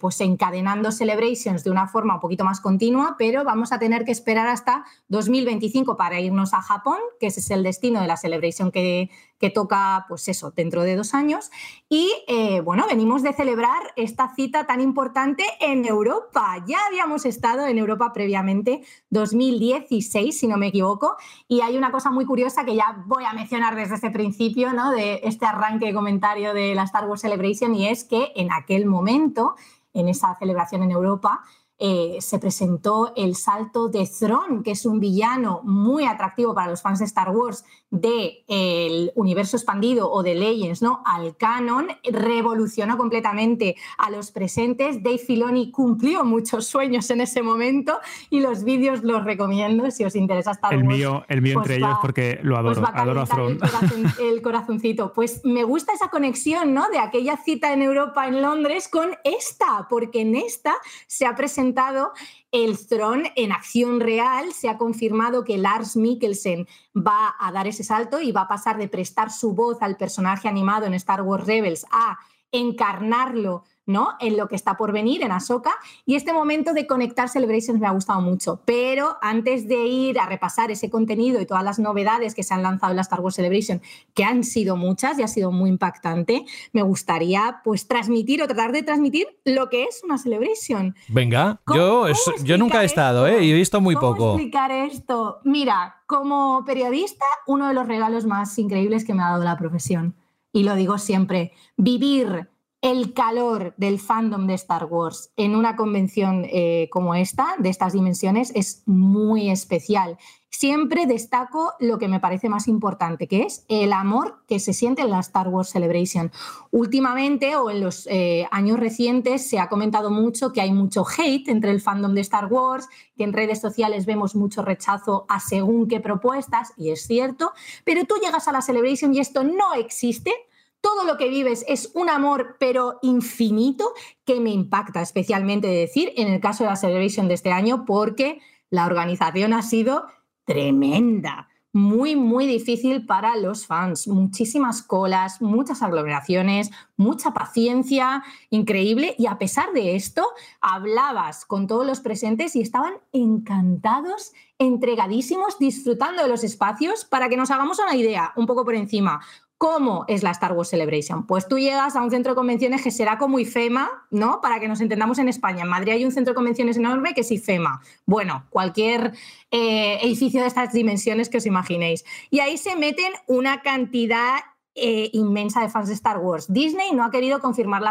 pues 0.00 0.18
encadenando 0.22 0.90
celebrations 0.92 1.62
de 1.62 1.70
una 1.70 1.88
forma 1.88 2.14
un 2.14 2.20
poquito 2.20 2.46
más 2.46 2.62
continua, 2.62 3.16
pero 3.18 3.44
vamos 3.44 3.70
a 3.70 3.78
tener 3.78 4.06
que 4.06 4.12
esperar 4.12 4.48
hasta 4.48 4.86
2025 5.08 5.98
para 5.98 6.20
irnos 6.20 6.54
a 6.54 6.62
Japón, 6.62 6.96
que 7.20 7.26
ese 7.26 7.40
es 7.40 7.50
el 7.50 7.62
destino 7.62 8.00
de 8.00 8.06
la 8.06 8.16
celebration 8.16 8.70
que, 8.70 9.10
que 9.38 9.50
toca, 9.50 10.04
pues 10.08 10.28
eso, 10.28 10.50
dentro 10.50 10.82
de 10.82 10.96
dos 10.96 11.14
años. 11.14 11.50
Y 11.88 12.10
eh, 12.26 12.60
bueno, 12.60 12.84
venimos 12.88 13.22
de 13.22 13.32
celebrar 13.32 13.80
esta 13.96 14.34
cita 14.34 14.66
tan 14.66 14.80
importante 14.80 15.44
en 15.60 15.84
Europa. 15.84 16.62
Ya 16.66 16.78
habíamos 16.86 17.24
estado 17.24 17.66
en 17.66 17.78
Europa 17.78 18.12
previamente, 18.12 18.82
2016, 19.10 20.38
si 20.38 20.46
no 20.48 20.56
me 20.56 20.68
equivoco, 20.68 21.16
y 21.46 21.60
hay 21.60 21.76
una 21.76 21.90
cosa 21.92 22.10
muy 22.10 22.24
curiosa 22.24 22.64
que 22.64 22.74
ya 22.74 23.02
voy 23.06 23.24
a 23.24 23.32
mencionar 23.32 23.76
desde 23.76 23.94
ese 23.94 24.10
principio, 24.10 24.72
¿no? 24.72 24.90
De 24.90 25.20
este 25.22 25.46
arranque 25.46 25.86
de 25.86 25.94
comentario 25.94 26.54
de 26.54 26.74
la 26.74 26.82
Star 26.82 27.08
Wars 27.08 27.20
Celebration, 27.20 27.74
y 27.74 27.88
es 27.88 28.04
que 28.04 28.32
en 28.34 28.52
aquel 28.52 28.86
momento, 28.86 29.54
en 29.92 30.08
esa 30.08 30.36
celebración 30.38 30.82
en 30.82 30.90
Europa, 30.90 31.44
eh, 31.80 32.16
se 32.20 32.40
presentó 32.40 33.12
el 33.14 33.36
salto 33.36 33.88
de 33.88 34.04
Thrawn, 34.04 34.64
que 34.64 34.72
es 34.72 34.84
un 34.84 34.98
villano 34.98 35.60
muy 35.62 36.06
atractivo 36.06 36.52
para 36.52 36.68
los 36.68 36.82
fans 36.82 36.98
de 36.98 37.04
Star 37.04 37.30
Wars 37.30 37.64
del 37.90 39.12
universo 39.14 39.56
expandido 39.56 40.10
o 40.10 40.22
de 40.22 40.34
Legends 40.34 40.82
¿no? 40.82 41.02
al 41.06 41.36
canon, 41.36 41.88
revolucionó 42.04 42.98
completamente 42.98 43.76
a 43.96 44.10
los 44.10 44.30
presentes. 44.30 45.02
Dave 45.02 45.18
Filoni 45.18 45.70
cumplió 45.70 46.24
muchos 46.24 46.66
sueños 46.66 47.08
en 47.10 47.22
ese 47.22 47.42
momento 47.42 47.98
y 48.28 48.40
los 48.40 48.64
vídeos 48.64 49.02
los 49.02 49.24
recomiendo 49.24 49.90
si 49.90 50.04
os 50.04 50.16
interesa 50.16 50.52
Star 50.52 50.74
el. 50.74 50.84
Mío, 50.84 51.24
el 51.28 51.42
mío 51.42 51.58
entre 51.58 51.76
ellos 51.76 51.96
porque 52.02 52.38
lo 52.42 52.56
adoro, 52.56 52.86
adoro 52.92 53.22
a 53.22 53.26
Thrawn. 53.26 53.58
El, 54.20 54.42
corazoncito. 54.42 55.12
Pues 55.12 55.40
me 55.44 55.64
gusta 55.64 55.92
esa 55.92 56.08
conexión 56.08 56.74
¿no? 56.74 56.88
de 56.90 56.98
aquella 56.98 57.36
cita 57.36 57.72
en 57.72 57.82
Europa, 57.82 58.26
en 58.26 58.40
Londres, 58.42 58.88
con 58.88 59.10
esta, 59.24 59.86
porque 59.88 60.22
en 60.22 60.36
esta 60.36 60.74
se 61.06 61.26
ha 61.26 61.34
presentado 61.34 62.12
el 62.50 62.78
Throne 62.86 63.32
en 63.36 63.52
acción 63.52 64.00
real. 64.00 64.52
Se 64.52 64.68
ha 64.68 64.78
confirmado 64.78 65.44
que 65.44 65.58
Lars 65.58 65.96
Mikkelsen 65.96 66.66
va 66.96 67.34
a 67.38 67.52
dar 67.52 67.66
ese 67.66 67.84
salto 67.84 68.20
y 68.20 68.32
va 68.32 68.42
a 68.42 68.48
pasar 68.48 68.78
de 68.78 68.88
prestar 68.88 69.30
su 69.30 69.54
voz 69.54 69.78
al 69.80 69.96
personaje 69.96 70.48
animado 70.48 70.86
en 70.86 70.94
Star 70.94 71.22
Wars 71.22 71.46
Rebels 71.46 71.86
a 71.90 72.18
encarnarlo 72.50 73.64
¿no? 73.88 74.10
En 74.20 74.36
lo 74.36 74.48
que 74.48 74.54
está 74.54 74.76
por 74.76 74.92
venir, 74.92 75.22
en 75.22 75.32
Ahsoka. 75.32 75.74
Y 76.04 76.14
este 76.14 76.32
momento 76.32 76.74
de 76.74 76.86
conectar 76.86 77.28
Celebrations 77.28 77.80
me 77.80 77.86
ha 77.86 77.90
gustado 77.90 78.20
mucho. 78.20 78.60
Pero 78.66 79.16
antes 79.22 79.66
de 79.66 79.86
ir 79.86 80.20
a 80.20 80.26
repasar 80.26 80.70
ese 80.70 80.90
contenido 80.90 81.40
y 81.40 81.46
todas 81.46 81.64
las 81.64 81.78
novedades 81.78 82.34
que 82.34 82.42
se 82.42 82.52
han 82.52 82.62
lanzado 82.62 82.92
en 82.92 82.96
la 82.96 83.02
Star 83.02 83.20
Wars 83.20 83.36
Celebration, 83.36 83.80
que 84.14 84.24
han 84.24 84.44
sido 84.44 84.76
muchas 84.76 85.18
y 85.18 85.22
ha 85.22 85.28
sido 85.28 85.50
muy 85.50 85.70
impactante, 85.70 86.44
me 86.72 86.82
gustaría 86.82 87.60
pues 87.64 87.88
transmitir 87.88 88.42
o 88.42 88.46
tratar 88.46 88.72
de 88.72 88.82
transmitir 88.82 89.26
lo 89.44 89.70
que 89.70 89.84
es 89.84 90.02
una 90.04 90.18
Celebration. 90.18 90.94
Venga, 91.08 91.60
yo, 91.74 92.06
yo 92.44 92.58
nunca 92.58 92.82
he 92.82 92.84
estado, 92.84 93.26
¿eh? 93.26 93.42
Y 93.42 93.50
he 93.50 93.54
visto 93.54 93.80
muy 93.80 93.94
¿Cómo 93.94 94.12
poco. 94.12 94.32
explicar 94.34 94.70
esto? 94.70 95.40
Mira, 95.44 96.02
como 96.06 96.62
periodista, 96.66 97.24
uno 97.46 97.68
de 97.68 97.74
los 97.74 97.88
regalos 97.88 98.26
más 98.26 98.58
increíbles 98.58 99.06
que 99.06 99.14
me 99.14 99.22
ha 99.22 99.30
dado 99.30 99.44
la 99.44 99.56
profesión. 99.56 100.14
Y 100.52 100.64
lo 100.64 100.74
digo 100.74 100.98
siempre, 100.98 101.52
vivir 101.76 102.48
el 102.80 103.12
calor 103.12 103.74
del 103.76 103.98
fandom 103.98 104.46
de 104.46 104.54
Star 104.54 104.84
Wars 104.84 105.32
en 105.36 105.56
una 105.56 105.74
convención 105.74 106.46
eh, 106.48 106.88
como 106.90 107.14
esta, 107.14 107.56
de 107.58 107.70
estas 107.70 107.92
dimensiones, 107.92 108.52
es 108.54 108.82
muy 108.86 109.50
especial. 109.50 110.16
Siempre 110.50 111.06
destaco 111.06 111.74
lo 111.78 111.98
que 111.98 112.08
me 112.08 112.20
parece 112.20 112.48
más 112.48 112.68
importante, 112.68 113.26
que 113.26 113.42
es 113.42 113.64
el 113.68 113.92
amor 113.92 114.44
que 114.46 114.60
se 114.60 114.72
siente 114.72 115.02
en 115.02 115.10
la 115.10 115.20
Star 115.20 115.48
Wars 115.48 115.70
Celebration. 115.70 116.30
Últimamente 116.70 117.56
o 117.56 117.68
en 117.68 117.80
los 117.80 118.06
eh, 118.06 118.46
años 118.50 118.78
recientes 118.78 119.48
se 119.48 119.58
ha 119.58 119.68
comentado 119.68 120.10
mucho 120.10 120.52
que 120.52 120.60
hay 120.60 120.72
mucho 120.72 121.04
hate 121.04 121.48
entre 121.48 121.72
el 121.72 121.80
fandom 121.80 122.14
de 122.14 122.22
Star 122.22 122.46
Wars, 122.46 122.88
que 123.16 123.24
en 123.24 123.32
redes 123.32 123.60
sociales 123.60 124.06
vemos 124.06 124.36
mucho 124.36 124.62
rechazo 124.62 125.26
a 125.28 125.40
según 125.40 125.88
qué 125.88 126.00
propuestas, 126.00 126.72
y 126.76 126.90
es 126.90 127.06
cierto, 127.06 127.52
pero 127.84 128.04
tú 128.04 128.14
llegas 128.22 128.48
a 128.48 128.52
la 128.52 128.62
Celebration 128.62 129.12
y 129.14 129.18
esto 129.18 129.42
no 129.42 129.74
existe, 129.74 130.32
todo 130.80 131.04
lo 131.04 131.16
que 131.16 131.28
vives 131.28 131.64
es 131.68 131.90
un 131.94 132.08
amor, 132.08 132.56
pero 132.58 132.98
infinito, 133.02 133.92
que 134.24 134.40
me 134.40 134.50
impacta 134.50 135.02
especialmente 135.02 135.66
decir 135.66 136.12
en 136.16 136.28
el 136.28 136.40
caso 136.40 136.64
de 136.64 136.70
la 136.70 136.76
Celebration 136.76 137.28
de 137.28 137.34
este 137.34 137.52
año, 137.52 137.84
porque 137.84 138.40
la 138.70 138.86
organización 138.86 139.52
ha 139.52 139.62
sido 139.62 140.06
tremenda. 140.44 141.48
Muy, 141.74 142.16
muy 142.16 142.46
difícil 142.46 143.04
para 143.04 143.36
los 143.36 143.66
fans. 143.66 144.08
Muchísimas 144.08 144.82
colas, 144.82 145.42
muchas 145.42 145.82
aglomeraciones, 145.82 146.70
mucha 146.96 147.34
paciencia, 147.34 148.24
increíble. 148.48 149.14
Y 149.18 149.26
a 149.26 149.36
pesar 149.36 149.72
de 149.74 149.94
esto, 149.94 150.26
hablabas 150.62 151.44
con 151.44 151.66
todos 151.66 151.86
los 151.86 152.00
presentes 152.00 152.56
y 152.56 152.62
estaban 152.62 152.94
encantados, 153.12 154.32
entregadísimos, 154.58 155.58
disfrutando 155.58 156.22
de 156.22 156.28
los 156.28 156.42
espacios. 156.42 157.04
Para 157.04 157.28
que 157.28 157.36
nos 157.36 157.50
hagamos 157.50 157.78
una 157.78 157.94
idea, 157.94 158.32
un 158.36 158.46
poco 158.46 158.64
por 158.64 158.74
encima, 158.74 159.20
¿Cómo 159.58 160.04
es 160.06 160.22
la 160.22 160.30
Star 160.30 160.52
Wars 160.52 160.68
Celebration? 160.68 161.26
Pues 161.26 161.48
tú 161.48 161.58
llegas 161.58 161.96
a 161.96 162.02
un 162.02 162.12
centro 162.12 162.32
de 162.32 162.36
convenciones 162.36 162.80
que 162.80 162.92
será 162.92 163.18
como 163.18 163.40
IFEMA, 163.40 164.06
¿no? 164.12 164.40
Para 164.40 164.60
que 164.60 164.68
nos 164.68 164.80
entendamos 164.80 165.18
en 165.18 165.28
España. 165.28 165.64
En 165.64 165.68
Madrid 165.68 165.94
hay 165.94 166.04
un 166.04 166.12
centro 166.12 166.32
de 166.32 166.36
convenciones 166.36 166.76
enorme 166.76 167.12
que 167.12 167.22
es 167.22 167.32
IFEMA. 167.32 167.82
Bueno, 168.06 168.46
cualquier 168.50 169.14
eh, 169.50 169.98
edificio 170.00 170.42
de 170.42 170.46
estas 170.46 170.72
dimensiones 170.72 171.28
que 171.28 171.38
os 171.38 171.46
imaginéis. 171.46 172.04
Y 172.30 172.38
ahí 172.38 172.56
se 172.56 172.76
meten 172.76 173.12
una 173.26 173.62
cantidad 173.62 174.38
eh, 174.76 175.10
inmensa 175.12 175.60
de 175.60 175.70
fans 175.70 175.88
de 175.88 175.94
Star 175.94 176.18
Wars. 176.18 176.46
Disney 176.52 176.92
no 176.92 177.04
ha 177.04 177.10
querido 177.10 177.40
confirmar 177.40 177.82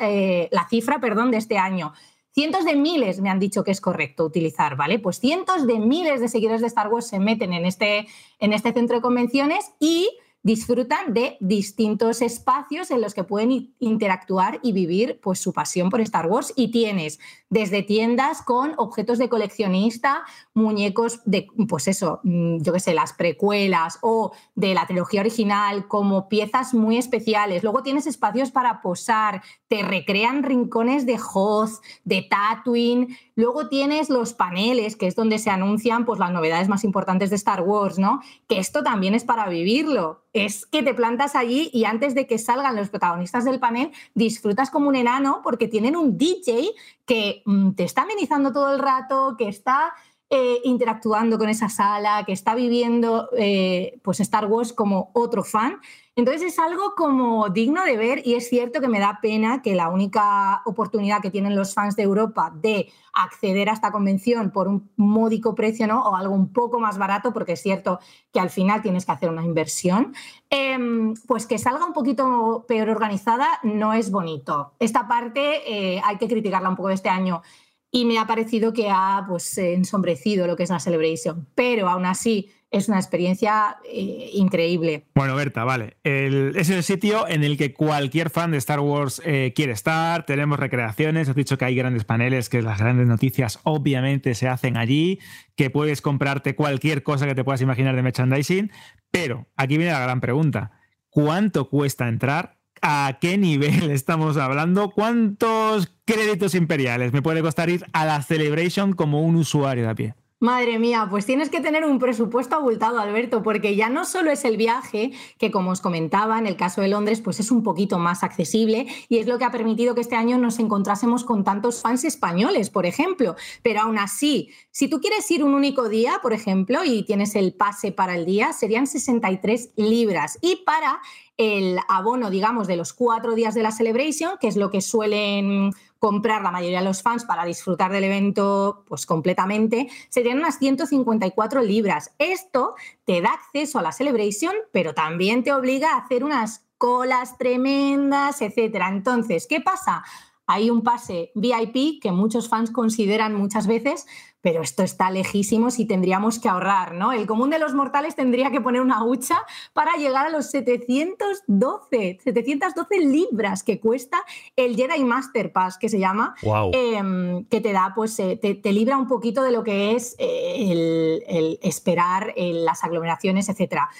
eh, 0.00 0.48
la 0.50 0.68
cifra 0.70 1.00
perdón, 1.00 1.30
de 1.32 1.36
este 1.36 1.58
año. 1.58 1.92
Cientos 2.32 2.64
de 2.64 2.76
miles 2.76 3.20
me 3.20 3.28
han 3.28 3.38
dicho 3.38 3.62
que 3.62 3.72
es 3.72 3.82
correcto 3.82 4.24
utilizar, 4.24 4.74
¿vale? 4.74 4.98
Pues 4.98 5.20
cientos 5.20 5.66
de 5.66 5.80
miles 5.80 6.20
de 6.20 6.28
seguidores 6.28 6.62
de 6.62 6.68
Star 6.68 6.88
Wars 6.88 7.08
se 7.08 7.18
meten 7.18 7.52
en 7.52 7.66
este, 7.66 8.06
en 8.38 8.54
este 8.54 8.72
centro 8.72 8.96
de 8.96 9.02
convenciones 9.02 9.72
y 9.78 10.08
disfrutan 10.42 11.12
de 11.12 11.36
distintos 11.40 12.22
espacios 12.22 12.90
en 12.90 13.00
los 13.00 13.12
que 13.12 13.24
pueden 13.24 13.74
interactuar 13.78 14.58
y 14.62 14.72
vivir 14.72 15.20
pues, 15.22 15.38
su 15.38 15.52
pasión 15.52 15.90
por 15.90 16.00
Star 16.00 16.26
Wars. 16.26 16.52
Y 16.56 16.70
tienes 16.70 17.18
desde 17.50 17.82
tiendas 17.82 18.42
con 18.42 18.72
objetos 18.76 19.18
de 19.18 19.28
coleccionista, 19.28 20.22
muñecos 20.54 21.20
de, 21.24 21.46
pues 21.68 21.88
eso, 21.88 22.20
mm, 22.22 22.58
yo 22.62 22.72
qué 22.72 22.80
sé, 22.80 22.94
las 22.94 23.12
precuelas 23.12 23.98
o 24.00 24.32
de 24.54 24.72
la 24.72 24.86
trilogía 24.86 25.20
original, 25.20 25.88
como 25.88 26.28
piezas 26.28 26.72
muy 26.72 26.96
especiales. 26.96 27.62
Luego 27.62 27.82
tienes 27.82 28.06
espacios 28.06 28.50
para 28.50 28.80
posar, 28.80 29.42
te 29.68 29.82
recrean 29.82 30.42
rincones 30.42 31.06
de 31.06 31.18
Hoth, 31.18 31.82
de 32.04 32.22
Tatooine. 32.22 33.16
Luego 33.34 33.68
tienes 33.68 34.10
los 34.10 34.32
paneles, 34.32 34.96
que 34.96 35.06
es 35.06 35.16
donde 35.16 35.38
se 35.38 35.50
anuncian 35.50 36.04
pues, 36.06 36.18
las 36.18 36.32
novedades 36.32 36.68
más 36.68 36.84
importantes 36.84 37.30
de 37.30 37.36
Star 37.36 37.62
Wars, 37.62 37.98
¿no? 37.98 38.20
Que 38.48 38.58
esto 38.58 38.82
también 38.82 39.14
es 39.14 39.24
para 39.24 39.48
vivirlo 39.48 40.22
es 40.32 40.66
que 40.66 40.82
te 40.82 40.94
plantas 40.94 41.34
allí 41.34 41.70
y 41.72 41.84
antes 41.84 42.14
de 42.14 42.26
que 42.26 42.38
salgan 42.38 42.76
los 42.76 42.90
protagonistas 42.90 43.44
del 43.44 43.58
panel, 43.58 43.90
disfrutas 44.14 44.70
como 44.70 44.88
un 44.88 44.96
enano 44.96 45.40
porque 45.42 45.68
tienen 45.68 45.96
un 45.96 46.16
DJ 46.16 46.70
que 47.04 47.42
mm, 47.44 47.72
te 47.72 47.84
está 47.84 48.02
amenizando 48.02 48.52
todo 48.52 48.72
el 48.72 48.78
rato, 48.78 49.34
que 49.36 49.48
está 49.48 49.92
eh, 50.32 50.60
interactuando 50.62 51.38
con 51.38 51.48
esa 51.48 51.68
sala, 51.68 52.22
que 52.24 52.32
está 52.32 52.54
viviendo 52.54 53.30
eh, 53.36 53.98
pues 54.04 54.20
Star 54.20 54.46
Wars 54.46 54.72
como 54.72 55.10
otro 55.12 55.42
fan. 55.42 55.80
Entonces 56.14 56.42
es 56.42 56.58
algo 56.60 56.94
como 56.96 57.48
digno 57.48 57.84
de 57.84 57.96
ver 57.96 58.22
y 58.24 58.34
es 58.34 58.48
cierto 58.48 58.80
que 58.80 58.86
me 58.86 59.00
da 59.00 59.18
pena 59.20 59.60
que 59.60 59.74
la 59.74 59.88
única 59.88 60.62
oportunidad 60.66 61.20
que 61.20 61.32
tienen 61.32 61.56
los 61.56 61.74
fans 61.74 61.96
de 61.96 62.04
Europa 62.04 62.52
de 62.54 62.92
acceder 63.12 63.68
a 63.68 63.72
esta 63.72 63.90
convención 63.90 64.52
por 64.52 64.68
un 64.68 64.88
módico 64.96 65.56
precio 65.56 65.88
¿no? 65.88 66.02
o 66.02 66.14
algo 66.14 66.34
un 66.34 66.52
poco 66.52 66.78
más 66.78 66.96
barato, 66.96 67.32
porque 67.32 67.52
es 67.52 67.62
cierto 67.62 67.98
que 68.32 68.38
al 68.38 68.50
final 68.50 68.82
tienes 68.82 69.06
que 69.06 69.12
hacer 69.12 69.30
una 69.30 69.44
inversión, 69.44 70.14
em, 70.48 71.14
pues 71.26 71.46
que 71.46 71.58
salga 71.58 71.84
un 71.86 71.92
poquito 71.92 72.64
peor 72.68 72.88
organizada 72.90 73.48
no 73.64 73.94
es 73.94 74.12
bonito. 74.12 74.74
Esta 74.78 75.08
parte 75.08 75.62
eh, 75.66 76.00
hay 76.04 76.18
que 76.18 76.28
criticarla 76.28 76.68
un 76.68 76.76
poco 76.76 76.88
de 76.88 76.94
este 76.94 77.08
año 77.08 77.42
y 77.90 78.04
me 78.04 78.18
ha 78.18 78.26
parecido 78.26 78.72
que 78.72 78.88
ha 78.88 79.24
pues, 79.26 79.58
ensombrecido 79.58 80.46
lo 80.46 80.56
que 80.56 80.62
es 80.62 80.70
la 80.70 80.78
Celebration. 80.78 81.46
Pero 81.54 81.88
aún 81.88 82.06
así 82.06 82.50
es 82.70 82.88
una 82.88 82.98
experiencia 82.98 83.78
eh, 83.84 84.30
increíble. 84.32 85.06
Bueno, 85.14 85.34
Berta, 85.34 85.64
vale. 85.64 85.96
es 86.04 86.70
el 86.70 86.82
sitio 86.84 87.26
en 87.26 87.42
el 87.42 87.56
que 87.58 87.74
cualquier 87.74 88.30
fan 88.30 88.52
de 88.52 88.58
Star 88.58 88.78
Wars 88.78 89.20
eh, 89.24 89.52
quiere 89.56 89.72
estar. 89.72 90.24
Tenemos 90.24 90.60
recreaciones. 90.60 91.28
He 91.28 91.34
dicho 91.34 91.58
que 91.58 91.64
hay 91.64 91.74
grandes 91.74 92.04
paneles, 92.04 92.48
que 92.48 92.62
las 92.62 92.78
grandes 92.78 93.08
noticias 93.08 93.58
obviamente 93.64 94.36
se 94.36 94.46
hacen 94.46 94.76
allí, 94.76 95.18
que 95.56 95.70
puedes 95.70 96.00
comprarte 96.00 96.54
cualquier 96.54 97.02
cosa 97.02 97.26
que 97.26 97.34
te 97.34 97.42
puedas 97.42 97.60
imaginar 97.60 97.96
de 97.96 98.02
merchandising. 98.02 98.70
Pero 99.10 99.48
aquí 99.56 99.76
viene 99.76 99.92
la 99.92 100.00
gran 100.00 100.20
pregunta. 100.20 100.70
¿Cuánto 101.08 101.68
cuesta 101.68 102.06
entrar? 102.06 102.59
¿A 102.82 103.18
qué 103.20 103.36
nivel 103.36 103.90
estamos 103.90 104.36
hablando? 104.36 104.90
¿Cuántos 104.90 105.92
créditos 106.04 106.54
imperiales 106.54 107.12
me 107.12 107.22
puede 107.22 107.42
costar 107.42 107.68
ir 107.68 107.84
a 107.92 108.04
la 108.06 108.22
Celebration 108.22 108.94
como 108.94 109.22
un 109.22 109.36
usuario 109.36 109.84
de 109.84 109.90
a 109.90 109.94
pie? 109.94 110.14
Madre 110.42 110.78
mía, 110.78 111.06
pues 111.10 111.26
tienes 111.26 111.50
que 111.50 111.60
tener 111.60 111.84
un 111.84 111.98
presupuesto 111.98 112.56
abultado, 112.56 112.98
Alberto, 112.98 113.42
porque 113.42 113.76
ya 113.76 113.90
no 113.90 114.06
solo 114.06 114.30
es 114.30 114.46
el 114.46 114.56
viaje, 114.56 115.12
que 115.36 115.50
como 115.50 115.70
os 115.70 115.82
comentaba, 115.82 116.38
en 116.38 116.46
el 116.46 116.56
caso 116.56 116.80
de 116.80 116.88
Londres, 116.88 117.20
pues 117.20 117.40
es 117.40 117.50
un 117.50 117.62
poquito 117.62 117.98
más 117.98 118.22
accesible 118.22 118.86
y 119.10 119.18
es 119.18 119.26
lo 119.26 119.36
que 119.36 119.44
ha 119.44 119.50
permitido 119.50 119.94
que 119.94 120.00
este 120.00 120.16
año 120.16 120.38
nos 120.38 120.58
encontrásemos 120.58 121.24
con 121.24 121.44
tantos 121.44 121.82
fans 121.82 122.04
españoles, 122.04 122.70
por 122.70 122.86
ejemplo. 122.86 123.36
Pero 123.62 123.82
aún 123.82 123.98
así, 123.98 124.48
si 124.70 124.88
tú 124.88 125.02
quieres 125.02 125.30
ir 125.30 125.44
un 125.44 125.52
único 125.52 125.90
día, 125.90 126.20
por 126.22 126.32
ejemplo, 126.32 126.84
y 126.86 127.02
tienes 127.02 127.34
el 127.34 127.52
pase 127.52 127.92
para 127.92 128.14
el 128.14 128.24
día, 128.24 128.54
serían 128.54 128.86
63 128.86 129.72
libras. 129.76 130.38
Y 130.40 130.62
para 130.64 131.02
el 131.40 131.78
abono, 131.88 132.28
digamos, 132.28 132.66
de 132.66 132.76
los 132.76 132.92
cuatro 132.92 133.34
días 133.34 133.54
de 133.54 133.62
la 133.62 133.72
Celebration, 133.72 134.32
que 134.38 134.46
es 134.46 134.56
lo 134.56 134.70
que 134.70 134.82
suelen 134.82 135.70
comprar 135.98 136.42
la 136.42 136.50
mayoría 136.50 136.80
de 136.80 136.84
los 136.84 137.00
fans 137.00 137.24
para 137.24 137.46
disfrutar 137.46 137.90
del 137.90 138.04
evento 138.04 138.84
pues 138.86 139.06
completamente, 139.06 139.88
serían 140.10 140.36
unas 140.36 140.58
154 140.58 141.62
libras. 141.62 142.12
Esto 142.18 142.74
te 143.06 143.22
da 143.22 143.30
acceso 143.30 143.78
a 143.78 143.82
la 143.82 143.92
Celebration, 143.92 144.52
pero 144.70 144.92
también 144.92 145.42
te 145.42 145.54
obliga 145.54 145.94
a 145.94 146.00
hacer 146.00 146.24
unas 146.24 146.66
colas 146.76 147.38
tremendas, 147.38 148.42
etcétera. 148.42 148.90
Entonces, 148.90 149.46
¿qué 149.46 149.62
pasa? 149.62 150.04
Hay 150.46 150.68
un 150.68 150.82
pase 150.82 151.32
VIP 151.34 152.02
que 152.02 152.12
muchos 152.12 152.50
fans 152.50 152.70
consideran 152.70 153.34
muchas 153.34 153.66
veces 153.66 154.06
pero 154.42 154.62
esto 154.62 154.82
está 154.82 155.10
lejísimo 155.10 155.70
si 155.70 155.84
tendríamos 155.84 156.38
que 156.38 156.48
ahorrar, 156.48 156.94
¿no? 156.94 157.12
El 157.12 157.26
común 157.26 157.50
de 157.50 157.58
los 157.58 157.74
mortales 157.74 158.16
tendría 158.16 158.50
que 158.50 158.60
poner 158.60 158.80
una 158.80 159.04
hucha 159.04 159.42
para 159.72 159.96
llegar 159.96 160.26
a 160.26 160.30
los 160.30 160.46
712, 160.46 162.18
712 162.22 162.98
libras 163.00 163.62
que 163.62 163.80
cuesta 163.80 164.18
el 164.56 164.76
Jedi 164.76 165.04
Master 165.04 165.52
Pass, 165.52 165.78
que 165.78 165.88
se 165.88 165.98
llama, 165.98 166.34
em, 166.72 167.44
que 167.46 167.60
te 167.60 167.72
da, 167.72 167.92
pues, 167.94 168.18
eh, 168.18 168.36
te, 168.36 168.72
libra 168.72 168.96
un 168.96 169.08
poquito 169.08 169.42
de 169.42 169.52
lo 169.52 169.64
que 169.64 169.92
es 169.96 170.14
eh, 170.18 171.20
el, 171.28 171.58
esperar 171.62 172.32
las 172.36 172.84
aglomeraciones, 172.84 173.48
etcétera. 173.48 173.90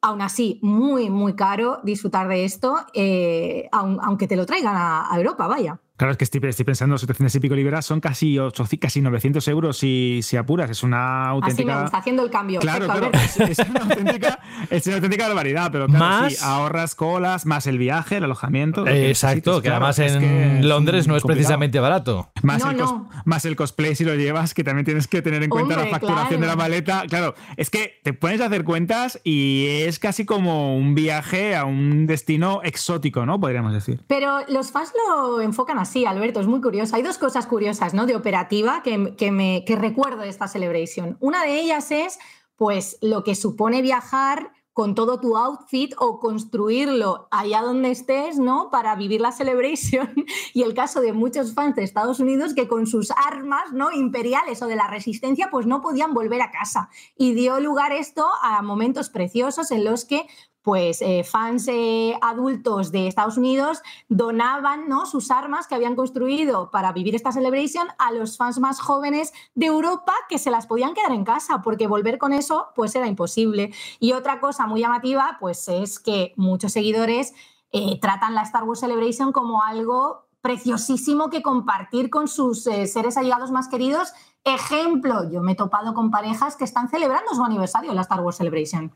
Aún 0.00 0.22
así, 0.22 0.58
muy, 0.62 1.10
muy 1.10 1.34
caro 1.34 1.80
disfrutar 1.82 2.28
de 2.28 2.44
esto, 2.44 2.76
eh, 2.94 3.68
aunque 3.72 4.26
te 4.26 4.36
lo 4.36 4.46
traigan 4.46 4.74
a 4.76 5.10
Europa, 5.16 5.46
vaya. 5.46 5.80
Claro, 6.02 6.10
es 6.10 6.18
que 6.18 6.24
estoy, 6.24 6.40
estoy 6.42 6.64
pensando, 6.64 6.98
700 6.98 7.32
y 7.32 7.38
pico 7.38 7.54
libras 7.54 7.86
son 7.86 8.00
casi, 8.00 8.36
8, 8.36 8.64
casi 8.80 9.00
900 9.00 9.46
euros 9.46 9.78
si, 9.78 10.18
si 10.24 10.36
apuras. 10.36 10.68
Es 10.68 10.82
una 10.82 11.28
auténtica. 11.28 11.74
Así 11.74 11.76
me 11.76 11.82
gusta, 11.82 11.98
haciendo 11.98 12.24
el 12.24 12.30
cambio. 12.30 12.58
Claro, 12.58 12.86
claro 12.86 13.10
es, 13.12 13.58
una 13.60 13.80
auténtica, 13.82 14.40
es, 14.68 14.86
una 14.88 14.96
auténtica, 14.96 15.28
barbaridad, 15.28 15.70
pero 15.70 15.86
claro, 15.86 16.04
más, 16.04 16.42
ahorras 16.42 16.96
colas, 16.96 17.46
más 17.46 17.68
el 17.68 17.78
viaje, 17.78 18.16
el 18.16 18.24
alojamiento. 18.24 18.84
exacto, 18.84 19.62
que 19.62 19.68
además 19.68 20.00
en 20.00 20.68
Londres 20.68 21.06
no 21.06 21.16
es 21.16 21.22
precisamente 21.22 21.78
barato. 21.78 22.32
Más, 22.42 22.64
el 22.64 22.82
más 23.24 23.44
el 23.44 23.54
cosplay 23.54 23.94
si 23.94 24.04
lo 24.04 24.16
llevas, 24.16 24.54
que 24.54 24.64
también 24.64 24.84
tienes 24.84 25.06
que 25.06 25.22
tener 25.22 25.44
en 25.44 25.50
cuenta 25.50 25.76
la 25.76 25.86
facturación 25.86 26.40
de 26.40 26.48
la 26.48 26.56
maleta. 26.56 27.04
Claro, 27.08 27.36
es 27.56 27.70
que 27.70 28.00
te 28.02 28.12
pones 28.12 28.40
a 28.40 28.46
hacer 28.46 28.64
cuentas 28.64 29.20
y 29.22 29.66
es 29.68 30.00
casi 30.00 30.26
como 30.26 30.76
un 30.76 30.96
viaje 30.96 31.54
a 31.54 31.64
un 31.64 32.08
destino 32.08 32.60
exótico, 32.64 33.24
¿no? 33.24 33.38
Podríamos 33.38 33.72
decir. 33.72 34.02
Pero 34.08 34.40
los 34.48 34.72
fans 34.72 34.92
lo 35.06 35.40
enfocan 35.40 35.78
así 35.78 35.91
sí, 35.92 36.06
Alberto, 36.06 36.40
es 36.40 36.46
muy 36.46 36.60
curioso. 36.60 36.96
Hay 36.96 37.02
dos 37.02 37.18
cosas 37.18 37.46
curiosas, 37.46 37.94
¿no? 37.94 38.06
De 38.06 38.16
operativa 38.16 38.82
que, 38.82 39.14
que, 39.16 39.30
me, 39.30 39.64
que 39.64 39.76
recuerdo 39.76 40.22
de 40.22 40.28
esta 40.28 40.48
celebration. 40.48 41.16
Una 41.20 41.44
de 41.44 41.60
ellas 41.60 41.90
es, 41.90 42.18
pues, 42.56 42.98
lo 43.00 43.22
que 43.24 43.34
supone 43.34 43.82
viajar 43.82 44.52
con 44.72 44.94
todo 44.94 45.20
tu 45.20 45.36
outfit 45.36 45.92
o 45.98 46.18
construirlo 46.18 47.28
allá 47.30 47.60
donde 47.60 47.90
estés, 47.90 48.38
¿no? 48.38 48.70
Para 48.70 48.96
vivir 48.96 49.20
la 49.20 49.32
celebration. 49.32 50.08
Y 50.54 50.62
el 50.62 50.74
caso 50.74 51.00
de 51.00 51.12
muchos 51.12 51.54
fans 51.54 51.76
de 51.76 51.82
Estados 51.82 52.20
Unidos 52.20 52.54
que 52.54 52.68
con 52.68 52.86
sus 52.86 53.10
armas, 53.10 53.72
¿no? 53.72 53.90
Imperiales 53.92 54.62
o 54.62 54.66
de 54.66 54.76
la 54.76 54.86
resistencia, 54.86 55.48
pues 55.50 55.66
no 55.66 55.80
podían 55.80 56.14
volver 56.14 56.42
a 56.42 56.50
casa. 56.50 56.90
Y 57.16 57.34
dio 57.34 57.60
lugar 57.60 57.92
esto 57.92 58.26
a 58.42 58.62
momentos 58.62 59.10
preciosos 59.10 59.70
en 59.70 59.84
los 59.84 60.04
que 60.04 60.26
pues 60.62 61.02
eh, 61.02 61.24
fans 61.24 61.66
eh, 61.68 62.16
adultos 62.22 62.92
de 62.92 63.08
Estados 63.08 63.36
Unidos 63.36 63.82
donaban 64.08 64.88
¿no? 64.88 65.06
sus 65.06 65.30
armas 65.30 65.66
que 65.66 65.74
habían 65.74 65.96
construido 65.96 66.70
para 66.70 66.92
vivir 66.92 67.14
esta 67.14 67.32
celebration 67.32 67.88
a 67.98 68.12
los 68.12 68.36
fans 68.36 68.60
más 68.60 68.80
jóvenes 68.80 69.32
de 69.54 69.66
Europa 69.66 70.14
que 70.28 70.38
se 70.38 70.50
las 70.50 70.66
podían 70.66 70.94
quedar 70.94 71.12
en 71.12 71.24
casa 71.24 71.62
porque 71.62 71.88
volver 71.88 72.18
con 72.18 72.32
eso 72.32 72.68
pues 72.76 72.94
era 72.94 73.08
imposible. 73.08 73.72
Y 73.98 74.12
otra 74.12 74.40
cosa 74.40 74.66
muy 74.66 74.80
llamativa 74.80 75.36
pues 75.40 75.68
es 75.68 75.98
que 75.98 76.32
muchos 76.36 76.72
seguidores 76.72 77.34
eh, 77.72 77.98
tratan 78.00 78.34
la 78.34 78.42
Star 78.42 78.64
Wars 78.64 78.80
Celebration 78.80 79.32
como 79.32 79.62
algo 79.64 80.26
preciosísimo 80.42 81.30
que 81.30 81.42
compartir 81.42 82.10
con 82.10 82.26
sus 82.26 82.64
seres 82.64 83.16
allegados 83.16 83.52
más 83.52 83.68
queridos. 83.68 84.12
Ejemplo, 84.42 85.30
yo 85.30 85.40
me 85.40 85.52
he 85.52 85.54
topado 85.54 85.94
con 85.94 86.10
parejas 86.10 86.56
que 86.56 86.64
están 86.64 86.88
celebrando 86.88 87.32
su 87.32 87.44
aniversario 87.44 87.90
en 87.90 87.96
la 87.96 88.02
Star 88.02 88.20
Wars 88.20 88.38
Celebration 88.38 88.92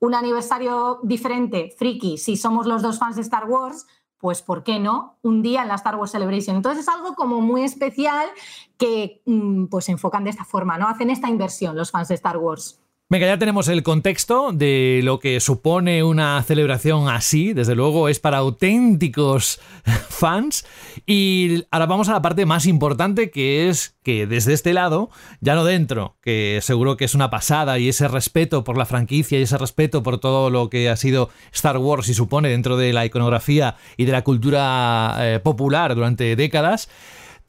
un 0.00 0.14
aniversario 0.14 0.98
diferente, 1.02 1.74
friki, 1.78 2.18
si 2.18 2.36
somos 2.36 2.66
los 2.66 2.82
dos 2.82 2.98
fans 2.98 3.16
de 3.16 3.22
Star 3.22 3.44
Wars, 3.44 3.86
pues 4.18 4.42
¿por 4.42 4.64
qué 4.64 4.78
no? 4.78 5.18
Un 5.22 5.42
día 5.42 5.62
en 5.62 5.68
la 5.68 5.76
Star 5.76 5.96
Wars 5.96 6.10
Celebration. 6.10 6.56
Entonces 6.56 6.82
es 6.82 6.88
algo 6.88 7.14
como 7.14 7.40
muy 7.40 7.62
especial 7.62 8.26
que 8.76 9.22
mm, 9.24 9.66
pues 9.66 9.88
enfocan 9.88 10.24
de 10.24 10.30
esta 10.30 10.44
forma, 10.44 10.76
¿no? 10.76 10.88
Hacen 10.88 11.10
esta 11.10 11.28
inversión 11.28 11.76
los 11.76 11.90
fans 11.90 12.08
de 12.08 12.14
Star 12.16 12.36
Wars. 12.36 12.79
Venga, 13.12 13.26
ya 13.26 13.38
tenemos 13.38 13.66
el 13.66 13.82
contexto 13.82 14.52
de 14.52 15.00
lo 15.02 15.18
que 15.18 15.40
supone 15.40 16.04
una 16.04 16.40
celebración 16.44 17.08
así, 17.08 17.52
desde 17.52 17.74
luego 17.74 18.08
es 18.08 18.20
para 18.20 18.38
auténticos 18.38 19.60
fans. 20.08 20.64
Y 21.06 21.64
ahora 21.72 21.86
vamos 21.86 22.08
a 22.08 22.12
la 22.12 22.22
parte 22.22 22.46
más 22.46 22.66
importante, 22.66 23.32
que 23.32 23.68
es 23.68 23.96
que 24.04 24.28
desde 24.28 24.52
este 24.52 24.72
lado, 24.72 25.10
ya 25.40 25.56
no 25.56 25.64
dentro, 25.64 26.18
que 26.22 26.60
seguro 26.62 26.96
que 26.96 27.04
es 27.04 27.16
una 27.16 27.30
pasada 27.30 27.80
y 27.80 27.88
ese 27.88 28.06
respeto 28.06 28.62
por 28.62 28.78
la 28.78 28.86
franquicia 28.86 29.40
y 29.40 29.42
ese 29.42 29.58
respeto 29.58 30.04
por 30.04 30.20
todo 30.20 30.48
lo 30.48 30.70
que 30.70 30.88
ha 30.88 30.94
sido 30.94 31.30
Star 31.52 31.78
Wars 31.78 32.08
y 32.08 32.14
supone 32.14 32.48
dentro 32.48 32.76
de 32.76 32.92
la 32.92 33.04
iconografía 33.04 33.74
y 33.96 34.04
de 34.04 34.12
la 34.12 34.22
cultura 34.22 35.16
eh, 35.18 35.40
popular 35.40 35.96
durante 35.96 36.36
décadas, 36.36 36.88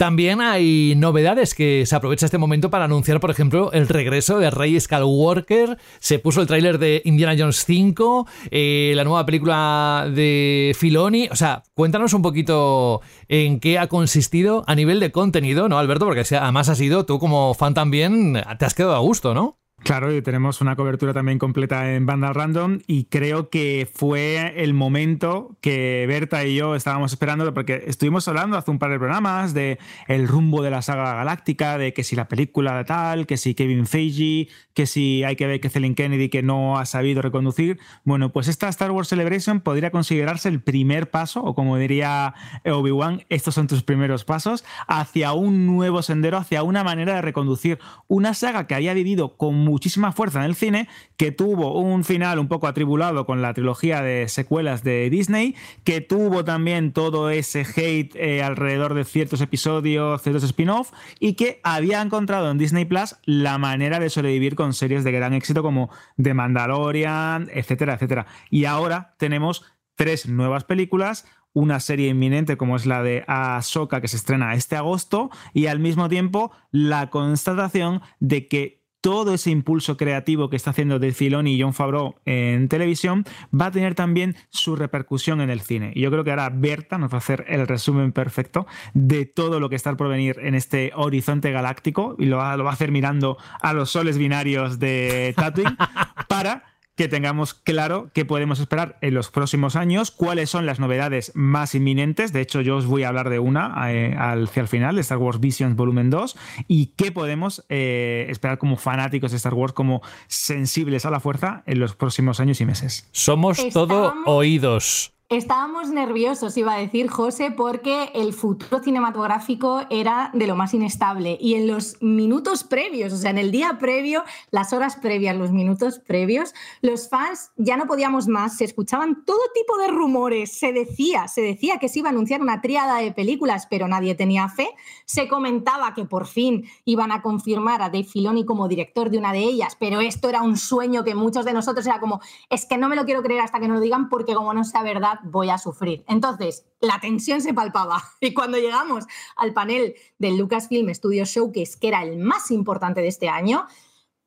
también 0.02 0.41
hay 0.41 0.95
novedades 0.98 1.53
que 1.53 1.86
se 1.86 1.95
aprovecha 1.95 2.26
este 2.26 2.40
momento 2.40 2.72
para 2.72 2.86
anunciar, 2.86 3.19
por 3.19 3.30
ejemplo, 3.30 3.72
el 3.72 3.88
regreso 3.88 4.40
de 4.40 4.49
Rey 4.49 4.80
Skywalker. 4.80 5.78
Se 5.99 6.18
puso 6.18 6.41
el 6.41 6.48
tráiler 6.48 6.80
de 6.80 7.03
Indiana 7.06 7.36
Jones 7.38 7.64
5, 7.65 8.28
eh, 8.49 8.94
la 8.95 9.03
nueva 9.03 9.28
película 9.28 10.10
de 10.11 10.76
Filoni. 10.76 11.30
O 11.30 11.36
sea, 11.36 11.61
cuéntanos 11.76 12.15
un 12.15 12.23
poquito 12.23 13.02
en 13.28 13.60
qué 13.60 13.78
ha 13.78 13.90
consistido 13.90 14.64
a 14.65 14.73
nivel 14.73 14.99
de 14.99 15.11
contenido, 15.11 15.69
¿no, 15.69 15.78
Alberto? 15.78 16.07
Porque 16.07 16.26
además 16.36 16.69
ha 16.69 16.73
sido 16.73 17.06
tú 17.06 17.19
como 17.19 17.53
fan 17.53 17.76
también, 17.76 18.41
te 18.57 18.65
has 18.65 18.73
quedado 18.73 18.95
a 18.95 18.99
gusto, 19.02 19.36
¿no? 19.36 19.61
Claro, 19.84 20.16
y 20.16 20.22
tenemos 20.22 20.62
una 20.62 20.76
cobertura 20.76 21.12
también 21.12 21.40
completa 21.40 21.95
en 21.95 22.06
Banda 22.06 22.32
Random 22.32 22.80
y 22.86 23.06
creo 23.06 23.49
que 23.49 23.90
fue 23.91 24.53
el 24.64 24.76
momento 24.76 25.58
que 25.60 26.06
Berta 26.08 26.45
y 26.45 26.56
yo 26.56 26.76
estábamos 26.76 27.12
esperando 27.14 27.52
porque 27.52 27.86
estuvimos 27.88 28.28
hablando 28.28 28.58
hace 28.58 28.70
un 28.70 28.78
par 28.78 28.91
de 28.91 28.99
programas 28.99 29.56
de 29.56 29.80
el 30.08 30.28
rumbo 30.28 30.62
de 30.62 30.70
la 30.70 30.84
saga 30.84 31.16
galáctica, 31.16 31.80
de 31.80 31.94
que 31.94 32.03
si 32.03 32.16
la 32.16 32.28
película 32.28 32.86
tal, 32.86 33.26
que 33.26 33.38
si 33.38 33.56
Kevin 33.56 33.88
Feige, 33.88 34.49
que 34.76 34.86
si 34.86 35.24
hay 35.24 35.36
que 35.36 35.48
ver 35.48 35.60
que 35.60 35.70
Celine 35.70 35.95
Kennedy 35.95 36.30
que 36.30 36.44
no 36.44 36.78
ha 36.78 36.86
sabido 36.86 37.24
reconducir. 37.24 37.80
Bueno, 38.03 38.32
pues 38.32 38.48
esta 38.48 38.70
Star 38.70 38.91
Wars 38.91 39.08
Celebration 39.08 39.62
podría 39.62 39.90
considerarse 39.90 40.48
el 40.48 40.62
primer 40.62 41.10
paso, 41.10 41.44
o 41.44 41.56
como 41.56 41.78
diría 41.78 42.36
Obi-Wan, 42.66 43.24
estos 43.30 43.56
son 43.56 43.66
tus 43.66 43.82
primeros 43.82 44.26
pasos, 44.26 44.64
hacia 44.88 45.34
un 45.34 45.66
nuevo 45.66 46.03
sendero, 46.03 46.38
hacia 46.38 46.62
una 46.62 46.84
manera 46.84 47.16
de 47.16 47.22
reconducir 47.22 47.80
una 48.08 48.36
saga 48.36 48.68
que 48.68 48.76
había 48.76 48.94
vivido 48.94 49.38
con 49.38 49.70
muchísima 49.72 50.11
fuerza 50.11 50.39
en 50.39 50.45
el 50.45 50.56
cine, 50.56 50.88
que 51.18 51.31
tuvo 51.31 51.80
un 51.80 52.03
final 52.03 52.39
un 52.39 52.48
poco 52.48 52.68
atribulado 52.68 53.26
con 53.26 53.41
la 53.41 53.53
trilogía 53.53 54.02
de 54.02 54.27
secuelas 54.27 54.84
de 54.84 55.10
Disney, 55.10 55.56
que 55.84 56.02
tuvo 56.02 56.43
también 56.43 56.91
todo 56.91 57.30
ese 57.30 57.61
hate 57.61 58.15
eh, 58.15 58.43
alrededor 58.43 58.93
de 58.93 59.06
ciertos 59.06 59.41
episodios, 59.41 60.22
ciertos 60.22 60.43
spin-off, 60.43 60.91
y 61.19 61.34
que 61.34 61.60
había 61.64 62.02
encontrado 62.02 62.52
en 62.52 62.57
Disney 62.57 62.85
Plus 62.85 63.15
la 63.26 63.57
manera 63.57 63.99
de 63.99 64.10
sobrevivir 64.10 64.56
con 64.56 64.73
series 64.73 65.03
de 65.03 65.11
gran 65.11 65.34
éxito 65.34 65.64
como 65.64 65.89
The 66.22 66.34
Mandalorian, 66.34 67.49
etcétera, 67.53 67.93
etcétera. 67.95 68.27
Y 68.49 68.65
ahora 68.65 69.15
tenemos 69.18 69.65
tres 69.95 70.27
nuevas 70.27 70.64
películas, 70.65 71.26
una 71.53 71.80
serie 71.80 72.10
inminente 72.10 72.57
como 72.57 72.76
es 72.76 72.85
la 72.85 73.03
de 73.03 73.23
Ahsoka 73.27 74.02
que 74.02 74.07
se 74.07 74.18
estrena 74.18 74.53
este 74.53 74.76
agosto 74.76 75.30
y 75.53 75.68
al 75.68 75.80
mismo 75.80 76.07
tiempo 76.10 76.52
la 76.72 77.10
constatación 77.10 78.02
de 78.19 78.48
que 78.48 78.81
todo 79.02 79.34
ese 79.34 79.52
impulso 79.52 79.98
creativo 79.98 80.49
que 80.49 80.56
está 80.56 80.72
haciendo 80.72 80.99
De 80.99 81.11
Filoni 81.11 81.56
y 81.56 81.61
John 81.61 81.73
Favreau 81.73 82.15
en 82.26 82.69
televisión 82.69 83.26
va 83.53 83.68
a 83.68 83.72
tener 83.72 83.95
también 83.95 84.36
su 84.49 84.76
repercusión 84.76 85.41
en 85.41 85.49
el 85.49 85.61
cine. 85.61 85.91
Y 85.95 86.02
yo 86.02 86.11
creo 86.11 86.23
que 86.23 86.30
ahora 86.30 86.49
Berta 86.49 86.98
nos 86.98 87.11
va 87.11 87.15
a 87.15 87.18
hacer 87.18 87.45
el 87.48 87.68
resumen 87.68 88.11
perfecto 88.11 88.68
de 88.94 89.26
todo 89.26 89.60
lo 89.60 89.69
que 89.69 89.76
está 89.76 89.91
por 89.98 90.07
venir 90.07 90.38
en 90.41 90.56
este 90.56 90.91
horizonte 90.95 91.52
galáctico 91.52 92.15
y 92.18 92.26
lo 92.26 92.38
va, 92.38 92.56
lo 92.56 92.64
va 92.64 92.69
a 92.72 92.73
hacer 92.73 92.91
mirando 92.91 93.38
a 93.61 93.73
los 93.73 93.90
soles 93.90 94.18
binarios 94.18 94.80
de 94.80 95.34
Tatooine 95.36 95.76
para 96.28 96.64
que 96.95 97.07
tengamos 97.07 97.53
claro 97.53 98.09
qué 98.13 98.26
podemos 98.26 98.59
esperar 98.59 98.97
en 99.01 99.13
los 99.13 99.31
próximos 99.31 99.76
años, 99.76 100.11
cuáles 100.11 100.49
son 100.49 100.65
las 100.65 100.80
novedades 100.80 101.31
más 101.35 101.73
inminentes. 101.76 102.34
De 102.34 102.41
hecho, 102.41 102.61
yo 102.61 102.77
os 102.77 102.85
voy 102.85 103.03
a 103.03 103.09
hablar 103.09 103.30
de 103.30 103.39
una 103.39 103.73
eh, 103.91 104.15
hacia 104.18 104.61
el 104.61 104.68
final, 104.68 104.95
de 104.95 105.01
Star 105.01 105.18
Wars 105.18 105.39
Visions 105.39 105.76
Volumen 105.76 106.09
2, 106.09 106.38
y 106.68 106.88
qué 106.97 107.11
podemos 107.11 107.65
eh, 107.69 108.27
esperar 108.30 108.57
como 108.57 108.77
fanáticos 108.77 109.31
de 109.31 109.38
Star 109.38 109.53
Wars, 109.53 109.73
como 109.73 110.01
sensibles 110.27 111.05
a 111.05 111.11
la 111.11 111.19
fuerza 111.19 111.63
en 111.65 111.80
los 111.80 111.95
próximos 111.95 112.39
años 112.39 112.61
y 112.61 112.65
meses. 112.65 113.07
Somos 113.11 113.69
todo 113.69 114.13
oídos. 114.26 115.11
Estábamos 115.32 115.90
nerviosos, 115.91 116.58
iba 116.58 116.74
a 116.74 116.78
decir 116.78 117.08
José, 117.08 117.52
porque 117.52 118.12
el 118.14 118.34
futuro 118.34 118.84
cinematográfico 118.84 119.80
era 119.90 120.30
de 120.34 120.45
lo 120.45 120.58
más 120.58 120.74
inestable. 120.74 121.38
Y 121.40 121.53
en 121.53 121.68
los 121.68 121.95
minutos 122.02 122.66
previos, 122.66 123.14
o 123.14 123.16
sea, 123.16 123.32
en 123.32 123.38
el 123.38 123.49
día 123.49 123.78
previo, 123.80 124.26
las 124.49 124.74
horas 124.74 124.98
previas, 124.98 125.38
los 125.38 125.53
minutos 125.53 125.99
previos, 125.99 126.53
los 126.82 127.08
fans 127.08 127.52
ya 127.56 127.78
no 127.78 127.88
podíamos 127.88 128.28
más, 128.28 128.58
se 128.58 128.66
escuchaban 128.66 129.24
todo 129.24 129.40
tipo 129.53 129.78
de 129.78 129.88
rumores, 129.88 130.52
se 130.52 130.74
decía, 130.74 131.30
se 131.30 131.40
decía 131.40 131.78
que 131.78 131.88
se 131.88 131.99
iba 131.99 132.10
a 132.10 132.12
anunciar 132.12 132.41
una 132.41 132.60
tríada 132.60 132.98
de 132.98 133.14
películas, 133.14 133.68
pero 133.70 133.88
nadie 133.88 134.16
tenía 134.16 134.49
fe. 134.49 134.68
Se 135.06 135.30
comentaba 135.30 135.94
que 135.94 136.03
por 136.03 136.28
fin 136.28 136.66
iban 136.84 137.14
a 137.14 137.22
confirmar 137.22 137.82
a 137.82 137.90
Dave 137.90 138.03
Filoni 138.03 138.44
como 138.44 138.68
director 138.68 139.10
de 139.10 139.18
una 139.18 139.32
de 139.32 139.44
ellas, 139.44 139.78
pero 139.80 140.02
esto 140.02 140.28
era 140.28 140.41
un 140.41 140.58
sueño 140.58 141.06
que 141.06 141.16
muchos 141.16 141.45
de 141.45 141.53
nosotros 141.53 141.88
era 141.88 142.02
como, 142.02 142.20
es 142.49 142.66
que 142.66 142.78
no 142.78 142.90
me 142.90 142.98
lo 142.98 143.06
quiero 143.06 143.24
creer 143.24 143.40
hasta 143.40 143.62
que 143.62 143.70
no 143.70 143.76
lo 143.76 143.80
digan 143.80 144.10
porque 144.10 144.36
como 144.36 144.53
no 144.53 144.66
sea 144.66 144.84
verdad 144.84 145.20
voy 145.23 145.49
a 145.49 145.57
sufrir. 145.57 146.03
Entonces, 146.07 146.65
la 146.80 146.99
tensión 146.99 147.41
se 147.41 147.53
palpaba 147.53 148.03
y 148.22 148.34
cuando 148.34 148.57
llegamos 148.57 149.06
al 149.35 149.53
panel 149.53 149.95
del 150.19 150.38
Lucasfilm 150.38 150.93
Studio 150.93 151.26
Showcase, 151.26 151.77
que 151.80 151.88
era 151.88 152.03
el 152.03 152.18
más 152.18 152.52
importante 152.52 153.02
de 153.02 153.07
este 153.07 153.30
año, 153.30 153.68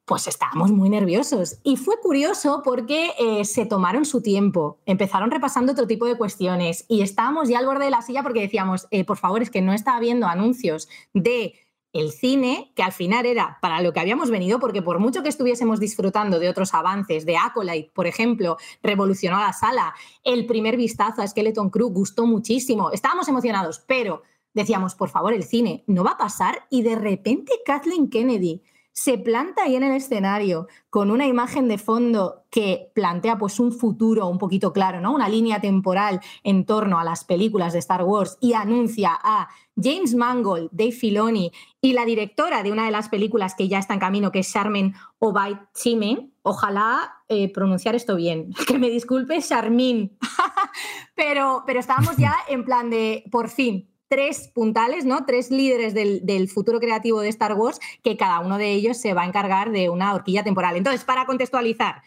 pues 0.04 0.26
estábamos 0.26 0.70
muy 0.70 0.90
nerviosos. 0.90 1.58
Y 1.62 1.76
fue 1.76 1.98
curioso 1.98 2.62
porque 2.62 3.12
eh, 3.18 3.44
se 3.44 3.64
tomaron 3.64 4.04
su 4.04 4.20
tiempo, 4.20 4.78
empezaron 4.84 5.30
repasando 5.30 5.72
otro 5.72 5.86
tipo 5.86 6.06
de 6.06 6.16
cuestiones 6.16 6.84
y 6.88 7.02
estábamos 7.02 7.48
ya 7.48 7.58
al 7.58 7.66
borde 7.66 7.86
de 7.86 7.90
la 7.90 8.02
silla 8.02 8.22
porque 8.22 8.40
decíamos, 8.40 8.86
eh, 8.90 9.04
por 9.04 9.16
favor, 9.16 9.42
es 9.42 9.50
que 9.50 9.62
no 9.62 9.72
estaba 9.72 10.00
viendo 10.00 10.26
anuncios 10.26 10.88
de 11.14 11.54
el 11.94 12.10
cine, 12.10 12.72
que 12.74 12.82
al 12.82 12.92
final 12.92 13.24
era 13.24 13.58
para 13.62 13.80
lo 13.80 13.92
que 13.92 14.00
habíamos 14.00 14.28
venido, 14.28 14.58
porque 14.58 14.82
por 14.82 14.98
mucho 14.98 15.22
que 15.22 15.28
estuviésemos 15.28 15.78
disfrutando 15.78 16.40
de 16.40 16.48
otros 16.48 16.74
avances, 16.74 17.24
de 17.24 17.36
Acolyte, 17.36 17.92
por 17.94 18.08
ejemplo, 18.08 18.58
revolucionó 18.82 19.38
la 19.38 19.52
sala, 19.52 19.94
el 20.24 20.44
primer 20.44 20.76
vistazo 20.76 21.22
a 21.22 21.28
Skeleton 21.28 21.70
Crew 21.70 21.90
gustó 21.90 22.26
muchísimo, 22.26 22.90
estábamos 22.90 23.28
emocionados, 23.28 23.82
pero 23.86 24.22
decíamos, 24.52 24.96
por 24.96 25.08
favor, 25.08 25.32
el 25.32 25.44
cine 25.44 25.84
no 25.86 26.02
va 26.02 26.12
a 26.12 26.18
pasar 26.18 26.66
y 26.68 26.82
de 26.82 26.96
repente 26.96 27.52
Kathleen 27.64 28.10
Kennedy 28.10 28.62
se 28.94 29.18
planta 29.18 29.64
ahí 29.64 29.74
en 29.74 29.82
el 29.82 29.96
escenario 29.96 30.68
con 30.88 31.10
una 31.10 31.26
imagen 31.26 31.66
de 31.66 31.78
fondo 31.78 32.44
que 32.48 32.92
plantea 32.94 33.36
pues 33.36 33.58
un 33.58 33.72
futuro 33.72 34.28
un 34.28 34.38
poquito 34.38 34.72
claro, 34.72 35.00
¿no? 35.00 35.12
Una 35.12 35.28
línea 35.28 35.60
temporal 35.60 36.20
en 36.44 36.64
torno 36.64 37.00
a 37.00 37.04
las 37.04 37.24
películas 37.24 37.72
de 37.72 37.80
Star 37.80 38.04
Wars 38.04 38.38
y 38.40 38.52
anuncia 38.52 39.10
a 39.20 39.48
James 39.76 40.14
Mangold, 40.14 40.68
Dave 40.70 40.92
Filoni 40.92 41.50
y 41.80 41.92
la 41.92 42.04
directora 42.04 42.62
de 42.62 42.70
una 42.70 42.84
de 42.84 42.92
las 42.92 43.08
películas 43.08 43.56
que 43.56 43.66
ya 43.66 43.80
está 43.80 43.94
en 43.94 44.00
camino, 44.00 44.30
que 44.30 44.38
es 44.38 44.52
Charmin 44.52 44.94
Obaid 45.18 45.56
Chime. 45.74 46.30
Ojalá 46.42 47.16
eh, 47.28 47.52
pronunciar 47.52 47.96
esto 47.96 48.14
bien. 48.14 48.52
Que 48.68 48.78
me 48.78 48.90
disculpe, 48.90 49.42
Charmin. 49.42 50.16
pero, 51.16 51.64
pero 51.66 51.80
estábamos 51.80 52.16
ya 52.16 52.36
en 52.48 52.64
plan 52.64 52.90
de, 52.90 53.24
por 53.32 53.48
fin, 53.48 53.90
tres 54.08 54.50
puntales, 54.54 55.04
¿no? 55.04 55.24
Tres 55.26 55.50
líderes 55.50 55.94
del, 55.94 56.24
del, 56.24 56.48
futuro 56.48 56.80
creativo 56.80 57.20
de 57.20 57.28
Star 57.28 57.54
Wars, 57.54 57.80
que 58.02 58.16
cada 58.16 58.40
uno 58.40 58.58
de 58.58 58.72
ellos 58.72 58.96
se 58.96 59.14
va 59.14 59.22
a 59.22 59.26
encargar 59.26 59.70
de 59.70 59.88
una 59.88 60.14
horquilla 60.14 60.44
temporal. 60.44 60.76
Entonces, 60.76 61.04
para 61.04 61.26
contextualizar, 61.26 62.02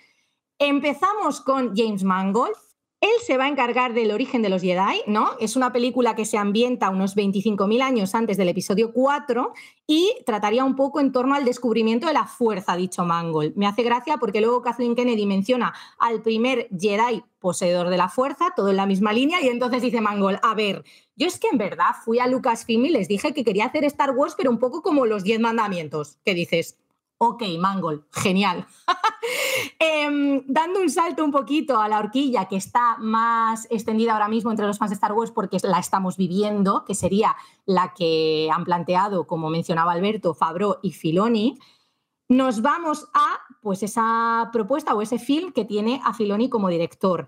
empezamos 0.60 1.42
con 1.42 1.76
James 1.76 2.04
Mangold. 2.04 2.56
Él 3.00 3.12
se 3.24 3.38
va 3.38 3.46
a 3.46 3.48
encargar 3.48 3.94
del 3.94 4.12
origen 4.12 4.42
de 4.42 4.50
los 4.50 4.64
Jedi, 4.64 5.04
¿no? 5.06 5.30
Es 5.40 5.56
una 5.56 5.72
película 5.72 6.16
que 6.16 6.26
se 6.26 6.40
ambienta 6.40 6.90
unos 6.90 7.16
25.000 7.16 7.82
años 7.84 8.16
antes 8.16 8.38
del 8.38 8.50
episodio 8.50 8.92
4 8.92 9.54
y 9.86 10.16
trataría 10.26 10.64
un 10.66 10.76
poco 10.76 11.00
en 11.00 11.12
torno 11.12 11.36
al 11.36 11.46
descubrimiento 11.46 12.08
de 12.08 12.14
la 12.14 12.26
fuerza, 12.26 12.76
dicho 12.76 13.06
Mangold. 13.06 13.56
Me 13.56 13.68
hace 13.68 13.84
gracia 13.84 14.18
porque 14.18 14.42
luego 14.42 14.64
Kathleen 14.64 14.96
Kennedy 14.96 15.28
menciona 15.28 15.76
al 16.00 16.24
primer 16.24 16.70
Jedi 16.76 17.24
poseedor 17.38 17.90
de 17.90 17.98
la 17.98 18.10
fuerza, 18.10 18.54
todo 18.56 18.70
en 18.72 18.78
la 18.78 18.88
misma 18.88 19.14
línea, 19.14 19.44
y 19.44 19.48
entonces 19.48 19.84
dice 19.84 20.02
Mangold, 20.02 20.40
a 20.42 20.56
ver, 20.56 20.84
yo 21.16 21.28
es 21.28 21.40
que 21.40 21.50
en 21.50 21.60
verdad 21.60 21.92
fui 22.04 22.18
a 22.18 22.26
Lucasfilm 22.26 22.86
y 22.86 22.90
les 22.90 23.08
dije 23.08 23.32
que 23.32 23.44
quería 23.44 23.66
hacer 23.66 23.84
Star 23.86 24.10
Wars, 24.12 24.34
pero 24.36 24.50
un 24.50 24.58
poco 24.58 24.82
como 24.82 25.06
los 25.06 25.24
Diez 25.24 25.40
Mandamientos, 25.40 26.18
que 26.26 26.34
dices, 26.34 26.78
ok, 27.18 27.44
Mangold, 27.60 28.04
genial. 28.12 28.66
eh, 29.80 30.44
dando 30.48 30.80
un 30.80 30.90
salto 30.90 31.24
un 31.24 31.32
poquito 31.32 31.80
a 31.80 31.88
la 31.88 32.00
horquilla 32.00 32.46
que 32.46 32.58
está 32.58 32.98
más 32.98 33.68
extendida 33.70 34.14
ahora 34.14 34.28
mismo 34.28 34.52
entre 34.52 34.68
los 34.68 34.78
fans 34.78 34.92
de 34.92 34.96
Star 34.96 35.14
Wars 35.14 35.32
porque 35.32 35.58
la 35.64 35.80
estamos 35.80 36.18
viviendo, 36.18 36.86
que 36.86 36.96
sería 36.96 37.36
la 37.66 37.94
que 37.94 38.50
han 38.54 38.64
planteado, 38.64 39.28
como 39.28 39.50
mencionaba 39.50 39.94
Alberto, 39.94 40.34
Fabro 40.34 40.80
y 40.82 40.92
Filoni, 40.92 41.58
nos 42.30 42.62
vamos 42.62 43.08
a 43.14 43.40
pues 43.62 43.84
esa 43.84 44.50
propuesta 44.52 44.94
o 44.94 45.02
ese 45.02 45.18
film 45.18 45.52
que 45.52 45.66
tiene 45.66 46.02
a 46.04 46.14
Filoni 46.14 46.50
como 46.50 46.70
director. 46.70 47.28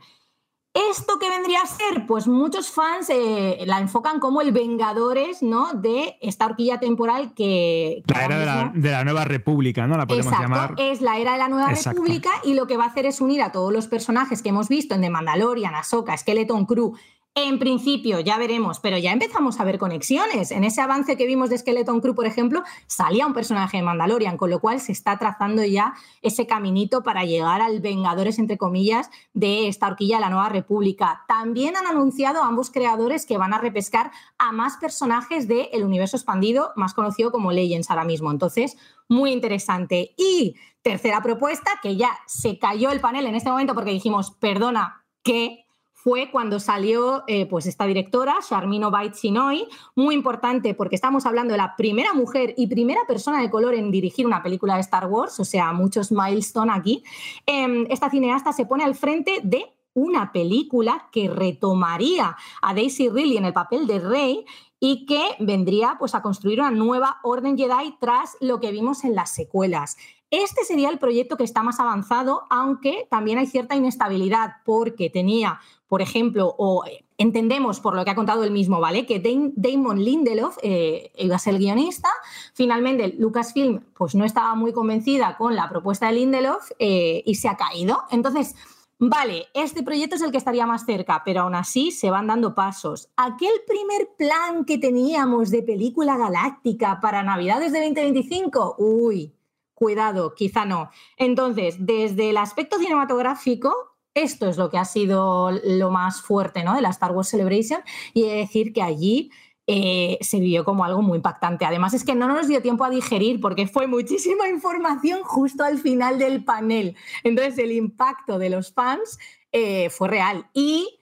¿Esto 0.74 1.18
qué 1.20 1.30
vendría 1.30 1.62
a 1.62 1.66
ser? 1.66 2.06
Pues 2.06 2.28
muchos 2.28 2.70
fans 2.70 3.10
eh, 3.10 3.58
la 3.66 3.80
enfocan 3.80 4.20
como 4.20 4.40
el 4.42 4.52
Vengadores 4.52 5.42
¿no? 5.42 5.74
de 5.74 6.18
esta 6.22 6.46
horquilla 6.46 6.80
temporal 6.80 7.34
que... 7.34 8.04
que 8.06 8.14
la 8.14 8.26
era 8.26 8.40
de 8.40 8.46
la, 8.46 8.72
de 8.76 8.92
la, 8.92 9.04
Nueva 9.04 9.26
República, 9.26 9.88
¿no? 9.88 9.98
La 9.98 10.06
podemos 10.06 10.28
Exacto, 10.28 10.44
llamar. 10.44 10.76
Es 10.78 11.02
la 11.02 11.18
era 11.18 11.32
de 11.34 11.40
la 11.40 11.48
Nueva 11.48 11.72
Exacto. 11.72 12.02
República 12.02 12.30
y 12.44 12.54
lo 12.54 12.68
que 12.68 12.78
va 12.78 12.84
a 12.84 12.88
hacer 12.88 13.08
es 13.08 13.20
unir 13.20 13.42
a 13.42 13.52
todos 13.52 13.74
los 13.74 13.88
personajes 13.88 14.44
que 14.44 14.50
hemos 14.50 14.70
visto 14.70 14.94
en 14.94 15.02
The 15.02 15.10
Mandalorian, 15.10 15.74
Ahsoka, 15.74 16.16
Skeleton 16.16 16.66
Crew. 16.68 16.94
En 17.36 17.58
principio, 17.58 18.20
ya 18.20 18.38
veremos, 18.38 18.80
pero 18.80 18.98
ya 18.98 19.12
empezamos 19.12 19.60
a 19.60 19.64
ver 19.64 19.80
conexiones. 19.80 20.52
En 20.52 20.64
ese 20.64 20.82
avance 20.82 21.16
que 21.16 21.26
vimos 21.26 21.50
de 21.50 21.58
Skeleton 21.58 22.02
Crew, 22.02 22.14
por 22.14 22.26
ejemplo, 22.26 22.64
salía 22.86 23.26
un 23.26 23.34
personaje 23.34 23.78
de 23.78 23.84
Mandalorian, 23.84 24.36
con 24.36 24.50
lo 24.50 24.60
cual 24.60 24.82
se 24.82 24.92
está 24.92 25.18
trazando 25.18 25.64
ya 25.64 25.94
ese 26.22 26.48
caminito 26.48 27.02
para 27.02 27.24
llegar 27.24 27.62
al 27.62 27.80
Vengadores, 27.80 28.40
entre 28.40 28.58
comillas, 28.58 29.10
de 29.34 29.68
esta 29.70 29.88
horquilla 29.88 30.18
de 30.18 30.22
la 30.22 30.30
Nueva 30.32 30.50
República. 30.50 31.24
También 31.28 31.78
han 31.78 31.88
anunciado 31.88 32.44
ambos 32.44 32.72
creadores 32.72 33.26
que 33.26 33.38
van 33.38 33.54
a 33.54 33.60
repescar 33.60 34.12
a 34.38 34.52
más 34.52 34.78
personajes 34.78 35.48
del 35.48 35.84
universo 35.84 36.18
expandido, 36.18 36.74
más 36.76 36.94
conocido 36.94 37.32
como 37.32 37.54
Legends 37.54 37.90
ahora 37.90 38.04
mismo. 38.04 38.32
Entonces, 38.32 38.76
muy 39.08 39.32
interesante. 39.32 40.14
Y 40.18 40.56
tercera 40.82 41.22
propuesta, 41.22 41.72
que 41.82 41.96
ya 41.96 42.20
se 42.26 42.60
cayó 42.60 42.92
el 42.92 43.00
panel 43.00 43.28
en 43.28 43.36
este 43.36 43.50
momento 43.50 43.76
porque 43.76 43.92
dijimos, 43.92 44.32
perdona, 44.32 45.06
que 45.24 45.69
fue 46.02 46.32
cuando 46.32 46.60
salió 46.60 47.24
eh, 47.28 47.46
pues 47.46 47.66
esta 47.66 47.86
directora, 47.86 48.38
Sharmino 48.48 48.90
Chinoy, 49.12 49.68
muy 49.96 50.16
importante 50.16 50.74
porque 50.74 50.96
estamos 50.96 51.26
hablando 51.26 51.52
de 51.52 51.58
la 51.58 51.76
primera 51.76 52.14
mujer 52.14 52.54
y 52.56 52.68
primera 52.68 53.02
persona 53.06 53.42
de 53.42 53.50
color 53.50 53.74
en 53.74 53.92
dirigir 53.92 54.26
una 54.26 54.42
película 54.42 54.76
de 54.76 54.82
Star 54.82 55.08
Wars, 55.08 55.40
o 55.42 55.46
sea, 55.46 55.74
muchos 55.74 56.12
milestone 56.12 56.72
aquí. 56.74 57.04
Eh, 57.46 57.86
esta 57.90 58.10
cineasta 58.10 58.54
se 58.54 58.66
pone 58.66 58.86
al 58.86 58.96
frente 58.96 59.42
de 59.44 59.74
una 59.94 60.32
película 60.32 61.10
que 61.12 61.28
retomaría 61.28 62.38
a 62.62 62.74
Daisy 62.74 63.10
Ridley 63.10 63.38
en 63.38 63.46
el 63.46 63.54
papel 63.54 63.86
de 63.86 64.00
Rey 64.00 64.46
y 64.80 65.06
que 65.06 65.22
vendría 65.40 65.98
pues, 66.00 66.16
a 66.16 66.22
construir 66.22 66.62
una 66.62 66.72
nueva 66.72 67.18
Orden 67.24 67.58
Jedi 67.58 67.98
tras 68.00 68.38
lo 68.40 68.62
que 68.62 68.72
vimos 68.72 69.04
en 69.04 69.16
las 69.16 69.32
secuelas. 69.32 69.98
Este 70.32 70.64
sería 70.64 70.90
el 70.90 71.00
proyecto 71.00 71.38
que 71.38 71.44
está 71.44 71.64
más 71.64 71.80
avanzado, 71.80 72.44
aunque 72.52 73.08
también 73.10 73.40
hay 73.40 73.48
cierta 73.48 73.76
inestabilidad 73.76 74.58
porque 74.64 75.10
tenía, 75.10 75.60
por 75.90 76.04
ejemplo, 76.04 76.56
o 76.58 76.84
entendemos 77.18 77.80
por 77.80 77.96
lo 77.96 78.06
que 78.06 78.12
ha 78.12 78.16
contado 78.16 78.44
él 78.44 78.52
mismo, 78.52 78.80
¿vale? 78.80 79.08
Que 79.08 79.20
Damon 79.56 80.02
Lindelof 80.02 80.58
eh, 80.62 81.12
iba 81.18 81.36
a 81.36 81.40
ser 81.40 81.56
el 81.56 81.60
guionista. 81.60 82.10
Finalmente, 82.54 83.16
Lucasfilm 83.18 83.82
pues, 83.98 84.14
no 84.14 84.24
estaba 84.24 84.54
muy 84.54 84.72
convencida 84.72 85.36
con 85.36 85.56
la 85.56 85.68
propuesta 85.68 86.06
de 86.06 86.14
Lindelof 86.14 86.70
eh, 86.78 87.24
y 87.26 87.36
se 87.36 87.50
ha 87.50 87.58
caído. 87.58 88.04
Entonces, 88.12 88.56
Vale, 89.02 89.48
este 89.54 89.82
proyecto 89.82 90.18
es 90.18 90.22
el 90.22 90.32
que 90.32 90.38
estaría 90.38 90.66
más 90.66 90.86
cerca, 90.86 91.22
pero 91.24 91.44
aún 91.44 91.56
así 91.56 91.92
se 91.92 92.12
van 92.12 92.28
dando 92.28 92.54
pasos. 92.54 93.10
Aquel 93.16 93.54
primer 93.66 94.10
plan 94.18 94.66
que 94.66 94.78
teníamos 94.78 95.52
de 95.52 95.64
película 95.64 96.18
galáctica 96.18 97.00
para 97.00 97.24
Navidades 97.24 97.72
de 97.72 97.80
2025, 97.80 98.76
uy, 98.78 99.34
cuidado, 99.74 100.36
quizá 100.36 100.66
no. 100.66 100.90
Entonces, 101.16 101.78
desde 101.80 102.32
el 102.32 102.38
aspecto 102.38 102.78
cinematográfico, 102.78 103.89
esto 104.24 104.48
es 104.50 104.58
lo 104.58 104.70
que 104.70 104.78
ha 104.78 104.86
sido 104.86 105.52
lo 105.52 105.92
más 105.92 106.22
fuerte 106.22 106.64
¿no? 106.64 106.76
de 106.76 106.82
la 106.82 106.90
Star 106.90 107.12
Wars 107.12 107.30
Celebration 107.30 107.82
y 108.14 108.24
he 108.24 108.28
de 108.28 108.36
decir 108.38 108.74
que 108.74 108.82
allí 108.82 109.32
eh, 109.68 110.18
se 110.22 110.40
vio 110.40 110.66
como 110.66 110.84
algo 110.84 111.02
muy 111.02 111.18
impactante. 111.18 111.64
Además 111.64 111.94
es 111.94 112.04
que 112.04 112.16
no 112.16 112.28
nos 112.28 112.48
dio 112.48 112.62
tiempo 112.62 112.84
a 112.84 112.90
digerir 112.90 113.40
porque 113.40 113.68
fue 113.68 113.86
muchísima 113.86 114.50
información 114.50 115.22
justo 115.24 115.64
al 115.64 115.78
final 115.78 116.18
del 116.18 116.44
panel. 116.44 116.96
Entonces 117.24 117.58
el 117.60 117.72
impacto 117.72 118.40
de 118.40 118.50
los 118.50 118.74
fans 118.74 119.20
eh, 119.52 119.90
fue 119.92 120.08
real. 120.08 120.48
Y 120.54 121.00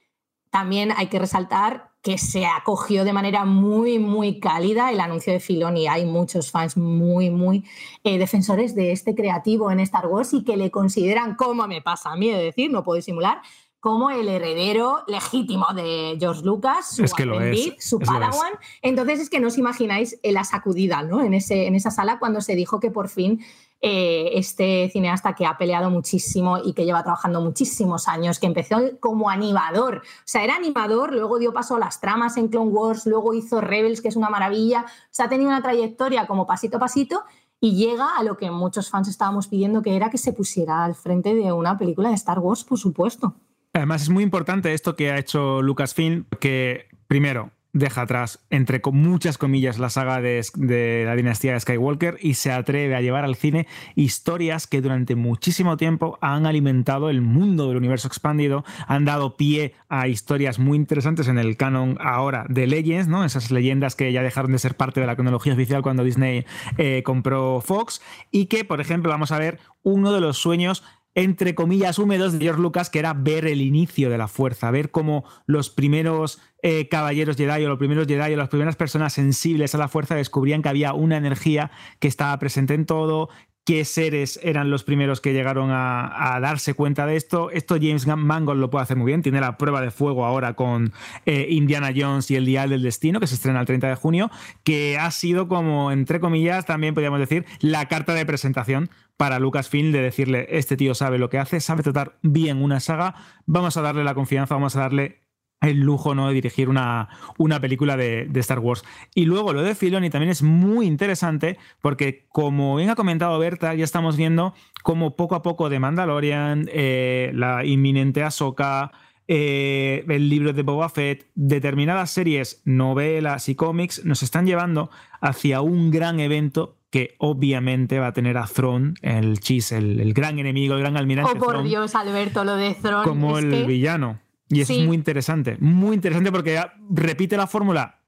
también 0.50 0.92
hay 0.96 1.08
que 1.08 1.20
resaltar 1.20 1.87
que 2.02 2.18
se 2.18 2.46
acogió 2.46 3.04
de 3.04 3.14
manera 3.14 3.44
muy, 3.46 4.00
muy 4.00 4.40
cálida 4.40 4.92
el 4.92 5.00
anuncio 5.00 5.34
de 5.34 5.40
Filoni. 5.40 5.88
Hay 5.88 6.06
muchos 6.06 6.52
fans 6.52 6.78
muy, 6.78 7.30
muy 7.30 7.66
eh, 8.04 8.18
defensores 8.18 8.76
de 8.76 8.92
este 8.92 9.16
creativo 9.16 9.72
en 9.72 9.80
Star 9.82 10.08
Wars 10.08 10.34
y 10.34 10.44
que 10.44 10.58
le 10.58 10.72
consideran, 10.72 11.36
como 11.36 11.68
me 11.68 11.82
pasa 11.82 12.12
a 12.12 12.16
mí 12.16 12.32
de 12.32 12.42
decir, 12.42 12.72
no 12.72 12.84
puedo 12.84 12.96
disimular, 12.96 13.42
como 13.80 14.10
el 14.10 14.28
heredero 14.28 15.04
legítimo 15.08 15.68
de 15.74 16.18
George 16.20 16.44
Lucas, 16.44 16.96
su 16.96 17.04
Es 17.04 17.14
que 17.14 17.24
aprendiz, 17.24 17.74
es, 17.78 17.90
su 17.90 18.00
padawan. 18.00 18.54
Entonces 18.82 19.20
es 19.20 19.30
que 19.30 19.40
no 19.40 19.48
os 19.48 19.58
imagináis 19.58 20.20
la 20.24 20.44
sacudida 20.44 21.04
¿no? 21.04 21.22
en, 21.22 21.34
ese, 21.34 21.68
en 21.68 21.76
esa 21.76 21.92
sala 21.92 22.20
cuando 22.20 22.42
se 22.42 22.56
dijo 22.56 22.80
que 22.80 22.92
por 22.92 23.08
fin 23.08 23.42
eh, 23.80 24.32
este 24.34 24.90
cineasta 24.92 25.36
que 25.36 25.46
ha 25.46 25.58
peleado 25.58 25.92
muchísimo 25.92 26.58
y 26.58 26.74
que 26.74 26.84
lleva 26.84 27.04
trabajando 27.04 27.42
muchísimos 27.42 28.08
años, 28.08 28.40
que 28.40 28.48
empezó 28.48 28.78
como 29.00 29.30
animador, 29.30 29.98
o 29.98 30.22
sea, 30.26 30.44
era 30.44 30.56
animador, 30.56 31.14
luego 31.14 31.38
dio 31.38 31.54
paso 31.54 31.76
a 31.76 31.80
las 31.80 32.02
tramas 32.02 32.38
en 32.38 32.48
Clone 32.48 32.72
Wars, 32.72 33.06
luego 33.06 33.36
hizo 33.36 33.62
Rebels, 33.62 34.02
que 34.02 34.08
es 34.08 34.16
una 34.16 34.30
maravilla, 34.30 34.86
o 34.88 35.08
sea, 35.12 35.28
ha 35.28 35.30
tenido 35.30 35.50
una 35.50 35.62
trayectoria 35.62 36.26
como 36.26 36.48
pasito 36.48 36.78
a 36.78 36.80
pasito 36.80 37.24
y 37.60 37.76
llega 37.76 38.18
a 38.18 38.24
lo 38.24 38.38
que 38.38 38.50
muchos 38.50 38.90
fans 38.90 39.08
estábamos 39.08 39.48
pidiendo, 39.48 39.82
que 39.82 39.96
era 39.96 40.10
que 40.10 40.18
se 40.18 40.34
pusiera 40.34 40.84
al 40.84 40.96
frente 40.96 41.36
de 41.36 41.52
una 41.52 41.78
película 41.78 42.10
de 42.10 42.16
Star 42.16 42.40
Wars, 42.40 42.64
por 42.64 42.80
supuesto. 42.80 43.36
Además, 43.74 44.02
es 44.02 44.10
muy 44.10 44.24
importante 44.24 44.74
esto 44.74 44.96
que 44.96 45.12
ha 45.12 45.20
hecho 45.20 45.62
Lucasfilm, 45.62 46.26
que 46.40 46.88
primero 47.08 47.52
deja 47.78 48.02
atrás, 48.02 48.40
entre 48.50 48.82
muchas 48.92 49.38
comillas, 49.38 49.80
la 49.80 49.90
saga 49.90 50.22
de, 50.22 50.46
de 50.56 51.04
la 51.06 51.16
dinastía 51.16 51.54
de 51.54 51.60
Skywalker 51.60 52.18
y 52.22 52.36
se 52.36 52.52
atreve 52.52 52.96
a 52.96 53.02
llevar 53.02 53.24
al 53.24 53.36
cine 53.36 53.68
historias 53.96 54.68
que 54.68 54.82
durante 54.82 55.16
muchísimo 55.16 55.78
tiempo 55.78 56.18
han 56.22 56.46
alimentado 56.46 57.10
el 57.10 57.22
mundo 57.22 57.68
del 57.68 57.78
universo 57.78 58.08
expandido, 58.08 58.64
han 58.88 59.06
dado 59.06 59.38
pie 59.38 59.74
a 59.90 60.08
historias 60.08 60.60
muy 60.60 60.78
interesantes 60.78 61.28
en 61.28 61.38
el 61.38 61.58
canon 61.58 61.98
ahora 62.00 62.46
de 62.50 62.68
Legends, 62.68 63.08
¿no? 63.08 63.24
Esas 63.24 63.52
leyendas 63.52 63.96
que 63.96 64.12
ya 64.12 64.24
dejaron 64.24 64.52
de 64.52 64.60
ser 64.60 64.76
parte 64.76 65.00
de 65.00 65.08
la 65.08 65.16
cronología 65.16 65.54
oficial 65.54 65.82
cuando 65.82 66.04
Disney 66.04 66.46
eh, 66.78 67.04
compró 67.04 67.62
Fox 67.62 68.02
y 68.32 68.46
que, 68.46 68.66
por 68.66 68.82
ejemplo, 68.82 69.12
vamos 69.12 69.32
a 69.32 69.40
ver 69.40 69.60
uno 69.84 70.12
de 70.12 70.20
los 70.20 70.38
sueños 70.38 70.84
entre 71.18 71.56
comillas 71.56 71.98
húmedos 71.98 72.34
de 72.34 72.46
George 72.46 72.62
Lucas, 72.62 72.92
que 72.92 73.00
era 73.00 73.16
ver 73.16 73.48
el 73.48 73.62
inicio 73.62 74.12
de 74.12 74.20
la 74.20 74.28
fuerza, 74.28 74.70
ver 74.70 74.92
cómo 74.92 75.26
los 75.48 75.72
primeros 75.72 76.40
eh, 76.62 76.88
caballeros 76.90 77.38
Jedi 77.38 77.66
o 77.66 77.70
los 77.70 77.80
primeros 77.80 78.06
Jedi 78.06 78.36
o 78.36 78.38
las 78.38 78.50
primeras 78.50 78.76
personas 78.76 79.14
sensibles 79.14 79.74
a 79.74 79.80
la 79.80 79.88
fuerza 79.88 80.14
descubrían 80.14 80.62
que 80.62 80.70
había 80.70 80.94
una 80.94 81.18
energía 81.18 81.72
que 81.98 82.08
estaba 82.08 82.38
presente 82.38 82.76
en 82.76 82.86
todo, 82.86 83.30
qué 83.68 83.84
seres 83.84 84.40
eran 84.44 84.70
los 84.70 84.86
primeros 84.86 85.20
que 85.20 85.34
llegaron 85.34 85.72
a, 85.74 86.40
darse 86.42 86.74
cuenta 86.74 87.06
de 87.06 87.18
esto. 87.18 87.52
Esto 87.52 87.76
James 87.76 88.08
Mangold 88.08 88.62
lo 88.62 88.70
puede 88.70 88.84
hacer 88.84 88.96
muy 88.96 89.08
bien, 89.08 89.22
tiene 89.22 89.42
la 89.42 89.58
prueba 89.58 89.82
de 89.82 89.92
fuego 89.92 90.24
ahora 90.24 90.54
con 90.54 90.94
eh, 91.26 91.48
Indiana 91.50 91.92
Jones 91.94 92.32
y 92.32 92.38
el 92.38 92.46
Dial 92.46 92.70
del 92.70 92.82
Destino, 92.82 93.20
que 93.20 93.28
se 93.28 93.36
estrena 93.36 93.60
el 93.60 93.66
30 93.66 93.90
de 93.90 93.96
junio, 93.96 94.32
que 94.64 94.98
ha 94.98 95.12
sido 95.12 95.50
como, 95.50 95.92
entre 95.92 96.22
comillas, 96.22 96.66
también 96.66 96.94
podríamos 96.94 97.20
decir, 97.20 97.46
la 97.60 97.90
carta 97.90 98.14
de 98.14 98.26
presentación 98.26 98.90
para 99.18 99.38
Lucasfilm 99.38 99.92
de 99.92 100.02
decirle, 100.02 100.48
este 100.50 100.78
tío 100.78 100.96
sabe 100.96 101.18
lo 101.18 101.30
que 101.30 101.38
hace, 101.38 101.60
sabe 101.60 101.84
tratar 101.84 102.20
bien 102.22 102.64
una 102.64 102.80
saga, 102.80 103.16
vamos 103.48 103.76
a 103.76 103.82
darle 103.82 104.06
la 104.06 104.16
confianza, 104.16 104.56
vamos 104.56 104.78
a 104.78 104.80
darle 104.80 105.27
el 105.62 105.80
lujo 105.80 106.14
¿no? 106.14 106.28
de 106.28 106.36
dirigir 106.36 106.70
una, 106.70 107.10
una 107.38 107.60
película 107.60 107.98
de, 107.98 108.26
de, 108.30 108.40
Star 108.40 108.60
Wars. 108.60 108.84
Y 109.16 109.26
luego 109.26 109.54
lo 109.54 109.64
de 109.64 109.76
Filoni 109.76 110.10
también 110.10 110.30
es 110.32 110.44
muy 110.44 110.86
interesante 110.86 111.58
porque, 111.82 112.26
como 112.30 112.76
bien 112.76 112.90
ha 112.90 112.96
comentado 112.96 113.38
Berta, 113.40 113.74
ya 113.74 113.84
estamos 113.84 114.18
viendo 114.18 114.54
cómo 114.84 115.16
poco 115.16 115.36
a 115.36 115.42
poco 115.42 115.70
de 115.70 115.80
Mandalorian, 115.80 116.70
eh, 116.72 117.32
la 117.34 117.66
inminente 117.66 118.24
Ahsoka, 118.24 118.92
eh, 119.28 120.06
el 120.08 120.30
libro 120.30 120.54
de 120.54 120.62
Boba 120.62 120.90
Fett, 120.90 121.28
determinadas 121.36 122.12
series, 122.12 122.62
novelas 122.64 123.50
y 123.50 123.56
cómics 123.56 124.06
nos 124.06 124.24
están 124.24 124.46
llevando 124.46 124.90
hacia 125.20 125.62
un 125.62 125.92
gran 125.92 126.20
evento 126.20 126.78
que 126.90 127.16
obviamente 127.18 128.00
va 128.00 128.08
a 128.08 128.14
tener 128.14 128.38
a 128.38 128.46
Thrawn, 128.46 128.94
el 129.02 129.40
chis, 129.42 129.74
el, 129.74 130.00
el 130.00 130.14
gran 130.14 130.40
enemigo, 130.40 130.76
el 130.76 130.80
gran 130.80 130.96
almirante. 130.96 131.34
Oh, 131.36 131.38
por 131.38 131.50
Thrawn, 131.50 131.68
Dios, 131.68 131.96
Alberto, 131.96 132.46
lo 132.46 132.56
de 132.56 132.76
Thrawn. 132.76 133.04
como 133.04 133.38
es 133.38 133.44
el 133.44 133.52
que- 133.52 133.64
villano. 133.66 134.20
Y 134.50 134.62
eso 134.62 134.74
Sí. 134.74 134.82
es 134.82 134.86
muy 134.88 134.96
interesante, 134.96 135.58
muy 135.60 135.96
interesante 135.96 136.32
porque 136.32 136.60
repite 136.90 137.36
la 137.38 137.48
fórmula, 137.48 138.00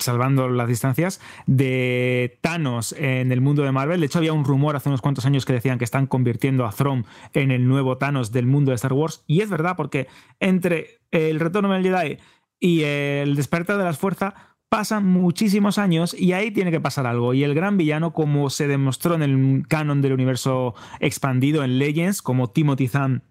salvando 0.00 0.48
las 0.48 0.68
distancias, 0.68 1.20
de 1.46 2.38
Thanos 2.40 2.94
en 2.98 3.30
el 3.30 3.40
mundo 3.40 3.62
de 3.62 3.72
Marvel. 3.72 4.00
De 4.00 4.06
hecho, 4.06 4.18
había 4.18 4.32
un 4.32 4.44
rumor 4.44 4.74
hace 4.76 4.88
unos 4.88 5.02
cuantos 5.02 5.26
años 5.26 5.44
que 5.44 5.52
decían 5.52 5.78
que 5.78 5.84
están 5.84 6.06
convirtiendo 6.06 6.64
a 6.64 6.70
Thrawn 6.70 7.04
en 7.34 7.50
el 7.50 7.68
nuevo 7.68 7.98
Thanos 7.98 8.32
del 8.32 8.46
mundo 8.46 8.70
de 8.70 8.76
Star 8.76 8.94
Wars. 8.94 9.22
Y 9.26 9.42
es 9.42 9.50
verdad, 9.50 9.76
porque 9.76 10.06
entre 10.40 11.00
el 11.10 11.40
retorno 11.40 11.72
del 11.72 11.82
Jedi 11.82 12.18
y 12.58 12.82
el 12.82 13.36
despertar 13.36 13.76
de 13.76 13.84
las 13.84 13.98
fuerzas 13.98 14.32
pasan 14.70 15.06
muchísimos 15.06 15.78
años 15.78 16.14
y 16.18 16.32
ahí 16.32 16.50
tiene 16.50 16.70
que 16.70 16.80
pasar 16.80 17.06
algo. 17.06 17.34
Y 17.34 17.44
el 17.44 17.54
gran 17.54 17.76
villano, 17.76 18.12
como 18.14 18.48
se 18.50 18.66
demostró 18.68 19.14
en 19.14 19.22
el 19.22 19.68
canon 19.68 20.00
del 20.00 20.12
universo 20.14 20.74
expandido 21.00 21.62
en 21.64 21.78
Legends, 21.78 22.22
como 22.22 22.50
Timothy 22.50 22.88
Zahn 22.88 23.22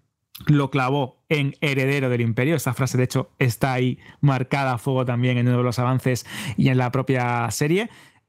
lo 0.46 0.70
clavó 0.70 1.22
en 1.28 1.54
heredero 1.60 2.08
del 2.10 2.20
imperio. 2.20 2.56
Esta 2.56 2.74
frase, 2.74 2.98
de 2.98 3.04
hecho, 3.04 3.30
está 3.38 3.72
ahí 3.72 3.98
marcada 4.20 4.74
a 4.74 4.78
fuego 4.78 5.04
también 5.04 5.38
en 5.38 5.48
uno 5.48 5.58
de 5.58 5.62
los 5.62 5.78
avances 5.78 6.26
y 6.56 6.68
en 6.68 6.78
la 6.78 6.90
propia 6.92 7.50
serie. 7.50 7.88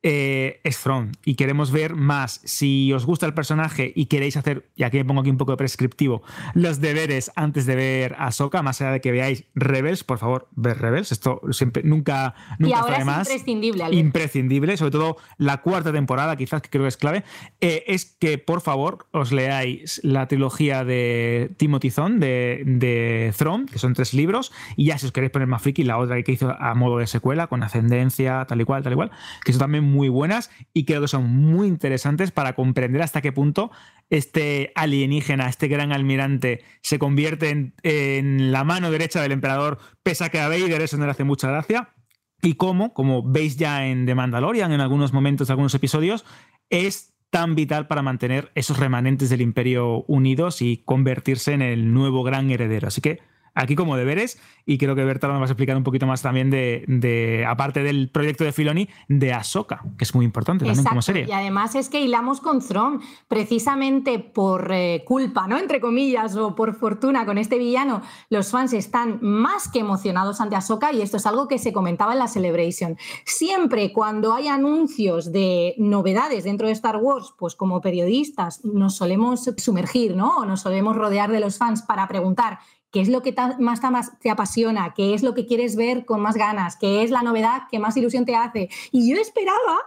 Eh, 0.10 0.62
es 0.64 0.80
Thrawn 0.82 1.12
y 1.26 1.36
queremos 1.36 1.74
ver 1.74 1.94
más. 1.94 2.40
Si 2.46 2.94
os 2.94 3.06
gusta 3.06 3.26
el 3.26 3.34
personaje 3.34 3.92
y 3.94 4.06
queréis 4.06 4.38
hacer, 4.38 4.66
y 4.78 4.84
aquí 4.84 4.96
me 4.96 5.04
pongo 5.04 5.20
aquí 5.20 5.30
un 5.30 5.38
poco 5.38 5.52
de 5.52 5.58
prescriptivo, 5.58 6.24
los 6.54 6.80
deberes 6.80 7.30
antes 7.36 7.66
de 7.66 7.76
ver 7.76 8.16
a 8.18 8.32
Soka, 8.32 8.62
más 8.62 8.80
allá 8.80 8.92
de 8.92 9.02
que 9.02 9.12
veáis 9.12 9.44
Rebels, 9.54 10.06
por 10.06 10.18
favor, 10.18 10.48
ver 10.56 10.78
Rebels. 10.78 11.12
Esto 11.12 11.42
siempre 11.52 11.84
nunca, 11.84 12.36
nunca 12.58 12.78
y 12.78 12.80
está 12.80 12.92
de 12.92 12.98
es 13.00 13.06
más 13.06 13.28
imprescindible, 13.28 13.84
Alberto. 13.84 14.00
imprescindible, 14.00 14.78
sobre 14.78 14.92
todo 14.92 15.18
la 15.38 15.58
cuarta 15.58 15.92
temporada, 15.92 16.38
quizás 16.38 16.62
que 16.62 16.70
creo 16.70 16.84
que 16.84 16.88
es 16.88 16.96
clave, 16.96 17.26
eh, 17.60 17.84
es 17.88 18.06
que 18.06 18.38
por 18.38 18.62
favor 18.62 19.08
os 19.12 19.34
leáis 19.34 20.00
la 20.06 20.30
trilogía 20.30 20.86
de 20.86 21.52
Timothy 21.58 21.92
Zahn, 21.92 22.22
de, 22.22 22.64
de 22.66 23.34
Throne, 23.38 23.66
que 23.66 23.78
son 23.78 23.94
tres 23.94 24.14
libros, 24.14 24.54
y 24.78 24.86
ya 24.86 24.98
si 24.98 25.06
os 25.06 25.12
queréis 25.12 25.34
poner 25.34 25.50
más 25.50 25.62
friki, 25.62 25.84
la 25.84 25.98
otra 25.98 26.24
que 26.24 26.32
hizo 26.32 26.56
a 26.58 26.74
modo 26.76 27.00
de 27.00 27.08
secuela, 27.08 27.48
con 27.48 27.62
ascendencia, 27.62 28.46
tal 28.48 28.62
y 28.62 28.64
cual, 28.64 28.84
tal 28.84 28.94
y 28.94 28.96
cual, 28.96 29.12
que 29.44 29.52
son 29.52 29.60
también 29.60 29.97
muy 29.98 30.10
buenas 30.10 30.52
y 30.74 30.86
creo 30.86 31.02
que 31.02 31.08
son 31.08 31.28
muy 31.28 31.68
interesantes 31.68 32.32
para 32.32 32.54
comprender 32.54 33.02
hasta 33.02 33.22
qué 33.22 33.32
punto 33.32 33.72
este 34.10 34.72
alienígena, 34.76 35.50
este 35.50 35.68
gran 35.68 35.92
almirante, 35.92 36.64
se 36.82 37.00
convierte 37.00 37.74
en, 37.84 38.52
la 38.52 38.64
mano 38.64 38.92
derecha 38.92 39.22
del 39.22 39.34
emperador, 39.34 39.80
pese 40.04 40.24
a 40.24 40.30
que 40.30 40.40
a 40.40 40.48
Vader 40.48 40.82
eso 40.82 40.98
no 40.98 41.06
le 41.06 41.12
hace 41.12 41.24
mucha 41.24 41.50
gracia 41.50 41.94
y 42.42 42.54
cómo, 42.54 42.94
como 42.94 43.24
veis 43.24 43.58
ya 43.58 43.88
en 43.88 44.06
The 44.06 44.16
Mandalorian 44.16 44.72
en 44.72 44.82
algunos 44.82 45.12
momentos, 45.12 45.50
algunos 45.50 45.74
episodios, 45.74 46.24
es 46.70 47.16
tan 47.32 47.56
vital 47.56 47.88
para 47.88 48.04
mantener 48.04 48.52
esos 48.56 48.78
remanentes 48.78 49.30
del 49.30 49.42
imperio 49.42 50.04
unidos 50.08 50.62
y 50.62 50.84
convertirse 50.86 51.54
en 51.54 51.62
el 51.62 51.92
nuevo 51.94 52.24
gran 52.24 52.50
heredero. 52.52 52.88
Así 52.88 53.02
que 53.02 53.20
aquí 53.58 53.76
como 53.76 53.98
deberes, 53.98 54.40
y 54.66 54.78
creo 54.78 54.96
que 54.96 55.04
Berta 55.04 55.28
nos 55.28 55.38
va 55.38 55.44
a 55.44 55.46
explicar 55.46 55.76
un 55.76 55.84
poquito 55.84 56.06
más 56.06 56.22
también 56.22 56.50
de, 56.50 56.86
de 56.88 57.46
aparte 57.46 57.82
del 57.82 58.10
proyecto 58.10 58.44
de 58.44 58.52
Filoni, 58.52 58.88
de 59.08 59.34
Ahsoka, 59.34 59.84
que 59.98 60.04
es 60.04 60.14
muy 60.14 60.26
importante 60.26 60.64
también 60.64 60.86
como 60.86 61.02
serie. 61.02 61.26
y 61.28 61.32
además 61.32 61.74
es 61.76 61.90
que 61.90 62.00
hilamos 62.00 62.40
con 62.40 62.60
Thrawn, 62.62 63.02
precisamente 63.28 64.20
por 64.20 64.72
eh, 64.72 65.04
culpa, 65.06 65.48
¿no? 65.48 65.58
Entre 65.58 65.82
comillas, 65.82 66.36
o 66.36 66.56
por 66.56 66.76
fortuna 66.76 67.26
con 67.26 67.38
este 67.38 67.58
villano, 67.58 68.02
los 68.30 68.52
fans 68.52 68.74
están 68.74 69.20
más 69.22 69.70
que 69.70 69.80
emocionados 69.80 70.40
ante 70.40 70.56
Ahsoka 70.56 70.94
y 70.94 71.02
esto 71.02 71.18
es 71.18 71.26
algo 71.26 71.48
que 71.48 71.58
se 71.58 71.74
comentaba 71.74 72.14
en 72.14 72.20
la 72.20 72.28
Celebration. 72.28 72.98
Siempre 73.26 73.92
cuando 73.92 74.34
hay 74.34 74.48
anuncios 74.48 75.32
de 75.32 75.74
novedades 75.78 76.44
dentro 76.44 76.68
de 76.68 76.74
Star 76.74 76.98
Wars, 76.98 77.34
pues 77.40 77.56
como 77.56 77.82
periodistas 77.82 78.64
nos 78.64 78.96
solemos 78.96 79.50
sumergir, 79.58 80.16
¿no? 80.16 80.38
O 80.38 80.46
nos 80.46 80.62
solemos 80.62 80.96
rodear 80.96 81.32
de 81.32 81.40
los 81.40 81.58
fans 81.58 81.82
para 81.82 82.08
preguntar 82.08 82.60
qué 82.92 83.02
es 83.02 83.10
lo 83.10 83.22
que 83.22 83.36
más 83.60 83.82
te 84.20 84.30
apasiona, 84.30 84.94
qué 84.94 85.14
es 85.14 85.24
lo 85.24 85.34
que 85.34 85.46
quieres 85.46 85.76
ver 85.76 86.06
con 86.06 86.22
más 86.22 86.36
ganas, 86.36 86.78
qué 86.78 87.04
es 87.04 87.12
la 87.12 87.22
novedad 87.22 87.64
que 87.70 87.80
más 87.80 87.98
ilusión 87.98 88.26
te 88.26 88.36
hace. 88.36 88.70
Y 88.92 89.10
yo 89.10 89.20
esperaba 89.20 89.80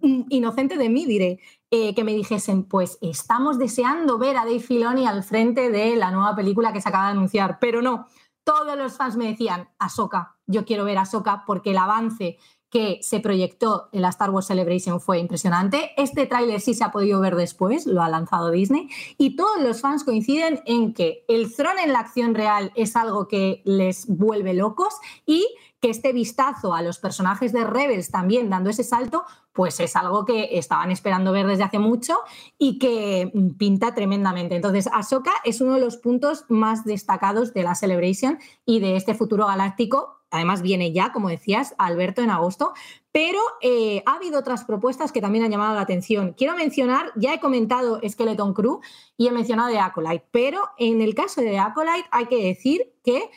mm, 0.00 0.22
inocente 0.30 0.76
de 0.76 0.88
mí, 0.88 1.06
diré, 1.06 1.40
eh, 1.70 1.94
que 1.94 2.04
me 2.04 2.14
dijesen, 2.14 2.64
pues 2.64 2.98
estamos 3.02 3.58
deseando 3.58 4.18
ver 4.18 4.36
a 4.36 4.44
Dave 4.44 4.60
Filoni 4.60 5.06
al 5.06 5.22
frente 5.22 5.70
de 5.70 5.96
la 5.96 6.10
nueva 6.10 6.34
película 6.34 6.72
que 6.72 6.80
se 6.80 6.88
acaba 6.88 7.06
de 7.06 7.12
anunciar, 7.12 7.58
pero 7.60 7.82
no, 7.82 8.06
todos 8.44 8.78
los 8.78 8.96
fans 8.96 9.16
me 9.16 9.26
decían, 9.26 9.68
Ahsoka, 9.78 10.38
yo 10.46 10.64
quiero 10.64 10.84
ver 10.84 10.96
a 10.96 11.02
Ahsoka 11.02 11.44
porque 11.46 11.72
el 11.72 11.76
avance 11.76 12.38
que 12.70 12.98
se 13.02 13.20
proyectó 13.20 13.88
en 13.92 14.02
la 14.02 14.10
Star 14.10 14.30
Wars 14.30 14.46
Celebration 14.46 15.00
fue 15.00 15.18
impresionante. 15.18 15.92
Este 15.96 16.26
tráiler 16.26 16.60
sí 16.60 16.74
se 16.74 16.84
ha 16.84 16.90
podido 16.90 17.20
ver 17.20 17.36
después, 17.36 17.86
lo 17.86 18.02
ha 18.02 18.08
lanzado 18.08 18.50
Disney, 18.50 18.88
y 19.16 19.36
todos 19.36 19.60
los 19.62 19.80
fans 19.80 20.04
coinciden 20.04 20.60
en 20.66 20.92
que 20.92 21.24
el 21.28 21.54
Throne 21.54 21.82
en 21.82 21.92
la 21.92 22.00
acción 22.00 22.34
real 22.34 22.72
es 22.74 22.96
algo 22.96 23.28
que 23.28 23.62
les 23.64 24.06
vuelve 24.06 24.54
locos 24.54 24.94
y 25.24 25.46
que 25.80 25.90
este 25.90 26.12
vistazo 26.12 26.74
a 26.74 26.82
los 26.82 26.98
personajes 26.98 27.52
de 27.52 27.64
Rebels 27.64 28.10
también 28.10 28.50
dando 28.50 28.70
ese 28.70 28.82
salto, 28.82 29.24
pues 29.52 29.78
es 29.80 29.96
algo 29.96 30.24
que 30.24 30.58
estaban 30.58 30.90
esperando 30.90 31.32
ver 31.32 31.46
desde 31.46 31.64
hace 31.64 31.78
mucho 31.78 32.18
y 32.58 32.78
que 32.78 33.30
mm, 33.32 33.50
pinta 33.56 33.94
tremendamente. 33.94 34.56
Entonces, 34.56 34.88
Ahsoka 34.92 35.32
es 35.44 35.60
uno 35.60 35.74
de 35.74 35.80
los 35.80 35.96
puntos 35.96 36.44
más 36.48 36.84
destacados 36.84 37.54
de 37.54 37.62
la 37.62 37.74
Celebration 37.74 38.38
y 38.66 38.80
de 38.80 38.96
este 38.96 39.14
futuro 39.14 39.46
galáctico 39.46 40.17
además 40.30 40.62
viene 40.62 40.92
ya, 40.92 41.12
como 41.12 41.28
decías, 41.28 41.74
Alberto, 41.78 42.22
en 42.22 42.30
agosto, 42.30 42.72
pero 43.12 43.40
eh, 43.62 44.02
ha 44.06 44.14
habido 44.14 44.38
otras 44.38 44.64
propuestas 44.64 45.12
que 45.12 45.20
también 45.20 45.44
han 45.44 45.50
llamado 45.50 45.74
la 45.74 45.80
atención. 45.80 46.34
Quiero 46.36 46.54
mencionar, 46.54 47.12
ya 47.16 47.34
he 47.34 47.40
comentado 47.40 48.00
Skeleton 48.06 48.54
Crew 48.54 48.80
y 49.16 49.26
he 49.26 49.32
mencionado 49.32 49.70
The 49.70 49.80
Acolyte, 49.80 50.26
pero 50.30 50.60
en 50.78 51.00
el 51.00 51.14
caso 51.14 51.40
de 51.40 51.58
Acolyte 51.58 52.08
hay 52.10 52.26
que 52.26 52.44
decir 52.44 52.94
que 53.02 53.30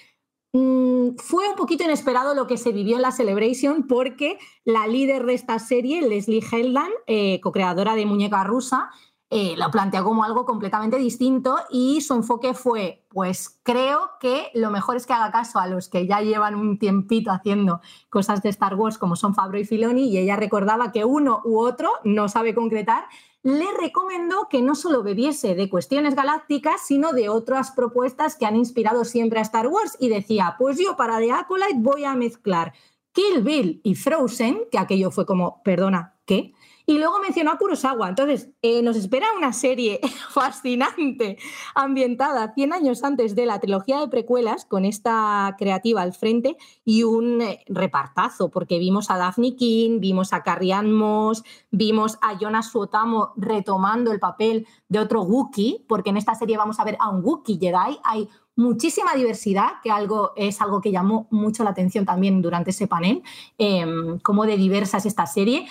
mm, 0.54 1.16
fue 1.18 1.48
un 1.50 1.56
poquito 1.56 1.84
inesperado 1.84 2.36
lo 2.36 2.48
que 2.48 2.58
se 2.58 2.72
vivió 2.72 2.98
en 2.98 3.04
la 3.04 3.12
Celebration 3.12 3.88
porque 3.88 4.38
la 4.66 4.88
líder 4.88 5.26
de 5.26 5.34
esta 5.34 5.58
serie, 5.60 6.02
Leslie 6.02 6.44
Heldan, 6.52 6.92
eh, 7.08 7.40
co-creadora 7.42 7.96
de 7.96 8.06
Muñeca 8.06 8.44
Rusa, 8.44 8.90
eh, 9.34 9.56
lo 9.56 9.72
planteó 9.72 10.04
como 10.04 10.26
algo 10.26 10.44
completamente 10.44 10.98
distinto 10.98 11.58
y 11.70 12.02
su 12.02 12.16
enfoque 12.16 12.54
fue, 12.54 13.06
pues 13.08 13.62
creo 13.64 14.12
que 14.20 14.52
lo 14.54 14.72
mejor 14.72 14.98
es 14.98 15.08
que 15.08 15.14
haga 15.14 15.32
caso 15.32 15.58
a 15.58 15.68
los 15.68 15.88
que 15.88 16.06
ya 16.06 16.20
llevan 16.20 16.56
un 16.56 16.78
tiempito 16.78 17.32
haciendo 17.32 17.80
cosas 18.10 18.44
de 18.44 18.50
Star 18.50 18.76
Wars 18.76 18.98
como 18.98 19.16
son 19.16 19.34
Fabro 19.34 19.58
y 19.58 19.64
Filoni 19.64 20.10
y 20.10 20.18
ella 20.18 20.36
recordaba 20.36 20.92
que 20.92 21.06
uno 21.06 21.42
u 21.46 21.60
otro, 21.60 21.90
no 22.04 22.28
sabe 22.28 22.54
concretar, 22.54 23.06
le 23.42 23.68
recomendó 23.80 24.50
que 24.50 24.62
no 24.62 24.76
solo 24.76 25.02
bebiese 25.02 25.56
de 25.56 25.70
cuestiones 25.70 26.14
galácticas, 26.14 26.82
sino 26.86 27.14
de 27.14 27.30
otras 27.30 27.72
propuestas 27.72 28.36
que 28.36 28.46
han 28.46 28.58
inspirado 28.58 29.06
siempre 29.06 29.40
a 29.40 29.44
Star 29.44 29.68
Wars 29.68 29.96
y 29.98 30.10
decía, 30.10 30.58
pues 30.60 30.78
yo 30.78 30.98
para 30.98 31.20
The 31.20 31.32
Acolyte 31.32 31.78
voy 31.78 32.04
a 32.04 32.16
mezclar 32.16 32.74
Kill 33.14 33.44
Bill 33.44 33.80
y 33.82 33.96
Frozen, 33.96 34.64
que 34.70 34.78
aquello 34.78 35.10
fue 35.10 35.26
como, 35.26 35.64
perdona, 35.64 36.18
¿qué? 36.26 36.54
Y 36.86 36.98
luego 36.98 37.20
mencionó 37.20 37.52
a 37.52 37.58
Kurosawa. 37.58 38.10
Entonces, 38.10 38.50
eh, 38.62 38.82
nos 38.82 38.96
espera 38.96 39.28
una 39.38 39.54
serie 39.54 40.00
fascinante, 40.30 41.38
ambientada 41.76 42.54
100 42.54 42.74
años 42.74 43.04
antes 43.04 43.36
de 43.36 43.46
la 43.46 43.60
trilogía 43.60 44.00
de 44.00 44.08
precuelas, 44.08 44.66
con 44.66 44.86
esta 44.86 45.56
creativa 45.58 46.02
al 46.02 46.14
frente 46.14 46.58
y 46.84 47.04
un 47.04 47.42
eh, 47.42 47.64
repartazo, 47.68 48.50
porque 48.50 48.80
vimos 48.80 49.10
a 49.10 49.18
Daphne 49.18 49.56
King, 49.56 50.00
vimos 50.00 50.34
a 50.34 50.44
Carrie 50.44 50.72
Moss, 50.84 51.44
vimos 51.70 52.18
a 52.22 52.38
Jonas 52.38 52.72
Suotamo 52.72 53.34
retomando 53.36 54.12
el 54.12 54.20
papel 54.20 54.66
de 54.88 55.00
otro 55.00 55.24
Wookiee, 55.24 55.86
porque 55.88 56.12
en 56.12 56.18
esta 56.18 56.36
serie 56.36 56.58
vamos 56.58 56.80
a 56.80 56.84
ver 56.84 56.98
a 57.00 57.10
un 57.10 57.24
Wookiee 57.24 57.60
Jedi. 57.60 58.00
Hay 58.04 58.30
muchísima 58.56 59.14
diversidad, 59.16 59.82
que 59.84 59.92
algo, 59.92 60.32
es 60.36 60.62
algo 60.62 60.82
que 60.82 60.92
llamó 60.92 61.28
mucho 61.32 61.64
la 61.64 61.72
atención 61.72 62.06
también 62.06 62.42
durante 62.42 62.72
ese 62.72 62.88
panel, 62.88 63.24
eh, 63.58 63.86
como 64.24 64.46
de 64.46 64.58
diversa 64.58 64.98
es 64.98 65.06
esta 65.06 65.26
serie 65.26 65.68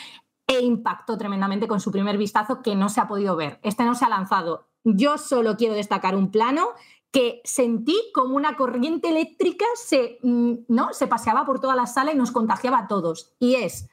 e 0.51 0.61
impactó 0.63 1.17
tremendamente 1.17 1.69
con 1.69 1.79
su 1.79 1.93
primer 1.93 2.19
vistazo 2.19 2.61
que 2.61 2.75
no 2.75 2.89
se 2.89 3.01
ha 3.01 3.07
podido 3.07 3.37
ver. 3.37 3.61
Este 3.63 3.85
no 3.85 3.95
se 3.95 4.05
ha 4.05 4.09
lanzado. 4.09 4.67
Yo 4.83 5.17
solo 5.17 5.57
quiero 5.57 5.75
destacar 5.75 6.17
un 6.17 6.33
plano 6.33 6.71
que 7.13 7.41
sentí 7.45 7.97
como 8.13 8.35
una 8.35 8.57
corriente 8.57 9.11
eléctrica 9.11 9.65
se, 9.77 10.19
mm, 10.23 10.55
¿no? 10.67 10.93
se 10.93 11.07
paseaba 11.07 11.45
por 11.45 11.61
toda 11.61 11.77
la 11.77 11.87
sala 11.87 12.13
y 12.13 12.17
nos 12.17 12.33
contagiaba 12.33 12.79
a 12.79 12.89
todos. 12.89 13.33
Y 13.39 13.55
es 13.55 13.89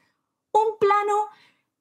un 0.52 0.78
plano 0.80 1.28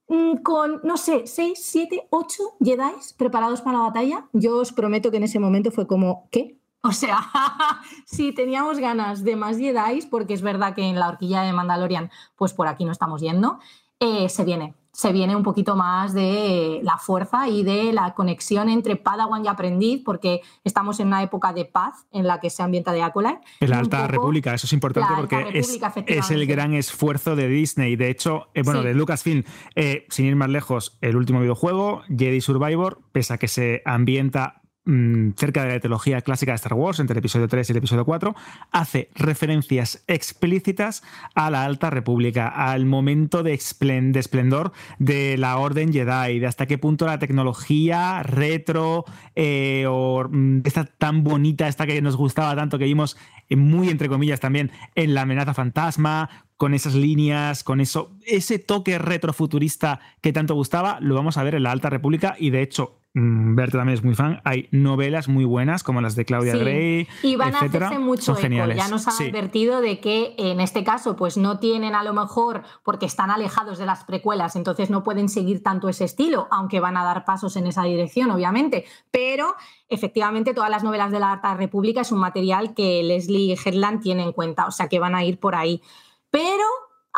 mm, 0.10 0.44
con, 0.44 0.82
no 0.84 0.98
sé, 0.98 1.26
seis, 1.26 1.60
siete, 1.64 2.08
ocho 2.12 2.44
Jedi 2.64 2.94
preparados 3.18 3.62
para 3.62 3.80
la 3.80 3.86
batalla. 3.86 4.28
Yo 4.32 4.58
os 4.58 4.74
prometo 4.74 5.10
que 5.10 5.18
en 5.18 5.24
ese 5.24 5.40
momento 5.40 5.72
fue 5.72 5.88
como, 5.88 6.28
¿qué? 6.30 6.60
O 6.84 6.92
sea, 6.92 7.18
sí, 8.06 8.32
teníamos 8.32 8.78
ganas 8.78 9.24
de 9.24 9.36
más 9.36 9.58
Jedi, 9.58 10.06
porque 10.12 10.36
es 10.36 10.44
verdad 10.44 10.76
que 10.76 10.84
en 10.84 11.00
la 11.00 11.08
horquilla 11.08 11.42
de 11.42 11.54
Mandalorian, 11.54 12.12
pues 12.36 12.54
por 12.54 12.68
aquí 12.68 12.86
no 12.86 12.92
estamos 12.92 13.22
yendo. 13.22 13.60
Eh, 14.00 14.30
se 14.30 14.44
viene. 14.44 14.74
Se 14.92 15.12
viene 15.12 15.36
un 15.36 15.44
poquito 15.44 15.76
más 15.76 16.16
de 16.16 16.80
la 16.82 16.98
fuerza 16.98 17.48
y 17.48 17.62
de 17.62 17.94
la 17.94 18.16
conexión 18.16 18.68
entre 18.68 18.96
Padawan 18.96 19.46
y 19.46 19.48
aprendiz, 19.48 20.02
porque 20.04 20.42
estamos 20.64 21.00
en 21.00 21.08
una 21.08 21.22
época 21.22 21.54
de 21.54 21.66
paz 21.66 22.08
en 22.12 22.26
la 22.26 22.40
que 22.40 22.50
se 22.50 22.64
ambienta 22.64 22.92
de 22.94 23.04
Acolyte. 23.04 23.42
En 23.60 23.70
la 23.70 23.78
Alta 23.78 24.08
República, 24.08 24.56
eso 24.56 24.66
es 24.66 24.74
importante 24.74 25.14
porque 25.16 25.52
es, 25.54 25.80
es, 26.08 26.32
el 26.32 26.48
gran 26.48 26.74
esfuerzo 26.74 27.36
de 27.36 27.48
Disney. 27.48 27.96
De 27.96 28.10
hecho, 28.10 28.48
eh, 28.56 28.64
bueno, 28.64 28.82
de 28.82 28.96
Lucasfilm, 28.96 29.44
eh, 29.76 30.08
sin 30.10 30.26
ir 30.26 30.36
más 30.36 30.50
lejos, 30.50 30.98
el 31.02 31.16
último 31.16 31.42
videojuego, 31.42 32.02
Jedi 32.08 32.42
Survivor, 32.42 33.00
pese 33.12 33.36
a 33.36 33.38
que 33.38 33.48
se 33.48 33.84
ambienta 33.86 34.64
Mm, 34.90 35.32
cerca 35.36 35.66
de 35.66 35.74
la 35.74 35.80
teología 35.82 36.22
clásica 36.22 36.54
de 36.54 36.56
Star 36.56 36.74
Wars, 36.74 37.02
entre 37.02 37.16
el 37.16 37.18
episodio 37.18 37.50
3 37.50 37.68
y 37.68 37.74
el 37.74 37.78
episodio 37.80 38.06
4, 38.06 38.34
hace 38.72 39.10
referencias 39.16 40.02
explícitas 40.08 41.04
a 41.36 41.52
la 41.52 41.66
Alta 41.66 41.90
República, 41.90 42.48
al 42.48 42.86
momento 42.86 43.44
de, 43.44 43.54
esplendor 43.54 44.72
de 44.98 45.38
la 45.38 45.58
Orden 45.58 45.92
Jedi, 45.92 46.40
de 46.40 46.48
hasta 46.48 46.68
qué 46.68 46.78
punto 46.78 47.06
la 47.06 47.20
tecnología 47.20 48.24
retro 48.24 49.04
eh, 49.36 49.84
o 49.90 50.26
mm, 50.32 50.62
esta 50.64 50.86
tan 50.86 51.22
bonita, 51.22 51.68
esta 51.68 51.86
que 51.86 52.02
nos 52.02 52.16
gustaba 52.16 52.56
tanto, 52.56 52.80
que 52.80 52.86
vimos 52.86 53.18
muy 53.50 53.90
entre 53.90 54.08
comillas 54.08 54.40
también 54.40 54.72
en 54.96 55.14
la 55.14 55.24
amenaza 55.24 55.54
fantasma, 55.54 56.30
con 56.56 56.74
esas 56.74 56.96
líneas, 56.96 57.64
con 57.64 57.82
eso, 57.82 58.16
ese 58.26 58.58
toque 58.58 58.98
retrofuturista 58.98 60.00
que 60.22 60.34
tanto 60.34 60.56
gustaba, 60.56 60.98
lo 61.02 61.14
vamos 61.14 61.38
a 61.38 61.44
ver 61.44 61.56
en 61.56 61.64
la 61.64 61.72
Alta 61.72 61.90
República 61.90 62.36
y 62.40 62.50
de 62.50 62.62
hecho 62.62 62.97
Berta 63.14 63.80
también 63.80 63.98
es 63.98 64.04
muy 64.04 64.14
fan. 64.14 64.42
Hay 64.44 64.68
novelas 64.72 65.28
muy 65.28 65.44
buenas 65.44 65.84
como 65.84 66.02
las 66.02 66.16
de 66.16 66.26
Claudia 66.26 66.56
Gray. 66.56 67.08
Y 67.24 67.36
van 67.36 67.56
a 67.56 67.62
hacerse 67.62 67.98
mucho 67.98 68.38
eco. 68.38 68.48
Ya 68.48 68.88
nos 68.90 69.08
han 69.08 69.28
advertido 69.28 69.82
de 69.82 70.00
que 70.00 70.36
en 70.38 70.60
este 70.60 70.84
caso, 70.84 71.16
pues 71.16 71.36
no 71.36 71.58
tienen 71.58 71.96
a 71.96 72.04
lo 72.04 72.14
mejor, 72.14 72.64
porque 72.84 73.08
están 73.08 73.32
alejados 73.32 73.80
de 73.80 73.88
las 73.88 74.04
precuelas, 74.04 74.56
entonces 74.56 74.90
no 74.90 75.04
pueden 75.04 75.30
seguir 75.30 75.64
tanto 75.64 75.90
ese 75.90 76.06
estilo, 76.06 76.48
aunque 76.52 76.80
van 76.80 76.96
a 76.98 77.04
dar 77.04 77.26
pasos 77.26 77.56
en 77.56 77.66
esa 77.66 77.84
dirección, 77.84 78.30
obviamente. 78.30 78.86
Pero 79.10 79.56
efectivamente, 79.90 80.54
todas 80.54 80.70
las 80.70 80.84
novelas 80.84 81.12
de 81.12 81.20
la 81.20 81.34
Alta 81.34 81.56
República 81.56 82.02
es 82.02 82.12
un 82.12 82.20
material 82.20 82.76
que 82.76 83.02
Leslie 83.04 83.58
Headland 83.64 84.02
tiene 84.02 84.24
en 84.24 84.32
cuenta, 84.32 84.68
o 84.68 84.72
sea 84.72 84.88
que 84.88 85.00
van 85.00 85.16
a 85.16 85.24
ir 85.24 85.40
por 85.40 85.56
ahí. 85.56 85.82
Pero 86.30 86.66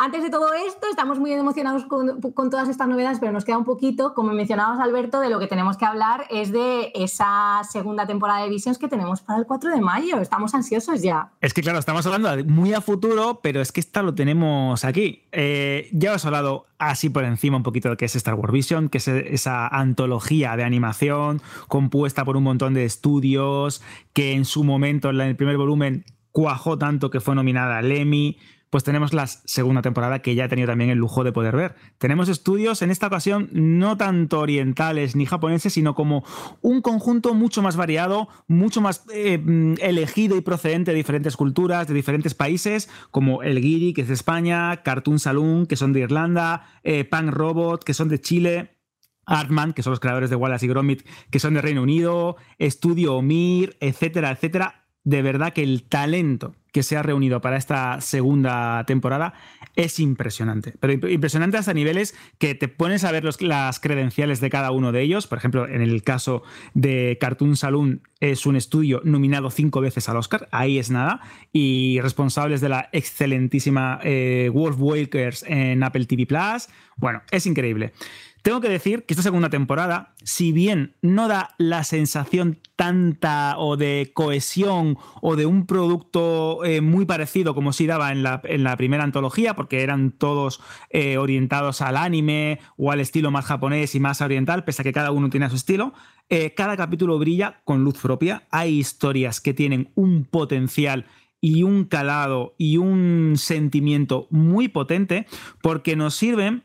antes 0.00 0.22
de 0.22 0.30
todo 0.30 0.54
esto, 0.54 0.86
estamos 0.88 1.18
muy 1.18 1.30
emocionados 1.30 1.84
con, 1.84 2.22
todas 2.50 2.70
estas 2.70 2.88
novedades, 2.88 3.18
pero 3.20 3.32
nos 3.32 3.44
queda 3.44 3.58
un 3.58 3.66
poquito, 3.66 4.14
como 4.14 4.32
mencionabas 4.32 4.80
Alberto, 4.80 5.20
de 5.20 5.28
lo 5.28 5.38
que 5.38 5.46
tenemos 5.46 5.76
que 5.76 5.84
hablar 5.84 6.24
es 6.30 6.50
de 6.52 6.90
esa 6.94 7.60
segunda 7.70 8.06
temporada 8.06 8.42
de 8.42 8.48
Visions 8.48 8.78
que 8.78 8.88
tenemos 8.88 9.20
para 9.20 9.38
el 9.38 9.44
4 9.44 9.70
de 9.70 9.82
mayo. 9.82 10.18
Estamos 10.18 10.54
ansiosos 10.54 11.02
ya. 11.02 11.32
Es 11.42 11.52
que 11.52 11.60
claro, 11.60 11.78
estamos 11.78 12.06
hablando 12.06 12.30
muy 12.50 12.72
a 12.72 12.80
futuro, 12.80 13.40
pero 13.42 13.60
es 13.60 13.72
que 13.72 13.80
esta 13.80 14.00
lo 14.00 14.14
tenemos 14.14 14.86
aquí. 14.86 15.24
Eh, 15.32 15.90
ya 15.92 16.14
os 16.14 16.24
he 16.24 16.28
hablado 16.28 16.64
así 16.78 17.10
por 17.10 17.24
encima 17.24 17.58
un 17.58 17.62
poquito 17.62 17.90
de 17.90 17.98
qué 17.98 18.06
es 18.06 18.16
Star 18.16 18.36
Wars 18.36 18.54
Vision, 18.54 18.88
que 18.88 18.96
es 18.96 19.06
esa 19.06 19.68
antología 19.68 20.56
de 20.56 20.64
animación 20.64 21.42
compuesta 21.68 22.24
por 22.24 22.38
un 22.38 22.44
montón 22.44 22.72
de 22.72 22.86
estudios 22.86 23.82
que 24.14 24.32
en 24.32 24.46
su 24.46 24.64
momento, 24.64 25.10
en 25.10 25.20
el 25.20 25.36
primer 25.36 25.58
volumen, 25.58 26.06
cuajó 26.32 26.78
tanto 26.78 27.10
que 27.10 27.20
fue 27.20 27.34
nominada 27.34 27.76
al 27.76 27.92
Emmy 27.92 28.38
pues 28.70 28.84
tenemos 28.84 29.12
la 29.12 29.26
segunda 29.26 29.82
temporada 29.82 30.20
que 30.20 30.34
ya 30.34 30.44
he 30.44 30.48
tenido 30.48 30.68
también 30.68 30.90
el 30.90 30.98
lujo 30.98 31.24
de 31.24 31.32
poder 31.32 31.56
ver. 31.56 31.74
Tenemos 31.98 32.28
estudios 32.28 32.82
en 32.82 32.90
esta 32.90 33.08
ocasión 33.08 33.48
no 33.52 33.96
tanto 33.96 34.38
orientales 34.38 35.16
ni 35.16 35.26
japoneses, 35.26 35.72
sino 35.72 35.94
como 35.94 36.24
un 36.62 36.80
conjunto 36.80 37.34
mucho 37.34 37.62
más 37.62 37.76
variado, 37.76 38.28
mucho 38.46 38.80
más 38.80 39.04
eh, 39.12 39.38
mm, 39.38 39.74
elegido 39.80 40.36
y 40.36 40.40
procedente 40.40 40.92
de 40.92 40.96
diferentes 40.96 41.36
culturas, 41.36 41.88
de 41.88 41.94
diferentes 41.94 42.34
países, 42.34 42.88
como 43.10 43.42
el 43.42 43.58
Giri, 43.58 43.92
que 43.92 44.02
es 44.02 44.08
de 44.08 44.14
España, 44.14 44.82
Cartoon 44.82 45.18
Saloon, 45.18 45.66
que 45.66 45.76
son 45.76 45.92
de 45.92 46.00
Irlanda, 46.00 46.68
eh, 46.84 47.04
Pan 47.04 47.32
Robot, 47.32 47.82
que 47.82 47.94
son 47.94 48.08
de 48.08 48.20
Chile. 48.20 48.76
Artman, 49.26 49.74
que 49.74 49.84
son 49.84 49.92
los 49.92 50.00
creadores 50.00 50.28
de 50.28 50.34
Wallace 50.34 50.66
y 50.66 50.68
Gromit, 50.68 51.06
que 51.30 51.38
son 51.38 51.54
de 51.54 51.62
Reino 51.62 51.82
Unido, 51.82 52.36
Estudio 52.58 53.14
Omir, 53.14 53.76
etcétera, 53.78 54.32
etcétera. 54.32 54.80
De 55.04 55.22
verdad 55.22 55.52
que 55.52 55.62
el 55.62 55.82
talento 55.82 56.54
que 56.72 56.82
se 56.82 56.96
ha 56.96 57.02
reunido 57.02 57.40
para 57.40 57.56
esta 57.56 58.00
segunda 58.00 58.84
temporada 58.84 59.34
es 59.76 59.98
impresionante. 59.98 60.74
Pero 60.78 61.08
impresionante 61.08 61.56
hasta 61.56 61.74
niveles 61.74 62.14
que 62.38 62.54
te 62.54 62.68
pones 62.68 63.04
a 63.04 63.12
ver 63.12 63.24
las 63.40 63.80
credenciales 63.80 64.40
de 64.40 64.50
cada 64.50 64.70
uno 64.70 64.92
de 64.92 65.02
ellos. 65.02 65.26
Por 65.26 65.38
ejemplo, 65.38 65.66
en 65.66 65.80
el 65.82 66.02
caso 66.02 66.42
de 66.74 67.18
Cartoon 67.20 67.56
Saloon 67.56 68.02
es 68.20 68.46
un 68.46 68.56
estudio 68.56 69.00
nominado 69.04 69.50
cinco 69.50 69.80
veces 69.80 70.08
al 70.08 70.16
Oscar, 70.16 70.48
ahí 70.52 70.78
es 70.78 70.90
nada, 70.90 71.20
y 71.52 71.98
responsables 72.02 72.60
de 72.60 72.68
la 72.68 72.88
excelentísima 72.92 73.98
eh, 74.02 74.50
Wolf 74.52 74.76
Walkers 74.78 75.44
en 75.46 75.82
Apple 75.82 76.04
TV 76.04 76.26
Plus. 76.26 76.68
Bueno, 76.96 77.22
es 77.30 77.46
increíble. 77.46 77.92
Tengo 78.42 78.60
que 78.60 78.68
decir 78.68 79.04
que 79.04 79.12
esta 79.12 79.22
segunda 79.22 79.50
temporada, 79.50 80.14
si 80.22 80.52
bien 80.52 80.94
no 81.02 81.28
da 81.28 81.54
la 81.58 81.84
sensación 81.84 82.58
tanta 82.74 83.58
o 83.58 83.76
de 83.76 84.10
cohesión 84.14 84.96
o 85.20 85.36
de 85.36 85.44
un 85.44 85.66
producto 85.66 86.64
eh, 86.64 86.80
muy 86.80 87.04
parecido 87.04 87.54
como 87.54 87.74
si 87.74 87.86
daba 87.86 88.10
en 88.10 88.22
la, 88.22 88.76
primera 88.76 89.04
antología, 89.04 89.54
porque 89.54 89.82
eran 89.82 90.12
todos 90.12 90.60
eh, 90.88 91.18
orientados 91.18 91.82
al 91.82 91.96
anime 91.96 92.60
o 92.78 92.90
al 92.90 93.00
estilo 93.00 93.30
más 93.30 93.44
japonés 93.44 93.94
y 93.94 94.00
más 94.00 94.22
oriental, 94.22 94.64
pese 94.64 94.80
a 94.80 94.84
que 94.84 94.92
cada 94.92 95.10
uno 95.10 95.28
tiene 95.28 95.50
su 95.50 95.56
estilo, 95.56 95.92
eh, 96.30 96.54
cada 96.54 96.76
capítulo 96.76 97.18
brilla 97.18 97.60
con 97.64 97.84
luz 97.84 97.98
propia. 97.98 98.44
Hay 98.50 98.78
historias 98.78 99.40
que 99.40 99.52
tienen 99.52 99.90
un 99.94 100.24
potencial 100.24 101.04
y 101.42 101.62
un 101.62 101.84
calado 101.84 102.54
y 102.56 102.76
un 102.76 103.34
sentimiento 103.36 104.26
muy 104.30 104.68
potente 104.68 105.26
porque 105.62 105.96
nos 105.96 106.14
sirven 106.14 106.64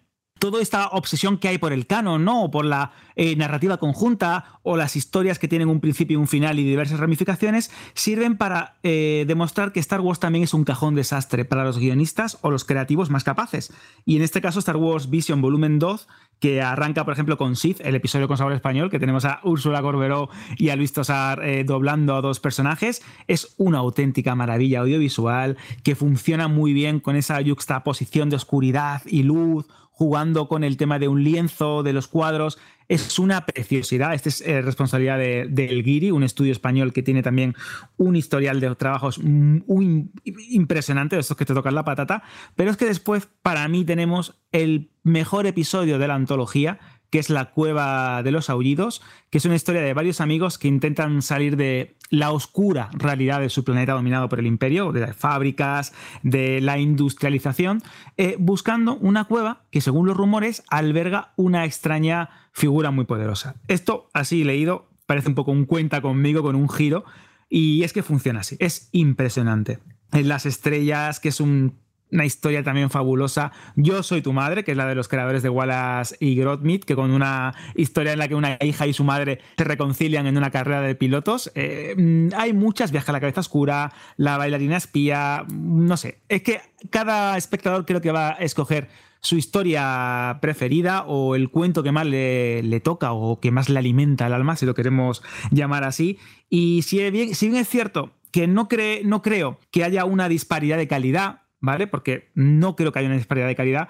toda 0.51 0.61
esta 0.61 0.88
obsesión 0.88 1.38
que 1.38 1.48
hay 1.48 1.57
por 1.57 1.74
el 1.74 1.88
canon, 1.88 2.24
¿no? 2.24 2.43
O 2.43 2.51
por 2.51 2.65
la 2.65 2.91
eh, 3.15 3.35
narrativa 3.35 3.77
conjunta 3.77 4.59
o 4.64 4.77
las 4.77 4.95
historias 4.95 5.40
que 5.40 5.48
tienen 5.48 5.69
un 5.69 5.80
principio 5.80 6.15
y 6.15 6.22
un 6.22 6.27
final 6.27 6.59
y 6.59 6.64
diversas 6.64 6.99
ramificaciones, 6.99 7.72
sirven 7.93 8.38
para 8.38 8.75
eh, 8.83 9.25
demostrar 9.27 9.72
que 9.72 9.80
Star 9.80 10.01
Wars 10.01 10.19
también 10.19 10.43
es 10.43 10.53
un 10.53 10.64
cajón 10.64 10.95
desastre 10.95 11.45
para 11.45 11.64
los 11.64 11.80
guionistas 11.80 12.38
o 12.41 12.51
los 12.51 12.65
creativos 12.65 13.09
más 13.09 13.24
capaces. 13.24 13.74
Y 14.06 14.15
en 14.15 14.22
este 14.22 14.41
caso, 14.41 14.59
Star 14.59 14.77
Wars 14.77 15.09
Vision 15.09 15.41
Volumen 15.41 15.80
2 15.80 16.07
que 16.40 16.61
arranca, 16.61 17.06
por 17.06 17.14
ejemplo, 17.14 17.38
con 17.38 17.56
Sith, 17.56 17.80
el 17.82 17.95
episodio 17.95 18.27
con 18.27 18.38
sabor 18.38 18.53
español, 18.53 18.90
que 18.90 18.99
tenemos 18.99 19.25
a 19.25 19.40
Úrsula 19.43 19.82
Corberó 19.82 20.30
y 20.57 20.69
a 20.69 20.75
Luis 20.75 20.93
Tosar 20.93 21.43
eh, 21.43 21.64
doblando 21.64 22.15
a 22.15 22.22
dos 22.22 22.40
personajes, 22.40 23.01
es 23.27 23.56
una 23.57 23.80
auténtica 23.80 24.35
maravilla 24.35 24.82
audiovisual 24.82 25.57
que 25.83 25.95
funciona 25.95 26.48
muy 26.48 26.74
bien 26.74 26.99
con 26.99 27.15
esa 27.15 27.41
juxtaposición 27.43 28.30
de 28.30 28.35
oscuridad 28.35 29.01
y 29.06 29.24
luz, 29.24 29.65
jugando 29.95 30.49
con 30.49 30.65
el 30.65 30.75
tema 30.75 30.99
de 30.99 31.07
un 31.07 31.24
lienzo, 31.24 31.82
de 31.82 31.93
los 31.93 32.09
cuadros. 32.09 32.57
Es 32.90 33.17
una 33.17 33.45
preciosidad. 33.45 34.14
Esta 34.14 34.27
es 34.30 34.41
eh, 34.41 34.61
responsabilidad 34.61 35.17
del 35.17 35.56
de, 35.56 35.82
Guiri, 35.82 36.11
un 36.11 36.24
estudio 36.24 36.51
español 36.51 36.91
que 36.91 37.01
tiene 37.01 37.24
también 37.24 37.56
un 37.95 38.17
historial 38.17 38.59
de 38.59 38.75
trabajos 38.75 39.19
muy 39.19 40.11
impresionante, 40.49 41.15
de 41.15 41.22
estos 41.22 41.38
que 41.38 41.45
te 41.45 41.53
tocan 41.53 41.75
la 41.75 41.85
patata. 41.85 42.24
Pero 42.56 42.69
es 42.69 42.77
que 42.77 42.85
después, 42.85 43.30
para 43.41 43.67
mí, 43.69 43.85
tenemos 43.85 44.38
el 44.51 44.91
mejor 45.03 45.48
episodio 45.48 45.98
de 45.98 46.07
la 46.09 46.15
antología, 46.15 46.80
que 47.09 47.19
es 47.19 47.30
La 47.30 47.51
Cueva 47.51 48.24
de 48.24 48.32
los 48.32 48.50
Aullidos, 48.50 49.01
que 49.30 49.38
es 49.38 49.45
una 49.45 49.56
historia 49.56 49.82
de 49.82 49.93
varios 49.93 50.22
amigos 50.22 50.58
que 50.58 50.67
intentan 50.67 51.22
salir 51.22 51.58
de 51.58 51.95
la 52.09 52.32
oscura 52.32 52.90
realidad 52.93 53.40
de 53.40 53.50
su 53.50 53.64
planeta 53.64 53.93
dominado 53.93 54.30
por 54.30 54.40
el 54.40 54.45
imperio, 54.45 54.92
de 54.92 55.01
las 55.01 55.16
fábricas, 55.16 55.93
de 56.24 56.61
la 56.61 56.77
industrialización, 56.77 57.82
eh, 58.17 58.35
buscando 58.40 58.95
una 58.95 59.25
cueva 59.25 59.64
que, 59.72 59.82
según 59.82 60.08
los 60.08 60.17
rumores, 60.17 60.64
alberga 60.69 61.34
una 61.35 61.66
extraña 61.66 62.30
figura 62.51 62.92
muy 62.92 63.06
poderosa. 63.06 63.56
Esto, 63.67 64.09
así 64.14 64.43
leído, 64.43 64.90
parece 65.06 65.30
un 65.30 65.35
poco 65.35 65.51
un 65.51 65.66
cuenta 65.66 66.01
conmigo 66.01 66.42
con 66.42 66.56
un 66.56 66.69
giro, 66.69 67.06
y 67.50 67.84
es 67.84 67.93
que 67.93 68.03
funciona 68.03 68.42
así, 68.42 68.56
es 68.59 68.90
impresionante. 68.92 69.80
En 70.11 70.27
las 70.27 70.45
estrellas, 70.45 71.19
que 71.19 71.30
es 71.30 71.40
un 71.40 71.84
una 72.11 72.25
historia 72.25 72.64
también 72.64 72.90
fabulosa. 72.90 73.51
Yo 73.75 74.03
soy 74.03 74.22
tu 74.22 74.34
madre, 74.34 74.64
que 74.64 74.72
es 74.72 74.77
la 74.77 74.88
de 74.88 74.95
los 74.95 75.08
creadores 75.08 75.43
de 75.43 75.50
Wallace 75.50 76.16
y 76.19 76.35
Grotmit, 76.35 76.85
que 76.85 76.95
con 76.95 77.11
una 77.11 77.53
historia 77.75 78.14
en 78.14 78.19
la 78.19 78.27
que 78.27 78.35
una 78.35 78.58
hija 78.61 78.88
y 78.88 78.93
su 78.93 79.03
madre 79.03 79.40
se 79.58 79.64
reconcilian 79.64 80.27
en 80.27 80.38
una 80.38 80.51
carrera 80.51 80.82
de 80.82 80.95
pilotos. 80.95 81.51
Eh, 81.56 81.95
mm, 81.98 82.30
hay 82.35 82.53
muchas, 82.53 82.92
Viaja 82.92 83.11
a 83.11 83.14
la 83.14 83.19
cabeza 83.19 83.42
oscura, 83.42 83.92
La 84.17 84.38
bailarina 84.38 84.77
espía, 84.77 85.45
no 85.50 85.98
sé. 85.98 86.19
Es 86.30 86.42
que 86.43 86.61
cada 86.90 87.38
espectador 87.38 87.85
creo 87.85 88.01
que 88.01 88.11
va 88.11 88.30
a 88.30 88.38
escoger 88.38 88.88
su 89.25 89.38
historia 89.38 90.38
preferida 90.40 91.03
o 91.08 91.35
el 91.35 91.50
cuento 91.50 91.82
que 91.82 91.92
más 91.92 92.06
le, 92.06 92.80
toca 92.82 93.11
o 93.11 93.40
que 93.40 93.50
más 93.50 93.69
le 93.69 93.80
alimenta 93.80 94.27
el 94.27 94.34
alma, 94.34 94.56
si 94.56 94.67
lo 94.67 94.75
queremos 94.75 95.24
llamar 95.51 95.84
así. 95.84 96.19
Y 96.48 96.84
si 96.84 97.09
bien, 97.09 97.32
es 97.32 97.67
cierto 97.67 98.11
que 98.32 98.48
no 98.48 98.67
creo 98.67 99.59
que 99.72 99.84
haya 99.84 100.06
una 100.06 100.30
disparidad 100.30 100.77
de 100.77 100.88
calidad, 100.88 101.42
¿vale? 101.66 101.88
Porque 101.88 102.32
no 102.35 102.76
creo 102.76 102.92
que 102.92 103.00
haya 103.00 103.08
una 103.08 103.18
disparidad 103.18 103.48
de 103.48 103.56
calidad. 103.56 103.90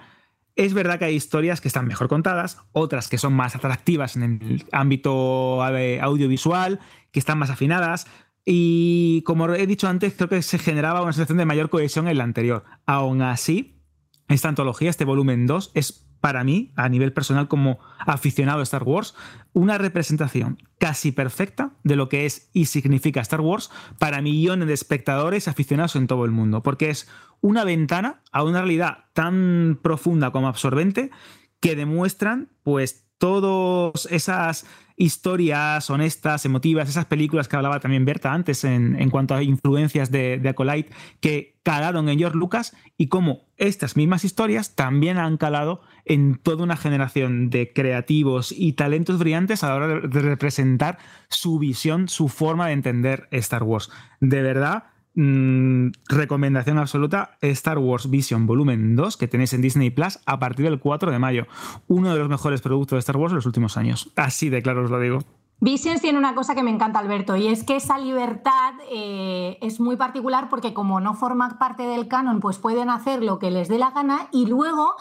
Es 0.56 0.72
verdad 0.72 0.98
que 0.98 1.04
hay 1.04 1.14
historias 1.14 1.60
que 1.60 1.68
están 1.68 1.86
mejor 1.86 2.08
contadas, 2.08 2.58
otras 2.72 3.08
que 3.08 3.18
son 3.18 3.34
más 3.34 3.54
atractivas 3.54 4.16
en 4.16 4.22
el 4.22 4.64
ámbito 4.72 5.62
audiovisual, 5.62 6.80
que 7.12 7.18
están 7.20 7.38
más 7.38 7.50
afinadas. 7.50 8.06
Y 8.44 9.22
como 9.22 9.52
he 9.52 9.66
dicho 9.66 9.86
antes, 9.86 10.14
creo 10.14 10.28
que 10.28 10.40
se 10.40 10.58
generaba 10.58 11.02
una 11.02 11.12
sensación 11.12 11.38
de 11.38 11.44
mayor 11.44 11.68
cohesión 11.68 12.08
en 12.08 12.16
la 12.16 12.24
anterior. 12.24 12.64
Aún 12.86 13.20
así, 13.20 13.82
esta 14.28 14.48
antología, 14.48 14.88
este 14.88 15.04
volumen 15.04 15.46
2, 15.46 15.72
es 15.74 16.05
para 16.26 16.42
mí, 16.42 16.72
a 16.74 16.88
nivel 16.88 17.12
personal 17.12 17.46
como 17.46 17.78
aficionado 18.00 18.58
a 18.58 18.64
Star 18.64 18.82
Wars, 18.82 19.14
una 19.52 19.78
representación 19.78 20.60
casi 20.76 21.12
perfecta 21.12 21.70
de 21.84 21.94
lo 21.94 22.08
que 22.08 22.26
es 22.26 22.50
y 22.52 22.64
significa 22.64 23.20
Star 23.20 23.40
Wars 23.40 23.70
para 24.00 24.20
millones 24.22 24.66
de 24.66 24.74
espectadores 24.74 25.46
aficionados 25.46 25.94
en 25.94 26.08
todo 26.08 26.24
el 26.24 26.32
mundo, 26.32 26.64
porque 26.64 26.90
es 26.90 27.08
una 27.42 27.62
ventana 27.62 28.22
a 28.32 28.42
una 28.42 28.58
realidad 28.58 29.04
tan 29.12 29.78
profunda 29.80 30.32
como 30.32 30.48
absorbente 30.48 31.12
que 31.60 31.76
demuestran 31.76 32.48
pues 32.64 33.06
todas 33.18 34.08
esas 34.10 34.66
historias 34.96 35.90
honestas, 35.90 36.44
emotivas, 36.44 36.88
esas 36.88 37.04
películas 37.04 37.48
que 37.48 37.56
hablaba 37.56 37.80
también 37.80 38.04
Berta 38.04 38.32
antes 38.32 38.64
en, 38.64 39.10
cuanto 39.10 39.34
a 39.34 39.42
influencias 39.42 40.10
de, 40.10 40.38
de, 40.38 40.48
Acolyte 40.48 40.90
que 41.20 41.56
calaron 41.62 42.08
en 42.08 42.18
George 42.18 42.38
Lucas 42.38 42.74
y 42.96 43.08
cómo 43.08 43.42
estas 43.58 43.96
mismas 43.96 44.24
historias 44.24 44.74
también 44.74 45.18
han 45.18 45.36
calado 45.36 45.82
en 46.04 46.36
toda 46.36 46.64
una 46.64 46.76
generación 46.76 47.50
de 47.50 47.72
creativos 47.72 48.52
y 48.56 48.72
talentos 48.72 49.18
brillantes 49.18 49.62
a 49.62 49.68
la 49.68 49.74
hora 49.74 50.00
de 50.00 50.20
representar 50.20 50.98
su 51.28 51.58
visión, 51.58 52.08
su 52.08 52.28
forma 52.28 52.68
de 52.68 52.72
entender 52.72 53.28
Star 53.32 53.64
Wars. 53.64 53.90
De 54.20 54.42
verdad, 54.42 54.84
Mm, 55.18 55.92
recomendación 56.10 56.76
absoluta 56.76 57.38
Star 57.40 57.78
Wars 57.78 58.10
Vision 58.10 58.46
Volumen 58.46 58.96
2 58.96 59.16
que 59.16 59.26
tenéis 59.26 59.54
en 59.54 59.62
Disney 59.62 59.88
Plus 59.88 60.18
a 60.26 60.38
partir 60.38 60.66
del 60.66 60.78
4 60.78 61.10
de 61.10 61.18
mayo. 61.18 61.46
Uno 61.88 62.12
de 62.12 62.18
los 62.18 62.28
mejores 62.28 62.60
productos 62.60 62.96
de 62.96 63.00
Star 63.00 63.16
Wars 63.16 63.32
en 63.32 63.36
los 63.36 63.46
últimos 63.46 63.78
años. 63.78 64.12
Así 64.14 64.50
de 64.50 64.62
claro 64.62 64.84
os 64.84 64.90
lo 64.90 65.00
digo. 65.00 65.20
Visions 65.58 66.02
tiene 66.02 66.18
una 66.18 66.34
cosa 66.34 66.54
que 66.54 66.62
me 66.62 66.70
encanta, 66.70 66.98
Alberto, 66.98 67.34
y 67.34 67.46
es 67.46 67.64
que 67.64 67.76
esa 67.76 67.96
libertad 67.96 68.74
eh, 68.92 69.56
es 69.62 69.80
muy 69.80 69.96
particular 69.96 70.50
porque 70.50 70.74
como 70.74 71.00
no 71.00 71.14
forma 71.14 71.58
parte 71.58 71.84
del 71.84 72.08
canon, 72.08 72.40
pues 72.40 72.58
pueden 72.58 72.90
hacer 72.90 73.22
lo 73.22 73.38
que 73.38 73.50
les 73.50 73.68
dé 73.68 73.78
la 73.78 73.90
gana 73.90 74.28
y 74.32 74.46
luego 74.46 74.96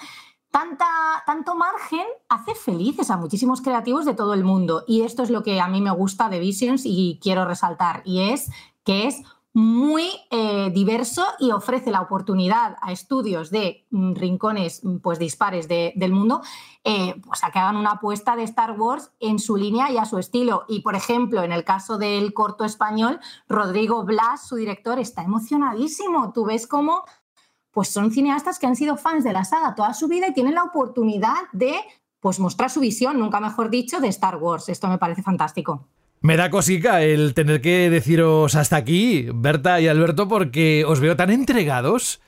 Tanta, 0.55 0.85
tanto 1.25 1.53
margen 1.53 2.05
hace 2.29 2.55
felices 2.55 3.11
a 3.11 3.17
muchísimos 3.17 3.59
creativos 3.59 4.05
de 4.05 4.13
todo 4.13 4.33
el 4.33 4.45
mundo. 4.45 4.85
Y 4.87 5.01
esto 5.01 5.21
es 5.21 5.29
lo 5.29 5.43
que 5.43 5.59
a 5.59 5.67
mí 5.67 5.81
me 5.81 5.91
gusta 5.91 6.29
de 6.29 6.39
Visions 6.39 6.83
y 6.85 7.19
quiero 7.21 7.43
resaltar. 7.43 8.01
Y 8.05 8.21
es 8.21 8.49
que 8.85 9.07
es 9.07 9.21
muy 9.55 10.09
eh, 10.31 10.69
diverso 10.73 11.25
y 11.39 11.51
ofrece 11.51 11.89
la 11.89 12.01
oportunidad 12.01 12.75
a 12.81 12.91
estudios 12.91 13.51
de 13.51 13.85
mm, 13.89 14.15
rincones 14.15 14.83
mm, 14.83 14.97
pues, 14.97 15.17
dispares 15.17 15.69
del 15.69 16.11
mundo 16.11 16.41
eh, 16.83 17.15
pues, 17.25 17.41
a 17.41 17.51
que 17.51 17.59
hagan 17.59 17.77
una 17.77 17.91
apuesta 17.91 18.35
de 18.35 18.43
Star 18.43 18.77
Wars 18.77 19.11
en 19.21 19.39
su 19.39 19.55
línea 19.55 19.89
y 19.89 19.97
a 19.97 20.03
su 20.03 20.17
estilo. 20.17 20.65
Y, 20.67 20.81
por 20.81 20.95
ejemplo, 20.95 21.41
en 21.41 21.53
el 21.53 21.63
caso 21.63 21.97
del 21.97 22.33
corto 22.33 22.65
español, 22.65 23.21
Rodrigo 23.47 24.03
Blas, 24.03 24.45
su 24.45 24.57
director, 24.57 24.99
está 24.99 25.23
emocionadísimo. 25.23 26.33
Tú 26.33 26.43
ves 26.43 26.67
cómo 26.67 27.05
pues, 27.71 27.87
son 27.87 28.11
cineastas 28.11 28.59
que 28.59 28.67
han 28.67 28.75
sido 28.75 28.97
fans 28.97 29.23
de 29.23 29.31
la 29.31 29.45
saga 29.45 29.73
toda 29.73 29.93
su 29.93 30.09
vida 30.09 30.27
y 30.27 30.33
tienen 30.33 30.55
la 30.55 30.63
oportunidad 30.63 31.43
de 31.53 31.75
pues, 32.19 32.41
mostrar 32.41 32.69
su 32.69 32.81
visión, 32.81 33.19
nunca 33.19 33.39
mejor 33.39 33.69
dicho, 33.69 34.01
de 34.01 34.09
Star 34.09 34.35
Wars. 34.35 34.67
Esto 34.67 34.89
me 34.89 34.97
parece 34.97 35.23
fantástico. 35.23 35.87
Me 36.21 36.37
da 36.37 36.49
cosica 36.49 37.03
el 37.03 37.33
tener 37.33 37.61
que 37.61 37.89
deciros 37.89 38.55
hasta 38.55 38.77
aquí, 38.77 39.27
Berta 39.33 39.79
y 39.79 39.87
Alberto, 39.87 40.27
porque 40.27 40.83
os 40.85 40.99
veo 40.99 41.15
tan 41.15 41.29
entregados 41.29 42.21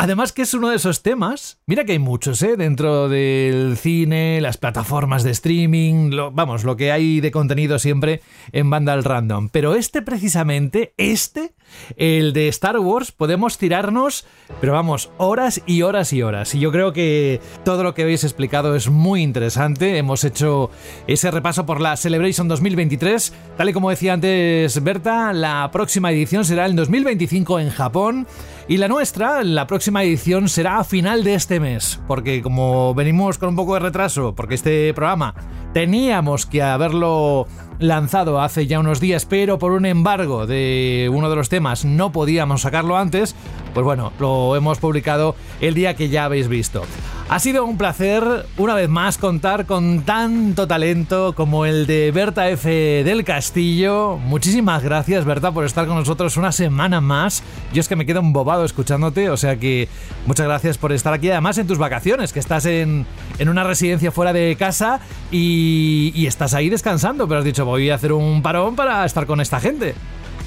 Además 0.00 0.32
que 0.32 0.42
es 0.42 0.54
uno 0.54 0.68
de 0.68 0.76
esos 0.76 1.02
temas, 1.02 1.58
mira 1.66 1.84
que 1.84 1.90
hay 1.90 1.98
muchos, 1.98 2.40
¿eh? 2.42 2.56
Dentro 2.56 3.08
del 3.08 3.76
cine, 3.76 4.40
las 4.40 4.56
plataformas 4.56 5.24
de 5.24 5.32
streaming, 5.32 6.12
vamos, 6.32 6.62
lo 6.62 6.76
que 6.76 6.92
hay 6.92 7.20
de 7.20 7.32
contenido 7.32 7.80
siempre 7.80 8.22
en 8.52 8.70
Vandal 8.70 9.02
Random. 9.02 9.48
Pero 9.48 9.74
este 9.74 10.00
precisamente, 10.00 10.94
este, 10.98 11.52
el 11.96 12.32
de 12.32 12.48
Star 12.48 12.78
Wars, 12.78 13.12
podemos 13.12 13.58
tirarnos, 13.58 14.26
pero 14.60 14.72
vamos, 14.72 15.10
horas 15.18 15.62
y 15.66 15.82
horas 15.82 16.12
y 16.12 16.22
horas. 16.22 16.54
Y 16.54 16.60
yo 16.60 16.72
creo 16.72 16.92
que 16.92 17.40
todo 17.64 17.82
lo 17.82 17.94
que 17.94 18.02
habéis 18.02 18.24
explicado 18.24 18.74
es 18.74 18.88
muy 18.88 19.22
interesante. 19.22 19.98
Hemos 19.98 20.24
hecho 20.24 20.70
ese 21.06 21.30
repaso 21.30 21.66
por 21.66 21.80
la 21.80 21.96
Celebration 21.96 22.48
2023. 22.48 23.32
Tal 23.56 23.68
y 23.68 23.72
como 23.72 23.90
decía 23.90 24.14
antes 24.14 24.82
Berta, 24.82 25.32
la 25.32 25.70
próxima 25.72 26.10
edición 26.10 26.44
será 26.44 26.66
en 26.66 26.76
2025 26.76 27.60
en 27.60 27.70
Japón. 27.70 28.26
Y 28.68 28.76
la 28.76 28.88
nuestra, 28.88 29.42
la 29.44 29.66
próxima 29.66 30.02
edición 30.04 30.48
será 30.48 30.78
a 30.78 30.84
final 30.84 31.24
de 31.24 31.34
este 31.34 31.58
mes, 31.58 32.00
porque 32.06 32.42
como 32.42 32.94
venimos 32.94 33.38
con 33.38 33.48
un 33.48 33.56
poco 33.56 33.74
de 33.74 33.80
retraso, 33.80 34.34
porque 34.34 34.56
este 34.56 34.92
programa 34.92 35.34
teníamos 35.72 36.44
que 36.44 36.60
haberlo 36.60 37.46
lanzado 37.78 38.40
hace 38.40 38.66
ya 38.66 38.80
unos 38.80 39.00
días, 39.00 39.26
pero 39.26 39.58
por 39.58 39.72
un 39.72 39.86
embargo 39.86 40.46
de 40.46 41.10
uno 41.12 41.30
de 41.30 41.36
los 41.36 41.48
temas 41.48 41.84
no 41.84 42.12
podíamos 42.12 42.62
sacarlo 42.62 42.96
antes, 42.96 43.34
pues 43.74 43.84
bueno, 43.84 44.12
lo 44.18 44.56
hemos 44.56 44.78
publicado 44.78 45.34
el 45.60 45.74
día 45.74 45.94
que 45.94 46.08
ya 46.08 46.24
habéis 46.24 46.48
visto. 46.48 46.82
Ha 47.30 47.40
sido 47.40 47.66
un 47.66 47.76
placer 47.76 48.46
una 48.56 48.74
vez 48.74 48.88
más 48.88 49.18
contar 49.18 49.66
con 49.66 50.00
tanto 50.00 50.66
talento 50.66 51.34
como 51.34 51.66
el 51.66 51.86
de 51.86 52.10
Berta 52.10 52.48
F 52.48 53.04
del 53.04 53.22
Castillo. 53.22 54.16
Muchísimas 54.16 54.82
gracias 54.82 55.26
Berta 55.26 55.52
por 55.52 55.66
estar 55.66 55.86
con 55.86 55.96
nosotros 55.96 56.38
una 56.38 56.52
semana 56.52 57.02
más. 57.02 57.42
Yo 57.74 57.80
es 57.80 57.88
que 57.88 57.96
me 57.96 58.06
quedo 58.06 58.20
embobado 58.20 58.64
escuchándote, 58.64 59.28
o 59.28 59.36
sea 59.36 59.58
que 59.58 59.88
muchas 60.24 60.46
gracias 60.46 60.78
por 60.78 60.90
estar 60.90 61.12
aquí 61.12 61.30
además 61.30 61.58
en 61.58 61.66
tus 61.66 61.76
vacaciones, 61.76 62.32
que 62.32 62.40
estás 62.40 62.64
en, 62.64 63.04
en 63.38 63.48
una 63.50 63.62
residencia 63.62 64.10
fuera 64.10 64.32
de 64.32 64.56
casa 64.56 65.00
y, 65.30 66.12
y 66.14 66.26
estás 66.28 66.54
ahí 66.54 66.70
descansando, 66.70 67.28
pero 67.28 67.40
has 67.40 67.44
dicho 67.44 67.66
voy 67.66 67.90
a 67.90 67.96
hacer 67.96 68.14
un 68.14 68.40
parón 68.40 68.74
para 68.74 69.04
estar 69.04 69.26
con 69.26 69.42
esta 69.42 69.60
gente. 69.60 69.94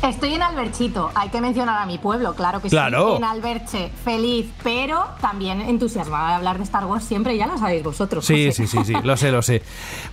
Estoy 0.03 0.33
en 0.33 0.41
Alberchito, 0.41 1.11
hay 1.13 1.29
que 1.29 1.39
mencionar 1.41 1.79
a 1.79 1.85
mi 1.85 1.99
pueblo, 1.99 2.33
claro 2.33 2.59
que 2.59 2.69
Claro. 2.69 3.11
sí. 3.11 3.17
En 3.17 3.23
Alberche, 3.23 3.91
feliz, 4.03 4.47
pero 4.63 5.05
también 5.21 5.61
entusiasmada 5.61 6.29
de 6.29 6.35
hablar 6.37 6.57
de 6.57 6.63
Star 6.63 6.85
Wars 6.85 7.03
siempre, 7.03 7.37
ya 7.37 7.45
lo 7.45 7.55
sabéis 7.59 7.83
vosotros. 7.83 8.25
Sí, 8.25 8.47
José. 8.47 8.65
sí, 8.65 8.77
sí, 8.79 8.83
sí, 8.83 8.93
lo 9.03 9.15
sé, 9.15 9.31
lo 9.31 9.43
sé. 9.43 9.61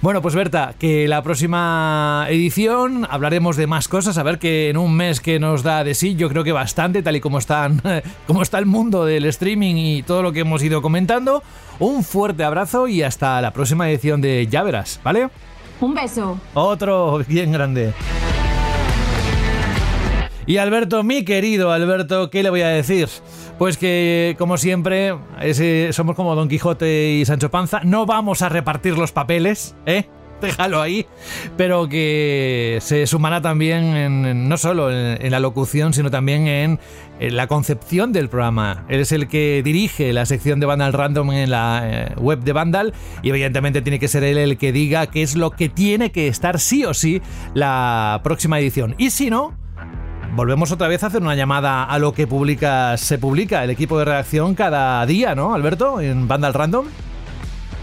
Bueno, 0.03 0.21
pues 0.21 0.35
Berta, 0.35 0.75
que 0.79 1.09
la 1.09 1.23
próxima 1.23 2.27
edición 2.29 3.07
hablaremos 3.11 3.57
de 3.57 3.67
más 3.67 3.89
cosas, 3.89 4.19
a 4.19 4.23
ver 4.23 4.39
que 4.39 4.69
en 4.69 4.77
un 4.77 4.95
mes 4.95 5.21
que 5.23 5.41
nos 5.41 5.63
da 5.63 5.83
de 5.85 5.95
sí, 5.95 6.17
yo 6.17 6.29
creo 6.29 6.45
que 6.45 6.53
bastante, 6.53 7.03
tal 7.03 7.17
y 7.17 7.23
como 7.23 7.39
están, 7.39 7.81
como 8.27 8.43
está 8.43 8.59
el 8.59 8.67
mundo 8.67 9.07
del 9.07 9.25
streaming 9.25 9.77
y 9.77 10.03
todo 10.03 10.23
lo 10.23 10.33
que 10.33 10.41
hemos 10.41 10.63
ido 10.63 10.83
comentando. 10.83 11.43
Un 11.79 12.05
fuerte 12.05 12.45
abrazo 12.45 12.89
y 12.89 13.03
hasta 13.03 13.41
la 13.41 13.53
próxima 13.55 13.89
edición 13.89 14.21
de 14.21 14.47
Ya 14.49 14.63
verás, 14.65 15.01
¿vale? 15.03 15.31
Un 15.81 15.95
beso. 15.95 16.39
Otro 16.53 17.23
bien 17.27 17.53
grande. 17.53 17.95
Y 20.49 20.57
Alberto, 20.57 21.03
mi 21.03 21.27
querido 21.27 21.73
Alberto, 21.73 22.31
¿qué 22.31 22.43
le 22.43 22.49
voy 22.49 22.63
a 22.63 22.69
decir? 22.69 23.07
Pues 23.59 23.77
que, 23.77 24.35
como 24.39 24.57
siempre, 24.57 25.13
somos 25.93 26.17
como 26.17 26.35
Don 26.35 26.49
Quijote 26.49 27.11
y 27.21 27.27
Sancho 27.27 27.51
Panza. 27.51 27.83
No 27.85 28.07
vamos 28.07 28.41
a 28.41 28.49
repartir 28.49 28.97
los 28.97 29.13
papeles, 29.13 29.77
¿eh? 29.85 30.07
Déjalo 30.41 30.81
ahí. 30.81 31.05
Pero 31.59 31.87
que 31.87 32.79
se 32.81 33.07
sumará 33.07 33.43
también, 33.43 33.95
en- 33.95 34.49
no 34.49 34.57
solo 34.57 34.91
en, 34.91 35.31
la 35.31 35.39
locución, 35.39 35.93
sino 35.93 36.11
también 36.11 36.47
en, 36.47 36.81
en 37.21 37.37
la 37.37 37.47
concepción 37.47 38.15
del 38.15 38.31
programa. 38.31 38.87
Él 38.89 39.01
es 39.01 39.13
el 39.13 39.29
que 39.29 39.61
dirige 39.63 40.15
la 40.15 40.25
sección 40.25 40.61
de 40.61 40.67
Vandal 40.67 40.95
Random 40.95 41.31
en 41.33 41.51
la 41.51 41.83
eh, 41.85 42.15
web 42.17 42.39
de 42.41 42.55
Vandal. 42.55 42.95
Y 43.23 43.29
evidentemente 43.29 43.83
tiene 43.83 43.99
que 43.99 44.09
ser 44.09 44.25
él 44.25 44.39
el 44.39 44.57
que 44.57 44.73
diga 44.73 45.09
qué 45.09 45.21
es 45.21 45.37
lo 45.37 45.51
que 45.51 45.69
tiene 45.69 46.11
que 46.11 46.27
estar 46.27 46.59
sí 46.59 46.87
o 46.87 46.95
sí 46.95 47.21
la 47.53 48.23
próxima 48.25 48.59
edición. 48.59 48.95
Y 48.97 49.11
si 49.11 49.29
no, 49.29 49.59
volvemos 50.35 50.73
otra 50.73 50.89
vez 50.89 51.03
a 51.03 51.09
hacer 51.09 51.23
una 51.23 51.35
llamada 51.35 51.85
a 51.85 51.99
lo 51.99 52.13
que 52.13 52.27
publica, 52.27 52.97
se 52.97 53.19
publica 53.19 53.65
el 53.65 53.71
equipo 53.71 53.99
de 53.99 54.05
redacción 54.05 54.55
cada 54.55 55.05
día, 55.07 55.35
¿no, 55.35 55.55
Alberto? 55.55 56.01
En 56.01 56.29
Vandal 56.29 56.55
Random. 56.55 56.87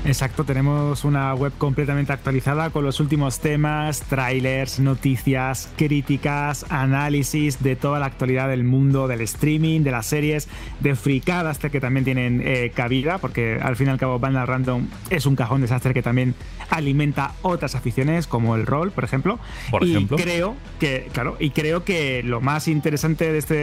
Exacto, 0.05 0.43
tenemos 0.43 1.03
una 1.03 1.33
web 1.33 1.51
completamente 1.57 2.13
actualizada 2.13 2.69
con 2.69 2.85
los 2.85 2.99
últimos 2.99 3.39
temas, 3.39 4.01
trailers, 4.01 4.79
noticias, 4.79 5.67
críticas, 5.75 6.63
análisis 6.69 7.63
de 7.63 7.75
toda 7.75 7.97
la 7.97 8.05
actualidad 8.05 8.47
del 8.49 8.63
mundo 8.63 9.07
del 9.07 9.21
streaming, 9.21 9.81
de 9.81 9.89
las 9.89 10.05
series, 10.05 10.47
de 10.79 10.95
fricadas 10.95 11.57
que 11.57 11.79
también 11.79 12.05
tienen 12.05 12.43
eh, 12.45 12.71
cabida, 12.75 13.17
porque 13.17 13.59
al 13.59 13.75
fin 13.75 13.87
y 13.87 13.89
al 13.89 13.97
cabo 13.97 14.19
Banda 14.19 14.45
Random 14.45 14.87
es 15.09 15.25
un 15.25 15.35
cajón 15.35 15.61
desastre 15.61 15.95
que 15.95 16.03
también 16.03 16.35
alimenta 16.69 17.33
otras 17.41 17.73
aficiones 17.73 18.27
como 18.27 18.55
el 18.55 18.67
rol, 18.67 18.91
por 18.91 19.03
ejemplo. 19.05 19.39
Por 19.71 19.83
y 19.83 19.91
ejemplo. 19.91 20.17
creo 20.17 20.55
que, 20.79 21.09
claro, 21.13 21.35
y 21.39 21.49
creo 21.49 21.83
que 21.83 22.21
lo 22.21 22.41
más 22.41 22.67
interesante 22.67 23.31
de 23.31 23.39
este, 23.39 23.55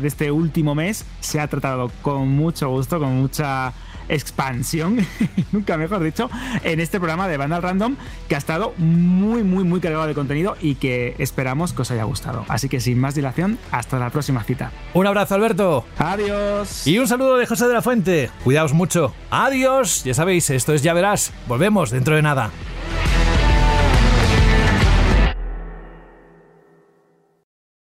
de 0.00 0.08
este 0.08 0.32
último 0.32 0.74
mes 0.74 1.06
se 1.20 1.38
ha 1.38 1.46
tratado 1.46 1.92
con 2.02 2.28
mucho 2.28 2.68
gusto, 2.70 2.98
con 2.98 3.14
mucha 3.16 3.72
expansión, 4.08 5.06
nunca 5.52 5.76
mejor 5.76 6.02
dicho, 6.02 6.30
en 6.62 6.80
este 6.80 6.98
programa 6.98 7.28
de 7.28 7.36
Vandal 7.36 7.62
Random 7.62 7.96
que 8.28 8.34
ha 8.34 8.38
estado 8.38 8.74
muy, 8.78 9.42
muy, 9.42 9.64
muy 9.64 9.80
cargado 9.80 10.06
de 10.06 10.14
contenido 10.14 10.56
y 10.60 10.76
que 10.76 11.14
esperamos 11.18 11.72
que 11.72 11.82
os 11.82 11.90
haya 11.90 12.04
gustado. 12.04 12.44
Así 12.48 12.68
que 12.68 12.80
sin 12.80 12.98
más 12.98 13.14
dilación, 13.14 13.58
hasta 13.70 13.98
la 13.98 14.10
próxima 14.10 14.42
cita. 14.44 14.72
Un 14.94 15.06
abrazo, 15.06 15.34
Alberto. 15.34 15.84
Adiós. 15.98 16.86
Y 16.86 16.98
un 16.98 17.08
saludo 17.08 17.36
de 17.36 17.46
José 17.46 17.66
de 17.68 17.74
la 17.74 17.82
Fuente. 17.82 18.30
Cuidaos 18.44 18.72
mucho. 18.72 19.14
Adiós. 19.30 20.04
Ya 20.04 20.14
sabéis, 20.14 20.50
esto 20.50 20.72
es 20.72 20.82
Ya 20.82 20.94
Verás. 20.94 21.32
Volvemos 21.46 21.90
dentro 21.90 22.16
de 22.16 22.22
nada. 22.22 22.50